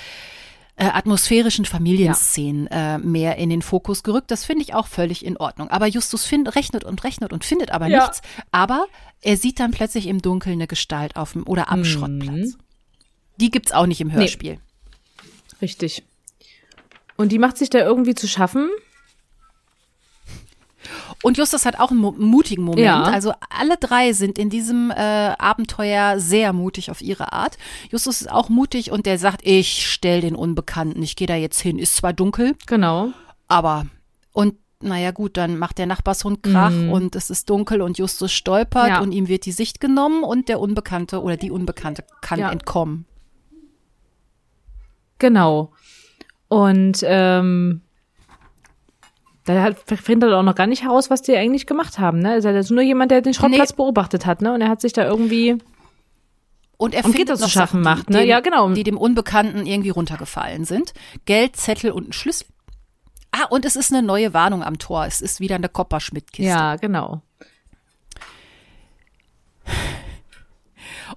äh, 0.78 0.86
atmosphärischen 0.86 1.66
Familienszenen 1.66 2.68
ja. 2.70 2.96
äh, 2.96 2.98
mehr 2.98 3.38
in 3.38 3.50
den 3.50 3.62
Fokus 3.62 4.04
gerückt. 4.04 4.30
Das 4.32 4.44
finde 4.44 4.64
ich 4.64 4.74
auch 4.74 4.88
völlig 4.88 5.26
in 5.26 5.38
Ordnung. 5.38 5.70
Aber 5.70 5.88
Justus 5.88 6.26
find, 6.26 6.56
rechnet 6.56 6.84
und 6.84 7.04
rechnet 7.04 7.32
und 7.32 7.46
findet 7.46 7.72
aber 7.72 7.88
ja. 7.88 8.02
nichts. 8.02 8.22
Aber 8.52 8.86
er 9.22 9.38
sieht 9.38 9.60
dann 9.60 9.72
plötzlich 9.72 10.08
im 10.08 10.22
Dunkeln 10.22 10.54
eine 10.54 10.68
Gestalt 10.68 11.16
auf 11.16 11.34
dem 11.34 11.48
oder 11.48 11.72
am 11.72 11.80
mhm. 11.80 11.86
Schrottplatz. 11.86 12.58
Die 13.40 13.52
gibt's 13.52 13.72
auch 13.72 13.86
nicht 13.86 14.02
im 14.02 14.12
Hörspiel. 14.12 14.54
Nee. 14.54 14.60
Richtig. 15.62 16.04
Und 17.18 17.32
die 17.32 17.40
macht 17.40 17.58
sich 17.58 17.70
da 17.70 17.80
irgendwie 17.80 18.16
zu 18.16 18.28
schaffen. 18.28 18.70
Und 21.26 21.40
Justus 21.40 21.66
hat 21.66 21.80
auch 21.80 21.90
einen 21.90 22.02
mutigen 22.02 22.64
Moment. 22.64 22.86
Ja. 22.86 23.02
Also 23.02 23.34
alle 23.50 23.78
drei 23.78 24.14
sind 24.14 24.38
in 24.38 24.52
diesem 24.52 24.92
äh, 24.92 25.34
Abenteuer 25.40 26.20
sehr 26.20 26.54
mutig 26.54 26.92
auf 26.92 27.02
ihre 27.02 27.34
Art. 27.34 27.58
Justus 27.90 28.22
ist 28.22 28.32
auch 28.32 28.48
mutig 28.48 28.92
und 28.92 29.08
der 29.08 29.18
sagt, 29.18 29.42
ich 29.44 29.92
stell 29.92 30.22
den 30.22 30.36
Unbekannten, 30.36 31.02
ich 31.02 31.16
gehe 31.16 31.26
da 31.26 31.34
jetzt 31.34 31.60
hin. 31.60 31.80
Ist 31.80 31.96
zwar 31.96 32.14
dunkel. 32.14 32.54
Genau. 32.68 33.10
Aber 33.48 33.88
und 34.34 34.54
naja 34.82 35.10
gut, 35.10 35.36
dann 35.36 35.58
macht 35.58 35.80
der 35.80 35.88
Nachbarshund 35.88 36.44
Krach 36.44 36.70
mhm. 36.70 36.92
und 36.92 37.16
es 37.16 37.32
ist 37.32 37.50
dunkel 37.50 37.82
und 37.82 37.98
Justus 37.98 38.32
stolpert 38.32 38.90
ja. 38.90 39.02
und 39.02 39.12
ihm 39.12 39.28
wird 39.28 39.48
die 39.48 39.52
Sicht 39.52 39.80
genommen 39.80 40.24
und 40.24 40.48
der 40.48 40.60
Unbekannte 40.60 41.24
oder 41.24 41.38
die 41.38 41.50
Unbekannte 41.50 42.04
kann 42.22 42.40
ja. 42.40 42.52
entkommen. 42.52 43.08
Genau. 45.18 45.72
Und 46.50 47.00
ähm, 47.04 47.82
da 49.46 49.74
findet 49.96 50.32
er 50.32 50.40
auch 50.40 50.44
noch 50.44 50.56
gar 50.56 50.68
nicht 50.68 50.84
heraus, 50.84 51.10
was 51.10 51.22
die 51.22 51.36
eigentlich 51.36 51.68
gemacht 51.68 52.00
haben. 52.00 52.20
Ne? 52.20 52.38
Ist 52.38 52.46
also 52.46 52.74
nur 52.74 52.84
jemand, 52.84 53.12
der 53.12 53.22
den 53.22 53.34
Schrottplatz 53.34 53.72
nee. 53.72 53.76
beobachtet 53.78 54.26
hat, 54.26 54.42
ne? 54.42 54.54
Und 54.54 54.62
er 54.62 54.70
hat 54.70 54.82
sich 54.82 54.94
da 54.94 55.06
irgendwie 55.06 55.58
und 56.78 56.94
er 56.94 57.04
findet 57.04 57.30
das 57.30 57.40
zu 57.40 57.50
schaffen 57.50 57.84
Sachen, 57.84 57.98
macht, 57.98 58.10
ne? 58.10 58.20
Dem, 58.20 58.28
ja, 58.28 58.40
genau. 58.40 58.70
Die 58.70 58.84
dem 58.84 58.98
Unbekannten 58.98 59.66
irgendwie 59.66 59.92
runtergefallen 59.92 60.66
sind. 60.66 60.94
Geld, 61.26 61.56
Zettel 61.56 61.92
und 61.92 62.10
ein 62.10 62.14
Schlüssel. 62.14 62.48
Ah, 63.32 63.46
und 63.50 63.66
es 63.66 63.76
ist 63.76 63.94
eine 63.94 64.06
neue 64.06 64.34
Warnung 64.34 64.64
am 64.64 64.78
Tor. 64.78 65.06
Es 65.06 65.22
ist 65.22 65.40
wieder 65.40 65.56
eine 65.56 65.70
Kopperschmidt-Kiste. 65.70 66.50
Ja, 66.50 66.76
genau. 66.78 67.22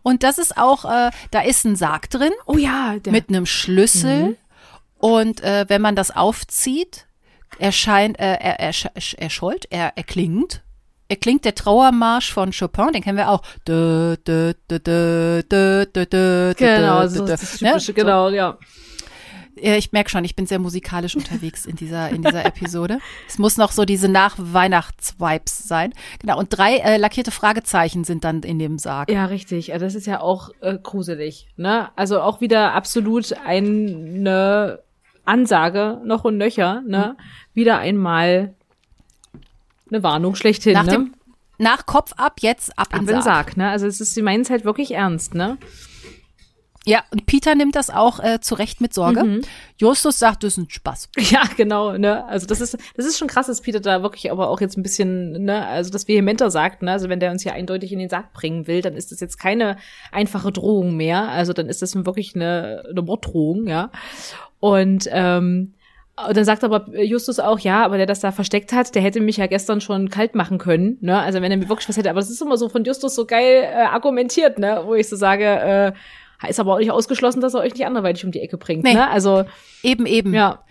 Und 0.03 0.23
das 0.23 0.39
ist 0.39 0.57
auch, 0.57 0.85
äh, 0.85 1.11
da 1.31 1.41
ist 1.41 1.65
ein 1.65 1.77
Sarg 1.77 2.11
drin. 2.11 2.33
Oh 2.47 2.57
ja. 2.57 2.97
Der. 2.99 3.13
Mit 3.13 3.29
einem 3.29 3.47
Schlüssel. 3.47 4.29
Mhm. 4.29 4.37
Und 4.99 5.41
äh, 5.43 5.65
wenn 5.69 5.81
man 5.81 5.97
das 5.97 6.15
aufzieht, 6.15 7.07
erscheint, 7.59 8.19
äh, 8.19 8.35
er, 8.35 8.61
er, 8.61 8.73
er 9.17 9.31
schollt, 9.31 9.67
er 9.71 9.97
erklingt. 9.97 10.63
Er 11.11 11.17
klingt 11.17 11.47
der 11.47 11.55
Trauermarsch 11.55 12.33
von 12.33 12.53
Chopin, 12.53 12.93
den 12.93 13.03
kennen 13.03 13.17
wir 13.17 13.31
auch. 13.31 13.43
Genau, 16.55 17.07
so 17.07 17.25
ist 17.25 17.31
das 17.31 17.57
typische, 17.57 17.95
genau, 17.95 18.29
ja. 18.29 18.59
Ich 19.61 19.91
merke 19.93 20.11
schon, 20.11 20.25
ich 20.25 20.37
bin 20.37 20.47
sehr 20.47 20.59
musikalisch 20.59 21.17
unterwegs 21.17 21.67
in 21.67 21.77
dieser, 21.77 22.11
in 22.11 22.23
dieser 22.23 22.45
Episode. 22.45 22.99
Es 23.27 23.39
muss 23.39 23.57
noch 23.57 23.73
so 23.73 23.85
diese 23.85 24.09
Nach-Weihnachts-Vibes 24.09 25.67
sein. 25.67 25.93
Genau. 26.21 26.39
Und 26.39 26.57
drei 26.57 26.77
äh, 26.77 26.97
lackierte 26.97 27.31
Fragezeichen 27.31 28.05
sind 28.05 28.23
dann 28.25 28.43
in 28.43 28.59
dem 28.59 28.79
Sarg. 28.79 29.11
Ja, 29.11 29.25
richtig. 29.25 29.73
Das 29.79 29.95
ist 29.95 30.07
ja 30.07 30.21
auch 30.21 30.51
äh, 30.61 30.79
gruselig. 30.81 31.49
Ne? 31.57 31.89
Also 31.97 32.21
auch 32.21 32.41
wieder 32.41 32.73
absolut 32.75 33.33
eine 33.45 34.79
Ansage 35.29 36.01
noch 36.05 36.25
und 36.25 36.37
nöcher, 36.37 36.83
ne? 36.87 37.17
Mhm. 37.17 37.23
Wieder 37.55 37.79
einmal 37.79 38.55
eine 39.91 40.03
Warnung 40.03 40.35
schlechthin, 40.35 40.75
nach 40.75 40.85
ne? 40.85 40.93
Dem, 40.93 41.15
nach 41.59 41.87
Kopf 41.87 42.13
ab, 42.17 42.37
jetzt 42.41 42.79
ab, 42.79 42.89
ab 42.93 43.01
in 43.01 43.07
den 43.07 43.23
Sarg. 43.23 43.25
Sarg, 43.25 43.57
ne? 43.57 43.71
Also 43.71 43.87
es 43.87 44.01
ist, 44.01 44.15
sie 44.15 44.23
meinen 44.23 44.43
es 44.43 44.51
halt 44.51 44.65
wirklich 44.65 44.93
ernst, 44.93 45.35
ne? 45.35 45.59
Ja, 46.89 47.03
und 47.11 47.27
Peter 47.27 47.55
nimmt 47.55 47.77
das 47.77 47.91
auch 47.91 48.19
äh, 48.19 48.41
zurecht 48.41 48.81
mit 48.81 48.95
Sorge. 48.95 49.23
Mhm. 49.23 49.41
Justus 49.77 50.19
sagt, 50.19 50.43
das 50.43 50.55
ist 50.55 50.57
ein 50.57 50.71
Spaß. 50.71 51.11
Ja, 51.19 51.43
genau, 51.55 51.99
ne? 51.99 52.25
Also 52.25 52.47
das 52.47 52.63
ist, 52.63 52.79
das 52.97 53.05
ist 53.05 53.19
schon 53.19 53.29
krass, 53.29 53.47
dass 53.47 53.61
Peter 53.61 53.81
da 53.81 54.03
wirklich 54.03 54.31
aber 54.31 54.49
auch 54.49 54.63
jetzt 54.63 54.79
ein 54.79 54.83
bisschen, 54.83 55.33
ne, 55.45 55.67
also 55.67 55.91
das 55.91 56.09
vehementer 56.09 56.51
sagt, 56.51 56.81
ne? 56.81 56.93
Also 56.93 57.11
wenn 57.11 57.21
der 57.21 57.31
uns 57.31 57.43
hier 57.43 57.53
eindeutig 57.53 57.93
in 57.93 57.99
den 57.99 58.09
Sarg 58.09 58.33
bringen 58.33 58.67
will, 58.67 58.81
dann 58.81 58.95
ist 58.95 59.13
das 59.13 59.21
jetzt 59.21 59.39
keine 59.39 59.77
einfache 60.13 60.51
Drohung 60.51 60.97
mehr. 60.97 61.29
Also 61.29 61.53
dann 61.53 61.69
ist 61.69 61.83
das 61.83 61.95
wirklich 61.95 62.35
eine, 62.35 62.85
eine 62.91 63.03
Morddrohung, 63.03 63.67
ja. 63.67 63.91
Und 64.61 65.09
ähm, 65.11 65.75
und 66.27 66.37
dann 66.37 66.45
sagt 66.45 66.65
aber 66.65 67.01
Justus 67.01 67.39
auch, 67.39 67.61
ja, 67.61 67.85
aber 67.85 67.97
der 67.97 68.07
das 68.07 68.19
da 68.19 68.33
versteckt 68.33 68.73
hat, 68.73 68.93
der 68.97 69.03
hätte 69.03 69.21
mich 69.21 69.37
ja 69.37 69.47
gestern 69.47 69.81
schon 69.81 70.09
kalt 70.11 70.35
machen 70.35 70.59
können, 70.59 70.99
ne? 71.01 71.17
Also 71.17 71.41
wenn 71.41 71.53
er 71.53 71.59
mir 71.59 71.69
wirklich 71.69 71.89
was 71.89 71.97
hätte, 71.97 72.11
aber 72.11 72.19
das 72.19 72.29
ist 72.29 72.43
immer 72.43 72.57
so 72.57 72.69
von 72.69 72.83
Justus 72.83 73.15
so 73.15 73.25
geil 73.25 73.63
äh, 73.63 73.83
argumentiert, 73.85 74.59
ne? 74.59 74.83
Wo 74.85 74.95
ich 74.95 75.09
so 75.09 75.15
sage, 75.15 75.45
äh, 75.45 75.93
Ist 76.49 76.61
aber 76.61 76.75
auch 76.75 76.79
nicht 76.79 76.93
ausgeschlossen, 76.93 77.41
dass 77.41 77.55
er 77.55 77.61
euch 77.61 77.75
nicht 77.75 77.87
anderweitig 77.87 78.25
um 78.25 78.31
die 78.31 78.41
Ecke 78.41 78.59
bringt. 78.59 78.85
Nee. 78.85 78.95
Ne? 78.95 79.09
Also 79.09 79.45
eben, 79.83 80.07
eben. 80.07 80.33
Ja. 80.35 80.65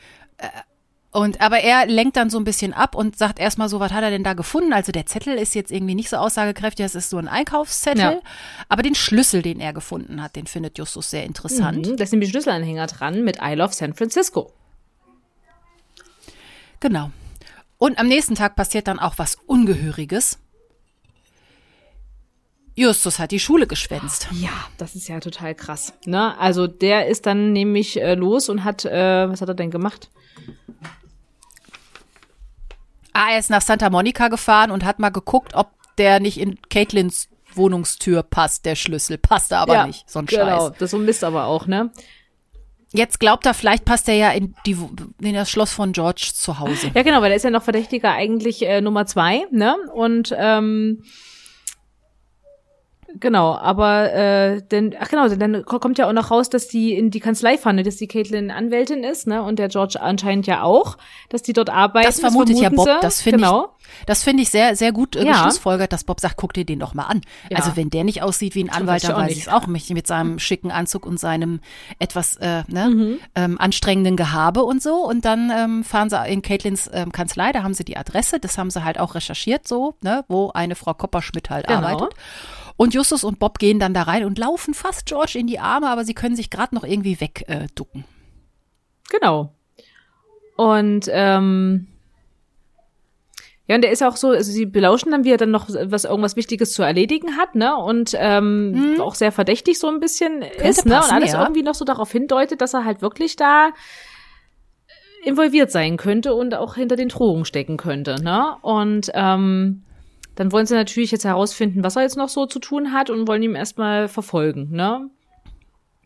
Und 1.11 1.41
aber 1.41 1.59
er 1.59 1.85
lenkt 1.87 2.17
dann 2.17 2.29
so 2.29 2.37
ein 2.37 2.43
bisschen 2.43 2.73
ab 2.73 2.93
und 2.93 3.17
sagt 3.17 3.39
erstmal 3.39 3.69
so, 3.69 3.79
was 3.79 3.91
hat 3.91 4.03
er 4.03 4.09
denn 4.09 4.23
da 4.23 4.33
gefunden? 4.33 4.73
Also 4.73 4.91
der 4.91 5.05
Zettel 5.05 5.37
ist 5.37 5.55
jetzt 5.55 5.71
irgendwie 5.71 5.95
nicht 5.95 6.09
so 6.09 6.17
aussagekräftig, 6.17 6.85
das 6.85 6.95
ist 6.95 7.09
so 7.09 7.17
ein 7.17 7.27
Einkaufszettel. 7.27 8.01
Ja. 8.01 8.19
Aber 8.67 8.83
den 8.83 8.93
Schlüssel, 8.93 9.41
den 9.41 9.59
er 9.59 9.73
gefunden 9.73 10.21
hat, 10.21 10.35
den 10.35 10.47
findet 10.47 10.77
Justus 10.77 11.09
sehr 11.09 11.23
interessant. 11.23 11.87
Mhm, 11.87 11.97
da 11.97 12.05
sind 12.05 12.21
die 12.21 12.27
Schlüsselanhänger 12.27 12.87
dran 12.87 13.23
mit 13.23 13.37
I 13.41 13.53
Love 13.55 13.73
San 13.73 13.93
Francisco. 13.93 14.53
Genau. 16.79 17.11
Und 17.77 17.99
am 17.99 18.07
nächsten 18.07 18.35
Tag 18.35 18.55
passiert 18.55 18.87
dann 18.87 18.99
auch 18.99 19.17
was 19.17 19.35
Ungehöriges. 19.45 20.39
Justus 22.75 23.17
hat 23.17 23.31
die 23.31 23.39
Schule 23.39 23.65
geschwänzt. 23.65 24.27
Ja, 24.33 24.51
das 24.77 24.93
ist 24.93 25.07
ja 25.07 25.19
total 25.19 25.55
krass. 25.55 25.93
Ne? 26.05 26.37
Also 26.37 26.67
der 26.67 27.07
ist 27.07 27.25
dann 27.25 27.51
nämlich 27.51 27.99
äh, 27.99 28.13
los 28.13 28.49
und 28.49 28.63
hat, 28.63 28.85
äh, 28.85 29.27
was 29.27 29.41
hat 29.41 29.49
er 29.49 29.55
denn 29.55 29.71
gemacht? 29.71 30.11
Ah, 33.13 33.31
er 33.31 33.39
ist 33.39 33.49
nach 33.49 33.61
Santa 33.61 33.89
Monica 33.89 34.27
gefahren 34.27 34.69
und 34.71 34.85
hat 34.85 34.99
mal 34.99 35.09
geguckt, 35.09 35.55
ob 35.55 35.71
der 35.97 36.19
nicht 36.19 36.39
in 36.39 36.59
Caitlins 36.69 37.29
Wohnungstür 37.55 38.23
passt, 38.23 38.65
der 38.65 38.75
Schlüssel. 38.75 39.17
Passt 39.17 39.51
aber 39.51 39.73
ja, 39.73 39.87
nicht, 39.87 40.09
so 40.09 40.19
ein 40.19 40.27
genau, 40.27 40.43
Scheiß. 40.43 40.57
Genau, 40.59 40.75
das 40.77 40.91
so 40.91 40.97
Mist 40.99 41.23
aber 41.23 41.45
auch, 41.45 41.65
ne? 41.65 41.91
Jetzt 42.93 43.19
glaubt 43.19 43.45
er, 43.45 43.53
vielleicht 43.53 43.83
passt 43.83 44.07
er 44.07 44.15
ja 44.15 44.29
in, 44.31 44.55
die, 44.65 44.77
in 45.21 45.33
das 45.33 45.49
Schloss 45.49 45.73
von 45.73 45.91
George 45.91 46.31
zu 46.33 46.59
Hause. 46.59 46.91
Ja, 46.93 47.03
genau, 47.03 47.21
weil 47.21 47.31
er 47.31 47.37
ist 47.37 47.43
ja 47.43 47.49
noch 47.49 47.63
Verdächtiger 47.63 48.13
eigentlich 48.13 48.65
äh, 48.65 48.79
Nummer 48.79 49.05
zwei, 49.05 49.45
ne? 49.51 49.75
Und 49.93 50.33
ähm, 50.37 51.03
Genau, 53.15 53.55
aber 53.55 54.13
äh, 54.13 54.61
denn, 54.61 54.95
ach 54.99 55.09
genau, 55.09 55.27
dann 55.29 55.63
kommt 55.65 55.97
ja 55.97 56.07
auch 56.07 56.13
noch 56.13 56.29
raus, 56.29 56.49
dass 56.49 56.67
die 56.67 56.93
in 56.93 57.09
die 57.09 57.21
Kanzlei 57.21 57.57
fahren, 57.57 57.77
ne, 57.77 57.83
dass 57.83 57.95
die 57.95 58.07
Caitlin 58.07 58.51
Anwältin 58.51 59.03
ist, 59.03 59.27
ne? 59.27 59.41
Und 59.41 59.59
der 59.59 59.69
George 59.69 59.99
anscheinend 59.99 60.45
ja 60.45 60.61
auch, 60.61 60.97
dass 61.29 61.41
die 61.41 61.53
dort 61.53 61.69
arbeiten. 61.69 62.05
Das 62.05 62.19
vermutet 62.19 62.55
das 62.55 62.61
ja 62.61 62.69
Bob, 62.69 62.89
das 63.01 63.21
finde 63.21 63.39
genau. 63.39 63.69
ich. 63.79 64.05
Das 64.05 64.23
finde 64.23 64.43
ich 64.43 64.49
sehr, 64.49 64.75
sehr 64.75 64.91
gut 64.91 65.15
äh, 65.15 65.25
ja. 65.25 65.31
geschlussfolgert, 65.31 65.93
dass 65.93 66.03
Bob 66.03 66.19
sagt, 66.19 66.35
guck 66.35 66.53
dir 66.53 66.65
den 66.65 66.79
doch 66.79 66.93
mal 66.93 67.05
an. 67.05 67.21
Ja. 67.49 67.57
Also 67.57 67.75
wenn 67.75 67.89
der 67.89 68.03
nicht 68.03 68.21
aussieht 68.21 68.55
wie 68.55 68.63
ein 68.63 68.69
Anwalt, 68.69 69.03
dann 69.05 69.15
weiß 69.15 69.31
ich 69.31 69.43
es 69.43 69.47
auch 69.47 69.67
nicht, 69.67 69.89
mit 69.91 70.05
seinem 70.05 70.39
schicken 70.39 70.69
Anzug 70.69 71.05
und 71.05 71.19
seinem 71.19 71.61
etwas 71.99 72.35
äh, 72.37 72.63
ne, 72.67 72.89
mhm. 72.89 73.19
ähm, 73.35 73.57
anstrengenden 73.59 74.17
Gehabe 74.17 74.63
und 74.63 74.81
so. 74.83 74.95
Und 74.95 75.23
dann 75.23 75.51
ähm, 75.55 75.83
fahren 75.85 76.09
sie 76.09 76.17
in 76.27 76.41
Caitlins 76.41 76.89
ähm, 76.93 77.11
Kanzlei, 77.11 77.51
da 77.53 77.63
haben 77.63 77.73
sie 77.73 77.85
die 77.85 77.97
Adresse, 77.97 78.39
das 78.39 78.57
haben 78.57 78.69
sie 78.69 78.83
halt 78.83 78.99
auch 78.99 79.15
recherchiert, 79.15 79.67
so, 79.67 79.95
ne, 80.01 80.25
wo 80.27 80.51
eine 80.53 80.75
Frau 80.75 80.93
Kopperschmidt 80.93 81.49
halt 81.49 81.67
genau. 81.67 81.79
arbeitet. 81.79 82.13
Und 82.77 82.93
Justus 82.93 83.23
und 83.23 83.39
Bob 83.39 83.57
gehen 83.57 83.79
dann 83.79 83.93
da 83.93 84.03
rein 84.03 84.23
und 84.23 84.37
laufen 84.37 84.73
fast 84.73 85.07
George 85.07 85.37
in 85.37 85.47
die 85.47 85.59
Arme, 85.59 85.89
aber 85.89 86.05
sie 86.05 86.13
können 86.13 86.35
sich 86.35 86.49
gerade 86.49 86.75
noch 86.75 86.83
irgendwie 86.83 87.19
wegducken. 87.19 88.01
Äh, 88.01 89.09
genau. 89.09 89.51
Und 90.55 91.07
ähm, 91.11 91.87
ja, 93.67 93.75
und 93.75 93.81
der 93.81 93.91
ist 93.91 94.01
auch 94.01 94.15
so, 94.15 94.29
also 94.29 94.51
sie 94.51 94.65
belauschen 94.65 95.11
dann, 95.11 95.25
wie 95.25 95.31
er 95.31 95.37
dann 95.37 95.51
noch 95.51 95.67
was 95.69 96.05
irgendwas 96.05 96.37
Wichtiges 96.37 96.71
zu 96.71 96.83
erledigen 96.83 97.35
hat, 97.35 97.55
ne? 97.55 97.75
Und 97.75 98.15
ähm, 98.15 98.93
hm. 98.95 99.01
auch 99.01 99.15
sehr 99.15 99.33
verdächtig 99.33 99.77
so 99.77 99.87
ein 99.87 99.99
bisschen 99.99 100.39
Könnte 100.39 100.63
ist, 100.63 100.85
ne? 100.85 100.95
und 100.97 101.11
alles 101.11 101.33
ja. 101.33 101.41
irgendwie 101.41 101.63
noch 101.63 101.75
so 101.75 101.83
darauf 101.83 102.11
hindeutet, 102.11 102.61
dass 102.61 102.73
er 102.73 102.85
halt 102.85 103.01
wirklich 103.01 103.35
da 103.35 103.71
involviert 105.25 105.71
sein 105.71 105.97
könnte 105.97 106.33
und 106.33 106.55
auch 106.55 106.75
hinter 106.75 106.95
den 106.95 107.09
Drohungen 107.09 107.43
stecken 107.43 107.75
könnte, 107.75 108.23
ne? 108.23 108.55
Und 108.61 109.11
ähm, 109.13 109.83
dann 110.37 110.51
wollen 110.51 110.67
sie 110.67 110.75
natürlich 110.75 111.09
jetzt 111.09 111.25
herausfinden, 111.25 111.83
was 111.83 111.95
er 111.95 112.03
jetzt 112.03 112.15
noch 112.15 112.29
so 112.29 112.45
zu 112.45 112.59
tun 112.59 112.93
hat 112.93 113.09
und 113.09 113.27
wollen 113.27 113.41
ihm 113.41 113.55
erstmal 113.55 114.07
verfolgen, 114.07 114.69
ne? 114.69 115.09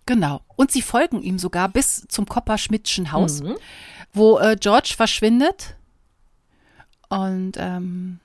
Genau. 0.06 0.42
Und 0.56 0.72
sie 0.72 0.82
folgen 0.82 1.22
ihm 1.22 1.38
sogar 1.38 1.68
bis 1.68 2.08
zum 2.08 2.26
Kopperschmidtschen 2.26 3.12
Haus, 3.12 3.44
mhm. 3.44 3.56
wo 4.14 4.40
äh, 4.40 4.56
George 4.58 4.94
verschwindet. 4.96 5.76
Und 7.10 7.54
ähm, 7.58 8.20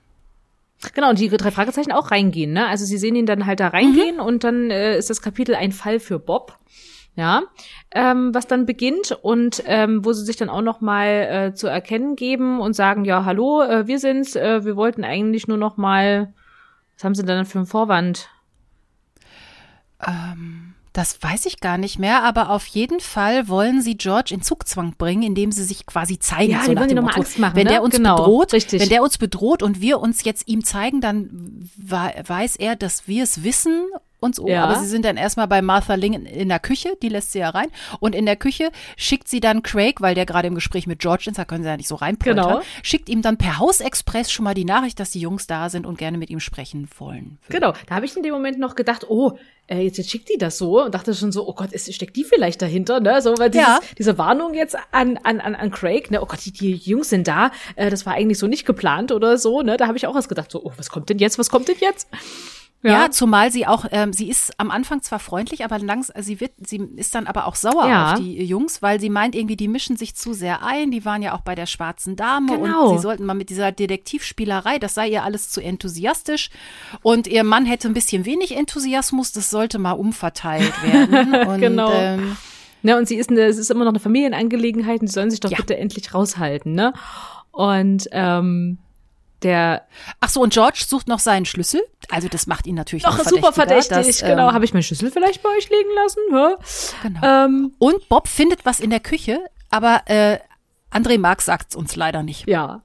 Genau, 0.93 1.09
und 1.09 1.19
die 1.19 1.27
drei 1.27 1.51
Fragezeichen 1.51 1.91
auch 1.91 2.11
reingehen, 2.11 2.53
ne? 2.53 2.67
Also 2.67 2.85
sie 2.85 2.97
sehen 2.97 3.15
ihn 3.15 3.25
dann 3.25 3.45
halt 3.45 3.59
da 3.59 3.67
reingehen 3.67 4.15
mhm. 4.15 4.21
und 4.21 4.45
dann 4.45 4.71
äh, 4.71 4.97
ist 4.97 5.09
das 5.09 5.21
Kapitel 5.21 5.55
ein 5.55 5.73
Fall 5.73 5.99
für 5.99 6.19
Bob 6.19 6.57
ja, 7.17 7.41
ähm, 7.91 8.33
was 8.33 8.45
dann 8.45 8.67
beginnt 8.67 9.11
und 9.23 9.63
ähm, 9.65 10.05
wo 10.05 10.13
sie 10.13 10.23
sich 10.23 10.35
dann 10.37 10.49
auch 10.49 10.61
noch 10.61 10.81
mal 10.81 11.07
äh, 11.07 11.53
zu 11.55 11.67
erkennen 11.67 12.15
geben 12.15 12.59
und 12.59 12.73
sagen, 12.73 13.05
ja, 13.05 13.25
hallo, 13.25 13.63
äh, 13.63 13.87
wir 13.87 13.97
sind's, 13.97 14.35
äh, 14.35 14.63
wir 14.63 14.75
wollten 14.75 15.03
eigentlich 15.03 15.47
nur 15.47 15.57
noch 15.57 15.77
mal, 15.77 16.31
was 16.95 17.03
haben 17.03 17.15
sie 17.15 17.25
denn 17.25 17.45
für 17.45 17.57
einen 17.57 17.65
Vorwand? 17.65 18.29
Ähm, 20.07 20.75
das 20.93 21.21
weiß 21.21 21.47
ich 21.47 21.59
gar 21.59 21.79
nicht 21.79 21.97
mehr, 21.97 22.23
aber 22.23 22.51
auf 22.51 22.67
jeden 22.67 22.99
Fall 22.99 23.47
wollen 23.47 23.81
sie 23.81 23.97
George 23.97 24.31
in 24.35 24.43
Zugzwang 24.43 24.93
bringen, 24.95 25.23
indem 25.23 25.51
sie 25.51 25.63
sich 25.63 25.87
quasi 25.87 26.19
zeigen. 26.19 26.51
Ja, 26.53 26.63
so 26.63 26.73
nach 26.73 26.85
dem 26.85 27.03
Motto, 27.03 27.17
Angst 27.17 27.39
machen, 27.39 27.55
wenn 27.55 27.65
ne? 27.65 27.71
der 27.71 27.81
uns 27.81 27.95
genau, 27.95 28.17
bedroht, 28.17 28.53
richtig. 28.53 28.79
wenn 28.79 28.89
der 28.89 29.01
uns 29.01 29.17
bedroht 29.17 29.63
und 29.63 29.81
wir 29.81 29.99
uns 29.99 30.23
jetzt 30.23 30.47
ihm 30.47 30.63
zeigen, 30.63 31.01
dann 31.01 31.67
weiß 31.77 32.57
er, 32.57 32.75
dass 32.75 33.07
wir 33.07 33.23
es 33.23 33.43
wissen 33.43 33.87
und 34.27 34.35
so. 34.35 34.47
Ja. 34.47 34.63
Aber 34.63 34.75
sie 34.75 34.85
sind 34.85 35.03
dann 35.05 35.17
erstmal 35.17 35.47
bei 35.47 35.61
Martha 35.61 35.95
Ling 35.95 36.13
in 36.13 36.49
der 36.49 36.59
Küche, 36.59 36.95
die 37.01 37.09
lässt 37.09 37.31
sie 37.31 37.39
ja 37.39 37.49
rein. 37.49 37.69
Und 37.99 38.13
in 38.13 38.25
der 38.25 38.35
Küche 38.35 38.71
schickt 38.95 39.27
sie 39.27 39.39
dann 39.39 39.63
Craig, 39.63 40.01
weil 40.01 40.13
der 40.13 40.25
gerade 40.25 40.47
im 40.47 40.55
Gespräch 40.55 40.85
mit 40.85 40.99
George 40.99 41.25
ist, 41.27 41.39
da 41.39 41.45
können 41.45 41.63
sie 41.63 41.69
ja 41.69 41.77
nicht 41.77 41.87
so 41.87 41.95
reinpoltern, 41.95 42.47
genau. 42.47 42.61
schickt 42.83 43.09
ihm 43.09 43.21
dann 43.21 43.37
per 43.37 43.57
Hausexpress 43.57 44.31
schon 44.31 44.43
mal 44.43 44.53
die 44.53 44.65
Nachricht, 44.65 44.99
dass 44.99 45.11
die 45.11 45.19
Jungs 45.19 45.47
da 45.47 45.69
sind 45.69 45.85
und 45.85 45.97
gerne 45.97 46.17
mit 46.17 46.29
ihm 46.29 46.39
sprechen 46.39 46.87
wollen. 46.97 47.39
Genau, 47.49 47.73
da 47.87 47.95
habe 47.95 48.05
ich 48.05 48.15
in 48.15 48.23
dem 48.23 48.33
Moment 48.33 48.59
noch 48.59 48.75
gedacht, 48.75 49.09
oh, 49.09 49.37
äh, 49.67 49.81
jetzt, 49.81 49.97
jetzt 49.97 50.09
schickt 50.09 50.29
die 50.29 50.37
das 50.37 50.57
so 50.57 50.83
und 50.83 50.95
dachte 50.95 51.13
schon 51.13 51.31
so, 51.31 51.47
oh 51.47 51.53
Gott, 51.53 51.73
ist, 51.73 51.93
steckt 51.93 52.15
die 52.15 52.23
vielleicht 52.23 52.61
dahinter, 52.61 52.99
ne? 52.99 53.21
So, 53.21 53.37
weil 53.37 53.49
dieses, 53.49 53.67
ja. 53.67 53.79
diese 53.97 54.17
Warnung 54.17 54.53
jetzt 54.53 54.77
an, 54.91 55.17
an, 55.23 55.41
an, 55.41 55.55
an 55.55 55.71
Craig, 55.71 56.09
ne? 56.09 56.21
Oh 56.21 56.25
Gott, 56.25 56.39
die, 56.45 56.51
die 56.51 56.75
Jungs 56.75 57.09
sind 57.09 57.27
da, 57.27 57.51
äh, 57.75 57.89
das 57.89 58.05
war 58.05 58.13
eigentlich 58.13 58.39
so 58.39 58.47
nicht 58.47 58.65
geplant 58.65 59.11
oder 59.11 59.37
so, 59.37 59.61
ne? 59.61 59.77
Da 59.77 59.87
habe 59.87 59.97
ich 59.97 60.07
auch 60.07 60.15
was 60.15 60.29
gedacht, 60.29 60.51
so, 60.51 60.63
oh, 60.63 60.71
was 60.77 60.89
kommt 60.89 61.09
denn 61.09 61.19
jetzt, 61.19 61.37
was 61.37 61.49
kommt 61.49 61.67
denn 61.67 61.75
jetzt? 61.79 62.07
Ja. 62.83 62.91
ja, 62.91 63.11
zumal 63.11 63.51
sie 63.51 63.65
auch, 63.65 63.85
ähm, 63.91 64.13
sie 64.13 64.29
ist 64.29 64.53
am 64.59 64.69
Anfang 64.69 65.01
zwar 65.01 65.17
freundlich, 65.17 65.65
aber 65.65 65.79
langs, 65.79 66.11
sie 66.19 66.39
wird, 66.39 66.51
sie 66.63 66.77
ist 66.95 67.15
dann 67.15 67.25
aber 67.25 67.47
auch 67.47 67.55
sauer 67.55 67.87
ja. 67.87 68.13
auf 68.13 68.19
die 68.19 68.43
Jungs, 68.43 68.83
weil 68.83 68.99
sie 68.99 69.09
meint 69.09 69.33
irgendwie, 69.33 69.55
die 69.55 69.67
mischen 69.67 69.97
sich 69.97 70.15
zu 70.15 70.33
sehr 70.33 70.63
ein. 70.63 70.91
Die 70.91 71.03
waren 71.03 71.23
ja 71.23 71.33
auch 71.33 71.41
bei 71.41 71.55
der 71.55 71.65
schwarzen 71.65 72.15
Dame 72.15 72.55
genau. 72.55 72.89
und 72.89 72.97
sie 72.97 73.01
sollten 73.01 73.25
mal 73.25 73.33
mit 73.33 73.49
dieser 73.49 73.71
Detektivspielerei, 73.71 74.77
das 74.77 74.93
sei 74.93 75.09
ihr 75.09 75.23
alles 75.23 75.49
zu 75.49 75.59
enthusiastisch. 75.59 76.51
Und 77.01 77.25
ihr 77.25 77.43
Mann 77.43 77.65
hätte 77.65 77.87
ein 77.87 77.95
bisschen 77.95 78.25
wenig 78.25 78.55
Enthusiasmus, 78.55 79.31
das 79.31 79.49
sollte 79.49 79.79
mal 79.79 79.93
umverteilt 79.93 80.73
werden. 80.83 81.47
Und, 81.47 81.59
genau. 81.59 81.91
Ähm, 81.91 82.37
ne, 82.83 82.95
und 82.95 83.07
sie 83.07 83.15
ist, 83.15 83.31
eine, 83.31 83.41
es 83.41 83.57
ist 83.57 83.71
immer 83.71 83.85
noch 83.85 83.91
eine 83.91 83.99
Familienangelegenheit 83.99 85.01
und 85.01 85.07
sie 85.07 85.13
sollen 85.13 85.31
sich 85.31 85.39
doch 85.39 85.49
ja. 85.49 85.57
bitte 85.57 85.77
endlich 85.77 86.13
raushalten, 86.13 86.73
ne? 86.73 86.93
Und 87.51 88.07
ähm, 88.11 88.77
der 89.43 89.87
Ach 90.19 90.29
so, 90.29 90.41
und 90.41 90.53
George 90.53 90.83
sucht 90.87 91.07
noch 91.07 91.19
seinen 91.19 91.45
Schlüssel. 91.45 91.81
Also 92.09 92.27
das 92.27 92.47
macht 92.47 92.67
ihn 92.67 92.75
natürlich 92.75 93.03
noch, 93.03 93.17
noch 93.17 93.25
super 93.25 93.53
verdächtig. 93.53 93.89
Dass, 93.89 94.19
genau, 94.21 94.49
ähm, 94.49 94.53
habe 94.53 94.65
ich 94.65 94.73
meinen 94.73 94.83
Schlüssel 94.83 95.11
vielleicht 95.11 95.43
bei 95.43 95.49
euch 95.49 95.69
liegen 95.69 95.89
lassen? 95.95 96.19
Ja? 96.31 96.57
Genau. 97.03 97.45
Ähm, 97.45 97.73
und 97.79 98.09
Bob 98.09 98.27
findet 98.27 98.65
was 98.65 98.79
in 98.79 98.89
der 98.89 98.99
Küche, 98.99 99.39
aber 99.69 100.01
äh, 100.05 100.39
André 100.91 101.19
Marx 101.19 101.45
sagt's 101.45 101.75
uns 101.75 101.95
leider 101.95 102.23
nicht. 102.23 102.47
Ja. 102.47 102.81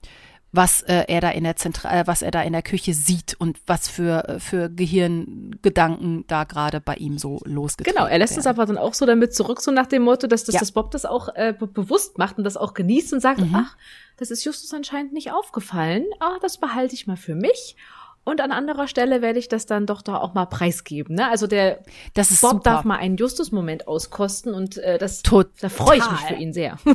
Was 0.52 0.82
äh, 0.82 1.04
er 1.08 1.20
da 1.22 1.30
in 1.30 1.44
der 1.44 1.56
Zentra 1.56 2.00
äh, 2.00 2.06
was 2.06 2.20
er 2.20 2.30
da 2.30 2.42
in 2.42 2.52
der 2.52 2.62
Küche 2.62 2.92
sieht 2.92 3.34
und 3.38 3.58
was 3.66 3.88
für 3.88 4.28
äh, 4.28 4.38
für 4.38 4.68
Gehirngedanken 4.68 6.24
da 6.26 6.44
gerade 6.44 6.80
bei 6.80 6.94
ihm 6.96 7.16
so 7.16 7.40
losgeht. 7.44 7.86
Genau, 7.86 8.06
er 8.06 8.18
lässt 8.18 8.36
es 8.36 8.46
aber 8.46 8.66
dann 8.66 8.78
auch 8.78 8.94
so 8.94 9.06
damit 9.06 9.34
zurück, 9.34 9.60
so 9.62 9.70
nach 9.70 9.86
dem 9.86 10.02
Motto, 10.02 10.26
dass, 10.26 10.44
dass 10.44 10.54
ja. 10.54 10.60
das 10.60 10.72
Bob 10.72 10.90
das 10.90 11.06
auch 11.06 11.28
äh, 11.34 11.54
bewusst 11.58 12.18
macht 12.18 12.38
und 12.38 12.44
das 12.44 12.56
auch 12.56 12.74
genießt 12.74 13.14
und 13.14 13.20
sagt, 13.20 13.40
mhm. 13.40 13.54
ach, 13.54 13.76
das 14.18 14.30
ist 14.30 14.44
Justus 14.44 14.72
anscheinend 14.74 15.12
nicht 15.12 15.32
aufgefallen. 15.32 16.04
Ah, 16.20 16.36
das 16.42 16.58
behalte 16.58 16.94
ich 16.94 17.06
mal 17.06 17.16
für 17.16 17.34
mich. 17.34 17.76
Und 18.24 18.40
an 18.40 18.52
anderer 18.52 18.86
Stelle 18.86 19.20
werde 19.20 19.38
ich 19.38 19.48
das 19.48 19.66
dann 19.66 19.86
doch 19.86 20.00
da 20.00 20.18
auch 20.18 20.32
mal 20.34 20.46
preisgeben. 20.46 21.16
Ne? 21.16 21.28
Also 21.28 21.48
der 21.48 21.80
das 22.14 22.28
Bob 22.40 22.50
super. 22.52 22.62
darf 22.62 22.84
mal 22.84 22.96
einen 22.96 23.16
Justus-Moment 23.16 23.88
auskosten 23.88 24.54
und 24.54 24.78
äh, 24.78 24.98
das 24.98 25.22
Total. 25.22 25.50
da 25.60 25.68
freue 25.68 25.98
ich 25.98 26.10
mich 26.10 26.20
für 26.20 26.34
ihn 26.34 26.52
sehr. 26.52 26.76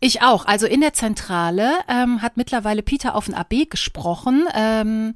Ich 0.00 0.22
auch. 0.22 0.46
Also 0.46 0.66
in 0.66 0.80
der 0.80 0.92
Zentrale 0.92 1.72
ähm, 1.88 2.22
hat 2.22 2.36
mittlerweile 2.36 2.82
Peter 2.82 3.14
auf 3.14 3.26
den 3.26 3.34
AB 3.34 3.68
gesprochen. 3.68 4.46
Ähm, 4.54 5.14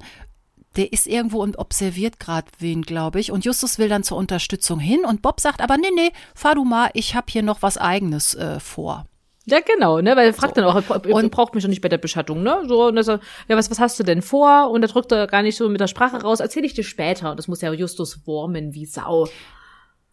der 0.75 0.91
ist 0.91 1.07
irgendwo 1.07 1.41
und 1.41 1.59
observiert 1.59 2.19
gerade 2.19 2.47
wen, 2.59 2.81
glaube 2.81 3.19
ich. 3.19 3.31
Und 3.31 3.45
Justus 3.45 3.77
will 3.77 3.89
dann 3.89 4.03
zur 4.03 4.17
Unterstützung 4.17 4.79
hin 4.79 5.05
und 5.05 5.21
Bob 5.21 5.39
sagt 5.39 5.61
aber, 5.61 5.77
nee, 5.77 5.91
nee, 5.95 6.11
fahr 6.33 6.55
du 6.55 6.63
mal, 6.63 6.89
ich 6.93 7.15
habe 7.15 7.27
hier 7.29 7.43
noch 7.43 7.61
was 7.61 7.77
eigenes 7.77 8.33
äh, 8.35 8.59
vor. 8.59 9.05
Ja, 9.45 9.59
genau, 9.59 9.99
ne, 9.99 10.15
weil 10.15 10.27
er 10.27 10.33
fragt 10.33 10.55
so. 10.55 10.61
dann 10.61 10.69
auch, 10.71 11.05
und 11.05 11.31
braucht 11.31 11.53
mich 11.53 11.63
schon 11.63 11.69
nicht 11.69 11.81
bei 11.81 11.89
der 11.89 11.97
Beschattung, 11.97 12.43
ne? 12.43 12.63
So, 12.65 12.87
und 12.87 12.95
er 12.95 13.03
sagt, 13.03 13.23
ja, 13.49 13.57
was, 13.57 13.69
was 13.69 13.79
hast 13.79 13.99
du 13.99 14.03
denn 14.03 14.21
vor? 14.21 14.69
Und 14.71 14.81
er 14.83 14.87
drückt 14.87 15.11
er 15.11 15.27
gar 15.27 15.41
nicht 15.41 15.57
so 15.57 15.67
mit 15.67 15.81
der 15.81 15.87
Sprache 15.87 16.21
raus, 16.21 16.39
erzähl 16.39 16.63
ich 16.63 16.73
dir 16.73 16.85
später. 16.85 17.35
Das 17.35 17.49
muss 17.49 17.61
ja 17.61 17.71
Justus 17.73 18.25
wurmen 18.25 18.73
wie 18.73 18.85
Sau. 18.85 19.27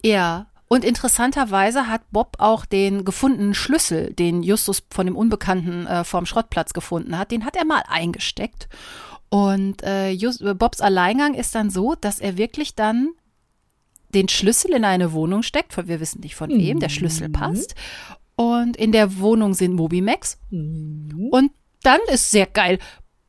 Ja. 0.03 0.50
Und 0.71 0.85
interessanterweise 0.85 1.87
hat 1.87 2.09
Bob 2.11 2.37
auch 2.39 2.63
den 2.65 3.03
gefundenen 3.03 3.53
Schlüssel, 3.53 4.13
den 4.13 4.41
Justus 4.41 4.81
von 4.89 5.05
dem 5.05 5.17
Unbekannten 5.17 5.85
äh, 5.85 6.05
vorm 6.05 6.25
Schrottplatz 6.25 6.71
gefunden 6.71 7.17
hat, 7.17 7.31
den 7.31 7.43
hat 7.43 7.57
er 7.57 7.65
mal 7.65 7.83
eingesteckt. 7.89 8.69
Und 9.27 9.83
äh, 9.83 10.11
Just, 10.11 10.41
Bobs 10.57 10.79
Alleingang 10.79 11.33
ist 11.33 11.55
dann 11.55 11.69
so, 11.69 11.95
dass 11.99 12.21
er 12.21 12.37
wirklich 12.37 12.73
dann 12.73 13.09
den 14.15 14.29
Schlüssel 14.29 14.71
in 14.71 14.85
eine 14.85 15.11
Wohnung 15.11 15.43
steckt, 15.43 15.73
von, 15.73 15.89
wir 15.89 15.99
wissen 15.99 16.21
nicht 16.21 16.35
von 16.35 16.49
wem, 16.49 16.79
der 16.79 16.87
Schlüssel 16.87 17.27
passt. 17.27 17.75
Und 18.37 18.77
in 18.77 18.93
der 18.93 19.19
Wohnung 19.19 19.53
sind 19.53 19.73
Mobimax. 19.73 20.37
Und 21.31 21.51
dann 21.83 21.99
ist 22.07 22.31
sehr 22.31 22.45
geil. 22.45 22.79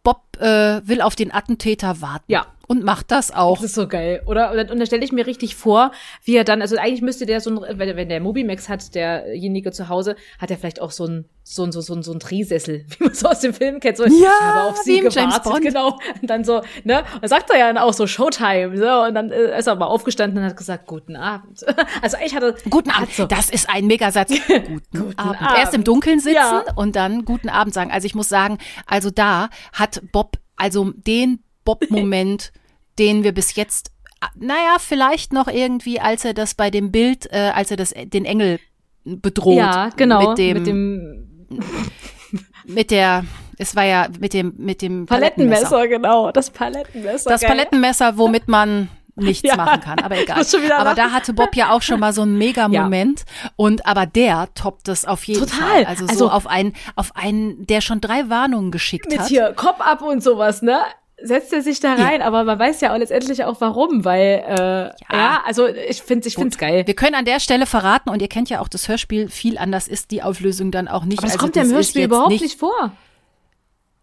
Bob 0.05 0.37
äh, 0.39 0.87
will 0.87 1.01
auf 1.01 1.17
den 1.17 1.35
Attentäter 1.35 2.01
warten. 2.01 2.31
Ja. 2.31 2.47
Und 2.73 2.85
macht 2.85 3.11
das 3.11 3.31
auch. 3.33 3.57
Das 3.57 3.67
ist 3.67 3.75
so 3.75 3.87
geil, 3.87 4.23
oder? 4.27 4.51
Und, 4.71 4.79
da 4.81 4.87
stelle 4.87 5.05
ich 5.05 5.13
mir 5.13 5.27
richtig 5.27 5.55
vor, 5.57 5.93
wie 6.25 6.37
er 6.37 6.45
dann, 6.45 6.63
also 6.63 6.77
eigentlich 6.77 7.03
müsste 7.03 7.27
der 7.27 7.41
so 7.41 7.51
ein, 7.51 7.79
wenn, 7.79 7.97
wenn 7.97 8.09
der 8.09 8.21
Mobimax 8.21 8.69
hat, 8.69 8.95
derjenige 8.95 9.73
zu 9.73 9.89
Hause, 9.89 10.17
hat 10.39 10.51
er 10.51 10.57
vielleicht 10.57 10.81
auch 10.81 10.91
so 10.91 11.05
ein, 11.07 11.27
so 11.45 11.65
ein, 11.65 11.73
so, 11.73 11.81
so, 11.81 12.01
so 12.03 12.13
ein 12.13 12.19
Drehsessel, 12.19 12.87
wie 12.99 13.05
man 13.05 13.15
so 13.15 13.29
aus 13.29 13.41
dem 13.41 13.53
Film 13.53 13.79
kennt. 13.81 13.97
So, 13.99 14.05
Ja, 14.05 14.11
ich 14.11 14.27
habe 14.43 14.71
auf 14.71 14.77
sie 14.79 15.01
gewartet, 15.01 15.61
genau. 15.63 15.99
Und 16.21 16.31
dann 16.31 16.45
so, 16.45 16.63
ne? 16.85 17.03
Und 17.21 17.29
sagt 17.29 17.51
er 17.51 17.59
ja 17.59 17.67
dann 17.67 17.79
auch 17.79 17.93
so 17.93 18.07
Showtime, 18.07 18.77
so. 18.77 19.03
Und 19.03 19.15
dann 19.15 19.31
äh, 19.31 19.59
ist 19.59 19.67
er 19.67 19.75
mal 19.75 19.87
aufgestanden 19.87 20.39
und 20.43 20.49
hat 20.49 20.57
gesagt, 20.57 20.87
guten 20.87 21.17
Abend. 21.17 21.65
Also 22.01 22.17
eigentlich 22.17 22.35
hat 22.35 22.43
er, 22.43 22.55
Guten 22.71 22.91
Abend. 22.91 23.13
so, 23.13 23.27
Das 23.27 23.51
ist 23.51 23.69
ein 23.69 23.87
Megasatz. 23.87 24.31
Guten, 24.49 25.19
Abend. 25.19 25.43
Abend. 25.43 25.59
Erst 25.59 25.75
im 25.75 25.85
Dunkeln 25.85 26.19
sitzen 26.21 26.35
Ja. 26.37 26.65
und 26.75 26.97
dann 26.97 27.25
guten 27.25 27.49
Abend 27.49 27.75
sagen. 27.75 27.91
Also 27.93 28.07
ich 28.07 28.15
muss 28.15 28.29
sagen, 28.29 28.59
also 28.87 29.11
da 29.11 29.51
hat 29.73 30.01
Bob, 30.13 30.39
also 30.57 30.93
den 30.97 31.41
Bob-Moment, 31.65 32.53
den 32.99 33.25
wir 33.25 33.33
bis 33.33 33.55
jetzt, 33.57 33.91
ah, 34.21 34.29
naja, 34.35 34.77
vielleicht 34.79 35.33
noch 35.33 35.49
irgendwie, 35.49 36.01
als 36.01 36.25
er 36.25 36.35
das 36.35 36.55
bei 36.55 36.71
dem 36.71 36.91
Bild, 36.93 37.27
äh, 37.33 37.51
als 37.55 37.71
er 37.71 37.77
das, 37.77 37.93
den 37.97 38.25
Engel 38.25 38.59
bedroht. 39.05 39.57
ja, 39.57 39.91
genau, 39.97 40.31
Mit 40.31 40.39
dem, 40.39 40.57
mit 40.59 40.67
dem 40.67 41.29
mit 42.67 42.91
der, 42.91 43.25
es 43.59 43.75
war 43.77 43.85
ja 43.85 44.07
mit 44.21 44.33
dem, 44.35 44.55
mit 44.57 44.83
dem 44.83 45.07
Palettenmesser, 45.07 45.89
genau, 45.89 46.31
das 46.33 46.51
Palettenmesser. 46.51 47.31
Das 47.31 47.41
geil. 47.41 47.51
Palettenmesser, 47.51 48.17
womit 48.17 48.49
man 48.49 48.89
nichts 49.17 49.43
Ja, 49.49 49.57
machen 49.57 49.81
kann, 49.81 49.99
aber 49.99 50.19
egal. 50.19 50.43
Aber 50.79 50.95
da 50.95 51.11
hatte 51.11 51.35
Bob 51.35 51.55
ja 51.55 51.71
auch 51.73 51.83
schon 51.83 52.01
mal 52.01 52.13
so 52.15 52.23
einen 52.23 52.39
Mega-Moment 52.39 53.25
und 53.57 53.85
aber 53.85 54.07
der 54.07 54.49
toppt 54.55 54.89
es 54.89 55.05
auf 55.05 55.25
jeden 55.25 55.41
Total. 55.41 55.59
Fall. 55.59 55.85
Also, 55.85 56.07
Also- 56.07 56.19
so 56.19 56.31
auf 56.31 56.47
einen, 56.47 56.73
auf 56.97 57.15
einen, 57.17 57.67
der 57.67 57.81
schon 57.83 58.01
drei 58.01 58.31
Warnungen 58.31 58.71
geschickt 58.71 59.11
mit 59.11 59.19
hat. 59.19 59.29
hier 59.29 59.53
Kopf 59.55 59.81
ab 59.81 60.01
und 60.03 60.23
sowas, 60.23 60.63
ne? 60.63 60.79
Setzt 61.25 61.53
er 61.53 61.63
sich 61.63 61.79
da 61.81 61.97
Ja. 61.97 62.05
rein, 62.05 62.23
aber 62.23 62.45
man 62.45 62.59
weiß 62.59 62.81
ja 62.81 62.93
auch 62.93 62.99
letztendlich 62.99 63.45
auch 63.45 63.61
warum, 63.61 64.05
weil 64.05 64.43
äh, 64.47 65.15
ja. 65.17 65.43
also 65.47 65.67
ich 65.69 66.03
finde 66.03 66.27
ich 66.29 66.35
find's 66.35 66.59
geil. 66.59 66.87
Wir 66.87 66.95
können 66.95 67.15
an 67.15 67.25
der 67.25 67.39
Stelle 67.41 67.67
verraten, 67.67 68.11
und 68.11 68.21
ihr 68.23 68.29
kennt 68.29 68.51
ja 68.51 68.61
auch 68.61 68.69
das 68.69 68.89
Hörspiel, 68.89 69.29
viel 69.29 69.59
anders 69.59 69.89
ist 69.89 70.11
die 70.11 70.23
Auflösung 70.23 70.71
dann 70.71 70.89
auch 70.89 71.05
nicht. 71.05 71.19
Aber 71.19 71.27
das 71.27 71.33
also 71.35 71.45
kommt 71.45 71.57
ja 71.57 71.63
im 71.63 71.71
Hörspiel 71.73 72.05
überhaupt 72.05 72.31
nicht, 72.31 72.59
vor. 72.59 72.93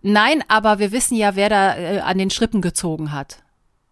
Nein, 0.02 0.44
aber 0.48 0.80
wir 0.80 0.92
wissen 0.92 1.16
ja, 1.16 1.36
wer 1.36 1.50
da 1.50 1.76
äh, 1.78 2.00
an 2.00 2.18
den 2.18 2.30
Strippen 2.30 2.62
gezogen 2.62 3.12
hat. 3.12 3.40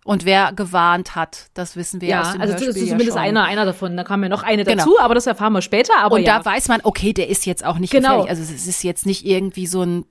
Und 0.06 0.24
wer 0.24 0.54
gewarnt 0.54 1.16
hat, 1.16 1.48
das 1.54 1.76
wissen 1.76 2.00
wir 2.00 2.08
Ja, 2.08 2.22
aus 2.22 2.32
dem 2.32 2.40
also 2.40 2.54
das 2.54 2.62
Hörspiel 2.62 2.84
ist 2.84 2.88
ja 2.90 2.94
zumindest 2.94 3.18
schon. 3.18 3.28
einer, 3.28 3.44
einer 3.44 3.66
davon. 3.66 3.98
Da 3.98 4.06
kam 4.06 4.24
ja 4.24 4.30
noch 4.30 4.44
eine 4.44 4.64
Genau. 4.64 4.78
dazu, 4.86 4.98
aber 5.02 5.16
das 5.16 5.28
erfahren 5.28 5.52
wir 5.52 5.62
später. 5.62 5.98
Aber 6.00 6.16
Und 6.16 6.22
ja. 6.24 6.38
da 6.40 6.46
weiß 6.46 6.70
man, 6.70 6.80
okay, 6.84 7.12
der 7.12 7.28
ist 7.28 7.46
jetzt 7.46 7.66
auch 7.66 7.78
nicht 7.78 7.92
Genau. 7.92 8.22
gefährlich. 8.22 8.30
Also 8.30 8.42
es 8.54 8.66
ist 8.68 8.84
jetzt 8.84 9.06
nicht 9.06 9.26
irgendwie 9.26 9.68
so 9.68 9.82
ein 9.84 10.06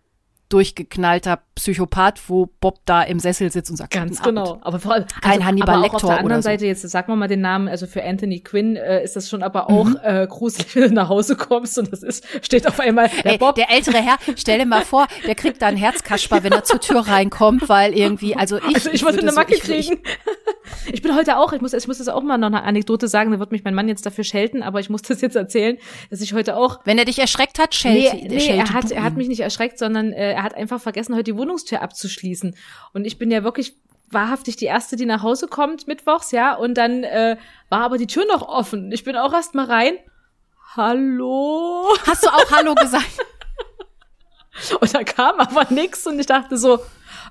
durchgeknallter 0.48 1.40
Psychopath, 1.54 2.20
wo 2.28 2.46
Bob 2.60 2.80
da 2.84 3.02
im 3.02 3.18
Sessel 3.18 3.50
sitzt 3.50 3.70
und 3.70 3.76
sagt, 3.76 3.92
Ganz 3.92 4.18
"Guten 4.18 4.36
genau. 4.36 4.50
Abend." 4.52 4.66
Aber 4.66 4.78
vor 4.78 4.92
allem, 4.92 5.04
Kein 5.22 5.44
Hannibal 5.44 5.76
aber 5.76 5.78
auch 5.78 5.82
Lecter 5.82 5.96
auf 5.96 6.10
der 6.10 6.18
anderen 6.20 6.42
so. 6.42 6.46
Seite, 6.48 6.66
jetzt 6.66 6.82
sagen 6.82 7.08
wir 7.12 7.16
mal 7.16 7.28
den 7.28 7.40
Namen, 7.40 7.68
also 7.68 7.86
für 7.86 8.04
Anthony 8.04 8.40
Quinn 8.40 8.76
äh, 8.76 9.02
ist 9.02 9.16
das 9.16 9.28
schon 9.28 9.42
aber 9.42 9.70
auch 9.70 9.84
Mhm. 9.86 9.98
äh, 10.02 10.26
gruselig, 10.26 10.74
wenn 10.76 10.82
du 10.88 10.94
nach 10.94 11.08
Hause 11.08 11.36
kommst 11.36 11.78
und 11.78 11.90
das 11.92 12.02
ist, 12.02 12.24
steht 12.42 12.66
auf 12.68 12.78
einmal 12.80 13.08
der 13.24 13.32
Ey, 13.32 13.38
Bob. 13.38 13.54
der 13.54 13.70
ältere 13.70 13.98
Herr, 13.98 14.16
stell 14.36 14.58
dir 14.58 14.66
mal 14.66 14.82
vor, 14.84 15.06
der 15.26 15.34
kriegt 15.34 15.62
da 15.62 15.66
einen 15.68 15.76
Herzkasper, 15.76 16.42
wenn 16.44 16.52
er 16.52 16.64
zur 16.64 16.80
Tür 16.80 17.00
reinkommt, 17.06 17.68
weil 17.68 17.92
irgendwie, 17.94 18.36
also 18.36 18.58
ich, 18.58 18.74
Also 18.76 18.90
ich 18.90 19.02
wollte 19.04 19.16
würde 19.18 19.28
eine 19.28 19.34
Macke 19.36 19.56
so, 19.56 19.72
ich, 19.72 19.86
kriegen. 19.88 20.02
Ich 20.92 21.00
bin 21.00 21.14
heute 21.14 21.36
auch, 21.38 21.52
ich 21.52 21.60
muss, 21.60 21.72
ich 21.72 21.86
muss 21.86 21.98
das 21.98 22.08
auch 22.08 22.22
mal 22.22 22.38
noch 22.38 22.48
eine 22.48 22.64
Anekdote 22.64 23.06
sagen, 23.06 23.30
da 23.30 23.38
wird 23.38 23.52
mich 23.52 23.62
mein 23.62 23.74
Mann 23.74 23.88
jetzt 23.88 24.04
dafür 24.04 24.24
schelten, 24.24 24.62
aber 24.64 24.80
ich 24.80 24.90
muss 24.90 25.02
das 25.02 25.20
jetzt 25.20 25.36
erzählen, 25.36 25.78
dass 26.10 26.20
ich 26.20 26.32
heute 26.32 26.56
auch 26.56 26.80
Wenn 26.84 26.98
er 26.98 27.04
dich 27.04 27.18
erschreckt 27.20 27.58
hat, 27.60 27.70
Nee, 27.84 28.08
schelte, 28.08 28.26
nee 28.26 28.40
schelte 28.40 28.52
er, 28.58 28.72
hat, 28.72 28.90
er 28.90 29.02
hat 29.04 29.16
mich 29.16 29.28
nicht 29.28 29.40
erschreckt, 29.40 29.78
sondern 29.78 30.12
äh, 30.12 30.34
er 30.36 30.42
hat 30.42 30.54
einfach 30.54 30.80
vergessen, 30.80 31.14
heute 31.14 31.24
die 31.24 31.36
Wohnungstür 31.36 31.82
abzuschließen. 31.82 32.54
Und 32.92 33.04
ich 33.06 33.18
bin 33.18 33.30
ja 33.30 33.42
wirklich 33.42 33.74
wahrhaftig 34.10 34.56
die 34.56 34.66
Erste, 34.66 34.96
die 34.96 35.06
nach 35.06 35.22
Hause 35.22 35.48
kommt 35.48 35.88
mittwochs, 35.88 36.30
ja. 36.30 36.54
Und 36.54 36.74
dann 36.74 37.04
äh, 37.04 37.38
war 37.70 37.80
aber 37.80 37.98
die 37.98 38.06
Tür 38.06 38.26
noch 38.26 38.46
offen. 38.46 38.92
Ich 38.92 39.02
bin 39.02 39.16
auch 39.16 39.32
erst 39.32 39.54
mal 39.54 39.66
rein. 39.66 39.94
Hallo? 40.76 41.88
Hast 42.06 42.24
du 42.24 42.28
auch 42.28 42.50
Hallo 42.50 42.74
gesagt? 42.74 43.18
Und 44.80 44.94
da 44.94 45.04
kam 45.04 45.38
aber 45.38 45.66
nix 45.70 46.06
und 46.06 46.18
ich 46.18 46.24
dachte 46.24 46.56
so, 46.56 46.78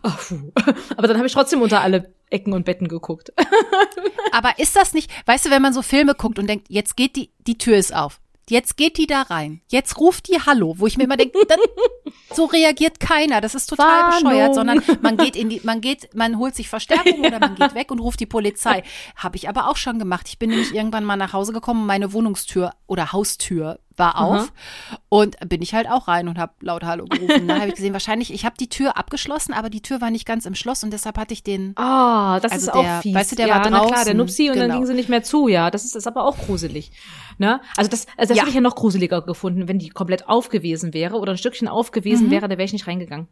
ach, 0.03 0.27
puh. 0.27 0.51
aber 0.95 1.07
dann 1.07 1.17
habe 1.17 1.25
ich 1.25 1.33
trotzdem 1.33 1.59
unter 1.63 1.81
alle 1.81 2.13
Ecken 2.29 2.53
und 2.53 2.65
Betten 2.65 2.87
geguckt. 2.87 3.33
Aber 4.31 4.59
ist 4.59 4.75
das 4.75 4.93
nicht, 4.93 5.09
weißt 5.25 5.45
du, 5.45 5.49
wenn 5.49 5.63
man 5.63 5.73
so 5.73 5.81
Filme 5.81 6.13
guckt 6.13 6.37
und 6.37 6.47
denkt, 6.47 6.67
jetzt 6.69 6.95
geht 6.95 7.15
die, 7.15 7.31
die 7.47 7.57
Tür 7.57 7.77
ist 7.77 7.95
auf. 7.95 8.19
Jetzt 8.49 8.77
geht 8.77 8.97
die 8.97 9.07
da 9.07 9.23
rein. 9.23 9.61
Jetzt 9.69 9.97
ruft 9.99 10.27
die 10.27 10.39
Hallo, 10.39 10.75
wo 10.77 10.85
ich 10.85 10.97
mir 10.97 11.05
immer 11.05 11.17
denke, 11.17 11.39
so 12.33 12.45
reagiert 12.45 12.99
keiner. 12.99 13.41
Das 13.41 13.55
ist 13.55 13.67
total 13.67 13.87
Warnung. 13.87 14.23
bescheuert, 14.23 14.55
sondern 14.55 14.83
man 15.01 15.17
geht 15.17 15.35
in 15.35 15.49
die, 15.49 15.61
man 15.63 15.81
geht, 15.81 16.13
man 16.13 16.37
holt 16.37 16.55
sich 16.55 16.69
Verstärkung 16.69 17.19
oder 17.25 17.39
man 17.39 17.55
geht 17.55 17.73
weg 17.73 17.89
und 17.89 17.99
ruft 17.99 18.19
die 18.19 18.27
Polizei. 18.27 18.83
Habe 19.15 19.37
ich 19.37 19.49
aber 19.49 19.69
auch 19.69 19.77
schon 19.77 19.97
gemacht. 19.97 20.27
Ich 20.29 20.37
bin 20.37 20.51
nämlich 20.51 20.75
irgendwann 20.75 21.05
mal 21.05 21.15
nach 21.15 21.33
Hause 21.33 21.53
gekommen, 21.53 21.81
und 21.81 21.87
meine 21.87 22.13
Wohnungstür 22.13 22.73
oder 22.87 23.11
Haustür 23.11 23.79
war 23.97 24.19
auf 24.19 24.51
und 25.09 25.37
bin 25.47 25.61
ich 25.61 25.73
halt 25.73 25.89
auch 25.89 26.07
rein 26.07 26.27
und 26.27 26.37
habe 26.37 26.53
laut 26.61 26.83
Hallo 26.83 27.05
gerufen. 27.05 27.47
Da 27.47 27.55
habe 27.59 27.67
ich 27.69 27.75
gesehen, 27.75 27.93
wahrscheinlich, 27.93 28.33
ich 28.33 28.45
habe 28.45 28.55
die 28.59 28.69
Tür 28.69 28.97
abgeschlossen, 28.97 29.53
aber 29.53 29.69
die 29.69 29.81
Tür 29.81 30.01
war 30.01 30.11
nicht 30.11 30.25
ganz 30.25 30.45
im 30.45 30.55
Schloss 30.55 30.83
und 30.83 30.91
deshalb 30.91 31.17
hatte 31.17 31.33
ich 31.33 31.43
den 31.43 31.73
Ah, 31.77 32.39
das 32.39 32.51
Also 32.51 32.67
ist 32.67 32.73
der- 32.75 32.97
auch 32.97 33.01
fies. 33.01 33.15
weißt 33.15 33.31
du, 33.31 33.35
der 33.35 33.47
ja, 33.47 33.55
war 33.55 33.61
na 33.69 33.79
klar, 33.79 33.87
draußen, 33.89 34.05
der 34.05 34.13
Nupsi 34.15 34.49
und 34.49 34.55
dann 34.57 34.67
genau. 34.67 34.77
ging 34.79 34.85
sie 34.87 34.93
nicht 34.93 35.09
mehr 35.09 35.23
zu, 35.23 35.47
ja. 35.47 35.71
Das 35.71 35.85
ist, 35.85 35.95
ist 35.95 36.07
aber 36.07 36.25
auch 36.25 36.37
gruselig. 36.37 36.91
Ne? 37.37 37.59
Also 37.77 37.89
das, 37.89 38.07
also 38.17 38.29
das 38.29 38.37
Ja. 38.37 38.43
hätte 38.43 38.49
ich 38.49 38.55
ja 38.55 38.61
noch 38.61 38.75
gruseliger 38.75 39.21
gefunden, 39.21 39.67
wenn 39.67 39.79
die 39.79 39.89
komplett 39.89 40.27
auf 40.27 40.49
gewesen 40.49 40.93
wäre 40.93 41.17
oder 41.17 41.31
ein 41.33 41.37
Stückchen 41.37 41.67
auf 41.67 41.91
Mhm. 41.93 42.31
wäre, 42.31 42.47
da 42.47 42.57
wäre 42.57 42.63
ich 42.63 42.73
nicht 42.73 42.87
reingegangen. 42.87 43.27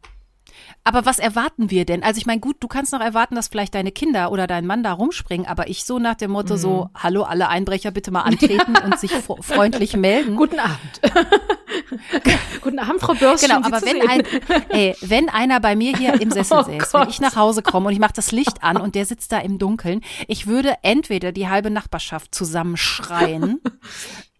Aber 0.86 1.06
was 1.06 1.18
erwarten 1.18 1.72
wir 1.72 1.86
denn? 1.86 2.04
Also 2.04 2.18
ich 2.18 2.26
meine, 2.26 2.42
gut, 2.42 2.58
du 2.60 2.68
kannst 2.68 2.92
noch 2.92 3.00
erwarten, 3.00 3.36
dass 3.36 3.48
vielleicht 3.48 3.74
deine 3.74 3.94
Kinder 3.94 4.32
oder 4.32 4.48
dein 4.48 4.66
Mann 4.66 4.84
da 4.84 4.92
rumspringen, 4.92 5.48
aber 5.48 5.70
ich 5.70 5.86
so 5.86 5.98
nach 5.98 6.16
dem 6.16 6.32
Motto 6.32 6.58
so, 6.58 6.90
hallo, 6.94 7.24
alle 7.24 7.48
Einbrecher 7.48 7.92
bitte 7.92 8.12
mal 8.12 8.22
antreten 8.24 8.76
und 8.84 9.00
sich 9.00 9.12
freundlich 9.12 9.96
melden. 9.96 10.36
Guten 10.36 10.60
Abend. 10.60 11.02
Guten 12.62 12.80
Abend, 12.80 13.00
Frau 13.00 13.14
Börschen. 13.14 13.50
Genau, 13.50 13.66
aber 13.66 13.82
wenn 13.82 14.02
sehen. 14.02 14.10
ein, 14.10 14.24
ey, 14.70 14.96
wenn 15.02 15.30
einer 15.30 15.62
bei 15.62 15.76
mir 15.76 15.96
hier 15.98 16.20
im 16.20 16.32
Sessel 16.32 16.58
Oh 16.60 16.64
säß, 16.64 16.94
wenn 16.94 17.10
ich 17.10 17.22
nach 17.22 17.36
Hause 17.36 17.62
komme 17.62 17.88
und 17.88 17.94
ich 17.94 18.00
mache 18.00 18.14
das 18.14 18.32
Licht 18.32 18.62
an 18.62 18.78
und 18.78 18.96
der 18.96 19.06
sitzt 19.06 19.32
da 19.32 19.40
im 19.40 19.60
Dunkeln, 19.60 20.02
ich 20.28 20.48
würde 20.48 20.76
entweder 20.82 21.32
die 21.32 21.48
halbe 21.48 21.72
Nachbarschaft 21.72 22.36
zusammenschreien, 22.36 23.62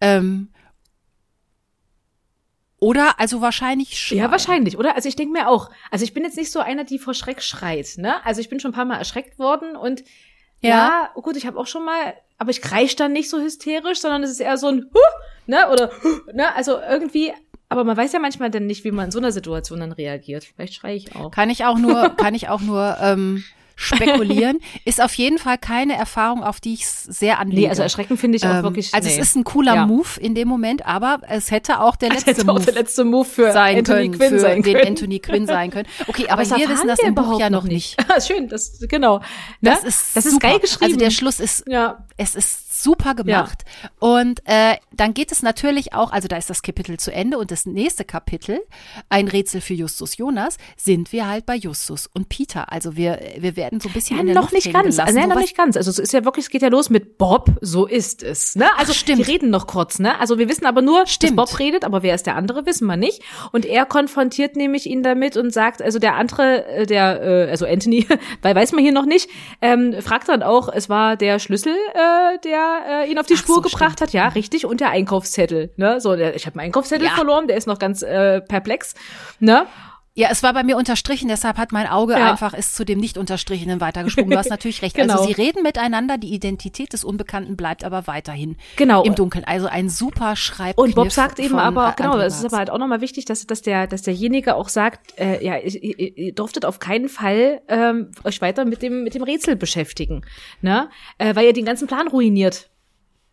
ähm, 0.02 0.50
oder 2.84 3.20
also 3.20 3.40
wahrscheinlich 3.42 3.98
schreien. 3.98 4.20
Ja, 4.22 4.32
wahrscheinlich, 4.32 4.78
oder? 4.78 4.96
Also 4.96 5.08
ich 5.08 5.16
denke 5.16 5.32
mir 5.34 5.48
auch. 5.48 5.70
Also 5.90 6.04
ich 6.04 6.14
bin 6.14 6.24
jetzt 6.24 6.36
nicht 6.38 6.52
so 6.52 6.60
einer, 6.60 6.84
die 6.84 7.00
vor 7.00 7.14
Schreck 7.14 7.42
schreit, 7.42 7.94
ne? 7.98 8.24
Also 8.26 8.42
ich 8.42 8.50
bin 8.50 8.60
schon 8.60 8.72
ein 8.72 8.76
paar 8.76 8.86
Mal 8.86 8.98
erschreckt 8.98 9.40
worden 9.40 9.76
und 9.76 10.04
ja, 10.62 10.70
Ja. 10.70 11.10
oh 11.16 11.22
gut, 11.22 11.38
ich 11.38 11.46
habe 11.48 11.58
auch 11.60 11.68
schon 11.68 11.86
mal, 11.86 12.14
aber 12.38 12.50
ich 12.52 12.62
kreisch 12.62 12.96
dann 12.96 13.14
nicht 13.14 13.30
so 13.30 13.40
hysterisch, 13.40 14.00
sondern 14.02 14.22
es 14.24 14.32
ist 14.32 14.40
eher 14.42 14.58
so 14.58 14.68
ein 14.68 14.86
Huh, 14.94 15.00
ne? 15.48 15.70
Oder 15.72 15.92
Huh, 16.04 16.20
ne? 16.34 16.54
Also 16.56 16.80
irgendwie, 16.80 17.32
aber 17.70 17.84
man 17.86 17.96
weiß 17.96 18.12
ja 18.14 18.20
manchmal 18.20 18.50
dann 18.50 18.66
nicht, 18.68 18.84
wie 18.84 18.92
man 18.92 19.06
in 19.06 19.12
so 19.12 19.20
einer 19.20 19.32
Situation 19.32 19.80
dann 19.80 19.92
reagiert. 19.94 20.44
Vielleicht 20.44 20.74
schreie 20.74 20.96
ich 20.96 21.16
auch. 21.16 21.32
Kann 21.32 21.50
ich 21.50 21.64
auch 21.66 21.78
nur, 21.78 22.10
kann 22.18 22.36
ich 22.36 22.50
auch 22.50 22.62
nur 22.62 22.98
ähm, 23.02 23.44
spekulieren. 23.76 24.60
Ist 24.86 25.02
auf 25.02 25.14
jeden 25.16 25.38
Fall 25.38 25.58
keine 25.58 25.96
Erfahrung, 25.96 26.44
auf 26.44 26.60
die 26.60 26.74
ich 26.74 26.88
sehr 26.88 27.40
anlege. 27.40 27.62
Nee, 27.64 27.70
also 27.70 27.82
erschrecken 27.82 28.18
finde 28.18 28.38
ich 28.38 28.46
auch 28.46 28.56
Ähm, 28.56 28.64
wirklich. 28.64 28.94
also 28.94 29.08
nee. 29.10 29.16
es 29.16 29.22
ist 29.30 29.36
ein 29.36 29.44
cooler 29.44 29.76
Ja. 29.76 29.86
Move 29.86 30.20
in 30.20 30.36
dem 30.36 30.48
Moment, 30.48 30.86
aber 30.86 31.20
es 31.28 31.52
hätte 31.52 31.80
auch 31.80 31.96
der 31.96 32.10
letzte 32.14 32.42
auch 32.48 32.56
Move 32.56 32.66
der 32.66 32.74
letzte 32.76 33.04
Move 33.04 33.26
für 33.26 33.52
sein 33.52 33.78
Anthony 33.80 34.10
können, 34.10 34.18
Quinn 34.18 34.30
für 34.30 34.40
sein 34.40 34.62
den 34.62 34.74
können. 34.74 34.88
Anthony 34.88 35.20
Quinn 35.20 35.48
sein 35.48 35.72
können. 35.72 35.88
Okay, 36.08 36.28
aber, 36.30 36.44
das 36.44 36.56
wir 36.56 36.70
wissen 36.70 36.88
das 36.88 37.00
im 37.00 37.16
Buch 37.16 37.40
ja 37.40 37.50
noch 37.50 37.64
noch 37.64 37.70
nicht. 37.70 37.98
Schön, 38.28 38.48
das 38.50 38.80
genau. 38.90 39.20
Ne? 39.20 39.72
Das 39.72 39.84
ist 39.84 40.16
das 40.16 40.26
ist 40.26 40.34
super. 40.34 40.50
geil 40.50 40.60
geschrieben. 40.60 40.86
Also 40.86 40.98
der 40.98 41.12
Schluss 41.12 41.40
ist 41.40 41.64
ja, 41.68 42.06
es 42.18 42.36
ist 42.36 42.73
super 42.84 43.16
gemacht. 43.16 43.64
Und 44.00 44.42
äh, 44.46 44.76
dann 44.92 45.14
geht 45.14 45.32
es 45.32 45.42
natürlich 45.42 45.94
auch, 45.94 46.12
also 46.12 46.28
da 46.28 46.38
ist 46.38 46.50
das 46.50 46.62
Kapitel 46.62 46.98
zu 46.98 47.12
Ende 47.12 47.38
und 47.38 47.52
das 47.52 47.66
nächste 47.66 48.04
Kapitel, 48.04 48.62
ein 49.10 49.28
Rätsel 49.28 49.62
für 49.62 49.74
Justus 49.74 50.18
Jonas, 50.18 50.58
sind 50.78 51.12
wir 51.12 51.28
halt 51.28 51.46
bei 51.46 51.56
Justus 51.56 52.10
und 52.14 52.30
Peter. 52.30 52.72
Also 52.72 52.96
wir, 52.96 53.20
wir 53.38 53.56
werden 53.56 53.80
so 53.80 53.90
ein 53.90 53.94
bisschen 53.94 54.18
Ja, 54.18 54.22
in 54.22 54.28
der 54.28 54.36
noch 54.36 54.44
Luft 54.44 54.54
nicht 54.54 54.74
ganz. 54.74 54.96
Gelassen, 54.96 55.02
Also, 55.02 55.20
nein, 55.20 55.30
noch 55.30 55.40
nicht 55.40 55.58
ganz. 55.58 55.78
Also 55.78 55.90
es 55.90 56.00
ist 56.00 56.14
ja 56.14 56.26
wirklich, 56.26 56.46
es 56.46 56.50
geht 56.50 56.62
ja 56.62 56.68
los 56.68 56.90
mit 56.90 57.18
Bob, 57.18 57.52
so 57.62 57.86
ist 57.86 58.24
es. 58.24 58.56
Ne? 58.56 58.66
Also 58.78 58.92
Ach, 58.92 58.98
stimmt. 58.98 59.20
die 59.20 59.32
reden 59.32 59.50
noch 59.50 59.68
kurz, 59.68 60.00
ne? 60.00 60.20
Also 60.20 60.38
wir 60.38 60.50
wissen 60.50 60.66
aber 60.66 60.82
nur, 60.82 61.08
Stimmt. 61.08 61.38
dass 61.40 61.52
Bob 61.52 61.60
redet, 61.60 61.86
aber 61.86 62.04
wer 62.04 62.16
ist 62.16 62.26
der 62.26 62.36
andere, 62.36 62.66
wissen 62.66 62.86
wir 62.86 62.98
nicht. 62.98 63.22
Und 63.52 63.66
er 63.66 63.86
konfrontiert 63.86 64.56
nämlich 64.56 64.86
ihn 64.88 65.04
damit 65.04 65.38
und 65.38 65.52
sagt, 65.54 65.82
also 65.82 66.00
der 66.00 66.16
andere, 66.16 66.66
äh, 66.68 66.86
der, 66.86 67.22
äh, 67.22 67.50
also 67.50 67.66
Anthony, 67.66 68.08
weil 68.42 68.56
weiß 68.56 68.72
man 68.74 68.84
hier 68.84 68.92
noch 68.92 69.06
nicht, 69.06 69.30
ähm, 69.62 69.96
fragt 70.02 70.30
dann 70.30 70.44
auch, 70.44 70.70
es 70.74 70.90
war 70.90 71.16
der 71.16 71.40
Schlüssel, 71.40 71.74
äh, 71.94 72.40
der 72.44 72.73
äh, 72.88 73.12
ihn 73.12 73.20
auf 73.20 73.26
die 73.26 73.34
Ach 73.36 73.40
Spur 73.40 73.56
so, 73.56 73.62
gebracht 73.62 74.02
hat, 74.02 74.14
ja, 74.14 74.28
richtig, 74.30 74.66
und 74.66 74.80
der 74.80 74.90
Einkaufszettel. 74.92 75.72
Ne? 75.78 76.00
So, 76.02 76.16
der, 76.16 76.36
ich 76.36 76.46
habe 76.46 76.58
meinen 76.58 76.68
Einkaufszettel 76.68 77.08
Ja. 77.08 77.14
verloren, 77.14 77.48
der 77.48 77.58
ist 77.58 77.68
noch 77.68 77.80
ganz 77.80 78.02
äh, 78.02 78.42
perplex. 78.42 78.96
Ne? 79.40 79.66
Ja, 80.16 80.28
es 80.30 80.44
war 80.44 80.54
bei 80.54 80.62
mir 80.62 80.78
unterstrichen, 80.78 81.28
deshalb 81.28 81.58
hat 81.58 81.72
mein 81.72 81.88
Auge 81.88 82.14
Ja. 82.14 82.30
einfach 82.30 82.54
ist 82.54 82.76
zu 82.76 82.86
dem 82.86 83.00
nicht 83.00 83.18
unterstrichenen 83.18 83.82
weitergesprungen. 83.82 84.30
Du 84.30 84.38
hast 84.38 84.50
natürlich 84.52 84.84
recht. 84.84 84.96
Genau. 84.96 85.14
Also 85.16 85.26
sie 85.26 85.32
reden 85.34 85.64
miteinander, 85.64 86.20
die 86.20 86.32
Identität 86.36 86.94
des 86.94 87.04
Unbekannten 87.04 87.58
bleibt 87.58 87.84
aber 87.84 88.06
weiterhin 88.06 88.58
Genau. 88.76 89.02
im 89.04 89.16
Dunkeln. 89.16 89.44
Also 89.44 89.66
ein 89.66 89.90
super 89.90 90.36
Schreib. 90.36 90.78
Und 90.78 90.94
Bob 90.94 91.12
sagt 91.12 91.40
eben 91.40 91.58
aber, 91.58 91.90
äh, 91.90 91.94
genau, 91.98 92.18
es 92.20 92.36
ist 92.38 92.46
aber 92.46 92.58
halt 92.58 92.70
auch 92.70 92.78
nochmal 92.78 93.02
wichtig, 93.02 93.26
dass, 93.26 93.48
dass, 93.48 93.64
der, 93.64 93.88
dass 93.88 94.04
derjenige 94.04 94.54
auch 94.56 94.70
sagt, 94.70 95.18
äh, 95.20 95.44
ja, 95.44 95.58
ihr, 95.58 95.84
ihr, 96.18 96.34
durftet 96.36 96.66
auf 96.66 96.78
keinen 96.78 97.10
Fall 97.10 97.62
ähm, 97.68 98.12
euch 98.24 98.40
weiter 98.40 98.66
mit 98.66 98.84
dem, 98.84 99.04
mit 99.04 99.16
dem 99.16 99.24
Rätsel 99.24 99.56
beschäftigen, 99.56 100.22
ne? 100.62 100.90
Äh, 101.18 101.36
weil 101.36 101.48
ihr 101.48 101.54
den 101.54 101.66
ganzen 101.66 101.88
Plan 101.88 102.08
ruiniert. 102.08 102.70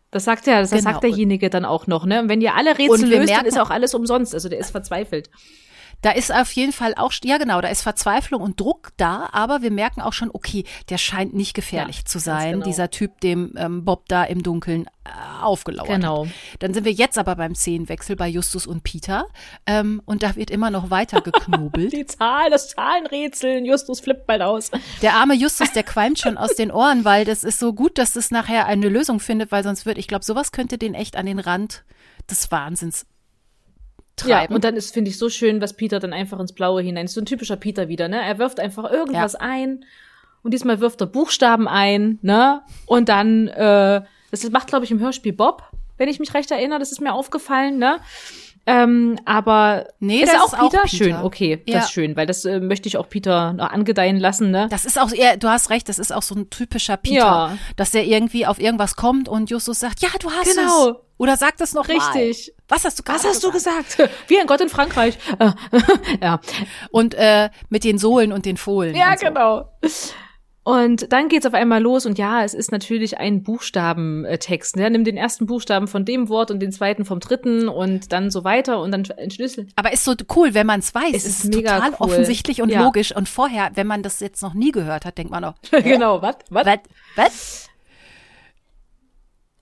Das 0.09 0.23
sagt 0.25 0.47
er, 0.47 0.61
das 0.61 0.71
Genau. 0.71 0.81
sagt 0.81 1.03
derjenige 1.03 1.51
dann 1.51 1.63
auch 1.63 1.85
noch, 1.85 2.07
ne? 2.07 2.21
Und 2.23 2.27
wenn 2.29 2.41
ihr 2.41 2.55
alle 2.55 2.71
Rätsel 2.79 3.07
löst, 3.07 3.13
dann 3.13 3.25
merken- 3.25 3.45
ist 3.45 3.59
auch 3.59 3.69
alles 3.69 3.93
umsonst. 3.93 4.33
Also 4.33 4.49
der 4.49 4.57
ist 4.57 4.71
verzweifelt. 4.71 5.29
Da 6.01 6.11
ist 6.11 6.33
auf 6.33 6.51
jeden 6.53 6.71
Fall 6.71 6.93
auch, 6.95 7.11
ja 7.23 7.37
genau, 7.37 7.61
da 7.61 7.67
ist 7.67 7.83
Verzweiflung 7.83 8.41
und 8.41 8.59
Druck 8.59 8.89
da, 8.97 9.29
aber 9.31 9.61
wir 9.61 9.71
merken 9.71 10.01
auch 10.01 10.13
schon, 10.13 10.31
okay, 10.33 10.63
der 10.89 10.97
scheint 10.97 11.33
nicht 11.33 11.53
gefährlich 11.53 11.99
Ja, 11.99 12.05
zu 12.05 12.19
sein, 12.19 12.53
genau. 12.53 12.65
dieser 12.65 12.89
Typ, 12.89 13.21
dem 13.21 13.53
ähm, 13.57 13.85
Bob 13.85 14.07
da 14.07 14.23
im 14.23 14.41
Dunkeln 14.41 14.87
äh, 15.05 15.09
aufgelauert 15.43 15.89
Genau. 15.89 16.25
hat. 16.25 16.31
Dann 16.59 16.73
sind 16.73 16.85
wir 16.85 16.91
jetzt 16.91 17.17
aber 17.17 17.35
beim 17.35 17.53
Szenenwechsel 17.55 18.15
bei 18.15 18.27
Justus 18.27 18.65
und 18.65 18.83
Peter 18.83 19.27
ähm, 19.67 20.01
und 20.05 20.23
da 20.23 20.35
wird 20.35 20.49
immer 20.49 20.71
noch 20.71 20.89
weiter 20.89 21.21
geknobelt. 21.21 21.91
Die 21.93 22.05
Zahl, 22.05 22.49
das 22.49 22.69
Zahlenrätseln, 22.69 23.65
Justus 23.65 23.99
flippt 23.99 24.25
bald 24.27 24.41
aus. 24.41 24.71
Der 25.01 25.13
arme 25.15 25.35
Justus, 25.35 25.71
der 25.71 25.83
qualmt 25.83 26.19
schon 26.19 26.37
aus 26.37 26.55
den 26.55 26.71
Ohren, 26.71 27.05
weil 27.05 27.25
das 27.25 27.43
ist 27.43 27.59
so 27.59 27.73
gut, 27.73 27.97
dass 27.97 28.13
das 28.13 28.31
nachher 28.31 28.65
eine 28.65 28.89
Lösung 28.89 29.19
findet, 29.19 29.51
weil 29.51 29.63
sonst 29.63 29.85
wird, 29.85 29.97
ich 29.97 30.07
glaube, 30.07 30.25
sowas 30.25 30.51
könnte 30.51 30.77
den 30.77 30.93
echt 30.95 31.15
an 31.15 31.25
den 31.27 31.39
Rand 31.39 31.83
des 32.29 32.51
Wahnsinns 32.51 33.05
Ja, 34.25 34.39
treiben. 34.39 34.55
und 34.55 34.63
dann 34.63 34.75
ist, 34.75 34.93
finde 34.93 35.09
ich, 35.09 35.17
so 35.17 35.29
schön, 35.29 35.61
was 35.61 35.75
Peter 35.75 35.99
dann 35.99 36.13
einfach 36.13 36.39
ins 36.39 36.53
Blaue 36.53 36.81
hinein. 36.81 37.05
Ist 37.05 37.13
so 37.13 37.21
ein 37.21 37.25
typischer 37.25 37.55
Peter 37.55 37.87
wieder, 37.87 38.07
ne? 38.07 38.21
Er 38.21 38.37
wirft 38.37 38.59
einfach 38.59 38.91
irgendwas 38.91 39.35
ein 39.35 39.85
und 40.43 40.53
diesmal 40.53 40.79
wirft 40.79 41.01
er 41.01 41.07
Buchstaben 41.07 41.67
ein, 41.67 42.19
ne? 42.21 42.61
Und 42.85 43.09
dann, 43.09 43.47
äh, 43.47 44.01
das 44.29 44.49
macht, 44.51 44.67
glaube 44.67 44.85
ich, 44.85 44.91
im 44.91 44.99
Hörspiel 44.99 45.33
Bob, 45.33 45.63
wenn 45.97 46.09
ich 46.09 46.19
mich 46.19 46.33
recht 46.33 46.49
erinnere, 46.51 46.79
das 46.79 46.91
ist 46.91 47.01
mir 47.01 47.13
aufgefallen, 47.13 47.77
ne? 47.77 47.99
Ähm, 48.67 49.17
aber 49.25 49.87
Nee, 49.99 50.21
ist 50.21 50.31
das 50.31 50.39
er 50.39 50.45
ist 50.45 50.53
auch 50.53 50.59
auch 50.59 50.69
Peter? 50.69 50.83
Peter. 50.83 51.03
Schön, 51.03 51.15
okay, 51.15 51.63
Ja. 51.65 51.77
das 51.77 51.85
ist 51.85 51.91
schön, 51.93 52.15
weil 52.15 52.27
das 52.27 52.45
äh, 52.45 52.59
möchte 52.59 52.87
ich 52.87 52.97
auch 52.97 53.09
Peter 53.09 53.53
noch 53.53 53.69
angedeihen 53.71 54.19
lassen, 54.19 54.51
ne? 54.51 54.67
Das 54.69 54.85
ist 54.85 54.99
auch, 54.99 55.11
ja, 55.13 55.35
du 55.35 55.47
hast 55.49 55.69
recht, 55.71 55.89
das 55.89 55.97
ist 55.97 56.13
auch 56.13 56.21
so 56.21 56.35
ein 56.35 56.49
typischer 56.51 56.97
Peter, 56.97 57.15
Ja. 57.15 57.57
dass 57.75 57.91
der 57.91 58.05
irgendwie 58.05 58.45
auf 58.45 58.59
irgendwas 58.59 58.95
kommt 58.95 59.27
und 59.27 59.49
Justus 59.49 59.79
sagt, 59.79 60.01
ja, 60.01 60.09
du 60.19 60.29
hast 60.29 60.55
Genau. 60.55 60.89
es. 60.89 60.95
Oder 61.17 61.37
sagt 61.37 61.61
es 61.61 61.73
noch 61.75 61.87
Richtig. 61.87 62.47
Mal. 62.57 62.75
Was 62.75 62.85
hast 62.85 62.97
du 62.99 63.03
Was 63.05 63.21
gerade 63.21 63.33
hast 63.33 63.43
du 63.43 63.51
gesagt? 63.51 63.97
Wie 64.27 64.39
ein 64.39 64.47
Gott 64.47 64.61
in 64.61 64.69
Frankreich. 64.69 65.17
Ja. 66.21 66.39
Und 66.91 67.13
äh, 67.15 67.49
mit 67.69 67.83
den 67.83 67.97
Sohlen 67.97 68.31
und 68.31 68.45
den 68.45 68.57
Fohlen. 68.57 68.95
Ja, 68.95 69.15
so. 69.17 69.25
genau. 69.27 69.69
Und 70.63 71.11
dann 71.11 71.27
geht's 71.27 71.47
auf 71.47 71.55
einmal 71.55 71.81
los 71.81 72.05
und 72.05 72.19
ja, 72.19 72.43
es 72.43 72.53
ist 72.53 72.71
natürlich 72.71 73.17
ein 73.17 73.41
Buchstabentext. 73.41 74.75
Ne? 74.75 74.91
Nimm 74.91 75.03
den 75.03 75.17
ersten 75.17 75.47
Buchstaben 75.47 75.87
von 75.87 76.05
dem 76.05 76.29
Wort 76.29 76.51
und 76.51 76.59
den 76.59 76.71
zweiten 76.71 77.03
vom 77.03 77.19
dritten 77.19 77.67
und 77.67 78.11
dann 78.11 78.29
so 78.29 78.43
weiter 78.43 78.79
und 78.79 78.91
dann 78.91 79.03
entschlüsseln. 79.05 79.71
Aber 79.75 79.91
ist 79.91 80.03
so 80.03 80.13
cool, 80.35 80.53
wenn 80.53 80.67
man 80.67 80.81
es 80.81 80.93
weiß. 80.93 81.15
Es 81.15 81.25
ist 81.25 81.45
ist 81.45 81.55
mega 81.55 81.77
total 81.77 81.89
cool. 81.93 81.95
offensichtlich 81.99 82.61
und 82.61 82.69
Ja. 82.69 82.83
logisch. 82.83 83.15
Und 83.15 83.27
vorher, 83.27 83.71
wenn 83.73 83.87
man 83.87 84.03
das 84.03 84.19
jetzt 84.19 84.43
noch 84.43 84.53
nie 84.53 84.71
gehört 84.71 85.03
hat, 85.03 85.17
denkt 85.17 85.31
man 85.31 85.43
auch, 85.45 85.55
genau, 85.71 86.21
was? 86.21 86.35
Was? 86.51 86.67
was? 86.67 86.79
Was? 87.15 87.67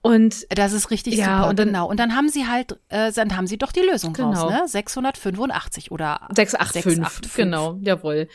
Und 0.02 0.46
Das 0.58 0.72
ist 0.72 0.90
richtig 0.90 1.14
Ja, 1.16 1.38
super, 1.38 1.48
und 1.50 1.58
dann- 1.58 1.68
genau. 1.68 1.88
Und 1.88 1.98
dann 2.00 2.14
haben 2.16 2.28
sie 2.28 2.46
halt, 2.46 2.78
äh, 2.88 3.12
dann 3.12 3.36
haben 3.36 3.46
sie 3.46 3.58
doch 3.58 3.72
die 3.72 3.80
Lösung 3.80 4.12
Genau. 4.12 4.32
raus, 4.32 4.50
ne? 4.50 4.62
685 4.68 5.90
oder 5.92 6.26
685, 6.34 6.82
685. 6.84 7.34
genau, 7.36 7.78
jawohl. 7.82 8.28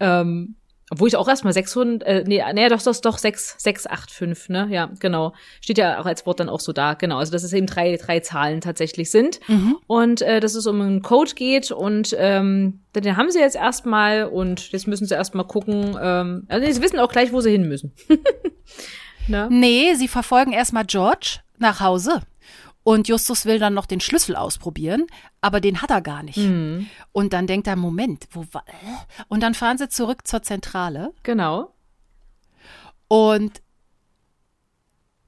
Ähm, 0.00 0.54
obwohl 0.90 1.08
ich 1.08 1.16
auch 1.16 1.28
erstmal 1.28 1.52
600, 1.52 2.02
äh, 2.06 2.24
nee, 2.26 2.42
nee, 2.54 2.68
doch, 2.68 2.82
doch, 2.82 2.96
doch, 3.00 3.18
6, 3.18 3.56
685, 3.58 4.48
ne, 4.48 4.68
ja, 4.70 4.90
genau. 4.98 5.34
Steht 5.60 5.78
ja 5.78 6.00
auch 6.00 6.06
als 6.06 6.24
Wort 6.26 6.40
dann 6.40 6.48
auch 6.48 6.60
so 6.60 6.72
da, 6.72 6.94
genau. 6.94 7.18
Also, 7.18 7.32
dass 7.32 7.42
es 7.42 7.52
eben 7.52 7.66
drei, 7.66 7.96
drei 7.96 8.20
Zahlen 8.20 8.60
tatsächlich 8.60 9.10
sind. 9.10 9.40
Und, 9.86 10.22
äh, 10.22 10.40
dass 10.40 10.54
es 10.54 10.66
um 10.66 10.80
einen 10.80 11.02
Code 11.02 11.34
geht 11.34 11.70
und, 11.70 12.16
ähm, 12.18 12.80
den 12.94 13.16
haben 13.16 13.30
sie 13.30 13.38
jetzt 13.38 13.56
erstmal 13.56 14.24
und 14.24 14.72
jetzt 14.72 14.86
müssen 14.88 15.06
sie 15.06 15.14
erstmal 15.14 15.46
gucken, 15.46 15.96
ähm, 16.00 16.44
also 16.48 16.72
sie 16.72 16.82
wissen 16.82 16.98
auch 16.98 17.12
gleich, 17.12 17.32
wo 17.32 17.40
sie 17.40 17.50
hin 17.50 17.68
müssen. 17.68 17.92
ne? 19.28 19.48
Nee, 19.50 19.94
sie 19.94 20.08
verfolgen 20.08 20.52
erstmal 20.52 20.84
George 20.84 21.40
nach 21.58 21.80
Hause. 21.80 22.22
Und 22.88 23.06
Justus 23.06 23.44
will 23.44 23.58
dann 23.58 23.74
noch 23.74 23.84
den 23.84 24.00
Schlüssel 24.00 24.34
ausprobieren, 24.34 25.08
aber 25.42 25.60
den 25.60 25.82
hat 25.82 25.90
er 25.90 26.00
gar 26.00 26.22
nicht. 26.22 26.38
Mhm. 26.38 26.86
Und 27.12 27.34
dann 27.34 27.46
denkt 27.46 27.66
er, 27.66 27.76
Moment, 27.76 28.26
wo 28.30 28.46
war. 28.52 28.64
Und 29.28 29.42
dann 29.42 29.52
fahren 29.52 29.76
sie 29.76 29.90
zurück 29.90 30.26
zur 30.26 30.42
Zentrale. 30.42 31.12
Genau. 31.22 31.74
Und 33.06 33.60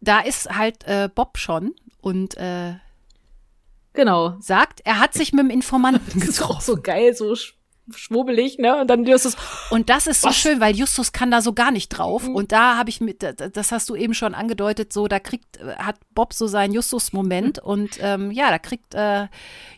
da 0.00 0.20
ist 0.20 0.56
halt 0.56 0.84
äh, 0.84 1.10
Bob 1.14 1.36
schon 1.36 1.74
und 2.00 2.34
äh, 2.38 2.76
Genau. 3.92 4.38
sagt, 4.40 4.80
er 4.86 4.98
hat 4.98 5.12
sich 5.12 5.34
mit 5.34 5.44
dem 5.44 5.50
Informanten 5.50 6.18
Das 6.20 6.30
ist 6.30 6.42
auch 6.42 6.62
so 6.62 6.80
geil, 6.80 7.14
so 7.14 7.34
schwubbelig, 7.94 8.58
ne? 8.58 8.80
Und 8.80 8.88
dann 8.88 9.04
Justus, 9.04 9.36
Und 9.70 9.88
das 9.90 10.06
ist 10.06 10.22
so 10.22 10.28
Was? 10.28 10.36
schön, 10.36 10.60
weil 10.60 10.76
Justus 10.76 11.12
kann 11.12 11.30
da 11.30 11.42
so 11.42 11.52
gar 11.52 11.70
nicht 11.70 11.88
drauf. 11.88 12.26
Und 12.26 12.52
da 12.52 12.76
habe 12.76 12.90
ich 12.90 13.00
mit, 13.00 13.22
das 13.22 13.72
hast 13.72 13.88
du 13.88 13.96
eben 13.96 14.14
schon 14.14 14.34
angedeutet, 14.34 14.92
so 14.92 15.08
da 15.08 15.18
kriegt, 15.18 15.58
äh, 15.58 15.76
hat 15.76 15.96
Bob 16.14 16.32
so 16.34 16.46
seinen 16.46 16.72
Justus-Moment 16.72 17.58
und 17.58 17.98
ähm, 18.00 18.30
ja, 18.30 18.50
da 18.50 18.58
kriegt 18.58 18.94
äh, 18.94 19.28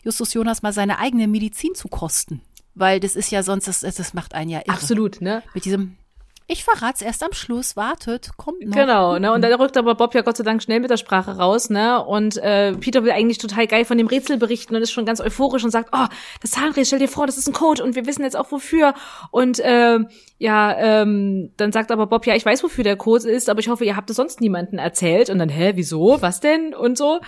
Justus 0.03 0.33
Jonas 0.33 0.61
mal 0.61 0.73
seine 0.73 0.99
eigene 0.99 1.27
Medizin 1.27 1.75
zu 1.75 1.87
kosten. 1.87 2.41
Weil 2.75 2.99
das 2.99 3.15
ist 3.15 3.29
ja 3.31 3.43
sonst, 3.43 3.67
das, 3.67 3.81
das 3.81 4.13
macht 4.13 4.33
einen 4.33 4.49
ja 4.49 4.59
irre. 4.65 4.69
absolut, 4.75 5.21
ne? 5.21 5.43
Mit 5.53 5.65
diesem, 5.65 5.95
ich 6.47 6.63
verrat's 6.63 7.01
erst 7.01 7.23
am 7.23 7.31
Schluss, 7.31 7.75
wartet, 7.75 8.31
kommt 8.37 8.61
noch. 8.65 8.75
Genau, 8.75 9.17
ne? 9.17 9.31
Und 9.31 9.41
dann 9.41 9.53
rückt 9.53 9.77
aber 9.77 9.95
Bob 9.95 10.13
ja 10.13 10.21
Gott 10.21 10.37
sei 10.37 10.43
Dank 10.43 10.61
schnell 10.61 10.79
mit 10.79 10.89
der 10.89 10.97
Sprache 10.97 11.37
raus, 11.37 11.69
ne? 11.69 12.03
Und 12.03 12.37
äh, 12.37 12.73
Peter 12.73 13.03
will 13.03 13.11
eigentlich 13.11 13.37
total 13.37 13.67
geil 13.67 13.85
von 13.85 13.97
dem 13.97 14.07
Rätsel 14.07 14.37
berichten 14.37 14.75
und 14.75 14.81
ist 14.81 14.91
schon 14.91 15.05
ganz 15.05 15.21
euphorisch 15.21 15.63
und 15.63 15.71
sagt, 15.71 15.89
oh, 15.93 16.05
das 16.41 16.51
Zahnrätsel, 16.51 16.85
stell 16.85 16.99
dir 16.99 17.07
vor, 17.07 17.25
das 17.25 17.37
ist 17.37 17.47
ein 17.47 17.53
Code 17.53 17.83
und 17.83 17.95
wir 17.95 18.05
wissen 18.05 18.23
jetzt 18.23 18.35
auch 18.35 18.51
wofür. 18.51 18.93
Und 19.31 19.59
äh, 19.59 19.99
ja, 20.37 20.75
ähm, 20.77 21.51
dann 21.57 21.71
sagt 21.71 21.91
aber 21.91 22.07
Bob, 22.07 22.25
ja, 22.25 22.35
ich 22.35 22.45
weiß, 22.45 22.63
wofür 22.63 22.83
der 22.83 22.97
Code 22.97 23.29
ist, 23.29 23.49
aber 23.49 23.59
ich 23.59 23.69
hoffe, 23.69 23.85
ihr 23.85 23.95
habt 23.95 24.09
es 24.09 24.17
sonst 24.17 24.41
niemandem 24.41 24.79
erzählt. 24.79 25.29
Und 25.29 25.39
dann, 25.39 25.49
hä, 25.49 25.73
wieso? 25.75 26.21
Was 26.21 26.39
denn? 26.41 26.73
Und 26.73 26.97
so. 26.97 27.19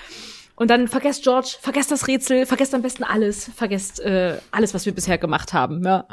Und 0.55 0.69
dann 0.69 0.87
vergesst 0.87 1.23
George, 1.23 1.55
vergesst 1.59 1.91
das 1.91 2.07
Rätsel, 2.07 2.45
vergesst 2.45 2.73
am 2.73 2.81
besten 2.81 3.03
alles, 3.03 3.51
vergesst 3.55 3.99
äh, 3.99 4.37
alles, 4.51 4.73
was 4.73 4.85
wir 4.85 4.93
bisher 4.93 5.17
gemacht 5.17 5.53
haben. 5.53 5.83
Ja. 5.83 6.05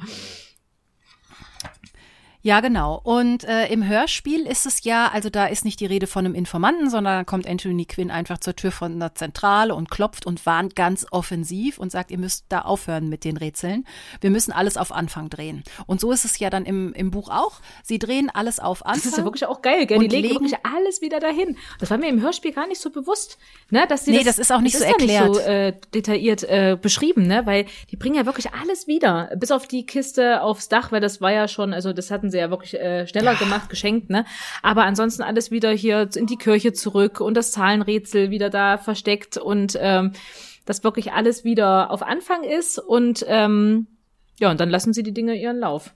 Ja, 2.45 2.61
genau. 2.61 3.01
Und 3.05 3.45
äh, 3.45 3.67
im 3.69 3.87
Hörspiel 3.87 4.47
ist 4.49 4.67
es 4.67 4.83
ja, 4.83 5.09
also 5.13 5.31
da 5.31 5.47
ist 5.47 5.65
nicht 5.65 5.79
die 5.79 5.87
Rede 5.87 6.09
von 6.09 6.25
einem 6.27 6.35
Informanten, 6.35 6.91
sondern 6.91 7.19
da 7.21 7.25
kommt 7.25 7.47
Anthony 7.47 7.85
Quinn 7.85 8.11
einfach 8.11 8.39
zur 8.39 8.57
Tür 8.57 8.73
von 8.73 8.99
der 8.99 9.15
Zentrale 9.15 9.75
und 9.77 9.91
klopft 9.93 10.27
und 10.27 10.45
warnt 10.45 10.75
ganz 10.75 11.07
offensiv 11.13 11.79
und 11.79 11.93
sagt, 11.93 12.11
ihr 12.11 12.19
müsst 12.19 12.47
da 12.49 12.63
aufhören 12.63 13.09
mit 13.09 13.23
den 13.25 13.37
Rätseln. 13.37 13.87
Wir 14.21 14.31
müssen 14.31 14.51
alles 14.51 14.77
auf 14.77 14.91
Anfang 14.91 15.31
drehen. 15.31 15.63
Und 15.87 16.01
so 16.01 16.11
ist 16.11 16.25
es 16.25 16.37
ja 16.41 16.51
dann 16.51 16.65
im, 16.65 16.93
im 16.95 17.13
Buch 17.13 17.29
auch. 17.31 17.61
Sie 17.85 18.01
drehen 18.01 18.29
alles 18.29 18.59
auf 18.59 18.85
Anfang. 18.85 19.03
Das 19.03 19.13
ist 19.13 19.19
ja 19.19 19.25
wirklich 19.25 19.47
auch 19.47 19.63
geil, 19.63 19.87
gell? 19.87 20.01
Die 20.01 20.09
legen, 20.09 20.23
legen- 20.31 20.35
wirklich 20.41 20.59
alles 20.67 21.01
wieder 21.01 21.21
dahin. 21.21 21.57
Das 21.79 21.91
war 21.91 21.99
mir 21.99 22.09
im 22.09 22.21
Hörspiel 22.23 22.53
gar 22.53 22.67
nicht 22.67 22.81
so 22.81 22.91
bewusst, 22.91 23.39
ne? 23.71 23.87
Dass 23.89 24.05
sie 24.05 24.11
Nee, 24.11 24.25
das 24.25 24.41
ist 24.41 24.51
auch 24.53 24.61
nicht 24.61 24.75
das 24.75 24.81
so 24.83 24.87
ist 24.89 24.93
erklärt. 24.95 25.29
Nicht 25.29 25.43
so, 25.45 25.49
äh, 25.49 25.75
detailliert 25.95 26.43
äh, 26.43 26.77
beschrieben, 26.81 27.29
ne? 27.29 27.47
Weil 27.47 27.67
die 27.93 27.97
bringen 27.97 28.17
ja 28.17 28.27
wirklich 28.27 28.53
alles 28.53 28.89
wieder, 28.89 29.31
bis 29.37 29.53
auf 29.53 29.69
die 29.69 29.87
Kiste 29.87 30.43
aufs 30.43 30.69
Dach, 30.69 30.91
weil 30.91 31.01
das 31.01 31.21
war 31.21 31.31
ja 31.31 31.47
schon, 31.47 31.73
also 31.73 31.93
das 31.93 32.11
hatten 32.11 32.32
sie 32.33 32.39
ja 32.39 32.51
wirklich 32.51 32.75
äh, 32.75 33.07
schneller 33.07 33.37
gemacht, 33.37 33.71
geschenkt, 33.71 34.11
ne? 34.11 34.25
Aber 34.63 34.85
ansonsten 34.85 35.23
alles 35.23 35.53
wieder 35.53 35.71
hier 35.71 36.09
in 36.17 36.27
die 36.27 36.37
Kirche 36.37 36.73
zurück 36.73 37.21
und 37.21 37.35
das 37.35 37.53
Zahlenrätsel 37.53 38.31
wieder 38.31 38.51
da 38.51 38.77
versteckt 38.79 39.37
und 39.37 39.79
ähm, 39.81 40.13
dass 40.65 40.83
wirklich 40.83 41.13
alles 41.13 41.45
wieder 41.45 41.91
auf 41.93 42.03
Anfang 42.03 42.43
ist 42.43 42.79
und 42.79 43.25
ähm, 43.29 43.87
ja, 44.41 44.51
und 44.51 44.59
dann 44.59 44.71
lassen 44.71 44.93
sie 44.93 45.05
die 45.05 45.15
Dinge 45.15 45.35
ihren 45.37 45.59
Lauf. 45.59 45.95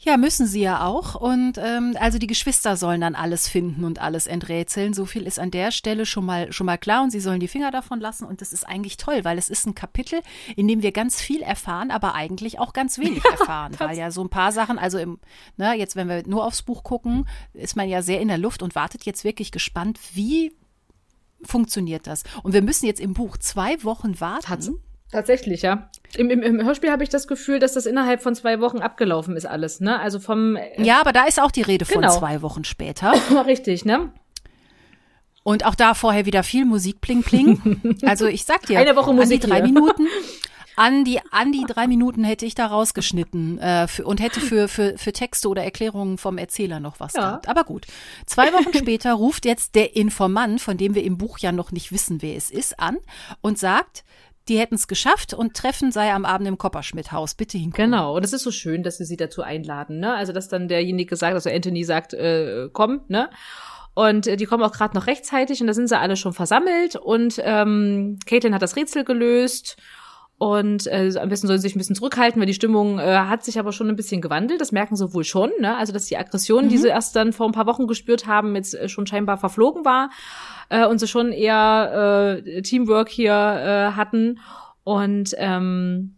Ja, 0.00 0.16
müssen 0.16 0.46
sie 0.46 0.60
ja 0.60 0.86
auch. 0.86 1.16
Und 1.16 1.58
ähm, 1.58 1.96
also 1.98 2.18
die 2.18 2.28
Geschwister 2.28 2.76
sollen 2.76 3.00
dann 3.00 3.16
alles 3.16 3.48
finden 3.48 3.82
und 3.84 4.00
alles 4.00 4.28
enträtseln. 4.28 4.94
So 4.94 5.06
viel 5.06 5.26
ist 5.26 5.40
an 5.40 5.50
der 5.50 5.72
Stelle 5.72 6.06
schon 6.06 6.24
mal 6.24 6.52
schon 6.52 6.66
mal 6.66 6.78
klar 6.78 7.02
und 7.02 7.10
sie 7.10 7.18
sollen 7.18 7.40
die 7.40 7.48
Finger 7.48 7.72
davon 7.72 7.98
lassen. 7.98 8.24
Und 8.24 8.40
das 8.40 8.52
ist 8.52 8.62
eigentlich 8.62 8.96
toll, 8.96 9.24
weil 9.24 9.38
es 9.38 9.50
ist 9.50 9.66
ein 9.66 9.74
Kapitel, 9.74 10.20
in 10.54 10.68
dem 10.68 10.82
wir 10.82 10.92
ganz 10.92 11.20
viel 11.20 11.42
erfahren, 11.42 11.90
aber 11.90 12.14
eigentlich 12.14 12.60
auch 12.60 12.72
ganz 12.72 12.98
wenig 12.98 13.24
erfahren. 13.24 13.74
weil 13.78 13.98
ja 13.98 14.12
so 14.12 14.22
ein 14.22 14.30
paar 14.30 14.52
Sachen, 14.52 14.78
also 14.78 14.98
im, 14.98 15.18
ne, 15.56 15.74
jetzt 15.74 15.96
wenn 15.96 16.08
wir 16.08 16.22
nur 16.28 16.44
aufs 16.44 16.62
Buch 16.62 16.84
gucken, 16.84 17.26
ist 17.52 17.74
man 17.74 17.88
ja 17.88 18.00
sehr 18.00 18.20
in 18.20 18.28
der 18.28 18.38
Luft 18.38 18.62
und 18.62 18.76
wartet 18.76 19.04
jetzt 19.04 19.24
wirklich 19.24 19.50
gespannt, 19.50 19.98
wie 20.14 20.54
funktioniert 21.42 22.06
das. 22.06 22.22
Und 22.44 22.52
wir 22.52 22.62
müssen 22.62 22.86
jetzt 22.86 23.00
im 23.00 23.14
Buch 23.14 23.36
zwei 23.36 23.82
Wochen 23.82 24.20
warten. 24.20 24.48
Tatsächlich, 25.10 25.62
ja. 25.62 25.88
Im, 26.16 26.30
im, 26.30 26.42
im 26.42 26.62
Hörspiel 26.64 26.90
habe 26.90 27.02
ich 27.02 27.08
das 27.08 27.26
Gefühl, 27.26 27.58
dass 27.58 27.72
das 27.72 27.86
innerhalb 27.86 28.22
von 28.22 28.34
zwei 28.34 28.60
Wochen 28.60 28.78
abgelaufen 28.78 29.36
ist 29.36 29.46
alles, 29.46 29.80
ne? 29.80 29.98
Also 30.00 30.20
vom 30.20 30.56
äh, 30.56 30.82
Ja, 30.82 31.00
aber 31.00 31.12
da 31.12 31.24
ist 31.24 31.40
auch 31.40 31.50
die 31.50 31.62
Rede 31.62 31.84
von 31.84 32.02
Genau. 32.02 32.18
zwei 32.18 32.42
Wochen 32.42 32.64
später. 32.64 33.12
richtig, 33.46 33.84
ne? 33.84 34.12
Und 35.44 35.64
auch 35.64 35.74
da 35.74 35.94
vorher 35.94 36.26
wieder 36.26 36.42
viel 36.42 36.66
Musik, 36.66 37.00
pling, 37.00 37.22
pling. 37.22 37.98
Also 38.04 38.26
ich 38.26 38.44
sag 38.44 38.66
dir, 38.66 38.78
Eine 38.78 38.96
Woche 38.96 39.10
an 39.10 39.16
Musik 39.16 39.40
die 39.40 39.46
drei 39.46 39.56
hier. 39.56 39.64
Minuten. 39.64 40.06
an 40.76 41.04
die, 41.04 41.20
an 41.30 41.52
die 41.52 41.64
drei 41.66 41.86
Minuten 41.86 42.22
hätte 42.22 42.44
ich 42.44 42.54
da 42.54 42.66
rausgeschnitten 42.66 43.58
äh, 43.58 43.88
für, 43.88 44.04
und 44.04 44.20
hätte 44.20 44.40
für, 44.40 44.68
für, 44.68 44.98
für 44.98 45.12
Texte 45.12 45.48
oder 45.48 45.64
Erklärungen 45.64 46.18
vom 46.18 46.36
Erzähler 46.36 46.80
noch 46.80 47.00
was 47.00 47.14
ja. 47.14 47.22
gehabt. 47.22 47.48
Aber 47.48 47.64
gut. 47.64 47.86
Zwei 48.26 48.52
Wochen 48.52 48.74
später 48.76 49.14
ruft 49.14 49.46
jetzt 49.46 49.74
der 49.74 49.96
Informant, 49.96 50.60
von 50.60 50.76
dem 50.76 50.94
wir 50.94 51.02
im 51.02 51.16
Buch 51.16 51.38
ja 51.38 51.50
noch 51.50 51.72
nicht 51.72 51.92
wissen, 51.92 52.20
wer 52.20 52.36
es 52.36 52.50
ist, 52.50 52.78
an 52.78 52.98
und 53.40 53.58
sagt, 53.58 54.04
die 54.48 54.58
hätten 54.58 54.74
es 54.74 54.88
geschafft 54.88 55.34
und 55.34 55.54
Treffen 55.54 55.92
sei 55.92 56.12
am 56.12 56.24
Abend 56.24 56.48
im 56.48 56.58
Kopperschmidt-Haus. 56.58 57.34
Bitte 57.34 57.58
hinkommen. 57.58 57.90
Genau, 57.90 58.16
und 58.16 58.24
es 58.24 58.32
ist 58.32 58.42
so 58.42 58.50
schön, 58.50 58.82
dass 58.82 58.98
sie 58.98 59.04
sie 59.04 59.16
dazu 59.16 59.42
einladen, 59.42 60.00
ne? 60.00 60.14
Also, 60.14 60.32
dass 60.32 60.48
dann 60.48 60.68
derjenige 60.68 61.16
sagt, 61.16 61.34
also 61.34 61.50
Anthony 61.50 61.84
sagt, 61.84 62.14
äh, 62.14 62.68
komm, 62.72 63.00
ne? 63.08 63.30
Und 63.94 64.26
äh, 64.26 64.36
die 64.36 64.46
kommen 64.46 64.62
auch 64.62 64.72
gerade 64.72 64.96
noch 64.96 65.06
rechtzeitig 65.06 65.60
und 65.60 65.66
da 65.66 65.74
sind 65.74 65.88
sie 65.88 65.98
alle 65.98 66.16
schon 66.16 66.32
versammelt 66.32 66.96
und 66.96 67.40
ähm, 67.42 68.18
Caitlin 68.26 68.54
hat 68.54 68.62
das 68.62 68.76
Rätsel 68.76 69.04
gelöst 69.04 69.76
und 70.38 70.86
äh, 70.86 71.12
am 71.20 71.28
besten 71.28 71.48
sollen 71.48 71.58
sie 71.58 71.66
sich 71.66 71.74
ein 71.74 71.80
bisschen 71.80 71.96
zurückhalten, 71.96 72.40
weil 72.40 72.46
die 72.46 72.54
Stimmung 72.54 73.00
äh, 73.00 73.16
hat 73.16 73.44
sich 73.44 73.58
aber 73.58 73.72
schon 73.72 73.88
ein 73.88 73.96
bisschen 73.96 74.20
gewandelt. 74.20 74.60
Das 74.60 74.70
merken 74.70 74.94
sie 74.94 75.12
wohl 75.12 75.24
schon, 75.24 75.50
ne? 75.58 75.76
Also 75.76 75.92
dass 75.92 76.04
die 76.06 76.16
Aggression, 76.16 76.66
mhm. 76.66 76.68
die 76.68 76.78
sie 76.78 76.88
erst 76.88 77.16
dann 77.16 77.32
vor 77.32 77.46
ein 77.46 77.52
paar 77.52 77.66
Wochen 77.66 77.88
gespürt 77.88 78.26
haben, 78.28 78.54
jetzt 78.54 78.74
äh, 78.74 78.88
schon 78.88 79.06
scheinbar 79.08 79.36
verflogen 79.36 79.84
war 79.84 80.10
äh, 80.68 80.86
und 80.86 80.98
sie 80.98 81.08
schon 81.08 81.32
eher 81.32 82.42
äh, 82.44 82.62
Teamwork 82.62 83.08
hier 83.08 83.32
äh, 83.32 83.96
hatten. 83.96 84.40
Und 84.84 85.34
ähm, 85.38 86.14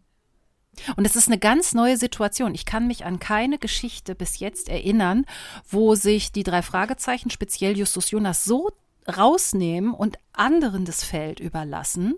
und 0.96 1.04
es 1.04 1.16
ist 1.16 1.28
eine 1.28 1.38
ganz 1.38 1.74
neue 1.74 1.96
Situation. 1.96 2.54
Ich 2.54 2.64
kann 2.64 2.86
mich 2.86 3.04
an 3.04 3.18
keine 3.18 3.58
Geschichte 3.58 4.14
bis 4.14 4.38
jetzt 4.38 4.68
erinnern, 4.68 5.26
wo 5.68 5.94
sich 5.94 6.32
die 6.32 6.42
drei 6.42 6.62
Fragezeichen, 6.62 7.28
speziell 7.28 7.76
Justus 7.76 8.10
Jonas, 8.10 8.44
so 8.44 8.70
rausnehmen 9.08 9.92
und 9.92 10.18
anderen 10.32 10.84
das 10.84 11.04
Feld 11.04 11.40
überlassen, 11.40 12.14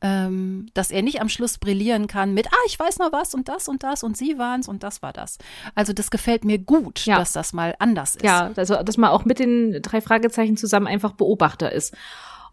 ähm, 0.00 0.66
dass 0.74 0.90
er 0.90 1.02
nicht 1.02 1.20
am 1.20 1.28
Schluss 1.28 1.58
brillieren 1.58 2.06
kann 2.06 2.34
mit, 2.34 2.46
ah, 2.48 2.64
ich 2.66 2.78
weiß 2.78 2.98
noch 2.98 3.12
was 3.12 3.34
und 3.34 3.48
das 3.48 3.68
und 3.68 3.82
das 3.82 4.02
und 4.02 4.16
sie 4.16 4.38
waren's 4.38 4.68
und 4.68 4.82
das 4.82 5.02
war 5.02 5.12
das. 5.12 5.38
Also 5.74 5.92
das 5.92 6.10
gefällt 6.10 6.44
mir 6.44 6.58
gut, 6.58 7.06
ja. 7.06 7.18
dass 7.18 7.32
das 7.32 7.52
mal 7.52 7.74
anders 7.78 8.16
ist. 8.16 8.24
Ja, 8.24 8.50
also 8.56 8.82
dass 8.82 8.96
man 8.96 9.10
auch 9.10 9.24
mit 9.24 9.38
den 9.38 9.80
drei 9.82 10.00
Fragezeichen 10.00 10.56
zusammen 10.56 10.86
einfach 10.86 11.12
Beobachter 11.12 11.72
ist 11.72 11.94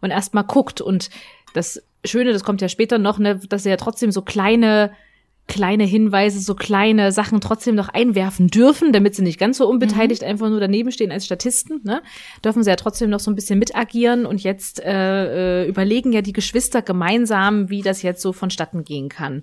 und 0.00 0.10
erstmal 0.10 0.44
guckt. 0.44 0.80
Und 0.80 1.10
das 1.54 1.82
Schöne, 2.04 2.32
das 2.32 2.44
kommt 2.44 2.60
ja 2.60 2.68
später 2.68 2.98
noch, 2.98 3.18
ne, 3.18 3.36
dass 3.36 3.66
er 3.66 3.72
ja 3.72 3.76
trotzdem 3.76 4.12
so 4.12 4.22
kleine 4.22 4.92
kleine 5.48 5.84
Hinweise, 5.84 6.40
so 6.40 6.54
kleine 6.54 7.12
Sachen 7.12 7.40
trotzdem 7.40 7.74
noch 7.74 7.88
einwerfen 7.88 8.48
dürfen, 8.48 8.92
damit 8.92 9.14
sie 9.14 9.22
nicht 9.22 9.38
ganz 9.38 9.58
so 9.58 9.68
unbeteiligt 9.68 10.22
mhm. 10.22 10.28
einfach 10.28 10.48
nur 10.48 10.60
daneben 10.60 10.92
stehen 10.92 11.12
als 11.12 11.26
Statisten. 11.26 11.80
Ne? 11.84 12.02
Dürfen 12.44 12.62
sie 12.62 12.70
ja 12.70 12.76
trotzdem 12.76 13.10
noch 13.10 13.20
so 13.20 13.30
ein 13.30 13.34
bisschen 13.34 13.58
mitagieren 13.58 14.24
und 14.24 14.42
jetzt 14.42 14.80
äh, 14.80 15.64
äh, 15.64 15.68
überlegen 15.68 16.12
ja 16.12 16.22
die 16.22 16.32
Geschwister 16.32 16.80
gemeinsam, 16.80 17.70
wie 17.70 17.82
das 17.82 18.02
jetzt 18.02 18.22
so 18.22 18.32
vonstatten 18.32 18.84
gehen 18.84 19.08
kann. 19.08 19.42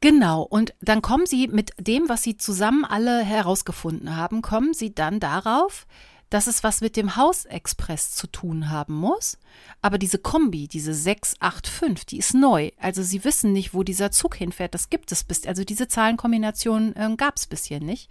Genau, 0.00 0.42
und 0.42 0.74
dann 0.80 1.00
kommen 1.00 1.26
sie 1.26 1.46
mit 1.46 1.70
dem, 1.78 2.08
was 2.08 2.24
sie 2.24 2.36
zusammen 2.36 2.84
alle 2.84 3.20
herausgefunden 3.20 4.16
haben, 4.16 4.42
kommen 4.42 4.74
sie 4.74 4.92
dann 4.92 5.20
darauf, 5.20 5.86
dass 6.32 6.46
es 6.46 6.64
was 6.64 6.80
mit 6.80 6.96
dem 6.96 7.16
Hausexpress 7.16 8.14
zu 8.14 8.26
tun 8.26 8.70
haben 8.70 8.94
muss. 8.94 9.38
Aber 9.82 9.98
diese 9.98 10.18
Kombi, 10.18 10.66
diese 10.66 10.94
685, 10.94 12.06
die 12.06 12.18
ist 12.18 12.34
neu. 12.34 12.70
Also 12.78 13.02
sie 13.02 13.22
wissen 13.24 13.52
nicht, 13.52 13.74
wo 13.74 13.82
dieser 13.82 14.10
Zug 14.10 14.36
hinfährt. 14.36 14.72
Das 14.72 14.88
gibt 14.88 15.12
es 15.12 15.24
bis, 15.24 15.46
also 15.46 15.62
diese 15.64 15.88
Zahlenkombination 15.88 16.96
äh, 16.96 17.14
gab 17.16 17.36
es 17.36 17.46
bisher 17.46 17.80
nicht. 17.80 18.10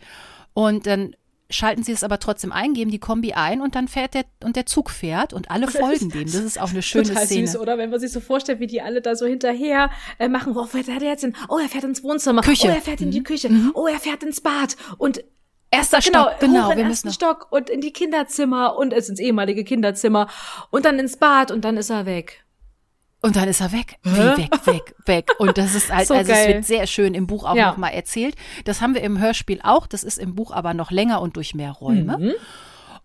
Und 0.53 0.85
dann 0.85 1.15
schalten 1.49 1.83
sie 1.83 1.91
es 1.91 2.03
aber 2.03 2.19
trotzdem 2.19 2.51
ein, 2.51 2.73
geben 2.73 2.91
die 2.91 2.99
Kombi 2.99 3.33
ein 3.33 3.59
und 3.59 3.73
dann 3.73 3.87
fährt 3.87 4.13
der 4.13 4.25
und 4.43 4.55
der 4.55 4.67
Zug 4.67 4.91
fährt 4.91 5.33
und 5.33 5.49
alle 5.49 5.67
folgen 5.71 6.09
dem. 6.09 6.25
Das 6.25 6.35
ist 6.35 6.61
auch 6.61 6.69
eine 6.69 6.83
schöne 6.83 7.07
Total 7.07 7.25
Szene. 7.25 7.47
Süß, 7.47 7.59
oder 7.59 7.79
wenn 7.79 7.89
man 7.89 7.99
sich 7.99 8.11
so 8.11 8.19
vorstellt, 8.19 8.59
wie 8.59 8.67
die 8.67 8.81
alle 8.81 9.01
da 9.01 9.15
so 9.15 9.25
hinterher 9.25 9.89
äh, 10.19 10.27
machen, 10.29 10.53
wo 10.53 10.63
fährt 10.65 10.87
er 10.87 11.01
jetzt 11.01 11.21
hin? 11.21 11.35
Oh, 11.49 11.57
er 11.57 11.69
fährt 11.69 11.85
ins 11.85 12.03
Wohnzimmer. 12.03 12.41
Küche. 12.41 12.67
Oh, 12.67 12.71
er 12.71 12.81
fährt 12.81 13.01
in 13.01 13.09
die 13.09 13.19
mhm. 13.21 13.25
Küche. 13.25 13.49
Mhm. 13.49 13.71
Oh, 13.73 13.87
er 13.87 13.99
fährt 13.99 14.23
ins 14.23 14.41
Bad 14.41 14.77
und 14.97 15.23
Erster 15.71 15.99
genau, 15.99 16.23
Stock, 16.23 16.39
genau. 16.41 16.65
Hoch 16.65 16.71
in 16.71 16.77
wir 16.77 16.85
müssen 16.85 17.07
ersten 17.07 17.13
Stock 17.13 17.47
und 17.49 17.69
in 17.69 17.79
die 17.79 17.93
Kinderzimmer 17.93 18.75
und 18.77 18.91
es 18.91 19.07
ins 19.07 19.19
ehemalige 19.19 19.63
Kinderzimmer 19.63 20.27
und 20.69 20.83
dann 20.83 20.99
ins 20.99 21.15
Bad 21.15 21.49
und 21.49 21.63
dann 21.63 21.77
ist 21.77 21.89
er 21.89 22.05
weg. 22.05 22.43
Und 23.21 23.35
dann 23.35 23.47
ist 23.47 23.61
er 23.61 23.71
weg. 23.71 23.97
Wie 24.03 24.17
weg, 24.17 24.49
weg, 24.65 24.95
weg. 25.05 25.31
Und 25.37 25.57
das 25.57 25.75
ist 25.75 25.91
halt, 25.93 26.07
so 26.07 26.15
also 26.15 26.31
geil. 26.31 26.41
es 26.41 26.53
wird 26.55 26.65
sehr 26.65 26.87
schön 26.87 27.13
im 27.13 27.27
Buch 27.27 27.45
auch 27.45 27.55
ja. 27.55 27.69
nochmal 27.69 27.93
erzählt. 27.93 28.35
Das 28.65 28.81
haben 28.81 28.95
wir 28.95 29.01
im 29.01 29.19
Hörspiel 29.19 29.61
auch. 29.63 29.87
Das 29.87 30.03
ist 30.03 30.17
im 30.17 30.35
Buch 30.35 30.51
aber 30.51 30.73
noch 30.73 30.91
länger 30.91 31.21
und 31.21 31.37
durch 31.37 31.53
mehr 31.53 31.71
Räume. 31.71 32.17
Mhm. 32.17 32.33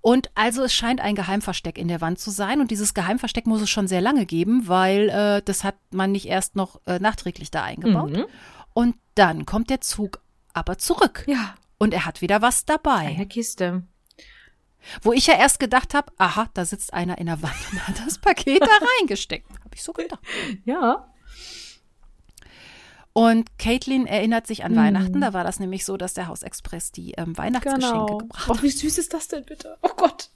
Und 0.01 0.31
also 0.35 0.65
es 0.65 0.73
scheint 0.73 1.01
ein 1.01 1.17
Geheimversteck 1.17 1.77
in 1.77 1.89
der 1.89 2.01
Wand 2.01 2.19
zu 2.19 2.31
sein. 2.31 2.61
Und 2.61 2.71
dieses 2.71 2.95
Geheimversteck 2.95 3.47
muss 3.47 3.61
es 3.61 3.69
schon 3.69 3.89
sehr 3.89 4.01
lange 4.01 4.25
geben, 4.25 4.69
weil 4.69 5.11
äh, 5.11 5.43
das 5.45 5.65
hat 5.65 5.77
man 5.91 6.13
nicht 6.13 6.27
erst 6.27 6.57
noch 6.57 6.81
äh, 6.87 6.99
nachträglich 6.99 7.51
da 7.51 7.63
eingebaut. 7.63 8.13
Mhm. 8.13 8.25
Und 8.73 8.97
dann 9.17 9.45
kommt 9.45 9.69
der 9.69 9.83
Zug 9.83 10.21
aber 10.55 10.79
zurück. 10.79 11.25
Ja. 11.27 11.55
Und 11.79 11.93
er 11.95 12.07
hat 12.07 12.23
wieder 12.23 12.43
was 12.43 12.65
dabei. 12.65 13.07
Eine 13.07 13.27
Kiste. 13.27 13.83
Wo 15.03 15.13
ich 15.13 15.27
ja 15.27 15.35
erst 15.35 15.59
gedacht 15.59 15.95
habe, 15.95 16.13
aha, 16.17 16.49
da 16.55 16.65
sitzt 16.65 16.95
einer 16.95 17.19
in 17.19 17.27
der 17.27 17.43
Wand 17.43 17.55
und 17.73 17.89
hat 17.89 18.07
das 18.07 18.19
Paket 18.19 18.63
da 18.63 18.87
reingesteckt. 19.01 19.51
Habe 19.51 19.75
ich 19.75 19.83
so 19.83 19.93
gedacht. 19.93 20.21
Ja. 20.65 21.13
Und 23.13 23.59
Caitlin 23.59 24.07
erinnert 24.07 24.47
sich 24.47 24.63
an 24.63 24.75
mm. 24.75 24.77
Weihnachten. 24.77 25.21
Da 25.23 25.33
war 25.33 25.43
das 25.43 25.59
nämlich 25.59 25.87
so, 25.87 25.97
dass 25.97 26.13
der 26.13 26.29
Hausexpress 26.29 26.93
die 26.93 27.13
ähm, 27.13 27.37
Weihnachtsgeschenke 27.39 27.87
genau. 27.87 28.19
gebracht 28.19 28.49
hat. 28.49 28.59
Oh, 28.59 28.63
wie 28.63 28.69
süß 28.69 28.99
ist 28.99 29.15
das 29.15 29.29
denn 29.29 29.45
bitte? 29.47 29.79
Oh 29.81 29.95
Gott. 29.97 30.29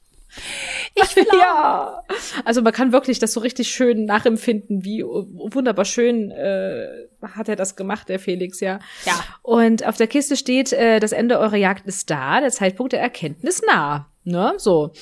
Ich 0.94 1.16
will 1.16 1.26
ja. 1.32 2.02
Also 2.44 2.62
man 2.62 2.72
kann 2.72 2.92
wirklich 2.92 3.18
das 3.18 3.32
so 3.32 3.40
richtig 3.40 3.70
schön 3.70 4.04
nachempfinden, 4.04 4.84
wie 4.84 5.02
wunderbar 5.02 5.84
schön 5.84 6.30
äh, 6.30 6.86
hat 7.22 7.48
er 7.48 7.56
das 7.56 7.76
gemacht, 7.76 8.08
der 8.08 8.18
Felix, 8.18 8.60
ja. 8.60 8.78
Ja. 9.04 9.14
Und 9.42 9.86
auf 9.86 9.96
der 9.96 10.06
Kiste 10.06 10.36
steht, 10.36 10.72
äh, 10.72 11.00
das 11.00 11.12
Ende 11.12 11.38
eurer 11.38 11.56
Jagd 11.56 11.86
ist 11.86 12.10
da, 12.10 12.40
der 12.40 12.50
Zeitpunkt 12.50 12.92
der 12.92 13.00
Erkenntnis 13.00 13.62
nah. 13.66 14.06
Ne, 14.24 14.54
so. 14.58 14.92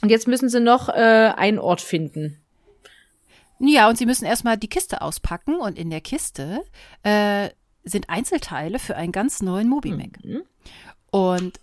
Und 0.00 0.10
jetzt 0.10 0.28
müssen 0.28 0.48
sie 0.48 0.60
noch 0.60 0.88
äh, 0.88 1.32
einen 1.36 1.58
Ort 1.58 1.80
finden. 1.80 2.40
Ja, 3.60 3.88
und 3.88 3.98
sie 3.98 4.06
müssen 4.06 4.24
erstmal 4.24 4.56
die 4.56 4.68
Kiste 4.68 5.02
auspacken 5.02 5.56
und 5.56 5.78
in 5.78 5.90
der 5.90 6.00
Kiste 6.00 6.62
äh, 7.02 7.48
sind 7.84 8.08
Einzelteile 8.08 8.78
für 8.78 8.96
einen 8.96 9.12
ganz 9.12 9.42
neuen 9.42 9.68
Mobimac. 9.68 10.24
Mhm. 10.24 10.42
Und 11.10 11.58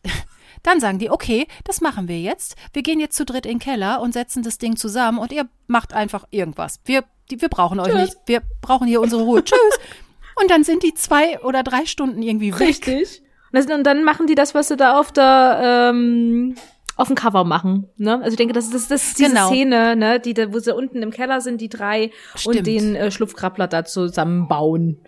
dann 0.66 0.80
sagen 0.80 1.00
die, 1.00 1.10
okay, 1.10 1.48
das 1.64 1.82
machen 1.82 2.08
wir 2.08 2.20
jetzt. 2.20 2.56
Wir 2.74 2.84
gehen 2.84 3.00
jetzt 3.00 3.16
zu 3.16 3.26
dritt 3.26 3.46
in 3.46 3.54
den 3.54 3.60
Keller 3.60 4.02
und 4.02 4.14
setzen 4.14 4.44
das 4.44 4.58
Ding 4.58 4.78
zusammen 4.78 5.18
und 5.20 5.32
ihr 5.32 5.48
macht 5.68 5.94
einfach 5.94 6.26
irgendwas. 6.32 6.80
Wir, 6.86 7.04
die, 7.30 7.42
wir 7.42 7.50
brauchen 7.50 7.80
euch 7.80 7.88
Tschüss. 7.88 8.02
nicht. 8.02 8.18
Wir 8.26 8.42
brauchen 8.62 8.88
hier 8.88 9.02
unsere 9.02 9.24
Ruhe. 9.24 9.44
Tschüss. 9.44 9.60
Und 10.38 10.52
dann 10.52 10.66
sind 10.66 10.84
die 10.84 10.94
zwei 10.94 11.40
oder 11.44 11.64
drei 11.64 11.86
Stunden 11.86 12.22
irgendwie 12.22 12.52
weg. 12.52 12.60
Richtig. 12.60 13.22
Und 13.54 13.86
dann 13.86 14.04
machen 14.04 14.28
die 14.28 14.36
das, 14.36 14.54
was 14.54 14.68
sie 14.68 14.76
da 14.76 15.00
auf 15.00 15.14
der 15.14 15.92
ähm, 15.94 16.56
auf 16.98 17.08
dem 17.08 17.16
Cover 17.16 17.44
machen. 17.44 17.90
Ne? 17.98 18.16
Also 18.16 18.32
ich 18.32 18.36
denke, 18.38 18.54
das 18.54 18.68
ist, 18.68 18.92
das 18.92 19.04
ist 19.04 19.20
diese 19.20 19.30
genau. 19.30 19.48
Szene, 19.48 19.96
ne, 19.96 20.20
die 20.20 20.34
da, 20.34 20.54
wo 20.54 20.60
sie 20.60 20.74
unten 20.74 21.02
im 21.04 21.12
Keller 21.12 21.42
sind, 21.42 21.60
die 21.62 21.70
drei 21.70 22.12
Stimmt. 22.36 22.58
und 22.58 22.68
den 22.68 22.96
äh, 22.96 23.12
Schlupfkrabbler 23.12 23.68
da 23.68 23.86
zusammenbauen. 23.86 25.02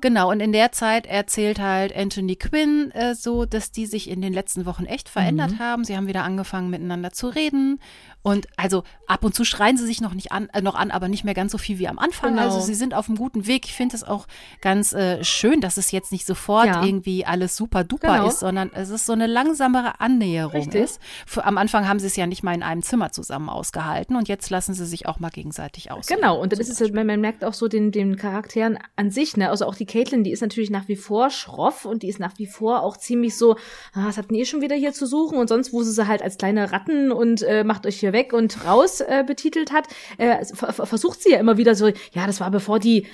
Genau, 0.00 0.30
und 0.30 0.40
in 0.40 0.52
der 0.52 0.72
Zeit 0.72 1.06
erzählt 1.06 1.58
halt 1.58 1.96
Anthony 1.96 2.36
Quinn 2.36 2.90
äh, 2.92 3.14
so, 3.14 3.44
dass 3.46 3.72
die 3.72 3.86
sich 3.86 4.10
in 4.10 4.20
den 4.20 4.32
letzten 4.32 4.66
Wochen 4.66 4.84
echt 4.84 5.08
verändert 5.08 5.52
mhm. 5.52 5.58
haben. 5.58 5.84
Sie 5.84 5.96
haben 5.96 6.06
wieder 6.06 6.24
angefangen, 6.24 6.70
miteinander 6.70 7.12
zu 7.12 7.28
reden. 7.28 7.80
Und 8.26 8.48
also 8.56 8.82
ab 9.06 9.22
und 9.22 9.36
zu 9.36 9.44
schreien 9.44 9.76
sie 9.76 9.86
sich 9.86 10.00
noch 10.00 10.12
nicht 10.12 10.32
an, 10.32 10.48
äh, 10.52 10.60
noch 10.60 10.74
an, 10.74 10.90
aber 10.90 11.06
nicht 11.06 11.22
mehr 11.22 11.32
ganz 11.32 11.52
so 11.52 11.58
viel 11.58 11.78
wie 11.78 11.86
am 11.86 11.96
Anfang. 11.96 12.30
Genau. 12.30 12.42
Also 12.42 12.58
sie 12.60 12.74
sind 12.74 12.92
auf 12.92 13.06
einem 13.06 13.16
guten 13.16 13.46
Weg. 13.46 13.66
Ich 13.66 13.74
finde 13.74 13.94
es 13.94 14.02
auch 14.02 14.26
ganz 14.60 14.92
äh, 14.92 15.22
schön, 15.22 15.60
dass 15.60 15.76
es 15.76 15.92
jetzt 15.92 16.10
nicht 16.10 16.26
sofort 16.26 16.66
ja. 16.66 16.84
irgendwie 16.84 17.24
alles 17.24 17.56
super 17.56 17.84
duper 17.84 18.16
genau. 18.16 18.26
ist, 18.26 18.40
sondern 18.40 18.72
es 18.74 18.90
ist 18.90 19.06
so 19.06 19.12
eine 19.12 19.28
langsamere 19.28 20.00
Annäherung 20.00 20.56
Richtig. 20.56 20.82
ist. 20.82 21.00
Für, 21.24 21.44
am 21.44 21.56
Anfang 21.56 21.86
haben 21.86 22.00
sie 22.00 22.08
es 22.08 22.16
ja 22.16 22.26
nicht 22.26 22.42
mal 22.42 22.52
in 22.52 22.64
einem 22.64 22.82
Zimmer 22.82 23.12
zusammen 23.12 23.48
ausgehalten 23.48 24.16
und 24.16 24.26
jetzt 24.26 24.50
lassen 24.50 24.74
sie 24.74 24.86
sich 24.86 25.06
auch 25.06 25.20
mal 25.20 25.30
gegenseitig 25.30 25.92
aus. 25.92 26.08
Genau, 26.08 26.40
und 26.40 26.52
dann 26.52 26.58
ist 26.58 26.68
es, 26.68 26.92
man, 26.92 27.06
man 27.06 27.20
merkt 27.20 27.44
auch 27.44 27.54
so 27.54 27.68
den, 27.68 27.92
den 27.92 28.16
Charakteren 28.16 28.76
an 28.96 29.12
sich, 29.12 29.36
ne? 29.36 29.50
Also 29.50 29.66
auch 29.66 29.76
die 29.76 29.86
Caitlin, 29.86 30.24
die 30.24 30.32
ist 30.32 30.40
natürlich 30.40 30.70
nach 30.70 30.88
wie 30.88 30.96
vor 30.96 31.30
schroff 31.30 31.84
und 31.84 32.02
die 32.02 32.08
ist 32.08 32.18
nach 32.18 32.36
wie 32.38 32.48
vor 32.48 32.82
auch 32.82 32.96
ziemlich 32.96 33.36
so, 33.36 33.54
ah, 33.92 34.06
was 34.08 34.18
habt 34.18 34.32
ihr 34.32 34.46
schon 34.46 34.62
wieder 34.62 34.74
hier 34.74 34.92
zu 34.92 35.06
suchen? 35.06 35.38
Und 35.38 35.46
sonst, 35.46 35.72
wo 35.72 35.84
sie 35.84 35.92
sie 35.92 36.08
halt 36.08 36.22
als 36.22 36.38
kleine 36.38 36.72
Ratten 36.72 37.12
und 37.12 37.42
äh, 37.42 37.62
macht 37.62 37.86
euch 37.86 38.00
hier 38.00 38.12
weg 38.12 38.15
und 38.32 38.64
raus 38.64 39.00
äh, 39.00 39.24
betitelt 39.26 39.72
hat, 39.72 39.86
äh, 40.18 40.44
versucht 40.44 41.22
sie 41.22 41.30
ja 41.32 41.38
immer 41.38 41.56
wieder 41.56 41.74
so, 41.74 41.88
ja, 41.88 42.26
das 42.26 42.40
war 42.40 42.50
bevor 42.50 42.78
die 42.78 43.06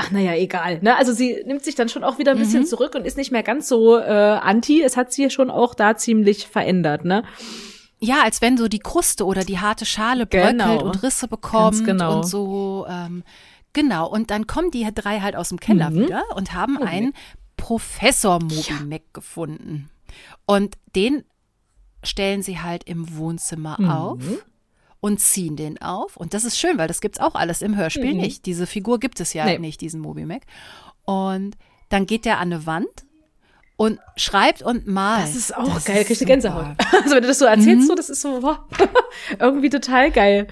Ach 0.00 0.12
naja, 0.12 0.32
egal. 0.34 0.78
Ne? 0.80 0.96
Also 0.96 1.12
sie 1.12 1.42
nimmt 1.44 1.64
sich 1.64 1.74
dann 1.74 1.88
schon 1.88 2.04
auch 2.04 2.18
wieder 2.18 2.30
ein 2.30 2.38
bisschen 2.38 2.60
mhm. 2.60 2.66
zurück 2.66 2.94
und 2.94 3.04
ist 3.04 3.16
nicht 3.16 3.32
mehr 3.32 3.42
ganz 3.42 3.66
so 3.66 3.98
äh, 3.98 4.04
anti. 4.04 4.80
Es 4.80 4.96
hat 4.96 5.12
sie 5.12 5.28
schon 5.28 5.50
auch 5.50 5.74
da 5.74 5.96
ziemlich 5.96 6.46
verändert, 6.46 7.04
ne? 7.04 7.24
Ja, 7.98 8.22
als 8.22 8.40
wenn 8.40 8.56
so 8.56 8.68
die 8.68 8.78
Kruste 8.78 9.26
oder 9.26 9.42
die 9.42 9.58
harte 9.58 9.84
Schale 9.84 10.24
bröckelt 10.24 10.50
genau. 10.52 10.84
und 10.84 11.02
Risse 11.02 11.26
bekommt 11.26 11.84
genau. 11.84 12.18
und 12.18 12.28
so. 12.28 12.86
Ähm, 12.88 13.24
genau. 13.72 14.08
Und 14.08 14.30
dann 14.30 14.46
kommen 14.46 14.70
die 14.70 14.88
drei 14.94 15.18
halt 15.18 15.34
aus 15.34 15.48
dem 15.48 15.58
Keller 15.58 15.90
mhm. 15.90 16.06
wieder 16.06 16.22
und 16.36 16.54
haben 16.54 16.76
okay. 16.76 16.86
einen 16.86 17.12
Professor 17.56 18.40
Moby 18.40 18.54
ja. 18.54 18.76
Mac 18.86 19.02
gefunden. 19.12 19.90
Und 20.46 20.76
den 20.94 21.24
stellen 22.02 22.42
sie 22.42 22.60
halt 22.60 22.84
im 22.84 23.16
Wohnzimmer 23.16 23.76
mhm. 23.78 23.90
auf. 23.90 24.22
und 25.00 25.20
ziehen 25.20 25.54
den 25.54 25.80
auf. 25.80 26.16
Und 26.16 26.34
das 26.34 26.44
ist 26.44 26.58
schön, 26.58 26.76
weil 26.76 26.88
das 26.88 27.00
gibt 27.00 27.16
es 27.16 27.20
auch 27.20 27.36
alles 27.36 27.62
im 27.62 27.76
Hörspiel 27.76 28.14
mhm. 28.14 28.20
nicht. 28.20 28.46
Diese 28.46 28.66
Figur 28.66 28.98
gibt 28.98 29.20
es 29.20 29.32
ja 29.32 29.44
nee. 29.44 29.58
nicht, 29.58 29.80
diesen 29.80 30.00
Moby 30.00 30.24
Mac. 30.24 30.42
Und 31.04 31.56
dann 31.88 32.04
geht 32.06 32.24
der 32.24 32.38
an 32.38 32.52
eine 32.52 32.66
Wand 32.66 32.88
und 33.76 34.00
schreibt 34.16 34.60
und 34.60 34.88
malt. 34.88 35.22
Das 35.22 35.36
ist 35.36 35.56
auch 35.56 35.74
das 35.74 35.84
geil, 35.84 36.04
kriegst 36.04 36.20
du 36.20 36.26
Gänsehaut. 36.26 36.76
Also 36.92 37.14
wenn 37.14 37.22
du 37.22 37.28
das 37.28 37.38
so 37.38 37.44
erzählst, 37.44 37.82
mhm. 37.82 37.86
so, 37.86 37.94
das 37.94 38.10
ist 38.10 38.20
so 38.20 38.42
wow, 38.42 38.58
irgendwie 39.38 39.70
total 39.70 40.10
geil. 40.10 40.48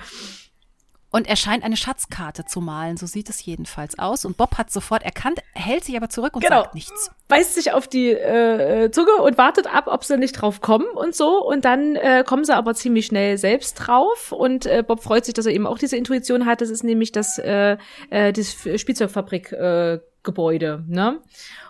Und 1.17 1.27
er 1.27 1.36
scheint 1.36 1.65
eine 1.65 1.78
Schatzkarte 1.78 2.45
zu 2.45 2.61
malen, 2.61 2.99
so 2.99 3.07
sieht 3.07 3.31
es 3.31 3.43
jedenfalls 3.43 3.99
aus. 3.99 4.27
Und 4.27 4.36
Bob 4.36 4.59
hat 4.59 4.70
sofort 4.70 5.03
erkannt, 5.03 5.39
hält 5.55 5.83
sich 5.83 5.97
aber 5.97 6.11
zurück 6.11 6.36
und 6.36 6.45
genau. 6.45 6.65
sagt 6.65 6.75
nichts. 6.75 7.11
Beißt 7.28 7.55
sich 7.55 7.73
auf 7.73 7.89
die 7.89 8.11
äh, 8.11 8.91
Zunge 8.91 9.23
und 9.23 9.39
wartet 9.39 9.67
ab, 9.67 9.86
ob 9.86 10.05
sie 10.05 10.19
nicht 10.19 10.33
drauf 10.33 10.61
kommen 10.61 10.85
und 10.95 11.15
so. 11.15 11.43
Und 11.43 11.65
dann 11.65 11.97
äh, 11.97 12.23
kommen 12.27 12.45
sie 12.45 12.55
aber 12.55 12.75
ziemlich 12.75 13.07
schnell 13.07 13.39
selbst 13.39 13.77
drauf. 13.77 14.31
Und 14.31 14.67
äh, 14.67 14.85
Bob 14.86 15.03
freut 15.03 15.25
sich, 15.25 15.33
dass 15.33 15.47
er 15.47 15.55
eben 15.55 15.67
auch 15.67 15.78
diese 15.78 15.97
Intuition 15.97 16.45
hat. 16.45 16.61
Das 16.61 16.69
ist 16.69 16.85
nämlich 16.85 17.12
das, 17.12 17.39
äh, 17.39 17.78
äh, 18.11 18.35
das 18.35 18.55
Spielzeugfabrik. 18.77 19.53
Äh, 19.53 20.01
Gebäude, 20.23 20.85
ne? 20.89 21.20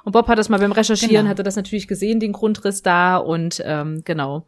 Und 0.04 0.12
Bob 0.12 0.28
hat 0.28 0.38
das 0.38 0.48
mal 0.48 0.58
beim 0.58 0.72
Recherchieren, 0.72 1.14
genau. 1.14 1.28
hatte 1.28 1.42
das 1.42 1.56
natürlich 1.56 1.86
gesehen, 1.86 2.20
den 2.20 2.32
Grundriss 2.32 2.82
da 2.82 3.18
und 3.18 3.62
ähm, 3.62 4.00
genau. 4.02 4.46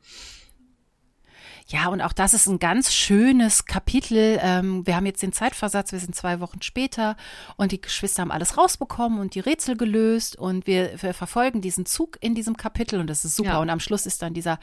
Ja, 1.70 1.88
und 1.88 2.00
auch 2.00 2.14
das 2.14 2.32
ist 2.32 2.46
ein 2.46 2.58
ganz 2.58 2.94
schönes 2.94 3.66
Kapitel. 3.66 4.38
Ähm, 4.42 4.86
wir 4.86 4.96
haben 4.96 5.04
jetzt 5.04 5.22
den 5.22 5.34
Zeitversatz, 5.34 5.92
wir 5.92 5.98
sind 5.98 6.16
zwei 6.16 6.40
Wochen 6.40 6.62
später 6.62 7.14
und 7.56 7.72
die 7.72 7.80
Geschwister 7.80 8.22
haben 8.22 8.30
alles 8.30 8.56
rausbekommen 8.56 9.20
und 9.20 9.34
die 9.34 9.40
Rätsel 9.40 9.76
gelöst 9.76 10.36
und 10.36 10.66
wir, 10.66 10.92
wir 11.02 11.12
verfolgen 11.12 11.60
diesen 11.60 11.84
Zug 11.84 12.16
in 12.22 12.34
diesem 12.34 12.56
Kapitel 12.56 13.00
und 13.00 13.08
das 13.08 13.26
ist 13.26 13.36
super. 13.36 13.50
Ja. 13.50 13.60
Und 13.60 13.68
am 13.68 13.80
Schluss 13.80 14.06
ist 14.06 14.22
dann 14.22 14.32
dieser 14.32 14.58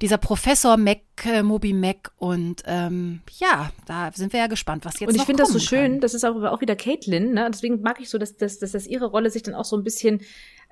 dieser 0.00 0.18
Professor 0.18 0.76
Mac, 0.76 1.00
äh, 1.24 1.42
Moby 1.42 1.72
Mac 1.72 2.12
und 2.18 2.62
ähm, 2.66 3.20
ja, 3.38 3.70
da 3.86 4.12
sind 4.14 4.32
wir 4.32 4.40
ja 4.40 4.46
gespannt, 4.46 4.84
was 4.84 5.00
jetzt 5.00 5.08
Und 5.08 5.16
ich 5.16 5.22
finde 5.22 5.42
das 5.42 5.52
so 5.52 5.58
schön, 5.58 5.92
kann. 5.92 6.00
das 6.00 6.14
ist 6.14 6.24
auch, 6.24 6.40
auch 6.44 6.60
wieder 6.60 6.76
Caitlin, 6.76 7.32
ne? 7.32 7.48
deswegen 7.52 7.80
mag 7.82 8.00
ich 8.00 8.08
so, 8.08 8.16
dass, 8.16 8.36
dass, 8.36 8.58
dass, 8.60 8.72
dass 8.72 8.86
ihre 8.86 9.06
Rolle 9.06 9.30
sich 9.30 9.42
dann 9.42 9.54
auch 9.54 9.64
so 9.64 9.76
ein 9.76 9.82
bisschen 9.82 10.20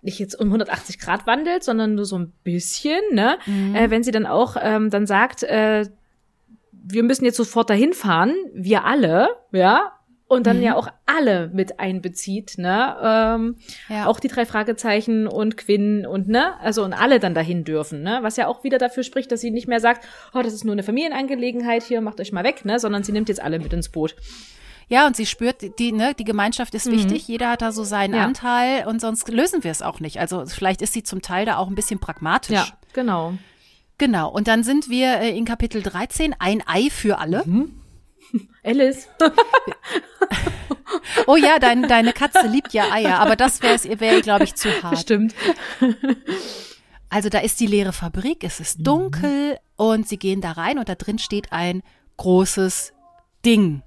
nicht 0.07 0.19
jetzt 0.19 0.41
um 0.41 0.47
180 0.47 0.99
Grad 0.99 1.27
wandelt, 1.27 1.63
sondern 1.63 1.95
nur 1.95 2.07
so 2.07 2.19
ein 2.19 2.33
bisschen, 2.43 3.01
ne? 3.13 3.39
Mhm. 3.45 3.75
Äh, 3.75 3.91
wenn 3.91 4.03
sie 4.03 4.13
dann 4.13 4.25
auch 4.25 4.57
ähm, 4.61 4.89
dann 4.89 5.07
sagt, 5.07 5.43
äh, 5.43 5.85
wir 6.73 7.03
müssen 7.03 7.25
jetzt 7.25 7.37
sofort 7.37 7.69
dahin 7.69 7.93
fahren, 7.93 8.35
wir 8.55 8.85
alle, 8.85 9.29
ja, 9.53 9.93
und 10.29 10.47
dann 10.47 10.57
mhm. 10.57 10.63
ja 10.63 10.75
auch 10.77 10.89
alle 11.07 11.51
mit 11.53 11.79
einbezieht, 11.79 12.59
ne? 12.59 12.97
Ähm, 13.03 13.57
ja. 13.89 14.07
Auch 14.07 14.19
die 14.19 14.29
drei 14.29 14.45
Fragezeichen 14.45 15.27
und 15.29 15.57
Quinn 15.57 16.05
und 16.05 16.29
ne, 16.29 16.59
also 16.61 16.83
und 16.83 16.95
alle 16.95 17.21
dann 17.21 17.35
dahin 17.35 17.65
dürfen, 17.65 18.03
ne? 18.03 18.19
Was 18.23 18.37
ja 18.37 18.49
auch 18.49 18.65
wieder 18.65 18.79
dafür 18.79 19.05
spricht, 19.05 19.31
dass 19.31 19.41
sie 19.41 19.51
nicht 19.51 19.69
mehr 19.69 19.81
sagt, 19.81 20.07
oh, 20.35 20.43
das 20.43 20.53
ist 20.53 20.65
nur 20.65 20.73
eine 20.73 20.83
Familienangelegenheit 20.83 21.85
hier, 21.85 22.01
macht 22.01 22.21
euch 22.21 22.33
mal 22.33 22.45
weg, 22.45 22.65
ne? 22.65 22.81
Sondern 22.81 23.05
sie 23.05 23.13
nimmt 23.13 23.29
jetzt 23.29 23.43
alle 23.43 23.59
mit 23.59 23.73
ins 23.73 23.89
Boot. 23.89 24.17
Ja, 24.89 25.07
und 25.07 25.17
sie 25.17 25.27
spürt, 25.27 25.79
die, 25.79 25.93
ne, 25.93 26.15
die 26.15 26.25
Gemeinschaft 26.25 26.75
ist 26.75 26.87
mhm. 26.87 26.93
wichtig, 26.93 27.27
jeder 27.27 27.51
hat 27.51 27.63
da 27.63 27.73
so 27.73 27.83
seinen 27.83 28.15
ja. 28.15 28.25
Anteil 28.25 28.87
und 28.87 29.01
sonst 29.01 29.29
lösen 29.29 29.65
wir 29.65 29.71
es 29.71 29.83
auch 29.83 29.99
nicht. 29.99 30.21
Also 30.21 30.45
vielleicht 30.47 30.81
ist 30.81 30.93
sie 30.93 31.03
zum 31.03 31.23
Teil 31.23 31.45
da 31.45 31.57
auch 31.57 31.69
ein 31.69 31.75
bisschen 31.75 31.99
pragmatisch. 31.99 32.55
Ja, 32.55 32.67
genau. 32.93 33.35
Genau, 33.99 34.31
und 34.31 34.47
dann 34.47 34.63
sind 34.63 34.91
wir 34.91 35.21
äh, 35.21 35.37
in 35.37 35.45
Kapitel 35.45 35.83
13, 35.83 36.37
ein 36.39 36.63
Ei 36.67 36.91
für 36.91 37.19
alle. 37.19 37.43
Mhm. 37.47 37.81
Alice. 38.63 39.09
oh 41.27 41.37
ja, 41.37 41.59
dein, 41.59 41.89
deine 41.89 42.13
Katze 42.13 42.47
liebt 42.47 42.73
ja 42.73 42.93
Eier, 42.93 43.19
aber 43.19 43.37
das 43.37 43.63
wäre, 43.63 44.01
wär, 44.01 44.21
glaube 44.21 44.45
ich, 44.45 44.55
zu 44.55 44.69
hart. 44.83 44.99
Stimmt. 44.99 45.35
Also 47.09 47.29
da 47.29 47.39
ist 47.39 47.61
die 47.61 47.67
leere 47.67 47.93
Fabrik, 47.93 48.43
es 48.43 48.59
ist 48.59 48.85
dunkel 48.85 49.53
mhm. 49.53 49.59
und 49.77 50.09
sie 50.09 50.19
gehen 50.19 50.41
da 50.41 50.51
rein 50.51 50.77
und 50.77 50.89
da 50.89 50.97
drin 50.97 51.21
steht 51.21 51.53
ein 51.53 51.85
großes 52.17 52.95
Ding. 53.45 53.83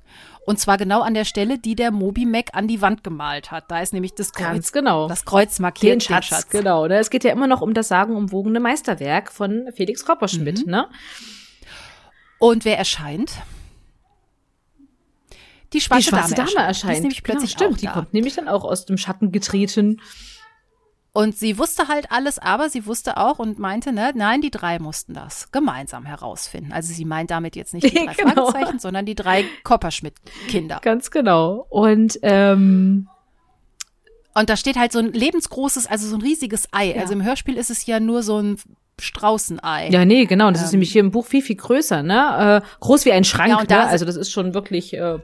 Und 0.49 0.57
zwar 0.57 0.79
genau 0.79 1.01
an 1.01 1.13
der 1.13 1.25
Stelle, 1.25 1.59
die 1.59 1.75
der 1.75 1.91
Moby 1.91 2.25
Mac 2.25 2.49
an 2.53 2.67
die 2.67 2.81
Wand 2.81 3.03
gemalt 3.03 3.51
hat. 3.51 3.69
Da 3.69 3.81
ist 3.81 3.93
nämlich 3.93 4.15
das 4.15 4.33
Kreuz, 4.33 4.47
Ganz 4.47 4.71
genau. 4.71 5.07
das 5.07 5.23
Kreuz 5.23 5.59
markiert. 5.59 5.93
Den 5.93 6.01
Schatz, 6.01 6.29
den 6.29 6.35
Schatz. 6.37 6.49
Genau. 6.49 6.87
Ne? 6.87 6.97
Es 6.97 7.11
geht 7.11 7.23
ja 7.23 7.31
immer 7.31 7.45
noch 7.45 7.61
um 7.61 7.75
das 7.75 7.89
sagenumwogene 7.89 8.59
Meisterwerk 8.59 9.31
von 9.31 9.67
Felix 9.75 10.03
Kopperschmidt. 10.03 10.65
Mhm. 10.65 10.71
Ne? 10.71 10.87
Und 12.39 12.65
wer 12.65 12.79
erscheint? 12.79 13.31
Die 15.71 15.81
schwarze, 15.81 16.05
die 16.05 16.09
schwarze 16.09 16.33
Dame, 16.33 16.49
Dame, 16.51 16.65
erscheint. 16.65 16.93
Die 16.93 16.97
ist 16.97 17.01
nämlich 17.03 17.21
plötzlich 17.21 17.55
genau, 17.55 17.69
stimmt. 17.69 17.81
Die 17.83 17.87
kommt 17.93 18.13
nämlich 18.15 18.33
dann 18.33 18.47
auch 18.47 18.63
aus 18.63 18.87
dem 18.87 18.97
Schatten 18.97 19.31
getreten. 19.31 20.01
Und 21.11 21.35
sie 21.35 21.57
wusste 21.57 21.87
halt 21.87 22.11
alles, 22.11 22.37
aber 22.37 22.69
sie 22.69 22.85
wusste 22.85 23.17
auch 23.17 23.39
und 23.39 23.57
meinte, 23.57 23.91
ne, 23.91 24.11
nein, 24.15 24.41
die 24.41 24.51
drei 24.51 24.77
mussten 24.77 25.13
das 25.13 25.51
gemeinsam 25.51 26.05
herausfinden. 26.05 26.71
Also 26.71 26.93
sie 26.93 27.05
meint 27.05 27.31
damit 27.31 27.55
jetzt 27.55 27.73
nicht 27.73 27.91
die 27.91 28.05
drei 28.05 28.13
genau. 28.13 28.51
Fragezeichen, 28.51 28.79
sondern 28.79 29.05
die 29.05 29.15
drei 29.15 29.45
Kopperschmidt-Kinder. 29.63 30.79
Ganz 30.81 31.09
genau. 31.09 31.65
Und 31.69 32.19
ähm, 32.21 33.07
und 34.35 34.49
da 34.49 34.55
steht 34.55 34.77
halt 34.77 34.91
so 34.91 34.99
ein 34.99 35.11
lebensgroßes, 35.11 35.87
also 35.87 36.07
so 36.07 36.15
ein 36.15 36.21
riesiges 36.21 36.67
Ei. 36.71 36.93
Ja. 36.93 37.01
Also 37.01 37.13
im 37.13 37.23
Hörspiel 37.23 37.57
ist 37.57 37.71
es 37.71 37.85
ja 37.87 37.99
nur 37.99 38.21
so 38.21 38.37
ein 38.37 38.57
Straußenei. 38.99 39.89
Ja, 39.89 40.05
nee, 40.05 40.25
genau. 40.25 40.51
Das 40.51 40.61
ähm. 40.61 40.65
ist 40.65 40.71
nämlich 40.71 40.91
hier 40.91 41.01
im 41.01 41.11
Buch 41.11 41.25
viel, 41.25 41.41
viel 41.41 41.55
größer, 41.55 42.03
ne? 42.03 42.61
Äh, 42.63 42.67
groß 42.79 43.05
wie 43.05 43.11
ein 43.11 43.23
Schrank, 43.23 43.69
ja, 43.69 43.77
ne? 43.77 43.87
Also 43.87 44.05
das 44.05 44.15
ist 44.15 44.31
schon 44.31 44.53
wirklich. 44.53 44.93
Äh, 44.93 45.19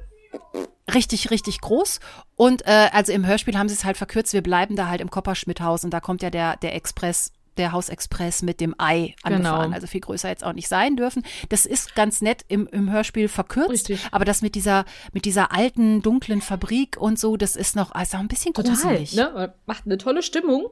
richtig, 0.93 1.31
richtig 1.31 1.61
groß. 1.61 1.99
Und 2.35 2.65
äh, 2.67 2.89
also 2.91 3.11
im 3.11 3.25
Hörspiel 3.25 3.57
haben 3.57 3.69
sie 3.69 3.75
es 3.75 3.85
halt 3.85 3.97
verkürzt. 3.97 4.33
Wir 4.33 4.41
bleiben 4.41 4.75
da 4.75 4.87
halt 4.87 5.01
im 5.01 5.09
Kopperschmidthaus 5.09 5.83
und 5.83 5.91
da 5.91 5.99
kommt 5.99 6.21
ja 6.21 6.29
der, 6.29 6.57
der 6.57 6.75
Express 6.75 7.31
der 7.57 7.71
Hausexpress 7.71 8.41
mit 8.41 8.59
dem 8.59 8.75
Ei 8.77 9.15
angefahren. 9.23 9.63
Genau. 9.63 9.75
Also 9.75 9.87
viel 9.87 10.01
größer 10.01 10.29
jetzt 10.29 10.43
auch 10.43 10.53
nicht 10.53 10.67
sein 10.67 10.97
dürfen. 10.97 11.23
Das 11.49 11.65
ist 11.65 11.95
ganz 11.95 12.21
nett 12.21 12.43
im, 12.47 12.67
im 12.67 12.91
Hörspiel 12.91 13.27
verkürzt. 13.27 13.89
Richtig. 13.89 14.07
Aber 14.11 14.25
das 14.25 14.41
mit 14.41 14.55
dieser, 14.55 14.85
mit 15.13 15.25
dieser 15.25 15.53
alten, 15.53 16.01
dunklen 16.01 16.41
Fabrik 16.41 16.97
und 16.99 17.17
so, 17.17 17.37
das 17.37 17.55
ist 17.55 17.75
noch 17.75 17.91
also 17.93 18.17
ein 18.17 18.27
bisschen 18.27 18.53
total, 18.53 18.73
gruselig. 18.73 19.15
Ne? 19.15 19.53
Macht 19.65 19.85
eine 19.85 19.97
tolle 19.97 20.21
Stimmung. 20.21 20.67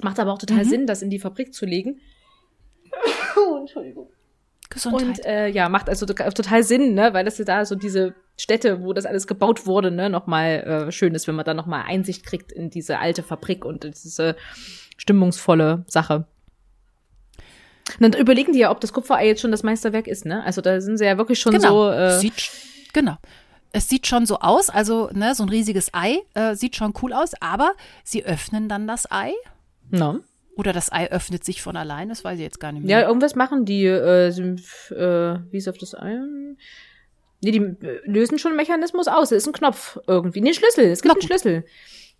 Macht 0.00 0.18
aber 0.18 0.32
auch 0.32 0.38
total 0.38 0.64
mhm. 0.64 0.68
Sinn, 0.68 0.86
das 0.86 1.02
in 1.02 1.10
die 1.10 1.18
Fabrik 1.18 1.54
zu 1.54 1.66
legen. 1.66 2.00
oh, 3.36 3.58
Entschuldigung. 3.58 4.10
Gesundheit. 4.70 5.18
Und 5.18 5.24
äh, 5.24 5.48
ja, 5.48 5.68
macht 5.68 5.88
also 5.88 6.06
total 6.06 6.62
Sinn, 6.62 6.94
ne, 6.94 7.14
weil 7.14 7.24
das 7.24 7.38
ja 7.38 7.44
da 7.44 7.64
so 7.64 7.74
diese 7.74 8.14
Städte, 8.36 8.82
wo 8.82 8.92
das 8.92 9.06
alles 9.06 9.26
gebaut 9.26 9.66
wurde, 9.66 9.90
ne, 9.90 10.10
nochmal 10.10 10.86
äh, 10.88 10.92
schön 10.92 11.14
ist, 11.14 11.26
wenn 11.26 11.34
man 11.34 11.44
da 11.44 11.54
nochmal 11.54 11.84
Einsicht 11.86 12.24
kriegt 12.24 12.52
in 12.52 12.70
diese 12.70 12.98
alte 12.98 13.22
Fabrik 13.22 13.64
und 13.64 13.84
diese 13.84 14.36
stimmungsvolle 14.96 15.84
Sache. 15.86 16.26
Und 17.98 18.14
dann 18.14 18.20
überlegen 18.20 18.52
die 18.52 18.60
ja, 18.60 18.70
ob 18.70 18.80
das 18.80 18.92
Kupferei 18.92 19.26
jetzt 19.26 19.40
schon 19.40 19.50
das 19.50 19.62
Meisterwerk 19.62 20.06
ist, 20.06 20.26
ne? 20.26 20.44
Also 20.44 20.60
da 20.60 20.80
sind 20.80 20.98
sie 20.98 21.06
ja 21.06 21.16
wirklich 21.16 21.40
schon 21.40 21.52
genau. 21.54 21.86
so. 21.86 21.90
Äh, 21.90 22.18
sieht, 22.18 22.50
genau. 22.92 23.16
Es 23.72 23.88
sieht 23.88 24.06
schon 24.06 24.26
so 24.26 24.38
aus, 24.40 24.70
also 24.70 25.10
ne, 25.12 25.34
so 25.34 25.42
ein 25.42 25.48
riesiges 25.48 25.92
Ei 25.92 26.18
äh, 26.34 26.54
sieht 26.54 26.76
schon 26.76 26.94
cool 27.02 27.12
aus, 27.12 27.32
aber 27.40 27.72
sie 28.04 28.24
öffnen 28.24 28.68
dann 28.68 28.86
das 28.86 29.10
Ei. 29.10 29.32
No. 29.90 30.20
Oder 30.58 30.72
das 30.72 30.90
Ei 30.90 31.08
öffnet 31.10 31.44
sich 31.44 31.62
von 31.62 31.76
allein, 31.76 32.08
das 32.08 32.24
weiß 32.24 32.36
ich 32.36 32.42
jetzt 32.42 32.58
gar 32.58 32.72
nicht 32.72 32.84
mehr. 32.84 33.00
Ja, 33.00 33.06
irgendwas 33.06 33.36
machen 33.36 33.64
die, 33.64 33.86
äh, 33.86 34.30
sind, 34.32 34.60
äh, 34.90 35.38
wie 35.52 35.56
ist 35.56 35.68
auf 35.68 35.78
das 35.78 35.94
Ei? 35.94 36.18
Nee, 37.40 37.52
die 37.52 37.58
äh, 37.58 38.00
lösen 38.04 38.40
schon 38.40 38.50
einen 38.50 38.56
Mechanismus 38.56 39.06
aus. 39.06 39.30
Es 39.30 39.44
ist 39.44 39.46
ein 39.46 39.52
Knopf 39.52 40.00
irgendwie. 40.08 40.40
Nee, 40.40 40.48
ein 40.48 40.54
Schlüssel. 40.54 40.86
Es 40.86 41.02
gibt 41.02 41.14
Glocken. 41.14 41.30
einen 41.30 41.38
Schlüssel. 41.40 41.64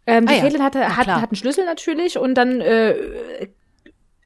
Ähm, 0.07 0.26
die 0.26 0.34
ah, 0.34 0.47
ja. 0.47 0.62
hat, 0.62 0.76
hat, 0.76 1.07
hat 1.08 1.31
einen 1.31 1.36
Schlüssel 1.36 1.65
natürlich 1.65 2.17
und 2.17 2.34
dann 2.34 2.60
äh, 2.60 3.49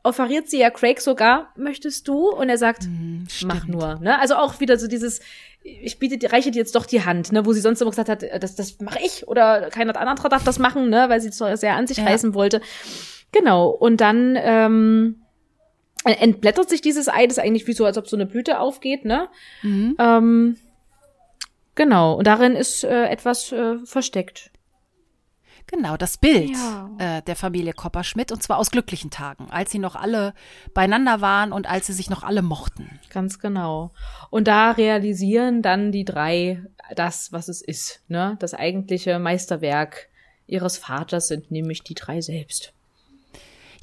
offeriert 0.03 0.51
sie 0.51 0.59
ja 0.59 0.71
Craig 0.71 1.01
sogar, 1.01 1.53
möchtest 1.57 2.07
du? 2.07 2.29
Und 2.29 2.49
er 2.49 2.59
sagt, 2.59 2.85
hm, 2.85 3.27
mach 3.45 3.67
nur. 3.67 3.99
Ne? 4.01 4.19
Also 4.19 4.35
auch 4.35 4.61
wieder 4.61 4.77
so 4.77 4.89
dieses, 4.89 5.21
ich 5.63 5.99
biete, 5.99 6.31
reiche 6.31 6.51
dir 6.51 6.59
jetzt 6.59 6.75
doch 6.75 6.87
die 6.87 7.05
Hand, 7.05 7.33
ne? 7.33 7.47
wo 7.47 7.53
sie 7.53 7.61
sonst 7.61 7.81
immer 7.81 7.91
gesagt 7.91 8.09
hat, 8.09 8.25
das, 8.43 8.57
das 8.57 8.81
mache 8.81 8.99
ich 9.03 9.27
oder 9.27 9.71
keiner 9.71 9.97
anderer 9.97 10.29
darf 10.29 10.45
das 10.45 10.59
machen, 10.59 10.91
ne? 10.91 11.09
weil 11.09 11.21
sie 11.21 11.29
es 11.29 11.39
sehr 11.39 11.77
an 11.77 11.87
sich 11.87 11.99
ja. 11.99 12.05
reißen 12.05 12.35
wollte. 12.35 12.61
Genau. 13.33 13.69
Und 13.69 14.01
dann 14.01 14.37
ähm, 14.41 15.23
entblättert 16.05 16.69
sich 16.69 16.81
dieses 16.81 17.09
Ei, 17.09 17.27
das 17.27 17.39
ist 17.39 17.45
eigentlich 17.45 17.67
wie 17.67 17.73
so, 17.73 17.85
als 17.85 17.99
ob 17.99 18.09
so 18.09 18.17
eine 18.17 18.27
Blüte 18.27 18.61
aufgeht, 18.61 19.05
ne? 19.05 19.29
Mhm. 19.63 19.97
Ähm, 19.99 20.57
genau. 21.75 22.15
Und 22.15 22.27
darin 22.27 22.55
ist 22.55 22.85
äh, 22.85 23.07
etwas 23.07 23.53
äh, 23.53 23.79
versteckt. 23.85 24.51
Genau, 25.67 25.97
das 25.97 26.19
Bild 26.19 26.51
ja. 26.51 26.91
äh, 26.99 27.23
der 27.23 27.37
Familie 27.37 27.73
Kopperschmidt 27.73 28.31
und 28.31 28.43
zwar 28.43 28.59
aus 28.59 28.71
glücklichen 28.71 29.11
Tagen, 29.11 29.49
als 29.51 29.71
sie 29.71 29.79
noch 29.79 29.97
alle 29.97 30.35
beieinander 30.75 31.21
waren 31.21 31.53
und 31.53 31.67
als 31.67 31.87
sie 31.87 31.95
sich 31.95 32.11
noch 32.11 32.25
alle 32.25 32.43
mochten. 32.43 33.01
Ganz 33.11 33.39
genau. 33.39 33.93
Und 34.29 34.49
da 34.49 34.73
realisieren 34.73 35.63
dann 35.63 35.93
die 35.93 36.05
drei 36.05 36.63
das, 36.95 37.33
was 37.33 37.49
es 37.49 37.63
ist. 37.63 38.03
Ne? 38.09 38.37
Das 38.41 38.53
eigentliche 38.53 39.19
Meisterwerk 39.19 40.09
ihres 40.47 40.77
Vaters 40.77 41.29
sind 41.29 41.51
nämlich 41.51 41.83
die 41.83 41.95
drei 41.95 42.21
selbst. 42.21 42.75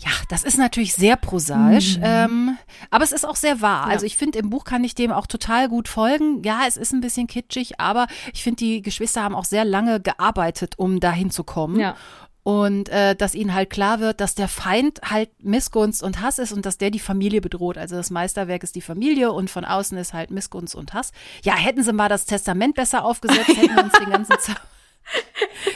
Ja, 0.01 0.11
das 0.29 0.43
ist 0.43 0.57
natürlich 0.57 0.93
sehr 0.93 1.17
prosaisch, 1.17 1.97
mhm. 1.97 2.03
ähm, 2.05 2.57
aber 2.89 3.03
es 3.03 3.11
ist 3.11 3.27
auch 3.27 3.35
sehr 3.35 3.59
wahr. 3.59 3.87
Ja. 3.87 3.93
Also 3.93 4.05
ich 4.05 4.15
finde, 4.15 4.39
im 4.39 4.49
Buch 4.49 4.63
kann 4.63 4.81
ich 4.85 4.95
dem 4.95 5.11
auch 5.11 5.27
total 5.27 5.67
gut 5.67 5.89
folgen. 5.89 6.41
Ja, 6.43 6.61
es 6.67 6.77
ist 6.77 6.93
ein 6.93 7.01
bisschen 7.01 7.27
kitschig, 7.27 7.81
aber 7.81 8.07
ich 8.33 8.41
finde, 8.41 8.63
die 8.63 8.81
Geschwister 8.81 9.23
haben 9.23 9.35
auch 9.35 9.43
sehr 9.43 9.65
lange 9.65 9.99
gearbeitet, 9.99 10.75
um 10.77 11.01
dahin 11.01 11.31
zu 11.31 11.43
kommen. 11.43 11.79
Ja. 11.79 11.95
und 12.43 12.87
äh, 12.89 13.15
dass 13.15 13.35
ihnen 13.35 13.53
halt 13.53 13.69
klar 13.69 13.99
wird, 13.99 14.21
dass 14.21 14.33
der 14.33 14.47
Feind 14.47 15.01
halt 15.03 15.29
Missgunst 15.43 16.01
und 16.01 16.21
Hass 16.21 16.39
ist 16.39 16.53
und 16.53 16.65
dass 16.65 16.77
der 16.77 16.89
die 16.89 16.99
Familie 16.99 17.41
bedroht. 17.41 17.77
Also 17.77 17.97
das 17.97 18.09
Meisterwerk 18.09 18.63
ist 18.63 18.75
die 18.75 18.81
Familie 18.81 19.31
und 19.33 19.49
von 19.49 19.65
außen 19.65 19.97
ist 19.97 20.13
halt 20.13 20.31
Missgunst 20.31 20.73
und 20.75 20.93
Hass. 20.93 21.11
Ja, 21.43 21.55
hätten 21.55 21.83
sie 21.83 21.93
mal 21.93 22.09
das 22.09 22.25
Testament 22.25 22.75
besser 22.75 23.03
aufgesetzt, 23.03 23.49
hätten 23.49 23.75
wir 23.75 23.83
uns 23.83 23.93
den 23.99 24.09
ganzen 24.09 24.39
Zeit 24.39 24.57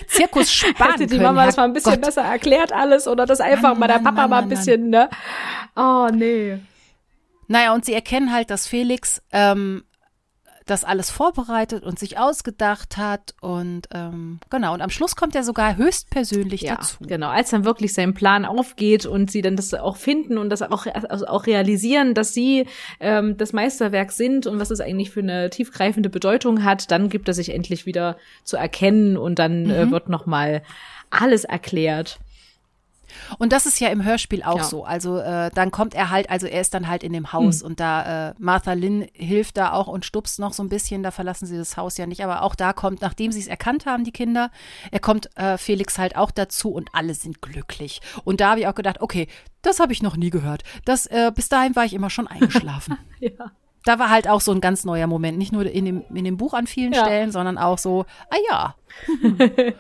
Zirkus 0.08 0.52
sparen 0.52 0.92
Hätte 1.00 1.08
die 1.08 1.20
Mama 1.20 1.46
das 1.46 1.58
mal 1.58 1.64
ein 1.66 1.74
bisschen 1.74 1.94
Gott. 1.94 2.02
besser 2.02 2.22
erklärt 2.22 2.72
alles 2.72 3.08
oder 3.08 3.26
das 3.26 3.42
einfach 3.42 3.72
Mann, 3.72 3.80
mal 3.80 3.88
der 3.88 3.96
Papa 3.96 4.12
Mann, 4.12 4.30
mal 4.30 4.42
ein 4.44 4.50
bisschen, 4.50 4.90
ne? 4.90 5.10
Oh, 5.76 6.08
nee. 6.14 6.60
Naja, 7.48 7.74
und 7.74 7.86
sie 7.86 7.94
erkennen 7.94 8.32
halt, 8.34 8.50
dass 8.50 8.68
Felix 8.68 9.22
ähm, 9.32 9.84
das 10.66 10.84
alles 10.84 11.10
vorbereitet 11.10 11.84
und 11.84 12.00
sich 12.00 12.18
ausgedacht 12.18 12.98
hat 12.98 13.36
und 13.42 13.88
ähm, 13.94 14.40
genau 14.50 14.74
und 14.74 14.82
am 14.82 14.90
Schluss 14.90 15.16
kommt 15.16 15.36
er 15.36 15.44
sogar 15.44 15.78
höchstpersönlich 15.78 16.62
ja, 16.62 16.76
dazu. 16.76 16.98
Genau, 17.02 17.30
als 17.30 17.50
dann 17.50 17.66
wirklich 17.66 17.94
sein 17.94 18.14
Plan 18.14 18.46
aufgeht 18.46 19.06
und 19.06 19.32
sie 19.32 19.42
dann 19.42 19.56
das 19.56 19.74
auch 19.74 19.98
finden 19.98 20.38
und 20.38 20.50
das 20.50 20.62
auch 20.62 20.86
also 21.10 21.28
auch 21.28 21.46
realisieren, 21.46 22.14
dass 22.14 22.34
sie 22.34 22.68
ähm, 23.00 23.38
das 23.38 23.54
Meisterwerk 23.54 24.12
sind 24.12 24.48
und 24.48 24.60
was 24.60 24.72
es 24.72 24.80
eigentlich 24.80 25.12
für 25.12 25.22
eine 25.22 25.50
tiefgreifende 25.50 26.10
Bedeutung 26.10 26.64
hat, 26.64 26.92
dann 26.92 27.10
gibt 27.10 27.28
er 27.28 27.34
sich 27.34 27.50
endlich 27.54 27.86
wieder 27.86 28.18
zu 28.44 28.58
erkennen 28.58 29.18
und 29.18 29.40
dann 29.40 29.70
äh, 29.70 29.86
mhm. 29.86 29.90
äh, 29.90 29.92
wird 29.92 30.10
noch 30.10 30.26
mal 30.26 30.64
alles 31.10 31.44
erklärt. 31.44 32.20
Und 33.38 33.52
das 33.54 33.66
ist 33.66 33.80
ja 33.80 33.90
im 33.90 34.04
Hörspiel 34.04 34.44
auch 34.44 34.58
ja. 34.58 34.64
so. 34.64 34.86
Also 34.86 35.18
äh, 35.18 35.50
dann 35.54 35.72
kommt 35.72 35.94
er 35.94 36.10
halt, 36.10 36.30
also 36.30 36.48
er 36.48 36.62
ist 36.62 36.74
dann 36.74 36.88
halt 36.88 37.04
in 37.04 37.14
dem 37.14 37.34
Haus 37.34 37.62
hm. 37.62 37.68
und 37.68 37.80
da 37.80 38.30
äh, 38.30 38.34
Martha 38.38 38.74
Lynn 38.74 39.08
hilft 39.14 39.58
da 39.58 39.74
auch 39.74 39.88
und 39.88 40.06
stupst 40.06 40.40
noch 40.40 40.54
so 40.54 40.64
ein 40.64 40.70
bisschen, 40.70 41.04
da 41.04 41.12
verlassen 41.12 41.46
sie 41.46 41.58
das 41.58 41.78
Haus 41.78 41.98
ja 41.98 42.06
nicht. 42.06 42.24
Aber 42.24 42.42
auch 42.42 42.56
da 42.56 42.74
kommt, 42.74 43.02
nachdem 43.02 43.32
sie 43.32 43.40
es 43.40 43.48
erkannt 43.48 43.86
haben, 43.86 44.04
die 44.04 44.12
Kinder, 44.12 44.52
er 44.92 45.00
kommt 45.00 45.30
äh, 45.38 45.58
Felix 45.58 45.98
halt 45.98 46.16
auch 46.16 46.32
dazu 46.32 46.72
und 46.72 46.90
alle 46.94 47.14
sind 47.14 47.42
glücklich. 47.42 48.02
Und 48.24 48.42
da 48.42 48.52
habe 48.52 48.62
ich 48.62 48.68
auch 48.68 48.76
gedacht, 48.76 49.02
okay, 49.02 49.28
das 49.62 49.80
habe 49.80 49.94
ich 49.94 50.04
noch 50.04 50.18
nie 50.18 50.30
gehört. 50.30 50.64
Das, 50.86 51.06
äh, 51.06 51.32
bis 51.34 51.50
dahin 51.50 51.76
war 51.76 51.86
ich 51.86 51.94
immer 51.94 52.10
schon 52.10 52.28
eingeschlafen. 52.28 52.98
ja 53.20 53.52
da 53.84 54.00
war 54.00 54.10
halt 54.10 54.28
auch 54.28 54.42
so 54.42 54.52
ein 54.52 54.62
ganz 54.62 54.86
neuer 54.86 55.08
Moment. 55.08 55.38
Nicht 55.38 55.52
nur 55.52 55.66
in 55.66 55.86
dem, 55.86 56.04
in 56.14 56.24
dem 56.24 56.38
Buch 56.38 56.54
an 56.54 56.68
vielen 56.68 56.94
ja. 56.94 57.04
Stellen, 57.04 57.32
sondern 57.32 57.58
auch 57.58 57.78
so, 57.78 58.06
ah 58.30 58.38
ja. 58.50 58.76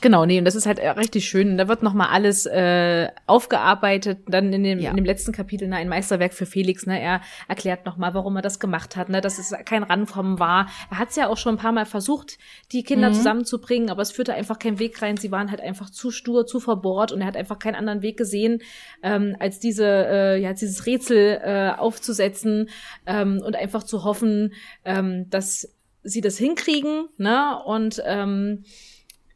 Genau, 0.00 0.24
nee, 0.26 0.38
und 0.38 0.44
das 0.44 0.54
ist 0.54 0.66
halt 0.66 0.78
äh, 0.78 0.88
richtig 0.90 1.28
schön. 1.28 1.56
da 1.56 1.66
wird 1.68 1.82
nochmal 1.82 2.08
alles 2.08 2.46
äh, 2.46 3.08
aufgearbeitet. 3.26 4.18
Dann 4.26 4.52
in 4.52 4.62
dem, 4.62 4.78
ja. 4.78 4.90
in 4.90 4.96
dem 4.96 5.04
letzten 5.04 5.32
Kapitel, 5.32 5.68
ne, 5.68 5.76
ein 5.76 5.88
Meisterwerk 5.88 6.34
für 6.34 6.46
Felix, 6.46 6.86
ne, 6.86 7.00
er 7.00 7.20
erklärt 7.48 7.86
nochmal, 7.86 8.14
warum 8.14 8.36
er 8.36 8.42
das 8.42 8.60
gemacht 8.60 8.96
hat, 8.96 9.08
ne, 9.08 9.20
dass 9.20 9.38
es 9.38 9.52
kein 9.64 9.82
Rankommen 9.82 10.38
war. 10.38 10.68
Er 10.90 10.98
hat 10.98 11.10
es 11.10 11.16
ja 11.16 11.28
auch 11.28 11.36
schon 11.36 11.54
ein 11.54 11.58
paar 11.58 11.72
Mal 11.72 11.86
versucht, 11.86 12.38
die 12.72 12.82
Kinder 12.82 13.10
mhm. 13.10 13.14
zusammenzubringen, 13.14 13.90
aber 13.90 14.02
es 14.02 14.12
führte 14.12 14.34
einfach 14.34 14.58
kein 14.58 14.78
Weg 14.78 15.02
rein. 15.02 15.16
Sie 15.16 15.32
waren 15.32 15.50
halt 15.50 15.60
einfach 15.60 15.90
zu 15.90 16.10
stur, 16.10 16.46
zu 16.46 16.60
verbohrt 16.60 17.12
und 17.12 17.20
er 17.20 17.26
hat 17.26 17.36
einfach 17.36 17.58
keinen 17.58 17.74
anderen 17.74 18.02
Weg 18.02 18.16
gesehen, 18.16 18.62
ähm, 19.02 19.36
als 19.40 19.58
diese, 19.58 19.86
äh, 19.86 20.40
ja, 20.40 20.52
dieses 20.52 20.86
Rätsel 20.86 21.40
äh, 21.42 21.70
aufzusetzen 21.76 22.68
ähm, 23.06 23.42
und 23.44 23.56
einfach 23.56 23.82
zu 23.82 24.04
hoffen, 24.04 24.52
ähm, 24.84 25.28
dass 25.30 25.74
sie 26.02 26.20
das 26.20 26.38
hinkriegen, 26.38 27.08
ne, 27.16 27.60
und 27.64 28.02
ähm, 28.06 28.64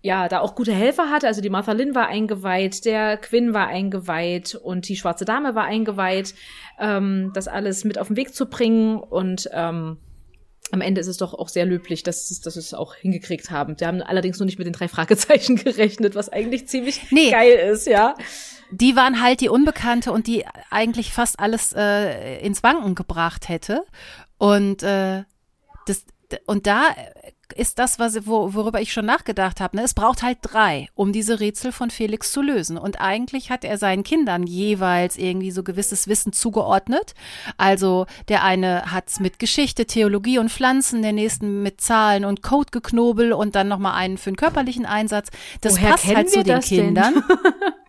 ja, 0.03 0.29
da 0.29 0.41
auch 0.41 0.55
gute 0.57 0.73
Helfer 0.73 1.11
hatte. 1.11 1.29
Also 1.29 1.41
die 1.41 1.51
Martha 1.51 1.73
Lynn 1.73 1.95
war 1.95 2.09
eingeweiht, 2.09 2.85
der 2.85 3.17
Quinn 3.17 3.55
war 3.55 3.69
eingeweiht 3.69 4.57
und 4.57 4.89
die 4.89 4.97
Schwarze 4.97 5.25
Dame 5.25 5.55
war 5.55 5.65
eingeweiht, 5.65 6.35
ähm, 6.81 7.31
das 7.35 7.49
alles 7.49 7.85
mit 7.85 7.99
auf 7.99 8.09
den 8.09 8.17
Weg 8.17 8.35
zu 8.35 8.47
bringen. 8.47 8.99
Und 8.99 9.49
ähm, 9.53 9.99
am 10.73 10.81
Ende 10.81 11.01
ist 11.01 11.07
es 11.07 11.19
doch 11.19 11.35
auch 11.35 11.49
sehr 11.49 11.67
löblich, 11.67 12.03
dass, 12.03 12.31
es, 12.31 12.41
dass 12.41 12.57
es 12.57 12.75
auch 12.75 12.97
hingekriegt 12.97 13.51
haben. 13.51 13.77
Sie 13.79 13.87
haben 13.87 14.03
allerdings 14.03 14.41
nur 14.41 14.47
nicht 14.47 14.59
mit 14.59 14.67
den 14.67 14.73
drei 14.73 14.89
Fragezeichen 14.89 15.57
gerechnet, 15.65 16.17
was 16.17 16.29
eigentlich 16.29 16.67
ziemlich 16.67 17.13
nee. 17.13 17.31
geil 17.31 17.71
ist, 17.71 17.87
ja. 17.87 18.17
Die 18.73 18.97
waren 18.97 19.23
halt 19.23 19.41
die 19.41 19.51
Unbekannte 19.51 20.13
und 20.13 20.27
die 20.27 20.45
eigentlich 20.71 21.13
fast 21.13 21.39
alles 21.39 21.75
äh, 21.77 22.39
ins 22.41 22.63
Wanken 22.63 22.95
gebracht 22.97 23.49
hätte. 23.49 23.85
Und 24.39 24.83
äh, 24.83 25.23
das, 25.87 26.05
und 26.47 26.67
da 26.67 26.87
ist 27.53 27.79
das, 27.79 27.99
was, 27.99 28.27
wo, 28.27 28.55
worüber 28.55 28.81
ich 28.81 28.93
schon 28.93 29.07
nachgedacht 29.07 29.61
habe. 29.61 29.77
Ne? 29.77 29.83
Es 29.83 29.95
braucht 29.95 30.23
halt 30.23 30.39
drei, 30.43 30.89
um 30.95 31.13
diese 31.13 31.41
Rätsel 31.41 31.73
von 31.73 31.91
Felix 31.91 32.33
zu 32.33 32.43
lösen. 32.43 32.79
Und 32.79 33.01
eigentlich 33.01 33.51
hat 33.51 33.65
er 33.65 33.79
seinen 33.79 34.05
Kindern 34.05 34.45
jeweils 34.47 35.17
irgendwie 35.17 35.51
so 35.51 35.63
gewisses 35.63 36.09
Wissen 36.09 36.33
zugeordnet. 36.33 37.15
Also 37.57 38.07
der 38.29 38.43
eine 38.45 38.93
hat's 38.93 39.21
mit 39.21 39.39
Geschichte, 39.39 39.87
Theologie 39.87 40.39
und 40.39 40.51
Pflanzen, 40.51 41.03
der 41.03 41.13
nächsten 41.13 41.63
mit 41.63 41.81
Zahlen 41.81 42.25
und 42.25 42.43
Codegeknobel 42.43 43.33
und 43.33 43.55
dann 43.55 43.69
nochmal 43.69 43.95
einen 43.95 44.19
für 44.19 44.31
den 44.31 44.37
körperlichen 44.37 44.87
Einsatz. 44.87 45.29
Das 45.61 45.75
Woher 45.75 45.91
passt 45.91 46.07
halt 46.07 46.31
zu 46.31 46.43
den 46.43 46.61
Kindern. 46.61 47.23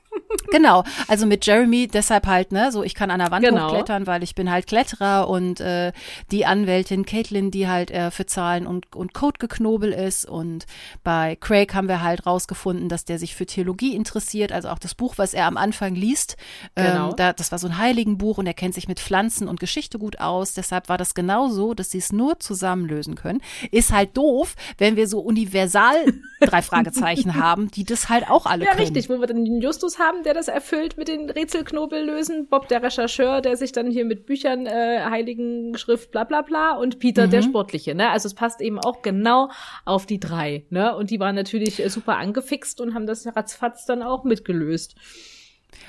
Genau, 0.51 0.83
also 1.07 1.25
mit 1.25 1.45
Jeremy 1.45 1.87
deshalb 1.87 2.27
halt, 2.27 2.51
ne, 2.51 2.71
so 2.71 2.83
ich 2.83 2.93
kann 2.93 3.09
an 3.11 3.19
der 3.19 3.31
Wand 3.31 3.45
genau. 3.45 3.67
hochklettern, 3.67 4.07
weil 4.07 4.23
ich 4.23 4.35
bin 4.35 4.51
halt 4.51 4.67
Kletterer 4.67 5.27
und 5.27 5.59
äh, 5.59 5.91
die 6.31 6.45
Anwältin 6.45 7.05
Caitlin, 7.05 7.51
die 7.51 7.67
halt 7.67 7.91
äh, 7.91 8.11
für 8.11 8.25
Zahlen 8.25 8.67
und, 8.67 8.95
und 8.95 9.13
Code 9.13 9.39
geknobel 9.39 9.91
ist 9.91 10.25
und 10.25 10.65
bei 11.03 11.37
Craig 11.39 11.73
haben 11.73 11.87
wir 11.87 12.01
halt 12.01 12.25
rausgefunden, 12.25 12.89
dass 12.89 13.05
der 13.05 13.19
sich 13.19 13.35
für 13.35 13.45
Theologie 13.45 13.95
interessiert, 13.95 14.51
also 14.51 14.69
auch 14.69 14.79
das 14.79 14.95
Buch, 14.95 15.15
was 15.17 15.33
er 15.33 15.47
am 15.47 15.57
Anfang 15.57 15.95
liest, 15.95 16.37
ähm, 16.75 16.85
genau. 16.85 17.09
ähm, 17.09 17.15
da, 17.17 17.33
das 17.33 17.51
war 17.51 17.59
so 17.59 17.67
ein 17.67 17.77
Heiligenbuch 17.77 18.37
und 18.37 18.45
er 18.45 18.53
kennt 18.53 18.73
sich 18.73 18.87
mit 18.87 18.99
Pflanzen 18.99 19.47
und 19.47 19.59
Geschichte 19.59 19.97
gut 19.97 20.19
aus, 20.19 20.53
deshalb 20.53 20.89
war 20.89 20.97
das 20.97 21.13
genau 21.13 21.49
so, 21.49 21.73
dass 21.73 21.91
sie 21.91 21.97
es 21.97 22.11
nur 22.11 22.39
zusammen 22.39 22.85
lösen 22.85 23.15
können. 23.15 23.41
Ist 23.71 23.91
halt 23.91 24.15
doof, 24.17 24.55
wenn 24.77 24.95
wir 24.95 25.07
so 25.07 25.19
universal 25.19 25.95
drei 26.41 26.61
Fragezeichen 26.61 27.35
haben, 27.35 27.71
die 27.71 27.83
das 27.83 28.09
halt 28.09 28.29
auch 28.29 28.45
alle 28.45 28.65
ja, 28.65 28.71
können. 28.71 28.81
Ja, 28.81 28.85
richtig, 28.85 29.09
wo 29.09 29.19
wir 29.19 29.27
dann 29.27 29.45
den 29.45 29.61
Justus 29.61 29.99
haben, 29.99 30.22
der 30.23 30.33
das 30.33 30.47
erfüllt 30.47 30.97
mit 30.97 31.07
den 31.07 31.29
Rätselknobel 31.29 32.03
lösen, 32.03 32.47
Bob 32.47 32.67
der 32.67 32.81
Rechercheur, 32.81 33.41
der 33.41 33.57
sich 33.57 33.71
dann 33.71 33.89
hier 33.89 34.05
mit 34.05 34.25
Büchern, 34.25 34.65
äh, 34.65 35.03
Heiligen 35.09 35.77
Schrift, 35.77 36.11
bla 36.11 36.23
bla 36.23 36.41
bla 36.41 36.73
und 36.73 36.99
Peter 36.99 37.27
mhm. 37.27 37.31
der 37.31 37.41
Sportliche, 37.41 37.95
ne? 37.95 38.09
Also 38.09 38.27
es 38.27 38.33
passt 38.33 38.61
eben 38.61 38.79
auch 38.79 39.01
genau 39.01 39.49
auf 39.85 40.05
die 40.05 40.19
drei, 40.19 40.65
ne? 40.69 40.95
Und 40.95 41.09
die 41.09 41.19
waren 41.19 41.35
natürlich 41.35 41.83
äh, 41.83 41.89
super 41.89 42.17
angefixt 42.17 42.81
und 42.81 42.93
haben 42.93 43.07
das 43.07 43.25
ratzfatz 43.27 43.85
dann 43.85 44.01
auch 44.01 44.23
mitgelöst. 44.23 44.95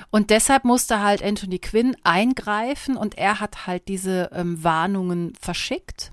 Und 0.09 0.29
deshalb 0.29 0.65
musste 0.65 1.01
halt 1.01 1.23
Anthony 1.23 1.59
Quinn 1.59 1.95
eingreifen 2.03 2.97
und 2.97 3.17
er 3.17 3.39
hat 3.39 3.67
halt 3.67 3.87
diese 3.87 4.29
ähm, 4.33 4.63
Warnungen 4.63 5.33
verschickt 5.39 6.11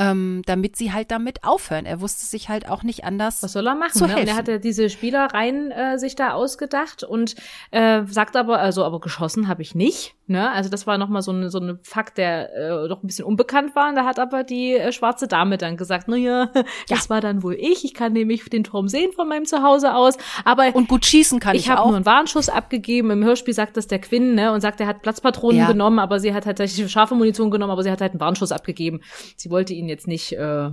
ähm, 0.00 0.40
damit 0.46 0.76
sie 0.76 0.92
halt 0.92 1.10
damit 1.10 1.44
aufhören. 1.44 1.84
Er 1.84 2.00
wusste 2.00 2.24
sich 2.24 2.48
halt 2.48 2.66
auch 2.68 2.82
nicht 2.82 3.04
anders. 3.04 3.42
Was 3.42 3.52
soll 3.52 3.66
er 3.66 3.74
machen? 3.74 3.92
Zu 3.92 4.06
ne? 4.06 4.16
Und 4.16 4.26
er 4.26 4.34
hatte 4.34 4.58
diese 4.58 4.88
Spielereien 4.88 5.70
äh, 5.70 5.98
sich 5.98 6.16
da 6.16 6.32
ausgedacht 6.32 7.04
und 7.04 7.34
äh, 7.70 8.02
sagt 8.06 8.34
aber, 8.34 8.58
also 8.60 8.82
aber 8.82 9.00
geschossen 9.00 9.46
habe 9.46 9.60
ich 9.60 9.74
nicht. 9.74 10.14
Ne? 10.26 10.50
Also 10.52 10.70
das 10.70 10.86
war 10.86 10.96
nochmal 10.96 11.22
so 11.22 11.32
ein 11.32 11.50
so 11.50 11.58
eine 11.58 11.80
Fakt, 11.82 12.16
der 12.16 12.54
äh, 12.54 12.88
doch 12.88 13.02
ein 13.02 13.06
bisschen 13.08 13.26
unbekannt 13.26 13.74
war. 13.74 13.90
Und 13.90 13.96
da 13.96 14.06
hat 14.06 14.18
aber 14.18 14.42
die 14.42 14.74
äh, 14.74 14.90
schwarze 14.92 15.28
Dame 15.28 15.58
dann 15.58 15.76
gesagt, 15.76 16.08
naja, 16.08 16.48
ja. 16.54 16.64
das 16.88 17.10
war 17.10 17.20
dann 17.20 17.42
wohl 17.42 17.54
ich. 17.54 17.84
Ich 17.84 17.92
kann 17.92 18.14
nämlich 18.14 18.48
den 18.48 18.64
Turm 18.64 18.88
sehen 18.88 19.12
von 19.12 19.28
meinem 19.28 19.44
Zuhause 19.44 19.94
aus. 19.94 20.16
Aber 20.44 20.74
und 20.74 20.88
gut 20.88 21.04
schießen 21.04 21.40
kann 21.40 21.56
ich, 21.56 21.62
ich 21.62 21.66
auch. 21.66 21.72
Ich 21.72 21.78
habe 21.78 21.88
nur 21.88 21.96
einen 21.96 22.06
Warnschuss 22.06 22.48
abgegeben. 22.48 23.10
Im 23.10 23.22
Hörspiel 23.22 23.52
sagt 23.52 23.76
das 23.76 23.86
der 23.86 23.98
Quinn 23.98 24.34
ne? 24.34 24.52
und 24.52 24.62
sagt, 24.62 24.80
er 24.80 24.86
hat 24.86 25.02
Platzpatronen 25.02 25.58
ja. 25.58 25.66
genommen, 25.66 25.98
aber 25.98 26.20
sie 26.20 26.32
hat 26.32 26.44
tatsächlich 26.44 26.90
scharfe 26.90 27.14
Munition 27.16 27.50
genommen, 27.50 27.72
aber 27.72 27.82
sie 27.82 27.90
hat 27.90 28.00
halt 28.00 28.12
einen 28.12 28.20
Warnschuss 28.20 28.52
abgegeben. 28.52 29.00
Sie 29.36 29.50
wollte 29.50 29.74
ihn 29.74 29.89
jetzt 29.90 30.06
nicht, 30.06 30.32
äh, 30.32 30.70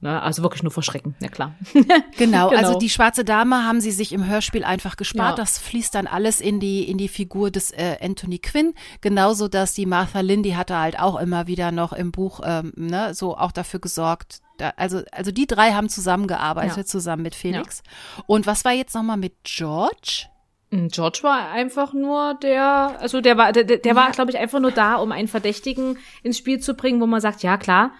ne, 0.00 0.22
also 0.22 0.42
wirklich 0.42 0.62
nur 0.62 0.72
verschrecken, 0.72 1.14
ja 1.20 1.28
klar. 1.28 1.54
genau, 1.72 2.00
genau, 2.16 2.48
also 2.50 2.78
die 2.78 2.90
schwarze 2.90 3.24
Dame 3.24 3.64
haben 3.64 3.80
sie 3.80 3.90
sich 3.90 4.12
im 4.12 4.26
Hörspiel 4.26 4.64
einfach 4.64 4.96
gespart. 4.96 5.38
Ja. 5.38 5.44
Das 5.44 5.58
fließt 5.58 5.94
dann 5.94 6.06
alles 6.06 6.40
in 6.40 6.60
die, 6.60 6.88
in 6.88 6.98
die 6.98 7.08
Figur 7.08 7.50
des 7.50 7.70
äh, 7.72 7.96
Anthony 8.00 8.38
Quinn. 8.38 8.74
Genauso, 9.00 9.48
dass 9.48 9.74
die 9.74 9.86
Martha 9.86 10.20
Lynn, 10.20 10.42
die 10.42 10.56
hatte 10.56 10.78
halt 10.78 10.98
auch 10.98 11.18
immer 11.18 11.46
wieder 11.46 11.72
noch 11.72 11.92
im 11.92 12.12
Buch, 12.12 12.40
ähm, 12.44 12.72
ne, 12.76 13.14
so 13.14 13.36
auch 13.36 13.52
dafür 13.52 13.80
gesorgt, 13.80 14.40
da, 14.58 14.72
also, 14.76 15.02
also 15.10 15.32
die 15.32 15.46
drei 15.46 15.72
haben 15.72 15.88
zusammengearbeitet, 15.88 16.76
ja. 16.76 16.84
zusammen 16.84 17.22
mit 17.22 17.34
Felix. 17.34 17.82
Ja. 17.84 18.24
Und 18.26 18.46
was 18.46 18.64
war 18.64 18.72
jetzt 18.72 18.94
nochmal 18.94 19.16
mit 19.16 19.34
George? 19.44 20.26
George 20.72 21.20
war 21.22 21.50
einfach 21.50 21.92
nur 21.92 22.34
der, 22.42 22.96
also 22.98 23.20
der 23.20 23.36
war, 23.36 23.52
der, 23.52 23.64
der 23.64 23.94
war, 23.94 24.10
glaube 24.10 24.30
ich, 24.30 24.38
einfach 24.38 24.58
nur 24.58 24.70
da, 24.70 24.96
um 24.96 25.12
einen 25.12 25.28
Verdächtigen 25.28 25.98
ins 26.22 26.38
Spiel 26.38 26.60
zu 26.60 26.74
bringen, 26.74 27.00
wo 27.00 27.06
man 27.06 27.20
sagt, 27.20 27.42
ja 27.42 27.58
klar, 27.58 27.92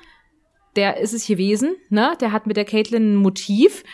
der 0.74 0.96
ist 0.96 1.12
es 1.12 1.26
gewesen, 1.26 1.76
ne? 1.90 2.16
Der 2.22 2.32
hat 2.32 2.46
mit 2.46 2.56
der 2.56 2.64
Caitlin 2.64 3.12
ein 3.12 3.16
Motiv, 3.16 3.84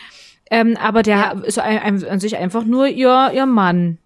ähm, 0.49 0.77
aber 0.77 1.03
der 1.03 1.17
ja. 1.17 1.31
ist 1.41 1.59
ein, 1.59 2.05
an 2.05 2.19
sich 2.21 2.37
einfach 2.37 2.63
nur 2.63 2.87
ihr, 2.87 3.31
ihr 3.33 3.45
Mann. 3.45 3.97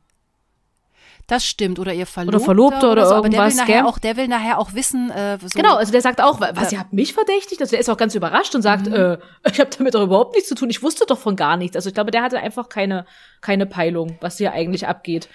Das 1.27 1.45
stimmt. 1.45 1.79
Oder 1.79 1.93
ihr 1.93 2.05
Verlobter. 2.05 2.37
Oder 2.37 2.45
Verlobter 2.45 2.91
oder, 2.91 3.05
so. 3.07 3.15
irgendwas. 3.15 3.39
Aber 3.39 3.49
der 3.49 3.67
will, 3.67 3.75
nachher 3.75 3.87
auch, 3.87 3.99
der 3.99 4.17
will 4.17 4.27
nachher 4.27 4.59
auch 4.59 4.73
wissen. 4.73 5.09
Äh, 5.09 5.37
so 5.41 5.47
genau, 5.55 5.75
also 5.75 5.91
der 5.91 6.01
sagt 6.01 6.21
auch, 6.21 6.41
was, 6.41 6.71
ihr 6.71 6.79
habt 6.79 6.93
mich 6.93 7.13
verdächtigt? 7.13 7.61
Also 7.61 7.71
der 7.71 7.79
ist 7.79 7.89
auch 7.89 7.97
ganz 7.97 8.15
überrascht 8.15 8.53
und 8.55 8.61
sagt, 8.61 8.87
mhm. 8.87 8.93
äh, 8.93 9.17
ich 9.51 9.59
habe 9.59 9.69
damit 9.77 9.95
doch 9.95 10.03
überhaupt 10.03 10.35
nichts 10.35 10.49
zu 10.49 10.55
tun. 10.55 10.69
Ich 10.69 10.83
wusste 10.83 11.05
doch 11.07 11.17
von 11.17 11.35
gar 11.35 11.57
nichts. 11.57 11.75
Also 11.75 11.89
ich 11.89 11.93
glaube, 11.93 12.11
der 12.11 12.23
hatte 12.23 12.39
einfach 12.39 12.69
keine, 12.69 13.05
keine 13.41 13.65
Peilung, 13.65 14.17
was 14.21 14.37
hier 14.37 14.51
eigentlich 14.51 14.87
abgeht. 14.87 15.29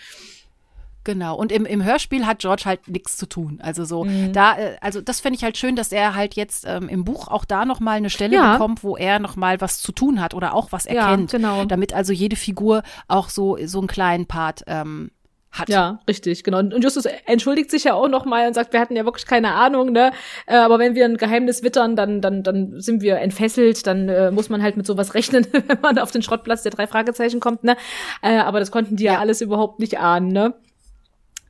Genau. 1.08 1.36
Und 1.36 1.52
im, 1.52 1.65
im 1.65 1.83
Hörspiel 1.83 2.26
hat 2.26 2.41
George 2.41 2.65
halt 2.67 2.86
nichts 2.86 3.17
zu 3.17 3.26
tun. 3.26 3.60
Also 3.62 3.86
so, 3.86 4.05
mhm. 4.05 4.34
da, 4.34 4.58
äh, 4.58 4.76
also 4.83 5.00
das 5.00 5.20
finde 5.20 5.39
ich 5.39 5.42
halt 5.42 5.57
schön, 5.57 5.75
dass 5.75 5.91
er 5.91 6.15
halt 6.15 6.34
jetzt 6.34 6.67
ähm, 6.68 6.86
im 6.91 7.05
Buch 7.05 7.28
auch 7.28 7.47
da 7.47 7.65
nochmal 7.65 7.97
eine 7.97 8.10
Stelle 8.10 8.36
ja. 8.36 8.52
bekommt, 8.52 8.84
wo 8.84 8.94
er 8.94 9.18
nochmal 9.18 9.58
was 9.62 9.81
zu 9.81 9.92
tun 9.92 10.20
hat 10.20 10.34
oder 10.34 10.52
auch 10.52 10.70
was 10.70 10.84
erkennt. 10.84 11.33
Ja, 11.33 11.39
genau. 11.39 11.65
Damit 11.65 11.94
also 11.94 12.12
jede 12.12 12.36
Figur 12.36 12.83
auch 13.07 13.31
so, 13.31 13.57
so 13.65 13.78
einen 13.78 13.89
kleinen 13.89 14.26
Part 14.26 14.65
ähm, 14.67 15.10
hat. 15.51 15.68
Ja, 15.68 16.01
richtig, 16.07 16.44
genau. 16.44 16.59
Und 16.59 16.83
Justus 16.83 17.07
entschuldigt 17.27 17.70
sich 17.70 17.85
ja 17.85 17.94
auch 17.94 18.09
nochmal 18.09 18.47
und 18.47 18.55
sagt, 18.55 18.73
wir 18.73 18.81
hatten 18.81 18.97
ja 18.97 19.05
wirklich 19.05 19.27
keine 19.27 19.52
Ahnung, 19.52 19.93
ne? 19.93 20.12
Äh, 20.47 20.57
aber 20.57 20.78
wenn 20.78 20.94
wir 20.94 21.05
ein 21.05 21.17
Geheimnis 21.17 21.62
wittern, 21.62 21.97
dann, 21.97 22.20
dann, 22.20 22.43
dann 22.43 22.81
sind 22.81 23.02
wir 23.02 23.18
entfesselt, 23.18 23.86
dann 23.86 24.09
äh, 24.09 24.31
muss 24.31 24.49
man 24.49 24.62
halt 24.62 24.77
mit 24.77 24.86
sowas 24.86 25.15
rechnen, 25.15 25.47
wenn 25.52 25.81
man 25.81 25.99
auf 25.99 26.10
den 26.10 26.23
Schrottplatz 26.23 26.62
der 26.62 26.73
drei 26.73 26.86
Fragezeichen 26.86 27.41
kommt, 27.41 27.65
ne? 27.65 27.77
Äh, 28.23 28.39
aber 28.39 28.60
das 28.60 28.70
konnten 28.70 28.97
die 28.97 29.05
ja, 29.05 29.15
ja 29.15 29.18
alles 29.20 29.41
überhaupt 29.41 29.81
nicht 29.81 29.99
ahnen, 29.99 30.28
ne? 30.28 30.55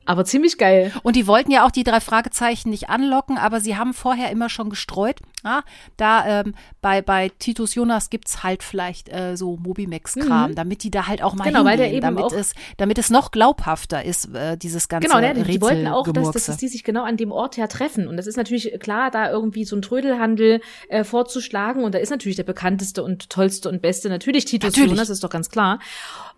Aber 0.09 0.25
ziemlich 0.25 0.57
geil. 0.57 0.91
Und 1.03 1.15
die 1.15 1.27
wollten 1.27 1.51
ja 1.51 1.67
auch 1.67 1.69
die 1.69 1.83
drei 1.83 1.99
Fragezeichen 1.99 2.71
nicht 2.71 2.89
anlocken, 2.89 3.37
aber 3.37 3.59
sie 3.59 3.77
haben 3.77 3.93
vorher 3.93 4.31
immer 4.31 4.49
schon 4.49 4.71
gestreut. 4.71 5.19
Ah, 5.43 5.61
da 5.97 6.41
ähm, 6.41 6.55
bei, 6.81 7.03
bei 7.03 7.29
Titus 7.37 7.75
Jonas 7.75 8.09
gibt's 8.09 8.41
halt 8.41 8.63
vielleicht 8.63 9.07
äh, 9.09 9.37
so 9.37 9.57
Mobimex-Kram, 9.57 10.49
mhm. 10.49 10.55
damit 10.55 10.81
die 10.81 10.89
da 10.89 11.05
halt 11.05 11.21
auch 11.21 11.35
mal 11.35 11.43
genau, 11.43 11.59
hingehen, 11.59 11.71
weil 11.71 11.77
der 11.77 11.91
eben 11.93 12.01
damit, 12.01 12.23
auch 12.23 12.33
es, 12.33 12.55
damit 12.77 12.97
es 12.97 13.11
noch 13.11 13.29
glaubhafter 13.29 14.03
ist, 14.03 14.33
äh, 14.33 14.57
dieses 14.57 14.89
ganze 14.89 15.07
Genau, 15.07 15.19
ne, 15.19 15.43
die 15.43 15.61
wollten 15.61 15.85
auch, 15.85 16.11
dass, 16.11 16.31
dass, 16.31 16.45
dass 16.47 16.57
die 16.57 16.69
sich 16.69 16.83
genau 16.83 17.03
an 17.03 17.15
dem 17.15 17.31
Ort 17.31 17.55
ja 17.55 17.67
treffen. 17.67 18.07
Und 18.07 18.17
das 18.17 18.25
ist 18.25 18.35
natürlich 18.35 18.79
klar, 18.79 19.11
da 19.11 19.29
irgendwie 19.29 19.63
so 19.63 19.75
ein 19.75 19.83
Trödelhandel 19.83 20.61
äh, 20.87 21.03
vorzuschlagen. 21.03 21.83
Und 21.83 21.93
da 21.93 21.99
ist 21.99 22.09
natürlich 22.09 22.35
der 22.35 22.43
bekannteste 22.45 23.03
und 23.03 23.29
tollste 23.29 23.69
und 23.69 23.83
beste 23.83 24.09
natürlich 24.09 24.45
Titus 24.45 24.71
natürlich. 24.71 24.89
Jonas, 24.89 25.09
ist 25.11 25.23
doch 25.23 25.29
ganz 25.29 25.51
klar. 25.51 25.77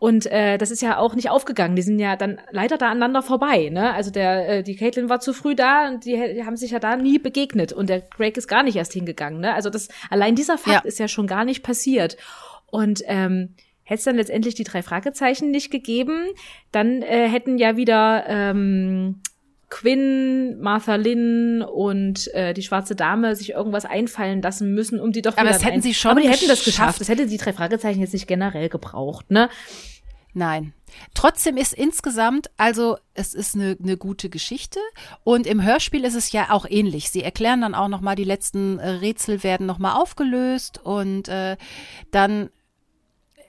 Und 0.02 0.26
äh, 0.26 0.58
das 0.58 0.72
ist 0.72 0.82
ja 0.82 0.98
auch 0.98 1.14
nicht 1.14 1.30
aufgegangen. 1.30 1.76
Die 1.76 1.84
sind 1.84 2.00
ja 2.00 2.16
dann 2.16 2.42
leider 2.50 2.80
da 2.80 2.90
aneinander 2.90 3.22
vorbei. 3.22 3.70
Ne? 3.70 3.94
Also 3.94 4.10
der, 4.10 4.50
äh, 4.50 4.64
die 4.64 4.76
Caitlin 4.76 5.10
war 5.10 5.20
zu 5.20 5.32
früh 5.32 5.54
da 5.54 5.90
und 5.90 6.06
die, 6.06 6.34
die 6.34 6.44
haben 6.44 6.58
sich 6.58 6.72
ja 6.72 6.80
da 6.80 6.96
nie 6.96 7.20
begegnet. 7.20 7.72
Und 7.72 7.88
der 7.88 8.02
Craig 8.02 8.36
ist 8.36 8.48
gar 8.48 8.64
nicht 8.64 8.76
erst 8.76 8.94
hingegangen. 8.94 9.42
Ne? 9.42 9.54
Also 9.54 9.70
das 9.70 9.90
allein 10.10 10.34
dieser 10.34 10.58
Fakt 10.58 10.86
ja. 10.86 10.88
ist 10.88 10.98
ja 10.98 11.08
schon 11.08 11.28
gar 11.28 11.46
nicht 11.46 11.62
passiert. 11.62 12.18
Und 12.66 13.04
ähm, 13.06 13.54
hätte 13.84 14.00
es 14.00 14.04
dann 14.06 14.16
letztendlich 14.16 14.56
die 14.56 14.64
drei 14.64 14.82
Fragezeichen 14.82 15.52
nicht 15.52 15.70
gegeben, 15.70 16.30
dann 16.72 17.04
äh, 17.04 17.30
hätten 17.30 17.60
ja 17.60 17.78
wieder 17.78 18.24
ähm, 18.28 19.22
Quinn, 19.70 20.60
Martha 20.60 20.96
Lynn 20.96 21.62
und 21.62 22.28
äh, 22.34 22.56
die 22.56 22.64
schwarze 22.64 22.96
Dame 22.96 23.36
sich 23.36 23.52
irgendwas 23.52 23.86
einfallen 23.86 24.42
lassen 24.42 24.74
müssen, 24.74 25.00
um 25.00 25.12
die 25.12 25.22
doch 25.22 25.38
Aber 25.38 25.50
das 25.50 25.64
hätten 25.64 25.82
sie 25.84 25.94
schon 25.94 26.12
Aber 26.12 26.22
die 26.22 26.30
hätten 26.30 26.48
das 26.48 26.66
geschafft. 26.66 27.00
Das 27.00 27.08
hätte 27.08 27.28
die 27.28 27.38
drei 27.38 27.54
Fragezeichen 27.54 28.02
jetzt 28.02 28.14
nicht 28.14 28.28
generell 28.28 28.68
gebraucht, 28.68 29.30
ne? 29.30 29.48
Nein. 30.34 30.74
Trotzdem 31.14 31.58
ist 31.58 31.74
insgesamt, 31.74 32.50
also 32.58 32.98
es 33.14 33.34
ist 33.34 33.56
eine, 33.56 33.78
eine 33.82 33.98
gute 33.98 34.30
Geschichte 34.30 34.80
und 35.24 35.48
im 35.48 35.64
Hörspiel 35.64 36.04
ist 36.04 36.16
es 36.16 36.32
ja 36.32 36.52
auch 36.52 36.66
ähnlich. 36.70 37.12
Sie 37.12 37.24
erklären 37.24 37.62
dann 37.62 37.76
auch 37.76 37.88
noch 37.88 38.02
mal 38.02 38.16
die 38.16 38.24
letzten 38.24 38.80
äh, 38.80 38.90
Rätsel 38.90 39.44
werden 39.44 39.68
noch 39.68 39.80
mal 39.80 39.96
aufgelöst 39.96 40.80
und 40.84 41.28
äh, 41.28 41.58
dann 42.12 42.50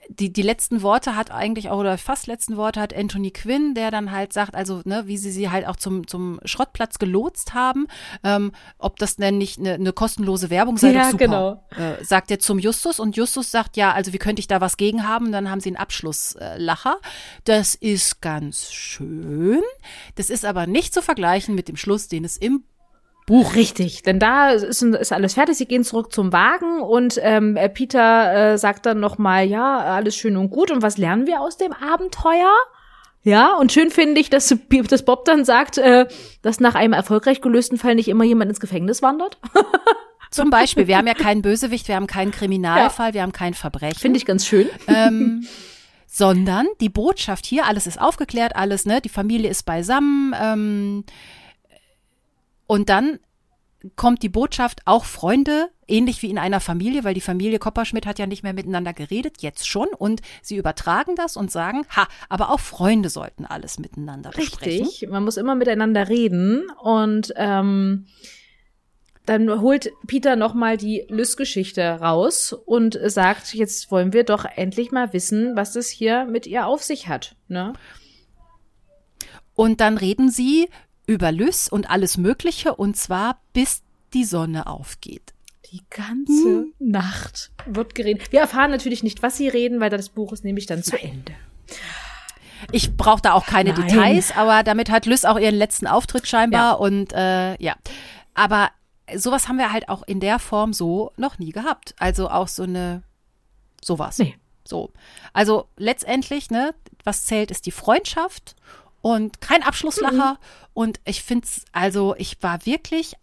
die, 0.09 0.31
die 0.31 0.41
letzten 0.41 0.81
Worte 0.81 1.15
hat 1.15 1.31
eigentlich 1.31 1.69
auch, 1.69 1.79
oder 1.79 1.97
fast 1.97 2.27
letzten 2.27 2.57
Worte 2.57 2.81
hat 2.81 2.95
Anthony 2.95 3.31
Quinn, 3.31 3.73
der 3.73 3.91
dann 3.91 4.11
halt 4.11 4.33
sagt, 4.33 4.55
also, 4.55 4.81
ne, 4.85 5.03
wie 5.05 5.17
sie 5.17 5.31
sie 5.31 5.49
halt 5.49 5.67
auch 5.67 5.75
zum, 5.75 6.07
zum 6.07 6.39
Schrottplatz 6.45 6.99
gelotst 6.99 7.53
haben, 7.53 7.87
ähm, 8.23 8.51
ob 8.77 8.97
das 8.97 9.15
denn 9.15 9.37
nicht 9.37 9.59
eine, 9.59 9.73
eine 9.73 9.93
kostenlose 9.93 10.49
Werbung 10.49 10.77
sei, 10.77 10.91
ja, 10.91 11.11
super, 11.11 11.17
genau. 11.17 11.63
äh, 11.77 12.03
sagt 12.03 12.31
er 12.31 12.39
zum 12.39 12.59
Justus 12.59 12.99
und 12.99 13.15
Justus 13.15 13.51
sagt, 13.51 13.77
ja, 13.77 13.93
also 13.93 14.13
wie 14.13 14.17
könnte 14.17 14.39
ich 14.39 14.47
da 14.47 14.61
was 14.61 14.77
gegen 14.77 15.07
haben? 15.07 15.31
Dann 15.31 15.49
haben 15.49 15.59
sie 15.59 15.69
einen 15.69 15.77
Abschlusslacher. 15.77 16.97
das 17.45 17.75
ist 17.75 18.21
ganz 18.21 18.71
schön. 18.71 19.61
Das 20.15 20.29
ist 20.29 20.45
aber 20.45 20.67
nicht 20.67 20.93
zu 20.93 21.01
vergleichen 21.01 21.55
mit 21.55 21.67
dem 21.67 21.77
Schluss, 21.77 22.07
den 22.07 22.25
es 22.25 22.37
im 22.37 22.63
Buch. 23.25 23.55
Richtig, 23.55 24.03
denn 24.03 24.19
da 24.19 24.51
ist, 24.51 24.81
ist 24.81 25.13
alles 25.13 25.35
fertig. 25.35 25.57
Sie 25.57 25.65
gehen 25.65 25.83
zurück 25.83 26.11
zum 26.11 26.33
Wagen 26.33 26.81
und 26.81 27.19
ähm, 27.21 27.57
Peter 27.73 28.53
äh, 28.53 28.57
sagt 28.57 28.85
dann 28.85 28.99
noch 28.99 29.17
mal, 29.17 29.45
ja, 29.45 29.79
alles 29.79 30.15
schön 30.15 30.35
und 30.37 30.49
gut. 30.49 30.71
Und 30.71 30.81
was 30.81 30.97
lernen 30.97 31.25
wir 31.27 31.41
aus 31.41 31.57
dem 31.57 31.73
Abenteuer? 31.73 32.51
Ja, 33.23 33.55
und 33.55 33.71
schön 33.71 33.89
finde 33.89 34.19
ich, 34.19 34.29
dass, 34.29 34.53
dass 34.89 35.05
Bob 35.05 35.23
dann 35.23 35.45
sagt, 35.45 35.77
äh, 35.77 36.07
dass 36.41 36.59
nach 36.59 36.75
einem 36.75 36.91
erfolgreich 36.91 37.39
gelösten 37.39 37.77
Fall 37.77 37.95
nicht 37.95 38.09
immer 38.09 38.25
jemand 38.25 38.49
ins 38.49 38.59
Gefängnis 38.59 39.01
wandert. 39.01 39.37
Zum 40.31 40.49
Beispiel, 40.49 40.87
wir 40.87 40.97
haben 40.97 41.07
ja 41.07 41.13
keinen 41.13 41.41
Bösewicht, 41.41 41.87
wir 41.87 41.95
haben 41.95 42.07
keinen 42.07 42.31
Kriminalfall, 42.31 43.09
ja. 43.09 43.13
wir 43.13 43.21
haben 43.21 43.31
kein 43.31 43.53
Verbrechen. 43.53 43.99
Finde 43.99 44.17
ich 44.17 44.25
ganz 44.25 44.45
schön. 44.45 44.67
Ähm, 44.87 45.47
sondern 46.07 46.67
die 46.81 46.89
Botschaft 46.89 47.45
hier, 47.45 47.65
alles 47.65 47.87
ist 47.87 48.01
aufgeklärt, 48.01 48.55
alles, 48.55 48.85
ne, 48.85 48.99
die 48.99 49.09
Familie 49.09 49.49
ist 49.49 49.63
beisammen, 49.63 50.35
ähm, 50.39 51.05
und 52.67 52.89
dann 52.89 53.19
kommt 53.95 54.23
die 54.23 54.29
Botschaft, 54.29 54.81
auch 54.85 55.03
Freunde, 55.05 55.69
ähnlich 55.87 56.21
wie 56.21 56.29
in 56.29 56.37
einer 56.37 56.59
Familie, 56.59 57.03
weil 57.03 57.13
die 57.13 57.21
Familie 57.21 57.59
Kopperschmidt 57.59 58.05
hat 58.05 58.17
ja 58.17 58.27
nicht 58.27 58.43
mehr 58.43 58.53
miteinander 58.53 58.93
geredet, 58.93 59.41
jetzt 59.41 59.67
schon. 59.67 59.89
Und 59.89 60.21
sie 60.41 60.55
übertragen 60.55 61.15
das 61.15 61.35
und 61.35 61.51
sagen, 61.51 61.85
ha, 61.89 62.07
aber 62.29 62.51
auch 62.51 62.61
Freunde 62.61 63.09
sollten 63.09 63.45
alles 63.45 63.79
miteinander 63.79 64.31
besprechen. 64.31 64.85
Richtig, 64.85 65.09
man 65.09 65.23
muss 65.23 65.37
immer 65.37 65.55
miteinander 65.55 66.07
reden. 66.07 66.69
Und 66.81 67.33
ähm, 67.35 68.05
dann 69.25 69.61
holt 69.61 69.91
Peter 70.07 70.35
nochmal 70.35 70.77
die 70.77 71.05
Lys-Geschichte 71.09 71.83
raus 71.83 72.53
und 72.53 72.97
sagt, 73.05 73.53
jetzt 73.53 73.91
wollen 73.91 74.13
wir 74.13 74.23
doch 74.23 74.45
endlich 74.45 74.91
mal 74.91 75.11
wissen, 75.11 75.55
was 75.55 75.75
es 75.75 75.89
hier 75.89 76.25
mit 76.25 76.47
ihr 76.47 76.67
auf 76.67 76.83
sich 76.83 77.09
hat. 77.09 77.35
Ne? 77.49 77.73
Und 79.55 79.81
dann 79.81 79.97
reden 79.97 80.29
sie 80.29 80.69
über 81.05 81.31
Lys 81.31 81.69
und 81.69 81.89
alles 81.89 82.17
Mögliche 82.17 82.75
und 82.75 82.97
zwar 82.97 83.39
bis 83.53 83.83
die 84.13 84.23
Sonne 84.23 84.67
aufgeht. 84.67 85.33
Die 85.71 85.83
ganze 85.89 86.43
hm. 86.43 86.73
Nacht 86.79 87.51
wird 87.65 87.95
geredet. 87.95 88.31
Wir 88.31 88.41
erfahren 88.41 88.71
natürlich 88.71 89.01
nicht, 89.03 89.23
was 89.23 89.37
sie 89.37 89.47
reden, 89.47 89.79
weil 89.79 89.89
das 89.89 90.09
Buch 90.09 90.31
ist 90.31 90.43
nämlich 90.43 90.65
dann 90.65 90.83
zu 90.83 91.01
Ende. 91.01 91.33
Ich 92.71 92.95
brauche 92.95 93.21
da 93.21 93.33
auch 93.33 93.45
keine 93.45 93.73
Nein. 93.73 93.87
Details, 93.87 94.35
aber 94.35 94.63
damit 94.63 94.89
hat 94.89 95.05
Lys 95.05 95.25
auch 95.25 95.37
ihren 95.37 95.55
letzten 95.55 95.87
Auftritt 95.87 96.27
scheinbar 96.27 96.71
ja. 96.71 96.73
und 96.73 97.11
äh, 97.13 97.61
ja. 97.61 97.75
Aber 98.35 98.69
sowas 99.15 99.47
haben 99.47 99.57
wir 99.57 99.73
halt 99.73 99.89
auch 99.89 100.03
in 100.03 100.19
der 100.19 100.39
Form 100.39 100.73
so 100.73 101.11
noch 101.17 101.39
nie 101.39 101.51
gehabt. 101.51 101.95
Also 101.97 102.29
auch 102.29 102.47
so 102.47 102.63
eine 102.63 103.03
sowas. 103.81 104.19
Nee. 104.19 104.37
So. 104.65 104.93
Also 105.33 105.67
letztendlich, 105.77 106.49
ne, 106.49 106.73
was 107.03 107.25
zählt, 107.25 107.51
ist 107.51 107.65
die 107.65 107.71
Freundschaft 107.71 108.55
und 109.03 109.41
kein 109.41 109.61
Abschlusslacher. 109.61 110.31
Mhm. 110.31 110.69
Und 110.73 110.99
ich 111.05 111.21
finde 111.21 111.45
es, 111.45 111.65
also 111.73 112.15
ich 112.17 112.41
war 112.41 112.65
wirklich, 112.65 113.13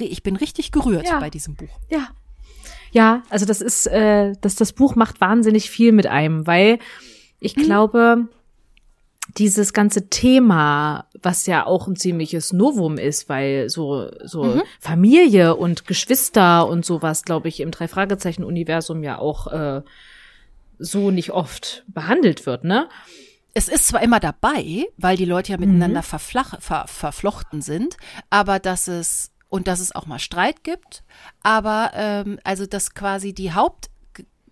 ich 0.00 0.22
bin 0.24 0.34
richtig 0.34 0.72
gerührt 0.72 1.06
ja. 1.06 1.20
bei 1.20 1.30
diesem 1.30 1.54
Buch. 1.54 1.78
Ja. 1.90 2.08
Ja, 2.90 3.22
also 3.28 3.44
das 3.44 3.60
ist, 3.60 3.86
äh, 3.86 4.32
das, 4.40 4.56
das 4.56 4.72
Buch 4.72 4.96
macht 4.96 5.20
wahnsinnig 5.20 5.70
viel 5.70 5.92
mit 5.92 6.06
einem, 6.06 6.46
weil 6.46 6.78
ich 7.38 7.54
mhm. 7.54 7.62
glaube, 7.62 8.28
dieses 9.36 9.74
ganze 9.74 10.08
Thema, 10.08 11.06
was 11.22 11.44
ja 11.44 11.66
auch 11.66 11.86
ein 11.86 11.96
ziemliches 11.96 12.54
Novum 12.54 12.96
ist, 12.96 13.28
weil 13.28 13.68
so 13.68 14.08
so 14.24 14.44
mhm. 14.44 14.62
Familie 14.80 15.54
und 15.56 15.86
Geschwister 15.86 16.66
und 16.66 16.86
sowas, 16.86 17.24
glaube 17.24 17.48
ich, 17.48 17.60
im 17.60 17.70
drei 17.70 17.88
Fragezeichen 17.88 18.42
Universum 18.44 19.02
ja 19.04 19.18
auch 19.18 19.48
äh, 19.48 19.82
so 20.78 21.10
nicht 21.10 21.32
oft 21.32 21.84
behandelt 21.88 22.46
wird, 22.46 22.64
ne? 22.64 22.88
Es 23.54 23.68
ist 23.68 23.88
zwar 23.88 24.02
immer 24.02 24.20
dabei, 24.20 24.86
weil 24.96 25.16
die 25.16 25.24
Leute 25.24 25.52
ja 25.52 25.58
miteinander 25.58 26.00
mhm. 26.00 26.04
verflach, 26.04 26.60
ver, 26.60 26.86
verflochten 26.86 27.62
sind, 27.62 27.96
aber 28.30 28.58
dass 28.58 28.88
es 28.88 29.32
und 29.48 29.66
dass 29.66 29.80
es 29.80 29.94
auch 29.94 30.06
mal 30.06 30.18
Streit 30.18 30.62
gibt, 30.62 31.02
aber 31.42 31.92
ähm, 31.94 32.38
also 32.44 32.66
dass 32.66 32.94
quasi 32.94 33.32
die 33.32 33.54
Haupt 33.54 33.88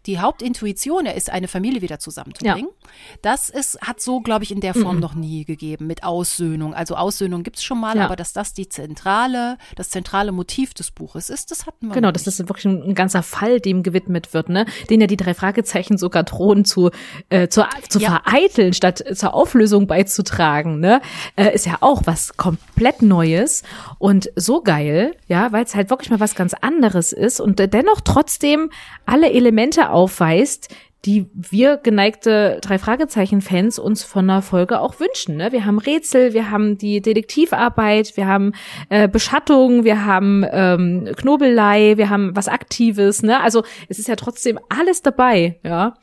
die 0.07 0.21
Hauptintuition 0.21 1.07
ist, 1.07 1.31
eine 1.31 1.49
Familie 1.49 1.83
wieder 1.83 1.99
zusammenzubringen. 1.99 2.71
Ja. 2.71 2.91
Das 3.23 3.49
ist, 3.49 3.81
hat 3.81 4.01
so, 4.01 4.21
glaube 4.21 4.45
ich, 4.45 4.53
in 4.53 4.61
der 4.61 4.75
Form 4.75 4.97
mhm. 4.97 5.03
noch 5.03 5.15
nie 5.15 5.45
gegeben 5.45 5.87
mit 5.87 6.05
Aussöhnung. 6.05 6.75
Also 6.75 6.97
Aussöhnung 6.97 7.43
gibt 7.43 7.57
es 7.57 7.65
schon 7.65 7.81
mal, 7.81 7.97
ja. 7.97 8.05
aber 8.05 8.17
dass 8.17 8.33
das 8.33 8.53
die 8.53 8.69
zentrale, 8.69 9.59
das 9.75 9.91
zentrale 9.91 10.33
Motiv 10.33 10.75
des 10.75 10.91
Buches 10.91 11.31
ist, 11.31 11.51
das 11.51 11.67
hatten 11.67 11.89
wir. 11.89 11.95
Genau, 11.95 12.13
dass 12.13 12.25
das 12.25 12.39
wirklich 12.39 12.67
ein, 12.67 12.83
ein, 12.83 12.95
ganzer 12.95 13.23
Fall 13.23 13.61
dem 13.61 13.83
gewidmet 13.83 14.33
wird, 14.33 14.49
ne? 14.49 14.67
Den 14.91 15.01
ja 15.01 15.07
die 15.07 15.17
drei 15.17 15.35
Fragezeichen 15.35 15.99
sogar 15.99 16.23
drohen 16.23 16.65
zu, 16.65 16.91
äh, 17.29 17.49
zu, 17.49 17.65
zu 17.89 17.99
ja. 17.99 18.21
vereiteln, 18.23 18.73
statt 18.73 19.05
zur 19.15 19.35
Auflösung 19.35 19.87
beizutragen, 19.87 20.81
ne? 20.81 21.01
Äh, 21.35 21.55
ist 21.55 21.67
ja 21.67 21.79
auch 21.81 22.03
was 22.05 22.37
komplett 22.37 23.03
Neues 23.03 23.63
und 23.99 24.31
so 24.37 24.63
geil, 24.63 25.17
ja, 25.27 25.53
weil 25.53 25.65
es 25.65 25.75
halt 25.75 25.91
wirklich 25.91 26.11
mal 26.11 26.21
was 26.21 26.35
ganz 26.35 26.55
anderes 26.55 27.13
ist 27.13 27.41
und 27.41 27.59
dennoch 27.59 28.01
trotzdem 28.03 28.71
alle 29.05 29.33
Elemente 29.33 29.91
aufweist, 29.97 30.69
die 31.07 31.27
wir 31.33 31.79
geneigte 31.79 32.59
drei 32.61 32.79
Fragezeichen-Fans 32.79 33.79
uns 33.79 34.03
von 34.03 34.29
einer 34.29 34.43
Folge 34.43 34.81
auch 34.81 35.01
wünschen. 35.01 35.37
Ne? 35.37 35.53
Wir 35.53 35.65
haben 35.65 35.79
Rätsel, 35.79 36.35
wir 36.35 36.51
haben 36.51 36.77
die 36.77 37.01
Detektivarbeit, 37.01 38.17
wir 38.17 38.27
haben 38.27 38.53
äh, 38.91 39.09
Beschattung, 39.09 39.85
wir 39.85 40.05
haben 40.05 40.45
ähm, 40.51 41.09
Knobelei, 41.17 41.97
wir 41.97 42.11
haben 42.11 42.37
was 42.37 42.49
Aktives. 42.49 43.23
Ne? 43.23 43.41
Also 43.41 43.65
es 43.89 43.99
ist 43.99 44.09
ja 44.09 44.17
trotzdem 44.17 44.59
alles 44.69 45.01
dabei, 45.01 45.59
ja. 45.63 45.95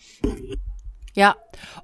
Ja, 1.16 1.36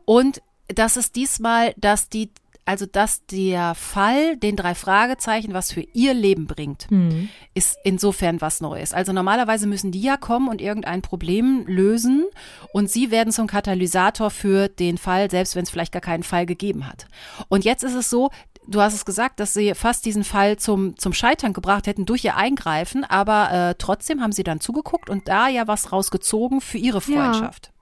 und 0.05 0.41
das 0.67 0.97
ist 0.97 1.15
diesmal, 1.15 1.73
dass 1.77 2.09
die 2.09 2.31
also 2.69 2.85
dass 2.85 3.25
der 3.25 3.73
Fall 3.73 4.37
den 4.37 4.55
drei 4.55 4.75
Fragezeichen 4.75 5.55
was 5.55 5.71
für 5.71 5.81
ihr 5.93 6.13
Leben 6.13 6.45
bringt, 6.45 6.85
mhm. 6.91 7.29
ist 7.55 7.79
insofern 7.83 8.41
was 8.41 8.61
Neues. 8.61 8.93
Also 8.93 9.11
normalerweise 9.11 9.65
müssen 9.65 9.91
die 9.91 10.03
ja 10.03 10.17
kommen 10.17 10.47
und 10.47 10.61
irgendein 10.61 11.01
Problem 11.01 11.65
lösen 11.65 12.25
und 12.71 12.87
sie 12.87 13.09
werden 13.09 13.33
zum 13.33 13.47
Katalysator 13.47 14.29
für 14.29 14.67
den 14.67 14.99
Fall, 14.99 15.31
selbst 15.31 15.55
wenn 15.55 15.63
es 15.63 15.71
vielleicht 15.71 15.93
gar 15.93 16.01
keinen 16.03 16.21
Fall 16.21 16.45
gegeben 16.45 16.85
hat. 16.85 17.07
Und 17.47 17.65
jetzt 17.65 17.83
ist 17.83 17.95
es 17.95 18.07
so, 18.11 18.29
du 18.67 18.81
hast 18.81 18.93
es 18.93 19.03
gesagt, 19.03 19.39
dass 19.39 19.55
sie 19.55 19.73
fast 19.73 20.05
diesen 20.05 20.23
Fall 20.23 20.57
zum, 20.57 20.95
zum 20.95 21.13
Scheitern 21.13 21.53
gebracht 21.53 21.87
hätten 21.87 22.05
durch 22.05 22.23
ihr 22.23 22.35
Eingreifen, 22.35 23.03
aber 23.03 23.51
äh, 23.51 23.75
trotzdem 23.79 24.21
haben 24.21 24.31
sie 24.31 24.43
dann 24.43 24.59
zugeguckt 24.59 25.09
und 25.09 25.27
da 25.27 25.47
ja 25.47 25.67
was 25.67 25.91
rausgezogen 25.91 26.61
für 26.61 26.77
ihre 26.77 27.01
Freundschaft. 27.01 27.71
Ja. 27.73 27.78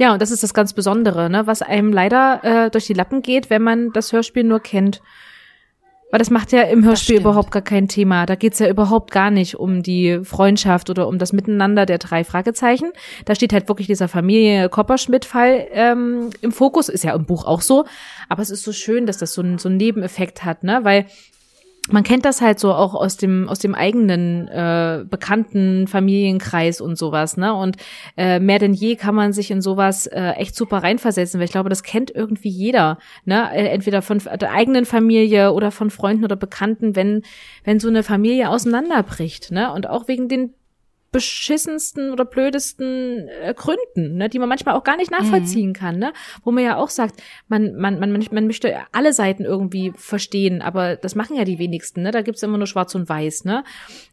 Ja, 0.00 0.14
und 0.14 0.22
das 0.22 0.30
ist 0.30 0.42
das 0.42 0.54
ganz 0.54 0.72
Besondere, 0.72 1.28
ne, 1.28 1.46
was 1.46 1.60
einem 1.60 1.92
leider 1.92 2.40
äh, 2.42 2.70
durch 2.70 2.86
die 2.86 2.94
Lappen 2.94 3.20
geht, 3.20 3.50
wenn 3.50 3.60
man 3.60 3.92
das 3.92 4.14
Hörspiel 4.14 4.44
nur 4.44 4.60
kennt. 4.60 5.02
Weil 6.10 6.18
das 6.18 6.30
macht 6.30 6.52
ja 6.52 6.62
im 6.62 6.82
Hörspiel 6.82 7.18
überhaupt 7.18 7.50
gar 7.50 7.60
kein 7.60 7.86
Thema. 7.86 8.24
Da 8.24 8.34
geht's 8.34 8.60
ja 8.60 8.70
überhaupt 8.70 9.10
gar 9.10 9.30
nicht 9.30 9.56
um 9.56 9.82
die 9.82 10.20
Freundschaft 10.24 10.88
oder 10.88 11.06
um 11.06 11.18
das 11.18 11.34
Miteinander 11.34 11.84
der 11.84 11.98
drei 11.98 12.24
Fragezeichen. 12.24 12.92
Da 13.26 13.34
steht 13.34 13.52
halt 13.52 13.68
wirklich 13.68 13.88
dieser 13.88 14.08
Familie 14.08 14.70
Kopperschmidt-Fall 14.70 15.68
ähm, 15.70 16.30
im 16.40 16.50
Fokus. 16.50 16.88
Ist 16.88 17.04
ja 17.04 17.14
im 17.14 17.26
Buch 17.26 17.44
auch 17.44 17.60
so. 17.60 17.84
Aber 18.30 18.40
es 18.40 18.48
ist 18.48 18.64
so 18.64 18.72
schön, 18.72 19.04
dass 19.04 19.18
das 19.18 19.34
so, 19.34 19.42
ein, 19.42 19.58
so 19.58 19.68
einen 19.68 19.76
Nebeneffekt 19.76 20.46
hat, 20.46 20.64
ne? 20.64 20.80
Weil 20.82 21.04
man 21.92 22.02
kennt 22.02 22.24
das 22.24 22.40
halt 22.40 22.58
so 22.58 22.72
auch 22.72 22.94
aus 22.94 23.16
dem 23.16 23.48
aus 23.48 23.58
dem 23.58 23.74
eigenen 23.74 24.48
äh, 24.48 25.04
bekannten 25.08 25.86
Familienkreis 25.86 26.80
und 26.80 26.96
sowas, 26.96 27.36
ne? 27.36 27.54
Und 27.54 27.76
äh, 28.16 28.40
mehr 28.40 28.58
denn 28.58 28.74
je 28.74 28.96
kann 28.96 29.14
man 29.14 29.32
sich 29.32 29.50
in 29.50 29.60
sowas 29.60 30.06
äh, 30.06 30.30
echt 30.32 30.54
super 30.54 30.78
reinversetzen, 30.78 31.38
weil 31.38 31.46
ich 31.46 31.52
glaube, 31.52 31.68
das 31.68 31.82
kennt 31.82 32.10
irgendwie 32.10 32.48
jeder, 32.48 32.98
ne? 33.24 33.50
Äh, 33.52 33.68
entweder 33.68 34.02
von 34.02 34.18
der 34.18 34.52
eigenen 34.52 34.84
Familie 34.84 35.52
oder 35.52 35.70
von 35.70 35.90
Freunden 35.90 36.24
oder 36.24 36.36
Bekannten, 36.36 36.96
wenn 36.96 37.22
wenn 37.64 37.80
so 37.80 37.88
eine 37.88 38.02
Familie 38.02 38.50
auseinanderbricht, 38.50 39.50
ne? 39.50 39.72
Und 39.72 39.88
auch 39.88 40.08
wegen 40.08 40.28
den 40.28 40.54
beschissensten 41.12 42.12
oder 42.12 42.24
blödesten 42.24 43.28
äh, 43.42 43.52
Gründen, 43.54 44.16
ne, 44.16 44.28
die 44.28 44.38
man 44.38 44.48
manchmal 44.48 44.76
auch 44.76 44.84
gar 44.84 44.96
nicht 44.96 45.10
nachvollziehen 45.10 45.70
mhm. 45.70 45.74
kann, 45.74 45.98
ne? 45.98 46.12
Wo 46.44 46.52
man 46.52 46.62
ja 46.62 46.76
auch 46.76 46.88
sagt, 46.88 47.20
man, 47.48 47.74
man, 47.74 47.98
man, 47.98 48.26
man 48.30 48.46
möchte 48.46 48.76
alle 48.92 49.12
Seiten 49.12 49.44
irgendwie 49.44 49.92
verstehen, 49.96 50.62
aber 50.62 50.94
das 50.96 51.16
machen 51.16 51.36
ja 51.36 51.44
die 51.44 51.58
wenigsten, 51.58 52.02
ne? 52.02 52.12
Da 52.12 52.22
gibt's 52.22 52.42
immer 52.44 52.58
nur 52.58 52.68
Schwarz 52.68 52.94
und 52.94 53.08
Weiß, 53.08 53.44
ne? 53.44 53.64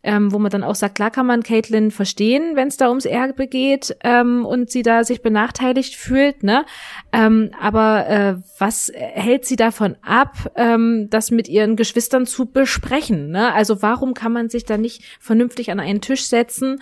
Ähm, 0.02 0.32
wo 0.32 0.40
man 0.40 0.50
dann 0.50 0.64
auch 0.64 0.74
sagt, 0.74 0.96
klar 0.96 1.12
kann 1.12 1.28
man 1.28 1.44
Caitlin 1.44 1.92
verstehen, 1.92 2.56
wenn 2.56 2.68
es 2.68 2.78
da 2.78 2.90
ums 2.90 3.06
Erbe 3.06 3.48
geht 3.48 3.96
ähm, 4.04 4.44
und 4.44 4.72
sie 4.72 4.82
da 4.82 5.04
sich 5.04 5.22
benachteiligt 5.22 5.96
fühlt, 5.96 6.42
ne? 6.42 6.66
Ähm, 7.14 7.52
aber 7.62 8.08
äh, 8.08 8.36
was 8.58 8.92
hält 8.96 9.46
sie 9.46 9.56
davon 9.56 9.98
ab, 10.02 10.52
ähm, 10.56 11.08
das 11.12 11.30
mit 11.30 11.48
ihren 11.48 11.76
Geschwistern 11.76 12.26
zu 12.26 12.48
besprechen, 12.48 13.30
ne? 13.30 13.54
Also 13.54 13.84
warum 13.84 14.16
kann 14.16 14.34
man 14.34 14.50
sich 14.50 14.66
da 14.66 14.78
nicht 14.78 15.04
vernünftig 15.20 15.70
an 15.70 15.80
einen 15.80 16.02
Tisch 16.02 16.26
setzen 16.26 16.80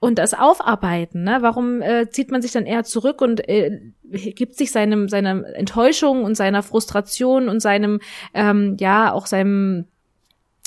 und 0.00 0.18
das 0.18 0.34
aufarbeiten. 0.34 1.24
Ne? 1.24 1.38
Warum 1.40 1.82
äh, 1.82 2.08
zieht 2.10 2.30
man 2.30 2.42
sich 2.42 2.52
dann 2.52 2.66
eher 2.66 2.84
zurück 2.84 3.20
und 3.20 3.48
äh, 3.48 3.80
gibt 4.02 4.56
sich 4.56 4.70
seinem 4.70 5.08
seiner 5.08 5.44
Enttäuschung 5.54 6.24
und 6.24 6.36
seiner 6.36 6.62
Frustration 6.62 7.48
und 7.48 7.60
seinem 7.60 8.00
ähm, 8.34 8.76
ja 8.78 9.12
auch 9.12 9.26
seinem 9.26 9.86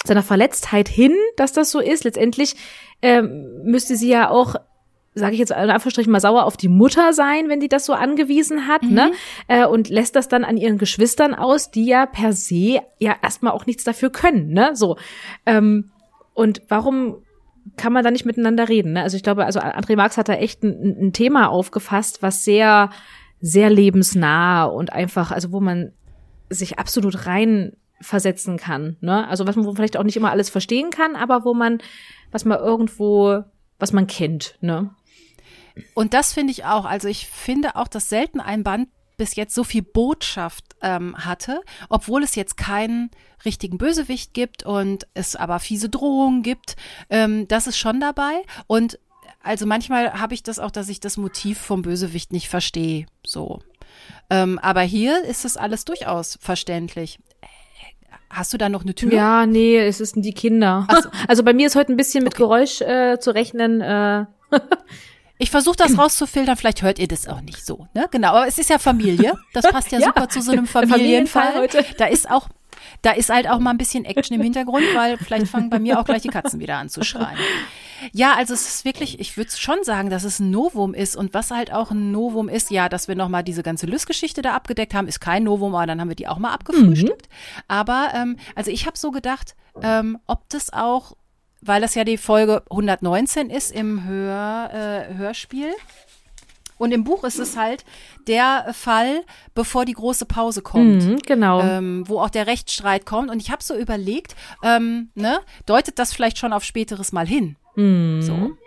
seiner 0.04 0.24
Verletztheit 0.24 0.90
hin, 0.90 1.14
dass 1.38 1.54
das 1.54 1.72
so 1.72 1.80
ist. 1.80 2.04
Letztendlich 2.04 2.56
ähm, 3.02 3.62
müsste 3.64 3.96
sie 3.96 4.10
ja 4.10 4.30
auch 4.30 4.56
sage 5.14 5.34
ich 5.34 5.40
jetzt 5.40 5.52
in 5.52 5.58
Anführungsstrichen 5.58 6.12
mal 6.12 6.22
sauer 6.22 6.46
auf 6.46 6.56
die 6.56 6.70
Mutter 6.70 7.12
sein, 7.12 7.50
wenn 7.50 7.60
die 7.60 7.68
das 7.68 7.86
so 7.86 7.94
angewiesen 7.94 8.68
hat, 8.68 8.84
ne? 8.84 8.90
mhm. 8.90 8.96
ne? 8.96 9.12
Äh, 9.48 9.66
und 9.66 9.90
lässt 9.90 10.16
das 10.16 10.30
dann 10.30 10.46
an 10.46 10.56
ihren 10.56 10.78
Geschwistern 10.78 11.36
aus, 11.36 11.70
die 11.70 11.86
ja 11.86 12.06
per 12.06 12.34
se 12.34 12.80
ja 12.98 13.16
erstmal 13.22 13.52
auch 13.52 13.66
nichts 13.66 13.84
dafür 13.84 14.10
können, 14.10 14.54
ne? 14.54 14.72
So. 14.74 14.98
Ähm, 15.46 15.92
und 16.34 16.62
warum 16.70 17.24
kann 17.78 17.94
man 17.94 18.04
da 18.04 18.12
nicht 18.12 18.26
miteinander 18.26 18.70
reden. 18.70 18.94
Ne? 18.94 19.04
Also 19.04 19.18
ich 19.18 19.24
glaube, 19.24 19.46
also 19.46 19.60
André 19.60 19.96
Marx 19.96 20.18
hat 20.18 20.30
da 20.30 20.34
echt 20.34 20.64
ein, 20.64 21.08
ein 21.08 21.14
Thema 21.14 21.50
aufgefasst, 21.50 22.22
was 22.22 22.44
sehr, 22.44 22.90
sehr 23.40 23.70
lebensnah 23.70 24.66
und 24.66 24.94
einfach, 24.94 25.32
also 25.32 25.52
wo 25.52 25.60
man 25.60 25.92
sich 26.50 26.80
absolut 26.80 27.26
rein 27.26 27.74
versetzen 28.02 28.58
kann. 28.58 28.98
Ne? 29.02 29.28
Also 29.28 29.48
was 29.48 29.56
man 29.56 29.76
vielleicht 29.76 29.98
auch 29.98 30.04
nicht 30.04 30.18
immer 30.18 30.32
alles 30.32 30.50
verstehen 30.50 30.90
kann, 30.90 31.16
aber 31.16 31.46
wo 31.46 31.54
man, 31.54 31.80
was 32.32 32.46
man 32.46 32.60
irgendwo, 32.60 33.44
was 33.80 33.94
man 33.94 34.08
kennt. 34.08 34.58
Ne? 34.62 34.90
Und 35.94 36.14
das 36.14 36.34
finde 36.34 36.52
ich 36.52 36.66
auch. 36.66 36.86
Also 36.86 37.08
ich 37.08 37.28
finde 37.28 37.76
auch, 37.76 37.88
dass 37.88 38.10
selten 38.10 38.40
ein 38.40 38.64
Band 38.64 38.90
bis 39.22 39.36
jetzt 39.36 39.54
so 39.54 39.64
viel 39.64 39.84
Botschaft 39.84 40.66
ähm, 40.82 41.16
hatte, 41.16 41.62
obwohl 41.90 42.24
es 42.24 42.34
jetzt 42.34 42.58
keinen 42.58 43.12
richtigen 43.46 43.78
Bösewicht 43.78 44.34
gibt 44.34 44.64
und 44.64 45.06
es 45.14 45.36
aber 45.36 45.60
fiese 45.60 45.90
Drohungen 45.90 46.42
gibt. 46.42 46.76
Ähm, 47.12 47.48
das 47.48 47.68
ist 47.68 47.78
schon 47.78 48.00
dabei. 48.00 48.42
Und 48.66 48.98
also 49.44 49.68
manchmal 49.68 50.20
habe 50.20 50.34
ich 50.34 50.42
das 50.42 50.58
auch, 50.58 50.72
dass 50.72 50.90
ich 50.90 51.02
das 51.02 51.18
Motiv 51.18 51.60
vom 51.60 51.84
Bösewicht 51.84 52.34
nicht 52.34 52.50
verstehe. 52.50 53.06
So. 53.24 53.60
Ähm, 54.32 54.58
aber 54.58 54.82
hier 54.82 55.24
ist 55.24 55.46
es 55.46 55.56
alles 55.56 55.86
durchaus 55.86 56.40
verständlich. 56.42 57.20
Hast 58.28 58.54
du 58.54 58.58
da 58.58 58.70
noch 58.70 58.82
eine 58.82 58.96
Tür? 58.96 59.14
Ja, 59.14 59.46
nee, 59.46 59.78
es 59.78 60.02
ist 60.02 60.16
die 60.18 60.34
Kinder. 60.34 60.88
So. 61.04 61.10
Also 61.28 61.44
bei 61.44 61.54
mir 61.54 61.68
ist 61.68 61.76
heute 61.76 61.94
ein 61.94 61.98
bisschen 61.98 62.24
mit 62.24 62.34
okay. 62.34 62.42
Geräusch 62.42 62.82
äh, 62.82 63.20
zu 63.20 63.36
rechnen. 63.36 63.82
Äh. 63.82 64.26
Ich 65.42 65.50
versuche 65.50 65.76
das 65.76 65.98
rauszufiltern, 65.98 66.56
vielleicht 66.56 66.84
hört 66.84 67.00
ihr 67.00 67.08
das 67.08 67.28
auch 67.28 67.42
nicht 67.42 67.66
so. 67.66 67.88
Ne? 67.96 68.08
Genau, 68.12 68.30
aber 68.30 68.48
es 68.48 68.60
ist 68.60 68.70
ja 68.70 68.78
Familie. 68.78 69.34
Das 69.54 69.68
passt 69.68 69.92
ja, 69.92 70.00
ja 70.00 70.08
super 70.08 70.30
zu 70.30 70.40
so 70.40 70.52
einem 70.52 70.68
Familienfall. 70.68 71.54
Familienfall 71.54 71.86
da 71.98 72.06
ist 72.06 72.30
auch 72.30 72.48
da 73.02 73.12
ist 73.12 73.30
halt 73.30 73.50
auch 73.50 73.60
mal 73.60 73.72
ein 73.72 73.78
bisschen 73.78 74.06
Action 74.06 74.36
im 74.36 74.42
Hintergrund, 74.42 74.84
weil 74.94 75.18
vielleicht 75.18 75.48
fangen 75.48 75.70
bei 75.70 75.80
mir 75.80 76.00
auch 76.00 76.06
gleich 76.06 76.22
die 76.22 76.30
Katzen 76.30 76.60
wieder 76.60 76.78
an 76.78 76.90
zu 76.90 77.04
schreien. 77.04 77.38
Ja, 78.12 78.36
also 78.36 78.54
es 78.54 78.68
ist 78.68 78.86
wirklich, 78.86 79.20
ich 79.20 79.38
würde 79.38 79.52
schon 79.52 79.84
sagen, 79.84 80.10
dass 80.10 80.24
es 80.24 80.40
ein 80.40 80.52
Novum 80.52 80.94
ist 80.94 81.16
und 81.16 81.34
was 81.34 81.52
halt 81.52 81.72
auch 81.72 81.92
ein 81.92 82.12
Novum 82.12 82.50
ist, 82.50 82.72
ja, 82.72 82.90
dass 82.90 83.08
wir 83.08 83.16
nochmal 83.16 83.44
diese 83.44 83.64
ganze 83.64 83.86
Lys-Geschichte 83.86 84.42
da 84.42 84.54
abgedeckt 84.54 84.94
haben, 84.94 85.08
ist 85.08 85.22
kein 85.22 85.44
Novum, 85.44 85.76
aber 85.76 85.86
dann 85.86 86.02
haben 86.02 86.10
wir 86.10 86.16
die 86.16 86.28
auch 86.28 86.40
mal 86.40 86.54
abgefrühstückt. 86.54 87.30
Mhm. 87.30 87.64
Aber 87.68 88.10
ähm, 88.16 88.38
also 88.56 88.72
ich 88.72 88.86
habe 88.86 88.98
so 88.98 89.12
gedacht, 89.12 89.56
ähm, 89.82 90.18
ob 90.28 90.50
das 90.50 90.74
auch 90.74 91.16
weil 91.62 91.82
das 91.82 91.96
ja 91.96 92.04
die 92.04 92.18
Folge 92.18 92.64
119 92.70 93.50
ist 93.50 93.72
im 93.72 94.06
Hör, 94.06 94.70
äh, 94.74 95.14
Hörspiel. 95.16 95.72
Und 96.78 96.92
im 96.92 97.04
Buch 97.04 97.24
ist 97.24 97.38
es 97.38 97.58
halt 97.58 97.86
der 98.28 98.74
Fall, 98.74 99.22
bevor 99.54 99.86
die 99.86 99.94
große 99.94 100.26
Pause 100.26 100.64
kommt. 100.64 101.04
Mhm, 101.04 101.20
genau. 101.20 101.62
Ähm, 101.62 102.06
wo 102.08 102.20
auch 102.20 102.32
der 102.32 102.48
Rechtsstreit 102.48 103.06
kommt. 103.06 103.30
Und 103.30 103.40
ich 103.40 103.52
habe 103.52 103.64
so 103.64 103.76
überlegt, 103.76 104.36
ähm, 104.64 105.12
ne, 105.14 105.42
deutet 105.68 106.00
das 106.00 106.12
vielleicht 106.12 106.40
schon 106.40 106.54
auf 106.54 106.64
späteres 106.64 107.12
Mal 107.12 107.28
hin? 107.28 107.56
Mhm. 107.76 108.24
So. 108.24 108.58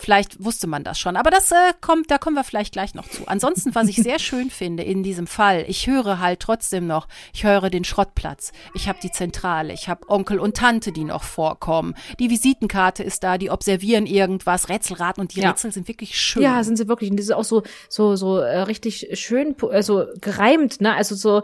Vielleicht 0.00 0.42
wusste 0.42 0.66
man 0.66 0.82
das 0.82 0.98
schon, 0.98 1.14
aber 1.14 1.30
das 1.30 1.52
äh, 1.52 1.74
kommt, 1.82 2.10
da 2.10 2.16
kommen 2.16 2.34
wir 2.34 2.42
vielleicht 2.42 2.72
gleich 2.72 2.94
noch 2.94 3.06
zu. 3.06 3.28
Ansonsten, 3.28 3.74
was 3.74 3.86
ich 3.86 3.96
sehr 3.96 4.18
schön 4.18 4.48
finde 4.48 4.82
in 4.82 5.02
diesem 5.02 5.26
Fall, 5.26 5.66
ich 5.68 5.86
höre 5.86 6.20
halt 6.20 6.40
trotzdem 6.40 6.86
noch, 6.86 7.06
ich 7.34 7.44
höre 7.44 7.68
den 7.68 7.84
Schrottplatz, 7.84 8.52
ich 8.72 8.88
habe 8.88 8.98
die 9.02 9.10
Zentrale, 9.10 9.74
ich 9.74 9.90
habe 9.90 10.08
Onkel 10.08 10.38
und 10.38 10.56
Tante, 10.56 10.90
die 10.90 11.04
noch 11.04 11.22
vorkommen, 11.22 11.94
die 12.18 12.30
Visitenkarte 12.30 13.02
ist 13.02 13.22
da, 13.22 13.36
die 13.36 13.50
observieren 13.50 14.06
irgendwas, 14.06 14.70
Rätselraten 14.70 15.20
und 15.20 15.34
die 15.34 15.40
ja. 15.40 15.50
Rätsel 15.50 15.70
sind 15.70 15.86
wirklich 15.86 16.18
schön. 16.18 16.42
Ja, 16.42 16.64
sind 16.64 16.78
sie 16.78 16.88
wirklich 16.88 17.10
und 17.10 17.18
das 17.18 17.26
ist 17.26 17.32
auch 17.32 17.44
so 17.44 17.62
so 17.90 18.16
so 18.16 18.38
äh, 18.38 18.60
richtig 18.60 19.06
schön, 19.20 19.54
also 19.70 20.06
gereimt, 20.18 20.80
ne? 20.80 20.94
Also 20.94 21.14
so 21.14 21.42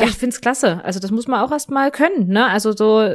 ja. 0.00 0.06
ich 0.06 0.16
find's 0.16 0.40
klasse. 0.40 0.84
Also 0.84 0.98
das 0.98 1.12
muss 1.12 1.28
man 1.28 1.40
auch 1.40 1.52
erst 1.52 1.70
mal 1.70 1.92
können, 1.92 2.26
ne? 2.28 2.48
Also 2.48 2.72
so 2.72 3.08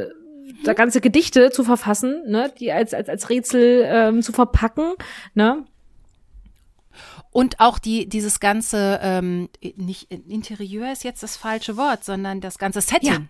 da 0.64 0.72
ganze 0.74 1.00
Gedichte 1.00 1.50
zu 1.50 1.64
verfassen, 1.64 2.22
ne, 2.26 2.52
die 2.58 2.72
als 2.72 2.94
als 2.94 3.08
als 3.08 3.30
Rätsel 3.30 3.84
ähm, 3.86 4.22
zu 4.22 4.32
verpacken, 4.32 4.94
ne? 5.34 5.64
Und 7.32 7.60
auch 7.60 7.78
die, 7.78 8.06
dieses 8.06 8.40
ganze, 8.40 9.00
ähm, 9.02 9.48
nicht 9.76 10.12
Interieur 10.12 10.92
ist 10.92 11.02
jetzt 11.02 11.22
das 11.22 11.38
falsche 11.38 11.78
Wort, 11.78 12.04
sondern 12.04 12.42
das 12.42 12.58
ganze 12.58 12.82
Setting 12.82 13.10
ja. 13.10 13.20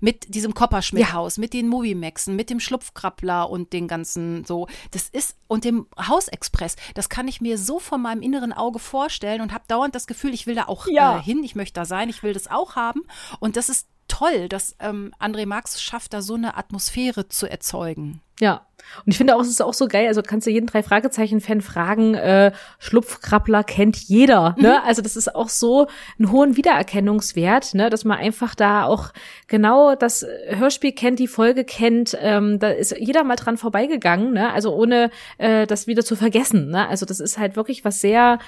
mit 0.00 0.34
diesem 0.34 0.52
Kopperschmidt-Haus, 0.52 1.36
ja. 1.36 1.40
mit 1.40 1.52
den 1.52 1.68
Movimaxen, 1.68 2.34
mit 2.34 2.50
dem 2.50 2.58
Schlupfkrabbler 2.58 3.48
und 3.48 3.72
den 3.72 3.86
ganzen 3.86 4.44
so. 4.44 4.66
Das 4.90 5.08
ist, 5.08 5.36
und 5.46 5.64
dem 5.64 5.86
Hausexpress, 5.96 6.74
das 6.94 7.08
kann 7.08 7.28
ich 7.28 7.40
mir 7.40 7.56
so 7.56 7.78
von 7.78 8.02
meinem 8.02 8.20
inneren 8.20 8.52
Auge 8.52 8.80
vorstellen 8.80 9.40
und 9.40 9.52
habe 9.52 9.64
dauernd 9.68 9.94
das 9.94 10.08
Gefühl, 10.08 10.34
ich 10.34 10.48
will 10.48 10.56
da 10.56 10.64
auch 10.64 10.88
ja. 10.88 11.18
äh, 11.18 11.22
hin, 11.22 11.44
ich 11.44 11.54
möchte 11.54 11.74
da 11.74 11.84
sein, 11.84 12.08
ich 12.08 12.24
will 12.24 12.32
das 12.32 12.50
auch 12.50 12.74
haben. 12.74 13.02
Und 13.38 13.56
das 13.56 13.68
ist 13.68 13.86
toll, 14.12 14.48
dass 14.48 14.76
ähm, 14.78 15.14
André 15.18 15.46
Marx 15.46 15.80
schafft, 15.80 16.12
da 16.12 16.20
so 16.20 16.34
eine 16.34 16.56
Atmosphäre 16.58 17.28
zu 17.28 17.50
erzeugen. 17.50 18.20
Ja. 18.40 18.66
Und 19.06 19.12
ich 19.12 19.16
finde 19.16 19.36
auch, 19.36 19.40
es 19.40 19.48
ist 19.48 19.62
auch 19.62 19.72
so 19.72 19.86
geil, 19.86 20.08
also 20.08 20.22
kannst 20.22 20.46
du 20.46 20.50
jeden 20.50 20.66
drei 20.66 20.82
Fragezeichen-Fan 20.82 21.60
fragen, 21.60 22.14
äh, 22.14 22.52
Schlupfkrabbler 22.78 23.64
kennt 23.64 23.96
jeder, 23.96 24.54
ne? 24.58 24.80
Mhm. 24.80 24.82
Also 24.86 25.00
das 25.00 25.16
ist 25.16 25.34
auch 25.34 25.48
so 25.48 25.86
einen 26.18 26.30
hohen 26.30 26.56
Wiedererkennungswert, 26.56 27.74
ne? 27.74 27.88
Dass 27.88 28.04
man 28.04 28.18
einfach 28.18 28.54
da 28.54 28.84
auch 28.84 29.12
genau 29.46 29.94
das 29.94 30.26
Hörspiel 30.48 30.92
kennt, 30.92 31.18
die 31.20 31.28
Folge 31.28 31.64
kennt, 31.64 32.16
ähm, 32.20 32.58
da 32.58 32.68
ist 32.70 32.94
jeder 32.98 33.24
mal 33.24 33.36
dran 33.36 33.56
vorbeigegangen, 33.56 34.32
ne? 34.32 34.52
Also 34.52 34.74
ohne 34.74 35.10
äh, 35.38 35.66
das 35.66 35.86
wieder 35.86 36.04
zu 36.04 36.16
vergessen, 36.16 36.68
ne? 36.68 36.88
Also 36.88 37.06
das 37.06 37.20
ist 37.20 37.38
halt 37.38 37.56
wirklich 37.56 37.84
was 37.84 38.00
sehr 38.00 38.40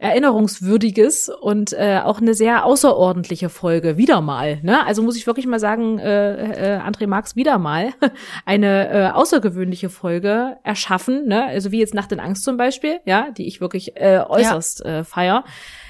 erinnerungswürdiges 0.00 1.28
und 1.28 1.74
äh, 1.74 2.00
auch 2.02 2.20
eine 2.20 2.32
sehr 2.32 2.64
außerordentliche 2.64 3.50
Folge 3.50 3.98
wieder 3.98 4.22
mal. 4.22 4.58
Ne? 4.62 4.84
Also 4.86 5.02
muss 5.02 5.16
ich 5.16 5.26
wirklich 5.26 5.46
mal 5.46 5.60
sagen, 5.60 5.98
äh, 5.98 6.76
äh, 6.76 6.80
André 6.80 7.06
Marx 7.06 7.36
wieder 7.36 7.58
mal 7.58 7.92
eine 8.46 8.88
äh, 8.88 9.10
außergewöhnliche 9.10 9.90
Folge 9.90 10.56
erschaffen. 10.64 11.28
Ne? 11.28 11.44
Also 11.44 11.70
wie 11.70 11.80
jetzt 11.80 11.94
Nacht 11.94 12.12
in 12.12 12.20
Angst 12.20 12.44
zum 12.44 12.56
Beispiel, 12.56 13.00
ja, 13.04 13.30
die 13.30 13.46
ich 13.46 13.60
wirklich 13.60 13.96
äh, 13.96 14.20
äußerst 14.26 14.82
ja. 14.84 15.00
äh, 15.00 15.04
feier. 15.04 15.44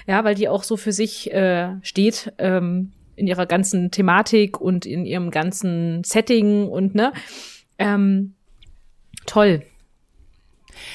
Ja, 0.09 0.25
weil 0.25 0.35
die 0.35 0.49
auch 0.49 0.65
so 0.65 0.77
für 0.77 0.93
sich 0.93 1.33
äh, 1.33 1.77
steht. 1.83 2.33
Ähm, 2.39 2.93
in 3.17 3.27
ihrer 3.27 3.45
ganzen 3.45 3.91
Thematik 3.91 4.59
und 4.59 4.87
in 4.87 5.05
ihrem 5.05 5.31
ganzen 5.31 6.03
Setting 6.05 6.67
und 6.69 6.95
ne 6.95 7.13
ähm, 7.79 8.35
toll. 9.27 9.63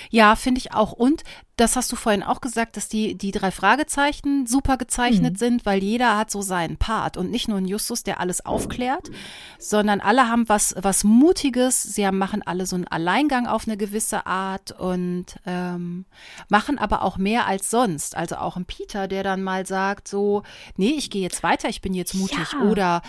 Ja, 0.09 0.35
finde 0.35 0.59
ich 0.59 0.73
auch. 0.73 0.91
Und 0.91 1.23
das 1.55 1.77
hast 1.77 1.89
du 1.91 1.95
vorhin 1.95 2.23
auch 2.23 2.41
gesagt, 2.41 2.75
dass 2.75 2.89
die, 2.89 3.15
die 3.15 3.31
drei 3.31 3.49
Fragezeichen 3.49 4.45
super 4.45 4.77
gezeichnet 4.77 5.33
mhm. 5.33 5.37
sind, 5.37 5.65
weil 5.65 5.81
jeder 5.81 6.17
hat 6.17 6.29
so 6.29 6.41
seinen 6.41 6.75
Part 6.75 7.15
und 7.15 7.31
nicht 7.31 7.47
nur 7.47 7.57
ein 7.57 7.65
Justus, 7.65 8.03
der 8.03 8.19
alles 8.19 8.45
aufklärt, 8.45 9.09
sondern 9.57 10.01
alle 10.01 10.27
haben 10.27 10.49
was, 10.49 10.75
was 10.77 11.05
Mutiges. 11.05 11.81
Sie 11.81 12.09
machen 12.11 12.41
alle 12.45 12.65
so 12.65 12.75
einen 12.75 12.87
Alleingang 12.87 13.47
auf 13.47 13.67
eine 13.67 13.77
gewisse 13.77 14.25
Art 14.25 14.73
und 14.73 15.25
ähm, 15.45 16.05
machen 16.49 16.77
aber 16.77 17.03
auch 17.03 17.17
mehr 17.17 17.47
als 17.47 17.69
sonst. 17.69 18.17
Also 18.17 18.35
auch 18.35 18.57
ein 18.57 18.65
Peter, 18.65 19.07
der 19.07 19.23
dann 19.23 19.41
mal 19.41 19.65
sagt 19.65 20.09
so, 20.09 20.43
nee, 20.75 20.95
ich 20.97 21.09
gehe 21.09 21.21
jetzt 21.21 21.41
weiter, 21.41 21.69
ich 21.69 21.79
bin 21.79 21.93
jetzt 21.93 22.15
mutig 22.15 22.51
ja. 22.51 22.69
oder 22.69 23.01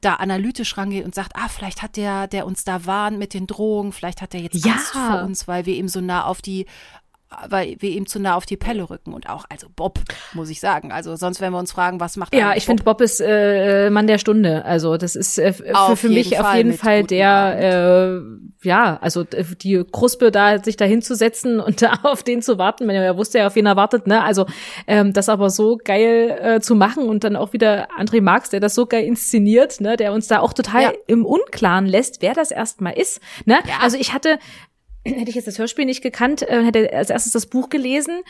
da 0.00 0.14
analytisch 0.14 0.76
rangeht 0.76 1.04
und 1.04 1.14
sagt, 1.14 1.36
ah, 1.36 1.48
vielleicht 1.48 1.82
hat 1.82 1.96
der, 1.96 2.26
der 2.26 2.46
uns 2.46 2.64
da 2.64 2.84
warnt 2.84 3.18
mit 3.18 3.32
den 3.32 3.46
Drogen, 3.46 3.92
vielleicht 3.92 4.22
hat 4.22 4.34
er 4.34 4.40
jetzt 4.40 4.64
ja. 4.64 4.72
Angst 4.72 4.88
vor 4.88 5.22
uns, 5.22 5.46
weil 5.46 5.66
wir 5.66 5.74
ihm 5.74 5.86
so 5.86 6.00
nah 6.00 6.24
auf 6.24 6.42
die 6.42 6.66
weil 7.48 7.76
wir 7.78 7.90
ihm 7.90 8.06
zu 8.06 8.20
nah 8.20 8.34
auf 8.34 8.46
die 8.46 8.56
Pelle 8.56 8.88
rücken 8.88 9.12
und 9.12 9.28
auch, 9.28 9.44
also 9.48 9.68
Bob, 9.74 10.00
muss 10.34 10.50
ich 10.50 10.60
sagen. 10.60 10.92
Also 10.92 11.16
sonst, 11.16 11.40
wenn 11.40 11.52
wir 11.52 11.58
uns 11.58 11.72
fragen, 11.72 12.00
was 12.00 12.16
macht 12.16 12.34
Ja, 12.34 12.54
ich 12.54 12.66
finde 12.66 12.82
Bob 12.84 13.00
ist 13.00 13.20
äh, 13.20 13.90
Mann 13.90 14.06
der 14.06 14.18
Stunde. 14.18 14.64
Also 14.64 14.96
das 14.96 15.16
ist 15.16 15.38
äh, 15.38 15.52
für, 15.52 15.96
für 15.96 16.08
mich 16.08 16.36
Fall 16.36 16.44
auf 16.44 16.54
jeden 16.56 16.72
Fall 16.74 17.04
der, 17.04 18.20
äh, 18.62 18.66
ja, 18.66 18.98
also 19.00 19.24
die 19.24 19.84
Kruspe 19.90 20.30
da 20.30 20.62
sich 20.62 20.76
da 20.76 20.84
hinzusetzen 20.84 21.60
und 21.60 21.82
da 21.82 22.00
auf 22.02 22.22
den 22.22 22.42
zu 22.42 22.58
warten. 22.58 22.86
Man 22.86 22.96
ja 22.96 23.16
wusste 23.16 23.38
ja, 23.38 23.46
auf 23.46 23.54
wen 23.54 23.66
er 23.66 23.76
wartet, 23.76 24.06
ne? 24.06 24.22
Also 24.22 24.46
ähm, 24.86 25.12
das 25.12 25.28
aber 25.28 25.50
so 25.50 25.78
geil 25.82 26.38
äh, 26.40 26.60
zu 26.60 26.74
machen 26.74 27.08
und 27.08 27.24
dann 27.24 27.36
auch 27.36 27.52
wieder 27.52 27.88
André 27.98 28.20
Marx, 28.20 28.50
der 28.50 28.60
das 28.60 28.74
so 28.74 28.86
geil 28.86 29.04
inszeniert, 29.04 29.80
ne? 29.80 29.96
Der 29.96 30.12
uns 30.12 30.28
da 30.28 30.40
auch 30.40 30.52
total 30.52 30.82
ja. 30.82 30.92
im 31.06 31.24
Unklaren 31.24 31.86
lässt, 31.86 32.22
wer 32.22 32.34
das 32.34 32.50
erstmal 32.50 32.94
ist. 32.94 33.20
Ne? 33.44 33.58
Ja. 33.66 33.78
Also 33.80 33.96
ich 33.96 34.12
hatte 34.12 34.38
hätte 35.04 35.30
ich 35.30 35.34
jetzt 35.34 35.48
das 35.48 35.58
Hörspiel 35.58 35.84
nicht 35.84 36.02
gekannt, 36.02 36.42
äh, 36.42 36.64
hätte 36.64 36.92
als 36.92 37.10
erstes 37.10 37.32
das 37.32 37.46
Buch 37.46 37.68
gelesen. 37.68 38.22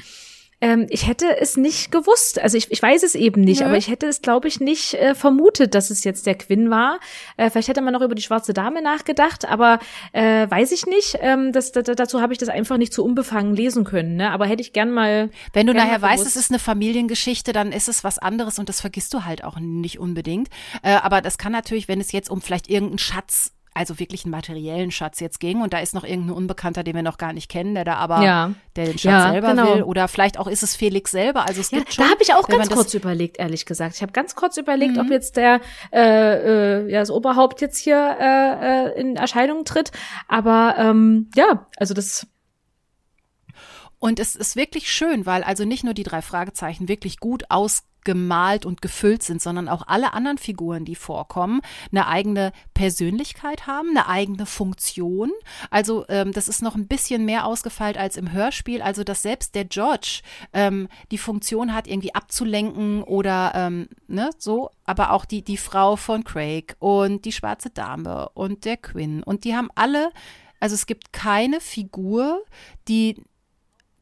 Ähm, 0.62 0.86
ich 0.90 1.08
hätte 1.08 1.38
es 1.40 1.56
nicht 1.56 1.90
gewusst. 1.90 2.40
Also 2.40 2.56
ich, 2.56 2.70
ich 2.70 2.80
weiß 2.80 3.02
es 3.02 3.16
eben 3.16 3.42
nicht, 3.42 3.60
Nö. 3.60 3.66
aber 3.66 3.76
ich 3.76 3.88
hätte 3.88 4.06
es, 4.06 4.22
glaube 4.22 4.46
ich, 4.46 4.60
nicht 4.60 4.94
äh, 4.94 5.16
vermutet, 5.16 5.74
dass 5.74 5.90
es 5.90 6.04
jetzt 6.04 6.24
der 6.24 6.36
Quinn 6.36 6.70
war. 6.70 7.00
Äh, 7.36 7.50
vielleicht 7.50 7.66
hätte 7.66 7.82
man 7.82 7.92
noch 7.92 8.00
über 8.00 8.14
die 8.14 8.22
schwarze 8.22 8.54
Dame 8.54 8.80
nachgedacht, 8.80 9.44
aber 9.44 9.80
äh, 10.12 10.48
weiß 10.48 10.70
ich 10.70 10.86
nicht. 10.86 11.18
Ähm, 11.20 11.50
das, 11.50 11.72
das, 11.72 11.84
dazu 11.84 12.20
habe 12.20 12.32
ich 12.32 12.38
das 12.38 12.48
einfach 12.48 12.76
nicht 12.76 12.92
zu 12.92 13.04
unbefangen 13.04 13.56
lesen 13.56 13.82
können. 13.82 14.14
Ne? 14.14 14.30
Aber 14.30 14.46
hätte 14.46 14.62
ich 14.62 14.72
gern 14.72 14.92
mal. 14.92 15.30
Wenn 15.52 15.66
du 15.66 15.74
nachher 15.74 16.00
weißt, 16.00 16.24
es 16.24 16.36
ist 16.36 16.52
eine 16.52 16.60
Familiengeschichte, 16.60 17.52
dann 17.52 17.72
ist 17.72 17.88
es 17.88 18.04
was 18.04 18.20
anderes 18.20 18.60
und 18.60 18.68
das 18.68 18.80
vergisst 18.80 19.12
du 19.14 19.24
halt 19.24 19.42
auch 19.42 19.58
nicht 19.58 19.98
unbedingt. 19.98 20.48
Äh, 20.84 20.92
aber 20.92 21.22
das 21.22 21.38
kann 21.38 21.50
natürlich, 21.50 21.88
wenn 21.88 22.00
es 22.00 22.12
jetzt 22.12 22.30
um 22.30 22.40
vielleicht 22.40 22.70
irgendeinen 22.70 22.98
Schatz 22.98 23.52
also 23.74 23.98
wirklich 23.98 24.24
einen 24.24 24.32
materiellen 24.32 24.90
Schatz 24.90 25.20
jetzt 25.20 25.40
ging 25.40 25.62
und 25.62 25.72
da 25.72 25.78
ist 25.78 25.94
noch 25.94 26.04
irgendein 26.04 26.36
Unbekannter, 26.36 26.84
den 26.84 26.94
wir 26.94 27.02
noch 27.02 27.18
gar 27.18 27.32
nicht 27.32 27.48
kennen, 27.48 27.74
der 27.74 27.84
da 27.84 27.94
aber 27.94 28.22
ja. 28.22 28.52
der 28.76 28.86
den 28.86 28.98
Schatz 28.98 29.24
ja, 29.24 29.32
selber 29.32 29.50
genau. 29.50 29.74
will 29.74 29.82
oder 29.82 30.08
vielleicht 30.08 30.38
auch 30.38 30.46
ist 30.46 30.62
es 30.62 30.76
Felix 30.76 31.10
selber. 31.10 31.46
Also 31.46 31.60
es 31.60 31.70
ja, 31.70 31.78
gibt 31.78 31.94
schon, 31.94 32.04
da 32.04 32.10
habe 32.10 32.22
ich 32.22 32.34
auch 32.34 32.46
ganz 32.48 32.68
kurz 32.70 32.92
überlegt, 32.94 33.38
ehrlich 33.38 33.64
gesagt. 33.64 33.96
Ich 33.96 34.02
habe 34.02 34.12
ganz 34.12 34.34
kurz 34.34 34.56
überlegt, 34.56 34.94
mhm. 34.94 35.00
ob 35.00 35.10
jetzt 35.10 35.36
der 35.36 35.60
äh, 35.92 36.82
äh, 36.82 36.90
ja 36.90 37.00
das 37.00 37.10
Oberhaupt 37.10 37.60
jetzt 37.60 37.78
hier 37.78 38.16
äh, 38.20 38.88
äh, 38.88 39.00
in 39.00 39.16
Erscheinung 39.16 39.64
tritt, 39.64 39.90
aber 40.28 40.74
ähm, 40.78 41.30
ja, 41.34 41.66
also 41.76 41.94
das 41.94 42.26
und 43.98 44.18
es 44.18 44.34
ist 44.34 44.56
wirklich 44.56 44.90
schön, 44.92 45.26
weil 45.26 45.44
also 45.44 45.64
nicht 45.64 45.84
nur 45.84 45.94
die 45.94 46.02
drei 46.02 46.22
Fragezeichen 46.22 46.88
wirklich 46.88 47.20
gut 47.20 47.44
aus 47.50 47.84
gemalt 48.04 48.66
und 48.66 48.82
gefüllt 48.82 49.22
sind, 49.22 49.40
sondern 49.40 49.68
auch 49.68 49.86
alle 49.86 50.12
anderen 50.12 50.38
Figuren, 50.38 50.84
die 50.84 50.94
vorkommen, 50.94 51.60
eine 51.90 52.06
eigene 52.06 52.52
Persönlichkeit 52.74 53.66
haben, 53.66 53.90
eine 53.90 54.08
eigene 54.08 54.46
Funktion. 54.46 55.30
Also 55.70 56.04
ähm, 56.08 56.32
das 56.32 56.48
ist 56.48 56.62
noch 56.62 56.74
ein 56.74 56.86
bisschen 56.86 57.24
mehr 57.24 57.46
ausgefeilt 57.46 57.96
als 57.96 58.16
im 58.16 58.32
Hörspiel. 58.32 58.82
Also 58.82 59.04
dass 59.04 59.22
selbst 59.22 59.54
der 59.54 59.64
George 59.64 60.22
ähm, 60.52 60.88
die 61.10 61.18
Funktion 61.18 61.74
hat, 61.74 61.86
irgendwie 61.86 62.14
abzulenken 62.14 63.02
oder 63.02 63.52
ähm, 63.54 63.88
ne, 64.08 64.30
so, 64.38 64.70
aber 64.84 65.12
auch 65.12 65.24
die, 65.24 65.42
die 65.42 65.56
Frau 65.56 65.96
von 65.96 66.24
Craig 66.24 66.76
und 66.78 67.24
die 67.24 67.32
schwarze 67.32 67.70
Dame 67.70 68.28
und 68.34 68.64
der 68.64 68.76
Quinn. 68.76 69.22
Und 69.22 69.44
die 69.44 69.54
haben 69.54 69.70
alle, 69.74 70.10
also 70.60 70.74
es 70.74 70.86
gibt 70.86 71.12
keine 71.12 71.60
Figur, 71.60 72.42
die 72.88 73.22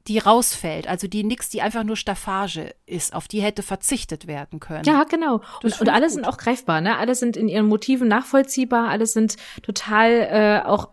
die 0.06 0.18
rausfällt, 0.18 0.88
also 0.88 1.06
die 1.06 1.24
nix, 1.24 1.50
die 1.50 1.62
einfach 1.62 1.84
nur 1.84 1.96
Staffage 1.96 2.74
ist, 2.86 3.14
auf 3.14 3.28
die 3.28 3.42
hätte 3.42 3.62
verzichtet 3.62 4.26
werden 4.26 4.58
können. 4.58 4.84
Ja, 4.84 5.04
genau. 5.04 5.42
Und, 5.62 5.80
und 5.80 5.88
alle 5.88 6.06
gut. 6.06 6.14
sind 6.14 6.24
auch 6.24 6.38
greifbar, 6.38 6.80
ne? 6.80 6.96
Alle 6.96 7.14
sind 7.14 7.36
in 7.36 7.48
ihren 7.48 7.66
Motiven 7.66 8.08
nachvollziehbar, 8.08 8.88
alle 8.88 9.06
sind 9.06 9.36
total 9.62 10.10
äh, 10.10 10.66
auch 10.66 10.88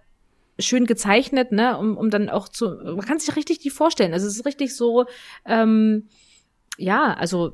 schön 0.60 0.86
gezeichnet, 0.86 1.52
ne? 1.52 1.78
Um, 1.78 1.98
um 1.98 2.10
dann 2.10 2.30
auch 2.30 2.50
zu, 2.50 2.70
man 2.70 3.06
kann 3.06 3.20
sich 3.20 3.36
richtig 3.36 3.60
die 3.60 3.70
vorstellen. 3.70 4.14
Also 4.14 4.28
es 4.28 4.36
ist 4.36 4.46
richtig 4.46 4.76
so, 4.76 5.06
ähm, 5.46 6.10
ja, 6.78 7.14
also 7.14 7.54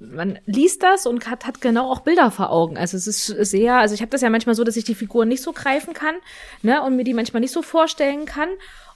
man 0.00 0.38
liest 0.46 0.82
das 0.82 1.06
und 1.06 1.28
hat, 1.28 1.46
hat 1.46 1.60
genau 1.60 1.90
auch 1.90 2.00
Bilder 2.00 2.30
vor 2.30 2.50
Augen. 2.50 2.78
Also 2.78 2.96
es 2.96 3.06
ist 3.06 3.26
sehr, 3.26 3.76
also 3.76 3.94
ich 3.94 4.00
habe 4.00 4.10
das 4.10 4.22
ja 4.22 4.30
manchmal 4.30 4.54
so, 4.54 4.64
dass 4.64 4.76
ich 4.76 4.84
die 4.84 4.94
Figuren 4.94 5.28
nicht 5.28 5.42
so 5.42 5.52
greifen 5.52 5.92
kann, 5.92 6.14
ne, 6.62 6.82
und 6.82 6.96
mir 6.96 7.04
die 7.04 7.14
manchmal 7.14 7.40
nicht 7.40 7.52
so 7.52 7.62
vorstellen 7.62 8.24
kann. 8.24 8.48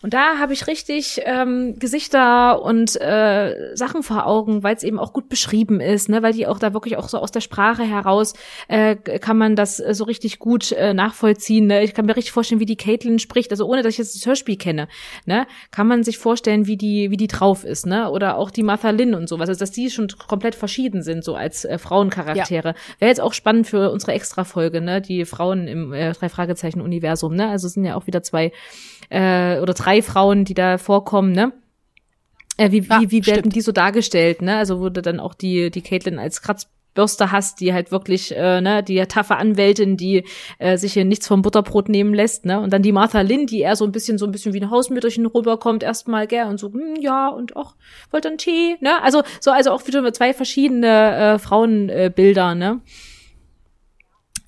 Und 0.04 0.12
da 0.12 0.38
habe 0.38 0.52
ich 0.52 0.66
richtig 0.66 1.22
ähm, 1.24 1.78
Gesichter 1.78 2.60
und 2.62 3.00
äh, 3.00 3.74
Sachen 3.74 4.02
vor 4.02 4.26
Augen, 4.26 4.62
weil 4.62 4.76
es 4.76 4.82
eben 4.82 4.98
auch 4.98 5.14
gut 5.14 5.30
beschrieben 5.30 5.80
ist, 5.80 6.10
ne? 6.10 6.22
weil 6.22 6.34
die 6.34 6.46
auch 6.46 6.58
da 6.58 6.74
wirklich 6.74 6.98
auch 6.98 7.08
so 7.08 7.16
aus 7.16 7.32
der 7.32 7.40
Sprache 7.40 7.84
heraus 7.84 8.34
äh, 8.68 8.96
kann 8.96 9.38
man 9.38 9.56
das 9.56 9.80
äh, 9.80 9.94
so 9.94 10.04
richtig 10.04 10.38
gut 10.38 10.72
äh, 10.72 10.92
nachvollziehen. 10.92 11.68
Ne? 11.68 11.82
Ich 11.84 11.94
kann 11.94 12.04
mir 12.04 12.16
richtig 12.16 12.32
vorstellen, 12.32 12.60
wie 12.60 12.66
die 12.66 12.76
Caitlin 12.76 13.18
spricht, 13.18 13.50
also 13.50 13.64
ohne 13.64 13.80
dass 13.80 13.94
ich 13.94 13.98
jetzt 13.98 14.14
das 14.14 14.26
Hörspiel 14.26 14.58
kenne, 14.58 14.88
ne? 15.24 15.46
kann 15.70 15.86
man 15.86 16.02
sich 16.02 16.18
vorstellen, 16.18 16.66
wie 16.66 16.76
die 16.76 17.10
wie 17.10 17.16
die 17.16 17.26
drauf 17.26 17.64
ist, 17.64 17.86
ne? 17.86 18.10
Oder 18.10 18.36
auch 18.36 18.50
die 18.50 18.62
Martha 18.62 18.90
Lynn 18.90 19.14
und 19.14 19.26
sowas, 19.26 19.48
also 19.48 19.60
dass 19.60 19.70
die 19.70 19.88
schon 19.88 20.08
komplett 20.28 20.54
verschieden 20.54 21.02
sind 21.02 21.24
so 21.24 21.34
als 21.34 21.64
äh, 21.64 21.78
Frauencharaktere. 21.78 22.68
Ja. 22.68 22.74
Wäre 22.98 23.08
jetzt 23.08 23.22
auch 23.22 23.32
spannend 23.32 23.68
für 23.68 23.90
unsere 23.90 24.12
Extra-Folge, 24.12 24.82
ne? 24.82 25.00
Die 25.00 25.24
Frauen 25.24 25.66
im 25.66 25.94
äh, 25.94 26.12
drei 26.12 26.28
Fragezeichen 26.28 26.82
Universum, 26.82 27.34
ne? 27.34 27.48
Also 27.48 27.68
sind 27.68 27.86
ja 27.86 27.94
auch 27.94 28.06
wieder 28.06 28.22
zwei 28.22 28.52
äh, 29.08 29.60
oder 29.60 29.72
drei 29.74 29.93
Frauen, 30.02 30.44
die 30.44 30.54
da 30.54 30.78
vorkommen, 30.78 31.32
ne? 31.32 31.52
Äh, 32.56 32.70
wie, 32.70 32.82
ja, 32.82 33.00
wie, 33.00 33.10
wie 33.10 33.26
werden 33.26 33.50
die 33.50 33.60
so 33.60 33.72
dargestellt, 33.72 34.42
ne? 34.42 34.56
Also 34.56 34.78
wurde 34.78 35.02
dann 35.02 35.20
auch 35.20 35.34
die, 35.34 35.70
die 35.70 35.82
Caitlin 35.82 36.18
als 36.20 36.40
Kratzbürste 36.40 37.32
hast, 37.32 37.60
die 37.60 37.72
halt 37.72 37.90
wirklich, 37.90 38.34
äh, 38.36 38.60
ne, 38.60 38.82
die 38.84 39.04
taffe 39.06 39.36
Anwältin, 39.36 39.96
die 39.96 40.24
äh, 40.58 40.76
sich 40.76 40.92
hier 40.92 41.04
nichts 41.04 41.26
vom 41.26 41.42
Butterbrot 41.42 41.88
nehmen 41.88 42.14
lässt, 42.14 42.44
ne? 42.44 42.60
Und 42.60 42.72
dann 42.72 42.82
die 42.82 42.92
Martha 42.92 43.22
Lynn, 43.22 43.46
die 43.46 43.60
eher 43.60 43.74
so 43.74 43.84
ein 43.84 43.92
bisschen, 43.92 44.18
so 44.18 44.26
ein 44.26 44.32
bisschen 44.32 44.52
wie 44.54 44.60
ein 44.60 44.70
Hausmütterchen 44.70 45.26
rüberkommt, 45.26 45.82
erstmal, 45.82 46.28
gell, 46.28 46.46
und 46.46 46.58
so, 46.58 46.72
hm, 46.72 46.94
ja, 47.00 47.28
und 47.28 47.56
auch, 47.56 47.74
wollt 48.12 48.26
einen 48.26 48.38
Tee, 48.38 48.76
ne? 48.80 49.02
Also, 49.02 49.22
so, 49.40 49.50
also 49.50 49.72
auch 49.72 49.84
wieder 49.86 50.12
zwei 50.12 50.32
verschiedene 50.32 51.16
äh, 51.16 51.38
Frauenbilder, 51.40 52.52
äh, 52.52 52.54
ne? 52.54 52.80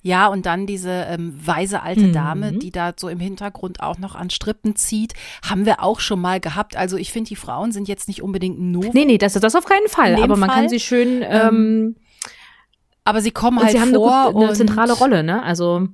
Ja, 0.07 0.27
und 0.27 0.45
dann 0.45 0.65
diese 0.65 0.89
ähm, 0.89 1.37
weise 1.45 1.81
alte 1.81 2.13
Dame, 2.13 2.53
mhm. 2.53 2.59
die 2.59 2.71
da 2.71 2.93
so 2.95 3.09
im 3.09 3.19
Hintergrund 3.19 3.81
auch 3.81 3.97
noch 3.97 4.15
an 4.15 4.29
Strippen 4.29 4.77
zieht, 4.77 5.13
haben 5.43 5.65
wir 5.65 5.83
auch 5.83 5.99
schon 5.99 6.21
mal 6.21 6.39
gehabt. 6.39 6.77
Also 6.77 6.95
ich 6.95 7.11
finde, 7.11 7.27
die 7.27 7.35
Frauen 7.35 7.73
sind 7.73 7.89
jetzt 7.89 8.07
nicht 8.07 8.23
unbedingt 8.23 8.57
nur. 8.57 8.85
Nee, 8.93 9.03
nee, 9.03 9.17
das 9.17 9.35
ist 9.35 9.43
das 9.43 9.53
auf 9.53 9.65
keinen 9.65 9.89
Fall. 9.89 10.15
Aber 10.23 10.37
man 10.37 10.49
Fall. 10.49 10.61
kann 10.61 10.69
sie 10.69 10.79
schön. 10.79 11.21
Ähm, 11.23 11.27
ähm, 11.29 11.95
aber 13.03 13.19
sie 13.19 13.31
kommen 13.31 13.59
halt 13.59 13.71
sie 13.71 13.81
haben 13.81 13.93
vor. 13.93 14.29
Eine, 14.29 14.45
eine 14.45 14.53
zentrale 14.53 14.93
Rolle, 14.93 15.23
ne? 15.23 15.43
Also. 15.43 15.89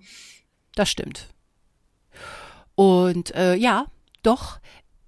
Das 0.76 0.92
stimmt. 0.92 1.30
Und 2.76 3.34
äh, 3.34 3.56
ja, 3.56 3.86
doch, 4.22 4.60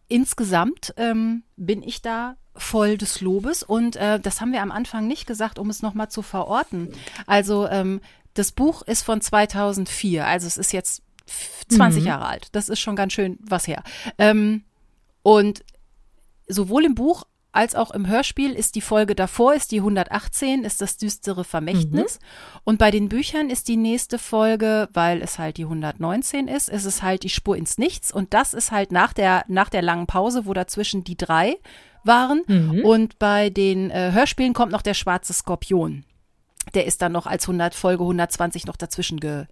insgesamt 0.08 0.96
ähm, 0.98 1.44
bin 1.58 1.84
ich 1.84 2.02
da 2.02 2.38
voll 2.56 2.98
des 2.98 3.22
Lobes 3.22 3.62
und 3.62 3.98
äh, 3.98 4.20
das 4.20 4.42
haben 4.42 4.52
wir 4.52 4.64
am 4.64 4.72
Anfang 4.72 5.08
nicht 5.08 5.28
gesagt, 5.28 5.60
um 5.60 5.70
es 5.70 5.84
nochmal 5.84 6.10
zu 6.10 6.24
verorten. 6.24 6.90
Also 7.28 7.68
ähm, 7.68 8.02
das 8.36 8.52
Buch 8.52 8.84
ist 8.84 9.04
von 9.04 9.22
2004, 9.22 10.26
also 10.26 10.46
es 10.46 10.58
ist 10.58 10.72
jetzt 10.72 11.02
20 11.70 12.02
mhm. 12.02 12.08
Jahre 12.08 12.26
alt. 12.28 12.50
Das 12.52 12.70
ist 12.70 12.80
schon 12.80 12.96
ganz 12.96 13.14
schön 13.14 13.40
was 13.42 13.68
her. 13.68 13.84
Ähm, 14.18 14.64
und 15.24 15.66
sowohl 16.48 16.86
im 16.86 16.96
Buch 16.96 17.24
als 17.52 17.74
auch 17.74 17.92
im 17.92 18.08
Hörspiel 18.08 18.52
ist 18.52 18.76
die 18.76 18.82
Folge 18.82 19.16
davor, 19.16 19.54
ist 19.54 19.72
die 19.72 19.78
118, 19.78 20.66
ist 20.66 20.82
das 20.82 20.98
düstere 20.98 21.46
Vermächtnis. 21.46 22.20
Mhm. 22.20 22.60
Und 22.66 22.78
bei 22.80 22.92
den 22.92 23.08
Büchern 23.08 23.50
ist 23.50 23.70
die 23.70 23.78
nächste 23.78 24.20
Folge, 24.20 24.90
weil 24.92 25.22
es 25.22 25.40
halt 25.40 25.58
die 25.58 25.64
119 25.64 26.50
ist, 26.50 26.68
ist 26.68 26.84
es 26.84 27.02
halt 27.02 27.24
die 27.24 27.30
Spur 27.30 27.56
ins 27.56 27.78
Nichts. 27.78 28.12
Und 28.12 28.34
das 28.34 28.54
ist 28.54 28.72
halt 28.72 28.92
nach 28.92 29.14
der, 29.14 29.46
nach 29.48 29.70
der 29.70 29.82
langen 29.82 30.06
Pause, 30.06 30.46
wo 30.46 30.54
dazwischen 30.54 31.06
die 31.06 31.16
drei 31.16 31.56
waren. 32.04 32.42
Mhm. 32.46 32.82
Und 32.84 33.20
bei 33.20 33.50
den 33.50 33.90
äh, 33.90 34.12
Hörspielen 34.12 34.54
kommt 34.54 34.74
noch 34.74 34.82
der 34.82 34.94
schwarze 34.94 35.32
Skorpion. 35.32 36.04
Der 36.74 36.86
ist 36.86 37.02
dann 37.02 37.12
noch 37.12 37.28
als 37.28 37.44
100 37.44 37.76
Folge 37.76 38.04
120 38.04 38.66
noch 38.66 38.76
dazwischen 38.76 39.20
ge, 39.20 39.46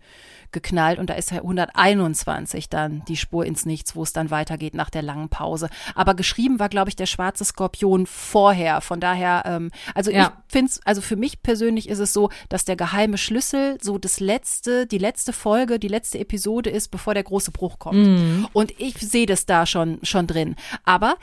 geknallt 0.54 1.00
und 1.00 1.10
da 1.10 1.16
ist 1.16 1.32
121 1.32 2.70
dann 2.70 3.04
die 3.08 3.18
Spur 3.18 3.46
ins 3.46 3.66
Nichts, 3.66 3.96
wo 3.96 4.04
es 4.04 4.14
dann 4.14 4.32
weitergeht 4.32 4.74
nach 4.74 4.90
der 4.90 5.02
langen 5.02 5.28
Pause. 5.30 5.70
Aber 5.96 6.14
geschrieben 6.14 6.60
war, 6.60 6.70
glaube 6.70 6.90
ich, 6.90 6.96
der 6.96 7.08
schwarze 7.08 7.44
Skorpion 7.44 8.06
vorher. 8.06 8.80
Von 8.82 9.00
daher, 9.00 9.44
ähm, 9.46 9.72
also 9.94 10.12
ja. 10.12 10.24
ich 10.48 10.54
finde 10.54 10.70
es, 10.70 10.82
also 10.86 11.02
für 11.02 11.16
mich 11.18 11.42
persönlich 11.42 11.90
ist 11.90 12.00
es 12.00 12.14
so, 12.14 12.30
dass 12.50 12.66
der 12.66 12.76
geheime 12.76 13.18
Schlüssel 13.18 13.78
so 13.82 13.98
das 13.98 14.20
letzte, 14.20 14.88
die 14.88 14.98
letzte 14.98 15.34
Folge, 15.34 15.80
die 15.80 15.88
letzte 15.88 16.20
Episode 16.20 16.70
ist, 16.70 16.90
bevor 16.90 17.14
der 17.14 17.24
große 17.24 17.52
Bruch 17.52 17.80
kommt. 17.80 17.98
Mhm. 17.98 18.48
Und 18.54 18.80
ich 18.80 18.98
sehe 18.98 19.26
das 19.26 19.46
da 19.46 19.66
schon, 19.66 20.00
schon 20.04 20.28
drin. 20.28 20.56
Aber 20.86 21.16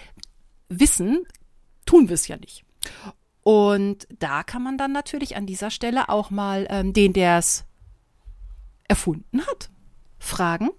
wissen 0.68 1.24
tun 1.86 2.08
wir 2.08 2.14
es 2.14 2.28
ja 2.28 2.36
nicht. 2.36 2.64
Und 3.42 4.06
da 4.18 4.42
kann 4.42 4.62
man 4.62 4.76
dann 4.76 4.92
natürlich 4.92 5.36
an 5.36 5.46
dieser 5.46 5.70
Stelle 5.70 6.08
auch 6.08 6.30
mal 6.30 6.66
ähm, 6.70 6.92
den, 6.92 7.12
der 7.12 7.38
es 7.38 7.64
erfunden 8.88 9.40
hat. 9.46 9.70
Fragen. 10.18 10.70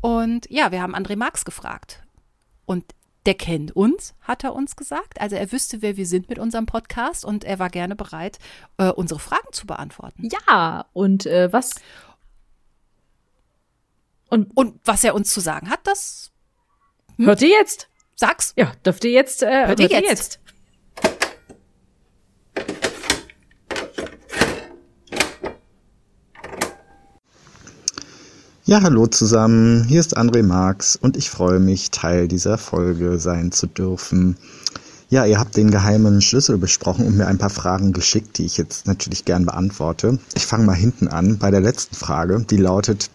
Und 0.00 0.48
ja, 0.50 0.70
wir 0.70 0.82
haben 0.82 0.94
André 0.94 1.16
Marx 1.16 1.44
gefragt. 1.44 2.02
Und 2.66 2.84
der 3.26 3.34
kennt 3.34 3.74
uns, 3.74 4.14
hat 4.20 4.44
er 4.44 4.54
uns 4.54 4.76
gesagt. 4.76 5.20
Also 5.20 5.36
er 5.36 5.50
wüsste, 5.50 5.82
wer 5.82 5.96
wir 5.96 6.06
sind 6.06 6.28
mit 6.28 6.38
unserem 6.38 6.66
Podcast 6.66 7.24
und 7.24 7.44
er 7.44 7.58
war 7.58 7.70
gerne 7.70 7.96
bereit, 7.96 8.38
äh, 8.76 8.90
unsere 8.90 9.18
Fragen 9.18 9.52
zu 9.52 9.66
beantworten. 9.66 10.28
Ja, 10.30 10.86
und 10.92 11.26
äh, 11.26 11.52
was? 11.52 11.70
Und, 14.28 14.54
und 14.54 14.78
was 14.84 15.04
er 15.04 15.14
uns 15.14 15.32
zu 15.32 15.40
sagen 15.40 15.70
hat, 15.70 15.80
das 15.84 16.32
hört 17.16 17.40
ihr 17.40 17.48
jetzt? 17.48 17.88
Sag's. 18.14 18.52
Ja, 18.56 18.72
dürft 18.84 19.04
ihr 19.04 19.10
jetzt. 19.10 19.42
Äh, 19.42 19.66
hört, 19.66 19.80
hört 19.80 19.80
ihr 19.80 19.88
jetzt? 19.88 20.08
jetzt? 20.08 20.40
Ja, 28.66 28.80
hallo 28.80 29.06
zusammen, 29.06 29.84
hier 29.84 30.00
ist 30.00 30.16
André 30.16 30.42
Marx 30.42 30.96
und 30.96 31.18
ich 31.18 31.28
freue 31.28 31.60
mich, 31.60 31.90
Teil 31.90 32.28
dieser 32.28 32.56
Folge 32.56 33.18
sein 33.18 33.52
zu 33.52 33.66
dürfen. 33.66 34.38
Ja, 35.10 35.26
ihr 35.26 35.38
habt 35.38 35.58
den 35.58 35.70
geheimen 35.70 36.22
Schlüssel 36.22 36.56
besprochen 36.56 37.06
und 37.06 37.18
mir 37.18 37.26
ein 37.26 37.36
paar 37.36 37.50
Fragen 37.50 37.92
geschickt, 37.92 38.38
die 38.38 38.46
ich 38.46 38.56
jetzt 38.56 38.86
natürlich 38.86 39.26
gern 39.26 39.44
beantworte. 39.44 40.18
Ich 40.34 40.46
fange 40.46 40.64
mal 40.64 40.72
hinten 40.72 41.08
an 41.08 41.36
bei 41.36 41.50
der 41.50 41.60
letzten 41.60 41.94
Frage, 41.94 42.42
die 42.48 42.56
lautet, 42.56 43.10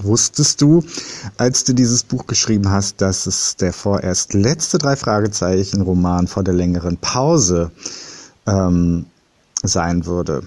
wusstest 0.00 0.60
du, 0.60 0.82
als 1.36 1.62
du 1.62 1.74
dieses 1.74 2.02
Buch 2.02 2.26
geschrieben 2.26 2.68
hast, 2.68 3.00
dass 3.00 3.26
es 3.26 3.54
der 3.54 3.72
vorerst 3.72 4.34
letzte 4.34 4.78
drei 4.78 4.96
Fragezeichen 4.96 5.82
Roman 5.82 6.26
vor 6.26 6.42
der 6.42 6.54
längeren 6.54 6.96
Pause 6.96 7.70
ähm, 8.46 9.06
sein 9.62 10.06
würde? 10.06 10.42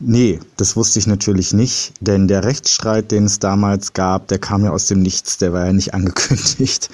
Nee, 0.00 0.40
das 0.56 0.76
wusste 0.76 0.98
ich 0.98 1.06
natürlich 1.06 1.54
nicht, 1.54 1.94
denn 2.00 2.28
der 2.28 2.44
Rechtsstreit, 2.44 3.10
den 3.10 3.24
es 3.24 3.38
damals 3.38 3.92
gab, 3.92 4.28
der 4.28 4.38
kam 4.38 4.64
ja 4.64 4.70
aus 4.70 4.86
dem 4.86 5.00
Nichts, 5.00 5.38
der 5.38 5.52
war 5.52 5.66
ja 5.66 5.72
nicht 5.72 5.94
angekündigt. 5.94 6.90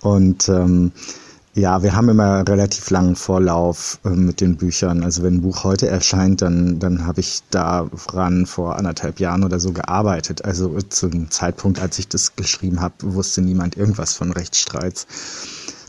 Und 0.00 0.48
ähm, 0.48 0.92
ja, 1.56 1.82
wir 1.84 1.94
haben 1.94 2.08
immer 2.08 2.46
relativ 2.48 2.90
langen 2.90 3.14
Vorlauf 3.14 4.00
äh, 4.04 4.08
mit 4.08 4.40
den 4.40 4.56
Büchern. 4.56 5.04
Also 5.04 5.22
wenn 5.22 5.34
ein 5.34 5.42
Buch 5.42 5.62
heute 5.62 5.86
erscheint, 5.88 6.42
dann, 6.42 6.80
dann 6.80 7.06
habe 7.06 7.20
ich 7.20 7.42
daran 7.50 8.46
vor 8.46 8.76
anderthalb 8.76 9.20
Jahren 9.20 9.44
oder 9.44 9.60
so 9.60 9.72
gearbeitet. 9.72 10.44
Also 10.44 10.80
zum 10.82 11.30
Zeitpunkt, 11.30 11.80
als 11.80 11.98
ich 11.98 12.08
das 12.08 12.34
geschrieben 12.34 12.80
habe, 12.80 12.94
wusste 13.00 13.40
niemand 13.40 13.76
irgendwas 13.76 14.14
von 14.14 14.32
Rechtsstreits. 14.32 15.06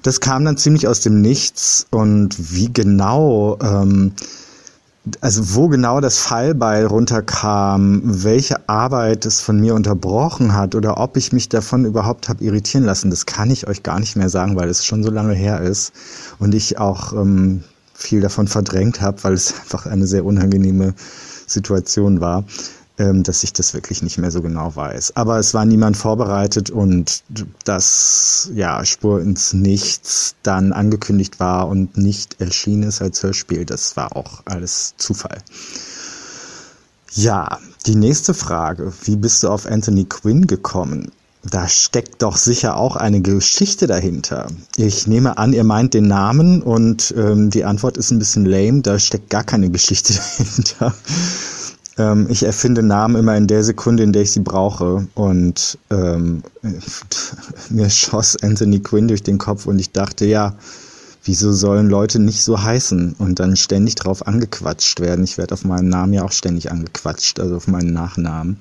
Das 0.06 0.19
kam 0.19 0.45
dann 0.45 0.56
ziemlich 0.56 0.88
aus 0.88 1.00
dem 1.00 1.19
Nichts 1.19 1.88
und 1.90 2.53
wie 2.53 2.72
genau 2.72 3.58
ähm, 3.59 4.11
also 5.19 5.56
wo 5.56 5.67
genau 5.67 6.00
das 6.00 6.19
Fallbeil 6.19 6.85
runterkam, 6.85 8.01
welche 8.03 8.69
Arbeit 8.69 9.25
es 9.25 9.42
von 9.42 9.59
mir 9.59 9.74
unterbrochen 9.74 10.53
hat 10.53 10.75
oder 10.75 11.00
ob 11.00 11.17
ich 11.17 11.34
mich 11.34 11.50
davon 11.50 11.85
überhaupt 11.85 12.30
habe 12.30 12.43
irritieren 12.43 12.84
lassen, 12.84 13.09
das 13.09 13.25
kann 13.25 13.50
ich 13.50 13.67
euch 13.67 13.82
gar 13.82 14.00
nicht 14.00 14.16
mehr 14.16 14.30
sagen, 14.30 14.56
weil 14.56 14.69
es 14.69 14.85
schon 14.85 15.03
so 15.03 15.09
lange 15.09 15.34
her 15.34 15.61
ist 15.61 15.92
und 16.38 16.53
ich 16.53 16.77
auch 16.77 17.14
ähm, 17.14 17.64
viel 17.95 18.22
davon 18.22 18.48
verdrängt 18.48 19.01
habe, 19.01 19.24
weil 19.24 19.34
es 19.34 19.59
einfach 19.59 19.88
eine 19.88 20.06
sehr 20.06 20.24
unangenehme 20.24 20.93
Situation 21.48 22.22
war 22.22 22.43
dass 22.98 23.43
ich 23.43 23.51
das 23.51 23.74
wirklich 23.74 24.01
nicht 24.01 24.17
mehr 24.17 24.32
so 24.32 24.41
genau 24.41 24.75
weiß. 24.75 25.17
Aber 25.17 25.38
es 25.38 25.53
war 25.53 25.65
niemand 25.65 25.98
vorbereitet 25.98 26.69
und 26.69 27.24
dass 27.65 28.49
ja 28.53 28.85
Spur 28.85 29.22
ins 29.22 29.53
Nichts 29.53 30.35
dann 30.43 30.72
angekündigt 30.72 31.40
war 31.40 31.67
und 31.67 31.98
nicht 31.98 32.40
erschienen 32.40 32.83
ist 32.83 33.01
als 33.01 33.22
Hörspiel, 33.22 33.65
das 33.65 33.98
war 33.98 34.15
auch 34.15 34.43
alles 34.45 34.93
Zufall. 34.98 35.40
Ja, 37.14 37.59
die 37.85 37.95
nächste 37.95 38.33
Frage. 38.33 38.91
Wie 39.03 39.15
bist 39.15 39.43
du 39.43 39.49
auf 39.49 39.65
Anthony 39.65 40.06
Quinn 40.06 40.48
gekommen? 40.48 41.11
Da 41.49 41.67
steckt 41.67 42.24
doch 42.24 42.38
sicher 42.38 42.75
auch 42.75 42.95
eine 42.95 43.22
Geschichte 43.22 43.88
dahinter. 43.88 44.48
Ich 44.77 45.06
nehme 45.06 45.38
an, 45.38 45.53
ihr 45.53 45.64
meint 45.64 45.93
den 45.93 46.07
Namen 46.07 46.61
und 46.64 47.14
ähm, 47.15 47.51
die 47.51 47.64
Antwort 47.64 47.98
ist 47.98 48.11
ein 48.11 48.19
bisschen 48.19 48.45
lame. 48.45 48.82
Da 48.82 48.98
steckt 48.99 49.30
gar 49.30 49.43
keine 49.43 49.69
Geschichte 49.69 50.14
dahinter. 50.38 50.95
Ähm, 51.98 52.27
ich 52.30 52.43
erfinde 52.43 52.83
Namen 52.83 53.15
immer 53.15 53.38
in 53.38 53.48
der 53.48 53.64
Sekunde, 53.64 54.03
in 54.03 54.14
der 54.14 54.24
ich 54.24 54.32
sie 54.32 54.41
brauche. 54.41 55.07
Und 55.15 55.77
ähm, 55.90 56.43
mir 57.69 57.90
schoss 57.90 58.38
Anthony 58.41 58.80
Quinn 58.80 59.07
durch 59.07 59.24
den 59.24 59.38
Kopf 59.38 59.65
und 59.65 59.80
ich 59.80 59.91
dachte, 59.91 60.25
ja, 60.25 60.56
wieso 61.24 61.53
sollen 61.53 61.90
Leute 61.90 62.19
nicht 62.19 62.43
so 62.43 62.61
heißen 62.61 63.15
und 63.17 63.40
dann 63.40 63.56
ständig 63.56 63.95
drauf 63.95 64.27
angequatscht 64.27 64.99
werden? 64.99 65.25
Ich 65.25 65.38
werde 65.38 65.53
auf 65.53 65.64
meinen 65.65 65.90
Namen 65.90 66.14
ja 66.14 66.24
auch 66.24 66.32
ständig 66.32 66.72
angequatscht, 66.72 67.40
also 67.40 67.56
auf 67.56 67.67
meinen 67.67 67.93
Nachnamen. 67.93 68.57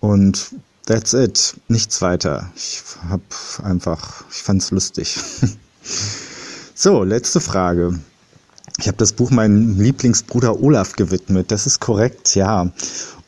Und 0.00 0.54
that's 0.86 1.12
it. 1.12 1.54
Nichts 1.68 2.02
weiter. 2.02 2.50
Ich 2.56 2.82
hab 3.08 3.20
einfach, 3.62 4.24
ich 4.30 4.42
fand's 4.42 4.70
lustig. 4.70 5.16
so, 6.74 7.04
letzte 7.04 7.40
Frage. 7.40 7.98
Ich 8.78 8.88
habe 8.88 8.96
das 8.96 9.12
Buch 9.12 9.30
meinem 9.30 9.80
Lieblingsbruder 9.80 10.60
Olaf 10.60 10.94
gewidmet. 10.94 11.50
Das 11.52 11.66
ist 11.66 11.80
korrekt, 11.80 12.34
ja. 12.34 12.70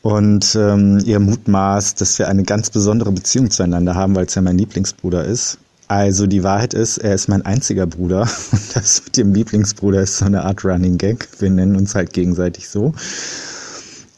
Und 0.01 0.55
ähm, 0.55 0.99
ihr 1.05 1.19
mutmaßt, 1.19 1.99
dass 2.01 2.19
wir 2.19 2.27
eine 2.27 2.43
ganz 2.43 2.69
besondere 2.69 3.11
Beziehung 3.11 3.49
zueinander 3.49 3.95
haben, 3.95 4.15
weil 4.15 4.25
es 4.25 4.35
ja 4.35 4.41
mein 4.41 4.57
Lieblingsbruder 4.57 5.25
ist. 5.25 5.57
Also 5.87 6.27
die 6.27 6.43
Wahrheit 6.43 6.73
ist, 6.73 6.97
er 6.97 7.15
ist 7.15 7.29
mein 7.29 7.45
einziger 7.45 7.87
Bruder. 7.87 8.21
Und 8.51 8.75
das 8.75 9.03
mit 9.05 9.15
dem 9.17 9.33
Lieblingsbruder 9.33 10.01
ist 10.01 10.17
so 10.17 10.25
eine 10.25 10.43
Art 10.43 10.65
Running 10.65 10.97
Gag. 10.97 11.27
Wir 11.39 11.49
nennen 11.49 11.75
uns 11.77 11.95
halt 11.95 12.11
gegenseitig 12.11 12.67
so. 12.67 12.93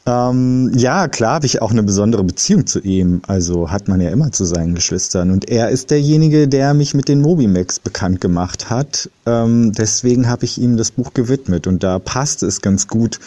Ähm, 0.09 0.71
ja, 0.73 1.07
klar 1.07 1.35
habe 1.35 1.45
ich 1.45 1.61
auch 1.61 1.69
eine 1.69 1.83
besondere 1.83 2.23
Beziehung 2.23 2.65
zu 2.65 2.79
ihm. 2.79 3.21
Also 3.27 3.69
hat 3.69 3.87
man 3.87 4.01
ja 4.01 4.09
immer 4.09 4.31
zu 4.31 4.43
seinen 4.43 4.73
Geschwistern. 4.73 5.29
Und 5.29 5.47
er 5.47 5.69
ist 5.69 5.91
derjenige, 5.91 6.47
der 6.47 6.73
mich 6.73 6.95
mit 6.95 7.07
den 7.07 7.21
Mobimax 7.21 7.79
bekannt 7.79 8.19
gemacht 8.19 8.71
hat. 8.71 9.11
Ähm, 9.27 9.71
deswegen 9.71 10.27
habe 10.27 10.45
ich 10.45 10.59
ihm 10.59 10.77
das 10.77 10.89
Buch 10.89 11.13
gewidmet. 11.13 11.67
Und 11.67 11.83
da 11.83 11.99
passte 11.99 12.47
es 12.47 12.61
ganz 12.61 12.87
gut, 12.87 13.19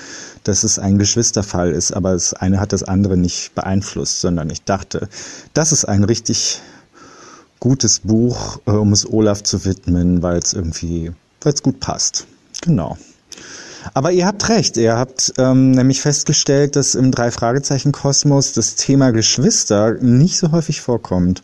dass 0.43 0.65
es 0.65 0.81
ein 0.81 0.99
Geschwisterfall 0.99 1.71
ist. 1.71 1.93
Aber 1.93 2.15
das 2.15 2.35
eine 2.35 2.59
hat 2.59 2.73
das 2.73 2.83
andere 2.83 3.17
nicht 3.17 3.55
beeinflusst, 3.55 4.21
sondern 4.21 4.51
ich 4.51 4.65
dachte, 4.65 5.09
das 5.55 5.71
ist 5.71 5.85
ein 5.85 6.03
richtig 6.03 6.61
gutes 7.61 8.01
Buch, 8.01 8.59
äh, 8.67 8.73
um 8.73 8.93
es 8.93 9.09
Olaf 9.09 9.45
zu 9.45 9.65
widmen, 9.65 10.21
weil 10.23 10.39
es 10.39 10.53
irgendwie, 10.53 11.13
weil 11.43 11.53
es 11.53 11.63
gut 11.63 11.79
passt. 11.79 12.27
Genau. 12.61 12.97
Aber 13.95 14.13
ihr 14.13 14.27
habt 14.27 14.49
recht, 14.49 14.77
ihr 14.77 14.97
habt 14.97 15.33
ähm, 15.39 15.73
nämlich 15.73 16.01
festgestellt, 16.01 16.77
dass 16.77 16.95
im 16.95 17.11
Drei-Fragezeichen-Kosmos 17.11 18.53
das 18.53 18.77
Thema 18.77 19.11
Geschwister 19.11 19.95
nicht 20.01 20.39
so 20.39 20.53
häufig 20.53 20.81
vorkommt. 20.81 21.43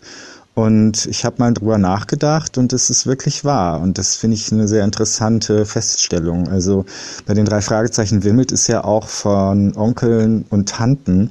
Und 0.55 1.07
ich 1.07 1.25
habe 1.25 1.37
mal 1.39 1.55
drüber 1.55 1.79
nachgedacht 1.79 2.59
und 2.59 2.73
es 2.73 2.91
ist 2.91 3.07
wirklich 3.07 3.45
wahr. 3.45 3.81
Und 3.81 3.97
das 3.97 4.17
finde 4.17 4.35
ich 4.35 4.51
eine 4.51 4.67
sehr 4.67 4.85
interessante 4.85 5.65
Feststellung. 5.65 6.49
Also 6.49 6.85
bei 7.27 7.35
den 7.35 7.45
drei 7.45 7.61
Fragezeichen 7.61 8.25
wimmelt 8.25 8.51
es 8.51 8.67
ja 8.67 8.83
auch 8.83 9.07
von 9.07 9.77
Onkeln 9.77 10.45
und 10.51 10.69
Tanten. 10.69 11.31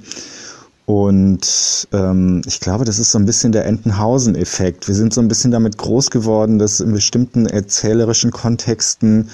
Und 0.85 1.89
ähm, 1.91 2.41
ich 2.45 2.61
glaube, 2.61 2.85
das 2.85 2.99
ist 2.99 3.11
so 3.11 3.19
ein 3.19 3.25
bisschen 3.25 3.51
der 3.51 3.65
Entenhausen-Effekt. 3.65 4.87
Wir 4.87 4.95
sind 4.95 5.13
so 5.13 5.19
ein 5.19 5.27
bisschen 5.27 5.51
damit 5.51 5.77
groß 5.77 6.09
geworden, 6.09 6.57
dass 6.57 6.79
in 6.79 6.93
bestimmten 6.93 7.45
erzählerischen 7.47 8.31
Kontexten 8.31 9.29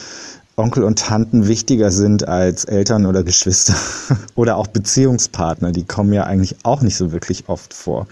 Onkel 0.55 0.83
und 0.83 0.99
Tanten 0.99 1.47
wichtiger 1.47 1.91
sind 1.91 2.27
als 2.27 2.65
Eltern 2.65 3.05
oder 3.05 3.23
Geschwister 3.23 3.75
oder 4.35 4.57
auch 4.57 4.67
Beziehungspartner. 4.67 5.71
Die 5.71 5.83
kommen 5.83 6.13
ja 6.13 6.23
eigentlich 6.23 6.57
auch 6.63 6.81
nicht 6.81 6.95
so 6.95 7.11
wirklich 7.11 7.45
oft 7.47 7.73
vor. 7.73 8.07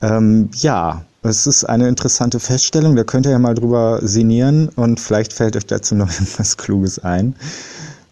Ähm, 0.00 0.50
ja, 0.54 1.04
Es 1.22 1.46
ist 1.46 1.64
eine 1.64 1.88
interessante 1.88 2.38
Feststellung, 2.38 2.96
da 2.96 3.04
könnt 3.04 3.24
ihr 3.24 3.32
ja 3.32 3.38
mal 3.38 3.54
drüber 3.54 4.00
sinnieren 4.02 4.68
und 4.68 5.00
vielleicht 5.00 5.32
fällt 5.32 5.56
euch 5.56 5.64
dazu 5.66 5.94
noch 5.94 6.10
etwas 6.20 6.58
Kluges 6.58 6.98
ein. 6.98 7.34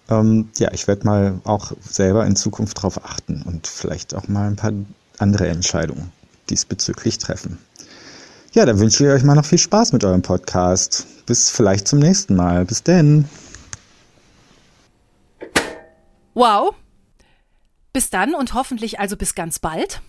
Ähm, 0.08 0.48
ja, 0.56 0.72
ich 0.72 0.88
werde 0.88 1.06
mal 1.06 1.34
auch 1.44 1.72
selber 1.80 2.26
in 2.26 2.36
Zukunft 2.36 2.78
darauf 2.78 3.04
achten 3.04 3.42
und 3.46 3.66
vielleicht 3.66 4.14
auch 4.14 4.28
mal 4.28 4.46
ein 4.46 4.56
paar 4.56 4.72
andere 5.18 5.48
Entscheidungen 5.48 6.10
diesbezüglich 6.48 7.18
treffen. 7.18 7.58
Ja, 8.52 8.66
dann 8.66 8.78
wünsche 8.78 9.04
ich 9.04 9.10
euch 9.10 9.24
mal 9.24 9.34
noch 9.34 9.46
viel 9.46 9.58
Spaß 9.58 9.92
mit 9.92 10.04
eurem 10.04 10.22
Podcast. 10.22 11.06
Bis 11.26 11.50
vielleicht 11.50 11.88
zum 11.88 11.98
nächsten 11.98 12.36
Mal. 12.36 12.64
Bis 12.64 12.82
denn. 12.82 13.26
Wow. 16.34 16.74
Bis 17.92 18.10
dann 18.10 18.34
und 18.34 18.54
hoffentlich 18.54 18.98
also 19.00 19.16
bis 19.16 19.34
ganz 19.34 19.58
bald. 19.58 20.00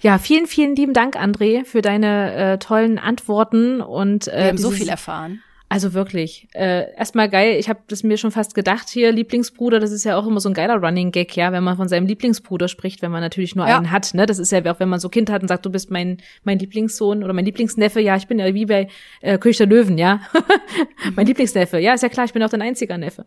Ja, 0.00 0.18
vielen, 0.18 0.46
vielen 0.46 0.74
lieben 0.74 0.94
Dank, 0.94 1.16
André, 1.16 1.64
für 1.64 1.80
deine 1.80 2.34
äh, 2.34 2.58
tollen 2.58 2.98
Antworten 2.98 3.80
und 3.80 4.26
äh, 4.26 4.36
Wir 4.36 4.48
haben 4.48 4.58
so 4.58 4.70
viel 4.72 4.88
erfahren. 4.88 5.42
Also 5.72 5.94
wirklich, 5.94 6.48
äh, 6.52 6.92
erstmal 6.98 7.30
geil. 7.30 7.56
Ich 7.58 7.70
habe 7.70 7.80
das 7.88 8.02
mir 8.02 8.18
schon 8.18 8.30
fast 8.30 8.54
gedacht 8.54 8.90
hier, 8.90 9.10
Lieblingsbruder, 9.10 9.80
das 9.80 9.90
ist 9.90 10.04
ja 10.04 10.18
auch 10.18 10.26
immer 10.26 10.38
so 10.38 10.50
ein 10.50 10.54
geiler 10.54 10.76
Running 10.76 11.12
Gag, 11.12 11.34
ja, 11.34 11.50
wenn 11.50 11.64
man 11.64 11.78
von 11.78 11.88
seinem 11.88 12.06
Lieblingsbruder 12.06 12.68
spricht, 12.68 13.00
wenn 13.00 13.10
man 13.10 13.22
natürlich 13.22 13.56
nur 13.56 13.66
Ja. 13.66 13.78
einen 13.78 13.90
hat, 13.90 14.12
ne? 14.12 14.26
Das 14.26 14.38
ist 14.38 14.52
ja 14.52 14.60
auch, 14.70 14.80
wenn 14.80 14.90
man 14.90 15.00
so 15.00 15.08
Kind 15.08 15.30
hat 15.30 15.40
und 15.40 15.48
sagt, 15.48 15.64
du 15.64 15.70
bist 15.70 15.90
mein 15.90 16.18
mein 16.44 16.58
Lieblingssohn 16.58 17.24
oder 17.24 17.32
mein 17.32 17.46
Lieblingsneffe, 17.46 18.00
ja, 18.00 18.16
ich 18.16 18.26
bin 18.26 18.38
ja 18.38 18.52
wie 18.52 18.66
bei 18.66 18.88
äh, 19.22 19.38
König 19.38 19.56
der 19.56 19.66
Löwen, 19.66 19.96
ja. 19.96 20.20
mein 21.16 21.24
Lieblingsneffe, 21.24 21.78
ja, 21.78 21.94
ist 21.94 22.02
ja 22.02 22.10
klar, 22.10 22.26
ich 22.26 22.34
bin 22.34 22.42
auch 22.42 22.50
dein 22.50 22.60
einziger 22.60 22.98
Neffe. 22.98 23.24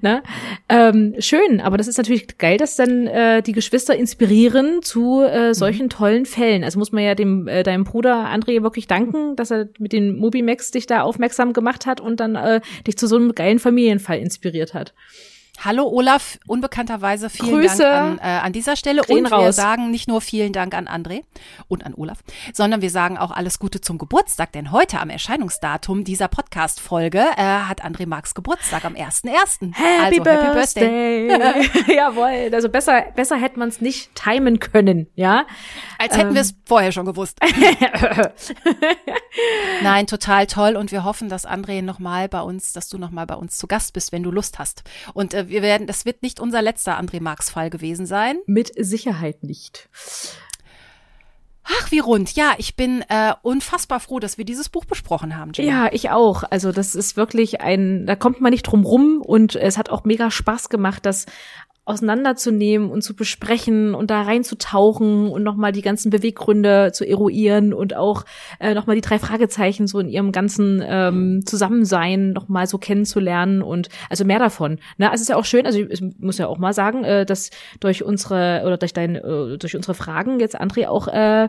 Ne? 0.00 0.22
Ähm, 0.68 1.16
schön, 1.18 1.60
aber 1.60 1.78
das 1.78 1.88
ist 1.88 1.98
natürlich 1.98 2.38
geil, 2.38 2.58
dass 2.58 2.76
dann 2.76 3.08
äh, 3.08 3.42
die 3.42 3.52
Geschwister 3.52 3.96
inspirieren 3.96 4.82
zu 4.82 5.22
äh, 5.22 5.52
solchen 5.52 5.90
tollen 5.90 6.26
Fällen. 6.26 6.62
Also 6.62 6.78
muss 6.78 6.92
man 6.92 7.02
ja 7.02 7.16
dem 7.16 7.48
äh, 7.48 7.64
deinem 7.64 7.82
Bruder 7.82 8.28
André 8.32 8.62
wirklich 8.62 8.86
danken, 8.86 9.34
dass 9.34 9.50
er 9.50 9.68
mit 9.80 9.92
den 9.92 10.16
Mobimax 10.16 10.70
dich 10.70 10.86
da 10.86 11.02
aufmerksam 11.02 11.52
gemacht 11.52 11.86
hat 11.86 11.87
und 12.00 12.20
dann 12.20 12.36
äh, 12.36 12.60
dich 12.86 12.96
zu 12.96 13.06
so 13.06 13.16
einem 13.16 13.34
geilen 13.34 13.58
Familienfall 13.58 14.18
inspiriert 14.18 14.74
hat. 14.74 14.94
Hallo 15.64 15.88
Olaf, 15.88 16.38
unbekannterweise 16.46 17.28
vielen 17.28 17.50
Grüße. 17.50 17.82
Dank 17.82 18.22
an, 18.22 18.28
äh, 18.28 18.40
an 18.40 18.52
dieser 18.52 18.76
Stelle. 18.76 19.02
Gehen 19.02 19.24
und 19.24 19.30
wir 19.32 19.36
raus. 19.36 19.56
sagen 19.56 19.90
nicht 19.90 20.06
nur 20.06 20.20
vielen 20.20 20.52
Dank 20.52 20.72
an 20.72 20.86
André 20.86 21.24
und 21.66 21.84
an 21.84 21.94
Olaf, 21.94 22.18
sondern 22.52 22.80
wir 22.80 22.90
sagen 22.90 23.18
auch 23.18 23.32
alles 23.32 23.58
Gute 23.58 23.80
zum 23.80 23.98
Geburtstag, 23.98 24.52
denn 24.52 24.70
heute 24.70 25.00
am 25.00 25.10
Erscheinungsdatum 25.10 26.04
dieser 26.04 26.28
Podcast-Folge 26.28 27.24
äh, 27.36 27.42
hat 27.42 27.84
André 27.84 28.06
Marx 28.06 28.34
Geburtstag 28.34 28.84
am 28.84 28.94
1.1. 28.94 29.74
Happy 29.74 29.80
also 29.80 30.04
Happy 30.04 30.20
Birthday. 30.20 31.26
Birthday. 31.26 31.88
Jawohl, 31.96 32.54
also 32.54 32.68
besser, 32.68 33.06
besser 33.16 33.36
hätte 33.36 33.58
man 33.58 33.68
es 33.68 33.80
nicht 33.80 34.14
timen 34.14 34.60
können, 34.60 35.08
ja. 35.16 35.44
Als 35.98 36.16
hätten 36.16 36.34
wir 36.34 36.42
es 36.42 36.54
vorher 36.66 36.92
schon 36.92 37.06
gewusst. 37.06 37.40
Nein, 39.82 40.06
total 40.06 40.46
toll 40.46 40.76
und 40.76 40.92
wir 40.92 41.02
hoffen, 41.02 41.28
dass 41.28 41.44
André 41.44 41.82
nochmal 41.82 42.28
bei 42.28 42.42
uns, 42.42 42.72
dass 42.72 42.88
du 42.88 42.98
nochmal 42.98 43.26
bei 43.26 43.34
uns 43.34 43.58
zu 43.58 43.66
Gast 43.66 43.92
bist, 43.92 44.12
wenn 44.12 44.22
du 44.22 44.30
Lust 44.30 44.60
hast. 44.60 44.84
Und 45.14 45.34
äh, 45.34 45.47
wir 45.48 45.62
werden, 45.62 45.86
das 45.86 46.04
wird 46.04 46.22
nicht 46.22 46.40
unser 46.40 46.62
letzter 46.62 46.98
André 46.98 47.20
Marx 47.20 47.50
Fall 47.50 47.70
gewesen 47.70 48.06
sein. 48.06 48.38
Mit 48.46 48.72
Sicherheit 48.76 49.42
nicht. 49.42 49.88
Ach, 51.70 51.90
wie 51.90 51.98
rund. 51.98 52.34
Ja, 52.34 52.54
ich 52.56 52.76
bin 52.76 53.04
äh, 53.08 53.34
unfassbar 53.42 54.00
froh, 54.00 54.20
dass 54.20 54.38
wir 54.38 54.46
dieses 54.46 54.70
Buch 54.70 54.86
besprochen 54.86 55.36
haben, 55.36 55.52
Jenny. 55.54 55.68
Ja, 55.68 55.88
ich 55.92 56.08
auch. 56.08 56.42
Also 56.48 56.72
das 56.72 56.94
ist 56.94 57.16
wirklich 57.16 57.60
ein, 57.60 58.06
da 58.06 58.16
kommt 58.16 58.40
man 58.40 58.52
nicht 58.52 58.62
drum 58.62 58.84
rum 58.84 59.20
und 59.20 59.54
es 59.54 59.76
hat 59.76 59.90
auch 59.90 60.04
mega 60.04 60.30
Spaß 60.30 60.70
gemacht, 60.70 61.04
das 61.04 61.26
auseinanderzunehmen 61.88 62.90
und 62.90 63.02
zu 63.02 63.14
besprechen 63.14 63.94
und 63.94 64.10
da 64.10 64.22
reinzutauchen 64.22 65.28
und 65.28 65.42
nochmal 65.42 65.72
die 65.72 65.82
ganzen 65.82 66.10
Beweggründe 66.10 66.90
zu 66.92 67.06
eruieren 67.06 67.72
und 67.72 67.96
auch 67.96 68.24
äh, 68.60 68.74
nochmal 68.74 68.96
die 68.96 69.02
drei 69.02 69.18
Fragezeichen 69.18 69.86
so 69.86 69.98
in 69.98 70.08
ihrem 70.08 70.32
ganzen 70.32 70.82
ähm, 70.86 71.40
Zusammensein 71.46 72.32
nochmal 72.32 72.66
so 72.66 72.78
kennenzulernen 72.78 73.62
und 73.62 73.88
also 74.10 74.24
mehr 74.24 74.38
davon. 74.38 74.78
Ne? 74.98 75.10
Also 75.10 75.14
es 75.14 75.20
ist 75.22 75.28
ja 75.28 75.36
auch 75.36 75.44
schön, 75.44 75.66
also 75.66 75.78
ich 75.78 76.02
muss 76.18 76.38
ja 76.38 76.46
auch 76.46 76.58
mal 76.58 76.72
sagen, 76.72 77.04
äh, 77.04 77.24
dass 77.24 77.50
durch 77.80 78.04
unsere 78.04 78.62
oder 78.64 78.76
durch 78.76 78.92
dein, 78.92 79.16
äh, 79.16 79.58
durch 79.58 79.74
unsere 79.74 79.94
Fragen 79.94 80.40
jetzt 80.40 80.60
André 80.60 80.88
auch 80.88 81.08
äh, 81.08 81.48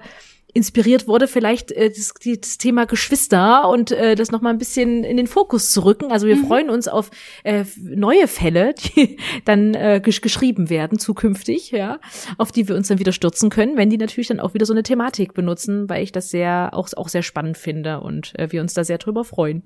inspiriert 0.53 1.07
wurde, 1.07 1.27
vielleicht 1.27 1.71
äh, 1.71 1.89
das, 1.89 2.13
die, 2.21 2.39
das 2.39 2.57
Thema 2.57 2.85
Geschwister 2.85 3.67
und 3.69 3.91
äh, 3.91 4.15
das 4.15 4.31
noch 4.31 4.41
mal 4.41 4.49
ein 4.49 4.57
bisschen 4.57 5.03
in 5.03 5.17
den 5.17 5.27
Fokus 5.27 5.71
zu 5.71 5.85
rücken. 5.85 6.11
Also 6.11 6.27
wir 6.27 6.37
freuen 6.37 6.69
uns 6.69 6.87
auf 6.87 7.11
äh, 7.43 7.65
neue 7.77 8.27
Fälle, 8.27 8.73
die 8.95 9.17
dann 9.45 9.73
äh, 9.73 10.01
gesch 10.03 10.21
geschrieben 10.21 10.69
werden 10.69 10.99
zukünftig, 10.99 11.71
ja, 11.71 11.99
auf 12.37 12.51
die 12.51 12.67
wir 12.67 12.75
uns 12.75 12.87
dann 12.87 12.99
wieder 12.99 13.11
stürzen 13.11 13.49
können, 13.49 13.77
wenn 13.77 13.89
die 13.89 13.97
natürlich 13.97 14.27
dann 14.27 14.39
auch 14.39 14.53
wieder 14.53 14.65
so 14.65 14.73
eine 14.73 14.83
Thematik 14.83 15.33
benutzen, 15.33 15.89
weil 15.89 16.03
ich 16.03 16.11
das 16.11 16.29
sehr 16.29 16.71
auch 16.73 16.89
auch 16.95 17.09
sehr 17.09 17.23
spannend 17.23 17.57
finde 17.57 18.01
und 18.01 18.37
äh, 18.37 18.51
wir 18.51 18.61
uns 18.61 18.73
da 18.73 18.83
sehr 18.83 18.97
drüber 18.97 19.23
freuen. 19.23 19.63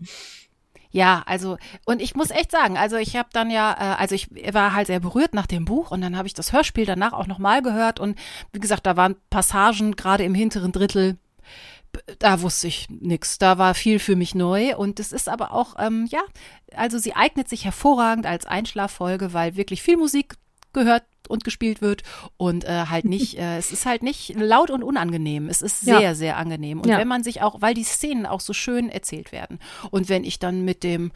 Ja, 0.93 1.23
also 1.25 1.57
und 1.85 2.03
ich 2.03 2.13
muss 2.13 2.29
echt 2.29 2.51
sagen, 2.51 2.77
also 2.77 2.97
ich 2.97 3.15
habe 3.15 3.29
dann 3.33 3.49
ja, 3.49 3.73
äh, 3.73 3.99
also 3.99 4.13
ich 4.13 4.29
war 4.53 4.73
halt 4.73 4.85
sehr 4.85 4.99
berührt 4.99 5.33
nach 5.33 5.47
dem 5.47 5.65
Buch 5.65 5.89
und 5.89 6.01
dann 6.01 6.15
habe 6.15 6.27
ich 6.27 6.35
das 6.35 6.53
Hörspiel 6.53 6.85
danach 6.85 7.13
auch 7.13 7.25
nochmal 7.25 7.63
gehört 7.63 7.99
und 7.99 8.17
wie 8.51 8.59
gesagt, 8.59 8.85
da 8.85 8.95
waren 8.95 9.15
Passagen 9.31 9.95
gerade 9.95 10.23
im 10.23 10.35
hinteren 10.35 10.71
Drittel, 10.71 11.17
da 12.19 12.41
wusste 12.41 12.67
ich 12.67 12.87
nix, 12.89 13.39
da 13.39 13.57
war 13.57 13.73
viel 13.73 13.97
für 13.97 14.15
mich 14.15 14.35
neu 14.35 14.77
und 14.77 14.99
es 14.99 15.11
ist 15.11 15.29
aber 15.29 15.51
auch, 15.51 15.75
ähm, 15.79 16.07
ja, 16.11 16.21
also 16.75 16.99
sie 16.99 17.15
eignet 17.15 17.49
sich 17.49 17.65
hervorragend 17.65 18.27
als 18.27 18.45
Einschlaffolge, 18.45 19.33
weil 19.33 19.55
wirklich 19.55 19.81
viel 19.81 19.97
Musik 19.97 20.35
gehört 20.73 21.03
und 21.29 21.43
gespielt 21.43 21.81
wird 21.81 22.03
und 22.37 22.65
äh, 22.65 22.85
halt 22.89 23.05
nicht, 23.05 23.37
äh, 23.39 23.57
es 23.57 23.71
ist 23.71 23.85
halt 23.85 24.03
nicht 24.03 24.35
laut 24.35 24.69
und 24.71 24.83
unangenehm. 24.83 25.47
Es 25.49 25.61
ist 25.61 25.83
Ja. 25.83 25.97
sehr, 25.99 26.15
sehr 26.15 26.37
angenehm. 26.37 26.81
Und 26.81 26.89
Ja. 26.89 26.97
wenn 26.97 27.07
man 27.07 27.23
sich 27.23 27.41
auch, 27.41 27.61
weil 27.61 27.73
die 27.73 27.83
Szenen 27.83 28.25
auch 28.25 28.41
so 28.41 28.53
schön 28.53 28.89
erzählt 28.89 29.31
werden. 29.31 29.59
Und 29.91 30.09
wenn 30.09 30.23
ich 30.23 30.39
dann 30.39 30.65
mit 30.65 30.83
dem 30.83 31.11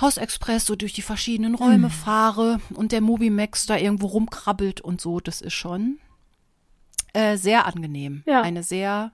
Hausexpress 0.00 0.64
so 0.64 0.74
durch 0.76 0.92
die 0.92 1.02
verschiedenen 1.02 1.52
Mhm. 1.52 1.58
Räume 1.58 1.90
fahre 1.90 2.60
und 2.74 2.92
der 2.92 3.00
Mobimax 3.00 3.66
da 3.66 3.76
irgendwo 3.76 4.06
rumkrabbelt 4.06 4.80
und 4.80 5.00
so, 5.00 5.20
das 5.20 5.40
ist 5.40 5.52
schon 5.54 5.98
äh, 7.14 7.36
sehr 7.36 7.66
angenehm. 7.66 8.22
Ja. 8.26 8.40
Eine 8.40 8.62
sehr 8.62 9.12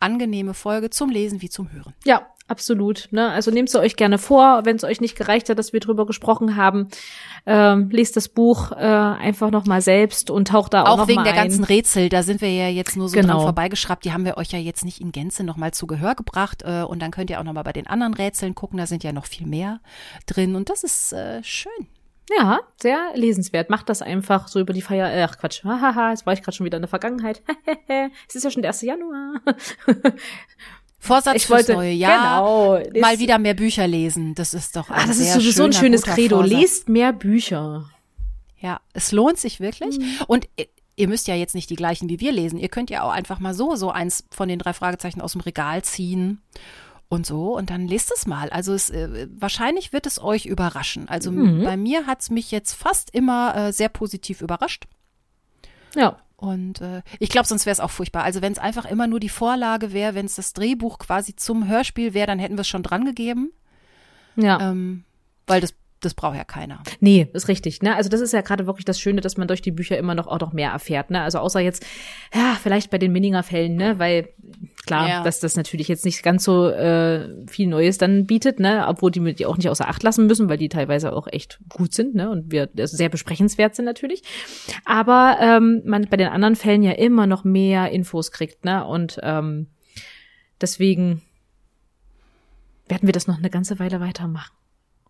angenehme 0.00 0.54
Folge 0.54 0.88
zum 0.90 1.10
Lesen 1.10 1.42
wie 1.42 1.50
zum 1.50 1.70
Hören. 1.72 1.92
Ja, 2.04 2.26
absolut. 2.48 3.08
Ne? 3.10 3.30
Also 3.30 3.50
nehmt 3.50 3.70
sie 3.70 3.80
euch 3.80 3.96
gerne 3.96 4.18
vor, 4.18 4.62
wenn 4.64 4.76
es 4.76 4.84
euch 4.84 5.00
nicht 5.00 5.16
gereicht 5.16 5.48
hat, 5.48 5.58
dass 5.58 5.72
wir 5.72 5.80
drüber 5.80 6.06
gesprochen 6.06 6.56
haben. 6.56 6.88
Ähm, 7.46 7.90
lest 7.90 8.16
das 8.16 8.28
Buch 8.28 8.72
äh, 8.72 8.76
einfach 8.76 9.50
noch 9.50 9.66
mal 9.66 9.80
selbst 9.80 10.30
und 10.30 10.48
taucht 10.48 10.74
da 10.74 10.82
auch, 10.84 10.88
Auch 10.90 10.96
noch 10.98 11.08
wegen 11.08 11.16
mal 11.16 11.24
der 11.24 11.34
ein. 11.34 11.48
ganzen 11.48 11.64
Rätsel, 11.64 12.08
da 12.08 12.22
sind 12.22 12.40
wir 12.40 12.52
ja 12.52 12.68
jetzt 12.68 12.96
nur 12.96 13.08
so 13.08 13.16
Genau. 13.16 13.34
dran 13.34 13.42
vorbeigeschraubt. 13.42 14.04
Die 14.04 14.12
haben 14.12 14.24
wir 14.24 14.36
euch 14.36 14.50
ja 14.52 14.58
jetzt 14.58 14.84
nicht 14.84 15.00
in 15.00 15.12
Gänze 15.12 15.44
nochmal 15.44 15.72
zu 15.72 15.86
Gehör 15.86 16.14
gebracht. 16.14 16.62
Äh, 16.64 16.82
und 16.82 17.00
dann 17.02 17.10
könnt 17.10 17.30
ihr 17.30 17.38
auch 17.40 17.44
nochmal 17.44 17.64
bei 17.64 17.72
den 17.72 17.86
anderen 17.86 18.14
Rätseln 18.14 18.54
gucken. 18.54 18.78
Da 18.78 18.86
sind 18.86 19.04
ja 19.04 19.12
noch 19.12 19.26
viel 19.26 19.46
mehr 19.46 19.80
drin. 20.26 20.56
Und 20.56 20.68
das 20.70 20.84
ist 20.84 21.12
äh, 21.12 21.42
schön. 21.42 21.72
Ja, 22.36 22.58
sehr 22.82 23.12
lesenswert. 23.14 23.70
Macht 23.70 23.88
das 23.88 24.02
einfach 24.02 24.48
so 24.48 24.58
über 24.58 24.72
die 24.72 24.82
Feier. 24.82 25.28
Ach 25.30 25.38
Quatsch. 25.38 25.62
Hahaha, 25.62 26.10
jetzt 26.10 26.26
war 26.26 26.32
ich 26.32 26.42
gerade 26.42 26.56
schon 26.56 26.66
wieder 26.66 26.76
in 26.76 26.82
der 26.82 26.88
Vergangenheit. 26.88 27.40
es 28.28 28.34
ist 28.34 28.42
ja 28.42 28.50
schon 28.50 28.62
der 28.62 28.70
1. 28.70 28.82
Januar. 28.82 29.34
Vorsatz 30.98 31.36
Ich 31.36 31.46
fürs 31.46 31.58
wollte- 31.68 31.72
neue 31.74 31.92
Jahr. 31.92 32.78
genau. 32.84 33.00
Mal 33.00 33.18
wieder 33.18 33.38
mehr 33.38 33.54
Bücher 33.54 33.86
lesen. 33.86 34.34
Das 34.34 34.54
ist 34.54 34.74
doch 34.76 34.90
ein 34.90 35.00
Ah, 35.02 35.06
das 35.06 35.18
ist 35.18 35.32
sowieso 35.34 35.64
ein 35.64 35.72
schöner, 35.72 35.80
schönes 35.84 36.02
guter 36.02 36.14
Credo. 36.14 36.36
Vorsatz. 36.38 36.60
Lest 36.60 36.88
mehr 36.88 37.12
Bücher. 37.12 37.88
Ja, 38.58 38.80
es 38.94 39.12
lohnt 39.12 39.38
sich 39.38 39.60
wirklich. 39.60 39.98
Mhm. 39.98 40.04
Und 40.26 40.48
ihr- 40.56 40.66
ihr 40.96 41.08
müsst 41.08 41.28
ja 41.28 41.34
jetzt 41.34 41.54
nicht 41.54 41.68
die 41.70 41.76
gleichen 41.76 42.08
wie 42.08 42.20
wir 42.20 42.32
lesen. 42.32 42.58
Ihr 42.58 42.68
könnt 42.70 42.88
ja 42.90 43.02
auch 43.02 43.10
einfach 43.12 43.38
mal 43.38 43.54
so, 43.54 43.76
so 43.76 43.90
eins 43.90 44.24
von 44.30 44.48
den 44.48 44.58
drei 44.58 44.72
Fragezeichen 44.72 45.20
aus 45.20 45.32
dem 45.32 45.42
Regal 45.42 45.82
ziehen 45.84 46.40
und 47.08 47.26
so 47.26 47.54
und 47.56 47.68
dann 47.70 47.86
lest 47.86 48.10
es 48.16 48.26
mal. 48.26 48.48
Also 48.50 48.72
es, 48.72 48.90
äh, 48.90 49.28
wahrscheinlich 49.38 49.92
wird 49.92 50.06
es 50.06 50.20
euch 50.20 50.46
überraschen. 50.46 51.08
Also 51.08 51.30
Mhm. 51.30 51.62
bei 51.62 51.76
mir 51.76 52.06
hat 52.06 52.22
es 52.22 52.30
mich 52.30 52.50
jetzt 52.50 52.72
fast 52.72 53.10
immer 53.14 53.54
äh, 53.54 53.72
sehr 53.72 53.90
positiv 53.90 54.40
überrascht. 54.40 54.84
Ja. 55.94 56.16
Und 56.36 56.82
äh, 56.82 57.02
ich 57.18 57.30
glaube, 57.30 57.46
sonst 57.46 57.64
wäre 57.64 57.72
es 57.72 57.80
auch 57.80 57.90
furchtbar. 57.90 58.24
Also 58.24 58.42
wenn 58.42 58.52
es 58.52 58.58
einfach 58.58 58.84
immer 58.84 59.06
nur 59.06 59.20
die 59.20 59.30
Vorlage 59.30 59.92
wäre, 59.92 60.14
wenn 60.14 60.26
es 60.26 60.34
das 60.34 60.52
Drehbuch 60.52 60.98
quasi 60.98 61.34
zum 61.34 61.66
Hörspiel 61.66 62.12
wäre, 62.12 62.26
dann 62.26 62.38
hätten 62.38 62.56
wir 62.56 62.60
es 62.60 62.68
schon 62.68 62.82
dran 62.82 63.04
gegeben. 63.06 63.52
Ja. 64.36 64.70
Ähm, 64.70 65.04
weil 65.46 65.62
das, 65.62 65.74
das 66.00 66.12
braucht 66.12 66.36
ja 66.36 66.44
keiner. 66.44 66.82
Nee, 67.00 67.28
ist 67.32 67.48
richtig. 67.48 67.80
Ne? 67.80 67.96
Also 67.96 68.10
das 68.10 68.20
ist 68.20 68.34
ja 68.34 68.42
gerade 68.42 68.66
wirklich 68.66 68.84
das 68.84 69.00
Schöne, 69.00 69.22
dass 69.22 69.38
man 69.38 69.48
durch 69.48 69.62
die 69.62 69.70
Bücher 69.70 69.96
immer 69.96 70.14
noch 70.14 70.26
auch 70.26 70.40
noch 70.40 70.52
mehr 70.52 70.72
erfährt. 70.72 71.10
Ne? 71.10 71.22
Also 71.22 71.38
außer 71.38 71.60
jetzt, 71.60 71.86
ja, 72.34 72.58
vielleicht 72.62 72.90
bei 72.90 72.98
den 72.98 73.12
Minninger 73.12 73.42
Fällen, 73.42 73.76
ne? 73.76 73.98
weil 73.98 74.28
klar, 74.86 75.08
Ja. 75.08 75.22
dass 75.22 75.40
das 75.40 75.56
natürlich 75.56 75.88
jetzt 75.88 76.04
nicht 76.04 76.22
ganz 76.22 76.44
so 76.44 76.68
äh, 76.68 77.28
viel 77.46 77.66
Neues 77.68 77.98
dann 77.98 78.26
bietet, 78.26 78.60
ne? 78.60 78.86
obwohl 78.88 79.10
die 79.10 79.20
mit 79.20 79.38
die 79.38 79.46
auch 79.46 79.56
nicht 79.56 79.68
außer 79.68 79.88
Acht 79.88 80.02
lassen 80.02 80.26
müssen, 80.26 80.48
weil 80.48 80.58
die 80.58 80.68
teilweise 80.68 81.12
auch 81.12 81.26
echt 81.26 81.58
gut 81.68 81.92
sind 81.92 82.14
ne? 82.14 82.30
und 82.30 82.50
wir 82.50 82.68
also 82.78 82.96
sehr 82.96 83.08
besprechenswert 83.08 83.74
sind 83.74 83.84
natürlich. 83.84 84.22
Aber 84.84 85.36
ähm, 85.40 85.82
man 85.84 86.06
bei 86.08 86.16
den 86.16 86.28
anderen 86.28 86.56
Fällen 86.56 86.82
ja 86.82 86.92
immer 86.92 87.26
noch 87.26 87.44
mehr 87.44 87.90
Infos 87.90 88.30
kriegt, 88.32 88.64
ne? 88.64 88.86
Und 88.86 89.18
ähm, 89.22 89.66
deswegen 90.60 91.22
werden 92.88 93.06
wir 93.06 93.12
das 93.12 93.26
noch 93.26 93.38
eine 93.38 93.50
ganze 93.50 93.78
Weile 93.78 94.00
weitermachen. 94.00 94.52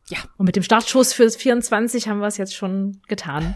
Ja. 0.09 0.19
Und 0.37 0.47
mit 0.47 0.57
dem 0.57 0.63
Startschuss 0.63 1.13
für 1.13 1.29
24 1.29 2.09
haben 2.09 2.21
wir 2.21 2.27
es 2.29 2.37
jetzt 2.37 2.55
schon 2.55 3.01
getan. 3.09 3.55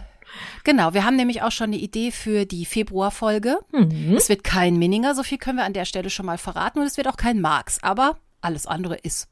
Genau, 0.64 0.94
wir 0.94 1.04
haben 1.04 1.16
nämlich 1.16 1.42
auch 1.42 1.52
schon 1.52 1.68
eine 1.68 1.76
Idee 1.78 2.10
für 2.10 2.44
die 2.46 2.64
Februarfolge. 2.64 3.58
Mhm. 3.72 4.14
Es 4.16 4.28
wird 4.28 4.44
kein 4.44 4.76
Mininger, 4.78 5.14
so 5.14 5.22
viel 5.22 5.38
können 5.38 5.58
wir 5.58 5.64
an 5.64 5.72
der 5.72 5.84
Stelle 5.84 6.10
schon 6.10 6.26
mal 6.26 6.38
verraten. 6.38 6.78
Und 6.80 6.86
es 6.86 6.96
wird 6.96 7.08
auch 7.08 7.16
kein 7.16 7.40
Marx, 7.40 7.78
aber 7.82 8.16
alles 8.40 8.66
andere 8.66 8.96
ist. 8.96 9.28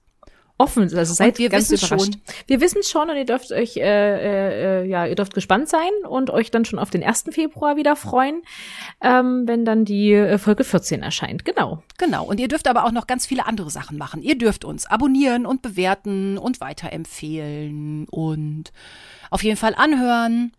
Offen, 0.60 0.92
also 0.92 1.14
seid 1.14 1.38
wir 1.38 1.50
ganz 1.50 1.70
wissen 1.70 1.86
überrascht. 1.86 2.14
schon- 2.14 2.22
Wir 2.48 2.60
wissen 2.60 2.78
es 2.80 2.90
schon 2.90 3.08
und 3.08 3.16
ihr 3.16 3.24
dürft 3.24 3.52
euch, 3.52 3.76
äh, 3.76 3.80
äh, 3.82 4.82
äh, 4.82 4.88
ja, 4.88 5.06
ihr 5.06 5.14
dürft 5.14 5.32
gespannt 5.32 5.68
sein 5.68 5.88
und 6.08 6.30
euch 6.30 6.50
dann 6.50 6.64
schon 6.64 6.80
auf 6.80 6.90
den 6.90 7.04
1. 7.04 7.26
Februar 7.30 7.76
wieder 7.76 7.94
freuen, 7.94 8.42
ähm, 9.00 9.44
wenn 9.46 9.64
dann 9.64 9.84
die 9.84 10.12
äh, 10.14 10.36
Folge 10.36 10.64
14 10.64 11.00
erscheint. 11.00 11.44
Genau. 11.44 11.84
Genau. 11.96 12.24
Und 12.24 12.40
ihr 12.40 12.48
dürft 12.48 12.66
aber 12.66 12.86
auch 12.86 12.90
noch 12.90 13.06
ganz 13.06 13.24
viele 13.24 13.46
andere 13.46 13.70
Sachen 13.70 13.98
machen. 13.98 14.20
Ihr 14.20 14.36
dürft 14.36 14.64
uns 14.64 14.84
abonnieren 14.86 15.46
und 15.46 15.62
bewerten 15.62 16.38
und 16.38 16.60
weiterempfehlen 16.60 18.06
und 18.10 18.72
auf 19.30 19.44
jeden 19.44 19.56
Fall 19.56 19.74
anhören 19.76 20.50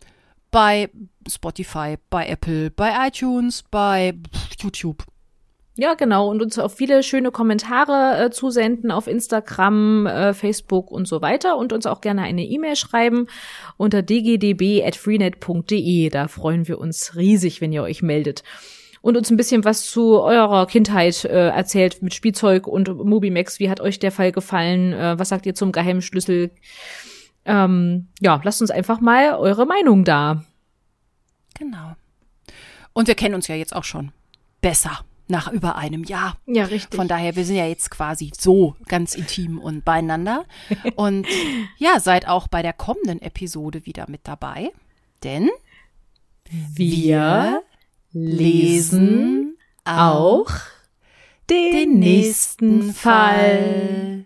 bei 0.50 0.88
Spotify, 1.28 1.96
bei 2.08 2.26
Apple, 2.26 2.70
bei 2.70 3.08
iTunes, 3.08 3.62
bei 3.70 4.14
YouTube. 4.58 5.04
Ja, 5.76 5.94
genau. 5.94 6.28
Und 6.28 6.42
uns 6.42 6.58
auch 6.58 6.70
viele 6.70 7.02
schöne 7.02 7.30
Kommentare 7.30 8.26
äh, 8.26 8.30
zusenden 8.30 8.90
auf 8.90 9.06
Instagram, 9.06 10.06
äh, 10.06 10.34
Facebook 10.34 10.90
und 10.90 11.08
so 11.08 11.22
weiter. 11.22 11.56
Und 11.56 11.72
uns 11.72 11.86
auch 11.86 12.02
gerne 12.02 12.20
eine 12.22 12.44
E-Mail 12.44 12.76
schreiben 12.76 13.28
unter 13.78 14.02
dgdb.freenet.de. 14.02 16.10
Da 16.10 16.28
freuen 16.28 16.68
wir 16.68 16.78
uns 16.78 17.16
riesig, 17.16 17.62
wenn 17.62 17.72
ihr 17.72 17.82
euch 17.82 18.02
meldet. 18.02 18.42
Und 19.00 19.16
uns 19.16 19.30
ein 19.30 19.38
bisschen 19.38 19.64
was 19.64 19.86
zu 19.86 20.20
eurer 20.20 20.66
Kindheit 20.66 21.24
äh, 21.24 21.48
erzählt 21.48 22.02
mit 22.02 22.12
Spielzeug 22.12 22.66
und 22.66 23.02
Mobimax. 23.02 23.58
Wie 23.58 23.70
hat 23.70 23.80
euch 23.80 23.98
der 23.98 24.12
Fall 24.12 24.32
gefallen? 24.32 24.92
Äh, 24.92 25.18
was 25.18 25.30
sagt 25.30 25.46
ihr 25.46 25.54
zum 25.54 25.72
Geheimschlüssel? 25.72 26.50
Ähm, 27.44 28.08
ja, 28.20 28.40
lasst 28.42 28.60
uns 28.60 28.70
einfach 28.70 29.00
mal 29.00 29.34
eure 29.34 29.66
Meinung 29.66 30.04
da. 30.04 30.44
Genau. 31.58 31.94
Und 32.92 33.08
wir 33.08 33.14
kennen 33.14 33.34
uns 33.34 33.48
ja 33.48 33.54
jetzt 33.54 33.74
auch 33.74 33.84
schon 33.84 34.12
besser 34.60 35.04
nach 35.28 35.50
über 35.50 35.76
einem 35.76 36.04
Jahr. 36.04 36.36
Ja, 36.46 36.64
richtig. 36.64 36.96
Von 36.96 37.08
daher, 37.08 37.36
wir 37.36 37.44
sind 37.44 37.56
ja 37.56 37.66
jetzt 37.66 37.90
quasi 37.90 38.32
so 38.36 38.76
ganz 38.88 39.14
intim 39.14 39.58
und 39.58 39.84
beieinander. 39.84 40.44
Und 40.96 41.26
ja, 41.78 42.00
seid 42.00 42.26
auch 42.26 42.48
bei 42.48 42.62
der 42.62 42.72
kommenden 42.72 43.22
Episode 43.22 43.86
wieder 43.86 44.06
mit 44.10 44.22
dabei. 44.24 44.72
Denn 45.22 45.48
wir 46.50 47.62
lesen 48.12 49.56
auch 49.84 50.50
den, 51.48 51.98
nächsten. 51.98 52.92
Fall. 52.92 54.19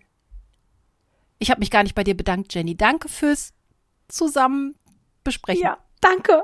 Ich 1.44 1.50
habe 1.50 1.60
mich 1.60 1.70
gar 1.70 1.82
nicht 1.82 1.94
bei 1.94 2.04
dir 2.04 2.16
bedankt, 2.16 2.54
Jenny. 2.54 2.74
Danke 2.74 3.10
fürs 3.10 3.52
zusammen 4.08 4.76
besprechen. 5.24 5.62
Ja, 5.62 5.76
danke. 6.00 6.42